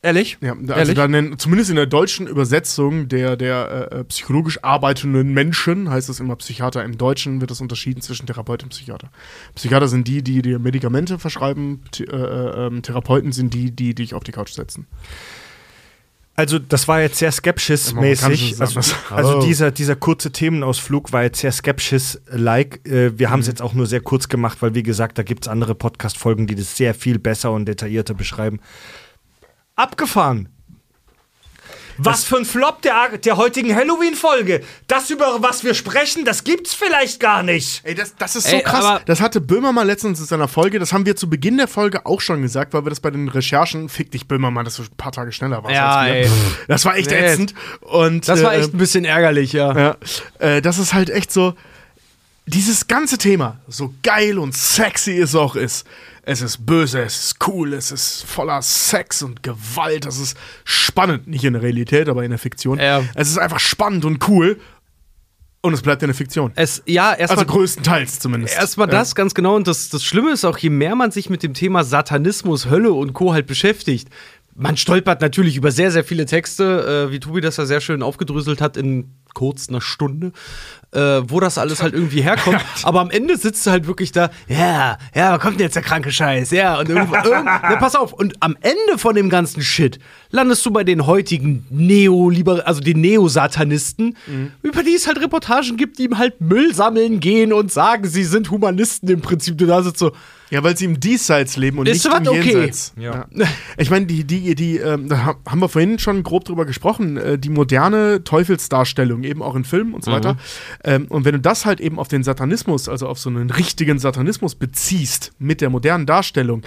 Ehrlich? 0.03 0.39
Ja, 0.41 0.53
also 0.53 0.73
Ehrlich? 0.73 0.95
da 0.95 1.07
nennen, 1.07 1.37
zumindest 1.37 1.69
in 1.69 1.75
der 1.75 1.85
deutschen 1.85 2.25
Übersetzung 2.25 3.07
der, 3.07 3.37
der 3.37 3.89
äh, 3.91 3.99
äh, 3.99 4.03
psychologisch 4.05 4.63
arbeitenden 4.63 5.31
Menschen, 5.31 5.91
heißt 5.91 6.09
es 6.09 6.19
immer 6.19 6.35
Psychiater, 6.37 6.83
im 6.83 6.97
Deutschen 6.97 7.39
wird 7.39 7.51
das 7.51 7.61
unterschieden 7.61 8.01
zwischen 8.01 8.25
Therapeut 8.25 8.63
und 8.63 8.69
Psychiater. 8.69 9.11
Psychiater 9.53 9.87
sind 9.87 10.07
die, 10.07 10.23
die 10.23 10.41
dir 10.41 10.57
Medikamente 10.57 11.19
verschreiben, 11.19 11.83
Th 11.91 12.01
äh, 12.01 12.15
äh, 12.15 12.67
ähm, 12.67 12.81
Therapeuten 12.81 13.31
sind 13.31 13.53
die, 13.53 13.69
die 13.69 13.93
dich 13.93 14.15
auf 14.15 14.23
die 14.23 14.31
Couch 14.31 14.53
setzen. 14.53 14.87
Also, 16.33 16.57
das 16.57 16.87
war 16.87 17.01
jetzt 17.01 17.17
sehr 17.17 17.31
Skepsis-mäßig. 17.31 18.59
Also, 18.59 18.75
das- 18.75 18.95
also 19.11 19.37
Oh. 19.37 19.41
dieser, 19.45 19.69
dieser 19.69 19.95
kurze 19.95 20.31
Themenausflug 20.31 21.13
war 21.13 21.21
jetzt 21.23 21.41
sehr 21.41 21.51
Skepsis-like. 21.51 22.87
Äh, 22.87 23.19
wir 23.19 23.29
haben 23.29 23.41
es 23.41 23.47
jetzt 23.47 23.61
auch 23.61 23.73
nur 23.73 23.85
sehr 23.85 24.01
kurz 24.01 24.29
gemacht, 24.29 24.57
weil, 24.61 24.73
wie 24.73 24.81
gesagt, 24.81 25.19
da 25.19 25.23
gibt 25.23 25.43
es 25.43 25.47
andere 25.47 25.75
Podcast-Folgen, 25.75 26.47
die 26.47 26.55
das 26.55 26.75
sehr 26.75 26.95
viel 26.95 27.19
besser 27.19 27.51
und 27.51 27.65
detaillierter 27.67 28.15
beschreiben. 28.15 28.59
Abgefahren! 29.75 30.49
Was 32.03 32.23
für 32.23 32.37
ein 32.37 32.45
Flop 32.45 32.81
der, 32.81 33.17
der 33.19 33.37
heutigen 33.37 33.75
Halloween-Folge. 33.75 34.63
Das, 34.87 35.11
über 35.11 35.43
was 35.43 35.63
wir 35.63 35.75
sprechen, 35.75 36.25
das 36.25 36.43
gibt's 36.43 36.73
vielleicht 36.73 37.19
gar 37.19 37.43
nicht. 37.43 37.81
Ey, 37.83 37.93
das, 37.93 38.15
das 38.15 38.35
ist 38.35 38.47
so 38.49 38.55
Ey, 38.55 38.63
krass. 38.63 39.01
Das 39.05 39.21
hatte 39.21 39.39
Böhmermann 39.39 39.85
letztens 39.85 40.19
in 40.19 40.25
seiner 40.25 40.47
Folge, 40.47 40.79
das 40.79 40.93
haben 40.93 41.05
wir 41.05 41.15
zu 41.15 41.29
Beginn 41.29 41.57
der 41.57 41.67
Folge 41.67 42.05
auch 42.07 42.19
schon 42.19 42.41
gesagt, 42.41 42.73
weil 42.73 42.85
wir 42.85 42.89
das 42.89 43.01
bei 43.01 43.11
den 43.11 43.27
Recherchen, 43.27 43.87
fick 43.87 44.09
dich 44.09 44.27
Böhmermann, 44.27 44.65
dass 44.65 44.77
du 44.77 44.83
ein 44.83 44.87
paar 44.97 45.11
Tage 45.11 45.31
schneller 45.31 45.63
warst 45.63 45.75
Ja, 45.75 45.91
als 45.97 46.07
wir. 46.07 46.15
ey. 46.21 46.29
Das 46.67 46.85
war 46.85 46.95
echt 46.95 47.11
Nee. 47.11 47.17
ätzend. 47.17 47.53
Und, 47.81 48.27
Das 48.27 48.41
war 48.41 48.53
äh, 48.53 48.61
echt 48.61 48.73
ein 48.73 48.77
bisschen 48.79 49.05
ärgerlich, 49.05 49.53
ja. 49.53 49.77
Ja, 49.77 49.97
äh, 50.39 50.61
das 50.61 50.79
ist 50.79 50.93
halt 50.95 51.11
echt 51.11 51.31
so, 51.31 51.53
dieses 52.47 52.87
ganze 52.87 53.19
Thema, 53.19 53.59
so 53.67 53.93
geil 54.01 54.39
und 54.39 54.55
sexy 54.55 55.19
es 55.19 55.35
auch 55.35 55.55
ist, 55.55 55.85
es 56.23 56.41
ist 56.41 56.65
böse, 56.65 57.01
es 57.01 57.25
ist 57.25 57.47
cool, 57.47 57.73
es 57.73 57.91
ist 57.91 58.23
voller 58.23 58.61
Sex 58.61 59.23
und 59.23 59.41
Gewalt, 59.43 60.05
es 60.05 60.19
ist 60.19 60.37
spannend, 60.63 61.27
nicht 61.27 61.43
in 61.43 61.53
der 61.53 61.61
Realität, 61.61 62.09
aber 62.09 62.23
in 62.23 62.29
der 62.29 62.39
Fiktion. 62.39 62.79
Ja. 62.79 63.03
Es 63.15 63.29
ist 63.29 63.37
einfach 63.37 63.59
spannend 63.59 64.05
und 64.05 64.27
cool 64.27 64.59
und 65.61 65.73
es 65.73 65.81
bleibt 65.81 66.01
in 66.03 66.07
der 66.07 66.15
Fiktion. 66.15 66.51
Es, 66.55 66.81
ja, 66.85 67.13
erstmal. 67.13 67.43
Also 67.43 67.53
größtenteils 67.53 68.19
zumindest. 68.19 68.55
Erstmal 68.55 68.87
das, 68.87 69.15
ganz 69.15 69.33
genau. 69.33 69.55
Und 69.55 69.67
das, 69.67 69.89
das 69.89 70.03
Schlimme 70.03 70.31
ist 70.31 70.45
auch, 70.45 70.57
je 70.57 70.69
mehr 70.69 70.95
man 70.95 71.11
sich 71.11 71.29
mit 71.29 71.43
dem 71.43 71.53
Thema 71.53 71.83
Satanismus, 71.83 72.69
Hölle 72.69 72.93
und 72.93 73.13
Co. 73.13 73.33
halt 73.33 73.47
beschäftigt, 73.47 74.09
man 74.55 74.75
stolpert 74.75 75.21
natürlich 75.21 75.55
über 75.55 75.71
sehr, 75.71 75.91
sehr 75.91 76.03
viele 76.03 76.25
Texte, 76.25 77.07
äh, 77.07 77.11
wie 77.11 77.19
Tobi 77.19 77.41
das 77.41 77.57
ja 77.57 77.65
sehr 77.65 77.81
schön 77.81 78.03
aufgedröselt 78.03 78.61
hat 78.61 78.75
in 78.75 79.15
kurz 79.33 79.69
einer 79.69 79.81
Stunde, 79.81 80.33
äh, 80.93 81.21
wo 81.27 81.39
das 81.39 81.57
alles 81.57 81.81
halt 81.81 81.93
irgendwie 81.93 82.21
herkommt. 82.21 82.59
Aber 82.83 82.99
am 83.01 83.11
Ende 83.11 83.37
sitzt 83.37 83.65
du 83.65 83.71
halt 83.71 83.87
wirklich 83.87 84.11
da, 84.11 84.29
ja, 84.47 84.97
ja, 85.15 85.33
wo 85.33 85.39
kommt 85.39 85.55
denn 85.59 85.65
jetzt 85.65 85.75
der 85.75 85.83
kranke 85.83 86.11
Scheiß? 86.11 86.51
Ja, 86.51 86.79
und 86.79 86.89
irgendwo, 86.89 87.15
irgend, 87.23 87.45
ne, 87.45 87.77
pass 87.79 87.95
auf. 87.95 88.13
Und 88.13 88.35
am 88.41 88.57
Ende 88.61 88.97
von 88.97 89.15
dem 89.15 89.29
ganzen 89.29 89.61
Shit 89.61 89.99
landest 90.31 90.65
du 90.65 90.71
bei 90.71 90.83
den 90.83 91.05
heutigen 91.05 91.65
Neo-Liber, 91.69 92.67
also 92.67 92.81
den 92.81 93.01
Neo-Satanisten, 93.01 94.15
über 94.61 94.83
die 94.83 94.93
es 94.95 95.07
halt 95.07 95.21
Reportagen 95.21 95.77
gibt, 95.77 95.97
die 95.99 96.03
ihm 96.05 96.17
halt 96.17 96.39
Müll 96.41 96.73
sammeln 96.73 97.19
gehen 97.19 97.53
und 97.53 97.71
sagen, 97.71 98.07
sie 98.07 98.23
sind 98.23 98.51
Humanisten 98.51 99.09
im 99.09 99.21
Prinzip. 99.21 99.57
Du 99.57 99.65
da 99.65 99.83
sitzt 99.83 99.99
so, 99.99 100.11
Ja, 100.49 100.63
weil 100.63 100.75
sie 100.77 100.85
im 100.85 100.99
Diesseits 100.99 101.57
leben 101.57 101.79
und 101.79 101.87
Ist 101.87 102.05
nicht 102.05 102.05
im 102.05 102.11
was 102.25 102.27
okay? 102.27 102.41
Jenseits. 102.51 102.93
Ja. 102.97 103.25
Ich 103.77 103.89
meine, 103.89 104.05
die, 104.05 104.23
die, 104.23 104.55
die, 104.55 104.77
ähm, 104.77 105.09
da 105.09 105.25
ha- 105.25 105.35
haben 105.47 105.59
wir 105.59 105.69
vorhin 105.69 105.99
schon 105.99 106.23
grob 106.23 106.45
drüber 106.45 106.65
gesprochen, 106.65 107.17
äh, 107.17 107.37
die 107.37 107.49
moderne 107.49 108.23
Teufelsdarstellung, 108.23 109.23
eben 109.23 109.41
auch 109.41 109.55
in 109.55 109.63
Filmen 109.65 109.93
und 109.93 110.03
so 110.05 110.11
weiter. 110.11 110.37
Ähm, 110.83 111.05
und 111.09 111.25
wenn 111.25 111.33
du 111.33 111.39
das 111.39 111.65
halt 111.65 111.79
eben 111.79 111.99
auf 111.99 112.07
den 112.07 112.23
Satanismus, 112.23 112.89
also 112.89 113.07
auf 113.07 113.19
so 113.19 113.29
einen 113.29 113.49
richtigen 113.49 113.99
Satanismus 113.99 114.55
beziehst, 114.55 115.31
mit 115.39 115.61
der 115.61 115.69
modernen 115.69 116.05
Darstellung, 116.05 116.63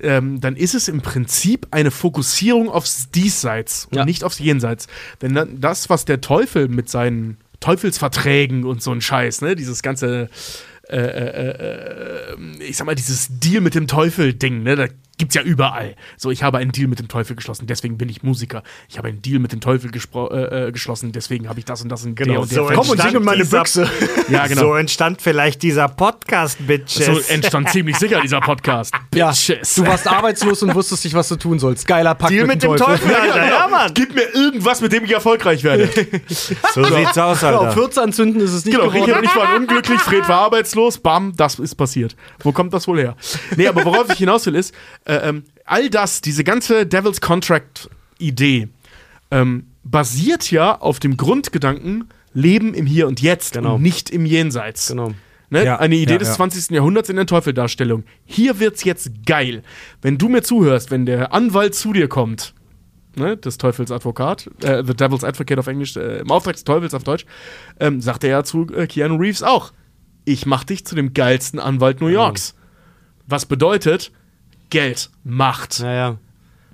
ähm, 0.00 0.40
dann 0.40 0.56
ist 0.56 0.74
es 0.74 0.88
im 0.88 1.00
Prinzip 1.00 1.68
eine 1.70 1.90
Fokussierung 1.90 2.68
aufs 2.68 3.10
Diesseits 3.10 3.86
und 3.90 3.96
Ja. 3.98 4.04
nicht 4.04 4.24
aufs 4.24 4.38
Jenseits. 4.38 4.86
Denn 5.22 5.34
dann- 5.34 5.60
das, 5.60 5.88
was 5.88 6.04
der 6.04 6.20
Teufel 6.20 6.68
mit 6.68 6.88
seinen 6.90 7.38
Teufelsverträgen 7.60 8.64
und 8.64 8.82
so 8.82 8.90
ein 8.92 9.00
Scheiß, 9.00 9.40
ne, 9.40 9.56
dieses 9.56 9.82
ganze 9.82 10.28
äh, 10.90 10.98
äh, 10.98 12.32
äh, 12.32 12.36
ich 12.60 12.76
sag 12.76 12.84
mal, 12.84 12.94
dieses 12.94 13.28
Deal 13.40 13.62
mit 13.62 13.74
dem 13.74 13.86
Teufel-Ding, 13.86 14.62
ne? 14.62 14.76
Da 14.76 14.86
gibt's 15.18 15.34
ja 15.34 15.42
überall. 15.42 15.94
So, 16.16 16.30
ich 16.30 16.42
habe 16.42 16.58
einen 16.58 16.72
Deal 16.72 16.88
mit 16.88 16.98
dem 16.98 17.08
Teufel 17.08 17.36
geschlossen, 17.36 17.66
deswegen 17.66 17.98
bin 17.98 18.08
ich 18.08 18.22
Musiker. 18.22 18.62
Ich 18.88 18.98
habe 18.98 19.08
einen 19.08 19.22
Deal 19.22 19.38
mit 19.38 19.52
dem 19.52 19.60
Teufel 19.60 19.90
gespro- 19.90 20.32
äh, 20.32 20.68
äh, 20.68 20.72
geschlossen, 20.72 21.12
deswegen 21.12 21.48
habe 21.48 21.58
ich 21.58 21.64
das 21.64 21.82
und 21.82 21.88
das 21.88 22.04
und 22.04 22.18
der 22.18 22.40
und 22.40 22.50
der 22.50 22.56
so 22.56 22.64
Komm 22.66 22.88
und 22.90 22.98
entstand 23.00 23.10
sing 23.10 23.16
in 23.20 23.24
meine 23.24 23.44
Büchse. 23.44 23.88
ja, 24.28 24.46
genau. 24.46 24.60
So 24.62 24.74
entstand 24.74 25.22
vielleicht 25.22 25.62
dieser 25.62 25.88
Podcast, 25.88 26.66
Bitches. 26.66 27.06
So 27.06 27.32
entstand 27.32 27.70
ziemlich 27.70 27.96
sicher 27.96 28.20
dieser 28.20 28.40
Podcast. 28.42 28.94
Ja, 29.14 29.30
Bitches. 29.30 29.74
du 29.74 29.86
warst 29.86 30.06
arbeitslos 30.08 30.62
und 30.62 30.74
wusstest 30.74 31.04
nicht, 31.04 31.14
was 31.14 31.28
du 31.28 31.36
tun 31.36 31.58
sollst. 31.58 31.86
Geiler 31.86 32.14
Pakt 32.14 32.32
Deal 32.32 32.46
mit 32.46 32.62
dem 32.62 32.76
Teufel, 32.76 33.14
Alter. 33.14 33.46
Ja, 33.48 33.68
Mann. 33.68 33.90
Gib 33.94 34.14
mir 34.14 34.28
irgendwas, 34.34 34.80
mit 34.80 34.92
dem 34.92 35.04
ich 35.04 35.12
erfolgreich 35.12 35.62
werde. 35.64 35.88
So 36.74 36.82
sieht's 36.84 37.16
aus, 37.18 37.40
Genau, 37.40 37.60
Alter. 37.60 37.72
14 37.72 38.02
anzünden 38.02 38.40
ist 38.40 38.52
es 38.52 38.64
nicht 38.64 38.74
Genau, 38.76 38.88
geworden. 38.90 39.04
Richard 39.10 39.24
ich 39.24 39.36
waren 39.36 39.56
unglücklich, 39.62 40.00
Fred 40.00 40.28
war 40.28 40.40
arbeitslos, 40.42 40.98
bam, 40.98 41.32
das 41.36 41.58
ist 41.58 41.74
passiert. 41.76 42.16
Wo 42.40 42.52
kommt 42.52 42.72
das 42.72 42.88
wohl 42.88 42.98
her? 43.00 43.16
Nee, 43.56 43.66
aber 43.68 43.84
worauf 43.84 44.10
ich 44.10 44.18
hinaus 44.18 44.44
will, 44.46 44.54
ist, 44.54 44.74
ähm, 45.06 45.44
all 45.64 45.90
das, 45.90 46.20
diese 46.20 46.44
ganze 46.44 46.86
Devil's 46.86 47.20
Contract-Idee, 47.20 48.68
ähm, 49.30 49.66
basiert 49.82 50.50
ja 50.50 50.80
auf 50.80 51.00
dem 51.00 51.16
Grundgedanken, 51.16 52.08
Leben 52.32 52.74
im 52.74 52.86
Hier 52.86 53.06
und 53.06 53.20
Jetzt 53.20 53.54
Genau. 53.54 53.76
und 53.76 53.82
nicht 53.82 54.10
im 54.10 54.26
Jenseits. 54.26 54.88
Genau. 54.88 55.14
Ne? 55.50 55.64
Ja, 55.64 55.76
Eine 55.78 55.94
Idee 55.94 56.14
ja, 56.14 56.18
des 56.18 56.28
ja. 56.28 56.34
20. 56.34 56.70
Jahrhunderts 56.70 57.08
in 57.08 57.16
der 57.16 57.26
Teufeldarstellung. 57.26 58.04
Hier 58.24 58.58
wird's 58.58 58.82
jetzt 58.84 59.24
geil. 59.26 59.62
Wenn 60.02 60.18
du 60.18 60.28
mir 60.28 60.42
zuhörst, 60.42 60.90
wenn 60.90 61.06
der 61.06 61.32
Anwalt 61.32 61.74
zu 61.74 61.92
dir 61.92 62.08
kommt, 62.08 62.54
ne, 63.16 63.36
des 63.36 63.58
Teufels 63.58 63.90
Advokat, 63.90 64.50
äh, 64.62 64.82
The 64.84 64.94
Devil's 64.94 65.22
Advocate 65.22 65.58
auf 65.58 65.66
Englisch, 65.66 65.96
äh, 65.96 66.18
im 66.18 66.30
Auftrag 66.30 66.54
des 66.54 66.64
Teufels 66.64 66.94
auf 66.94 67.04
Deutsch, 67.04 67.26
ähm, 67.78 68.00
sagt 68.00 68.24
er 68.24 68.30
ja 68.30 68.44
zu 68.44 68.66
äh, 68.74 68.86
Keanu 68.86 69.16
Reeves 69.16 69.42
auch, 69.42 69.72
ich 70.24 70.46
mach 70.46 70.64
dich 70.64 70.84
zu 70.84 70.94
dem 70.94 71.14
geilsten 71.14 71.60
Anwalt 71.60 72.00
New 72.00 72.08
Yorks. 72.08 72.54
Was 73.26 73.46
bedeutet, 73.46 74.10
Geld, 74.74 75.08
Macht, 75.22 75.78
Naja. 75.80 76.16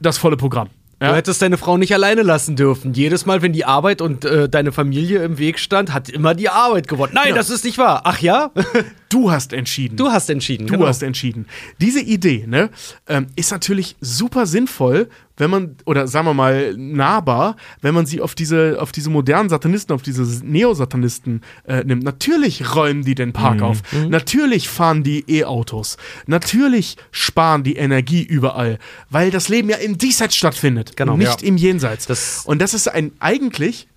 das 0.01 0.16
volle 0.16 0.39
Programm. 0.39 0.70
Du 1.01 1.06
Ja? 1.06 1.14
hättest 1.14 1.43
deine 1.43 1.59
Frau 1.59 1.77
nicht 1.77 1.93
alleine 1.93 2.22
lassen 2.22 2.56
dürfen. 2.56 2.94
Jedes 2.94 3.27
Mal, 3.27 3.43
wenn 3.43 3.52
die 3.52 3.66
Arbeit 3.66 4.01
und 4.01 4.24
äh, 4.24 4.48
deine 4.48 4.72
Familie 4.72 5.22
im 5.22 5.36
Weg 5.36 5.59
stand, 5.59 5.93
hat 5.93 6.09
immer 6.09 6.35
die 6.35 6.48
Arbeit 6.48 6.89
gewonnen. 6.89 7.12
Nein, 7.14 7.35
das 7.35 7.51
ist 7.51 7.62
nicht 7.64 7.77
wahr. 7.77 8.01
Ach 8.05 8.18
ja? 8.20 8.51
Du 9.10 9.31
hast 9.32 9.52
entschieden. 9.52 9.97
Du 9.97 10.09
hast 10.12 10.31
entschieden. 10.31 10.66
Du 10.68 10.74
genau. 10.74 10.86
hast 10.86 11.02
entschieden. 11.02 11.47
Diese 11.81 12.01
Idee 12.01 12.44
ne, 12.47 12.70
ähm, 13.09 13.27
ist 13.35 13.51
natürlich 13.51 13.97
super 14.01 14.47
sinnvoll, 14.47 15.09
wenn 15.40 15.50
man, 15.50 15.76
oder 15.86 16.06
sagen 16.06 16.26
wir 16.26 16.34
mal, 16.34 16.74
nahbar, 16.76 17.56
wenn 17.80 17.94
man 17.94 18.06
sie 18.06 18.20
auf 18.20 18.34
diese, 18.34 18.76
auf 18.80 18.92
diese 18.92 19.10
modernen 19.10 19.48
Satanisten, 19.48 19.92
auf 19.94 20.02
diese 20.02 20.22
Neosatanisten 20.44 21.40
äh, 21.66 21.82
nimmt. 21.82 22.04
Natürlich 22.04 22.74
räumen 22.76 23.02
die 23.02 23.14
den 23.14 23.32
Park 23.32 23.62
auf. 23.62 23.78
Natürlich 24.08 24.68
fahren 24.68 25.02
die 25.02 25.24
E-Autos. 25.28 25.96
Natürlich 26.26 26.96
sparen 27.10 27.64
die 27.64 27.76
Energie 27.76 28.22
überall, 28.22 28.78
weil 29.08 29.30
das 29.30 29.48
Leben 29.48 29.68
ja 29.70 29.76
im 29.78 29.98
Diesseits 29.98 30.36
stattfindet. 30.36 30.96
Genau. 30.96 31.16
nicht 31.16 31.42
Ja. 31.42 31.48
im 31.48 31.56
Jenseits. 31.56 32.06
Das- 32.06 32.44
und 32.44 32.60
das 32.60 32.74
ist 32.74 32.88
ein 32.88 33.12
eigentlich 33.18 33.88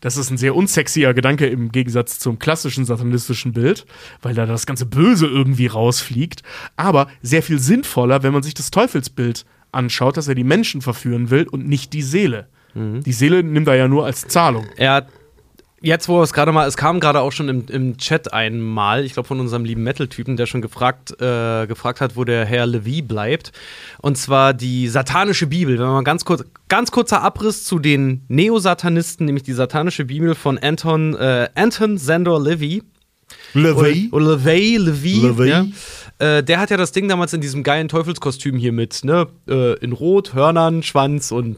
das 0.00 0.16
ist 0.16 0.30
ein 0.30 0.36
sehr 0.36 0.56
unsexier 0.56 1.14
Gedanke 1.14 1.46
im 1.46 1.70
Gegensatz 1.70 2.18
zum 2.18 2.40
klassischen 2.40 2.84
satanistischen 2.84 3.52
Bild, 3.52 3.86
weil 4.20 4.34
da 4.34 4.46
das 4.46 4.66
ganze 4.66 4.84
Böse 4.84 5.28
irgendwie 5.28 5.68
rausfliegt. 5.68 6.42
Aber 6.76 7.06
sehr 7.22 7.40
viel 7.40 7.60
sinnvoller, 7.60 8.24
wenn 8.24 8.32
man 8.32 8.42
sich 8.42 8.52
das 8.52 8.72
Teufelsbild 8.72 9.46
anschaut, 9.72 10.16
dass 10.16 10.28
er 10.28 10.34
die 10.34 10.44
Menschen 10.44 10.82
verführen 10.82 11.30
will 11.30 11.48
und 11.48 11.68
nicht 11.68 11.92
die 11.92 12.02
Seele. 12.02 12.46
Die 12.74 13.12
Seele 13.12 13.42
nimmt 13.42 13.68
er 13.68 13.74
ja 13.74 13.86
nur 13.86 14.06
als 14.06 14.26
Zahlung. 14.28 14.66
Er 14.76 14.94
hat 14.94 15.08
jetzt, 15.82 16.08
wo 16.08 16.22
es 16.22 16.32
gerade 16.32 16.52
mal, 16.52 16.66
es 16.66 16.76
kam 16.76 17.00
gerade 17.00 17.20
auch 17.20 17.32
schon 17.32 17.48
im, 17.48 17.66
im 17.68 17.98
Chat 17.98 18.32
einmal, 18.32 19.04
ich 19.04 19.12
glaube 19.12 19.26
von 19.26 19.40
unserem 19.40 19.64
lieben 19.64 19.82
Metal-Typen, 19.82 20.36
der 20.36 20.46
schon 20.46 20.62
gefragt, 20.62 21.10
äh, 21.20 21.66
gefragt 21.66 22.00
hat, 22.00 22.16
wo 22.16 22.24
der 22.24 22.46
Herr 22.46 22.66
Levi 22.66 23.02
bleibt. 23.02 23.52
Und 24.00 24.16
zwar 24.16 24.54
die 24.54 24.88
satanische 24.88 25.46
Bibel. 25.46 25.78
Wenn 25.78 25.84
man 25.84 25.94
mal 25.94 26.04
ganz 26.04 26.24
kurz, 26.24 26.44
ganz 26.68 26.90
kurzer 26.92 27.22
Abriss 27.22 27.64
zu 27.64 27.78
den 27.78 28.22
Neosatanisten, 28.28 29.26
nämlich 29.26 29.42
die 29.42 29.52
satanische 29.52 30.06
Bibel 30.06 30.34
von 30.34 30.56
Anton, 30.56 31.14
äh, 31.14 31.48
Anton 31.54 31.98
Zandor 31.98 32.40
Levy. 32.42 32.82
Levy. 33.52 34.08
Oder, 34.12 34.24
oder 34.24 34.36
Levey, 34.36 34.76
Levy. 34.78 35.20
Levy. 35.20 35.48
Ja. 35.48 35.66
Äh, 36.22 36.44
der 36.44 36.60
hat 36.60 36.70
ja 36.70 36.76
das 36.76 36.92
Ding 36.92 37.08
damals 37.08 37.32
in 37.32 37.40
diesem 37.40 37.64
geilen 37.64 37.88
Teufelskostüm 37.88 38.56
hier 38.56 38.70
mit, 38.70 39.04
ne? 39.04 39.26
Äh, 39.48 39.74
in 39.78 39.92
Rot, 39.92 40.34
Hörnern, 40.34 40.82
Schwanz 40.84 41.32
und. 41.32 41.56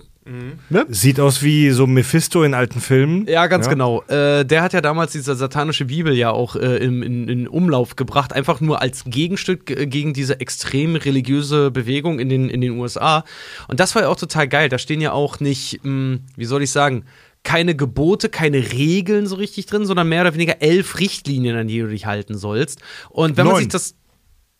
Sieht 0.88 1.20
aus 1.20 1.42
wie 1.42 1.68
so 1.68 1.86
Mephisto 1.86 2.44
in 2.44 2.54
alten 2.54 2.80
Filmen. 2.80 3.26
Ja, 3.26 3.46
ganz 3.46 3.68
genau. 3.68 4.00
Äh, 4.04 4.46
der 4.46 4.62
hat 4.62 4.72
ja 4.72 4.80
damals 4.80 5.12
diese 5.12 5.34
satanische 5.34 5.84
Bibel 5.84 6.14
ja 6.14 6.30
auch 6.30 6.56
äh, 6.56 6.78
in, 6.78 7.02
in, 7.02 7.28
in 7.28 7.46
Umlauf 7.46 7.94
gebracht, 7.94 8.32
einfach 8.32 8.62
nur 8.62 8.80
als 8.80 9.04
Gegenstück 9.04 9.68
äh, 9.68 9.86
gegen 9.86 10.14
diese 10.14 10.40
extrem 10.40 10.96
religiöse 10.96 11.70
Bewegung 11.70 12.20
in 12.20 12.30
den, 12.30 12.48
in 12.48 12.62
den 12.62 12.78
USA. 12.78 13.22
Und 13.68 13.80
das 13.80 13.94
war 13.94 14.00
ja 14.00 14.08
auch 14.08 14.16
total 14.16 14.48
geil. 14.48 14.70
Da 14.70 14.78
stehen 14.78 15.02
ja 15.02 15.12
auch 15.12 15.40
nicht, 15.40 15.80
mh, 15.82 16.20
wie 16.36 16.46
soll 16.46 16.62
ich 16.62 16.70
sagen, 16.70 17.04
keine 17.42 17.76
Gebote, 17.76 18.30
keine 18.30 18.72
Regeln 18.72 19.26
so 19.26 19.36
richtig 19.36 19.66
drin, 19.66 19.84
sondern 19.84 20.08
mehr 20.08 20.22
oder 20.22 20.32
weniger 20.32 20.62
elf 20.62 20.98
Richtlinien, 20.98 21.54
an 21.54 21.68
die 21.68 21.80
du 21.80 21.88
dich 21.88 22.06
halten 22.06 22.38
sollst. 22.38 22.80
Und 23.10 23.36
wenn 23.36 23.44
man 23.44 23.56
Neun. 23.56 23.64
sich 23.64 23.68
das 23.68 23.94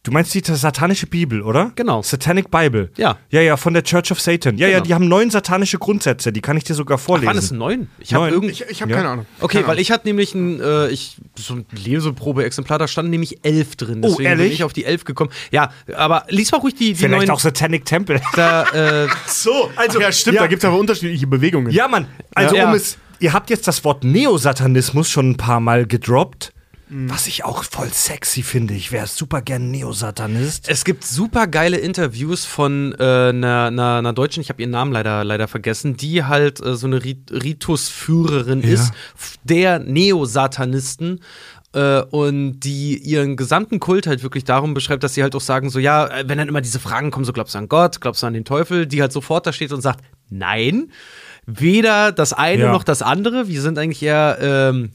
Du 0.05 0.13
meinst 0.13 0.35
die 0.35 0.43
satanische 0.45 1.07
Bibel, 1.07 1.41
oder? 1.41 1.73
Genau. 1.77 2.03
Satanic 2.03 2.51
Bible. 2.51 2.91
Ja. 2.99 3.17
Ja, 3.31 3.41
ja, 3.41 3.57
von 3.57 3.73
der 3.73 3.83
Church 3.85 4.13
of 4.13 4.21
Satan. 4.21 4.59
Ja, 4.59 4.67
ja, 4.69 4.75
Genau. 4.75 4.85
die 4.85 4.95
haben 4.95 5.09
neun 5.09 5.31
satanische 5.31 5.79
Grundsätze, 5.79 6.31
die 6.31 6.43
kann 6.43 6.59
ich 6.59 6.65
dir 6.65 6.75
sogar 6.75 6.99
vorlesen. 6.99 7.29
Waren 7.29 7.39
es 7.39 7.51
neun? 7.51 7.89
Ich 8.01 8.13
habe 8.13 8.25
Neun. 8.27 8.35
irgendwie. 8.35 8.53
Ich, 8.53 8.65
ich 8.69 8.83
habe 8.83 8.91
Ja. 8.91 8.99
keine 8.99 9.09
Ahnung. 9.09 9.27
Okay, 9.41 9.59
keine 9.63 9.69
weil 9.69 9.79
ich 9.79 9.91
hatte 9.91 10.07
nämlich 10.07 10.35
ein, 10.35 10.61
äh, 10.61 10.89
ich, 10.89 11.17
so 11.37 11.55
ein 11.55 11.65
Leseprobe-Exemplar, 11.73 12.79
da 12.79 12.87
standen 12.87 13.13
nämlich 13.13 13.39
elf 13.47 13.77
drin. 13.77 14.01
Oh, 14.05 14.09
Deswegen 14.09 14.17
bin 14.19 14.27
ehrlich? 14.41 14.53
ich 14.53 14.65
auf 14.65 14.75
die 14.75 14.85
elf 14.85 15.05
gekommen. 15.05 15.31
Ja, 15.51 15.71
aber 15.97 16.25
lies 16.29 16.53
mal 16.53 16.59
ruhig 16.59 16.75
die, 16.75 16.89
die 16.89 16.95
Vielleicht 16.97 17.21
neuen. 17.21 17.31
auch 17.31 17.41
Satanic 17.41 17.87
Temple. 17.87 18.21
da, 18.37 19.05
äh, 19.05 19.09
So, 19.27 19.71
also 19.75 20.01
ja, 20.03 20.13
stimmt, 20.13 20.37
ja. 20.37 20.43
da 20.43 20.49
gibt 20.49 20.63
es 20.63 20.69
aber 20.69 20.79
unterschiedliche 20.79 21.27
Bewegungen. 21.27 21.73
ja, 21.73 21.89
Mann. 21.89 22.09
Also, 22.35 22.55
Ja. 22.57 22.69
um 22.69 22.75
es. 22.75 22.99
Ihr 23.21 23.33
habt 23.33 23.49
jetzt 23.49 23.67
das 23.69 23.85
Wort 23.85 24.05
Neosatanismus 24.05 25.09
schon 25.09 25.31
ein 25.31 25.37
paar 25.39 25.61
Mal 25.61 25.87
gedroppt. 25.87 26.53
Was 26.97 27.27
ich 27.27 27.45
auch 27.45 27.65
voll 27.65 27.89
sexy 27.93 28.43
finde. 28.45 28.75
Ich 28.75 28.93
wäre 28.93 29.09
super 29.09 29.43
gern 29.43 29.71
Neosatanist. 29.73 30.69
es 30.69 30.85
gibt 30.85 31.03
super 31.05 31.49
geile 31.49 31.77
Interviews 31.79 32.45
von 32.45 32.95
äh, 33.01 33.03
einer, 33.31 33.65
einer, 33.67 33.97
einer 33.97 34.13
Deutschen, 34.13 34.41
ich 34.43 34.49
habe 34.49 34.63
ihren 34.63 34.71
Namen 34.71 34.93
leider, 34.93 35.25
leider 35.25 35.49
vergessen, 35.49 35.97
die 35.97 36.23
halt 36.23 36.65
äh, 36.65 36.77
so 36.77 36.87
eine 36.87 37.03
Rit 37.03 37.33
Ritusführerin 37.33 38.61
ist, 38.63 38.93
f- 39.17 39.37
der 39.43 39.81
Neosatanisten. 39.81 41.21
Äh, 41.73 42.03
und 42.03 42.61
die 42.61 42.97
ihren 42.99 43.35
gesamten 43.37 43.81
Kult 43.81 44.07
halt 44.07 44.23
wirklich 44.23 44.45
darum 44.45 44.75
beschreibt, 44.75 45.03
dass 45.03 45.15
sie 45.15 45.25
halt 45.25 45.35
auch 45.35 45.41
sagen, 45.41 45.71
so 45.71 45.81
ja, 45.81 46.07
äh, 46.07 46.25
wenn 46.29 46.39
dann 46.39 46.47
immer 46.49 46.61
diese 46.61 46.79
Fragen 46.79 47.11
kommen, 47.11 47.25
so 47.25 47.33
glaubst 47.33 47.55
du 47.57 47.59
an 47.59 47.69
Gott, 47.69 48.01
glaubst 48.01 48.23
du 48.23 48.29
an 48.29 48.33
den 48.35 48.45
Teufel, 48.45 48.87
die 48.87 49.01
halt 49.01 49.11
sofort 49.13 49.45
da 49.49 49.53
steht 49.53 49.73
und 49.73 49.81
sagt, 49.81 50.05
nein, 50.31 50.93
weder 51.47 52.13
das 52.13 52.33
eine 52.33 52.63
Ja. 52.65 52.73
noch 52.73 52.85
das 52.85 53.03
andere. 53.03 53.49
Wir 53.49 53.61
sind 53.61 53.77
eigentlich 53.79 54.03
eher, 54.03 54.39
ähm, 54.41 54.91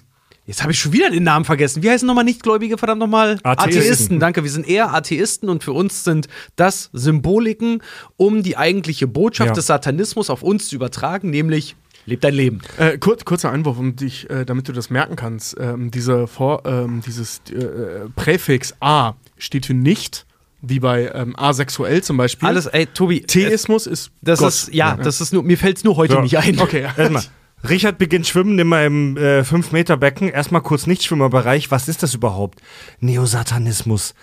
jetzt 0.49 0.61
habe 0.63 0.71
ich 0.73 0.79
schon 0.79 0.91
wieder 0.93 1.09
den 1.11 1.23
Namen 1.23 1.45
vergessen. 1.45 1.83
Wie 1.83 1.89
heißen 1.89 2.05
nochmal 2.07 2.23
Nichtgläubige, 2.25 2.77
verdammt 2.77 2.99
nochmal? 2.99 3.39
Atheisten. 3.43 4.19
Danke, 4.19 4.43
wir 4.43 4.49
sind 4.51 4.67
eher 4.67 4.93
Atheisten 4.93 5.47
und 5.47 5.63
für 5.63 5.71
uns 5.73 6.03
sind 6.03 6.27
das 6.55 6.89
Symboliken, 6.91 7.81
um 8.17 8.43
die 8.43 8.57
eigentliche 8.57 9.07
Botschaft 9.07 9.49
Ja. 9.49 9.53
des 9.53 9.67
Satanismus 9.67 10.29
auf 10.29 10.41
uns 10.43 10.67
zu 10.67 10.75
übertragen, 10.75 11.29
nämlich 11.29 11.75
leb 12.05 12.21
dein 12.21 12.33
Leben. 12.33 12.61
Äh, 12.77 12.97
kur 12.97 13.15
kurzer 13.23 13.51
Einwurf, 13.51 13.77
um 13.77 13.95
dich, 13.95 14.27
äh, 14.29 14.43
damit 14.43 14.67
du 14.67 14.73
das 14.73 14.89
merken 14.89 15.15
kannst. 15.15 15.55
Ähm, 15.59 15.91
diese 15.91 16.25
Vor 16.27 16.63
ähm, 16.65 17.01
dieses 17.05 17.41
äh, 17.51 18.09
Präfix 18.15 18.73
A 18.79 19.13
steht 19.37 19.67
für 19.67 19.75
nicht, 19.75 20.25
wie 20.61 20.79
bei 20.79 21.11
ähm, 21.13 21.35
asexuell 21.37 22.01
zum 22.03 22.17
Beispiel. 22.17 22.47
Alles, 22.47 22.65
ey, 22.65 22.87
Tobi, 22.87 23.21
Theismus 23.21 23.85
ist 23.87 24.11
das 24.21 24.39
Gott. 24.39 24.49
ist, 24.49 24.73
ja, 24.73 24.97
das 24.97 25.21
ist 25.21 25.31
nur, 25.31 25.43
mir 25.43 25.57
fällt 25.57 25.77
es 25.77 25.83
nur 25.83 25.95
heute 25.95 26.15
Ja. 26.15 26.21
nicht 26.21 26.37
ein. 26.37 26.59
Okay, 26.59 26.81
ja. 26.97 27.21
Richard 27.67 27.97
beginnt 27.97 28.27
schwimmen, 28.27 28.55
nimm 28.55 28.67
mal 28.67 28.85
im 28.85 29.15
5-Meter-Becken. 29.15 30.29
Erstmal 30.29 30.61
kurz 30.61 30.87
Nichtschwimmerbereich. 30.87 31.71
Was 31.71 31.87
ist 31.87 32.03
das 32.03 32.13
überhaupt? 32.13 32.61
Neosatanismus. 32.99 34.13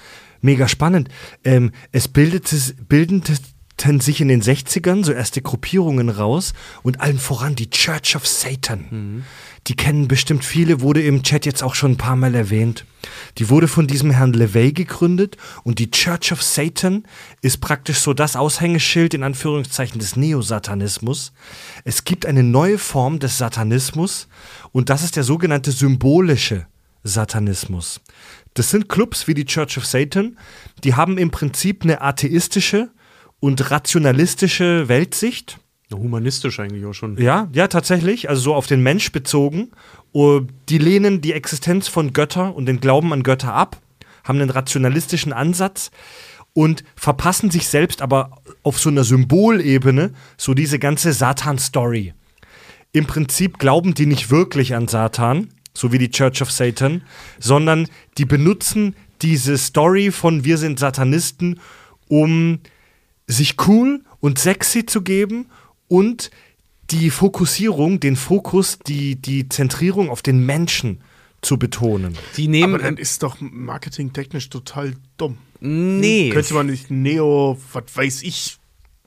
Mega 0.41 0.69
spannend. 0.69 1.09
Ähm, 1.45 1.73
es 1.93 2.09
bildete, 2.09 2.57
bildeten 3.77 4.01
sich 4.01 4.21
in 4.21 4.29
den 4.29 4.43
60ern 4.43 5.05
so 5.05 5.13
erste 5.13 5.43
Gruppierungen 5.43 6.09
raus 6.09 6.55
und 6.83 7.01
allen 7.01 7.19
voran 7.19 7.55
die 7.55 7.71
Church 7.71 8.17
of 8.17 8.27
Satan. 8.27 9.25
Die 9.67 9.77
kennen 9.77 10.09
bestimmt 10.09 10.45
viele, 10.45 10.81
wurde 10.81 11.03
im 11.03 11.23
Chat 11.23 11.45
jetzt 11.45 11.63
auch 11.63 11.75
schon 11.75 11.93
ein 11.93 11.97
paar 11.97 12.17
Mal 12.17 12.35
erwähnt. 12.35 12.85
Die 13.39 13.51
wurde 13.51 13.69
von 13.69 13.87
diesem 13.87 14.11
Herrn 14.11 14.33
LeVay 14.33 14.73
gegründet 14.73 15.37
und 15.65 15.79
die 15.79 15.91
Church 15.91 16.33
of 16.33 16.43
Satan 16.43 17.05
ist 17.43 17.61
praktisch 17.61 17.99
so 17.99 18.15
das 18.15 18.37
Aushängeschild 18.37 19.15
in 19.15 19.23
Anführungszeichen 19.23 19.99
des 19.99 20.17
Neosatanismus. 20.17 21.33
Es 21.85 22.05
gibt 22.05 22.27
eine 22.27 22.43
neue 22.43 22.79
Form 22.79 23.19
des 23.19 23.39
Satanismus 23.39 24.29
und 24.73 24.89
das 24.89 25.03
ist 25.03 25.17
der 25.17 25.25
sogenannte 25.25 25.73
symbolische 25.73 26.67
Satanismus. 27.05 28.01
Das 28.55 28.71
sind 28.71 28.89
Clubs 28.89 29.29
wie 29.29 29.35
die 29.35 29.45
Church 29.45 29.77
of 29.77 29.87
Satan, 29.87 30.39
die 30.83 30.95
haben 30.95 31.19
im 31.19 31.31
Prinzip 31.31 31.83
eine 31.83 32.01
atheistische 32.01 32.91
und 33.41 33.71
rationalistische 33.71 34.89
Weltsicht. 34.89 35.59
Humanistisch 35.93 36.59
eigentlich 36.59 36.85
auch 36.85 36.95
schon. 36.95 37.17
Ja, 37.17 37.49
ja, 37.53 37.69
tatsächlich. 37.69 38.29
Also 38.29 38.43
so 38.43 38.55
auf 38.55 38.67
den 38.67 38.83
Mensch 38.83 39.13
bezogen. 39.13 39.71
Uh, 40.13 40.41
Die 40.69 40.79
lehnen 40.79 41.21
die 41.21 41.33
Existenz 41.33 41.89
von 41.89 42.13
Götter 42.13 42.55
und 42.57 42.67
den 42.67 42.81
Glauben 42.81 43.13
an 43.13 43.23
Götter 43.23 43.53
ab, 43.53 43.79
haben 44.25 44.41
einen 44.41 44.51
rationalistischen 44.51 45.33
Ansatz 45.33 45.91
und 46.55 46.85
verpassen 46.97 47.51
sich 47.51 47.69
selbst 47.69 48.01
aber 48.01 48.31
auf 48.63 48.81
so 48.81 48.89
einer 48.89 49.05
Symbolebene 49.05 50.13
so 50.39 50.55
diese 50.55 50.79
ganze 50.79 51.13
Satan-Story. 51.13 52.15
Im 52.93 53.07
Prinzip 53.07 53.59
glauben 53.59 53.93
die 53.93 54.07
nicht 54.07 54.31
wirklich 54.31 54.75
an 54.75 54.89
Satan, 54.89 55.51
so 55.75 55.93
wie 55.93 55.99
die 55.99 56.11
Church 56.11 56.41
of 56.41 56.51
Satan, 56.51 57.03
sondern 57.39 57.89
die 58.17 58.25
benutzen 58.25 58.97
diese 59.21 59.59
Story 59.59 60.11
von 60.11 60.45
wir 60.45 60.57
sind 60.57 60.79
Satanisten, 60.79 61.61
um 62.09 62.61
sich 63.27 63.57
cool 63.67 64.03
und 64.21 64.39
sexy 64.39 64.87
zu 64.87 65.03
geben 65.03 65.47
und 65.89 66.31
die 66.91 67.11
Fokussierung, 67.11 68.01
den 68.01 68.17
Fokus, 68.17 68.79
die, 68.87 69.17
die 69.17 69.49
Zentrierung 69.49 70.09
auf 70.11 70.23
den 70.23 70.45
Menschen 70.47 71.01
zu 71.43 71.59
betonen. 71.59 72.17
Die 72.37 72.49
nehmen. 72.49 72.75
Aber 72.75 72.83
dann 72.83 72.97
ist 72.97 73.23
doch 73.23 73.37
marketingtechnisch 73.41 74.49
total 74.49 74.95
dumm. 75.17 75.39
nee. 75.61 76.31
Könnte 76.31 76.55
man 76.55 76.67
nicht 76.67 76.91
Neo, 76.91 77.59
was 77.73 77.85
weiß 77.95 78.23
ich. 78.23 78.59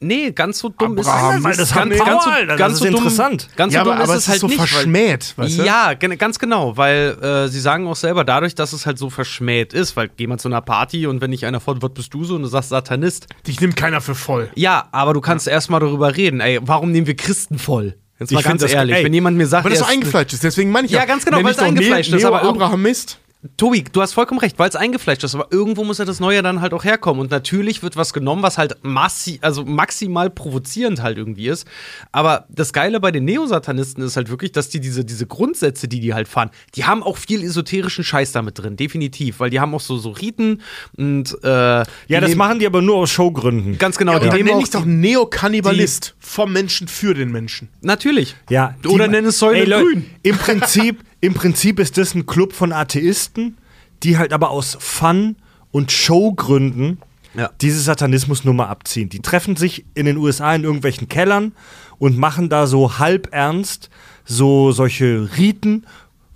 Nee, 0.02 0.32
ganz 0.32 0.60
so 0.60 0.70
dumm 0.70 0.98
Abraham, 0.98 1.38
ist 1.40 1.44
weil 1.44 1.56
das 1.58 1.74
ganz, 1.74 1.98
ganz, 1.98 2.24
so, 2.24 2.30
Alter, 2.30 2.56
ganz 2.56 2.60
das 2.74 2.80
so 2.80 2.86
ist 2.86 2.92
dumm, 2.94 2.98
interessant. 3.04 3.50
Ganz 3.58 3.74
ja, 3.74 3.80
so 3.82 3.84
dumm 3.86 3.94
aber, 3.96 4.04
aber 4.04 4.14
ist 4.14 4.20
es 4.20 4.24
es 4.24 4.28
halt 4.30 4.36
ist 4.38 4.42
so 4.42 4.48
nicht. 4.48 4.60
weil- 4.60 4.68
verschmäht, 4.68 5.34
weißt 5.38 5.60
du? 5.60 5.64
Ja, 5.66 5.94
ganz 5.94 6.40
genau, 6.40 6.78
weil 6.78 7.18
äh, 7.22 7.48
sie 7.50 7.60
sagen 7.60 7.86
auch 7.88 7.96
selber, 7.96 8.24
dadurch, 8.24 8.56
dass 8.56 8.72
es 8.74 8.86
halt 8.86 8.98
so 8.98 9.10
verschmäht 9.10 9.74
ist, 9.74 9.98
weil 9.98 10.10
geh 10.16 10.28
mal 10.28 10.38
zu 10.38 10.48
einer 10.48 10.62
Party 10.62 11.06
und 11.08 11.20
wenn 11.22 11.32
dich 11.32 11.46
einer 11.46 11.60
fragt, 11.60 11.82
was 11.82 11.94
bist 11.94 12.14
du 12.14 12.24
so 12.24 12.36
und 12.36 12.44
du 12.44 12.48
sagst 12.48 12.70
Satanist. 12.70 13.28
Dich 13.46 13.60
nimmt 13.60 13.76
keiner 13.76 14.00
für 14.02 14.16
voll. 14.16 14.50
Ja, 14.56 14.88
aber 14.92 15.14
du 15.14 15.22
kannst 15.22 15.48
erst 15.48 15.70
mal 15.70 15.80
darüber 15.80 16.16
reden, 16.16 16.40
ey, 16.40 16.60
warum 16.62 16.92
nehmen 16.92 17.08
wir 17.08 17.16
Christen 17.16 17.60
voll? 17.60 17.96
Jetzt 18.20 18.32
mal 18.32 18.40
Ich 18.40 18.46
ganz 18.46 18.62
das- 18.62 18.72
ehrlich, 18.72 18.96
ey, 18.98 19.04
wenn 19.06 19.14
jemand 19.14 19.38
mir 19.38 19.48
sagt, 19.48 19.64
Weil 19.66 19.72
das 19.72 19.80
so 19.80 19.86
ist- 19.86 19.92
eingefleischt 19.92 20.34
ist, 20.34 20.44
deswegen 20.44 20.72
meine 20.72 20.86
ich 20.88 20.92
Ja, 20.94 21.06
ganz 21.06 21.26
genau, 21.26 21.44
weil 21.44 21.52
es 21.52 21.60
eingefleischt 21.60 22.10
Neo, 22.12 22.20
ist, 22.20 22.26
aber 22.26 22.44
Abraham 22.44 22.82
Mist. 22.82 23.20
Tobi, 23.56 23.86
du 23.90 24.02
hast 24.02 24.12
vollkommen 24.12 24.42
recht, 24.42 24.60
weil 24.60 24.68
es 24.68 24.76
eingefleischt 24.76 25.24
ist, 25.24 25.34
aber 25.34 25.48
irgendwo 25.50 25.86
muss 25.86 25.98
ja 25.98 26.04
das 26.04 26.20
Neue 26.20 26.42
dann 26.42 26.60
halt 26.60 26.74
auch 26.74 26.84
herkommen. 26.84 27.22
Und 27.22 27.32
natürlich 27.32 27.82
wird 27.82 27.96
was 27.96 28.12
genommen, 28.12 28.44
was 28.44 28.58
halt 28.58 28.76
massi 28.82 29.40
also 29.42 29.64
maximal 29.64 30.30
provozierend 30.30 31.02
halt 31.02 31.18
irgendwie 31.18 31.48
ist. 31.48 31.66
Aber 32.12 32.46
das 32.50 32.74
Geile 32.74 33.00
bei 33.00 33.12
den 33.12 33.24
Neosatanisten 33.24 34.04
ist 34.04 34.18
halt 34.18 34.30
wirklich, 34.30 34.52
dass 34.52 34.68
die 34.68 34.82
diese, 34.82 35.06
diese 35.06 35.26
Grundsätze, 35.26 35.88
die 35.88 36.02
die 36.02 36.14
halt 36.14 36.28
fahren, 36.28 36.50
die 36.76 36.84
haben 36.84 37.02
auch 37.02 37.16
viel 37.16 37.42
esoterischen 37.42 38.04
Scheiß 38.04 38.34
damit 38.34 38.60
drin, 38.60 38.76
definitiv. 38.76 39.40
Weil 39.40 39.52
die 39.52 39.62
haben 39.62 39.74
auch 39.74 39.80
so, 39.80 39.98
so 39.98 40.10
Riten 40.10 40.62
und 40.98 41.38
äh, 41.42 41.48
Ja, 41.48 41.86
das 42.20 42.36
machen 42.36 42.60
die 42.60 42.66
aber 42.66 42.82
nur 42.82 42.98
aus 42.98 43.10
Showgründen. 43.10 43.78
Ganz 43.78 43.98
genau, 43.98 44.14
Ja, 44.14 44.20
die 44.20 44.26
dann 44.28 44.36
nehmen 44.36 44.48
nenne 44.48 44.58
auch 44.60 44.64
ich 44.64 44.70
doch 44.72 44.84
Neokannibalist. 44.84 46.14
Vom 46.20 46.52
Menschen 46.52 46.90
für 46.90 47.14
den 47.14 47.32
Menschen. 47.32 47.70
Natürlich. 47.82 48.36
Ja, 48.50 48.76
Oder 48.86 49.06
die- 49.06 49.12
nenn 49.12 49.26
es 49.26 49.40
Säule 49.40 49.76
Ey, 49.78 49.82
grün. 49.82 50.06
Im 50.24 50.38
Prinzip, 50.38 51.00
Im 51.22 51.34
Prinzip 51.34 51.80
ist 51.80 51.98
das 51.98 52.16
ein 52.16 52.26
Club 52.26 52.54
von 52.54 52.72
Atheisten, 52.72 53.58
die 54.04 54.18
halt 54.18 54.32
aber 54.34 54.50
aus 54.50 54.78
Fun 54.80 55.36
und 55.72 55.92
Showgründen 55.92 57.00
Ja. 57.36 57.50
diese 57.62 57.80
Satanismusnummer 57.82 58.70
abziehen. 58.70 59.10
Die 59.10 59.20
treffen 59.22 59.56
sich 59.56 59.86
in 59.94 60.06
den 60.06 60.18
USA 60.18 60.56
in 60.56 60.64
irgendwelchen 60.64 61.08
Kellern 61.10 61.52
und 61.98 62.18
machen 62.18 62.50
da 62.50 62.66
so 62.68 62.98
halb 63.00 63.30
ernst 63.34 63.90
so 64.26 64.72
solche 64.72 65.30
Riten, 65.38 65.86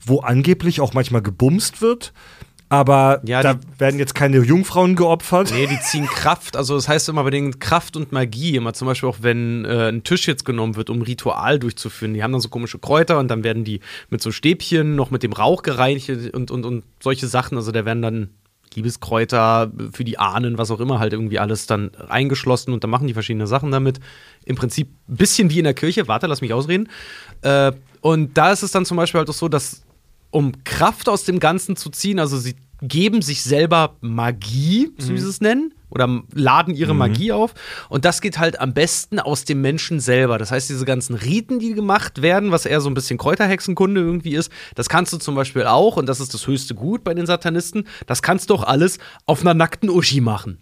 wo 0.06 0.20
angeblich 0.20 0.82
auch 0.82 0.94
manchmal 0.94 1.22
gebumst 1.22 1.82
wird. 1.82 2.12
Aber 2.74 3.22
Ja, 3.24 3.44
da 3.44 3.60
werden 3.78 4.00
jetzt 4.00 4.16
keine 4.16 4.40
Jungfrauen 4.40 4.96
geopfert. 4.96 5.52
Nee, 5.54 5.68
die 5.68 5.80
ziehen 5.80 6.08
Kraft. 6.08 6.58
Also 6.58 6.74
das 6.74 6.88
heißt 6.88 7.08
immer 7.08 7.24
bei 7.24 7.30
denen 7.30 7.60
Kraft 7.60 7.96
und 7.96 8.12
Magie. 8.12 8.56
Immer 8.56 8.74
zum 8.74 8.88
Beispiel 8.88 9.08
auch, 9.08 9.18
wenn 9.22 9.64
äh, 9.64 9.90
ein 9.90 10.04
Tisch 10.04 10.28
jetzt 10.28 10.44
genommen 10.44 10.76
wird, 10.76 10.90
um 10.90 10.98
ein 10.98 11.02
Ritual 11.04 11.60
durchzuführen. 11.60 12.16
Die 12.16 12.24
haben 12.24 12.32
dann 12.32 12.42
so 12.42 12.50
komische 12.50 12.80
Kräuter 12.80 13.20
und 13.20 13.28
dann 13.28 13.44
werden 13.44 13.64
die 13.64 13.80
mit 14.10 14.24
so 14.24 14.32
Stäbchen 14.32 14.96
noch 14.96 15.12
mit 15.12 15.22
dem 15.22 15.34
Rauch 15.34 15.62
gereinigt 15.62 16.10
und, 16.34 16.50
und, 16.50 16.66
und 16.66 16.84
solche 17.00 17.28
Sachen. 17.28 17.60
Also 17.60 17.72
da 17.72 17.86
werden 17.86 18.02
dann 18.02 18.30
Liebeskräuter 18.74 19.72
für 19.92 20.04
die 20.04 20.18
Ahnen, 20.18 20.58
was 20.58 20.72
auch 20.72 20.80
immer, 20.80 20.98
halt 20.98 21.14
irgendwie 21.14 21.38
alles 21.38 21.68
dann 21.68 21.92
eingeschlossen 22.10 22.74
und 22.74 22.84
dann 22.84 22.90
machen 22.90 23.06
die 23.06 23.14
verschiedene 23.14 23.46
Sachen 23.46 23.70
damit. 23.70 24.00
Im 24.46 24.56
Prinzip 24.56 24.88
ein 25.08 25.18
bisschen 25.18 25.52
wie 25.52 25.60
in 25.60 25.66
der 25.66 25.76
Kirche. 25.76 26.08
Warte, 26.08 26.26
lass 26.26 26.42
mich 26.42 26.54
ausreden. 26.54 26.90
Äh, 27.44 27.72
und 28.02 28.36
da 28.36 28.52
ist 28.52 28.64
es 28.64 28.72
dann 28.72 28.84
zum 28.84 28.98
Beispiel 28.98 29.20
halt 29.20 29.30
auch 29.30 29.34
so, 29.36 29.48
dass 29.48 29.84
um 30.34 30.52
Kraft 30.64 31.10
aus 31.10 31.26
dem 31.26 31.40
Ganzen 31.40 31.76
zu 31.76 31.90
ziehen, 31.90 32.20
also 32.20 32.38
sie 32.38 32.56
geben 32.82 33.22
sich 33.22 33.44
selber 33.44 33.96
Magie, 34.02 34.92
so 34.98 35.14
wie 35.14 35.20
sie 35.20 35.30
es 35.30 35.42
nennen, 35.42 35.74
oder 35.94 36.24
laden 36.34 36.74
ihre 36.74 36.96
Magie 36.96 37.32
auf. 37.32 37.54
Und 37.90 38.04
das 38.04 38.20
geht 38.22 38.40
halt 38.40 38.60
am 38.60 38.74
besten 38.74 39.20
aus 39.20 39.46
dem 39.46 39.62
Menschen 39.62 40.00
selber. 40.00 40.38
Das 40.38 40.52
heißt, 40.52 40.70
diese 40.70 40.86
ganzen 40.86 41.16
Riten, 41.16 41.60
die 41.60 41.74
gemacht 41.74 42.22
werden, 42.22 42.52
was 42.52 42.66
eher 42.66 42.82
so 42.82 42.90
ein 42.90 42.96
bisschen 42.96 43.18
Kräuterhexenkunde 43.18 44.02
irgendwie 44.02 44.34
ist, 44.34 44.52
das 44.76 44.90
kannst 44.90 45.14
du 45.14 45.18
zum 45.18 45.36
Beispiel 45.36 45.64
auch, 45.64 45.98
und 45.98 46.08
das 46.08 46.20
ist 46.20 46.34
das 46.34 46.48
höchste 46.48 46.74
Gut 46.74 47.04
bei 47.04 47.14
den 47.14 47.26
Satanisten, 47.26 47.86
das 48.08 48.22
kannst 48.22 48.50
du 48.50 48.56
auch 48.56 48.64
alles 48.64 48.98
auf 49.26 49.42
einer 49.42 49.54
nackten 49.54 49.90
Uschi 49.90 50.20
machen. 50.20 50.58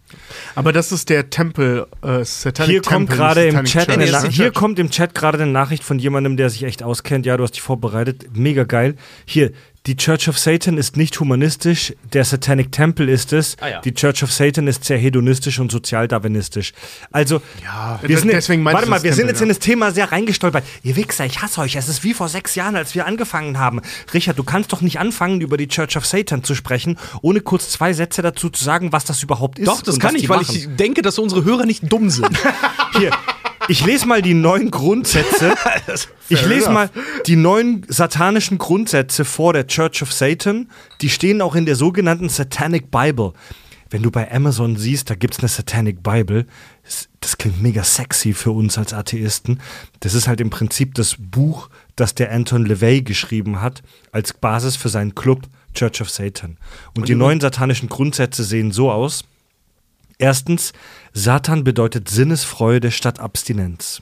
Aber 0.56 0.74
das 0.74 0.92
ist 0.92 1.10
der 1.10 1.30
Tempel, 1.30 1.88
äh, 2.01 2.26
Satanic 2.26 2.72
Hier 2.72 2.82
kommt 2.82 3.10
gerade 3.10 3.48
im 3.48 3.64
Chat 3.64 3.85
Church. 3.85 3.98
eine 3.98 4.11
Na 4.11 4.24
hier 4.27 4.51
kommt 4.51 4.80
im 4.80 4.90
Chat 4.90 5.16
gerade 5.16 5.42
eine 5.42 5.51
Nachricht 5.51 5.84
von 5.84 5.98
jemandem, 5.98 6.35
der 6.35 6.50
sich 6.50 6.64
echt 6.64 6.84
auskennt. 6.84 7.26
Ja, 7.26 7.38
du 7.38 7.43
hast 7.43 7.51
dich 7.51 7.61
vorbereitet. 7.61 8.35
Mega 8.35 8.66
geil. 8.66 8.95
Hier, 9.26 9.51
die 9.88 9.98
Church 9.98 10.30
of 10.30 10.38
Satan 10.38 10.77
ist 10.77 10.95
nicht 10.95 11.19
humanistisch, 11.19 11.93
der 12.14 12.24
Satanic 12.24 12.72
Temple 12.72 13.10
ist 13.11 13.34
es. 13.34 13.58
Ah, 13.60 13.68
ja. 13.68 13.82
Die 13.82 13.95
Church 13.95 14.22
of 14.22 14.32
Satan 14.32 14.68
ist 14.68 14.85
sehr 14.85 15.00
hedonistisch 15.00 15.58
und 15.58 15.72
sozialdarwinistisch. 15.72 16.74
Also, 17.11 17.42
Ja, 17.64 18.00
wir 18.03 18.19
sind 18.19 18.32
deswegen 18.32 18.64
jetzt, 18.64 18.74
warte 18.76 18.88
mal, 18.88 19.01
wir 19.01 19.14
sind 19.14 19.26
Tempel, 19.26 19.30
jetzt 19.30 19.40
ja. 19.40 19.43
in 19.43 19.50
das 19.50 19.60
Thema 19.60 19.92
sehr 19.92 20.11
reingestolpert. 20.11 20.64
Ihr 20.84 20.95
Wichser, 20.95 21.26
ich 21.26 21.42
hasse 21.42 21.61
euch. 21.61 21.76
Es 21.76 21.90
ist 21.90 22.03
wie 22.03 22.14
vor 22.14 22.30
sechs 22.30 22.53
Jahren, 22.53 22.76
als 22.76 22.93
wir 22.93 23.08
angefangen 23.08 23.58
haben. 23.58 23.82
Richard, 24.14 24.38
du 24.38 24.43
kannst 24.43 24.72
doch 24.72 24.82
nicht 24.82 25.00
anfangen, 25.00 25.42
über 25.42 25.58
die 25.58 25.68
Church 25.68 25.98
of 25.98 26.06
Satan 26.06 26.43
zu 26.43 26.53
sprechen, 26.53 27.00
ohne 27.24 27.42
kurz 27.42 27.72
zwei 27.72 27.93
Sätze 27.93 28.22
dazu 28.22 28.51
zu 28.51 28.64
sagen, 28.64 28.92
was 28.92 29.06
das 29.06 29.24
überhaupt 29.24 29.58
ist. 29.58 29.68
Doch, 29.68 29.82
das 29.82 29.95
und 29.95 30.01
kann 30.01 30.14
was 30.14 30.22
ich, 30.22 30.30
weil 30.30 30.42
machen. 30.42 30.56
ich 30.56 30.68
denke, 30.76 31.01
dass 31.01 31.18
unsere 31.18 31.43
Hörer 31.43 31.66
nicht 31.66 31.92
dumm 31.92 32.11
sind. 32.11 32.30
Hier, 33.00 33.11
ich 33.72 33.85
lese 33.85 34.06
mal 34.06 34.22
die 34.22 34.33
neun 34.33 34.69
Grundsätze. 34.72 35.56
Ich 36.30 36.45
lese 36.45 36.69
mal 36.69 36.90
die 37.27 37.35
neun 37.35 37.83
satanischen 37.90 38.58
Grundsätze 38.58 39.25
vor 39.25 39.51
der 39.51 39.67
Church 39.67 40.01
of 40.01 40.14
Satan. 40.14 40.69
Die 41.01 41.09
stehen 41.09 41.41
auch 41.41 41.56
in 41.56 41.66
der 41.66 41.75
sogenannten 41.75 42.30
Satanic 42.30 42.90
Bible. 42.90 43.33
Wenn 43.90 44.01
du 44.01 44.11
bei 44.11 44.32
Amazon 44.32 44.77
siehst, 44.77 45.09
da 45.09 45.16
gibt 45.16 45.33
es 45.33 45.40
eine 45.41 45.50
Satanic 45.50 46.01
Bible. 46.01 46.45
Das- 47.19 47.38
klingt 47.38 47.61
mega 47.61 47.83
sexy 47.83 48.33
für 48.33 48.51
uns 48.51 48.77
als 48.77 48.93
Atheisten. 48.93 49.59
Das 50.00 50.14
ist 50.14 50.27
halt 50.27 50.40
im 50.41 50.50
Prinzip 50.51 50.93
das 50.93 51.16
Buch, 51.19 51.69
das 51.95 52.14
der 52.16 52.32
Anton 52.32 52.66
LaVey 52.66 53.01
geschrieben 53.01 53.61
hat, 53.61 53.82
als 54.11 54.32
Basis 54.33 54.75
für 54.75 54.90
seinen 54.90 55.16
Club 55.16 55.48
Church 55.74 56.01
of 56.01 56.09
Satan. 56.09 56.58
Und 56.95 57.09
die 57.09 57.16
neun 57.16 57.41
satanischen 57.41 57.90
Grundsätze 57.90 58.43
sehen 58.43 58.72
so 58.72 58.91
aus. 58.91 59.24
Erstens, 60.19 60.72
Satan 61.14 61.64
bedeutet 61.64 62.09
Sinnesfreude 62.09 62.91
statt 62.91 63.19
Abstinenz. 63.19 64.01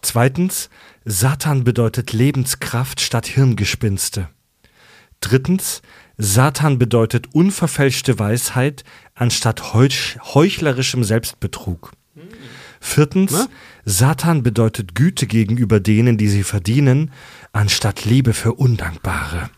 Zweitens, 0.00 0.70
Satan 1.04 1.64
bedeutet 1.64 2.12
Lebenskraft 2.12 3.00
statt 3.00 3.26
Hirngespinste. 3.26 4.28
Drittens, 5.20 5.82
Satan 6.16 6.78
bedeutet 6.78 7.34
unverfälschte 7.34 8.18
Weisheit 8.18 8.84
anstatt 9.14 9.74
heuch 9.74 10.18
heuchlerischem 10.34 11.02
Selbstbetrug. 11.02 11.92
Viertens, 12.80 13.48
Satan 13.84 14.44
bedeutet 14.44 14.94
Güte 14.94 15.26
gegenüber 15.26 15.80
denen, 15.80 16.16
die 16.16 16.28
sie 16.28 16.44
verdienen, 16.44 17.10
anstatt 17.52 18.04
Liebe 18.04 18.34
für 18.34 18.54
Undankbare. 18.54 19.50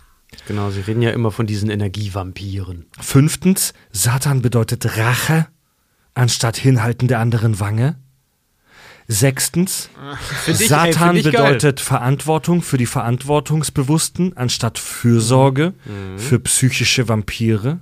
genau, 0.46 0.70
sie 0.70 0.80
reden 0.80 1.02
ja 1.02 1.10
immer 1.10 1.30
von 1.30 1.46
diesen 1.46 1.68
Energievampiren. 1.68 2.86
Fünftens, 2.98 3.74
Satan 3.92 4.40
bedeutet 4.40 4.96
Rache 4.96 5.48
anstatt 6.14 6.56
Hinhalten 6.56 7.08
der 7.08 7.18
anderen 7.20 7.60
Wange. 7.60 7.96
Sechstens, 9.08 9.90
Find 10.44 10.56
ich- 10.60 10.62
ey, 10.62 10.68
Satan 10.68 11.14
find 11.16 11.26
ich 11.26 11.32
geil. 11.32 11.42
bedeutet 11.54 11.80
Verantwortung 11.80 12.62
für 12.62 12.78
die 12.78 12.86
Verantwortungsbewussten 12.86 14.36
anstatt 14.36 14.78
Fürsorge 14.78 15.74
für 16.16 16.38
psychische 16.40 17.08
Vampire. 17.08 17.80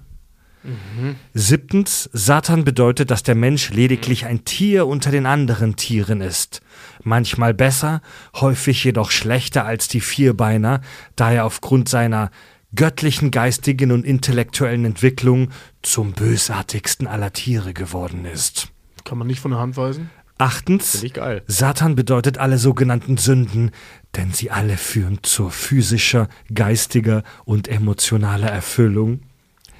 Siebtens, 1.34 2.10
Satan 2.12 2.64
bedeutet, 2.64 3.10
dass 3.10 3.22
der 3.22 3.34
Mensch 3.34 3.70
lediglich 3.70 4.26
ein 4.26 4.44
Tier 4.44 4.86
unter 4.86 5.10
den 5.10 5.24
anderen 5.24 5.76
Tieren 5.76 6.20
ist. 6.20 6.60
Manchmal 7.04 7.54
besser, 7.54 8.02
häufig 8.34 8.82
jedoch 8.84 9.10
schlechter 9.10 9.64
als 9.64 9.88
die 9.88 10.00
Vierbeiner, 10.00 10.80
da 11.16 11.30
er 11.30 11.44
aufgrund 11.46 11.88
seiner 11.88 12.30
göttlichen 12.74 13.30
geistigen 13.30 13.92
und 13.92 14.04
intellektuellen 14.04 14.84
Entwicklung 14.84 15.50
zum 15.82 16.12
bösartigsten 16.12 17.06
aller 17.06 17.32
Tiere 17.32 17.72
geworden 17.72 18.24
ist. 18.24 18.68
Kann 19.04 19.18
man 19.18 19.26
nicht 19.26 19.40
von 19.40 19.52
der 19.52 19.60
Hand 19.60 19.76
weisen? 19.76 20.10
Achtens. 20.38 21.04
Satan 21.48 21.96
bedeutet 21.96 22.38
alle 22.38 22.58
sogenannten 22.58 23.16
Sünden, 23.16 23.72
denn 24.14 24.32
sie 24.32 24.52
alle 24.52 24.76
führen 24.76 25.18
zur 25.22 25.50
physischer, 25.50 26.28
geistiger 26.54 27.24
und 27.44 27.66
emotionaler 27.66 28.48
Erfüllung. 28.48 29.20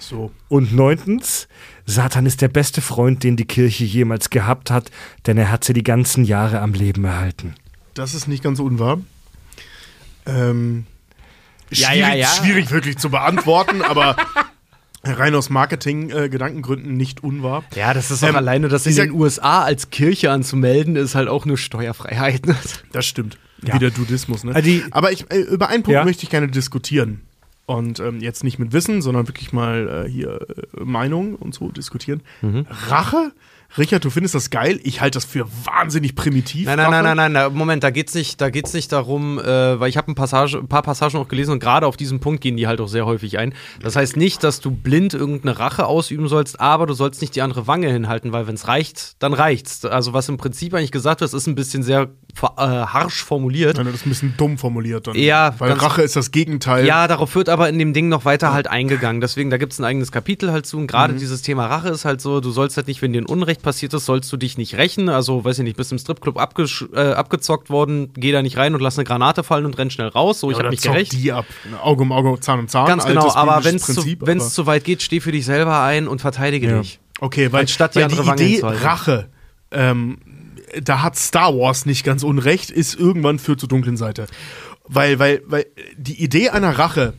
So. 0.01 0.33
Und 0.49 0.73
neuntens, 0.73 1.49
Satan 1.87 2.27
ist 2.27 2.41
der 2.41 2.49
beste 2.49 2.81
Freund, 2.81 3.23
den 3.23 3.37
die 3.37 3.45
Kirche 3.45 3.85
jemals 3.85 4.31
gehabt 4.31 4.71
hat, 4.71 4.91
denn 5.27 5.39
er 5.39 5.51
hat 5.51 5.65
sie 5.65 5.73
die 5.73 5.83
ganzen 5.85 6.25
Jahre 6.25 6.61
am 6.61 6.73
Leben 6.73 7.05
erhalten. 7.05 7.55
Das 7.95 8.15
ist 8.15 8.29
nicht 8.29 8.43
ganz 8.43 8.59
unwahr. 8.59 9.01
Ähm, 10.27 10.87
Ja, 11.71 11.89
schwierig, 11.89 12.01
ja, 12.09 12.15
ja. 12.15 12.27
schwierig 12.29 12.71
wirklich 12.71 12.99
zu 12.99 13.11
beantworten, 13.11 13.83
aber 13.83 14.17
rein 15.05 15.35
aus 15.35 15.51
Marketing-Gedankengründen 15.51 16.97
nicht 16.97 17.23
unwahr. 17.23 17.65
Ja, 17.75 17.95
das 17.95 18.11
ist 18.11 18.25
auch 18.25 18.29
Ähm, 18.29 18.37
alleine, 18.37 18.69
das 18.69 18.87
in 18.87 18.97
den 18.97 19.13
USA 19.13 19.63
als 19.63 19.91
Kirche 19.91 20.31
anzumelden, 20.31 20.97
ist 20.97 21.15
halt 21.15 21.29
auch 21.29 21.45
nur 21.45 21.59
Steuerfreiheit. 21.59 22.47
Ne? 22.47 22.57
Das 22.93 23.07
stimmt. 23.07 23.39
Wieder 23.61 23.91
Dudismus, 23.91 24.45
ne? 24.45 24.55
Also 24.55 24.71
Aber 24.93 25.11
ich, 25.13 25.31
äh, 25.33 25.39
über 25.41 25.69
einen 25.69 25.83
Punkt 25.83 25.95
Ja. 25.95 26.05
möchte 26.05 26.23
ich 26.23 26.31
gerne 26.31 26.49
diskutieren. 26.49 27.23
Und 27.67 28.01
ähm, 28.01 28.21
jetzt 28.21 28.45
nicht 28.45 28.59
mit 28.59 28.73
Wissen, 28.73 29.03
sondern 29.03 29.29
wirklich 29.29 29.53
mal 29.53 30.07
äh, 30.07 30.11
hier 30.11 30.41
äh, 30.41 30.85
Meinung 30.85 31.35
und 31.35 31.55
so 31.55 31.69
diskutieren. 31.71 32.23
Mhm. 32.41 32.67
Rache? 32.71 33.33
Richard, 33.77 34.03
du 34.03 34.11
findest 34.11 34.35
das 34.35 34.49
geil? 34.49 34.81
Ich 34.83 35.03
halte 35.03 35.17
das 35.17 35.27
für 35.27 35.47
wahnsinnig 35.65 36.15
primitiv. 36.15 36.67
Nein, 36.67 36.79
nein, 36.79 36.91
nein, 36.91 37.17
nein, 37.17 37.33
nein, 37.33 37.55
Moment, 37.55 37.85
da 37.85 37.91
geht's 37.91 38.15
nicht, 38.15 38.41
da 38.41 38.49
geht's 38.49 38.73
nicht 38.73 38.91
darum, 38.93 39.39
äh, 39.39 39.79
weil 39.79 39.91
ich 39.91 39.99
habe 39.99 40.11
ein, 40.11 40.15
Passage, 40.15 40.57
ein 40.59 40.69
paar 40.69 40.83
Passagen 40.83 41.19
auch 41.19 41.29
gelesen 41.29 41.53
und 41.53 41.61
gerade 41.61 41.87
auf 41.87 41.97
diesen 41.97 42.19
Punkt 42.19 42.41
gehen 42.41 42.57
die 42.57 42.67
halt 42.67 42.81
auch 42.81 42.89
sehr 42.89 43.05
häufig 43.05 43.39
ein. 43.39 43.53
Das 43.83 43.95
heißt 43.95 44.17
nicht, 44.17 44.43
dass 44.43 44.61
du 44.61 44.71
blind 44.71 45.13
irgendeine 45.13 45.59
Rache 45.59 45.87
ausüben 45.87 46.29
sollst, 46.29 46.61
aber 46.61 46.87
du 46.87 46.95
sollst 46.95 47.21
nicht 47.21 47.37
die 47.37 47.43
andere 47.43 47.67
Wange 47.67 47.91
hinhalten, 47.91 48.33
weil 48.33 48.47
wenn 48.47 48.55
es 48.55 48.69
reicht, 48.69 49.23
dann 49.23 49.35
reicht's. 49.35 49.85
Also 49.85 50.15
was 50.15 50.29
im 50.31 50.39
Prinzip 50.39 50.73
eigentlich 50.73 50.93
gesagt 50.93 51.21
wird, 51.21 51.33
ist 51.33 51.47
ein 51.47 51.55
bisschen 51.55 51.83
sehr 51.83 52.09
harsch 52.47 53.25
formuliert. 53.25 53.77
Nein, 53.77 53.87
das 53.87 53.97
ist 53.97 54.07
ein 54.07 54.11
bisschen 54.11 54.35
dumm 54.37 54.59
formuliert 54.59 55.07
dann. 55.07 55.17
Ja, 55.17 55.55
Weil 55.59 55.73
Rache 55.73 56.03
ist 56.03 56.17
das 56.17 56.31
Gegenteil. 56.31 56.87
Ja, 56.87 57.09
darauf 57.09 57.35
wird 57.35 57.49
aber 57.49 57.69
in 57.69 57.79
dem 57.79 57.93
Ding 57.93 58.09
noch 58.09 58.25
weiter 58.25 58.53
halt 58.53 58.69
eingegangen. 58.69 59.21
Deswegen, 59.21 59.51
da 59.51 59.57
gibt 59.57 59.73
es 59.73 59.79
ein 59.79 59.85
eigenes 59.85 60.13
Kapitel 60.13 60.53
halt 60.53 60.67
zu. 60.67 60.79
Und 60.79 60.87
gerade 60.87 61.15
dieses 61.15 61.43
Thema 61.43 61.67
Rache 61.67 61.89
ist 61.89 62.05
halt 62.05 62.21
so, 62.21 62.41
du 62.41 62.51
sollst 62.51 62.77
halt 62.77 62.87
nicht, 62.87 63.03
wenn 63.03 63.13
dir 63.13 63.23
ein 63.23 63.27
Unrecht 63.27 63.63
passiert 63.63 63.95
ist, 63.95 64.07
sollst 64.07 64.33
du 64.33 64.37
dich 64.37 64.59
nicht 64.59 64.77
rächen. 64.77 65.09
Also, 65.09 65.45
weiß 65.45 65.59
ich 65.59 65.65
nicht, 65.65 65.77
bist 65.77 65.93
im 65.93 65.99
Stripclub 65.99 66.37
äh, 66.37 67.01
abgezockt 67.13 67.71
worden, 67.71 68.11
geh 68.15 68.33
da 68.33 68.43
nicht 68.43 68.57
rein 68.57 68.75
und 68.75 68.81
lass 68.81 68.99
eine 68.99 69.05
Granate 69.05 69.43
fallen 69.43 69.65
und 69.65 69.77
renn 69.79 69.91
schnell 69.91 70.09
raus. 70.09 70.41
So, 70.41 70.51
ich 70.51 70.57
Oder 70.57 70.67
habe 70.67 70.75
mich 70.75 70.83
gerecht. 70.83 71.13
die 71.13 71.33
ab. 71.33 71.47
Auge 71.83 72.03
um 72.03 72.13
Auge, 72.13 72.41
Zahn 72.41 72.61
um 72.61 72.69
Zahn. 72.69 72.87
Ganz 72.87 73.05
genau, 73.05 73.33
aber 73.35 73.65
wenn 73.65 73.77
es 73.77 73.87
zu, 73.87 74.03
zu 74.03 74.67
weit 74.67 74.85
geht, 74.85 75.03
steh 75.03 75.21
für 75.21 75.33
dich 75.33 75.45
selber 75.45 75.83
ein 75.83 76.09
und 76.09 76.21
verteidige 76.21 76.79
dich. 76.79 77.01
Okay, 77.21 77.51
weil, 77.53 77.63
Anstatt 77.63 77.95
die 77.95 78.01
weil 78.01 78.37
die 78.37 78.59
Idee. 78.59 78.61
Rache, 78.63 79.29
ähm, 79.71 80.19
da 80.83 81.03
hat 81.03 81.17
Star 81.17 81.55
Wars 81.57 81.87
nicht 81.87 82.05
ganz 82.05 82.23
unrecht, 82.23 82.71
ist 82.71 82.95
irgendwann 82.95 83.39
führt 83.39 83.61
zur 83.61 83.69
dunklen 83.69 83.97
Seite. 83.97 84.27
Weil, 84.85 85.19
weil, 85.19 85.43
weil 85.47 85.67
die 85.97 86.23
Idee 86.23 86.51
einer 86.51 86.79
Rache, 86.79 87.15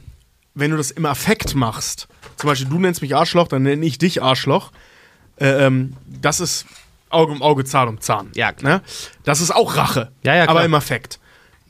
wenn 0.55 0.71
du 0.71 0.77
das 0.77 0.91
im 0.91 1.05
Affekt 1.05 1.55
machst, 1.55 2.07
zum 2.37 2.49
Beispiel 2.49 2.69
du 2.69 2.79
nennst 2.79 3.01
mich 3.01 3.15
Arschloch, 3.15 3.47
dann 3.47 3.63
nenne 3.63 3.85
ich 3.85 3.97
dich 3.97 4.21
Arschloch, 4.23 4.71
äh, 5.39 5.65
ähm, 5.65 5.93
das 6.07 6.39
ist 6.39 6.65
Auge 7.09 7.31
um 7.31 7.41
Auge, 7.41 7.63
Zahn 7.65 7.87
um 7.87 8.01
Zahn. 8.01 8.29
Ja, 8.35 8.51
klar. 8.51 8.77
Ne? 8.77 8.81
Das 9.23 9.41
ist 9.41 9.51
auch 9.51 9.75
Rache, 9.77 10.11
Ja, 10.23 10.35
ja, 10.35 10.47
aber 10.47 10.63
im 10.63 10.73
Affekt. 10.73 11.19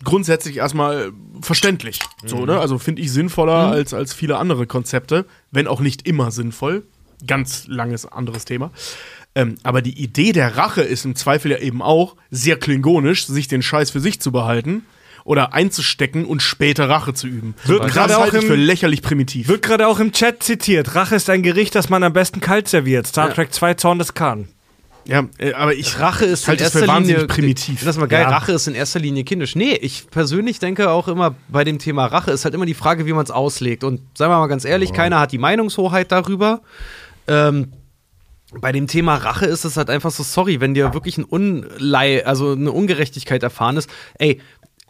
Grundsätzlich 0.04 0.58
erstmal 0.58 1.12
verständlich. 1.42 2.00
So, 2.26 2.46
ne? 2.46 2.60
Also 2.60 2.78
finde 2.80 3.02
ich 3.02 3.12
sinnvoller 3.12 3.68
Mhm. 3.68 3.74
als, 3.74 3.94
als 3.94 4.14
viele 4.14 4.38
andere 4.38 4.66
Konzepte, 4.68 5.26
wenn 5.52 5.68
auch 5.68 5.82
nicht 5.82 6.08
immer 6.08 6.32
sinnvoll. 6.32 6.84
Ganz 7.28 7.68
langes 7.68 8.06
anderes 8.06 8.46
Thema. 8.46 8.72
Ähm, 9.36 9.56
aber 9.64 9.82
die 9.82 10.02
Idee 10.02 10.32
der 10.32 10.58
Rache 10.58 10.82
ist 10.82 11.06
im 11.06 11.16
Zweifel 11.16 11.52
ja 11.52 11.58
eben 11.60 11.82
auch 11.82 12.16
sehr 12.32 12.58
klingonisch, 12.58 13.26
sich 13.28 13.48
den 13.48 13.62
Scheiß 13.62 13.92
für 13.92 14.00
sich 14.00 14.20
zu 14.20 14.32
behalten 14.32 14.84
oder 15.24 15.54
einzustecken 15.54 16.26
und 16.26 16.42
später 16.42 16.90
Rache 16.90 17.14
zu 17.14 17.28
üben. 17.28 17.54
Wird 17.66 17.88
gerade 17.92 18.14
das 18.14 18.18
auch 18.18 18.34
im- 18.34 18.42
für 18.42 18.56
lächerlich 18.56 19.02
primitiv. 19.04 19.48
Wird 19.48 19.62
gerade 19.62 19.88
auch 19.88 20.00
im 20.00 20.12
Chat 20.12 20.42
zitiert. 20.42 20.96
Rache 20.96 21.16
ist 21.16 21.30
ein 21.30 21.44
Gericht, 21.44 21.76
das 21.76 21.90
man 21.90 22.04
am 22.04 22.14
besten 22.14 22.40
kalt 22.42 22.68
serviert. 22.68 23.06
Star 23.08 23.32
Trek 23.34 23.54
2 23.54 23.76
Zorn 23.76 24.00
des 24.00 24.14
Khan. 24.16 24.48
ja, 25.06 25.26
äh, 25.38 25.54
aber 25.54 25.76
ich 25.76 26.00
Rache 26.00 26.26
ist 26.26 26.48
halte 26.48 26.64
in 26.64 26.68
es 26.68 26.72
für 26.74 26.80
erster 26.80 26.92
wahnsinnig 26.94 27.22
Linie 27.22 27.28
primitiv. 27.28 27.84
Das 27.84 27.98
mal 27.98 28.08
geil. 28.08 28.22
Ja. 28.24 28.30
Rache 28.30 28.54
ist 28.54 28.68
in 28.68 28.74
erster 28.76 29.00
Linie 29.00 29.24
kindisch. 29.24 29.56
Nee, 29.56 29.74
ich 29.76 30.10
persönlich 30.10 30.58
denke 30.60 30.90
auch 30.90 31.08
immer 31.08 31.36
bei 31.50 31.64
dem 31.64 31.78
Thema 31.78 32.06
Rache 32.08 32.32
ist 32.32 32.46
halt 32.46 32.56
immer 32.56 32.66
die 32.66 32.74
Frage, 32.74 33.06
wie 33.06 33.14
man 33.14 33.24
es 33.24 33.32
auslegt. 33.32 33.84
Und 33.84 34.02
seien 34.18 34.30
wir 34.32 34.40
mal 34.40 34.48
ganz 34.48 34.66
ehrlich, 34.66 34.92
keiner 34.94 35.20
hat 35.20 35.32
die 35.32 35.38
Meinungshoheit 35.38 36.12
darüber. 36.12 36.62
Ähm, 37.28 37.74
bei 38.60 38.72
dem 38.72 38.88
Thema 38.88 39.16
Rache 39.16 39.46
ist 39.46 39.66
es 39.66 39.78
halt 39.78 39.90
einfach 39.90 40.12
so, 40.12 40.24
sorry, 40.24 40.60
wenn 40.60 40.74
dir 40.74 40.94
wirklich 40.94 41.18
ein 41.18 41.24
Unlei, 41.24 42.26
also 42.26 42.52
eine 42.52 42.72
Ungerechtigkeit 42.72 43.44
erfahren 43.44 43.78
ist, 43.78 43.90
ey, 44.18 44.42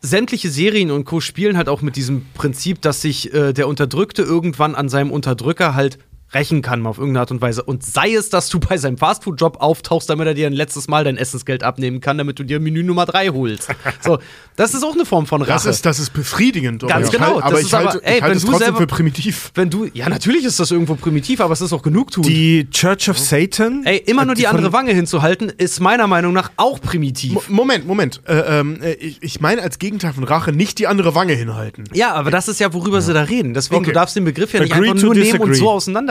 sämtliche 0.01 0.49
Serien 0.49 0.91
und 0.91 1.05
Co. 1.05 1.19
spielen 1.19 1.57
halt 1.57 1.67
auch 1.67 1.81
mit 1.81 1.95
diesem 1.95 2.25
Prinzip, 2.33 2.81
dass 2.81 3.01
sich 3.01 3.33
äh, 3.33 3.53
der 3.53 3.67
Unterdrückte 3.67 4.21
irgendwann 4.21 4.75
an 4.75 4.87
seinem 4.87 5.11
Unterdrücker 5.11 5.75
halt 5.75 5.99
rächen 6.33 6.61
kann, 6.61 6.85
auf 6.85 6.97
irgendeine 6.97 7.21
Art 7.21 7.31
und 7.31 7.41
Weise. 7.41 7.63
Und 7.63 7.83
sei 7.83 8.13
es, 8.13 8.29
dass 8.29 8.49
du 8.49 8.59
bei 8.59 8.77
seinem 8.77 8.97
Fastfood-Job 8.97 9.57
auftauchst, 9.61 10.09
damit 10.09 10.27
er 10.27 10.33
dir 10.35 10.47
ein 10.47 10.53
letztes 10.53 10.87
Mal 10.87 11.03
dein 11.03 11.17
Essensgeld 11.17 11.63
abnehmen 11.63 12.01
kann, 12.01 12.17
damit 12.19 12.37
du 12.39 12.43
dir 12.43 12.59
Menü 12.59 12.83
Nummer 12.83 13.05
3 13.05 13.29
holst. 13.29 13.69
So, 14.01 14.19
das 14.55 14.73
ist 14.73 14.83
auch 14.83 14.93
eine 14.93 15.05
Form 15.05 15.25
von 15.25 15.41
Rache. 15.41 15.51
das 15.51 15.65
ist, 15.65 15.85
das 15.85 15.99
ist 15.99 16.11
befriedigend. 16.13 16.87
Ganz 16.87 17.07
ich 17.07 17.11
genau, 17.13 17.25
Halte, 17.35 17.43
aber 17.43 17.51
das 17.51 17.59
ich 17.61 17.65
ist 17.67 17.73
aber- 17.73 17.89
halte, 17.91 18.05
ey, 18.05 18.17
ich 18.17 18.21
halte 18.21 18.37
es 18.37 18.43
trotzdem 18.43 18.59
selber- 18.59 18.77
für 18.77 18.87
primitiv. 18.87 19.51
wenn 19.55 19.69
du, 19.69 19.85
ja, 19.93 20.07
natürlich 20.09 20.45
ist 20.45 20.59
das 20.59 20.71
irgendwo 20.71 20.95
primitiv, 20.95 21.41
aber 21.41 21.53
es 21.53 21.61
ist 21.61 21.73
auch 21.73 21.81
genug 21.81 22.11
tun. 22.11 22.23
Die 22.23 22.69
Church 22.69 23.09
of 23.09 23.17
Satan. 23.19 23.81
Ey, 23.85 23.97
immer 24.05 24.25
nur 24.25 24.35
die 24.35 24.47
andere 24.47 24.71
Wange 24.71 24.93
hinzuhalten, 24.93 25.51
ist 25.57 25.79
meiner 25.79 26.07
Meinung 26.07 26.33
nach 26.33 26.51
auch 26.57 26.79
primitiv. 26.79 27.33
Mo- 27.33 27.43
Moment, 27.49 27.87
Moment. 27.87 28.21
Äh, 28.27 28.59
ähm, 28.59 28.79
äh, 28.81 28.93
ich, 28.93 29.17
ich 29.21 29.41
meine 29.41 29.61
als 29.63 29.79
Gegenteil 29.79 30.13
von 30.13 30.23
Rache 30.23 30.51
nicht 30.51 30.79
die 30.79 30.87
andere 30.87 31.15
Wange 31.15 31.33
hinhalten. 31.33 31.83
Ja, 31.93 32.13
aber 32.13 32.31
das 32.31 32.47
ist 32.47 32.59
ja, 32.59 32.73
worüber 32.73 33.01
sie 33.01 33.13
da 33.13 33.23
reden. 33.23 33.53
Deswegen, 33.53 33.81
Okay. 33.81 33.87
du 33.91 33.93
darfst 33.93 34.15
den 34.15 34.25
Begriff 34.25 34.53
ja 34.53 34.61
nicht 34.61 34.73
Agree 34.73 34.89
einfach 34.91 35.03
nur 35.03 35.13
nehmen 35.15 35.39
und 35.39 35.49
disagree. 35.49 35.53
so 35.55 35.69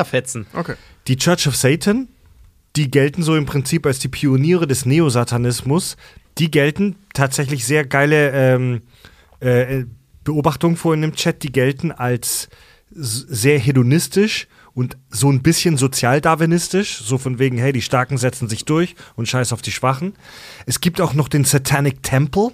auseinanderfetzen. 0.09 0.47
Okay. 0.53 0.75
Die 1.07 1.17
Church 1.17 1.47
of 1.47 1.57
Satan, 1.57 2.09
die 2.77 2.91
gelten 2.91 3.23
so 3.23 3.37
im 3.37 3.47
Prinzip 3.47 3.87
als 3.87 3.99
die 3.99 4.09
Pioniere 4.09 4.67
des 4.67 4.87
Neosatanismus. 4.87 5.97
Die 6.39 6.51
gelten 6.51 6.97
tatsächlich 7.15 7.65
sehr 7.67 7.85
geile 7.85 8.31
ähm, 8.31 8.83
äh, 9.41 9.85
Beobachtungen 10.25 10.77
vorhin 10.77 11.03
im 11.03 11.15
Chat, 11.15 11.43
die 11.43 11.53
gelten 11.53 11.91
als 11.91 12.49
sehr 12.91 13.59
hedonistisch 13.59 14.47
und 14.75 14.97
so 15.11 15.31
ein 15.31 15.43
bisschen 15.43 15.77
sozialdarwinistisch, 15.77 16.99
so 16.99 17.19
von 17.19 17.39
wegen, 17.39 17.59
hey, 17.59 17.73
die 17.73 17.83
Starken 17.83 18.17
setzen 18.17 18.49
sich 18.49 18.65
durch 18.65 18.95
und 19.17 19.29
scheiß 19.29 19.53
auf 19.53 19.63
die 19.63 19.73
Schwachen. 19.73 20.15
Es 20.67 20.81
gibt 20.81 21.01
auch 21.01 21.15
noch 21.15 21.29
den 21.29 21.45
Satanic 21.45 22.03
Temple, 22.03 22.53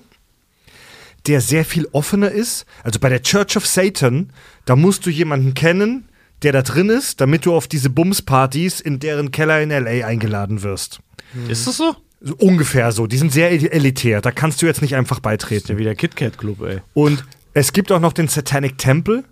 der 1.26 1.40
sehr 1.40 1.64
viel 1.64 1.86
offener 1.92 2.30
ist. 2.30 2.64
Also 2.82 2.98
bei 2.98 3.08
der 3.08 3.22
Church 3.22 3.56
of 3.56 3.66
Satan, 3.66 4.32
da 4.64 4.76
musst 4.76 5.06
du 5.06 5.10
jemanden 5.10 5.54
kennen, 5.54 6.08
der 6.42 6.52
da 6.52 6.62
drin 6.62 6.90
ist, 6.90 7.20
damit 7.20 7.46
du 7.46 7.54
auf 7.54 7.68
diese 7.68 7.90
Bumspartys 7.90 8.80
in 8.80 8.98
deren 8.98 9.30
Keller 9.30 9.62
in 9.62 9.70
LA 9.70 10.06
eingeladen 10.06 10.62
wirst. 10.62 11.00
Ist 11.48 11.66
das 11.66 11.76
so? 11.76 11.96
So 12.20 12.34
ungefähr 12.36 12.92
so. 12.92 13.06
Die 13.06 13.18
sind 13.18 13.32
sehr 13.32 13.50
elitär. 13.50 14.20
Da 14.20 14.30
kannst 14.30 14.62
du 14.62 14.66
jetzt 14.66 14.82
nicht 14.82 14.94
einfach 14.96 15.20
beitreten. 15.20 15.72
Ja, 15.72 15.78
wie 15.78 15.84
der 15.84 15.94
KitKat 15.94 16.38
Club, 16.38 16.62
ey. 16.62 16.80
Und 16.94 17.24
es 17.52 17.72
gibt 17.72 17.92
auch 17.92 18.00
noch 18.00 18.12
den 18.12 18.28
Satanic 18.28 18.78
Temple. 18.78 19.24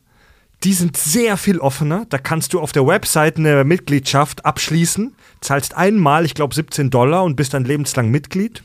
Die 0.65 0.75
sind 0.75 0.97
sehr 0.97 1.37
viel 1.37 1.59
offener. 1.59 2.07
Da 2.09 2.19
kannst 2.19 2.53
du 2.53 2.61
auf 2.61 2.73
der 2.73 2.87
Website 2.87 3.37
eine 3.37 3.65
Mitgliedschaft 3.65 4.45
abschließen, 4.45 5.15
zahlst 5.41 5.77
einmal, 5.77 6.25
ich 6.25 6.35
glaube, 6.35 6.55
17 6.55 6.91
Dollar 6.91 7.25
und 7.25 7.35
bist 7.35 7.55
dann 7.55 7.65
lebenslang 7.65 8.11
Mitglied. 8.11 8.63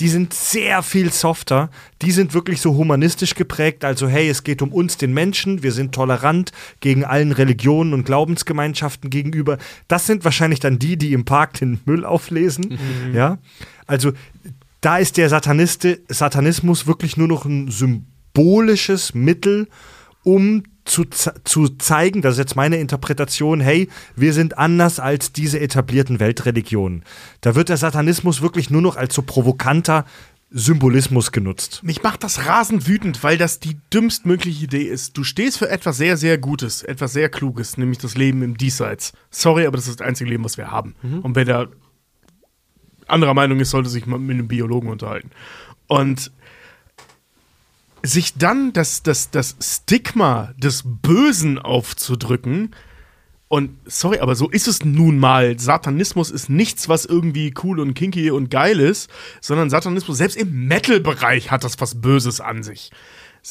Die 0.00 0.08
sind 0.08 0.32
sehr 0.32 0.82
viel 0.82 1.12
softer. 1.12 1.70
Die 2.02 2.10
sind 2.10 2.32
wirklich 2.32 2.60
so 2.60 2.74
humanistisch 2.74 3.34
geprägt. 3.34 3.84
Also, 3.84 4.08
hey, 4.08 4.28
es 4.28 4.42
geht 4.44 4.62
um 4.62 4.72
uns, 4.72 4.96
den 4.96 5.12
Menschen. 5.12 5.62
Wir 5.62 5.72
sind 5.72 5.94
tolerant 5.94 6.52
gegen 6.80 7.04
allen 7.04 7.32
Religionen 7.32 7.92
und 7.92 8.04
Glaubensgemeinschaften 8.04 9.10
gegenüber. 9.10 9.58
Das 9.88 10.06
sind 10.06 10.24
wahrscheinlich 10.24 10.60
dann 10.60 10.78
die, 10.78 10.96
die 10.96 11.12
im 11.12 11.26
Park 11.26 11.54
den 11.54 11.80
Müll 11.84 12.04
auflesen. 12.04 12.78
Ja. 13.12 13.38
Also, 13.86 14.12
da 14.80 14.96
ist 14.96 15.18
der 15.18 15.28
Sataniste, 15.28 16.00
Satanismus 16.08 16.86
wirklich 16.86 17.16
nur 17.16 17.28
noch 17.28 17.44
ein 17.44 17.70
symbolisches 17.70 19.14
Mittel, 19.14 19.68
um 20.22 20.62
zu, 20.90 21.04
zu 21.04 21.68
zeigen, 21.68 22.20
das 22.20 22.32
ist 22.32 22.38
jetzt 22.38 22.56
meine 22.56 22.76
Interpretation, 22.76 23.60
hey, 23.60 23.88
wir 24.16 24.32
sind 24.32 24.58
anders 24.58 24.98
als 24.98 25.32
diese 25.32 25.60
etablierten 25.60 26.20
Weltreligionen. 26.20 27.04
Da 27.40 27.54
wird 27.54 27.68
der 27.68 27.76
Satanismus 27.76 28.42
wirklich 28.42 28.70
nur 28.70 28.82
noch 28.82 28.96
als 28.96 29.14
so 29.14 29.22
provokanter 29.22 30.04
Symbolismus 30.52 31.30
genutzt. 31.30 31.82
Mich 31.84 32.02
macht 32.02 32.24
das 32.24 32.46
rasend 32.46 32.88
wütend, 32.88 33.22
weil 33.22 33.38
das 33.38 33.60
die 33.60 33.76
dümmstmögliche 33.94 34.64
Idee 34.64 34.82
ist. 34.82 35.16
Du 35.16 35.22
stehst 35.22 35.58
für 35.58 35.70
etwas 35.70 35.96
sehr, 35.96 36.16
sehr 36.16 36.38
Gutes, 36.38 36.82
etwas 36.82 37.12
sehr 37.12 37.28
Kluges, 37.28 37.78
nämlich 37.78 37.98
das 37.98 38.16
Leben 38.16 38.42
im 38.42 38.56
Diesseits. 38.56 39.12
Sorry, 39.30 39.66
aber 39.66 39.76
das 39.76 39.86
ist 39.86 40.00
das 40.00 40.06
einzige 40.06 40.28
Leben, 40.28 40.42
was 40.42 40.56
wir 40.56 40.72
haben. 40.72 40.96
Und 41.22 41.36
wer 41.36 41.44
da 41.44 41.68
anderer 43.06 43.34
Meinung 43.34 43.60
ist, 43.60 43.70
sollte 43.70 43.88
sich 43.88 44.06
mal 44.06 44.18
mit 44.18 44.34
einem 44.34 44.48
Biologen 44.48 44.88
unterhalten. 44.88 45.30
Und 45.86 46.32
sich 48.02 48.34
dann 48.34 48.72
das, 48.72 49.02
das, 49.02 49.30
das 49.30 49.56
Stigma 49.60 50.52
des 50.58 50.82
Bösen 50.84 51.58
aufzudrücken, 51.58 52.74
und 53.52 53.70
sorry, 53.84 54.20
aber 54.20 54.36
so 54.36 54.48
ist 54.48 54.68
es 54.68 54.84
nun 54.84 55.18
mal. 55.18 55.58
Satanismus 55.58 56.30
ist 56.30 56.48
nichts, 56.48 56.88
was 56.88 57.04
irgendwie 57.04 57.52
cool 57.64 57.80
und 57.80 57.94
kinky 57.94 58.30
und 58.30 58.48
geil 58.48 58.78
ist, 58.78 59.10
sondern 59.40 59.70
Satanismus, 59.70 60.18
selbst 60.18 60.36
im 60.36 60.68
Metal-Bereich 60.68 61.50
hat 61.50 61.64
das 61.64 61.80
was 61.80 62.00
Böses 62.00 62.40
an 62.40 62.62
sich. 62.62 62.92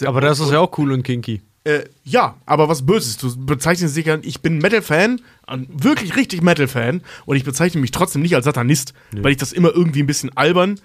Aber 0.06 0.22
das 0.22 0.40
ist 0.40 0.52
ja 0.52 0.60
auch 0.60 0.78
cool 0.78 0.94
und 0.94 1.04
kinky. 1.04 1.42
Äh, 1.66 1.82
ja, 2.06 2.38
aber 2.46 2.70
was 2.70 2.86
Böses. 2.86 3.18
Du 3.18 3.46
bezeichnest 3.46 3.98
dich 3.98 4.06
ja, 4.06 4.18
ich 4.22 4.40
bin 4.42 4.60
Metal-Fan, 4.60 5.20
wirklich 5.68 6.16
richtig 6.16 6.44
Metal-Fan, 6.44 7.02
und 7.26 7.36
ich 7.36 7.44
bezeichne 7.44 7.82
mich 7.82 7.92
trotzdem 7.92 8.22
nicht 8.22 8.36
als 8.36 8.46
Satanist, 8.46 8.94
weil 9.12 9.32
ich 9.34 9.38
das 9.38 9.52
immer 9.52 9.76
irgendwie 9.76 10.02
ein 10.02 10.08
bisschen 10.08 10.32
albern, 10.38 10.80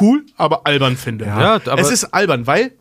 cool, 0.00 0.26
aber 0.36 0.66
albern 0.66 0.96
finde. 0.96 1.26
Ja, 1.26 1.60
aber- 1.64 1.78
es 1.80 1.92
ist 1.92 2.06
albern, 2.12 2.48
weil 2.48 2.72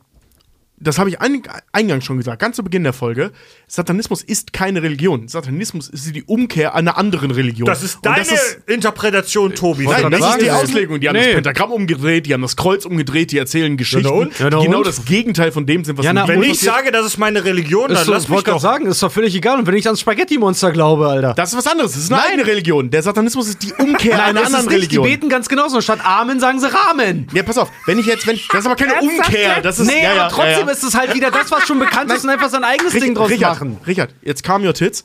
das 0.79 0.99
habe 0.99 1.09
ich 1.09 1.19
ein, 1.21 1.41
eingangs 1.71 2.05
schon 2.05 2.17
gesagt, 2.17 2.39
ganz 2.39 2.55
zu 2.55 2.63
Beginn 2.63 2.83
der 2.83 2.93
Folge, 2.93 3.31
Satanismus 3.67 4.21
ist 4.23 4.53
keine 4.53 4.83
Religion. 4.83 5.27
Satanismus 5.27 5.89
ist 5.89 6.15
die 6.15 6.23
Umkehr 6.23 6.75
einer 6.75 6.97
anderen 6.97 7.31
Religion. 7.31 7.65
Das 7.65 7.83
ist 7.83 7.95
Und 7.95 8.05
deine 8.05 8.19
das 8.19 8.31
ist- 8.31 8.59
Interpretation, 8.67 9.53
Tobi. 9.55 9.85
Nein, 9.87 10.11
das 10.11 10.21
ist 10.21 10.41
die 10.41 10.51
Auslegung. 10.51 10.99
Die 10.99 11.07
haben 11.09 11.15
Nee. 11.15 11.25
das 11.25 11.33
Pentagramm 11.33 11.71
umgedreht, 11.71 12.25
die 12.27 12.33
haben 12.33 12.41
das 12.41 12.55
Kreuz 12.55 12.85
umgedreht, 12.85 13.31
die 13.31 13.37
erzählen 13.37 13.75
Geschichten, 13.75 14.07
und? 14.07 14.37
Ja, 14.39 14.49
na 14.49 14.59
die 14.59 14.65
genau 14.65 14.77
und? 14.79 14.87
das 14.87 15.03
Gegenteil 15.05 15.51
von 15.51 15.65
dem 15.65 15.83
sind, 15.83 15.97
was 15.97 16.05
Ja, 16.05 16.13
na, 16.13 16.27
Wenn 16.27 16.43
ich 16.43 16.59
sage, 16.59 16.91
das 16.91 17.05
ist 17.05 17.17
meine 17.17 17.43
Religion, 17.43 17.87
dann 17.89 17.97
Ist 17.97 18.05
so, 18.05 18.11
lass 18.11 18.23
ich 18.23 18.29
mich 18.29 18.43
doch. 18.43 18.59
sagen, 18.59 18.85
ist 18.85 19.01
doch 19.01 19.11
völlig 19.11 19.33
egal. 19.35 19.57
Und 19.59 19.67
wenn 19.67 19.75
ich 19.75 19.85
ans 19.87 19.99
Spaghetti-Monster 19.99 20.71
glaube, 20.71 21.07
Alter. 21.07 21.33
Das 21.33 21.51
ist 21.51 21.57
was 21.57 21.67
anderes. 21.67 21.93
Das 21.93 22.03
ist 22.03 22.11
eine 22.13 22.21
eigene 22.23 22.45
Religion. 22.45 22.89
Der 22.91 23.01
Satanismus 23.01 23.47
ist 23.49 23.63
die 23.63 23.73
Umkehr 23.73 24.23
einer 24.23 24.45
anderen 24.45 24.65
nicht. 24.65 24.73
Religion. 24.75 25.03
Die 25.05 25.09
beten 25.11 25.29
ganz 25.29 25.49
genauso. 25.49 25.81
Statt 25.81 25.99
Amen 26.03 26.39
sagen 26.39 26.59
sie 26.59 26.67
Rahmen. 26.71 27.27
ja, 27.33 27.43
pass 27.43 27.57
auf, 27.57 27.71
wenn 27.87 27.97
ich 27.99 28.05
jetzt, 28.05 28.27
wenn 28.27 28.35
ich, 28.35 28.47
das 28.47 28.59
ist 28.61 28.65
aber 28.67 28.75
keine 28.75 29.01
Umkehr. 29.01 29.61
Das 29.61 29.79
ist, 29.79 29.87
nee, 29.87 30.03
ja, 30.03 30.13
ja, 30.15 30.25
aber 30.25 30.33
trotzdem 30.33 30.66
ist 30.67 30.83
es 30.83 30.95
halt 30.95 31.13
wieder 31.13 31.31
das, 31.31 31.51
was 31.51 31.67
schon 31.67 31.79
bekannt 31.79 32.11
ist 32.11 32.23
und 32.23 32.29
einfach 32.29 32.49
sein 32.49 32.63
eigenes 32.63 32.93
Ding 32.93 33.15
draus 33.15 33.29
Richard, 33.29 33.53
machen. 33.53 33.79
Richard, 33.85 34.13
jetzt 34.21 34.43
kam 34.43 34.63
your 34.63 34.73
tits. 34.73 35.03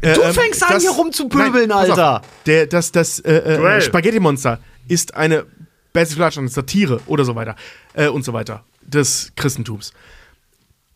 Du 0.00 0.32
fängst 0.32 0.62
an, 0.62 0.80
hier 0.80 0.90
rumzupöbeln, 0.90 1.72
auf. 1.72 1.90
Alter. 1.90 2.22
Der, 2.44 2.66
das 2.66 2.92
das 2.92 3.18
äh, 3.20 3.36
äh, 3.36 3.56
Duell. 3.56 3.80
Spaghetti-Monster 3.80 4.60
ist 4.88 5.14
eine 5.14 5.46
Basic 5.92 6.16
Flash, 6.16 6.38
eine 6.38 6.48
Satire 6.48 7.00
oder 7.06 7.24
so 7.24 7.34
weiter 7.34 7.56
äh, 7.94 8.08
und 8.08 8.24
so 8.24 8.32
weiter 8.32 8.64
des 8.82 9.32
Christentums. 9.36 9.92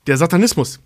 Der 0.07 0.17
Satanismus 0.17 0.81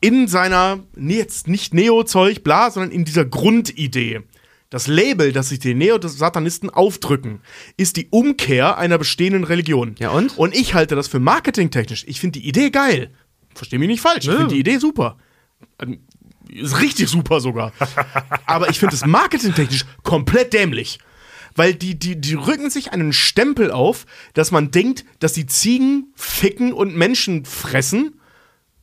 in 0.00 0.28
seiner, 0.28 0.80
nee, 0.96 1.18
jetzt 1.18 1.46
nicht 1.46 1.74
Neo-Zeug, 1.74 2.42
bla, 2.42 2.70
sondern 2.70 2.90
in 2.90 3.04
dieser 3.04 3.24
Grundidee. 3.24 4.22
Das 4.70 4.86
Label, 4.86 5.32
das 5.32 5.48
sich 5.48 5.58
die 5.58 5.74
Neo-Satanisten 5.74 6.70
aufdrücken, 6.70 7.40
ist 7.76 7.96
die 7.96 8.06
Umkehr 8.10 8.78
einer 8.78 8.98
bestehenden 8.98 9.42
Religion. 9.42 9.96
Ja, 9.98 10.10
und? 10.10 10.38
Und 10.38 10.54
ich 10.54 10.74
halte 10.74 10.94
das 10.94 11.08
für 11.08 11.18
marketingtechnisch. 11.18 12.04
Ich 12.06 12.20
finde 12.20 12.38
die 12.38 12.48
Idee 12.48 12.70
geil. 12.70 13.10
Versteh 13.52 13.78
mich 13.78 13.88
nicht 13.88 14.00
falsch. 14.00 14.26
Ich 14.26 14.30
finde 14.30 14.46
die 14.46 14.60
Idee 14.60 14.78
super. 14.78 15.18
Ähm, 15.80 15.98
Ist 16.48 16.80
richtig 16.80 17.08
super 17.08 17.40
sogar. 17.40 17.72
Aber 18.46 18.70
ich 18.70 18.78
finde 18.78 18.94
es 18.94 19.04
marketingtechnisch 19.04 19.84
komplett 20.04 20.52
dämlich. 20.52 21.00
Weil 21.56 21.74
die, 21.74 21.98
die, 21.98 22.20
die 22.20 22.34
rücken 22.34 22.70
sich 22.70 22.92
einen 22.92 23.12
Stempel 23.12 23.72
auf, 23.72 24.06
dass 24.34 24.52
man 24.52 24.70
denkt, 24.70 25.04
dass 25.18 25.32
die 25.32 25.46
Ziegen 25.46 26.12
ficken 26.14 26.72
und 26.72 26.94
Menschen 26.94 27.44
fressen 27.44 28.20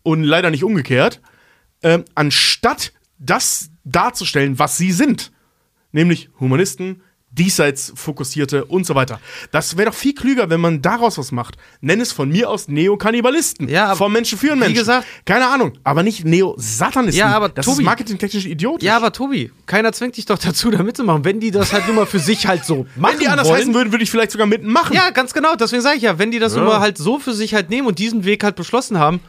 und 0.04 0.24
leider 0.24 0.52
nicht 0.52 0.66
umgekehrt, 0.66 1.22
ähm, 1.82 2.04
anstatt 2.14 2.92
das 3.20 3.70
darzustellen, 3.86 4.60
was 4.60 4.78
sie 4.78 4.92
sind. 4.92 5.32
Nämlich 5.98 6.30
Humanisten, 6.40 7.02
diesseits 7.32 7.92
fokussierte 7.96 8.66
und 8.66 8.86
so 8.86 8.94
weiter. 8.94 9.20
Das 9.52 9.78
wäre 9.78 9.90
doch 9.90 9.98
viel 9.98 10.14
klüger, 10.14 10.50
wenn 10.52 10.62
man 10.62 10.82
daraus 10.84 11.18
was 11.18 11.32
macht. 11.32 11.58
Nenn 11.82 12.00
es 12.00 12.12
von 12.12 12.30
mir 12.30 12.50
aus 12.52 12.68
Neokannibalisten. 12.68 13.68
Ja, 13.68 13.96
Vom 13.96 14.14
Menschen 14.14 14.38
für 14.38 14.52
einen 14.52 14.60
Menschen. 14.60 14.76
gesagt- 14.78 15.08
Keine 15.26 15.48
Ahnung, 15.48 15.74
aber 15.84 16.04
nicht 16.04 16.24
Neo-Satanisten. 16.24 17.20
Ja, 17.20 17.36
aber 17.36 17.50
das 17.50 17.66
Tobi- 17.66 17.82
ist 17.82 17.86
marketingtechnisch 17.86 18.46
idiotisch. 18.46 18.86
Ja, 18.86 18.98
aber 18.98 19.12
Tobi, 19.12 19.52
keiner 19.66 19.92
zwingt 19.92 20.18
dich 20.18 20.26
doch 20.28 20.38
dazu, 20.38 20.70
da 20.70 20.84
mitzumachen. 20.84 21.26
Wenn 21.26 21.40
die 21.40 21.50
das 21.50 21.74
halt 21.74 21.88
nur 21.88 21.96
mal 21.96 22.06
für 22.06 22.20
sich 22.20 22.46
halt 22.46 22.64
so 22.64 22.86
machen 22.96 23.14
wenn 23.14 23.20
die 23.22 23.28
anders 23.28 23.48
wollen. 23.48 23.60
heißen 23.60 23.74
würden, 23.74 23.92
würde 23.92 24.04
ich 24.04 24.12
vielleicht 24.12 24.32
sogar 24.32 24.46
mitmachen. 24.48 24.96
Ja, 24.96 25.10
ganz 25.10 25.34
genau. 25.34 25.56
Deswegen 25.56 25.82
sage 25.82 25.98
ich 25.98 26.04
ja, 26.04 26.20
wenn 26.20 26.30
die 26.32 26.38
das 26.40 26.56
nur 26.56 26.66
mal 26.66 26.80
halt 26.80 26.98
so 27.00 27.18
für 27.20 27.34
sich 27.34 27.56
halt 27.56 27.72
nehmen 27.72 27.88
und 27.88 27.98
diesen 27.98 28.24
Weg 28.24 28.44
halt 28.44 28.56
beschlossen 28.56 29.00
haben, 29.00 29.20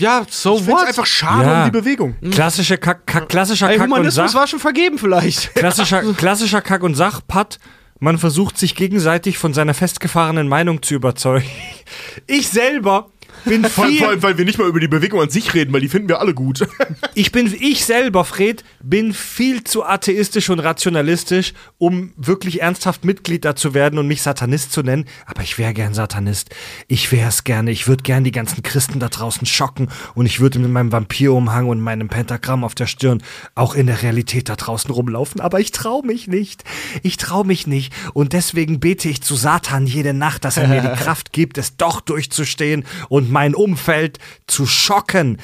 ja, 0.00 0.24
so 0.28 0.56
ich 0.58 0.66
what? 0.66 0.86
einfach 0.86 1.06
schade 1.06 1.44
Ja. 1.48 1.58
um 1.60 1.64
die 1.72 1.78
Bewegung. 1.78 2.16
Klassische 2.30 2.78
Kack, 2.78 3.06
Kack, 3.06 3.28
klassischer 3.28 3.68
Ey, 3.70 3.76
Kack 3.78 3.86
und 3.88 3.92
Humanismus 3.94 4.32
Sach. 4.32 4.40
war 4.40 4.46
schon 4.46 4.58
vergeben 4.60 4.98
vielleicht. 4.98 5.54
Klassischer, 5.54 6.02
klassischer 6.14 6.60
Kack- 6.62 6.82
und 6.82 6.94
Sachpatt. 6.94 7.58
Man 8.00 8.16
versucht 8.18 8.56
sich 8.58 8.76
gegenseitig 8.76 9.38
von 9.38 9.52
seiner 9.54 9.74
festgefahrenen 9.74 10.46
Meinung 10.48 10.82
zu 10.82 10.94
überzeugen. 10.94 11.46
Ich 12.26 12.48
selber 12.48 13.08
bin 13.44 13.64
Vor, 13.64 13.86
viel, 13.86 13.98
vor 13.98 14.08
allem, 14.08 14.22
weil 14.22 14.38
wir 14.38 14.44
nicht 14.44 14.58
mal 14.58 14.68
über 14.68 14.80
die 14.80 14.88
Bewegung 14.88 15.20
an 15.20 15.30
sich 15.30 15.54
reden, 15.54 15.72
weil 15.72 15.80
die 15.80 15.88
finden 15.88 16.08
wir 16.08 16.20
alle 16.20 16.34
gut. 16.34 16.66
ich 17.14 17.32
bin, 17.32 17.54
ich 17.58 17.84
selber, 17.84 18.24
Fred, 18.24 18.64
bin 18.82 19.12
viel 19.14 19.64
zu 19.64 19.84
atheistisch 19.84 20.50
und 20.50 20.60
rationalistisch, 20.60 21.54
um 21.78 22.12
wirklich 22.16 22.60
ernsthaft 22.60 23.04
Mitglied 23.04 23.44
da 23.44 23.56
zu 23.56 23.74
werden 23.74 23.98
und 23.98 24.06
mich 24.06 24.22
Satanist 24.22 24.72
zu 24.72 24.82
nennen. 24.82 25.06
Aber 25.26 25.42
ich 25.42 25.58
wäre 25.58 25.72
gern 25.72 25.94
Satanist. 25.94 26.50
Ich 26.88 27.12
wäre 27.12 27.28
es 27.28 27.44
gerne. 27.44 27.70
Ich 27.70 27.88
würde 27.88 28.02
gern 28.02 28.24
die 28.24 28.32
ganzen 28.32 28.62
Christen 28.62 28.98
da 28.98 29.08
draußen 29.08 29.46
schocken 29.46 29.88
und 30.14 30.26
ich 30.26 30.40
würde 30.40 30.58
mit 30.58 30.70
meinem 30.70 30.92
Vampirumhang 30.92 31.68
und 31.68 31.80
meinem 31.80 32.08
Pentagramm 32.08 32.64
auf 32.64 32.74
der 32.74 32.86
Stirn 32.86 33.22
auch 33.54 33.74
in 33.74 33.86
der 33.86 34.02
Realität 34.02 34.48
da 34.48 34.56
draußen 34.56 34.90
rumlaufen. 34.90 35.40
Aber 35.40 35.60
ich 35.60 35.72
traue 35.72 36.04
mich 36.04 36.28
nicht. 36.28 36.64
Ich 37.02 37.16
traue 37.16 37.46
mich 37.46 37.66
nicht. 37.66 37.92
Und 38.14 38.32
deswegen 38.32 38.80
bete 38.80 39.08
ich 39.08 39.22
zu 39.22 39.36
Satan 39.36 39.86
jede 39.86 40.14
Nacht, 40.14 40.44
dass 40.44 40.56
er 40.56 40.68
mir 40.68 40.80
die 40.80 40.88
Kraft 41.02 41.32
gibt, 41.32 41.58
es 41.58 41.76
doch 41.76 42.00
durchzustehen 42.00 42.84
und 43.08 43.27
mein 43.28 43.54
Umfeld 43.54 44.18
zu 44.46 44.66
schocken. 44.66 45.38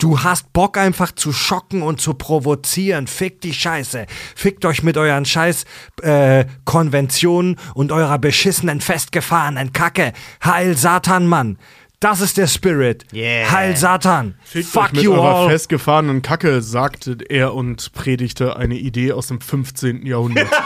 Du 0.00 0.22
hast 0.22 0.52
Bock 0.52 0.78
einfach 0.78 1.10
zu 1.10 1.32
schocken 1.32 1.82
und 1.82 2.00
zu 2.00 2.14
provozieren. 2.14 3.08
Fickt 3.08 3.42
die 3.42 3.52
Scheiße. 3.52 4.06
Fickt 4.36 4.64
euch 4.64 4.84
mit 4.84 4.96
euren 4.96 5.24
scheiß 5.24 5.64
äh, 6.02 6.44
Konventionen 6.64 7.56
und 7.74 7.90
eurer 7.90 8.18
beschissenen 8.18 8.80
festgefahrenen 8.80 9.72
Kacke. 9.72 10.12
Heil 10.44 10.76
Satan, 10.76 11.26
Mann. 11.26 11.58
Das 11.98 12.20
ist 12.20 12.36
der 12.36 12.46
Spirit. 12.46 13.06
Yeah. 13.12 13.50
Heil 13.50 13.76
Satan. 13.76 14.36
Fickt 14.44 14.68
Fuck 14.68 14.84
euch 14.84 14.92
mit 14.92 15.02
you 15.02 15.14
eurer 15.14 15.34
all. 15.34 15.48
festgefahrenen 15.48 16.22
Kacke, 16.22 16.62
sagte 16.62 17.16
er 17.28 17.54
und 17.54 17.92
predigte 17.92 18.54
eine 18.54 18.76
Idee 18.76 19.10
aus 19.10 19.26
dem 19.26 19.40
15. 19.40 20.06
Jahrhundert. 20.06 20.46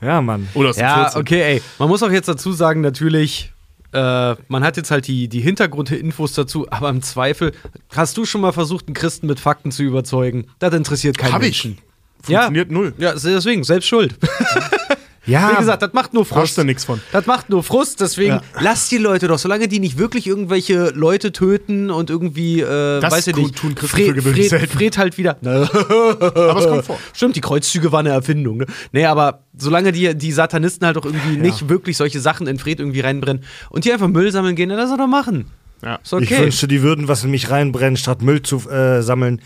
Ja, 0.00 0.20
Mann. 0.20 0.48
Oder 0.54 0.70
aus 0.70 0.76
dem 0.76 0.82
Ja, 0.84 1.02
14. 1.04 1.20
okay, 1.20 1.42
ey. 1.42 1.62
Man 1.78 1.88
muss 1.88 2.02
auch 2.02 2.10
jetzt 2.10 2.26
dazu 2.26 2.52
sagen, 2.52 2.80
natürlich, 2.80 3.51
äh, 3.92 4.36
man 4.48 4.64
hat 4.64 4.76
jetzt 4.76 4.90
halt 4.90 5.06
die, 5.06 5.28
die 5.28 5.40
Hintergrundinfos 5.40 6.34
dazu, 6.34 6.66
aber 6.70 6.88
im 6.88 7.02
Zweifel, 7.02 7.52
hast 7.94 8.16
du 8.16 8.24
schon 8.24 8.40
mal 8.40 8.52
versucht, 8.52 8.86
einen 8.88 8.94
Christen 8.94 9.26
mit 9.26 9.40
Fakten 9.40 9.70
zu 9.70 9.82
überzeugen? 9.82 10.46
Das 10.58 10.74
interessiert 10.74 11.18
keinen 11.18 11.32
Hab 11.32 11.42
ich. 11.42 11.64
Menschen. 11.64 11.78
Funktioniert 12.22 12.70
null. 12.70 12.94
Ja, 12.98 13.12
deswegen, 13.14 13.64
selbst 13.64 13.88
schuld. 13.88 14.14
Ja, 15.24 15.52
Wie 15.52 15.56
gesagt, 15.58 15.82
das 15.82 15.92
macht 15.92 16.14
nur 16.14 16.24
Frust. 16.24 16.58
du 16.58 16.64
nichts 16.64 16.84
von. 16.84 17.00
Das 17.12 17.26
macht 17.26 17.48
nur 17.48 17.62
Frust, 17.62 18.00
deswegen 18.00 18.32
Ja. 18.34 18.42
lasst 18.60 18.90
die 18.90 18.98
Leute 18.98 19.28
doch, 19.28 19.38
solange 19.38 19.68
die 19.68 19.78
nicht 19.78 19.96
wirklich 19.96 20.26
irgendwelche 20.26 20.90
Leute 20.96 21.30
töten 21.30 21.90
und 21.90 22.10
irgendwie, 22.10 22.60
äh, 22.60 23.00
Das 23.00 23.12
weiß 23.12 23.28
ich 23.28 23.34
tun- 23.34 23.42
nicht, 23.44 23.56
tun 23.56 23.76
Fred, 23.76 24.20
selten. 24.48 24.66
Fred 24.68 24.98
halt 24.98 25.18
wieder. 25.18 25.36
Aber 25.44 26.56
es 26.58 26.66
kommt 26.66 26.84
vor. 26.86 26.98
Stimmt, 27.12 27.36
die 27.36 27.40
Kreuzzüge 27.40 27.92
waren 27.92 28.06
eine 28.06 28.16
Erfindung, 28.16 28.56
ne? 28.56 28.66
Nee, 28.90 29.04
aber 29.06 29.44
solange 29.56 29.92
die, 29.92 30.12
die 30.16 30.32
Satanisten 30.32 30.84
halt 30.86 30.96
auch 30.98 31.04
irgendwie 31.04 31.36
nicht 31.36 31.68
wirklich 31.68 31.96
solche 31.96 32.18
Sachen 32.20 32.48
in 32.48 32.58
Fred 32.58 32.80
irgendwie 32.80 33.00
reinbrennen 33.00 33.44
und 33.70 33.84
die 33.84 33.92
einfach 33.92 34.08
Müll 34.08 34.32
sammeln 34.32 34.56
gehen, 34.56 34.70
dann 34.70 34.78
lass 34.78 34.90
er 34.90 34.96
doch 34.96 35.06
machen. 35.06 35.46
Ja. 35.84 36.00
Okay. 36.10 36.24
Ich 36.24 36.30
wünschte, 36.38 36.66
die 36.68 36.82
würden 36.82 37.06
was 37.06 37.22
in 37.22 37.30
mich 37.30 37.48
reinbrennen, 37.50 37.96
statt 37.96 38.22
Müll 38.22 38.42
zu 38.42 38.68
äh, 38.68 39.02
sammeln. 39.02 39.40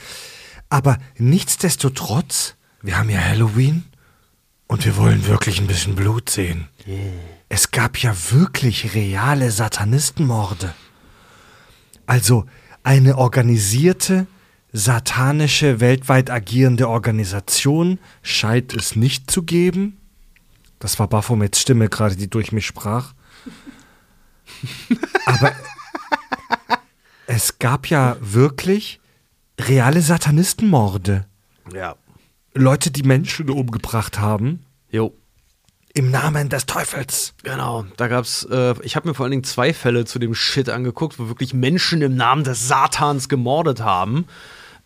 Aber 0.70 0.96
nichtsdestotrotz, 1.18 2.55
wir 2.82 2.98
haben 2.98 3.10
ja 3.10 3.18
Halloween 3.20 3.84
und 4.68 4.84
wir 4.84 4.96
wollen 4.96 5.26
wirklich 5.26 5.60
ein 5.60 5.66
bisschen 5.66 5.94
Blut 5.94 6.30
sehen. 6.30 6.68
Es 7.48 7.70
gab 7.70 7.98
ja 7.98 8.14
wirklich 8.30 8.94
reale 8.94 9.50
Satanistenmorde. 9.50 10.74
Also 12.06 12.46
eine 12.82 13.18
organisierte, 13.18 14.26
satanische, 14.72 15.80
weltweit 15.80 16.30
agierende 16.30 16.88
Organisation 16.88 17.98
scheint 18.22 18.74
es 18.74 18.96
nicht 18.96 19.30
zu 19.30 19.42
geben. 19.42 19.98
Das 20.78 20.98
war 20.98 21.08
Baphomets 21.08 21.60
Stimme 21.60 21.88
gerade, 21.88 22.16
die 22.16 22.28
durch 22.28 22.52
mich 22.52 22.66
sprach. 22.66 23.14
Aber 25.26 25.52
es 27.26 27.58
gab 27.58 27.88
ja 27.88 28.16
wirklich 28.20 29.00
reale 29.58 30.02
Satanistenmorde. 30.02 31.26
Ja. 31.72 31.96
Leute, 32.57 32.91
die 32.91 33.02
Menschen 33.02 33.51
umgebracht 33.51 34.18
haben 34.18 34.65
Jo. 34.91 35.15
im 35.93 36.10
Namen 36.10 36.49
des 36.49 36.65
Teufels. 36.67 37.35
Genau, 37.43 37.85
da 37.97 38.09
gab's, 38.09 38.44
äh, 38.51 38.75
ich 38.83 38.97
habe 38.97 39.09
mir 39.09 39.15
vor 39.15 39.25
allen 39.25 39.33
Dingen 39.33 39.44
zwei 39.44 39.75
Fälle 39.75 40.07
zu 40.07 40.18
dem 40.18 40.35
Shit 40.35 40.70
angeguckt, 40.70 41.18
wo 41.18 41.28
wirklich 41.28 41.52
Menschen 41.52 42.01
im 42.01 42.17
Namen 42.17 42.44
des 42.44 42.67
Satans 42.67 43.28
gemordet 43.28 43.81
haben. 43.81 44.26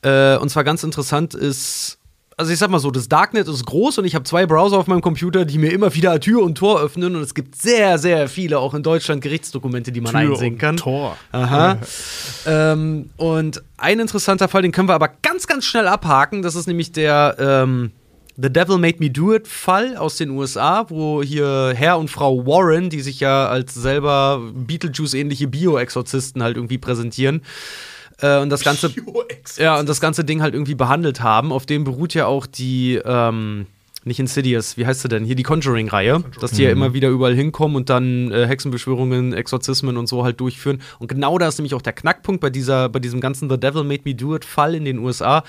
Äh, 0.03 0.37
und 0.37 0.49
zwar 0.49 0.65
ganz 0.65 0.83
interessant 0.83 1.35
ist, 1.35 2.00
also 2.41 2.55
ich 2.55 2.59
sag 2.59 2.71
mal 2.71 2.79
so, 2.79 2.91
das 2.91 3.07
Darknet 3.07 3.47
ist 3.49 3.67
groß 3.67 3.99
und 3.99 4.07
ich 4.07 4.15
habe 4.15 4.25
zwei 4.25 4.47
Browser 4.47 4.79
auf 4.79 4.87
meinem 4.87 5.03
Computer, 5.03 5.45
die 5.45 5.59
mir 5.59 5.73
immer 5.73 5.95
wieder 5.95 6.19
Tür 6.21 6.43
und 6.43 6.57
Tor 6.57 6.81
öffnen 6.81 7.15
und 7.15 7.21
es 7.21 7.35
gibt 7.35 7.55
sehr, 7.61 7.99
sehr 7.99 8.29
viele, 8.29 8.59
auch 8.59 8.73
in 8.73 8.83
Deutschland, 8.83 9.21
Gerichtsdokumente, 9.21 9.93
die 9.93 10.01
man 10.01 10.13
Tür 10.13 10.21
einsehen 10.21 10.55
und 10.55 10.59
kann. 10.59 10.77
Tor. 10.79 11.19
Aha. 11.33 11.77
ähm, 12.47 13.11
und 13.19 13.63
ein 13.77 14.01
interessanter 14.01 14.49
Fall, 14.49 14.63
den 14.63 14.73
können 14.73 14.89
wir 14.89 14.95
aber 14.95 15.11
ganz, 15.21 15.47
ganz 15.47 15.67
schnell 15.67 15.87
abhaken. 15.87 16.41
Das 16.41 16.55
ist 16.55 16.67
nämlich 16.67 16.93
der 16.93 17.37
ähm, 17.39 17.91
The 18.43 18.51
Devil 18.51 18.79
Made 18.79 18.97
Me 19.01 19.11
Do 19.11 19.35
It 19.35 19.47
Fall 19.47 19.99
aus 19.99 20.17
den 20.17 20.31
USA, 20.31 20.87
wo 20.89 21.23
hier 21.23 21.75
Herr 21.77 21.99
und 21.99 22.09
Frau 22.09 22.47
Warren, 22.47 22.89
die 22.89 23.01
sich 23.01 23.21
ja 23.21 23.49
als 23.49 23.75
selber 23.75 24.41
Beetlejuice-ähnliche 24.55 25.47
Bio-Exorzisten 25.47 26.43
halt 26.43 26.57
irgendwie 26.57 26.79
präsentieren. 26.79 27.43
Äh, 28.21 28.41
und 28.41 28.51
das 28.51 28.63
ganze 28.63 28.93
ja 29.57 29.79
und 29.79 29.89
das 29.89 30.01
ganze 30.01 30.25
Ding 30.25 30.43
halt 30.43 30.55
irgendwie 30.55 30.75
behandelt 30.75 31.21
haben. 31.21 31.53
Auf 31.53 31.67
dem 31.67 31.85
beruht 31.85 32.15
ja 32.15 32.27
auch 32.27 32.47
die 32.47 33.01
ähm, 33.05 33.67
nicht 34.05 34.19
Insidious, 34.19 34.79
wie 34.79 34.87
heißt 34.87 35.03
sie 35.03 35.09
denn? 35.09 35.25
Hier 35.25 35.35
die 35.35 35.43
Conjuring-Reihe, 35.43 36.25
dass 36.41 36.53
die 36.53 36.63
ja 36.63 36.71
immer 36.71 36.95
wieder 36.95 37.09
überall 37.11 37.35
hinkommen 37.35 37.77
und 37.77 37.91
dann 37.91 38.33
äh, 38.33 38.47
Hexenbeschwörungen, 38.47 39.35
Exorzismen 39.35 39.99
und 39.99 40.09
so 40.09 40.25
halt 40.25 40.41
durchführen. 40.41 40.81
Und 40.99 41.09
genau 41.09 41.37
da 41.37 41.49
ist 41.49 41.59
nämlich 41.59 41.75
auch 41.75 41.83
der 41.83 41.93
Knackpunkt 41.93 42.41
bei, 42.41 42.49
dieser, 42.49 42.89
bei 42.89 42.99
diesem 42.99 43.21
ganzen 43.21 43.51
The 43.51 43.59
Devil 43.59 43.85
Made 43.85 44.03
Me 44.05 44.15
Do 44.15 44.37
It-Fall 44.37 44.75
in 44.75 44.87
den 44.87 44.99
USA. 44.99 45.45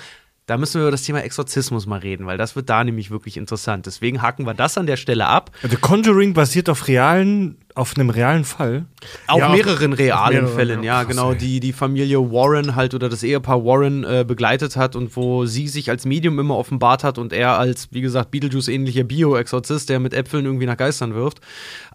Da 0.52 0.58
müssen 0.58 0.74
wir 0.74 0.82
über 0.82 0.90
das 0.90 1.00
Thema 1.02 1.22
Exorzismus 1.24 1.86
mal 1.86 2.00
reden, 2.00 2.26
weil 2.26 2.36
das 2.36 2.54
wird 2.56 2.68
da 2.68 2.84
nämlich 2.84 3.10
wirklich 3.10 3.38
interessant. 3.38 3.86
Deswegen 3.86 4.20
haken 4.20 4.44
wir 4.44 4.52
das 4.52 4.76
an 4.76 4.84
der 4.86 4.98
Stelle 4.98 5.26
ab. 5.26 5.50
The 5.62 5.76
Conjuring 5.76 6.34
basiert 6.34 6.68
auf 6.68 6.88
realen, 6.88 7.56
auf 7.74 7.96
einem 7.96 8.10
realen 8.10 8.44
Fall. 8.44 8.84
Auf 9.28 9.38
Ja, 9.38 9.46
auf- 9.46 9.54
mehreren 9.56 9.94
realen 9.94 10.34
mehreren, 10.44 10.54
Fällen, 10.54 10.82
ja. 10.82 11.00
ja, 11.00 11.02
genau, 11.04 11.32
die 11.32 11.58
die 11.58 11.72
Familie 11.72 12.18
Warren 12.30 12.76
halt 12.76 12.92
oder 12.92 13.08
das 13.08 13.22
Ehepaar 13.22 13.64
Warren 13.64 14.04
äh, 14.04 14.26
begleitet 14.28 14.76
hat 14.76 14.94
und 14.94 15.16
wo 15.16 15.46
sie 15.46 15.68
sich 15.68 15.88
als 15.88 16.04
Medium 16.04 16.38
immer 16.38 16.58
offenbart 16.58 17.02
hat 17.02 17.16
und 17.16 17.32
er 17.32 17.58
als, 17.58 17.88
wie 17.92 18.02
gesagt, 18.02 18.30
Beetlejuice-ähnlicher 18.30 19.04
Bio-Exorzist, 19.04 19.88
der 19.88 20.00
mit 20.00 20.12
Äpfeln 20.12 20.44
irgendwie 20.44 20.66
nach 20.66 20.76
Geistern 20.76 21.14
wirft. 21.14 21.40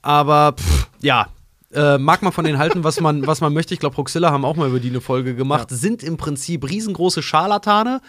Aber, 0.01 0.53
pff, 0.59 0.87
ja. 0.99 1.27
Äh, 1.73 1.97
mag 1.97 2.21
man 2.21 2.31
von 2.31 2.45
denen 2.45 2.59
halten, 2.59 2.85
was 2.85 3.01
man, 3.01 3.27
was 3.27 3.41
man 3.41 3.53
möchte. 3.53 3.73
Ich 3.73 3.81
glaube, 3.81 3.93
Proxilla 3.93 4.31
haben 4.31 4.45
auch 4.45 4.55
mal 4.55 4.69
über 4.69 4.79
die 4.79 4.89
eine 4.89 5.01
Folge 5.01 5.35
gemacht. 5.35 5.67
Sind 5.69 6.01
im 6.01 6.15
Prinzip 6.15 6.67
riesengroße 6.67 7.21
Scharlatane, 7.21 7.99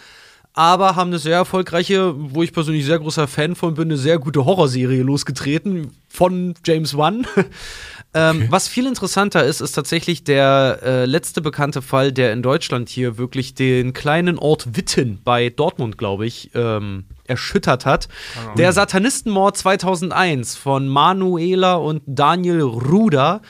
aber 0.53 0.95
haben 0.95 1.09
eine 1.09 1.19
sehr 1.19 1.35
erfolgreiche, 1.35 2.13
wo 2.15 2.43
ich 2.43 2.51
persönlich 2.51 2.85
sehr 2.85 2.99
großer 2.99 3.27
Fan 3.27 3.55
von 3.55 3.75
bin, 3.75 3.89
eine 3.89 3.97
sehr 3.97 4.19
gute 4.19 4.45
Horrorserie 4.45 5.03
losgetreten 5.03 5.91
von 6.07 6.55
James 6.65 6.97
Wan. 6.97 7.27
ähm, 8.13 8.47
Was 8.49 8.67
viel 8.67 8.87
interessanter 8.87 9.43
ist, 9.43 9.61
ist 9.61 9.73
tatsächlich 9.73 10.23
der 10.23 10.79
äh, 10.83 11.05
letzte 11.05 11.41
bekannte 11.41 11.81
Fall, 11.81 12.11
der 12.11 12.33
in 12.33 12.41
Deutschland 12.41 12.89
hier 12.89 13.17
wirklich 13.17 13.53
den 13.53 13.93
kleinen 13.93 14.39
Ort 14.39 14.75
Witten 14.75 15.21
bei 15.23 15.49
Dortmund, 15.49 15.97
glaube 15.97 16.25
ich, 16.25 16.51
ähm, 16.55 17.05
erschüttert 17.25 17.85
hat. 17.85 18.09
Der 18.57 18.73
Satanistenmord 18.73 19.55
2001 19.55 20.55
von 20.55 20.87
Manuela 20.87 21.75
und 21.75 22.01
Daniel 22.07 22.61
Ruder. 22.61 23.41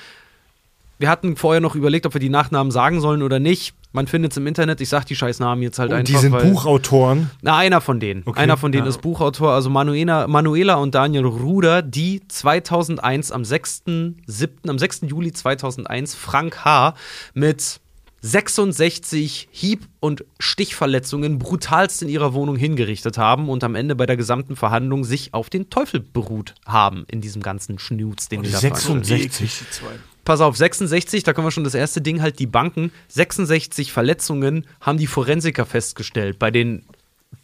Wir 1.00 1.10
hatten 1.10 1.38
vorher 1.38 1.62
noch 1.62 1.76
überlegt, 1.76 2.06
ob 2.06 2.14
wir 2.14 2.20
die 2.20 2.30
Nachnamen 2.30 2.72
sagen 2.72 3.00
sollen 3.00 3.24
oder 3.24 3.40
nicht. 3.40 3.74
Man 3.94 4.06
findet 4.06 4.32
es 4.34 4.38
im 4.38 4.46
Internet. 4.46 4.82
Ich 4.82 4.90
sag 4.90 5.06
die 5.06 5.16
Scheißnamen 5.16 5.64
jetzt 5.64 5.80
halt 5.80 5.92
Und 5.92 5.98
einfach. 6.00 6.14
die 6.14 6.20
sind 6.20 6.32
weil- 6.34 6.52
Buchautoren. 6.52 7.32
na, 7.42 7.58
einer 7.58 7.80
von 7.80 8.02
denen. 8.02 8.22
Okay, 8.26 8.40
einer 8.40 8.58
von 8.58 8.74
denen 8.74 8.84
ja. 8.84 8.90
ist 8.90 9.02
Buchautor, 9.02 9.54
also 9.54 9.70
Manuela, 9.70 10.28
Manuela 10.28 10.76
und 10.76 10.94
Daniel 10.94 11.26
Ruder, 11.26 11.82
die 11.82 12.22
2001 12.28 13.32
am 13.32 13.44
6.7., 13.44 14.70
am 14.70 14.78
6. 14.78 15.02
Juli 15.08 15.32
2001 15.32 16.16
Frank 16.16 16.66
H. 16.66 16.94
mit 17.34 17.80
66 18.22 19.48
Hieb- 19.52 19.88
und 20.02 20.26
Stichverletzungen 20.40 21.40
brutalst 21.40 22.02
in 22.02 22.10
ihrer 22.10 22.34
Wohnung 22.34 22.58
hingerichtet 22.58 23.18
haben 23.18 23.48
und 23.50 23.64
am 23.64 23.76
Ende 23.76 23.96
bei 23.96 24.06
der 24.06 24.18
gesamten 24.18 24.58
Verhandlung 24.58 25.06
sich 25.06 25.34
auf 25.34 25.50
den 25.50 25.70
Teufel 25.70 26.02
beruht 26.02 26.56
haben 26.66 27.06
in 27.08 27.22
diesem 27.22 27.42
ganzen 27.42 27.80
Schnutz, 27.80 28.28
den 28.28 28.44
die 28.44 28.52
da 28.52 28.60
veranstalten. 28.60 29.04
66. 29.06 29.82
Pass 30.30 30.42
auf, 30.42 30.56
66, 30.56 31.24
da 31.24 31.34
können 31.34 31.48
wir 31.48 31.52
schon 31.52 31.64
das 31.64 31.74
erste 31.74 32.02
Ding 32.02 32.22
halt 32.22 32.38
die 32.38 32.46
Banken. 32.46 32.92
66 33.08 33.92
Verletzungen 33.92 34.68
haben 34.80 35.00
die 35.00 35.08
Forensiker 35.08 35.66
festgestellt. 35.66 36.38
Bei 36.38 36.52
den 36.52 36.86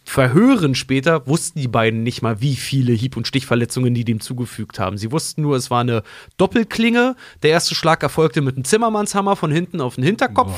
Verhören 0.03 0.75
später 0.75 1.25
wussten 1.25 1.59
die 1.59 1.67
beiden 1.67 2.03
nicht 2.03 2.22
mal, 2.22 2.41
wie 2.41 2.55
viele 2.55 2.93
Hieb- 2.93 3.17
und 3.17 3.27
Stichverletzungen 3.27 3.95
die 3.95 4.05
dem 4.05 4.19
zugefügt 4.19 4.77
haben. 4.77 4.99
Sie 4.99 5.11
wussten 5.11 5.41
nur, 5.41 5.55
es 5.55 5.72
war 5.72 5.81
eine 5.81 6.03
Doppelklinge. 6.38 7.15
Der 7.41 7.49
erste 7.49 7.73
Schlag 7.73 8.03
erfolgte 8.03 8.41
mit 8.41 8.55
einem 8.55 8.65
Zimmermannshammer 8.65 9.35
von 9.35 9.49
hinten 9.49 9.81
auf 9.81 9.95
den 9.95 10.03
Hinterkopf. 10.03 10.53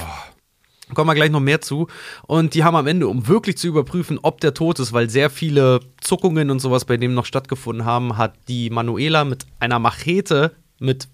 Kommen 0.93 1.09
wir 1.09 1.15
gleich 1.15 1.31
noch 1.31 1.39
mehr 1.39 1.61
zu. 1.61 1.87
Und 2.23 2.55
die 2.55 2.65
haben 2.65 2.75
am 2.75 2.87
Ende, 2.87 3.07
um 3.07 3.29
wirklich 3.29 3.57
zu 3.57 3.67
überprüfen, 3.67 4.19
ob 4.21 4.41
der 4.41 4.53
tot 4.53 4.79
ist, 4.79 4.91
weil 4.91 5.09
sehr 5.09 5.29
viele 5.29 5.79
Zuckungen 6.01 6.49
und 6.49 6.59
sowas 6.59 6.83
bei 6.83 6.97
dem 6.97 7.13
noch 7.13 7.25
stattgefunden 7.25 7.85
haben, 7.85 8.17
hat 8.17 8.33
die 8.49 8.69
Manuela 8.69 9.23
mit 9.23 9.45
einer 9.61 9.79
Machete 9.79 10.51
mit, 10.79 11.07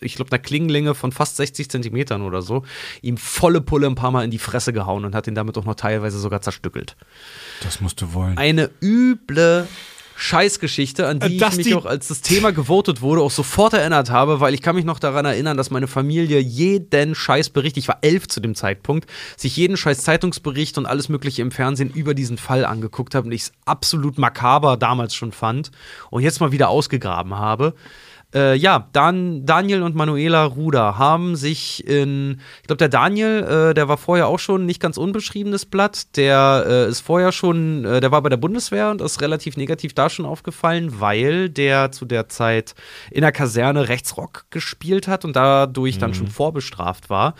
ich 0.00 0.14
glaube, 0.14 0.30
einer 0.32 0.38
Klingenlänge 0.42 0.94
von 0.94 1.12
fast 1.12 1.36
60 1.36 1.70
Zentimetern 1.70 2.22
oder 2.22 2.42
so, 2.42 2.64
ihm 3.02 3.16
volle 3.16 3.60
Pulle 3.60 3.86
ein 3.86 3.94
paar 3.94 4.10
Mal 4.10 4.24
in 4.24 4.30
die 4.30 4.38
Fresse 4.38 4.72
gehauen 4.72 5.04
und 5.04 5.14
hat 5.14 5.26
ihn 5.26 5.34
damit 5.34 5.56
auch 5.58 5.64
noch 5.64 5.74
teilweise 5.74 6.18
sogar 6.18 6.40
zerstückelt. 6.42 6.96
Das 7.62 7.80
musst 7.80 8.00
du 8.00 8.12
wollen. 8.14 8.36
Eine 8.38 8.70
üble 8.82 9.66
Scheißgeschichte, 10.16 11.06
an 11.06 11.18
die 11.18 11.38
Dass 11.38 11.52
ich 11.52 11.56
mich 11.58 11.66
die- 11.68 11.74
auch, 11.74 11.86
als 11.86 12.08
das 12.08 12.20
Thema 12.20 12.52
gewotet 12.52 13.00
wurde, 13.00 13.22
auch 13.22 13.30
sofort 13.30 13.72
erinnert 13.72 14.10
habe, 14.10 14.40
weil 14.40 14.52
ich 14.52 14.60
kann 14.60 14.76
mich 14.76 14.84
noch 14.84 14.98
daran 14.98 15.24
erinnern, 15.24 15.56
dass 15.56 15.70
meine 15.70 15.86
Familie 15.86 16.38
jeden 16.40 17.14
Scheißbericht, 17.14 17.78
ich 17.78 17.88
war 17.88 17.98
elf 18.02 18.28
zu 18.28 18.40
dem 18.40 18.54
Zeitpunkt, 18.54 19.08
sich 19.38 19.56
jeden 19.56 19.78
Scheiß 19.78 20.02
Zeitungsbericht 20.04 20.76
und 20.76 20.84
alles 20.84 21.08
mögliche 21.08 21.40
im 21.40 21.50
Fernsehen 21.50 21.90
über 21.90 22.12
diesen 22.12 22.36
Fall 22.36 22.66
angeguckt 22.66 23.14
habe 23.14 23.26
und 23.28 23.32
ich 23.32 23.42
es 23.44 23.52
absolut 23.64 24.18
makaber 24.18 24.76
damals 24.76 25.14
schon 25.14 25.32
fand 25.32 25.70
und 26.10 26.22
jetzt 26.22 26.38
mal 26.40 26.52
wieder 26.52 26.68
ausgegraben 26.68 27.36
habe. 27.36 27.74
Äh, 28.34 28.54
ja, 28.56 28.88
Dan, 28.92 29.44
Daniel 29.44 29.82
und 29.82 29.96
Manuela 29.96 30.44
Ruder 30.44 30.98
haben 30.98 31.34
sich 31.34 31.86
in, 31.86 32.40
ich 32.60 32.66
glaube, 32.68 32.78
der 32.78 32.88
Daniel, 32.88 33.70
äh, 33.70 33.74
der 33.74 33.88
war 33.88 33.96
vorher 33.96 34.28
auch 34.28 34.38
schon 34.38 34.66
nicht 34.66 34.80
ganz 34.80 34.96
unbeschriebenes 34.96 35.66
Blatt. 35.66 36.16
Der 36.16 36.64
äh, 36.66 36.88
ist 36.88 37.00
vorher 37.00 37.32
schon, 37.32 37.84
äh, 37.84 38.00
der 38.00 38.12
war 38.12 38.22
bei 38.22 38.28
der 38.28 38.36
Bundeswehr 38.36 38.90
und 38.90 39.00
ist 39.00 39.20
relativ 39.20 39.56
negativ 39.56 39.94
da 39.94 40.08
schon 40.08 40.26
aufgefallen, 40.26 41.00
weil 41.00 41.50
der 41.50 41.90
zu 41.90 42.04
der 42.04 42.28
Zeit 42.28 42.74
in 43.10 43.22
der 43.22 43.32
Kaserne 43.32 43.88
Rechtsrock 43.88 44.44
gespielt 44.50 45.08
hat 45.08 45.24
und 45.24 45.34
dadurch 45.34 45.98
dann 45.98 46.14
schon 46.14 46.28
vorbestraft 46.28 47.10
war. 47.10 47.34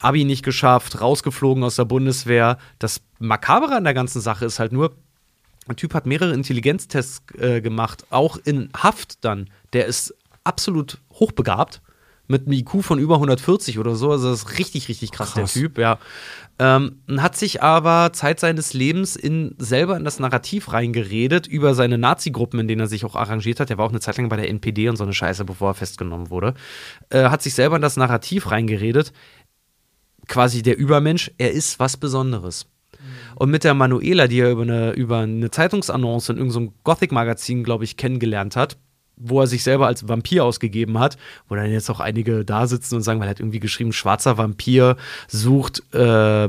Abi 0.00 0.24
nicht 0.24 0.44
geschafft, 0.44 1.00
rausgeflogen 1.00 1.64
aus 1.64 1.76
der 1.76 1.84
Bundeswehr. 1.84 2.58
Das 2.78 3.00
Makabere 3.18 3.76
an 3.76 3.84
der 3.84 3.94
ganzen 3.94 4.20
Sache 4.20 4.44
ist 4.44 4.58
halt 4.58 4.72
nur, 4.72 4.92
ein 5.68 5.76
Typ 5.76 5.94
hat 5.94 6.06
mehrere 6.06 6.32
Intelligenztests 6.32 7.22
äh, 7.38 7.60
gemacht, 7.60 8.06
auch 8.10 8.38
in 8.44 8.70
Haft 8.74 9.24
dann. 9.24 9.50
Der 9.72 9.86
ist 9.86 10.14
absolut 10.48 10.98
hochbegabt, 11.12 11.80
mit 12.28 12.46
einem 12.46 12.52
IQ 12.52 12.82
von 12.82 12.98
über 12.98 13.14
140 13.14 13.78
oder 13.78 13.94
so. 13.94 14.10
Also 14.10 14.30
das 14.30 14.42
ist 14.42 14.58
richtig, 14.58 14.88
richtig 14.88 15.12
krass, 15.12 15.32
Krass. 15.32 15.52
der 15.52 15.62
Typ, 15.62 15.78
ja. 15.78 15.98
Ähm, 16.58 17.00
hat 17.16 17.36
sich 17.36 17.62
aber 17.62 18.12
Zeit 18.12 18.40
seines 18.40 18.74
Lebens 18.74 19.16
in, 19.16 19.54
selber 19.58 19.96
in 19.96 20.04
das 20.04 20.18
Narrativ 20.18 20.72
reingeredet 20.72 21.46
über 21.46 21.74
seine 21.74 21.96
Nazi-Gruppen, 21.96 22.60
in 22.60 22.68
denen 22.68 22.82
er 22.82 22.86
sich 22.86 23.04
auch 23.04 23.14
arrangiert 23.14 23.60
hat. 23.60 23.70
Der 23.70 23.78
war 23.78 23.86
auch 23.86 23.90
eine 23.90 24.00
Zeit 24.00 24.18
lang 24.18 24.28
bei 24.28 24.36
der 24.36 24.48
NPD 24.48 24.88
und 24.88 24.96
so 24.96 25.04
eine 25.04 25.14
Scheiße, 25.14 25.44
bevor 25.44 25.70
er 25.70 25.74
festgenommen 25.74 26.30
wurde. 26.30 26.54
Äh, 27.10 27.30
hat 27.30 27.42
sich 27.42 27.54
selber 27.54 27.76
in 27.76 27.82
das 27.82 27.96
Narrativ 27.96 28.50
reingeredet. 28.50 29.12
Quasi 30.26 30.62
der 30.62 30.76
Übermensch, 30.76 31.30
er 31.38 31.52
ist 31.52 31.78
was 31.78 31.96
Besonderes. 31.96 32.66
Und 33.36 33.50
mit 33.50 33.64
der 33.64 33.72
Manuela, 33.74 34.26
die 34.26 34.40
er 34.40 34.50
über 34.50 34.62
eine, 34.62 34.92
über 34.92 35.18
eine 35.18 35.50
Zeitungsannonce 35.50 36.30
in 36.30 36.38
irgendeinem 36.38 36.72
Gothic-Magazin, 36.82 37.64
glaube 37.64 37.84
ich, 37.84 37.96
kennengelernt 37.96 38.56
hat, 38.56 38.76
wo 39.18 39.40
er 39.40 39.46
sich 39.46 39.62
selber 39.62 39.86
als 39.86 40.08
Vampir 40.08 40.44
ausgegeben 40.44 40.98
hat, 40.98 41.16
wo 41.48 41.54
dann 41.54 41.70
jetzt 41.70 41.90
auch 41.90 42.00
einige 42.00 42.44
da 42.44 42.66
sitzen 42.66 42.96
und 42.96 43.02
sagen, 43.02 43.20
weil 43.20 43.28
er 43.28 43.30
hat 43.30 43.40
irgendwie 43.40 43.60
geschrieben, 43.60 43.92
schwarzer 43.92 44.38
Vampir 44.38 44.96
sucht 45.28 45.82
äh, 45.94 46.48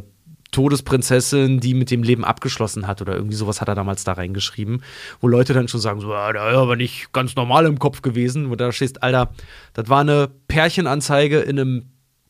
Todesprinzessin, 0.51 1.59
die 1.59 1.73
mit 1.73 1.91
dem 1.91 2.03
Leben 2.03 2.25
abgeschlossen 2.25 2.88
hat 2.88 3.01
oder 3.01 3.15
irgendwie 3.15 3.35
sowas 3.35 3.61
hat 3.61 3.67
er 3.67 3.75
damals 3.75 4.03
da 4.03 4.14
reingeschrieben, 4.14 4.83
wo 5.22 5.27
Leute 5.27 5.53
dann 5.53 5.67
schon 5.67 5.80
sagen, 5.80 5.99
so, 5.99 6.11
ja, 6.11 6.33
der 6.33 6.49
ist 6.49 6.57
aber 6.57 6.75
nicht 6.75 7.14
ganz 7.14 7.35
normal 7.35 7.65
im 7.65 7.77
Kopf 7.77 8.01
gewesen, 8.01 8.49
wo 8.49 8.56
da 8.56 8.72
stehst, 8.72 9.03
Alter, 9.03 9.30
das 9.73 9.89
war 9.89 10.01
eine 10.01 10.30
Pärchenanzeige 10.48 11.39
in 11.39 11.59
einem 11.59 11.85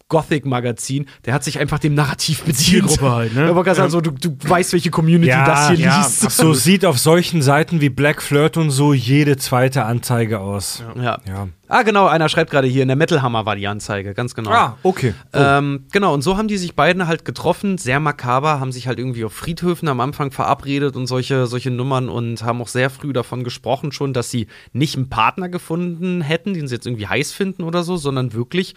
Gothic-Magazin, 0.10 1.06
der 1.26 1.34
hat 1.34 1.44
sich 1.44 1.60
einfach 1.60 1.80
dem 1.80 1.94
Narrativ 1.94 2.42
bedient. 2.42 2.58
Zielgruppe 2.58 3.12
halt, 3.12 3.36
ne? 3.36 3.48
Ja, 3.48 3.56
wollte 3.56 3.68
gerade 3.68 3.78
sagen, 3.78 3.92
so, 3.92 4.02
du, 4.02 4.12
du 4.12 4.36
weißt, 4.42 4.74
welche 4.74 4.90
Community 4.90 5.32
das 5.32 5.70
hier 5.70 5.78
ja. 5.78 6.00
liest. 6.00 6.26
Ach 6.26 6.32
so 6.32 6.54
sieht 6.54 6.84
auf 6.84 6.98
solchen 6.98 7.42
Seiten 7.42 7.80
wie 7.80 7.90
Black 7.90 8.22
Flirt 8.22 8.58
und 8.58 8.72
so 8.72 8.94
jede 8.94 9.38
zweite 9.38 9.86
Anzeige 9.86 10.40
aus. 10.40 10.84
Ja. 10.96 11.20
Ja. 11.28 11.48
Ah, 11.72 11.84
genau, 11.84 12.08
einer 12.08 12.30
schreibt 12.30 12.50
gerade 12.50 12.68
hier, 12.68 12.82
in 12.82 12.88
der 12.88 12.98
Metal 12.98 13.22
Hammer 13.22 13.46
war 13.46 13.56
die 13.56 13.68
Anzeige, 13.68 14.16
ganz 14.16 14.34
genau. 14.34 14.50
Ah, 14.50 14.78
okay. 14.82 15.14
Ähm, 15.34 15.86
genau, 15.92 16.16
und 16.16 16.24
so 16.24 16.36
haben 16.36 16.48
die 16.48 16.58
sich 16.58 16.76
beiden 16.76 17.06
halt 17.06 17.26
getroffen, 17.26 17.78
sehr 17.78 18.00
makaber, 18.00 18.60
haben 18.60 18.72
sich 18.72 18.88
halt 18.88 18.98
irgendwie 18.98 19.24
auf 19.24 19.34
Friedhöfen 19.34 19.88
am 19.88 20.00
Anfang 20.00 20.32
verabredet 20.32 20.96
und 20.96 21.06
solche, 21.06 21.46
solche 21.46 21.70
Nummern 21.70 22.10
und 22.10 22.44
haben 22.44 22.60
auch 22.64 22.68
sehr 22.68 22.90
früh 22.90 23.14
davon 23.14 23.44
gesprochen 23.44 23.92
schon, 23.92 24.14
dass 24.14 24.32
sie 24.32 24.48
nicht 24.74 24.96
einen 24.96 25.10
Partner 25.10 25.48
gefunden 25.48 26.22
hätten, 26.22 26.56
den 26.56 26.68
sie 26.68 26.74
jetzt 26.74 26.88
irgendwie 26.88 27.06
heiß 27.06 27.34
finden 27.34 27.62
oder 27.62 27.84
so, 27.84 27.98
sondern 27.98 28.34
wirklich 28.34 28.74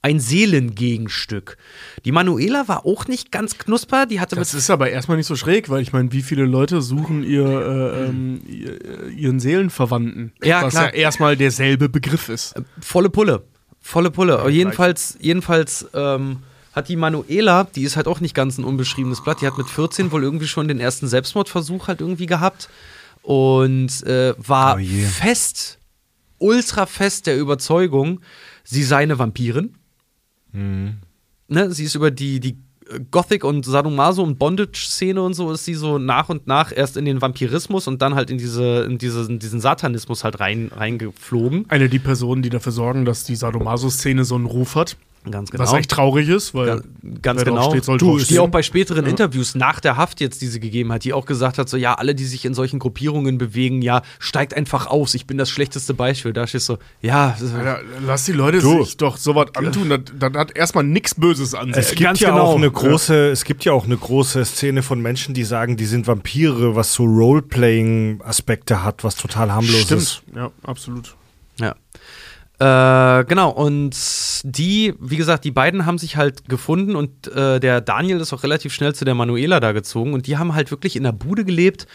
ein 0.00 0.20
Seelengegenstück. 0.20 1.56
Die 2.04 2.12
Manuela 2.12 2.68
war 2.68 2.86
auch 2.86 3.06
nicht 3.08 3.32
ganz 3.32 3.58
knusper, 3.58 4.06
die 4.06 4.20
hatte 4.20 4.36
Das 4.36 4.54
ist 4.54 4.70
aber 4.70 4.90
erstmal 4.90 5.16
nicht 5.16 5.26
so 5.26 5.34
schräg, 5.34 5.68
weil 5.68 5.82
ich 5.82 5.92
meine, 5.92 6.12
wie 6.12 6.22
viele 6.22 6.44
Leute 6.44 6.82
suchen 6.82 7.24
ihr, 7.24 7.44
äh, 7.44 8.06
ähm, 8.06 8.40
ihr, 8.46 9.08
ihren 9.08 9.40
Seelenverwandten? 9.40 10.32
Ja, 10.42 10.62
was 10.62 10.74
klar. 10.74 10.86
ja 10.86 10.90
erstmal 10.90 11.36
derselbe 11.36 11.88
Begriff 11.88 12.28
ist. 12.28 12.54
volle 12.80 13.10
Pulle. 13.10 13.44
Volle 13.80 14.10
Pulle. 14.10 14.48
jedenfalls, 14.50 15.16
jedenfalls 15.20 15.88
ähm, 15.94 16.38
hat 16.72 16.88
die 16.88 16.96
Manuela, 16.96 17.64
die 17.64 17.82
ist 17.82 17.96
halt 17.96 18.06
auch 18.06 18.20
nicht 18.20 18.34
ganz 18.34 18.58
ein 18.58 18.64
unbeschriebenes 18.64 19.22
Blatt, 19.22 19.40
die 19.40 19.46
hat 19.46 19.58
mit 19.58 19.68
14 19.68 20.12
wohl 20.12 20.22
irgendwie 20.22 20.46
schon 20.46 20.68
den 20.68 20.78
ersten 20.78 21.08
Selbstmordversuch 21.08 21.88
halt 21.88 22.00
irgendwie 22.00 22.26
gehabt 22.26 22.68
und 23.22 24.02
äh, 24.04 24.34
war 24.38 24.76
Oh 24.76 25.06
fest, 25.10 25.78
ultra 26.38 26.86
fest 26.86 27.26
der 27.26 27.36
Überzeugung, 27.38 28.20
sie 28.62 28.84
sei 28.84 28.98
eine 28.98 29.18
Vampirin. 29.18 29.74
Ne, 31.48 31.70
sie 31.70 31.84
ist 31.84 31.94
über 31.94 32.10
die, 32.10 32.40
die 32.40 32.58
Gothic 33.10 33.44
und 33.44 33.64
Sadomaso 33.64 34.22
und 34.22 34.38
Bondage-Szene 34.38 35.20
und 35.22 35.34
so 35.34 35.52
ist 35.52 35.64
sie 35.64 35.74
so 35.74 35.98
nach 35.98 36.28
und 36.28 36.46
nach 36.46 36.72
erst 36.74 36.96
in 36.96 37.04
den 37.04 37.20
Vampirismus 37.20 37.86
und 37.86 38.00
dann 38.00 38.14
halt 38.14 38.30
in 38.30 38.38
diese, 38.38 38.84
in 38.84 38.98
diese, 38.98 39.30
in 39.30 39.38
diesen 39.38 39.60
Satanismus 39.60 40.24
halt 40.24 40.40
rein, 40.40 40.70
reingeflogen. 40.74 41.66
Eine 41.68 41.88
die 41.88 41.98
Personen, 41.98 42.42
die 42.42 42.50
dafür 42.50 42.72
sorgen, 42.72 43.04
dass 43.04 43.24
die 43.24 43.36
Sadomaso-Szene 43.36 44.24
so 44.24 44.36
einen 44.36 44.46
Ruf 44.46 44.74
hat. 44.74 44.96
Ganz 45.30 45.50
genau. 45.50 45.62
Was 45.64 45.72
echt 45.74 45.90
traurig 45.90 46.28
ist, 46.28 46.54
weil 46.54 46.66
Ga- 46.66 46.82
ganz 47.20 47.42
drauf 47.42 47.48
genau. 47.54 47.70
steht, 47.70 47.84
soll 47.84 47.98
du, 47.98 48.18
die 48.18 48.38
auch 48.38 48.48
bei 48.48 48.62
späteren 48.62 49.04
Interviews 49.04 49.54
nach 49.54 49.78
der 49.80 49.96
Haft 49.96 50.20
jetzt 50.20 50.40
diese 50.40 50.58
gegeben 50.60 50.90
hat, 50.92 51.04
die 51.04 51.12
auch 51.12 51.26
gesagt 51.26 51.58
hat, 51.58 51.68
so 51.68 51.76
ja, 51.76 51.94
alle, 51.94 52.14
die 52.14 52.24
sich 52.24 52.44
in 52.44 52.54
solchen 52.54 52.78
Gruppierungen 52.78 53.36
bewegen, 53.36 53.82
ja, 53.82 54.02
steigt 54.20 54.54
einfach 54.54 54.86
aus. 54.86 55.14
Ich 55.14 55.26
bin 55.26 55.36
das 55.36 55.50
schlechteste 55.50 55.92
Beispiel. 55.92 56.32
Da 56.32 56.46
steht 56.46 56.62
so, 56.62 56.78
ja, 57.02 57.36
Alter, 57.40 57.80
lass 58.06 58.24
die 58.24 58.32
Leute 58.32 58.60
Du. 58.60 58.82
sich 58.84 58.96
doch 58.96 59.16
sowas 59.18 59.48
antun. 59.54 59.90
Das, 59.90 60.00
das 60.18 60.32
hat 60.34 60.56
erstmal 60.56 60.84
nichts 60.84 61.14
Böses 61.14 61.54
an 61.54 61.74
sich. 61.74 61.76
Es 61.84 61.90
gibt 61.90 62.00
Ganz 62.02 62.20
ja 62.20 62.30
genau. 62.30 62.44
auch 62.44 62.56
eine 62.56 62.70
große, 62.70 63.28
es 63.30 63.44
gibt 63.44 63.64
ja 63.64 63.72
auch 63.72 63.84
eine 63.84 63.96
große 63.96 64.44
Szene 64.44 64.82
von 64.82 65.00
Menschen, 65.02 65.34
die 65.34 65.44
sagen, 65.44 65.76
die 65.76 65.86
sind 65.86 66.06
Vampire, 66.06 66.74
was 66.76 66.94
so 66.94 67.04
Roleplaying-Aspekte 67.04 68.82
hat, 68.82 69.04
was 69.04 69.16
total 69.16 69.52
harmlos 69.52 69.90
ist. 69.90 70.14
Stimmt. 70.22 70.36
Ja, 70.36 70.50
absolut. 70.62 71.14
Ja. 71.60 71.74
Äh, 72.60 73.24
genau, 73.24 73.50
und 73.50 73.96
die, 74.42 74.94
wie 74.98 75.16
gesagt, 75.16 75.44
die 75.44 75.52
beiden 75.52 75.86
haben 75.86 75.98
sich 75.98 76.16
halt 76.16 76.48
gefunden 76.48 76.96
und 76.96 77.28
äh, 77.28 77.60
der 77.60 77.80
Daniel 77.80 78.20
ist 78.20 78.32
auch 78.32 78.42
relativ 78.42 78.74
schnell 78.74 78.94
zu 78.96 79.04
der 79.04 79.14
Manuela 79.14 79.60
da 79.60 79.70
gezogen 79.70 80.12
und 80.12 80.26
die 80.26 80.38
haben 80.38 80.54
halt 80.54 80.72
wirklich 80.72 80.96
in 80.96 81.04
der 81.04 81.12
Bude 81.12 81.44
gelebt. 81.44 81.86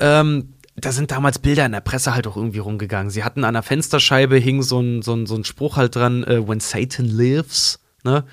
Ähm, 0.00 0.54
da 0.74 0.90
sind 0.90 1.12
damals 1.12 1.38
Bilder 1.38 1.66
in 1.66 1.72
der 1.72 1.80
Presse 1.80 2.14
halt 2.14 2.26
auch 2.26 2.36
irgendwie 2.36 2.58
rumgegangen. 2.58 3.10
Sie 3.10 3.22
hatten 3.22 3.44
an 3.44 3.54
der 3.54 3.62
Fensterscheibe 3.62 4.36
hing 4.36 4.62
so 4.62 4.80
ein, 4.80 5.02
so 5.02 5.14
ein, 5.14 5.26
so 5.26 5.36
ein 5.36 5.44
Spruch 5.44 5.76
halt 5.76 5.94
dran, 5.94 6.24
äh, 6.24 6.48
When 6.48 6.60
Satan 6.60 7.06
lives. 7.06 7.78
Ne? 8.04 8.24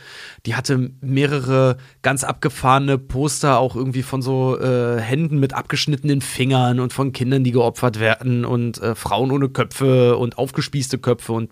Die 0.47 0.55
hatte 0.55 0.91
mehrere 1.01 1.77
ganz 2.01 2.23
abgefahrene 2.23 2.97
Poster, 2.97 3.59
auch 3.59 3.75
irgendwie 3.75 4.01
von 4.01 4.23
so 4.23 4.59
äh, 4.59 4.99
Händen 4.99 5.39
mit 5.39 5.53
abgeschnittenen 5.53 6.21
Fingern 6.21 6.79
und 6.79 6.93
von 6.93 7.11
Kindern, 7.11 7.43
die 7.43 7.51
geopfert 7.51 7.99
werden 7.99 8.45
und 8.45 8.81
äh, 8.81 8.95
Frauen 8.95 9.29
ohne 9.29 9.49
Köpfe 9.49 10.17
und 10.17 10.39
aufgespießte 10.39 10.97
Köpfe 10.97 11.33
und 11.33 11.51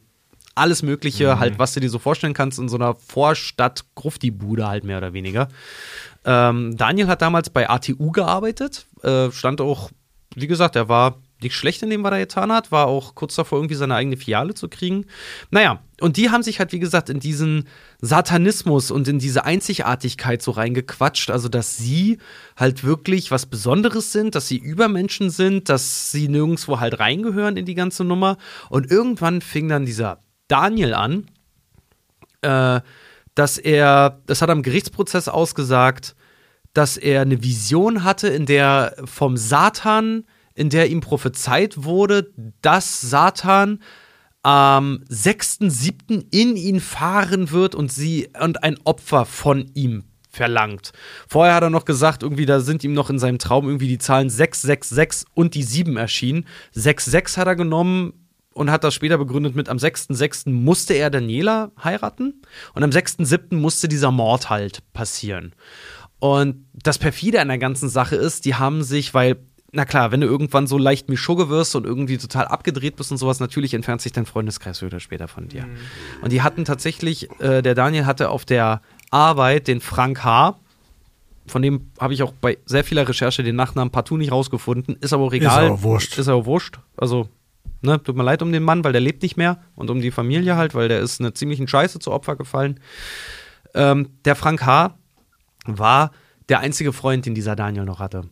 alles 0.57 0.83
Mögliche, 0.83 1.39
halt, 1.39 1.59
was 1.59 1.73
du 1.73 1.79
dir 1.79 1.89
so 1.89 1.99
vorstellen 1.99 2.33
kannst, 2.33 2.59
in 2.59 2.69
so 2.69 2.75
einer 2.77 2.95
Vorstadt-Grufti-Bude 2.95 4.67
halt 4.67 4.83
mehr 4.83 4.97
oder 4.97 5.13
weniger. 5.13 5.47
Ähm, 6.25 6.75
Daniel 6.75 7.07
hat 7.07 7.21
damals 7.21 7.49
bei 7.49 7.69
ATU 7.69 8.11
gearbeitet, 8.11 8.85
äh, 9.03 9.31
stand 9.31 9.61
auch, 9.61 9.91
wie 10.35 10.47
gesagt, 10.47 10.75
er 10.75 10.89
war 10.89 11.17
nicht 11.41 11.55
schlecht 11.55 11.83
in 11.83 11.89
dem, 11.89 12.03
was 12.03 12.11
er 12.11 12.19
getan 12.19 12.51
hat, 12.51 12.71
war 12.71 12.87
auch 12.87 13.15
kurz 13.15 13.35
davor, 13.35 13.59
irgendwie 13.59 13.75
seine 13.75 13.95
eigene 13.95 14.17
Filiale 14.17 14.53
zu 14.53 14.69
kriegen. 14.69 15.05
Naja, 15.51 15.83
und 16.01 16.17
die 16.17 16.29
haben 16.29 16.43
sich 16.43 16.59
halt, 16.59 16.71
wie 16.71 16.79
gesagt, 16.79 17.09
in 17.09 17.19
diesen 17.19 17.67
Satanismus 18.01 18.91
und 18.91 19.07
in 19.07 19.19
diese 19.19 19.45
Einzigartigkeit 19.45 20.41
so 20.41 20.51
reingequatscht, 20.51 21.29
also 21.29 21.47
dass 21.47 21.77
sie 21.77 22.17
halt 22.55 22.83
wirklich 22.83 23.31
was 23.31 23.45
Besonderes 23.45 24.11
sind, 24.11 24.35
dass 24.35 24.47
sie 24.47 24.57
Übermenschen 24.57 25.29
sind, 25.29 25.69
dass 25.69 26.11
sie 26.11 26.27
nirgendwo 26.27 26.79
halt 26.79 26.99
reingehören 26.99 27.57
in 27.57 27.65
die 27.65 27.75
ganze 27.75 28.03
Nummer. 28.03 28.37
Und 28.69 28.89
irgendwann 28.89 29.41
fing 29.41 29.67
dann 29.69 29.85
dieser 29.85 30.19
Daniel 30.47 30.93
an, 30.93 31.27
äh, 32.41 32.81
dass 33.35 33.57
er, 33.57 34.21
das 34.25 34.41
hat 34.41 34.49
er 34.49 34.55
im 34.55 34.63
Gerichtsprozess 34.63 35.27
ausgesagt, 35.27 36.15
dass 36.73 36.97
er 36.97 37.21
eine 37.21 37.43
Vision 37.43 38.03
hatte, 38.03 38.27
in 38.27 38.45
der 38.45 38.95
vom 39.05 39.37
Satan, 39.37 40.25
in 40.53 40.69
der 40.69 40.89
ihm 40.89 41.01
prophezeit 41.01 41.83
wurde, 41.83 42.31
dass 42.61 43.01
Satan 43.01 43.79
am 44.43 45.03
6.7. 45.09 46.27
in 46.31 46.55
ihn 46.55 46.79
fahren 46.79 47.51
wird 47.51 47.75
und 47.75 47.91
sie 47.91 48.29
und 48.39 48.63
ein 48.63 48.77
Opfer 48.85 49.25
von 49.25 49.69
ihm 49.73 50.05
verlangt. 50.29 50.91
Vorher 51.27 51.55
hat 51.55 51.63
er 51.63 51.69
noch 51.69 51.85
gesagt, 51.85 52.23
irgendwie, 52.23 52.45
da 52.45 52.59
sind 52.59 52.83
ihm 52.83 52.93
noch 52.93 53.09
in 53.09 53.19
seinem 53.19 53.39
Traum 53.39 53.65
irgendwie 53.65 53.87
die 53.87 53.97
Zahlen 53.97 54.29
666 54.29 55.27
und 55.33 55.53
die 55.55 55.63
7 55.63 55.97
erschienen. 55.97 56.45
66 56.73 57.37
hat 57.37 57.47
er 57.47 57.55
genommen 57.55 58.13
und 58.57 58.71
hat 58.71 58.83
das 58.83 58.95
später 58.95 59.17
begründet 59.19 59.55
mit 59.55 59.69
am 59.69 59.77
6.6. 59.77 60.49
musste 60.49 60.95
er 60.95 61.11
Daniela 61.11 61.71
heiraten 61.83 62.41
und 62.73 62.83
am 62.83 62.89
6.7. 62.89 63.55
musste 63.55 63.87
dieser 63.87 64.11
Mord 64.11 64.49
halt 64.49 64.81
passieren. 64.93 65.53
Und 66.19 66.65
das 66.73 66.97
perfide 66.97 67.39
an 67.39 67.49
der 67.49 67.59
ganzen 67.59 67.87
Sache 67.87 68.15
ist, 68.15 68.45
die 68.45 68.55
haben 68.55 68.81
sich, 68.81 69.13
weil 69.13 69.37
na 69.71 69.85
klar, 69.85 70.11
wenn 70.11 70.21
du 70.21 70.27
irgendwann 70.27 70.65
so 70.65 70.79
leicht 70.79 71.07
Mischugge 71.07 71.49
wirst 71.49 71.75
und 71.75 71.85
irgendwie 71.85 72.17
total 72.17 72.47
abgedreht 72.47 72.95
bist 72.95 73.11
und 73.11 73.17
sowas, 73.17 73.39
natürlich 73.39 73.75
entfernt 73.75 74.01
sich 74.01 74.11
dein 74.11 74.25
Freundeskreis 74.25 74.79
früher 74.79 74.87
oder 74.87 74.99
später 74.99 75.27
von 75.27 75.49
dir. 75.49 75.67
Und 76.23 76.31
die 76.31 76.41
hatten 76.41 76.65
tatsächlich, 76.65 77.29
äh, 77.39 77.61
der 77.61 77.75
Daniel 77.75 78.07
hatte 78.07 78.29
auf 78.31 78.43
der 78.43 78.81
Arbeit 79.11 79.67
den 79.67 79.81
Frank 79.81 80.23
H., 80.23 80.57
von 81.45 81.61
dem 81.61 81.91
habe 81.99 82.13
ich 82.13 82.23
auch 82.23 82.33
bei 82.33 82.57
sehr 82.65 82.83
vieler 82.83 83.07
Recherche 83.07 83.41
den 83.41 83.55
Nachnamen 83.55 83.89
partout 83.91 84.17
nicht 84.17 84.31
rausgefunden, 84.33 84.97
ist 84.99 85.13
aber 85.13 85.25
auch 85.25 85.33
egal. 85.33 85.69
auch 85.69 85.83
wurscht. 85.83 86.17
Ist 86.17 86.27
aber 86.27 86.45
wurscht. 86.45 86.79
Also, 86.97 87.29
ne, 87.81 88.01
tut 88.01 88.15
mir 88.15 88.23
leid 88.23 88.41
um 88.41 88.51
den 88.51 88.63
Mann, 88.63 88.83
weil 88.83 88.91
der 88.91 89.01
lebt 89.01 89.21
nicht 89.23 89.37
mehr 89.37 89.59
und 89.75 89.89
um 89.89 90.01
die 90.01 90.11
Familie 90.11 90.55
halt, 90.55 90.75
weil 90.75 90.87
der 90.87 90.99
ist 90.99 91.19
eine 91.19 91.33
ziemlichen 91.33 91.67
Scheiße 91.67 91.99
zu 91.99 92.11
Opfer 92.11 92.35
gefallen. 92.35 92.79
Ähm, 93.73 94.09
der 94.25 94.35
Frank 94.35 94.65
H. 94.65 94.97
war 95.65 96.11
der 96.49 96.59
einzige 96.59 96.93
Freund, 96.93 97.25
den 97.25 97.35
dieser 97.35 97.55
Daniel 97.55 97.85
noch 97.85 97.99
hatte. 97.99 98.29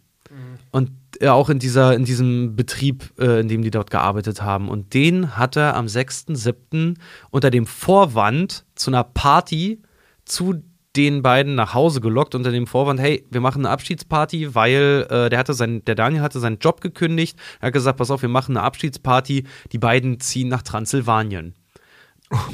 Und 0.71 0.91
äh, 1.19 1.29
auch 1.29 1.49
in, 1.49 1.59
dieser, 1.59 1.95
in 1.95 2.05
diesem 2.05 2.55
Betrieb, 2.55 3.13
äh, 3.19 3.39
in 3.39 3.47
dem 3.47 3.61
die 3.61 3.71
dort 3.71 3.89
gearbeitet 3.89 4.41
haben. 4.41 4.69
Und 4.69 4.93
den 4.93 5.37
hat 5.37 5.55
er 5.55 5.75
am 5.75 5.85
6.7. 5.85 6.95
unter 7.29 7.51
dem 7.51 7.65
Vorwand 7.65 8.65
zu 8.75 8.91
einer 8.91 9.03
Party 9.03 9.81
zu 10.25 10.63
den 10.95 11.21
beiden 11.21 11.55
nach 11.55 11.73
Hause 11.73 12.01
gelockt, 12.01 12.35
unter 12.35 12.51
dem 12.51 12.67
Vorwand, 12.67 12.99
hey, 12.99 13.25
wir 13.29 13.41
machen 13.41 13.65
eine 13.65 13.69
Abschiedsparty, 13.71 14.55
weil 14.55 15.07
äh, 15.09 15.29
der 15.29 15.39
hatte 15.39 15.53
sein, 15.53 15.83
der 15.85 15.95
Daniel 15.95 16.21
hatte 16.21 16.39
seinen 16.39 16.59
Job 16.59 16.81
gekündigt. 16.81 17.37
Er 17.59 17.67
hat 17.67 17.73
gesagt, 17.73 17.97
pass 17.97 18.11
auf, 18.11 18.21
wir 18.21 18.29
machen 18.29 18.55
eine 18.57 18.65
Abschiedsparty, 18.65 19.45
die 19.71 19.77
beiden 19.77 20.19
ziehen 20.19 20.47
nach 20.47 20.61
Transsilvanien. 20.61 21.53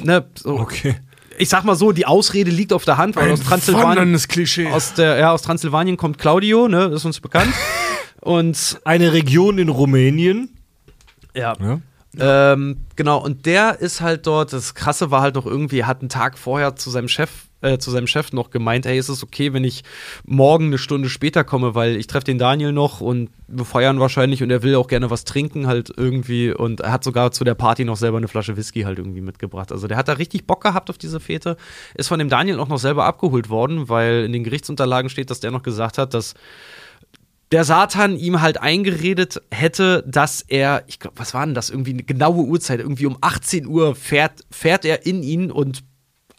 Ne, 0.02 0.26
so. 0.34 0.58
Okay. 0.58 0.96
Ich 1.38 1.48
sag 1.48 1.64
mal 1.64 1.76
so, 1.76 1.92
die 1.92 2.04
Ausrede 2.06 2.50
liegt 2.50 2.72
auf 2.72 2.84
der 2.84 2.98
Hand, 2.98 3.16
weil 3.16 3.30
aus 3.30 3.40
Transsilvanien, 3.42 4.16
Klischee. 4.28 4.70
aus, 4.70 4.94
der, 4.94 5.16
ja, 5.16 5.32
aus 5.32 5.42
Transsilvanien 5.42 5.96
kommt 5.96 6.18
Claudio, 6.18 6.68
ne, 6.68 6.84
ist 6.86 7.04
uns 7.04 7.20
bekannt. 7.20 7.52
Und 8.20 8.80
Eine 8.84 9.12
Region 9.12 9.58
in 9.58 9.68
Rumänien. 9.68 10.50
ja. 11.34 11.54
Ja. 11.60 11.80
Ähm, 12.52 12.84
genau, 12.94 13.24
und 13.24 13.46
der 13.46 13.80
ist 13.80 14.02
halt 14.02 14.26
dort, 14.26 14.52
das 14.52 14.74
Krasse 14.74 15.10
war 15.10 15.22
halt 15.22 15.34
noch 15.34 15.46
irgendwie, 15.46 15.78
er 15.78 15.86
hat 15.86 16.00
einen 16.00 16.10
Tag 16.10 16.36
vorher 16.36 16.76
zu 16.76 16.90
seinem 16.90 17.08
Chef, 17.08 17.30
äh, 17.62 17.78
zu 17.78 17.90
seinem 17.90 18.06
Chef 18.06 18.32
noch 18.32 18.50
gemeint, 18.50 18.86
hey, 18.86 18.98
ist 18.98 19.08
es 19.08 19.22
okay, 19.22 19.52
wenn 19.52 19.64
ich 19.64 19.82
morgen 20.24 20.66
eine 20.66 20.78
Stunde 20.78 21.08
später 21.08 21.44
komme, 21.44 21.74
weil 21.74 21.96
ich 21.96 22.06
treffe 22.06 22.24
den 22.24 22.38
Daniel 22.38 22.72
noch 22.72 23.00
und 23.00 23.30
wir 23.48 23.64
feiern 23.64 24.00
wahrscheinlich 24.00 24.42
und 24.42 24.50
er 24.50 24.62
will 24.62 24.74
auch 24.74 24.88
gerne 24.88 25.10
was 25.10 25.24
trinken 25.24 25.66
halt 25.66 25.92
irgendwie 25.96 26.52
und 26.52 26.80
er 26.80 26.92
hat 26.92 27.04
sogar 27.04 27.32
zu 27.32 27.44
der 27.44 27.54
Party 27.54 27.84
noch 27.84 27.96
selber 27.96 28.18
eine 28.18 28.28
Flasche 28.28 28.56
Whisky 28.56 28.82
halt 28.82 28.98
irgendwie 28.98 29.20
mitgebracht. 29.20 29.72
Also 29.72 29.86
der 29.86 29.96
hat 29.96 30.08
da 30.08 30.14
richtig 30.14 30.46
Bock 30.46 30.62
gehabt 30.62 30.90
auf 30.90 30.98
diese 30.98 31.20
Fete, 31.20 31.56
ist 31.94 32.08
von 32.08 32.18
dem 32.18 32.28
Daniel 32.28 32.60
auch 32.60 32.68
noch 32.68 32.78
selber 32.78 33.04
abgeholt 33.04 33.48
worden, 33.48 33.88
weil 33.88 34.24
in 34.24 34.32
den 34.32 34.44
Gerichtsunterlagen 34.44 35.10
steht, 35.10 35.30
dass 35.30 35.40
der 35.40 35.50
noch 35.50 35.62
gesagt 35.62 35.98
hat, 35.98 36.14
dass 36.14 36.34
der 37.52 37.64
Satan 37.64 38.16
ihm 38.16 38.40
halt 38.40 38.60
eingeredet 38.60 39.42
hätte, 39.50 40.02
dass 40.06 40.40
er, 40.40 40.84
ich 40.86 40.98
glaube, 40.98 41.18
was 41.18 41.34
war 41.34 41.44
denn 41.44 41.54
das? 41.54 41.68
Irgendwie 41.68 41.92
eine 41.92 42.02
genaue 42.02 42.44
Uhrzeit, 42.44 42.80
irgendwie 42.80 43.06
um 43.06 43.18
18 43.20 43.66
Uhr 43.66 43.94
fährt, 43.94 44.40
fährt 44.50 44.86
er 44.86 45.04
in 45.04 45.22
ihn 45.22 45.50
und 45.50 45.84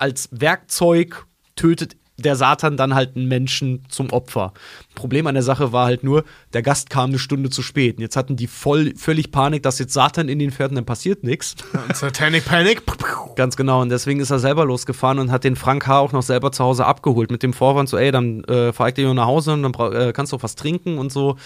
als 0.04 0.28
Werkzeug 0.32 1.28
tötet 1.56 1.96
der 2.18 2.36
Satan 2.36 2.76
dann 2.76 2.94
halt 2.94 3.16
einen 3.16 3.30
Menschen 3.30 3.84
zum 3.88 4.10
Opfer. 4.10 4.52
Problem 4.96 5.28
an 5.28 5.34
der 5.34 5.44
Sache 5.44 5.72
war 5.72 5.86
halt 5.86 6.04
nur, 6.04 6.24
der 6.54 6.62
Gast 6.62 6.90
kam 6.90 7.10
eine 7.10 7.20
Stunde 7.20 7.50
zu 7.50 7.62
spät. 7.62 7.98
Und 7.98 8.02
jetzt 8.02 8.16
hatten 8.16 8.36
die 8.36 8.48
voll, 8.48 8.94
völlig 8.96 9.32
Panik, 9.32 9.64
dass 9.64 9.80
jetzt 9.80 9.94
Satan 9.94 10.30
in 10.30 10.52
fährt 10.52 10.72
und 10.72 10.76
dann 10.76 10.86
passiert 10.86 11.24
nichts. 11.24 11.56
Satanic 11.94 12.46
Panic. 12.46 12.84
Ganz 13.36 13.56
genau. 13.56 13.82
Und 13.82 13.90
deswegen 13.90 14.20
ist 14.20 14.30
er 14.30 14.40
selber 14.40 14.66
losgefahren 14.66 15.20
und 15.20 15.32
hat 15.32 15.44
den 15.44 15.56
Frank 15.56 15.88
H. 15.88 16.00
auch 16.00 16.12
noch 16.12 16.22
selber 16.22 16.52
zu 16.52 16.64
Hause 16.64 16.86
abgeholt. 16.86 17.32
Mit 17.32 17.44
dem 17.44 17.54
Vorwand 17.54 17.90
so, 17.90 17.98
ey, 17.98 18.12
dann 18.12 18.44
äh, 18.46 18.74
fahr 18.74 18.90
ich 18.90 18.94
dich 18.96 19.06
noch 19.06 19.14
nach 19.14 19.26
Hause 19.26 19.54
und 19.54 19.64
dann 19.64 19.94
äh, 19.94 20.14
kannst 20.14 20.32
du 20.32 20.38
auch 20.38 20.44
was 20.44 20.56
trinken 20.56 20.98
und 20.98 21.12
so. 21.12 21.38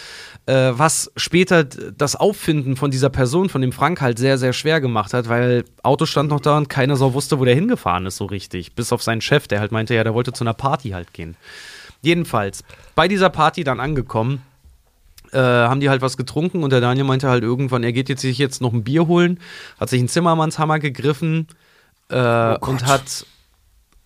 Äh, 0.45 0.72
was 0.74 1.11
später 1.16 1.64
das 1.64 2.16
Auffinden 2.16 2.76
von 2.76 2.92
dieser 2.92 3.09
Person, 3.09 3.50
von 3.50 3.61
dem 3.61 3.72
Frank 3.72 4.01
halt 4.01 4.19
sehr, 4.19 4.38
sehr 4.38 4.53
schwer 4.53 4.82
gemacht 4.82 5.14
hat, 5.14 5.30
weil 5.30 5.64
Auto 5.84 6.06
stand 6.06 6.30
noch 6.30 6.42
da 6.42 6.58
und 6.58 6.69
keiner 6.69 6.95
so 6.95 7.14
wusste, 7.14 7.40
wo 7.40 7.45
der 7.45 7.56
hingefahren 7.56 8.06
ist 8.06 8.17
so 8.17 8.26
richtig. 8.26 8.74
Bis 8.74 8.92
auf 8.92 9.03
seinen 9.03 9.22
Chef, 9.22 9.48
der 9.48 9.59
halt 9.59 9.72
meinte, 9.72 9.93
ja, 9.93 10.03
der 10.03 10.14
wollte 10.14 10.34
zu 10.34 10.43
einer 10.43 10.53
Party 10.53 10.90
halt 10.90 11.14
gehen. 11.14 11.35
Jedenfalls, 12.01 12.64
bei 12.95 13.08
dieser 13.08 13.30
Party 13.30 13.64
dann 13.64 13.80
angekommen, 13.80 14.42
äh, 15.32 15.38
haben 15.40 15.80
die 15.80 15.90
halt 15.90 16.01
was 16.01 16.17
getrunken 16.17 16.64
und 16.64 16.72
der 16.72 16.82
Daniel 16.82 17.06
meinte 17.06 17.30
halt 17.30 17.43
irgendwann, 17.43 17.84
er 17.84 17.92
geht 17.92 18.09
jetzt 18.09 18.22
sich 18.22 18.38
jetzt 18.38 18.61
noch 18.61 18.74
ein 18.74 18.84
Bier 18.84 19.08
holen, 19.08 19.40
hat 19.80 19.90
sich 19.90 20.00
einen 20.00 20.08
Zimmermannshammer 20.08 20.80
gegriffen 20.80 21.48
äh, 22.09 22.58
und 22.58 22.85
hat 22.85 23.26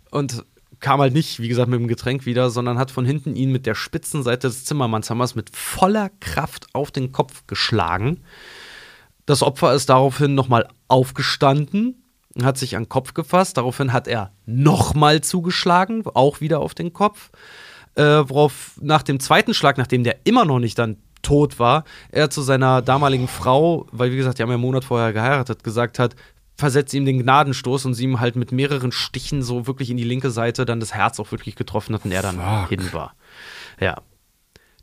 und 0.09 0.45
kam 0.79 0.99
halt 0.99 1.13
nicht, 1.13 1.39
wie 1.39 1.47
gesagt, 1.47 1.69
mit 1.69 1.79
dem 1.79 1.87
Getränk 1.87 2.25
wieder, 2.25 2.49
sondern 2.49 2.79
hat 2.79 2.89
von 2.89 3.05
hinten 3.05 3.35
ihn 3.35 3.51
mit 3.51 3.67
der 3.67 3.75
spitzen 3.75 4.23
Seite 4.23 4.47
des 4.47 4.65
Zimmermannshammers 4.65 5.35
mit 5.35 5.55
voller 5.55 6.09
Kraft 6.19 6.73
auf 6.73 6.89
den 6.89 7.11
Kopf 7.11 7.43
geschlagen. 7.45 8.23
Das 9.27 9.43
Opfer 9.43 9.75
ist 9.75 9.89
daraufhin 9.89 10.33
nochmal 10.33 10.67
aufgestanden, 10.87 12.01
und 12.35 12.45
hat 12.45 12.57
sich 12.57 12.75
an 12.75 12.83
den 12.83 12.89
Kopf 12.89 13.13
gefasst. 13.13 13.57
Daraufhin 13.57 13.93
hat 13.93 14.07
er 14.07 14.31
nochmal 14.45 15.21
zugeschlagen, 15.21 16.03
auch 16.13 16.41
wieder 16.41 16.59
auf 16.59 16.73
den 16.73 16.93
Kopf. 16.93 17.29
Äh, 17.95 18.03
worauf 18.03 18.79
nach 18.81 19.03
dem 19.03 19.19
zweiten 19.19 19.53
Schlag, 19.53 19.77
nachdem 19.77 20.03
der 20.03 20.17
immer 20.25 20.45
noch 20.45 20.59
nicht 20.59 20.79
dann 20.79 20.97
tot 21.21 21.59
war, 21.59 21.83
er 22.09 22.29
zu 22.29 22.41
seiner 22.41 22.81
damaligen 22.81 23.27
Frau, 23.27 23.87
weil 23.91 24.11
wie 24.11 24.17
gesagt, 24.17 24.37
die 24.37 24.43
haben 24.43 24.49
ja 24.49 24.55
einen 24.55 24.61
Monat 24.61 24.85
vorher 24.85 25.13
geheiratet, 25.13 25.63
gesagt 25.63 25.99
hat, 25.99 26.15
versetzt 26.55 26.93
ihm 26.93 27.05
den 27.05 27.19
Gnadenstoß 27.19 27.85
und 27.85 27.93
sie 27.93 28.03
ihm 28.03 28.19
halt 28.19 28.35
mit 28.35 28.51
mehreren 28.51 28.91
Stichen 28.91 29.41
so 29.41 29.67
wirklich 29.67 29.89
in 29.89 29.97
die 29.97 30.03
linke 30.03 30.31
Seite 30.31 30.65
dann 30.65 30.79
das 30.79 30.93
Herz 30.93 31.19
auch 31.19 31.31
wirklich 31.31 31.55
getroffen 31.55 31.95
hat 31.95 32.05
und 32.05 32.11
er 32.11 32.21
dann 32.21 32.67
hin 32.67 32.93
war. 32.93 33.13
Ja. 33.79 33.97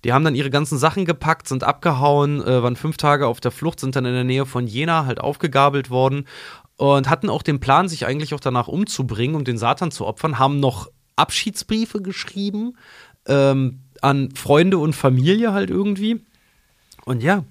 Die 0.04 0.12
haben 0.12 0.24
dann 0.24 0.36
ihre 0.36 0.50
ganzen 0.50 0.78
Sachen 0.78 1.04
gepackt, 1.04 1.48
sind 1.48 1.64
abgehauen, 1.64 2.40
äh, 2.40 2.62
waren 2.62 2.76
fünf 2.76 2.96
Tage 2.98 3.26
auf 3.26 3.40
der 3.40 3.50
Flucht, 3.50 3.80
sind 3.80 3.96
dann 3.96 4.04
in 4.04 4.14
der 4.14 4.24
Nähe 4.24 4.46
von 4.46 4.66
Jena 4.66 5.06
halt 5.06 5.20
aufgegabelt 5.20 5.90
worden 5.90 6.26
und 6.76 7.10
hatten 7.10 7.28
auch 7.30 7.42
den 7.42 7.58
Plan, 7.58 7.88
sich 7.88 8.06
eigentlich 8.06 8.32
auch 8.34 8.40
danach 8.40 8.68
umzubringen, 8.68 9.34
um 9.34 9.44
den 9.44 9.58
Satan 9.58 9.90
zu 9.90 10.06
opfern, 10.06 10.38
haben 10.38 10.60
noch 10.60 10.88
Abschiedsbriefe 11.18 12.00
geschrieben 12.00 12.76
ähm, 13.26 13.80
an 14.00 14.34
Freunde 14.34 14.78
und 14.78 14.94
Familie 14.94 15.52
halt 15.52 15.70
irgendwie. 15.70 16.24
Und 17.04 17.22
ja, 17.22 17.44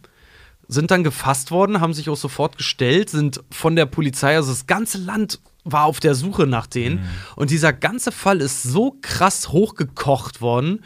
sind 0.67 0.91
dann 0.91 1.03
gefasst 1.03 1.51
worden, 1.51 1.81
haben 1.81 1.93
sich 1.93 2.09
auch 2.09 2.17
sofort 2.17 2.57
gestellt, 2.57 3.09
sind 3.09 3.41
von 3.51 3.75
der 3.75 3.85
Polizei, 3.85 4.35
also 4.35 4.51
das 4.51 4.67
ganze 4.67 4.97
Land 4.97 5.39
war 5.63 5.85
auf 5.85 5.99
der 5.99 6.15
Suche 6.15 6.47
nach 6.47 6.67
denen. 6.67 7.09
Und 7.35 7.51
dieser 7.51 7.73
ganze 7.73 8.11
Fall 8.11 8.41
ist 8.41 8.63
so 8.63 8.97
krass 9.01 9.49
hochgekocht 9.49 10.41
worden, 10.41 10.83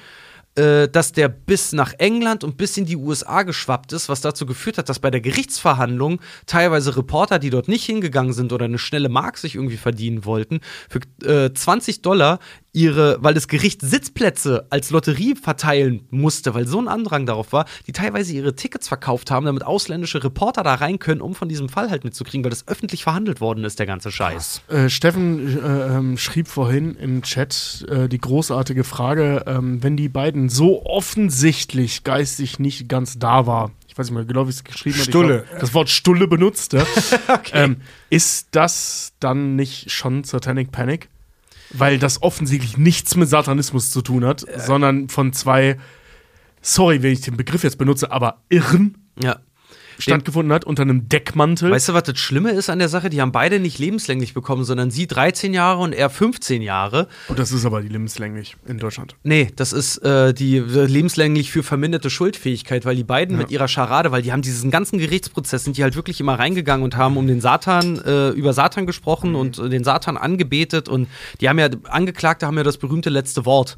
äh, 0.56 0.90
dass 0.90 1.14
der 1.14 1.30
bis 1.30 1.72
nach 1.72 1.94
England 1.98 2.44
und 2.44 2.58
bis 2.58 2.76
in 2.78 2.86
die 2.86 2.98
USA 2.98 3.44
geschwappt 3.44 3.94
ist, 3.94 4.10
was 4.10 4.22
dazu 4.22 4.46
geführt 4.46 4.78
hat, 4.78 4.90
dass 4.90 5.00
bei 5.00 5.10
der 5.10 5.22
Gerichtsverhandlung 5.22 6.20
teilweise 6.46 6.98
Reporter, 6.98 7.40
die 7.40 7.50
dort 7.50 7.68
nicht 7.68 7.86
hingegangen 7.86 8.34
sind 8.34 8.52
oder 8.52 8.66
eine 8.66 8.78
schnelle 8.78 9.08
Mark 9.08 9.38
sich 9.38 9.56
irgendwie 9.56 9.78
verdienen 9.78 10.26
wollten, 10.26 10.60
für 10.90 11.00
äh, 11.26 11.54
20 11.54 12.02
Dollar 12.02 12.40
ihre, 12.74 13.18
weil 13.22 13.34
das 13.34 13.48
Gericht 13.48 13.82
Sitzplätze 13.82 14.66
als 14.70 14.92
Lotterie 14.92 15.36
verteilen 15.36 16.08
musste, 16.10 16.54
weil 16.54 16.68
so 16.68 16.80
ein 16.80 16.88
Andrang 16.88 17.26
darauf 17.26 17.52
war, 17.52 17.66
die 17.88 17.92
teilweise 17.92 18.34
ihre 18.34 18.56
Tickets 18.56 18.88
verkauft 18.88 19.30
haben, 19.30 19.46
damit 19.46 19.66
ausländische 19.66 20.24
Reporter 20.24 20.64
da 20.64 20.76
rein 20.76 20.98
können, 21.00 21.22
um 21.22 21.36
von 21.36 21.50
diesem 21.50 21.68
Fall 21.68 21.90
halt 21.90 22.04
mitzukriegen, 22.04 22.44
weil 22.46 22.50
das 22.52 22.68
öffentlich 22.68 23.04
verhandelt 23.04 23.42
worden 23.42 23.66
ist, 23.66 23.80
der 23.80 23.86
ganze 23.86 24.12
Scheiß. 24.12 24.62
Äh, 24.70 24.90
Steffen 24.90 25.60
äh, 25.60 25.98
ähm, 25.98 26.18
schrieb 26.18 26.48
vorhin 26.48 26.96
im 26.96 27.24
Chat 27.24 27.86
äh, 27.90 28.08
die 28.08 28.20
großartige 28.20 28.84
Frage, 28.84 29.44
ähm, 29.48 29.84
wenn 29.84 29.98
die 29.98 30.10
beiden 30.10 30.48
so 30.48 30.86
offensichtlich 30.86 32.04
geistig 32.04 32.60
nicht 32.60 32.88
ganz 32.88 33.20
da 33.20 33.46
war, 33.46 33.72
ich 33.88 33.98
weiß 33.98 34.08
nicht 34.08 34.16
mehr 34.16 34.26
genau, 34.26 34.46
wie 34.46 34.52
es 34.52 34.64
geschrieben 34.64 34.96
hat. 34.96 35.02
ich 35.02 35.10
Stulle. 35.10 35.44
glaub, 35.50 35.60
das 35.60 35.74
Wort 35.74 35.90
Stulle 35.90 36.28
benutzt, 36.28 36.72
ja. 36.72 36.86
ähm, 37.52 37.78
ist 38.10 38.48
das 38.52 39.12
dann 39.20 39.58
nicht 39.58 39.92
schon 39.92 40.24
Satanic 40.24 40.72
Panic? 40.72 41.10
Weil 41.74 42.00
das 42.00 42.22
offensichtlich 42.22 42.78
nichts 42.78 43.16
mit 43.16 43.30
Satanismus 43.30 43.92
zu 43.92 44.02
tun 44.02 44.26
hat, 44.26 44.46
sondern 44.58 45.10
von 45.10 45.34
zwei, 45.34 45.78
sorry, 46.62 47.02
wenn 47.02 47.14
ich 47.14 47.22
den 47.22 47.38
Begriff 47.38 47.64
jetzt 47.64 47.78
benutze, 47.78 48.12
aber 48.12 48.42
Irren 48.50 48.98
Ja. 49.22 49.40
Stattgefunden 50.00 50.54
hat 50.54 50.66
unter 50.66 50.84
einem 50.84 51.10
Deckmantel. 51.10 51.72
Weißt 51.72 51.90
du, 51.90 51.94
was 51.94 52.04
das 52.04 52.20
Schlimme 52.20 52.52
ist 52.52 52.70
an 52.70 52.80
der 52.80 52.90
Sache? 52.90 53.10
Die 53.10 53.22
haben 53.22 53.32
beide 53.32 53.60
nicht 53.60 53.80
lebenslänglich 53.80 54.34
bekommen, 54.34 54.64
sondern 54.64 54.92
sie 54.92 55.08
13 55.08 55.54
Jahre 55.54 55.82
und 55.82 55.94
er 55.94 56.10
15 56.10 56.62
Jahre. 56.62 57.08
Und 57.28 57.40
das 57.40 57.52
ist 57.52 57.66
aber 57.66 57.82
die 57.82 57.88
lebenslänglich 57.88 58.56
in 58.68 58.78
Deutschland. 58.78 59.16
Nee, 59.24 59.50
das 59.56 59.74
ist 59.74 59.98
äh, 60.00 60.34
die 60.34 60.60
lebenslänglich 60.60 61.52
für 61.52 61.64
verminderte 61.64 62.10
Schuldfähigkeit, 62.10 62.86
weil 62.86 62.96
die 62.96 63.04
beiden 63.04 63.38
mit 63.38 63.52
ihrer 63.52 63.68
Scharade, 63.68 64.12
weil 64.12 64.22
die 64.22 64.32
haben 64.32 64.42
diesen 64.42 64.72
ganzen 64.72 65.00
Gerichtsprozess, 65.00 65.64
sind 65.64 65.78
die 65.78 65.84
halt 65.84 65.96
wirklich 65.96 66.20
immer 66.20 66.38
reingegangen 66.38 66.84
und 66.84 66.96
haben 66.96 67.18
um 67.18 67.28
den 67.28 67.42
Satan, 67.42 68.00
äh, 68.00 68.30
über 68.30 68.54
Satan 68.54 68.86
gesprochen 68.86 69.36
und 69.36 69.60
äh, 69.60 69.70
den 69.70 69.84
Satan 69.84 70.18
angebetet 70.18 70.90
und 70.90 71.08
die 71.40 71.50
haben 71.50 71.60
ja, 71.60 71.70
Angeklagte 71.90 72.48
haben 72.48 72.58
ja 72.58 72.64
das 72.64 72.78
berühmte 72.78 73.10
letzte 73.10 73.46
Wort 73.46 73.78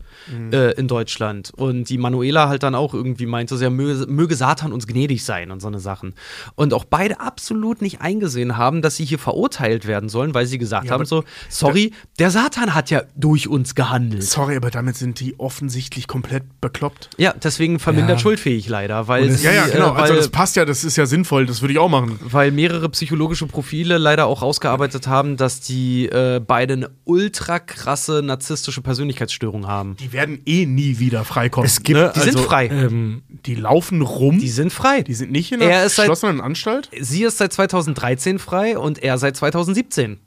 äh, 0.51 0.73
in 0.73 0.87
Deutschland 0.87 1.51
und 1.55 1.89
die 1.89 1.97
Manuela 1.97 2.47
halt 2.49 2.63
dann 2.63 2.75
auch 2.75 2.93
irgendwie 2.93 3.25
meinte, 3.25 3.57
so, 3.57 3.63
ja, 3.63 3.69
möge, 3.69 4.05
möge 4.11 4.35
Satan 4.35 4.73
uns 4.73 4.87
gnädig 4.87 5.23
sein 5.23 5.51
und 5.51 5.61
so 5.61 5.67
eine 5.67 5.79
Sachen. 6.11 6.13
Und 6.55 6.73
auch 6.73 6.85
beide 6.85 7.19
absolut 7.19 7.81
nicht 7.81 8.01
eingesehen 8.01 8.57
haben, 8.57 8.81
dass 8.81 8.97
sie 8.97 9.05
hier 9.05 9.19
verurteilt 9.19 9.87
werden 9.87 10.09
sollen, 10.09 10.33
weil 10.33 10.45
sie 10.45 10.57
gesagt 10.57 10.87
Ja, 10.87 10.91
haben 10.93 11.05
so, 11.05 11.23
sorry, 11.49 11.91
der 12.19 12.31
Satan 12.31 12.73
hat 12.75 12.89
ja 12.89 13.03
durch 13.15 13.47
uns 13.47 13.75
gehandelt. 13.75 14.23
Sorry, 14.23 14.55
aber 14.55 14.69
damit 14.71 14.95
sind 14.97 15.19
die 15.19 15.39
offensichtlich 15.39 16.07
komplett 16.07 16.43
bekloppt. 16.61 17.09
Ja, 17.17 17.33
deswegen 17.41 17.79
vermindert 17.79 18.17
Ja. 18.17 18.23
schuldfähig 18.23 18.67
leider, 18.67 19.07
weil, 19.07 19.31
sie, 19.31 19.45
Ja, 19.45 19.51
ja, 19.53 19.67
genau. 19.67 19.91
äh, 19.91 19.95
weil, 19.95 20.01
also 20.03 20.15
das 20.15 20.29
passt 20.29 20.55
ja, 20.55 20.65
das 20.65 20.83
ist 20.83 20.97
ja 20.97 21.05
sinnvoll, 21.05 21.45
das 21.45 21.61
würde 21.61 21.73
ich 21.73 21.79
auch 21.79 21.89
machen. 21.89 22.19
weil 22.23 22.51
mehrere 22.51 22.89
psychologische 22.89 23.45
Profile 23.47 23.97
leider 23.97 24.25
auch 24.25 24.41
ausgearbeitet 24.41 25.07
haben, 25.07 25.37
dass 25.37 25.61
die 25.61 26.07
äh, 26.07 26.39
beide 26.45 26.73
eine 26.73 26.89
ultra 27.05 27.59
krasse 27.59 28.21
narzisstische 28.23 28.81
Persönlichkeitsstörung 28.81 29.67
haben. 29.67 29.95
Die 29.97 30.11
werden 30.13 30.41
eh 30.45 30.65
nie 30.65 30.99
wieder 30.99 31.23
freikommen. 31.23 31.65
Es 31.65 31.81
gibt- 31.83 31.99
ne? 31.99 32.11
Die 32.15 32.19
sind 32.19 32.35
Also, 32.35 32.47
frei. 32.47 32.67
Ähm, 32.67 33.21
Die 33.45 33.55
laufen 33.55 34.01
rum. 34.01 34.39
Die 34.39 34.49
sind 34.49 34.71
frei. 34.71 35.01
Die 35.01 35.13
sind 35.13 35.31
nicht 35.31 35.51
in 35.51 35.61
Er 35.61 35.67
einer 35.79 35.89
ist 35.93 35.97
seit- 35.97 36.05
geschlossenen 36.09 36.41
Anstalt. 36.41 36.89
Sie 36.99 37.23
ist 37.23 37.37
seit 37.37 37.53
2013 37.53 38.39
frei 38.39 38.77
und 38.77 39.01
er 39.01 39.17
seit 39.17 39.35
2017. 39.37 40.19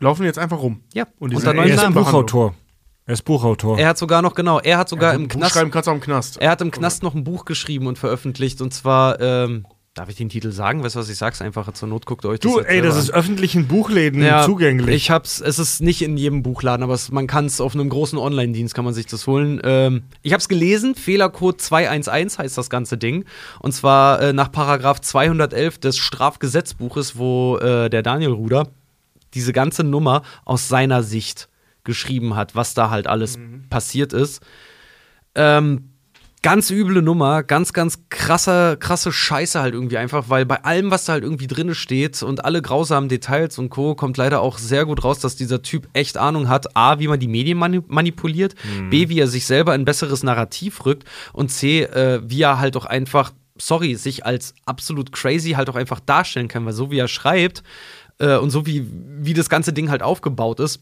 Laufen 0.00 0.24
jetzt 0.24 0.38
einfach 0.38 0.60
rum. 0.60 0.82
Ja, 0.94 1.06
Und 1.18 1.30
die 1.30 1.36
unter 1.36 1.48
sind 1.48 1.56
neuen 1.56 1.70
er 1.70 1.88
ist. 1.88 1.94
Buchautor. 1.94 2.54
Er 3.06 3.14
ist 3.14 3.22
Buchautor. 3.22 3.78
Er 3.78 3.88
hat 3.88 3.98
sogar 3.98 4.20
noch, 4.22 4.34
genau, 4.34 4.60
er 4.60 4.78
hat 4.78 4.88
sogar 4.88 5.12
Ja, 5.12 5.16
im 5.16 5.28
Buch 5.28 5.36
Knast. 5.36 5.54
schreiben 5.54 5.70
kannst 5.70 5.86
du 5.86 5.90
auch 5.90 5.94
im 5.96 6.00
Knast. 6.00 6.36
Er 6.40 6.50
hat 6.50 6.60
im 6.60 6.70
Knast 6.70 7.02
noch 7.02 7.14
ein 7.14 7.24
Buch 7.24 7.44
geschrieben 7.46 7.86
und 7.86 7.98
veröffentlicht 7.98 8.60
und 8.60 8.72
zwar, 8.74 9.18
ähm, 9.20 9.64
darf 9.98 10.08
ich 10.08 10.16
den 10.16 10.28
Titel 10.28 10.52
sagen? 10.52 10.84
Weißt 10.84 10.94
du, 10.94 11.00
was 11.00 11.08
ich 11.08 11.18
sag's 11.18 11.42
einfach? 11.42 11.72
Zur 11.72 11.88
Not 11.88 12.06
guckt 12.06 12.24
euch 12.24 12.38
das 12.38 12.52
du, 12.52 12.58
jetzt 12.58 12.68
ey, 12.68 12.80
das 12.80 12.96
ist 12.96 13.10
öffentlich 13.10 13.56
in 13.56 13.66
Buchläden 13.66 14.22
Ja, 14.22 14.44
zugänglich. 14.44 14.94
Ich 14.94 15.10
hab's, 15.10 15.40
es 15.40 15.58
ist 15.58 15.80
nicht 15.80 16.02
in 16.02 16.16
jedem 16.16 16.44
Buchladen, 16.44 16.84
aber 16.84 16.94
es, 16.94 17.10
man 17.10 17.26
kann 17.26 17.46
es 17.46 17.60
auf 17.60 17.74
einem 17.74 17.88
großen 17.88 18.16
Online-Dienst 18.16 18.74
kann 18.74 18.84
man 18.84 18.94
sich 18.94 19.06
das 19.06 19.26
holen. 19.26 19.60
Ähm, 19.64 20.04
ich 20.22 20.32
hab's 20.32 20.48
gelesen, 20.48 20.94
Fehlercode 20.94 21.60
211 21.60 22.38
heißt 22.38 22.56
das 22.56 22.70
ganze 22.70 22.96
Ding. 22.96 23.24
Und 23.58 23.72
zwar 23.72 24.22
äh, 24.22 24.32
nach 24.32 24.52
Paragraph 24.52 25.00
211 25.00 25.78
des 25.78 25.98
Strafgesetzbuches, 25.98 27.18
wo 27.18 27.56
äh, 27.58 27.90
der 27.90 28.02
Daniel 28.02 28.32
Ruder 28.32 28.68
diese 29.34 29.52
ganze 29.52 29.82
Nummer 29.82 30.22
aus 30.44 30.68
seiner 30.68 31.02
Sicht 31.02 31.48
geschrieben 31.82 32.36
hat, 32.36 32.54
was 32.54 32.74
da 32.74 32.90
halt 32.90 33.08
alles 33.08 33.36
passiert 33.68 34.12
ist. 34.12 34.42
Ähm, 35.34 35.90
ganz 36.42 36.70
üble 36.70 37.02
Nummer, 37.02 37.42
ganz, 37.42 37.72
ganz 37.72 37.98
krasse, 38.10 38.76
krasse 38.78 39.12
Scheiße 39.12 39.60
halt 39.60 39.74
irgendwie 39.74 39.98
einfach, 39.98 40.28
weil 40.28 40.46
bei 40.46 40.62
allem, 40.64 40.90
was 40.90 41.04
da 41.04 41.14
halt 41.14 41.24
irgendwie 41.24 41.46
drinne 41.46 41.74
steht 41.74 42.22
und 42.22 42.44
alle 42.44 42.62
grausamen 42.62 43.08
Details 43.08 43.58
und 43.58 43.70
Co., 43.70 43.94
kommt 43.94 44.16
leider 44.16 44.40
auch 44.40 44.58
sehr 44.58 44.84
gut 44.86 45.04
raus, 45.04 45.18
dass 45.18 45.36
dieser 45.36 45.62
Typ 45.62 45.88
echt 45.92 46.16
Ahnung 46.16 46.48
hat, 46.48 46.76
A, 46.76 46.98
wie 46.98 47.08
man 47.08 47.18
die 47.18 47.28
Medien 47.28 47.58
mani 47.58 47.82
manipuliert, 47.86 48.54
B, 48.90 49.08
wie 49.08 49.18
er 49.18 49.26
sich 49.26 49.46
selber 49.46 49.74
in 49.74 49.82
ein 49.82 49.84
besseres 49.84 50.22
Narrativ 50.22 50.84
rückt 50.86 51.04
und 51.32 51.50
C, 51.50 51.82
äh, 51.82 52.20
wie 52.24 52.42
er 52.42 52.58
halt 52.58 52.76
auch 52.76 52.86
einfach, 52.86 53.32
sorry, 53.58 53.96
sich 53.96 54.24
als 54.24 54.54
absolut 54.64 55.12
crazy 55.12 55.50
halt 55.50 55.68
auch 55.68 55.76
einfach 55.76 56.00
darstellen 56.00 56.48
kann, 56.48 56.64
weil 56.64 56.72
so 56.72 56.90
wie 56.90 56.98
er 56.98 57.08
schreibt 57.08 57.62
äh, 58.18 58.36
und 58.36 58.50
so 58.50 58.64
wie, 58.66 58.88
wie 58.92 59.34
das 59.34 59.48
ganze 59.48 59.72
Ding 59.72 59.90
halt 59.90 60.02
aufgebaut 60.02 60.60
ist, 60.60 60.80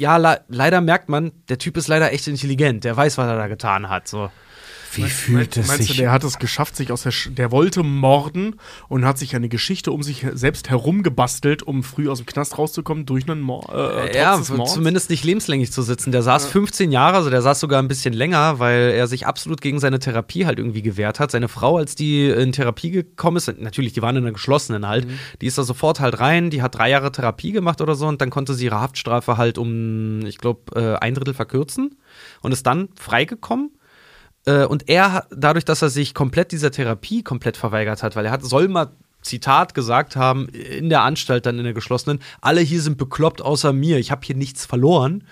ja, 0.00 0.16
le 0.16 0.40
leider 0.48 0.80
merkt 0.80 1.10
man, 1.10 1.30
der 1.50 1.58
Typ 1.58 1.76
ist 1.76 1.86
leider 1.86 2.10
echt 2.10 2.26
intelligent. 2.26 2.84
Der 2.84 2.96
weiß, 2.96 3.18
was 3.18 3.26
er 3.26 3.36
da 3.36 3.48
getan 3.48 3.90
hat. 3.90 4.08
So. 4.08 4.30
Wie 4.94 5.02
fühlt 5.08 5.56
es 5.56 5.68
Meinst 5.68 5.82
du, 5.84 5.86
sich? 5.88 5.96
der 5.98 6.12
hat 6.12 6.24
es 6.24 6.38
geschafft, 6.38 6.76
sich 6.76 6.90
aus 6.92 7.02
der, 7.02 7.10
Sch 7.12 7.30
der 7.32 7.50
wollte 7.52 7.82
morden 7.82 8.56
und 8.88 9.04
hat 9.04 9.18
sich 9.18 9.36
eine 9.36 9.48
Geschichte 9.48 9.92
um 9.92 10.02
sich 10.02 10.26
selbst 10.32 10.70
herum 10.70 11.02
gebastelt, 11.02 11.62
um 11.62 11.82
früh 11.82 12.08
aus 12.08 12.18
dem 12.18 12.26
Knast 12.26 12.58
rauszukommen 12.58 13.06
durch 13.06 13.28
einen 13.28 13.40
Mord. 13.40 13.68
Äh, 13.68 14.12
trotz 14.12 14.48
ja, 14.48 14.64
zumindest 14.66 15.10
nicht 15.10 15.24
lebenslänglich 15.24 15.72
zu 15.72 15.82
sitzen. 15.82 16.12
Der 16.12 16.22
saß 16.22 16.46
15 16.46 16.90
Jahre, 16.92 17.16
also 17.16 17.30
der 17.30 17.42
saß 17.42 17.60
sogar 17.60 17.80
ein 17.82 17.88
bisschen 17.88 18.12
länger, 18.14 18.58
weil 18.58 18.90
er 18.90 19.06
sich 19.06 19.26
absolut 19.26 19.60
gegen 19.60 19.78
seine 19.80 19.98
Therapie 19.98 20.46
halt 20.46 20.58
irgendwie 20.58 20.82
gewehrt 20.82 21.20
hat. 21.20 21.30
Seine 21.30 21.48
Frau, 21.48 21.76
als 21.76 21.94
die 21.94 22.28
in 22.28 22.52
Therapie 22.52 22.90
gekommen 22.90 23.36
ist, 23.36 23.46
natürlich, 23.58 23.92
die 23.92 24.02
waren 24.02 24.16
in 24.16 24.24
einer 24.24 24.32
geschlossenen 24.32 24.86
halt, 24.88 25.06
Mhm. 25.06 25.18
die 25.40 25.46
ist 25.46 25.58
da 25.58 25.62
sofort 25.62 26.00
halt 26.00 26.20
rein, 26.20 26.50
die 26.50 26.62
hat 26.62 26.74
drei 26.74 26.90
Jahre 26.90 27.12
Therapie 27.12 27.52
gemacht 27.52 27.80
oder 27.80 27.94
so 27.94 28.06
und 28.06 28.20
dann 28.20 28.30
konnte 28.30 28.54
sie 28.54 28.64
ihre 28.66 28.80
Haftstrafe 28.80 29.36
halt 29.36 29.58
um, 29.58 30.24
ich 30.26 30.38
glaube, 30.38 30.60
äh, 30.74 30.96
ein 30.98 31.14
Drittel 31.14 31.34
verkürzen 31.34 31.96
und 32.42 32.52
ist 32.52 32.66
dann 32.66 32.88
freigekommen. 32.98 33.70
Äh, 34.46 34.64
und 34.64 34.88
er, 34.88 35.12
hat- 35.12 35.26
dadurch, 35.34 35.64
dass 35.64 35.82
er 35.82 35.90
sich 35.90 36.14
komplett 36.14 36.52
dieser 36.52 36.70
Therapie 36.70 37.22
komplett 37.22 37.56
verweigert 37.56 38.02
hat, 38.02 38.16
weil 38.16 38.24
er 38.26 38.32
hat, 38.32 38.42
soll 38.44 38.68
mal 38.68 38.88
Zitat 39.22 39.74
gesagt 39.74 40.16
haben, 40.16 40.48
in 40.48 40.88
der 40.88 41.02
Anstalt, 41.02 41.44
dann 41.44 41.58
in 41.58 41.64
der 41.64 41.74
geschlossenen, 41.74 42.20
alle 42.40 42.60
hier 42.62 42.80
sind 42.80 42.96
bekloppt 42.96 43.42
außer 43.42 43.72
mir, 43.74 43.98
ich 43.98 44.10
habe 44.10 44.22
hier 44.24 44.34
nichts 44.36 44.64
verloren. 44.64 45.24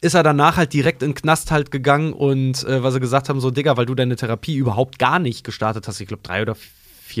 Ist 0.00 0.14
er 0.14 0.22
danach 0.22 0.58
halt 0.58 0.72
direkt 0.72 1.02
in 1.02 1.10
den 1.10 1.14
Knast 1.16 1.50
halt 1.50 1.70
gegangen 1.72 2.12
und 2.12 2.62
äh, 2.64 2.82
was 2.84 2.94
sie 2.94 3.00
gesagt 3.00 3.28
haben, 3.28 3.40
so, 3.40 3.50
Digga, 3.50 3.76
weil 3.76 3.86
du 3.86 3.94
deine 3.96 4.14
Therapie 4.14 4.54
überhaupt 4.54 4.98
gar 5.00 5.18
nicht 5.18 5.42
gestartet 5.42 5.88
hast, 5.88 6.00
ich 6.00 6.06
glaube 6.06 6.22
drei 6.22 6.42
oder 6.42 6.54
vier 6.54 6.70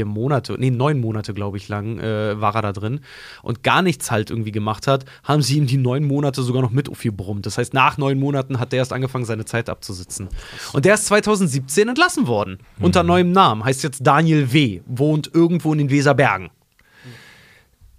Monate, 0.04 0.56
nee, 0.58 0.70
neun 0.70 1.00
Monate, 1.00 1.34
glaube 1.34 1.56
ich, 1.56 1.68
lang 1.68 1.98
äh, 1.98 2.40
war 2.40 2.54
er 2.54 2.62
da 2.62 2.72
drin 2.72 3.00
und 3.42 3.62
gar 3.62 3.82
nichts 3.82 4.10
halt 4.10 4.30
irgendwie 4.30 4.52
gemacht 4.52 4.86
hat, 4.86 5.04
haben 5.22 5.42
sie 5.42 5.56
ihm 5.56 5.66
die 5.66 5.76
neun 5.76 6.04
Monate 6.04 6.42
sogar 6.42 6.62
noch 6.62 6.70
mit 6.70 6.88
aufgebrummt. 6.88 7.46
Das 7.46 7.58
heißt, 7.58 7.74
nach 7.74 7.98
neun 7.98 8.18
Monaten 8.18 8.58
hat 8.58 8.72
der 8.72 8.78
erst 8.78 8.92
angefangen, 8.92 9.24
seine 9.24 9.44
Zeit 9.44 9.68
abzusitzen. 9.68 10.28
Und 10.72 10.84
der 10.84 10.94
ist 10.94 11.06
2017 11.06 11.88
entlassen 11.88 12.26
worden. 12.26 12.58
Unter 12.80 13.02
neuem 13.02 13.32
Namen. 13.32 13.64
Heißt 13.64 13.82
jetzt 13.82 14.06
Daniel 14.06 14.52
W., 14.52 14.80
wohnt 14.86 15.30
irgendwo 15.32 15.72
in 15.72 15.78
den 15.78 15.90
Weserbergen. 15.90 16.50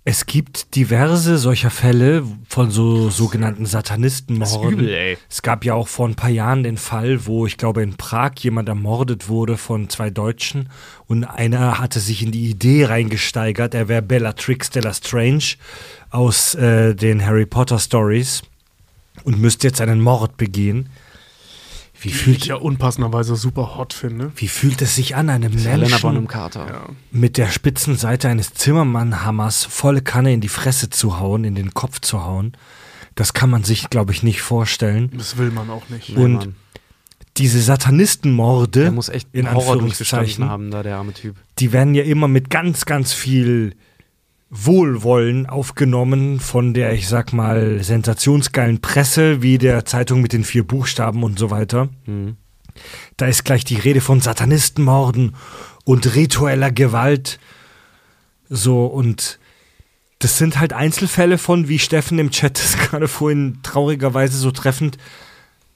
Es 0.10 0.26
gibt 0.26 0.78
diverse 0.78 1.38
solcher 1.38 1.70
Fälle 1.70 2.24
von 2.48 2.72
so 2.72 3.10
sogenannten 3.10 3.66
Satanistenmorden. 3.66 4.80
übel. 4.80 5.18
Es 5.30 5.42
gab 5.42 5.66
ja 5.66 5.74
auch 5.74 5.90
vor 5.90 6.08
ein 6.08 6.16
paar 6.16 6.30
Jahren 6.30 6.64
den 6.64 6.78
Fall, 6.78 7.26
wo 7.26 7.46
ich 7.46 7.58
glaube 7.58 7.84
in 7.84 7.98
Prag 7.98 8.32
jemand 8.38 8.70
ermordet 8.70 9.28
wurde 9.28 9.58
von 9.58 9.90
zwei 9.90 10.10
Deutschen 10.10 10.70
und 11.08 11.26
einer 11.26 11.78
hatte 11.78 12.00
sich 12.00 12.24
in 12.24 12.32
die 12.32 12.50
Idee 12.50 12.86
reingesteigert, 12.86 13.74
er 13.74 13.90
wäre 13.90 14.02
Bellatrix 14.02 14.68
Stella 14.68 14.94
Strange 14.94 15.44
aus 16.10 16.56
äh, 16.56 16.96
den 16.96 17.26
Harry 17.26 17.46
Potter 17.46 17.78
Stories 17.78 18.44
und 19.26 19.42
müsste 19.42 19.68
jetzt 19.68 19.82
einen 19.82 20.00
Mord 20.00 20.38
begehen. 20.38 20.88
Wie 22.00 22.10
Die 22.10 22.14
ich 22.14 22.22
fühlt, 22.22 22.46
ja 22.46 22.56
unpassenderweise 22.56 23.36
super 23.36 23.76
hot 23.78 23.94
finde. 23.94 24.32
wie 24.36 24.48
fühlt 24.48 24.82
es 24.82 24.96
sich 24.96 25.16
an, 25.16 25.30
einem 25.30 25.54
Helena 25.58 25.98
Bonham 25.98 26.14
Menschen 26.24 26.28
Carter. 26.28 26.90
mit 27.12 27.38
der 27.38 27.48
spitzen 27.50 27.96
Seite 27.96 28.30
eines 28.30 28.54
Zimmermannhammers 28.54 29.66
volle 29.66 30.02
Kanne 30.02 30.34
in 30.34 30.42
die 30.42 30.48
Fresse 30.48 30.90
zu 30.90 31.20
hauen, 31.20 31.44
in 31.44 31.56
den 31.56 31.74
Kopf 31.74 32.00
zu 32.02 32.24
hauen? 32.24 32.54
Das 33.16 33.34
kann 33.34 33.50
man 33.50 33.64
sich, 33.64 33.90
glaube 33.90 34.12
ich, 34.12 34.22
nicht 34.22 34.42
vorstellen. 34.42 35.12
Das 35.18 35.38
will 35.38 35.50
man 35.50 35.70
auch 35.72 35.90
nicht. 35.90 36.16
Und 36.16 36.54
diese 37.38 37.62
Satanistenmorde, 37.62 38.82
Der 38.82 38.92
muss 38.92 39.10
echt 39.10 39.30
in 39.34 39.48
Anführungszeichen, 39.48 40.46
haben, 40.48 40.72
da 40.72 40.84
der 40.84 40.98
arme 40.98 41.14
Typ. 41.14 41.36
die 41.60 41.72
werden 41.72 41.96
ja 41.96 42.04
immer 42.04 42.28
mit 42.28 42.50
ganz, 42.50 42.86
ganz 42.86 43.14
viel 43.14 43.76
Wohlwollen 44.50 45.46
aufgenommen 45.46 46.40
von 46.40 46.74
der, 46.74 46.94
ich 46.94 47.08
sag 47.08 47.34
mal, 47.34 47.84
sensationsgeilen 47.84 48.80
Presse, 48.80 49.42
wie 49.42 49.58
der 49.58 49.86
Zeitung 49.86 50.22
mit 50.22 50.32
den 50.34 50.46
vier 50.46 50.66
Buchstaben 50.66 51.24
und 51.24 51.38
so 51.38 51.52
weiter. 51.52 51.90
Da 53.18 53.26
ist 53.26 53.44
gleich 53.44 53.66
die 53.66 53.76
Rede 53.76 54.02
von 54.02 54.22
Satanistenmorden 54.22 55.36
und 55.84 56.16
ritueller 56.16 56.72
Gewalt. 56.72 57.40
So, 58.50 58.86
und 58.86 59.40
das 60.20 60.38
sind 60.38 60.60
halt 60.60 60.74
Einzelfälle 60.74 61.38
von, 61.38 61.68
wie 61.68 61.80
Steffen 61.80 62.18
im 62.18 62.32
Chat 62.32 62.58
das 62.64 62.78
gerade 62.78 63.08
vorhin 63.08 63.60
traurigerweise 63.64 64.38
so 64.38 64.52
treffend 64.52 64.98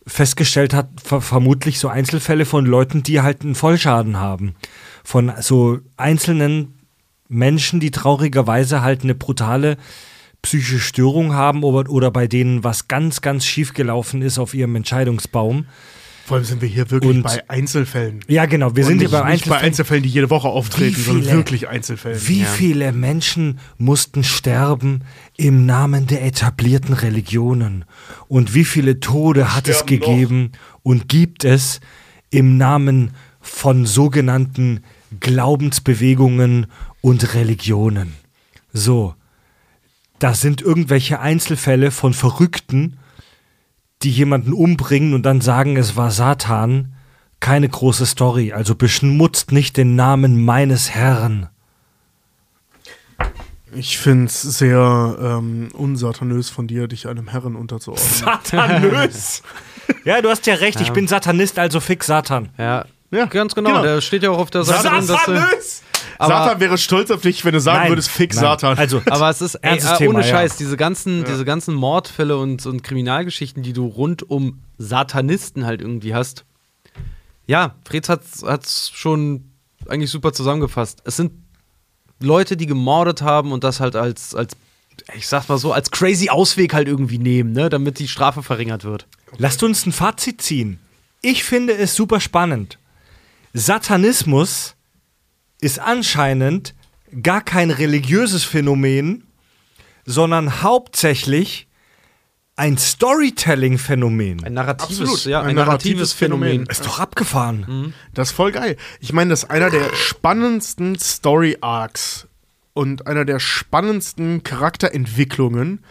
festgestellt 0.08 0.74
hat, 0.74 0.90
ver 1.04 1.22
vermutlich 1.22 1.78
so 1.78 1.88
Einzelfälle 1.88 2.46
von 2.46 2.66
Leuten, 2.66 3.04
die 3.04 3.22
halt 3.22 3.42
einen 3.44 3.56
Vollschaden 3.56 4.18
haben. 4.18 4.56
Von 5.04 5.32
so 5.40 5.80
einzelnen 5.98 6.81
Menschen, 7.32 7.80
die 7.80 7.92
traurigerweise 7.92 8.82
halt 8.82 9.04
eine 9.04 9.16
brutale 9.16 9.78
psychische 10.42 10.80
Störung 10.80 11.34
haben 11.34 11.64
oder, 11.64 11.90
oder 11.90 12.12
bei 12.12 12.28
denen 12.28 12.64
was 12.64 12.88
ganz, 12.88 13.22
ganz 13.22 13.46
schief 13.46 13.74
gelaufen 13.74 14.22
ist 14.22 14.38
auf 14.40 14.54
ihrem 14.54 14.76
Entscheidungsbaum. 14.76 15.66
Vor 16.26 16.38
allem 16.38 16.46
sind 16.46 16.62
wir 16.62 16.68
hier 16.70 16.90
wirklich 16.92 17.16
Und- 17.18 17.24
bei 17.24 17.42
Einzelfällen. 17.50 18.20
Ja, 18.28 18.46
genau, 18.46 18.76
wir 18.76 18.84
Und 18.84 18.90
sind 18.90 19.00
hier 19.00 19.10
bei 19.10 19.18
nicht 19.18 19.24
bei 19.24 19.32
Einzelfällen. 19.34 19.66
Einzelfällen, 19.66 20.04
die 20.04 20.10
jede 20.10 20.30
Woche 20.30 20.48
auftreten, 20.50 20.96
Wie 20.98 21.02
sondern 21.02 21.24
viele- 21.24 21.36
wirklich 21.38 21.68
Einzelfällen. 21.68 22.20
Wie 22.28 22.44
viele 22.44 22.92
Menschen 22.92 23.60
mussten 23.78 24.24
sterben 24.24 25.04
im 25.38 25.66
Namen 25.66 26.08
der 26.08 26.24
etablierten 26.26 26.94
Religionen? 26.94 27.86
Und 28.28 28.54
wie 28.54 28.66
viele 28.66 29.00
Tode 29.00 29.56
hat 29.56 29.68
es 29.68 29.80
Sterben 29.80 30.00
noch. 30.00 30.08
gegeben 30.08 30.52
und 30.84 31.08
gibt 31.10 31.44
es 31.46 31.80
im 32.30 32.58
Namen 32.58 33.12
von 33.42 33.86
sogenannten 33.86 34.82
Glaubensbewegungen 35.20 36.68
und 37.02 37.34
Religionen? 37.34 38.14
So, 38.74 39.16
das 40.20 40.42
sind 40.42 40.62
irgendwelche 40.62 41.20
Einzelfälle 41.20 41.92
von 41.92 42.14
Verrückten, 42.14 42.98
die 44.04 44.12
jemanden 44.12 44.54
umbringen 44.54 45.14
und 45.14 45.24
dann 45.24 45.42
sagen, 45.42 45.78
es 45.78 45.96
war 45.96 46.12
Satan. 46.12 46.94
Keine 47.40 47.68
große 47.68 48.06
Story, 48.06 48.54
also 48.54 48.76
beschmutzt 48.76 49.52
nicht 49.52 49.76
den 49.76 49.96
Namen 49.96 50.46
meines 50.46 50.92
Herrn. 50.92 51.50
Ich 53.74 53.98
finde 53.98 54.26
es 54.26 54.42
sehr 54.42 55.18
ähm, 55.20 55.70
unsatanös 55.74 56.50
von 56.50 56.68
dir, 56.68 56.88
dich 56.88 57.08
einem 57.08 57.30
Herren 57.30 57.56
unterzuordnen. 57.56 58.08
Satanös. 58.14 59.42
ja, 60.04 60.22
du 60.22 60.30
hast 60.30 60.46
ja 60.46 60.56
recht, 60.56 60.82
ich 60.82 60.92
bin 60.92 61.08
Satanist, 61.08 61.58
also 61.58 61.80
fix 61.80 62.06
Satan. 62.08 62.50
Ja, 62.58 62.86
Ja, 63.12 63.26
ganz 63.26 63.56
genau. 63.56 63.70
genau. 63.72 63.82
Der 63.84 64.02
steht 64.02 64.24
ja 64.24 64.30
auch 64.30 64.38
auf 64.40 64.52
der 64.52 64.64
Seite. 64.64 64.90
drin, 64.90 65.08
dass 65.08 65.26
du- 65.26 65.34
Aber- 66.22 66.46
Satan 66.46 66.60
wäre 66.60 66.78
stolz 66.78 67.12
auf 67.12 67.22
dich, 67.22 67.44
wenn 67.46 67.54
du 67.54 67.60
sagen 67.60 67.80
Nein, 67.80 67.92
würdest, 67.92 68.10
fick 68.10 68.34
nein. 68.34 68.42
Satan. 68.42 68.78
Also, 68.78 69.02
Aber 69.10 69.30
es 69.30 69.42
ist 69.42 69.56
ey, 69.56 69.72
Ernstes 69.72 69.92
äh, 69.92 69.98
Thema, 69.98 70.16
ohne 70.16 70.26
ja. 70.26 70.30
Scheiß, 70.32 70.58
diese 70.58 70.78
ganzen, 70.78 71.24
diese 71.26 71.46
ganzen 71.46 71.74
Mordfälle 71.74 72.38
und, 72.38 72.66
und 72.66 72.84
Kriminalgeschichten, 72.84 73.64
die 73.64 73.74
du 73.74 73.86
rund 73.86 74.30
um 74.30 74.60
Satanisten 74.78 75.66
halt 75.66 75.82
irgendwie 75.82 76.14
hast. 76.14 76.46
Ja, 77.48 77.76
Freds 77.86 78.08
hat 78.10 78.22
es 78.64 78.92
schon 78.94 79.46
eigentlich 79.88 80.12
super 80.12 80.32
zusammengefasst. 80.34 81.02
Es 81.06 81.18
sind 81.18 81.32
Leute, 82.20 82.56
die 82.56 82.68
gemordet 82.68 83.22
haben 83.22 83.52
und 83.52 83.64
das 83.64 83.80
halt 83.80 83.96
als, 83.96 84.36
als 84.36 84.56
ich 85.16 85.28
sag 85.28 85.50
mal 85.50 85.58
so, 85.58 85.74
als 85.74 85.90
crazy 85.92 86.30
Ausweg 86.30 86.74
halt 86.74 86.88
irgendwie 86.88 87.18
nehmen, 87.18 87.54
ne, 87.54 87.70
damit 87.70 87.98
die 88.00 88.08
Strafe 88.08 88.44
verringert 88.44 88.84
wird. 88.84 89.08
lasst 89.38 89.64
uns 89.64 89.86
ein 89.86 89.92
Fazit 89.92 90.42
ziehen. 90.42 90.80
Ich 91.24 91.44
finde 91.44 91.74
es 91.76 91.96
super 91.96 92.20
spannend. 92.20 92.78
Satanismus 93.54 94.76
ist 95.62 95.80
anscheinend 95.80 96.76
gar 97.24 97.42
kein 97.42 97.72
religiöses 97.72 98.44
Phänomen, 98.44 99.24
sondern 100.06 100.62
hauptsächlich 100.62 101.68
ein 102.56 102.78
Storytelling-Phänomen. 102.78 104.44
Ein 104.44 104.54
narratives, 104.54 105.00
Absolut. 105.02 105.26
ja, 105.26 105.42
ein, 105.42 105.50
Ein 105.50 105.56
narratives 105.56 105.86
narratives 105.86 106.14
Phänomen. 106.14 106.50
Phänomen. 106.50 106.68
Ist 106.70 106.86
doch 106.86 107.00
abgefahren. 107.00 107.94
Das 108.14 108.30
ist 108.30 108.36
voll 108.36 108.52
geil. 108.52 108.78
Ich 109.00 109.14
meine, 109.14 109.30
das 109.30 109.44
ist 109.44 109.50
einer 109.50 109.70
der 109.70 109.96
spannendsten 109.96 110.98
Story-Arcs 111.00 112.28
und 112.74 113.08
einer 113.08 113.26
der 113.26 113.40
spannendsten 113.40 114.44
Charakterentwicklungen 114.44 115.84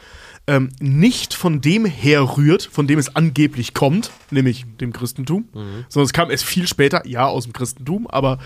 ähm, 0.46 0.70
nicht 0.80 1.34
von 1.34 1.60
dem 1.60 1.84
herrührt, 1.84 2.68
von 2.70 2.86
dem 2.86 2.98
es 2.98 3.14
angeblich 3.14 3.74
kommt, 3.74 4.10
nämlich 4.30 4.64
dem 4.80 4.92
Christentum, 4.92 5.48
sondern 5.88 6.06
es 6.06 6.12
kam 6.12 6.30
erst 6.30 6.44
viel 6.44 6.66
später, 6.66 7.06
ja, 7.06 7.26
aus 7.26 7.44
dem 7.44 7.52
Christentum, 7.52 8.06
aber 8.06 8.38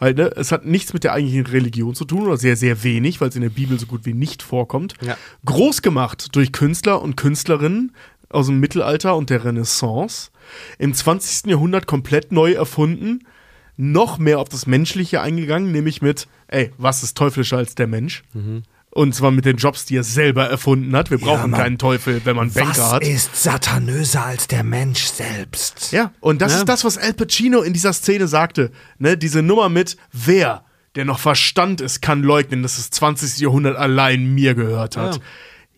halt, 0.00 0.16
ne, 0.16 0.32
es 0.36 0.50
hat 0.50 0.64
nichts 0.64 0.92
mit 0.92 1.04
der 1.04 1.12
eigentlichen 1.12 1.46
Religion 1.46 1.94
zu 1.94 2.04
tun 2.04 2.26
oder 2.26 2.36
sehr, 2.36 2.56
sehr 2.56 2.82
wenig, 2.82 3.20
weil 3.20 3.28
es 3.28 3.36
in 3.36 3.42
der 3.42 3.50
Bibel 3.50 3.78
so 3.78 3.86
gut 3.86 4.06
wie 4.06 4.14
nicht 4.14 4.42
vorkommt. 4.42 4.94
Ja. 5.02 5.16
Groß 5.44 5.82
gemacht 5.82 6.34
durch 6.34 6.52
Künstler 6.52 7.02
und 7.02 7.16
Künstlerinnen 7.16 7.92
aus 8.30 8.46
dem 8.46 8.60
Mittelalter 8.60 9.16
und 9.16 9.30
der 9.30 9.44
Renaissance. 9.44 10.30
Im 10.78 10.94
20. 10.94 11.50
Jahrhundert 11.50 11.86
komplett 11.86 12.32
neu 12.32 12.52
erfunden, 12.52 13.26
noch 13.76 14.18
mehr 14.18 14.38
auf 14.40 14.48
das 14.48 14.66
Menschliche 14.66 15.20
eingegangen, 15.20 15.72
nämlich 15.72 16.02
mit, 16.02 16.28
ey, 16.48 16.70
was 16.78 17.02
ist 17.02 17.16
teuflischer 17.16 17.58
als 17.58 17.74
der 17.74 17.86
Mensch? 17.86 18.22
Und 18.92 19.14
zwar 19.14 19.30
mit 19.30 19.44
den 19.44 19.56
Jobs, 19.56 19.84
die 19.84 19.96
er 19.96 20.02
selber 20.02 20.46
erfunden 20.48 20.96
hat. 20.96 21.10
Wir 21.12 21.18
brauchen 21.18 21.52
Mann. 21.52 21.60
keinen 21.60 21.78
Teufel, 21.78 22.20
wenn 22.24 22.34
man 22.34 22.50
Banker 22.52 22.70
Was 22.70 22.92
hat. 22.92 23.02
ist 23.04 23.40
satanöser 23.40 24.24
als 24.24 24.48
der 24.48 24.64
Mensch 24.64 25.04
selbst? 25.04 25.92
Ja, 25.92 26.12
und 26.18 26.42
das 26.42 26.52
Ja. 26.52 26.58
ist 26.58 26.68
das, 26.68 26.84
was 26.84 26.98
Al 26.98 27.12
Pacino 27.14 27.60
in 27.62 27.72
dieser 27.72 27.92
Szene 27.92 28.26
sagte. 28.26 28.72
Ne, 28.98 29.16
diese 29.16 29.42
Nummer 29.42 29.68
mit, 29.68 29.96
wer, 30.12 30.64
der 30.96 31.04
noch 31.04 31.20
Verstand 31.20 31.80
ist, 31.80 32.02
kann 32.02 32.22
leugnen, 32.24 32.62
dass 32.64 32.76
das 32.76 32.90
20. 32.90 33.38
Jahrhundert 33.38 33.76
allein 33.76 34.34
mir 34.34 34.54
gehört 34.54 34.96
hat. 34.96 35.20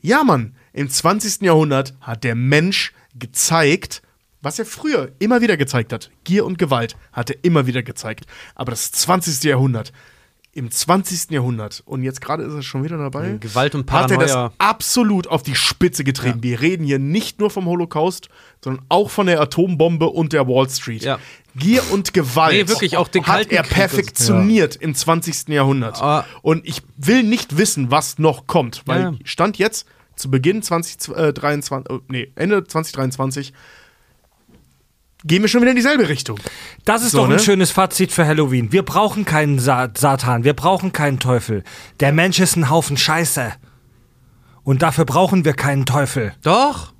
Ja, 0.00 0.24
Mann, 0.24 0.56
im 0.72 0.88
20. 0.88 1.42
Jahrhundert 1.42 1.92
hat 2.00 2.24
der 2.24 2.34
Mensch 2.34 2.92
gezeigt, 3.14 4.00
was 4.40 4.58
er 4.58 4.64
früher 4.64 5.12
immer 5.18 5.42
wieder 5.42 5.58
gezeigt 5.58 5.92
hat. 5.92 6.10
Gier 6.24 6.46
und 6.46 6.56
Gewalt 6.58 6.96
hat 7.12 7.28
er 7.30 7.36
immer 7.42 7.66
wieder 7.66 7.82
gezeigt. 7.82 8.24
Aber 8.54 8.70
das 8.70 8.90
20. 8.90 9.44
Jahrhundert, 9.44 9.92
im 10.54 10.70
20. 10.70 11.30
Jahrhundert, 11.30 11.82
und 11.86 12.02
jetzt 12.02 12.20
gerade 12.20 12.42
ist 12.42 12.52
er 12.52 12.62
schon 12.62 12.84
wieder 12.84 12.98
dabei, 12.98 13.38
Gewalt 13.40 13.74
und 13.74 13.90
hat 13.90 14.10
er 14.10 14.18
Paranoia. 14.18 14.48
das 14.48 14.52
absolut 14.58 15.26
auf 15.26 15.42
die 15.42 15.54
Spitze 15.54 16.04
getrieben. 16.04 16.42
Wir 16.42 16.60
reden 16.60 16.84
hier 16.84 16.98
nicht 16.98 17.40
nur 17.40 17.50
vom 17.50 17.64
Holocaust, 17.64 18.28
sondern 18.62 18.84
auch 18.90 19.08
von 19.08 19.26
der 19.26 19.40
Atombombe 19.40 20.06
und 20.10 20.34
der 20.34 20.46
Wall 20.46 20.68
Street. 20.68 21.02
Ja. 21.04 21.18
Gier 21.54 21.82
und 21.90 22.12
Gewalt 22.12 22.52
Nee, 22.52 22.68
wirklich, 22.68 22.96
auch 22.98 23.08
den 23.08 23.26
hat 23.26 23.50
er 23.50 23.62
perfektioniert 23.62 24.76
im 24.76 24.94
20. 24.94 25.48
Jahrhundert. 25.48 26.00
Ah. 26.02 26.26
Und 26.42 26.66
ich 26.66 26.82
will 26.96 27.22
nicht 27.22 27.56
wissen, 27.56 27.90
was 27.90 28.18
noch 28.18 28.46
kommt, 28.46 28.82
weil 28.86 29.00
Ja. 29.00 29.14
Stand 29.24 29.56
jetzt, 29.58 29.86
zu 30.16 30.30
Beginn 30.30 30.62
2023, 30.62 31.90
äh, 31.90 32.00
nee, 32.08 32.30
Ende 32.34 32.64
2023, 32.64 33.52
gehen 35.24 35.42
wir 35.42 35.48
schon 35.48 35.60
wieder 35.60 35.70
in 35.70 35.76
dieselbe 35.76 36.08
Richtung. 36.08 36.38
Das 36.84 37.02
ist 37.02 37.12
So, 37.12 37.18
doch 37.18 37.24
ein 37.24 37.32
ne? 37.32 37.38
schönes 37.38 37.70
Fazit 37.70 38.12
für 38.12 38.26
Halloween. 38.26 38.72
Wir 38.72 38.82
brauchen 38.82 39.24
keinen 39.24 39.58
Sa 39.58 39.88
Satan, 39.96 40.44
wir 40.44 40.54
brauchen 40.54 40.92
keinen 40.92 41.18
Teufel. 41.18 41.62
Der 42.00 42.12
Mensch 42.12 42.40
ist 42.40 42.56
ein 42.56 42.70
Haufen 42.70 42.96
Scheiße. 42.96 43.52
Und 44.64 44.82
dafür 44.82 45.04
brauchen 45.04 45.44
wir 45.44 45.54
keinen 45.54 45.86
Teufel. 45.86 46.32
Doch. 46.42 46.92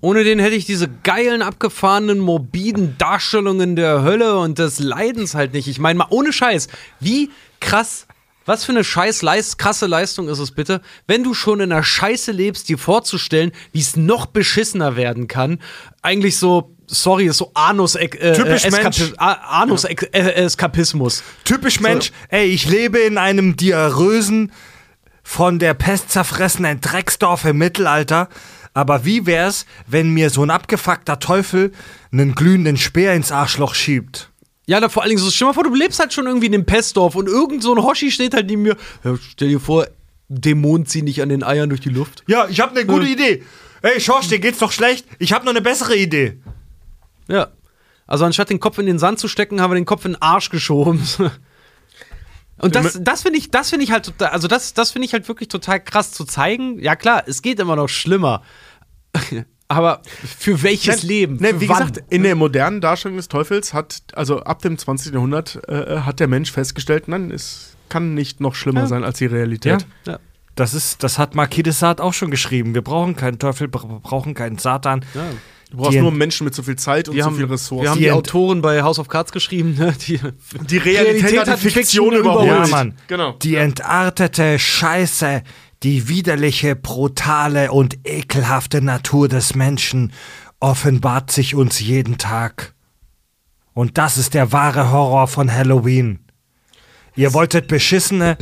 Ohne 0.00 0.22
den 0.22 0.38
hätte 0.38 0.54
ich 0.54 0.66
diese 0.66 0.88
geilen, 1.02 1.40
abgefahrenen, 1.40 2.18
morbiden 2.18 2.96
Darstellungen 2.98 3.74
der 3.74 4.02
Hölle 4.02 4.38
und 4.38 4.58
des 4.58 4.78
Leidens 4.78 5.34
halt 5.34 5.54
nicht. 5.54 5.66
Ich 5.66 5.78
meine 5.78 5.98
mal, 5.98 6.06
ohne 6.10 6.30
Scheiß, 6.32 6.68
wie 7.00 7.30
krass, 7.58 8.06
was 8.44 8.64
für 8.66 8.72
eine 8.72 8.84
scheiß 8.84 9.22
Leist, 9.22 9.56
krasse 9.56 9.86
Leistung 9.86 10.28
ist 10.28 10.38
es 10.38 10.50
bitte, 10.50 10.82
wenn 11.06 11.24
du 11.24 11.32
schon 11.32 11.60
in 11.60 11.70
der 11.70 11.82
Scheiße 11.82 12.32
lebst, 12.32 12.68
dir 12.68 12.76
vorzustellen, 12.76 13.52
wie 13.72 13.80
es 13.80 13.96
noch 13.96 14.26
beschissener 14.26 14.96
werden 14.96 15.26
kann. 15.26 15.58
Eigentlich 16.02 16.36
so, 16.36 16.73
sorry, 16.86 17.26
ist 17.26 17.38
so 17.38 17.50
Anus, 17.54 17.94
äh, 17.94 18.08
Typisch 18.08 18.64
äh, 18.64 18.70
Mensch. 18.70 19.00
Eskapi- 19.00 19.14
A- 19.18 19.60
Anus 19.62 19.84
äh, 19.84 19.94
Eskapismus. 20.12 21.22
Typisch 21.44 21.80
Mensch, 21.80 22.12
ey, 22.28 22.46
ich 22.46 22.68
lebe 22.68 22.98
in 22.98 23.18
einem 23.18 23.56
diarösen, 23.56 24.52
von 25.22 25.58
der 25.58 25.72
Pest 25.74 26.10
zerfressenen 26.10 26.80
Drecksdorf 26.80 27.44
im 27.46 27.58
Mittelalter. 27.58 28.28
Aber 28.74 29.04
wie 29.04 29.24
wär's, 29.24 29.66
wenn 29.86 30.10
mir 30.10 30.30
so 30.30 30.42
ein 30.42 30.50
abgefuckter 30.50 31.18
Teufel 31.20 31.72
einen 32.12 32.34
glühenden 32.34 32.76
Speer 32.76 33.14
ins 33.14 33.32
Arschloch 33.32 33.74
schiebt? 33.74 34.30
Ja, 34.66 34.80
da 34.80 34.88
vor 34.88 35.02
allen 35.02 35.10
Dingen 35.10 35.22
so, 35.22 35.30
stell 35.30 35.46
mal 35.46 35.54
vor, 35.54 35.64
du 35.64 35.74
lebst 35.74 36.00
halt 36.00 36.12
schon 36.12 36.26
irgendwie 36.26 36.46
in 36.46 36.52
dem 36.52 36.66
Pestdorf 36.66 37.14
und 37.14 37.28
irgend 37.28 37.62
so 37.62 37.74
ein 37.74 37.82
Hoshi 37.82 38.10
steht 38.10 38.34
halt 38.34 38.46
neben 38.48 38.62
mir. 38.62 38.76
Ja, 39.04 39.14
stell 39.30 39.48
dir 39.48 39.60
vor, 39.60 39.86
Dämonen 40.28 40.86
ziehen 40.86 41.06
dich 41.06 41.22
an 41.22 41.28
den 41.28 41.42
Eiern 41.44 41.68
durch 41.68 41.82
die 41.82 41.90
Luft. 41.90 42.24
Ja, 42.26 42.46
ich 42.48 42.60
habe 42.60 42.72
eine 42.72 42.84
gute 42.86 43.06
Idee. 43.06 43.42
Hey, 43.82 44.00
Schorsch, 44.00 44.28
dir 44.28 44.38
geht's 44.38 44.58
doch 44.58 44.72
schlecht. 44.72 45.06
Ich 45.18 45.32
habe 45.32 45.44
noch 45.44 45.52
eine 45.52 45.60
bessere 45.60 45.94
Idee. 45.96 46.38
Ja. 47.28 47.48
Also 48.06 48.24
anstatt 48.24 48.50
den 48.50 48.60
Kopf 48.60 48.78
in 48.78 48.86
den 48.86 48.98
Sand 48.98 49.18
zu 49.18 49.28
stecken, 49.28 49.60
haben 49.60 49.70
wir 49.70 49.76
den 49.76 49.86
Kopf 49.86 50.04
in 50.04 50.12
den 50.12 50.22
Arsch 50.22 50.50
geschoben. 50.50 51.02
Und 52.58 52.76
das, 52.76 53.00
das 53.02 53.22
finde 53.22 53.38
ich, 53.38 53.50
das 53.50 53.70
finde 53.70 53.84
ich 53.84 53.90
halt 53.90 54.04
total, 54.04 54.28
also 54.28 54.46
das, 54.46 54.74
das 54.74 54.92
finde 54.92 55.06
ich 55.06 55.12
halt 55.12 55.26
wirklich 55.26 55.48
total 55.48 55.80
krass 55.80 56.12
zu 56.12 56.24
zeigen. 56.24 56.78
Ja 56.78 56.94
klar, 56.94 57.24
es 57.26 57.42
geht 57.42 57.58
immer 57.58 57.76
noch 57.76 57.88
schlimmer. 57.88 58.42
Aber 59.66 60.02
für 60.22 60.62
welches 60.62 61.02
Leben? 61.02 61.36
Ne, 61.36 61.48
Für 61.48 61.60
wie 61.62 61.68
wann? 61.68 61.88
gesagt, 61.88 62.04
in 62.10 62.22
der 62.22 62.36
modernen 62.36 62.80
Darstellung 62.80 63.16
des 63.16 63.28
Teufels 63.28 63.72
hat, 63.72 64.02
also 64.12 64.40
ab 64.40 64.60
dem 64.60 64.76
20. 64.76 65.14
Jahrhundert, 65.14 65.60
äh, 65.68 66.00
hat 66.00 66.20
der 66.20 66.28
Mensch 66.28 66.52
festgestellt, 66.52 67.08
nein, 67.08 67.30
es 67.30 67.74
kann 67.88 68.14
nicht 68.14 68.40
noch 68.40 68.54
schlimmer 68.54 68.86
sein 68.86 69.04
als 69.04 69.18
die 69.18 69.26
Realität. 69.26 69.86
Ja. 70.06 70.18
Das 70.54 70.74
ist, 70.74 71.02
das 71.02 71.18
hat 71.18 71.34
Marquis 71.34 71.64
de 71.64 71.72
Sade 71.72 72.02
auch 72.02 72.12
schon 72.12 72.30
geschrieben. 72.30 72.74
Wir 72.74 72.82
brauchen 72.82 73.16
keinen 73.16 73.38
Teufel, 73.38 73.72
wir 73.72 74.00
brauchen 74.00 74.34
keinen 74.34 74.58
Satan. 74.58 75.04
Du 75.74 75.80
brauchst 75.80 75.94
Die 75.94 76.00
nur 76.00 76.12
Menschen 76.12 76.44
mit 76.44 76.54
so 76.54 76.62
viel 76.62 76.76
Zeit 76.76 77.08
und 77.08 77.16
Wir 77.16 77.24
so 77.24 77.30
haben, 77.30 77.36
viel 77.36 77.46
Ressourcen. 77.46 77.82
wir 77.82 77.90
haben 77.90 77.98
Die 77.98 78.04
die 78.04 78.12
Autoren 78.12 78.62
bei 78.62 78.84
House 78.84 79.00
of 79.00 79.08
Cards 79.08 79.32
geschrieben, 79.32 79.74
ne? 79.76 79.92
die, 80.06 80.20
die 80.70 80.76
Realität, 80.76 81.48
hat 81.48 81.60
die 81.60 81.68
Fiktion 81.68 82.14
überholt. 82.14 82.46
Ja, 82.46 82.66
Mann. 82.68 82.94
Genau. 83.08 83.32
Die 83.42 83.56
entartete 83.56 84.60
Scheiße, 84.60 85.42
die 85.82 86.06
widerliche, 86.06 86.76
brutale 86.76 87.72
und 87.72 87.98
ekelhafte 88.06 88.82
Natur 88.82 89.28
des 89.28 89.56
Menschen 89.56 90.12
offenbart 90.60 91.32
sich 91.32 91.56
uns 91.56 91.80
jeden 91.80 92.18
Tag. 92.18 92.74
Und 93.72 93.98
das 93.98 94.16
ist 94.16 94.34
der 94.34 94.52
wahre 94.52 94.92
Horror 94.92 95.26
von 95.26 95.52
Halloween. 95.52 96.20
Ihr 97.16 97.34
wolltet 97.34 97.66
beschissene, 97.66 98.38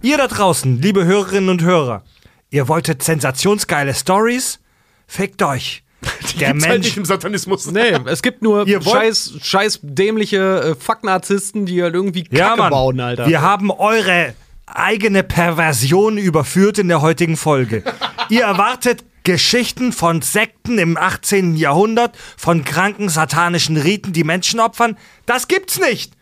ihr 0.00 0.16
da 0.16 0.28
draußen, 0.28 0.80
liebe 0.80 1.04
Hörerinnen 1.04 1.50
und 1.50 1.62
Hörer, 1.62 2.04
ihr 2.48 2.68
wolltet 2.68 3.02
sensationsgeile 3.02 3.92
Stories? 3.92 4.60
Fickt 5.06 5.42
euch. 5.42 5.84
Der 6.02 6.52
Gibt's 6.52 6.64
halt 6.64 6.72
Mensch 6.74 6.86
nicht 6.86 6.96
im 6.96 7.04
Satanismus. 7.04 7.70
Nee, 7.70 7.98
es 8.06 8.22
gibt 8.22 8.42
nur 8.42 8.66
scheiß, 8.66 9.34
scheiß 9.42 9.80
dämliche 9.82 10.60
äh, 10.60 10.74
Fuck-Narzissten, 10.74 11.66
die 11.66 11.82
halt 11.82 11.94
irgendwie 11.94 12.24
Kacke 12.24 12.36
Ja, 12.38 12.56
Mann. 12.56 12.70
bauen, 12.70 13.00
Alter. 13.00 13.26
Wir 13.26 13.42
haben 13.42 13.70
eure 13.70 14.34
eigene 14.66 15.22
Perversion 15.22 16.16
überführt 16.16 16.78
in 16.78 16.88
der 16.88 17.02
heutigen 17.02 17.36
Folge. 17.36 17.82
Ihr 18.30 18.42
erwartet 18.44 19.04
Geschichten 19.24 19.92
von 19.92 20.22
Sekten 20.22 20.78
im 20.78 20.96
18. 20.96 21.56
Jahrhundert, 21.56 22.16
von 22.38 22.64
kranken 22.64 23.08
satanischen 23.10 23.76
Riten, 23.76 24.12
die 24.14 24.24
Menschen 24.24 24.60
opfern. 24.60 24.96
Das 25.26 25.48
gibt's 25.48 25.78
nicht. 25.78 26.14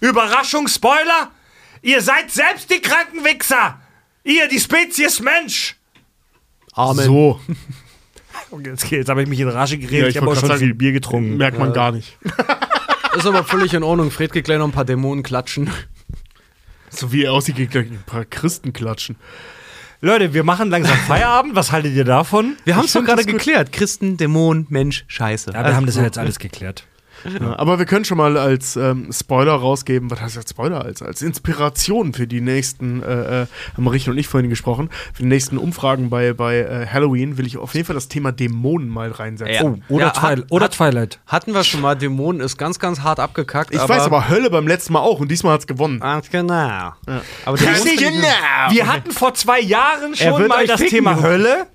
Überraschung, 0.00 0.68
Spoiler. 0.68 1.30
Ihr 1.82 2.00
seid 2.00 2.30
selbst 2.30 2.70
die 2.70 2.80
kranken 2.80 3.24
Wichser. 3.24 3.78
Ihr, 4.24 4.48
die 4.48 4.58
Spezies 4.60 5.20
Mensch. 5.20 5.76
Amen. 6.72 7.04
So, 7.04 7.40
Jetzt, 8.64 8.90
jetzt 8.90 9.08
habe 9.08 9.22
ich 9.22 9.28
mich 9.28 9.40
in 9.40 9.48
Rage 9.48 9.78
geredet. 9.78 10.00
Ja, 10.00 10.08
ich 10.08 10.16
ich 10.16 10.20
habe 10.20 10.30
auch 10.30 10.34
schon 10.36 10.48
grad 10.48 10.58
viel 10.58 10.68
sagen, 10.68 10.78
Bier 10.78 10.92
getrunken. 10.92 11.36
merkt 11.36 11.58
man 11.58 11.72
gar 11.72 11.92
nicht. 11.92 12.18
Ist 13.16 13.26
aber 13.26 13.44
völlig 13.44 13.72
in 13.72 13.82
Ordnung. 13.82 14.10
Fred 14.10 14.32
geht 14.32 14.44
gleich 14.44 14.58
noch 14.58 14.66
ein 14.66 14.72
paar 14.72 14.84
Dämonen 14.84 15.22
klatschen. 15.22 15.70
So 16.90 17.12
wie 17.12 17.24
er 17.24 17.32
aussieht, 17.32 17.56
geht 17.56 17.70
gleich 17.70 17.86
ein 17.86 18.02
paar 18.06 18.24
Christen 18.24 18.72
klatschen. 18.72 19.16
Leute, 20.00 20.34
wir 20.34 20.44
machen 20.44 20.68
langsam 20.70 20.96
Feierabend. 21.06 21.54
Was 21.54 21.72
haltet 21.72 21.94
ihr 21.94 22.04
davon? 22.04 22.56
Wir 22.64 22.76
haben 22.76 22.84
es 22.84 22.92
doch 22.92 23.04
gerade 23.04 23.24
geklärt. 23.24 23.72
Christen, 23.72 24.16
Dämon, 24.16 24.66
Mensch, 24.68 25.04
Scheiße. 25.08 25.52
Ja, 25.52 25.64
wir 25.64 25.74
haben 25.74 25.86
das 25.86 25.96
ja 25.96 26.02
jetzt 26.02 26.18
alles 26.18 26.38
geklärt. 26.38 26.86
Ja, 27.24 27.58
aber 27.58 27.78
wir 27.78 27.86
können 27.86 28.04
schon 28.04 28.18
mal 28.18 28.36
als 28.36 28.76
ähm, 28.76 29.08
Spoiler 29.12 29.54
rausgeben, 29.54 30.10
was 30.10 30.20
heißt 30.20 30.36
als 30.36 30.50
Spoiler? 30.50 30.84
Als, 30.84 31.02
als 31.02 31.22
Inspiration 31.22 32.12
für 32.12 32.26
die 32.26 32.40
nächsten, 32.40 33.02
äh, 33.02 33.42
äh, 33.42 33.46
haben 33.76 33.88
Richten 33.88 34.10
und 34.10 34.18
ich 34.18 34.28
vorhin 34.28 34.50
gesprochen, 34.50 34.90
für 35.14 35.22
die 35.22 35.28
nächsten 35.28 35.58
Umfragen 35.58 36.10
bei, 36.10 36.32
bei 36.32 36.58
äh, 36.58 36.86
Halloween 36.86 37.38
will 37.38 37.46
ich 37.46 37.56
auf 37.58 37.74
jeden 37.74 37.86
Fall 37.86 37.94
das 37.94 38.08
Thema 38.08 38.32
Dämonen 38.32 38.88
mal 38.88 39.10
reinsetzen. 39.10 39.54
Ja. 39.76 39.82
Oh, 39.88 39.94
oder, 39.94 40.04
Ja, 40.06 40.10
Twilight, 40.10 40.38
hat- 40.44 40.52
oder 40.52 40.64
hat- 40.66 40.72
Twilight. 40.72 41.18
Hatten 41.26 41.54
wir 41.54 41.64
schon 41.64 41.80
mal, 41.80 41.94
Dämonen 41.94 42.40
ist 42.40 42.56
ganz, 42.58 42.78
ganz 42.78 43.00
hart 43.00 43.20
abgekackt. 43.20 43.74
Ich 43.74 43.80
weiß 43.88 44.02
aber 44.02 44.28
Hölle 44.28 44.50
beim 44.50 44.66
letzten 44.66 44.92
Mal 44.92 45.00
auch 45.00 45.20
und 45.20 45.30
diesmal 45.30 45.54
hat's 45.54 45.66
gewonnen. 45.66 46.00
Ganz 46.00 46.30
genau. 46.30 46.92
Aber 47.44 47.56
Dämonen 47.56 47.76
finde 47.82 48.04
ich- 48.04 48.74
Wir 48.74 48.86
hatten 48.92 49.10
vor 49.10 49.34
zwei 49.34 49.60
Jahren 49.60 50.14
schon 50.14 50.46
mal 50.48 50.66
das 50.66 50.80
ficken, 50.80 50.96
Thema. 50.98 51.22
Hölle 51.22 51.66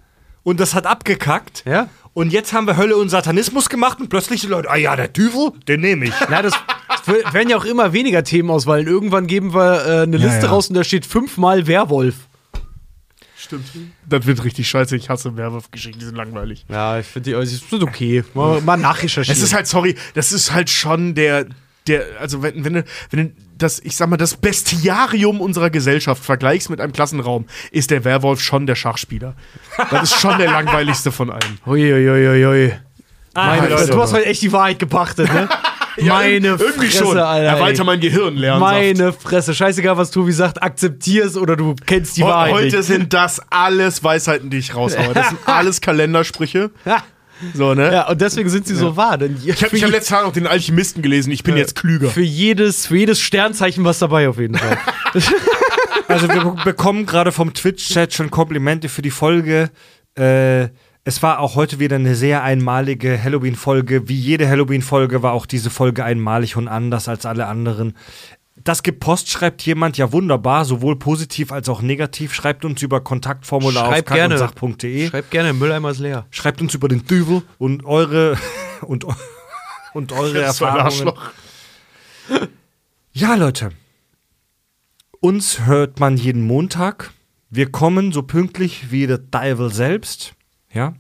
und 0.44 0.60
das 0.60 0.74
hat 0.74 0.86
abgekackt. 0.88 1.64
Ja? 1.66 1.88
Und 2.14 2.34
jetzt 2.34 2.52
haben 2.52 2.68
wir 2.68 2.76
Hölle 2.76 2.98
und 2.98 3.10
Satanismus 3.10 3.70
gemacht 3.70 4.02
und 4.02 4.10
plötzlich 4.10 4.42
die 4.42 4.48
Leute, 4.48 4.70
ah 4.70 4.76
ja, 4.76 4.96
der 4.96 5.14
Teufel, 5.14 5.54
den 5.68 5.80
nehme 5.80 6.06
ich. 6.06 6.14
Na, 6.30 6.42
das 6.42 6.54
werden 7.32 7.50
ja 7.50 7.58
auch 7.58 7.64
immer 7.64 7.94
weniger 7.94 8.24
Themenauswahlen. 8.24 8.86
Irgendwann 8.86 9.28
geben 9.28 9.54
wir 9.54 9.86
äh, 9.86 10.02
eine 10.04 10.18
Ja, 10.18 10.26
Liste 10.26 10.46
ja. 10.46 10.52
raus 10.52 10.68
und 10.68 10.76
da 10.76 10.84
steht 10.84 11.06
fünfmal 11.06 11.68
Werwolf. 11.68 12.16
Stimmt. 13.38 13.66
Das 14.08 14.26
wird 14.26 14.44
richtig 14.44 14.70
scheiße. 14.70 14.96
Ich 14.96 15.10
hasse 15.10 15.36
Werwolf-Geschichten, 15.36 16.00
die 16.00 16.06
sind 16.06 16.16
langweilig. 16.16 16.66
Ja, 16.70 17.00
ich 17.00 17.08
finde 17.08 17.32
die 17.32 17.40
die 17.40 17.46
sind 17.46 17.84
okay. 17.84 18.24
Mal, 18.34 18.62
mal 18.62 18.78
nachrecherchieren. 18.78 19.36
Es 19.38 19.44
ist 19.44 19.54
halt, 19.54 19.68
sorry, 19.68 19.96
das 20.14 20.32
ist 20.32 20.52
halt 20.52 20.70
schon 20.70 21.16
der, 21.16 21.48
der, 21.88 22.06
also 22.20 22.44
wenn, 22.44 22.64
wenn 22.64 22.74
du, 22.74 22.86
wenn 23.10 23.28
du 23.28 23.34
das, 23.62 23.80
ich 23.80 23.96
sag 23.96 24.10
mal, 24.10 24.18
das 24.18 24.36
Bestiarium 24.36 25.42
unserer 25.42 25.70
Gesellschaft 25.70 26.24
vergleichst 26.24 26.70
mit 26.70 26.82
einem 26.82 26.94
Klassenraum, 26.94 27.46
ist 27.72 27.92
der 27.92 28.04
Werwolf 28.04 28.42
schon 28.42 28.66
der 28.66 28.76
Schachspieler. 28.76 29.36
Das 29.90 30.12
ist 30.12 30.20
schon 30.20 30.38
der 30.38 30.52
langweiligste 30.52 31.12
von 31.12 31.30
allen. 31.30 31.60
Uiuiuiui. 31.66 32.74
Meine 33.34 33.70
Leute. 33.70 33.92
Du 33.92 34.02
hast 34.02 34.14
heute 34.14 34.26
echt 34.26 34.42
die 34.42 34.52
Wahrheit 34.52 34.80
gepachtet, 34.80 35.34
ne? 35.34 35.48
Meine 36.02 36.48
irgendwie 36.48 36.88
Fresse, 36.88 36.98
schon. 37.04 37.18
Alter. 37.18 37.48
Erweiter 37.48 37.84
mein 37.84 38.00
Gehirn 38.00 38.38
lernen. 38.38 38.62
Meine 38.62 39.12
Fresse. 39.12 39.54
Scheißegal, 39.54 39.98
was 39.98 40.10
Tobi 40.12 40.32
sagt, 40.32 40.64
akzeptier's 40.64 41.36
oder 41.36 41.58
du 41.58 41.76
kennst 41.86 42.16
die 42.16 42.22
Wahrheit 42.22 42.54
Heute 42.54 42.78
nicht. 42.78 42.86
sind 42.86 43.14
das 43.14 43.42
alles 43.50 44.02
Weisheiten, 44.04 44.50
die 44.50 44.58
ich 44.58 44.74
raushaue. 44.74 45.14
Das 45.14 45.30
sind 45.30 45.40
alles 45.46 45.82
Kalendersprüche. 45.82 46.72
Ja. 47.42 47.48
So, 47.54 47.74
ne? 47.74 47.92
Ja, 47.94 48.08
und 48.10 48.22
deswegen 48.22 48.50
sind 48.50 48.68
sie 48.68 48.76
so 48.76 48.96
wahr. 48.96 49.18
Denn 49.18 49.38
Ich 49.44 49.64
habe 49.64 49.78
hab 49.78 49.90
letztes 49.90 50.10
Jahr 50.10 50.24
noch 50.24 50.34
den 50.34 50.48
Alchemisten 50.48 51.02
gelesen. 51.02 51.32
Ich 51.32 51.44
bin 51.44 51.58
jetzt 51.58 51.76
klüger. 51.76 52.10
für 52.10 52.22
jedes, 52.22 52.86
für 52.88 52.98
jedes 52.98 53.20
Sternzeichen 53.20 53.84
was 53.84 54.00
dabei 54.00 54.30
auf 54.30 54.38
jeden 54.40 54.56
Fall. 54.58 54.78
Also 56.08 56.28
wir 56.28 56.42
be- 56.44 56.56
bekommen 56.66 57.06
gerade 57.06 57.32
vom 57.32 57.54
Twitch-Chat 57.54 58.14
schon 58.14 58.32
Komplimente 58.32 58.90
für 58.90 59.02
die 59.02 59.12
Folge. 59.12 59.70
Äh, 60.18 60.68
es 61.06 61.24
war 61.24 61.40
auch 61.40 61.56
heute 61.56 61.80
wieder 61.80 61.96
eine 61.96 62.16
sehr 62.16 62.44
einmalige 62.44 63.22
Halloween-Folge. 63.22 64.10
Wie 64.10 64.16
jede 64.20 64.48
Halloween-Folge 64.50 65.24
war 65.24 65.32
auch 65.32 65.46
diese 65.46 65.70
Folge 65.70 66.04
einmalig 66.04 66.58
und 66.58 66.68
anders 66.68 67.08
als 67.08 67.26
alle 67.26 67.48
anderen. 67.48 67.96
Das 68.64 68.84
gibt 68.84 69.00
Post, 69.00 69.30
schreibt 69.30 69.62
jemand, 69.64 69.98
ja 69.98 70.12
wunderbar, 70.12 70.66
sowohl 70.66 70.98
positiv 70.98 71.52
als 71.52 71.70
auch 71.70 71.82
negativ. 71.82 72.34
Schreibt 72.34 72.66
uns 72.66 72.82
über 72.82 73.02
Kontaktformular 73.02 73.88
Schreibt 73.88 74.12
auf 74.12 74.16
gerne. 74.16 74.36
kackundsach.de. 74.36 75.10
Schreibt 75.10 75.32
gerne, 75.32 75.54
Mülleimer 75.54 75.92
ist 75.92 76.00
leer. 76.00 76.26
Schreibt 76.30 76.62
uns 76.62 76.74
über 76.74 76.88
den 76.88 77.06
Düvel 77.06 77.44
und 77.58 77.86
eure 77.86 78.38
und, 78.82 79.06
und 79.94 80.12
eure 80.12 80.34
Das 80.34 80.62
Erfahrungen. 80.62 80.86
Arschloch. 80.86 81.32
Ja, 83.14 83.36
Leute. 83.36 83.72
Uns 85.20 85.66
hört 85.66 86.00
man 86.00 86.18
jeden 86.18 86.46
Montag. 86.46 87.12
Wir 87.50 87.72
kommen 87.72 88.12
so 88.12 88.24
pünktlich 88.24 88.92
wie 88.92 89.08
der 89.08 89.30
Teufel 89.30 89.72
selbst. 89.72 90.34
Ja. 90.74 90.94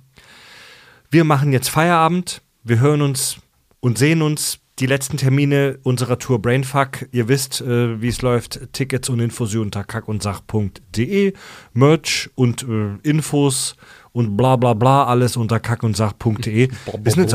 Wir 1.10 1.24
machen 1.24 1.54
jetzt 1.54 1.70
Feierabend. 1.70 2.42
Wir 2.64 2.80
hören 2.80 3.02
uns 3.02 3.38
und 3.80 3.98
sehen 3.98 4.22
uns. 4.22 4.61
Die 4.82 4.88
letzten 4.88 5.18
Termine 5.18 5.77
unserer 5.84 6.18
Tour 6.18 6.42
Brainfuck. 6.42 7.08
Ihr 7.11 7.27
wisst, 7.27 7.61
äh, 7.61 8.01
wie 8.01 8.08
es 8.08 8.24
läuft. 8.24 8.74
Tickets 8.74 9.10
und 9.10 9.19
Infos 9.19 9.53
unter 9.53 9.84
kackundsach.de. 9.84 11.34
Merch 11.74 12.32
und 12.34 12.64
äh, 12.64 13.08
Infos 13.08 13.76
und 14.11 14.35
bla 14.35 14.56
bla 14.56 14.74
bla. 14.74 15.06
Alles 15.06 15.38
unter 15.38 15.61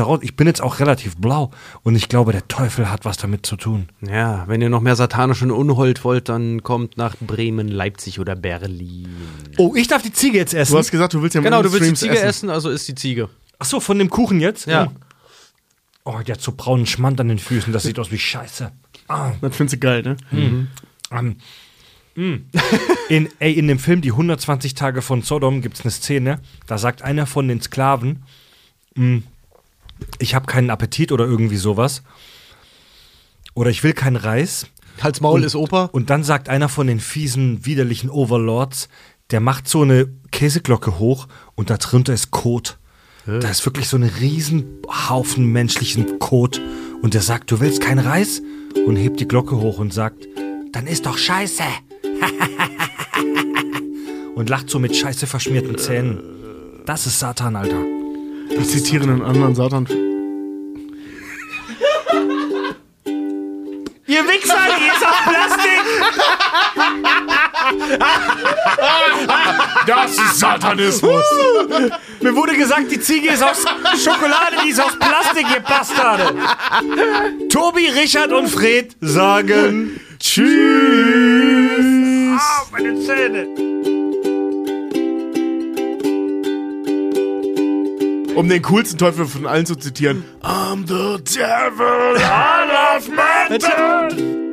auch, 0.05 0.21
ich 0.21 0.35
bin 0.35 0.45
jetzt 0.45 0.61
auch 0.61 0.81
relativ 0.81 1.15
blau 1.15 1.51
und 1.83 1.95
ich 1.95 2.09
glaube, 2.09 2.33
der 2.33 2.45
Teufel 2.49 2.91
hat 2.91 3.05
was 3.05 3.15
damit 3.15 3.45
zu 3.45 3.55
tun. 3.55 3.87
Ja, 4.05 4.43
wenn 4.49 4.61
ihr 4.61 4.69
noch 4.69 4.81
mehr 4.81 4.97
satanischen 4.97 5.49
Unhold 5.49 6.03
wollt, 6.03 6.27
dann 6.27 6.63
kommt 6.63 6.97
nach 6.97 7.15
Bremen, 7.21 7.69
Leipzig 7.69 8.19
oder 8.19 8.35
Berlin. 8.35 9.07
Oh, 9.55 9.73
ich 9.73 9.87
darf 9.87 10.01
die 10.01 10.11
Ziege 10.11 10.37
jetzt 10.37 10.53
essen. 10.53 10.73
Du 10.73 10.79
hast 10.79 10.91
gesagt, 10.91 11.13
du 11.13 11.21
willst 11.21 11.35
ja 11.35 11.39
Genau, 11.39 11.63
du 11.63 11.71
willst 11.71 11.89
die 11.89 11.93
Ziege 11.93 12.19
essen. 12.19 12.49
also 12.49 12.69
ist 12.69 12.89
die 12.89 12.95
Ziege. 12.95 13.29
Ach 13.57 13.65
so, 13.65 13.79
von 13.79 13.97
dem 13.97 14.09
Kuchen 14.09 14.41
jetzt? 14.41 14.67
Ja. 14.67 14.91
Oh, 16.09 16.21
der 16.25 16.35
hat 16.35 16.41
so 16.41 16.53
braunen 16.55 16.85
Schmand 16.85 17.19
an 17.19 17.27
den 17.27 17.37
Füßen. 17.37 17.73
Das 17.73 17.83
sieht 17.83 17.99
aus 17.99 18.11
wie 18.11 18.17
Scheiße. 18.17 18.71
Das 19.41 19.55
findest 19.55 19.73
du 19.73 19.77
geil, 19.77 20.03
ne? 20.03 20.15
Ähm, 21.11 21.35
mm. 22.15 22.49
in, 23.09 23.27
ey, 23.39 23.51
in 23.51 23.67
dem 23.67 23.77
Film 23.77 23.99
Die 23.99 24.11
120 24.11 24.73
Tage 24.73 25.01
von 25.01 25.21
Sodom 25.21 25.61
gibt 25.61 25.77
es 25.77 25.81
eine 25.81 25.91
Szene, 25.91 26.39
da 26.65 26.77
sagt 26.77 27.01
einer 27.01 27.25
von 27.25 27.49
den 27.49 27.61
Sklaven, 27.61 28.23
mm, 28.95 29.17
ich 30.19 30.33
habe 30.33 30.45
keinen 30.45 30.69
Appetit 30.69 31.11
oder 31.11 31.25
irgendwie 31.25 31.57
sowas. 31.57 32.03
Oder 33.53 33.69
ich 33.69 33.83
will 33.83 33.93
keinen 33.93 34.15
Reis. 34.15 34.67
Hals 35.01 35.19
Maul 35.19 35.41
Und- 35.41 35.45
ist 35.45 35.55
Opa. 35.55 35.89
Und 35.91 36.09
dann 36.09 36.23
sagt 36.23 36.47
einer 36.47 36.69
von 36.69 36.87
den 36.87 37.01
fiesen, 37.01 37.65
widerlichen 37.65 38.09
Overlords, 38.09 38.87
der 39.31 39.41
macht 39.41 39.67
so 39.67 39.81
eine 39.81 40.07
Käseglocke 40.31 40.99
hoch 40.99 41.27
und 41.55 41.69
da 41.69 41.75
drunter 41.75 42.13
ist 42.13 42.31
Kot. 42.31 42.77
Da 43.27 43.49
ist 43.49 43.65
wirklich 43.65 43.89
so 43.89 43.97
ein 43.97 44.03
Riesenhaufen 44.03 45.45
menschlichen 45.45 46.17
Kot. 46.17 46.61
Und 47.01 47.13
der 47.13 47.21
sagt, 47.21 47.51
du 47.51 47.59
willst 47.59 47.81
keinen 47.81 47.99
Reis? 47.99 48.41
Und 48.85 48.95
hebt 48.95 49.19
die 49.19 49.27
Glocke 49.27 49.57
hoch 49.57 49.79
und 49.79 49.93
sagt, 49.93 50.25
dann 50.71 50.87
ist 50.87 51.05
doch 51.05 51.17
scheiße. 51.17 51.63
und 54.35 54.49
lacht 54.49 54.69
so 54.69 54.79
mit 54.79 54.95
scheiße 54.95 55.27
verschmierten 55.27 55.77
Zähnen. 55.77 56.23
Das 56.85 57.05
ist 57.05 57.19
Satan, 57.19 57.57
Alter. 57.57 57.83
Ich 58.49 58.69
zitiere 58.69 59.03
einen 59.03 59.21
anderen 59.21 59.55
Satan. 59.55 59.85
Ihr 64.07 64.23
Wichser, 64.23 64.55
die 64.79 64.87
ist 64.87 65.05
aus 65.05 65.17
Plastik! 65.25 65.81
Das 69.85 70.11
ist 70.11 70.39
Satanismus. 70.39 71.23
Mir 72.21 72.35
wurde 72.35 72.57
gesagt, 72.57 72.91
die 72.91 72.99
Ziege 72.99 73.29
ist 73.29 73.43
aus 73.43 73.63
Schokolade, 74.03 74.57
die 74.63 74.69
ist 74.69 74.81
aus 74.81 74.97
Plastik, 74.97 75.45
ihr 75.53 75.61
Bastarde! 75.61 76.33
Tobi, 77.49 77.87
Richard 77.89 78.31
und 78.31 78.47
Fred 78.49 78.95
sagen 79.01 79.99
Tschüss. 80.19 80.47
Ah, 82.39 82.65
meine 82.71 82.99
Zähne! 82.99 83.47
Um 88.35 88.49
den 88.49 88.61
coolsten 88.61 88.99
Teufel 88.99 89.25
von 89.25 89.47
allen 89.47 89.65
zu 89.65 89.75
zitieren. 89.75 90.23
I'm 90.43 90.85
the 90.87 91.17
devil, 91.23 92.17
I 92.17 92.67
love 92.67 93.09
metal. 93.49 94.46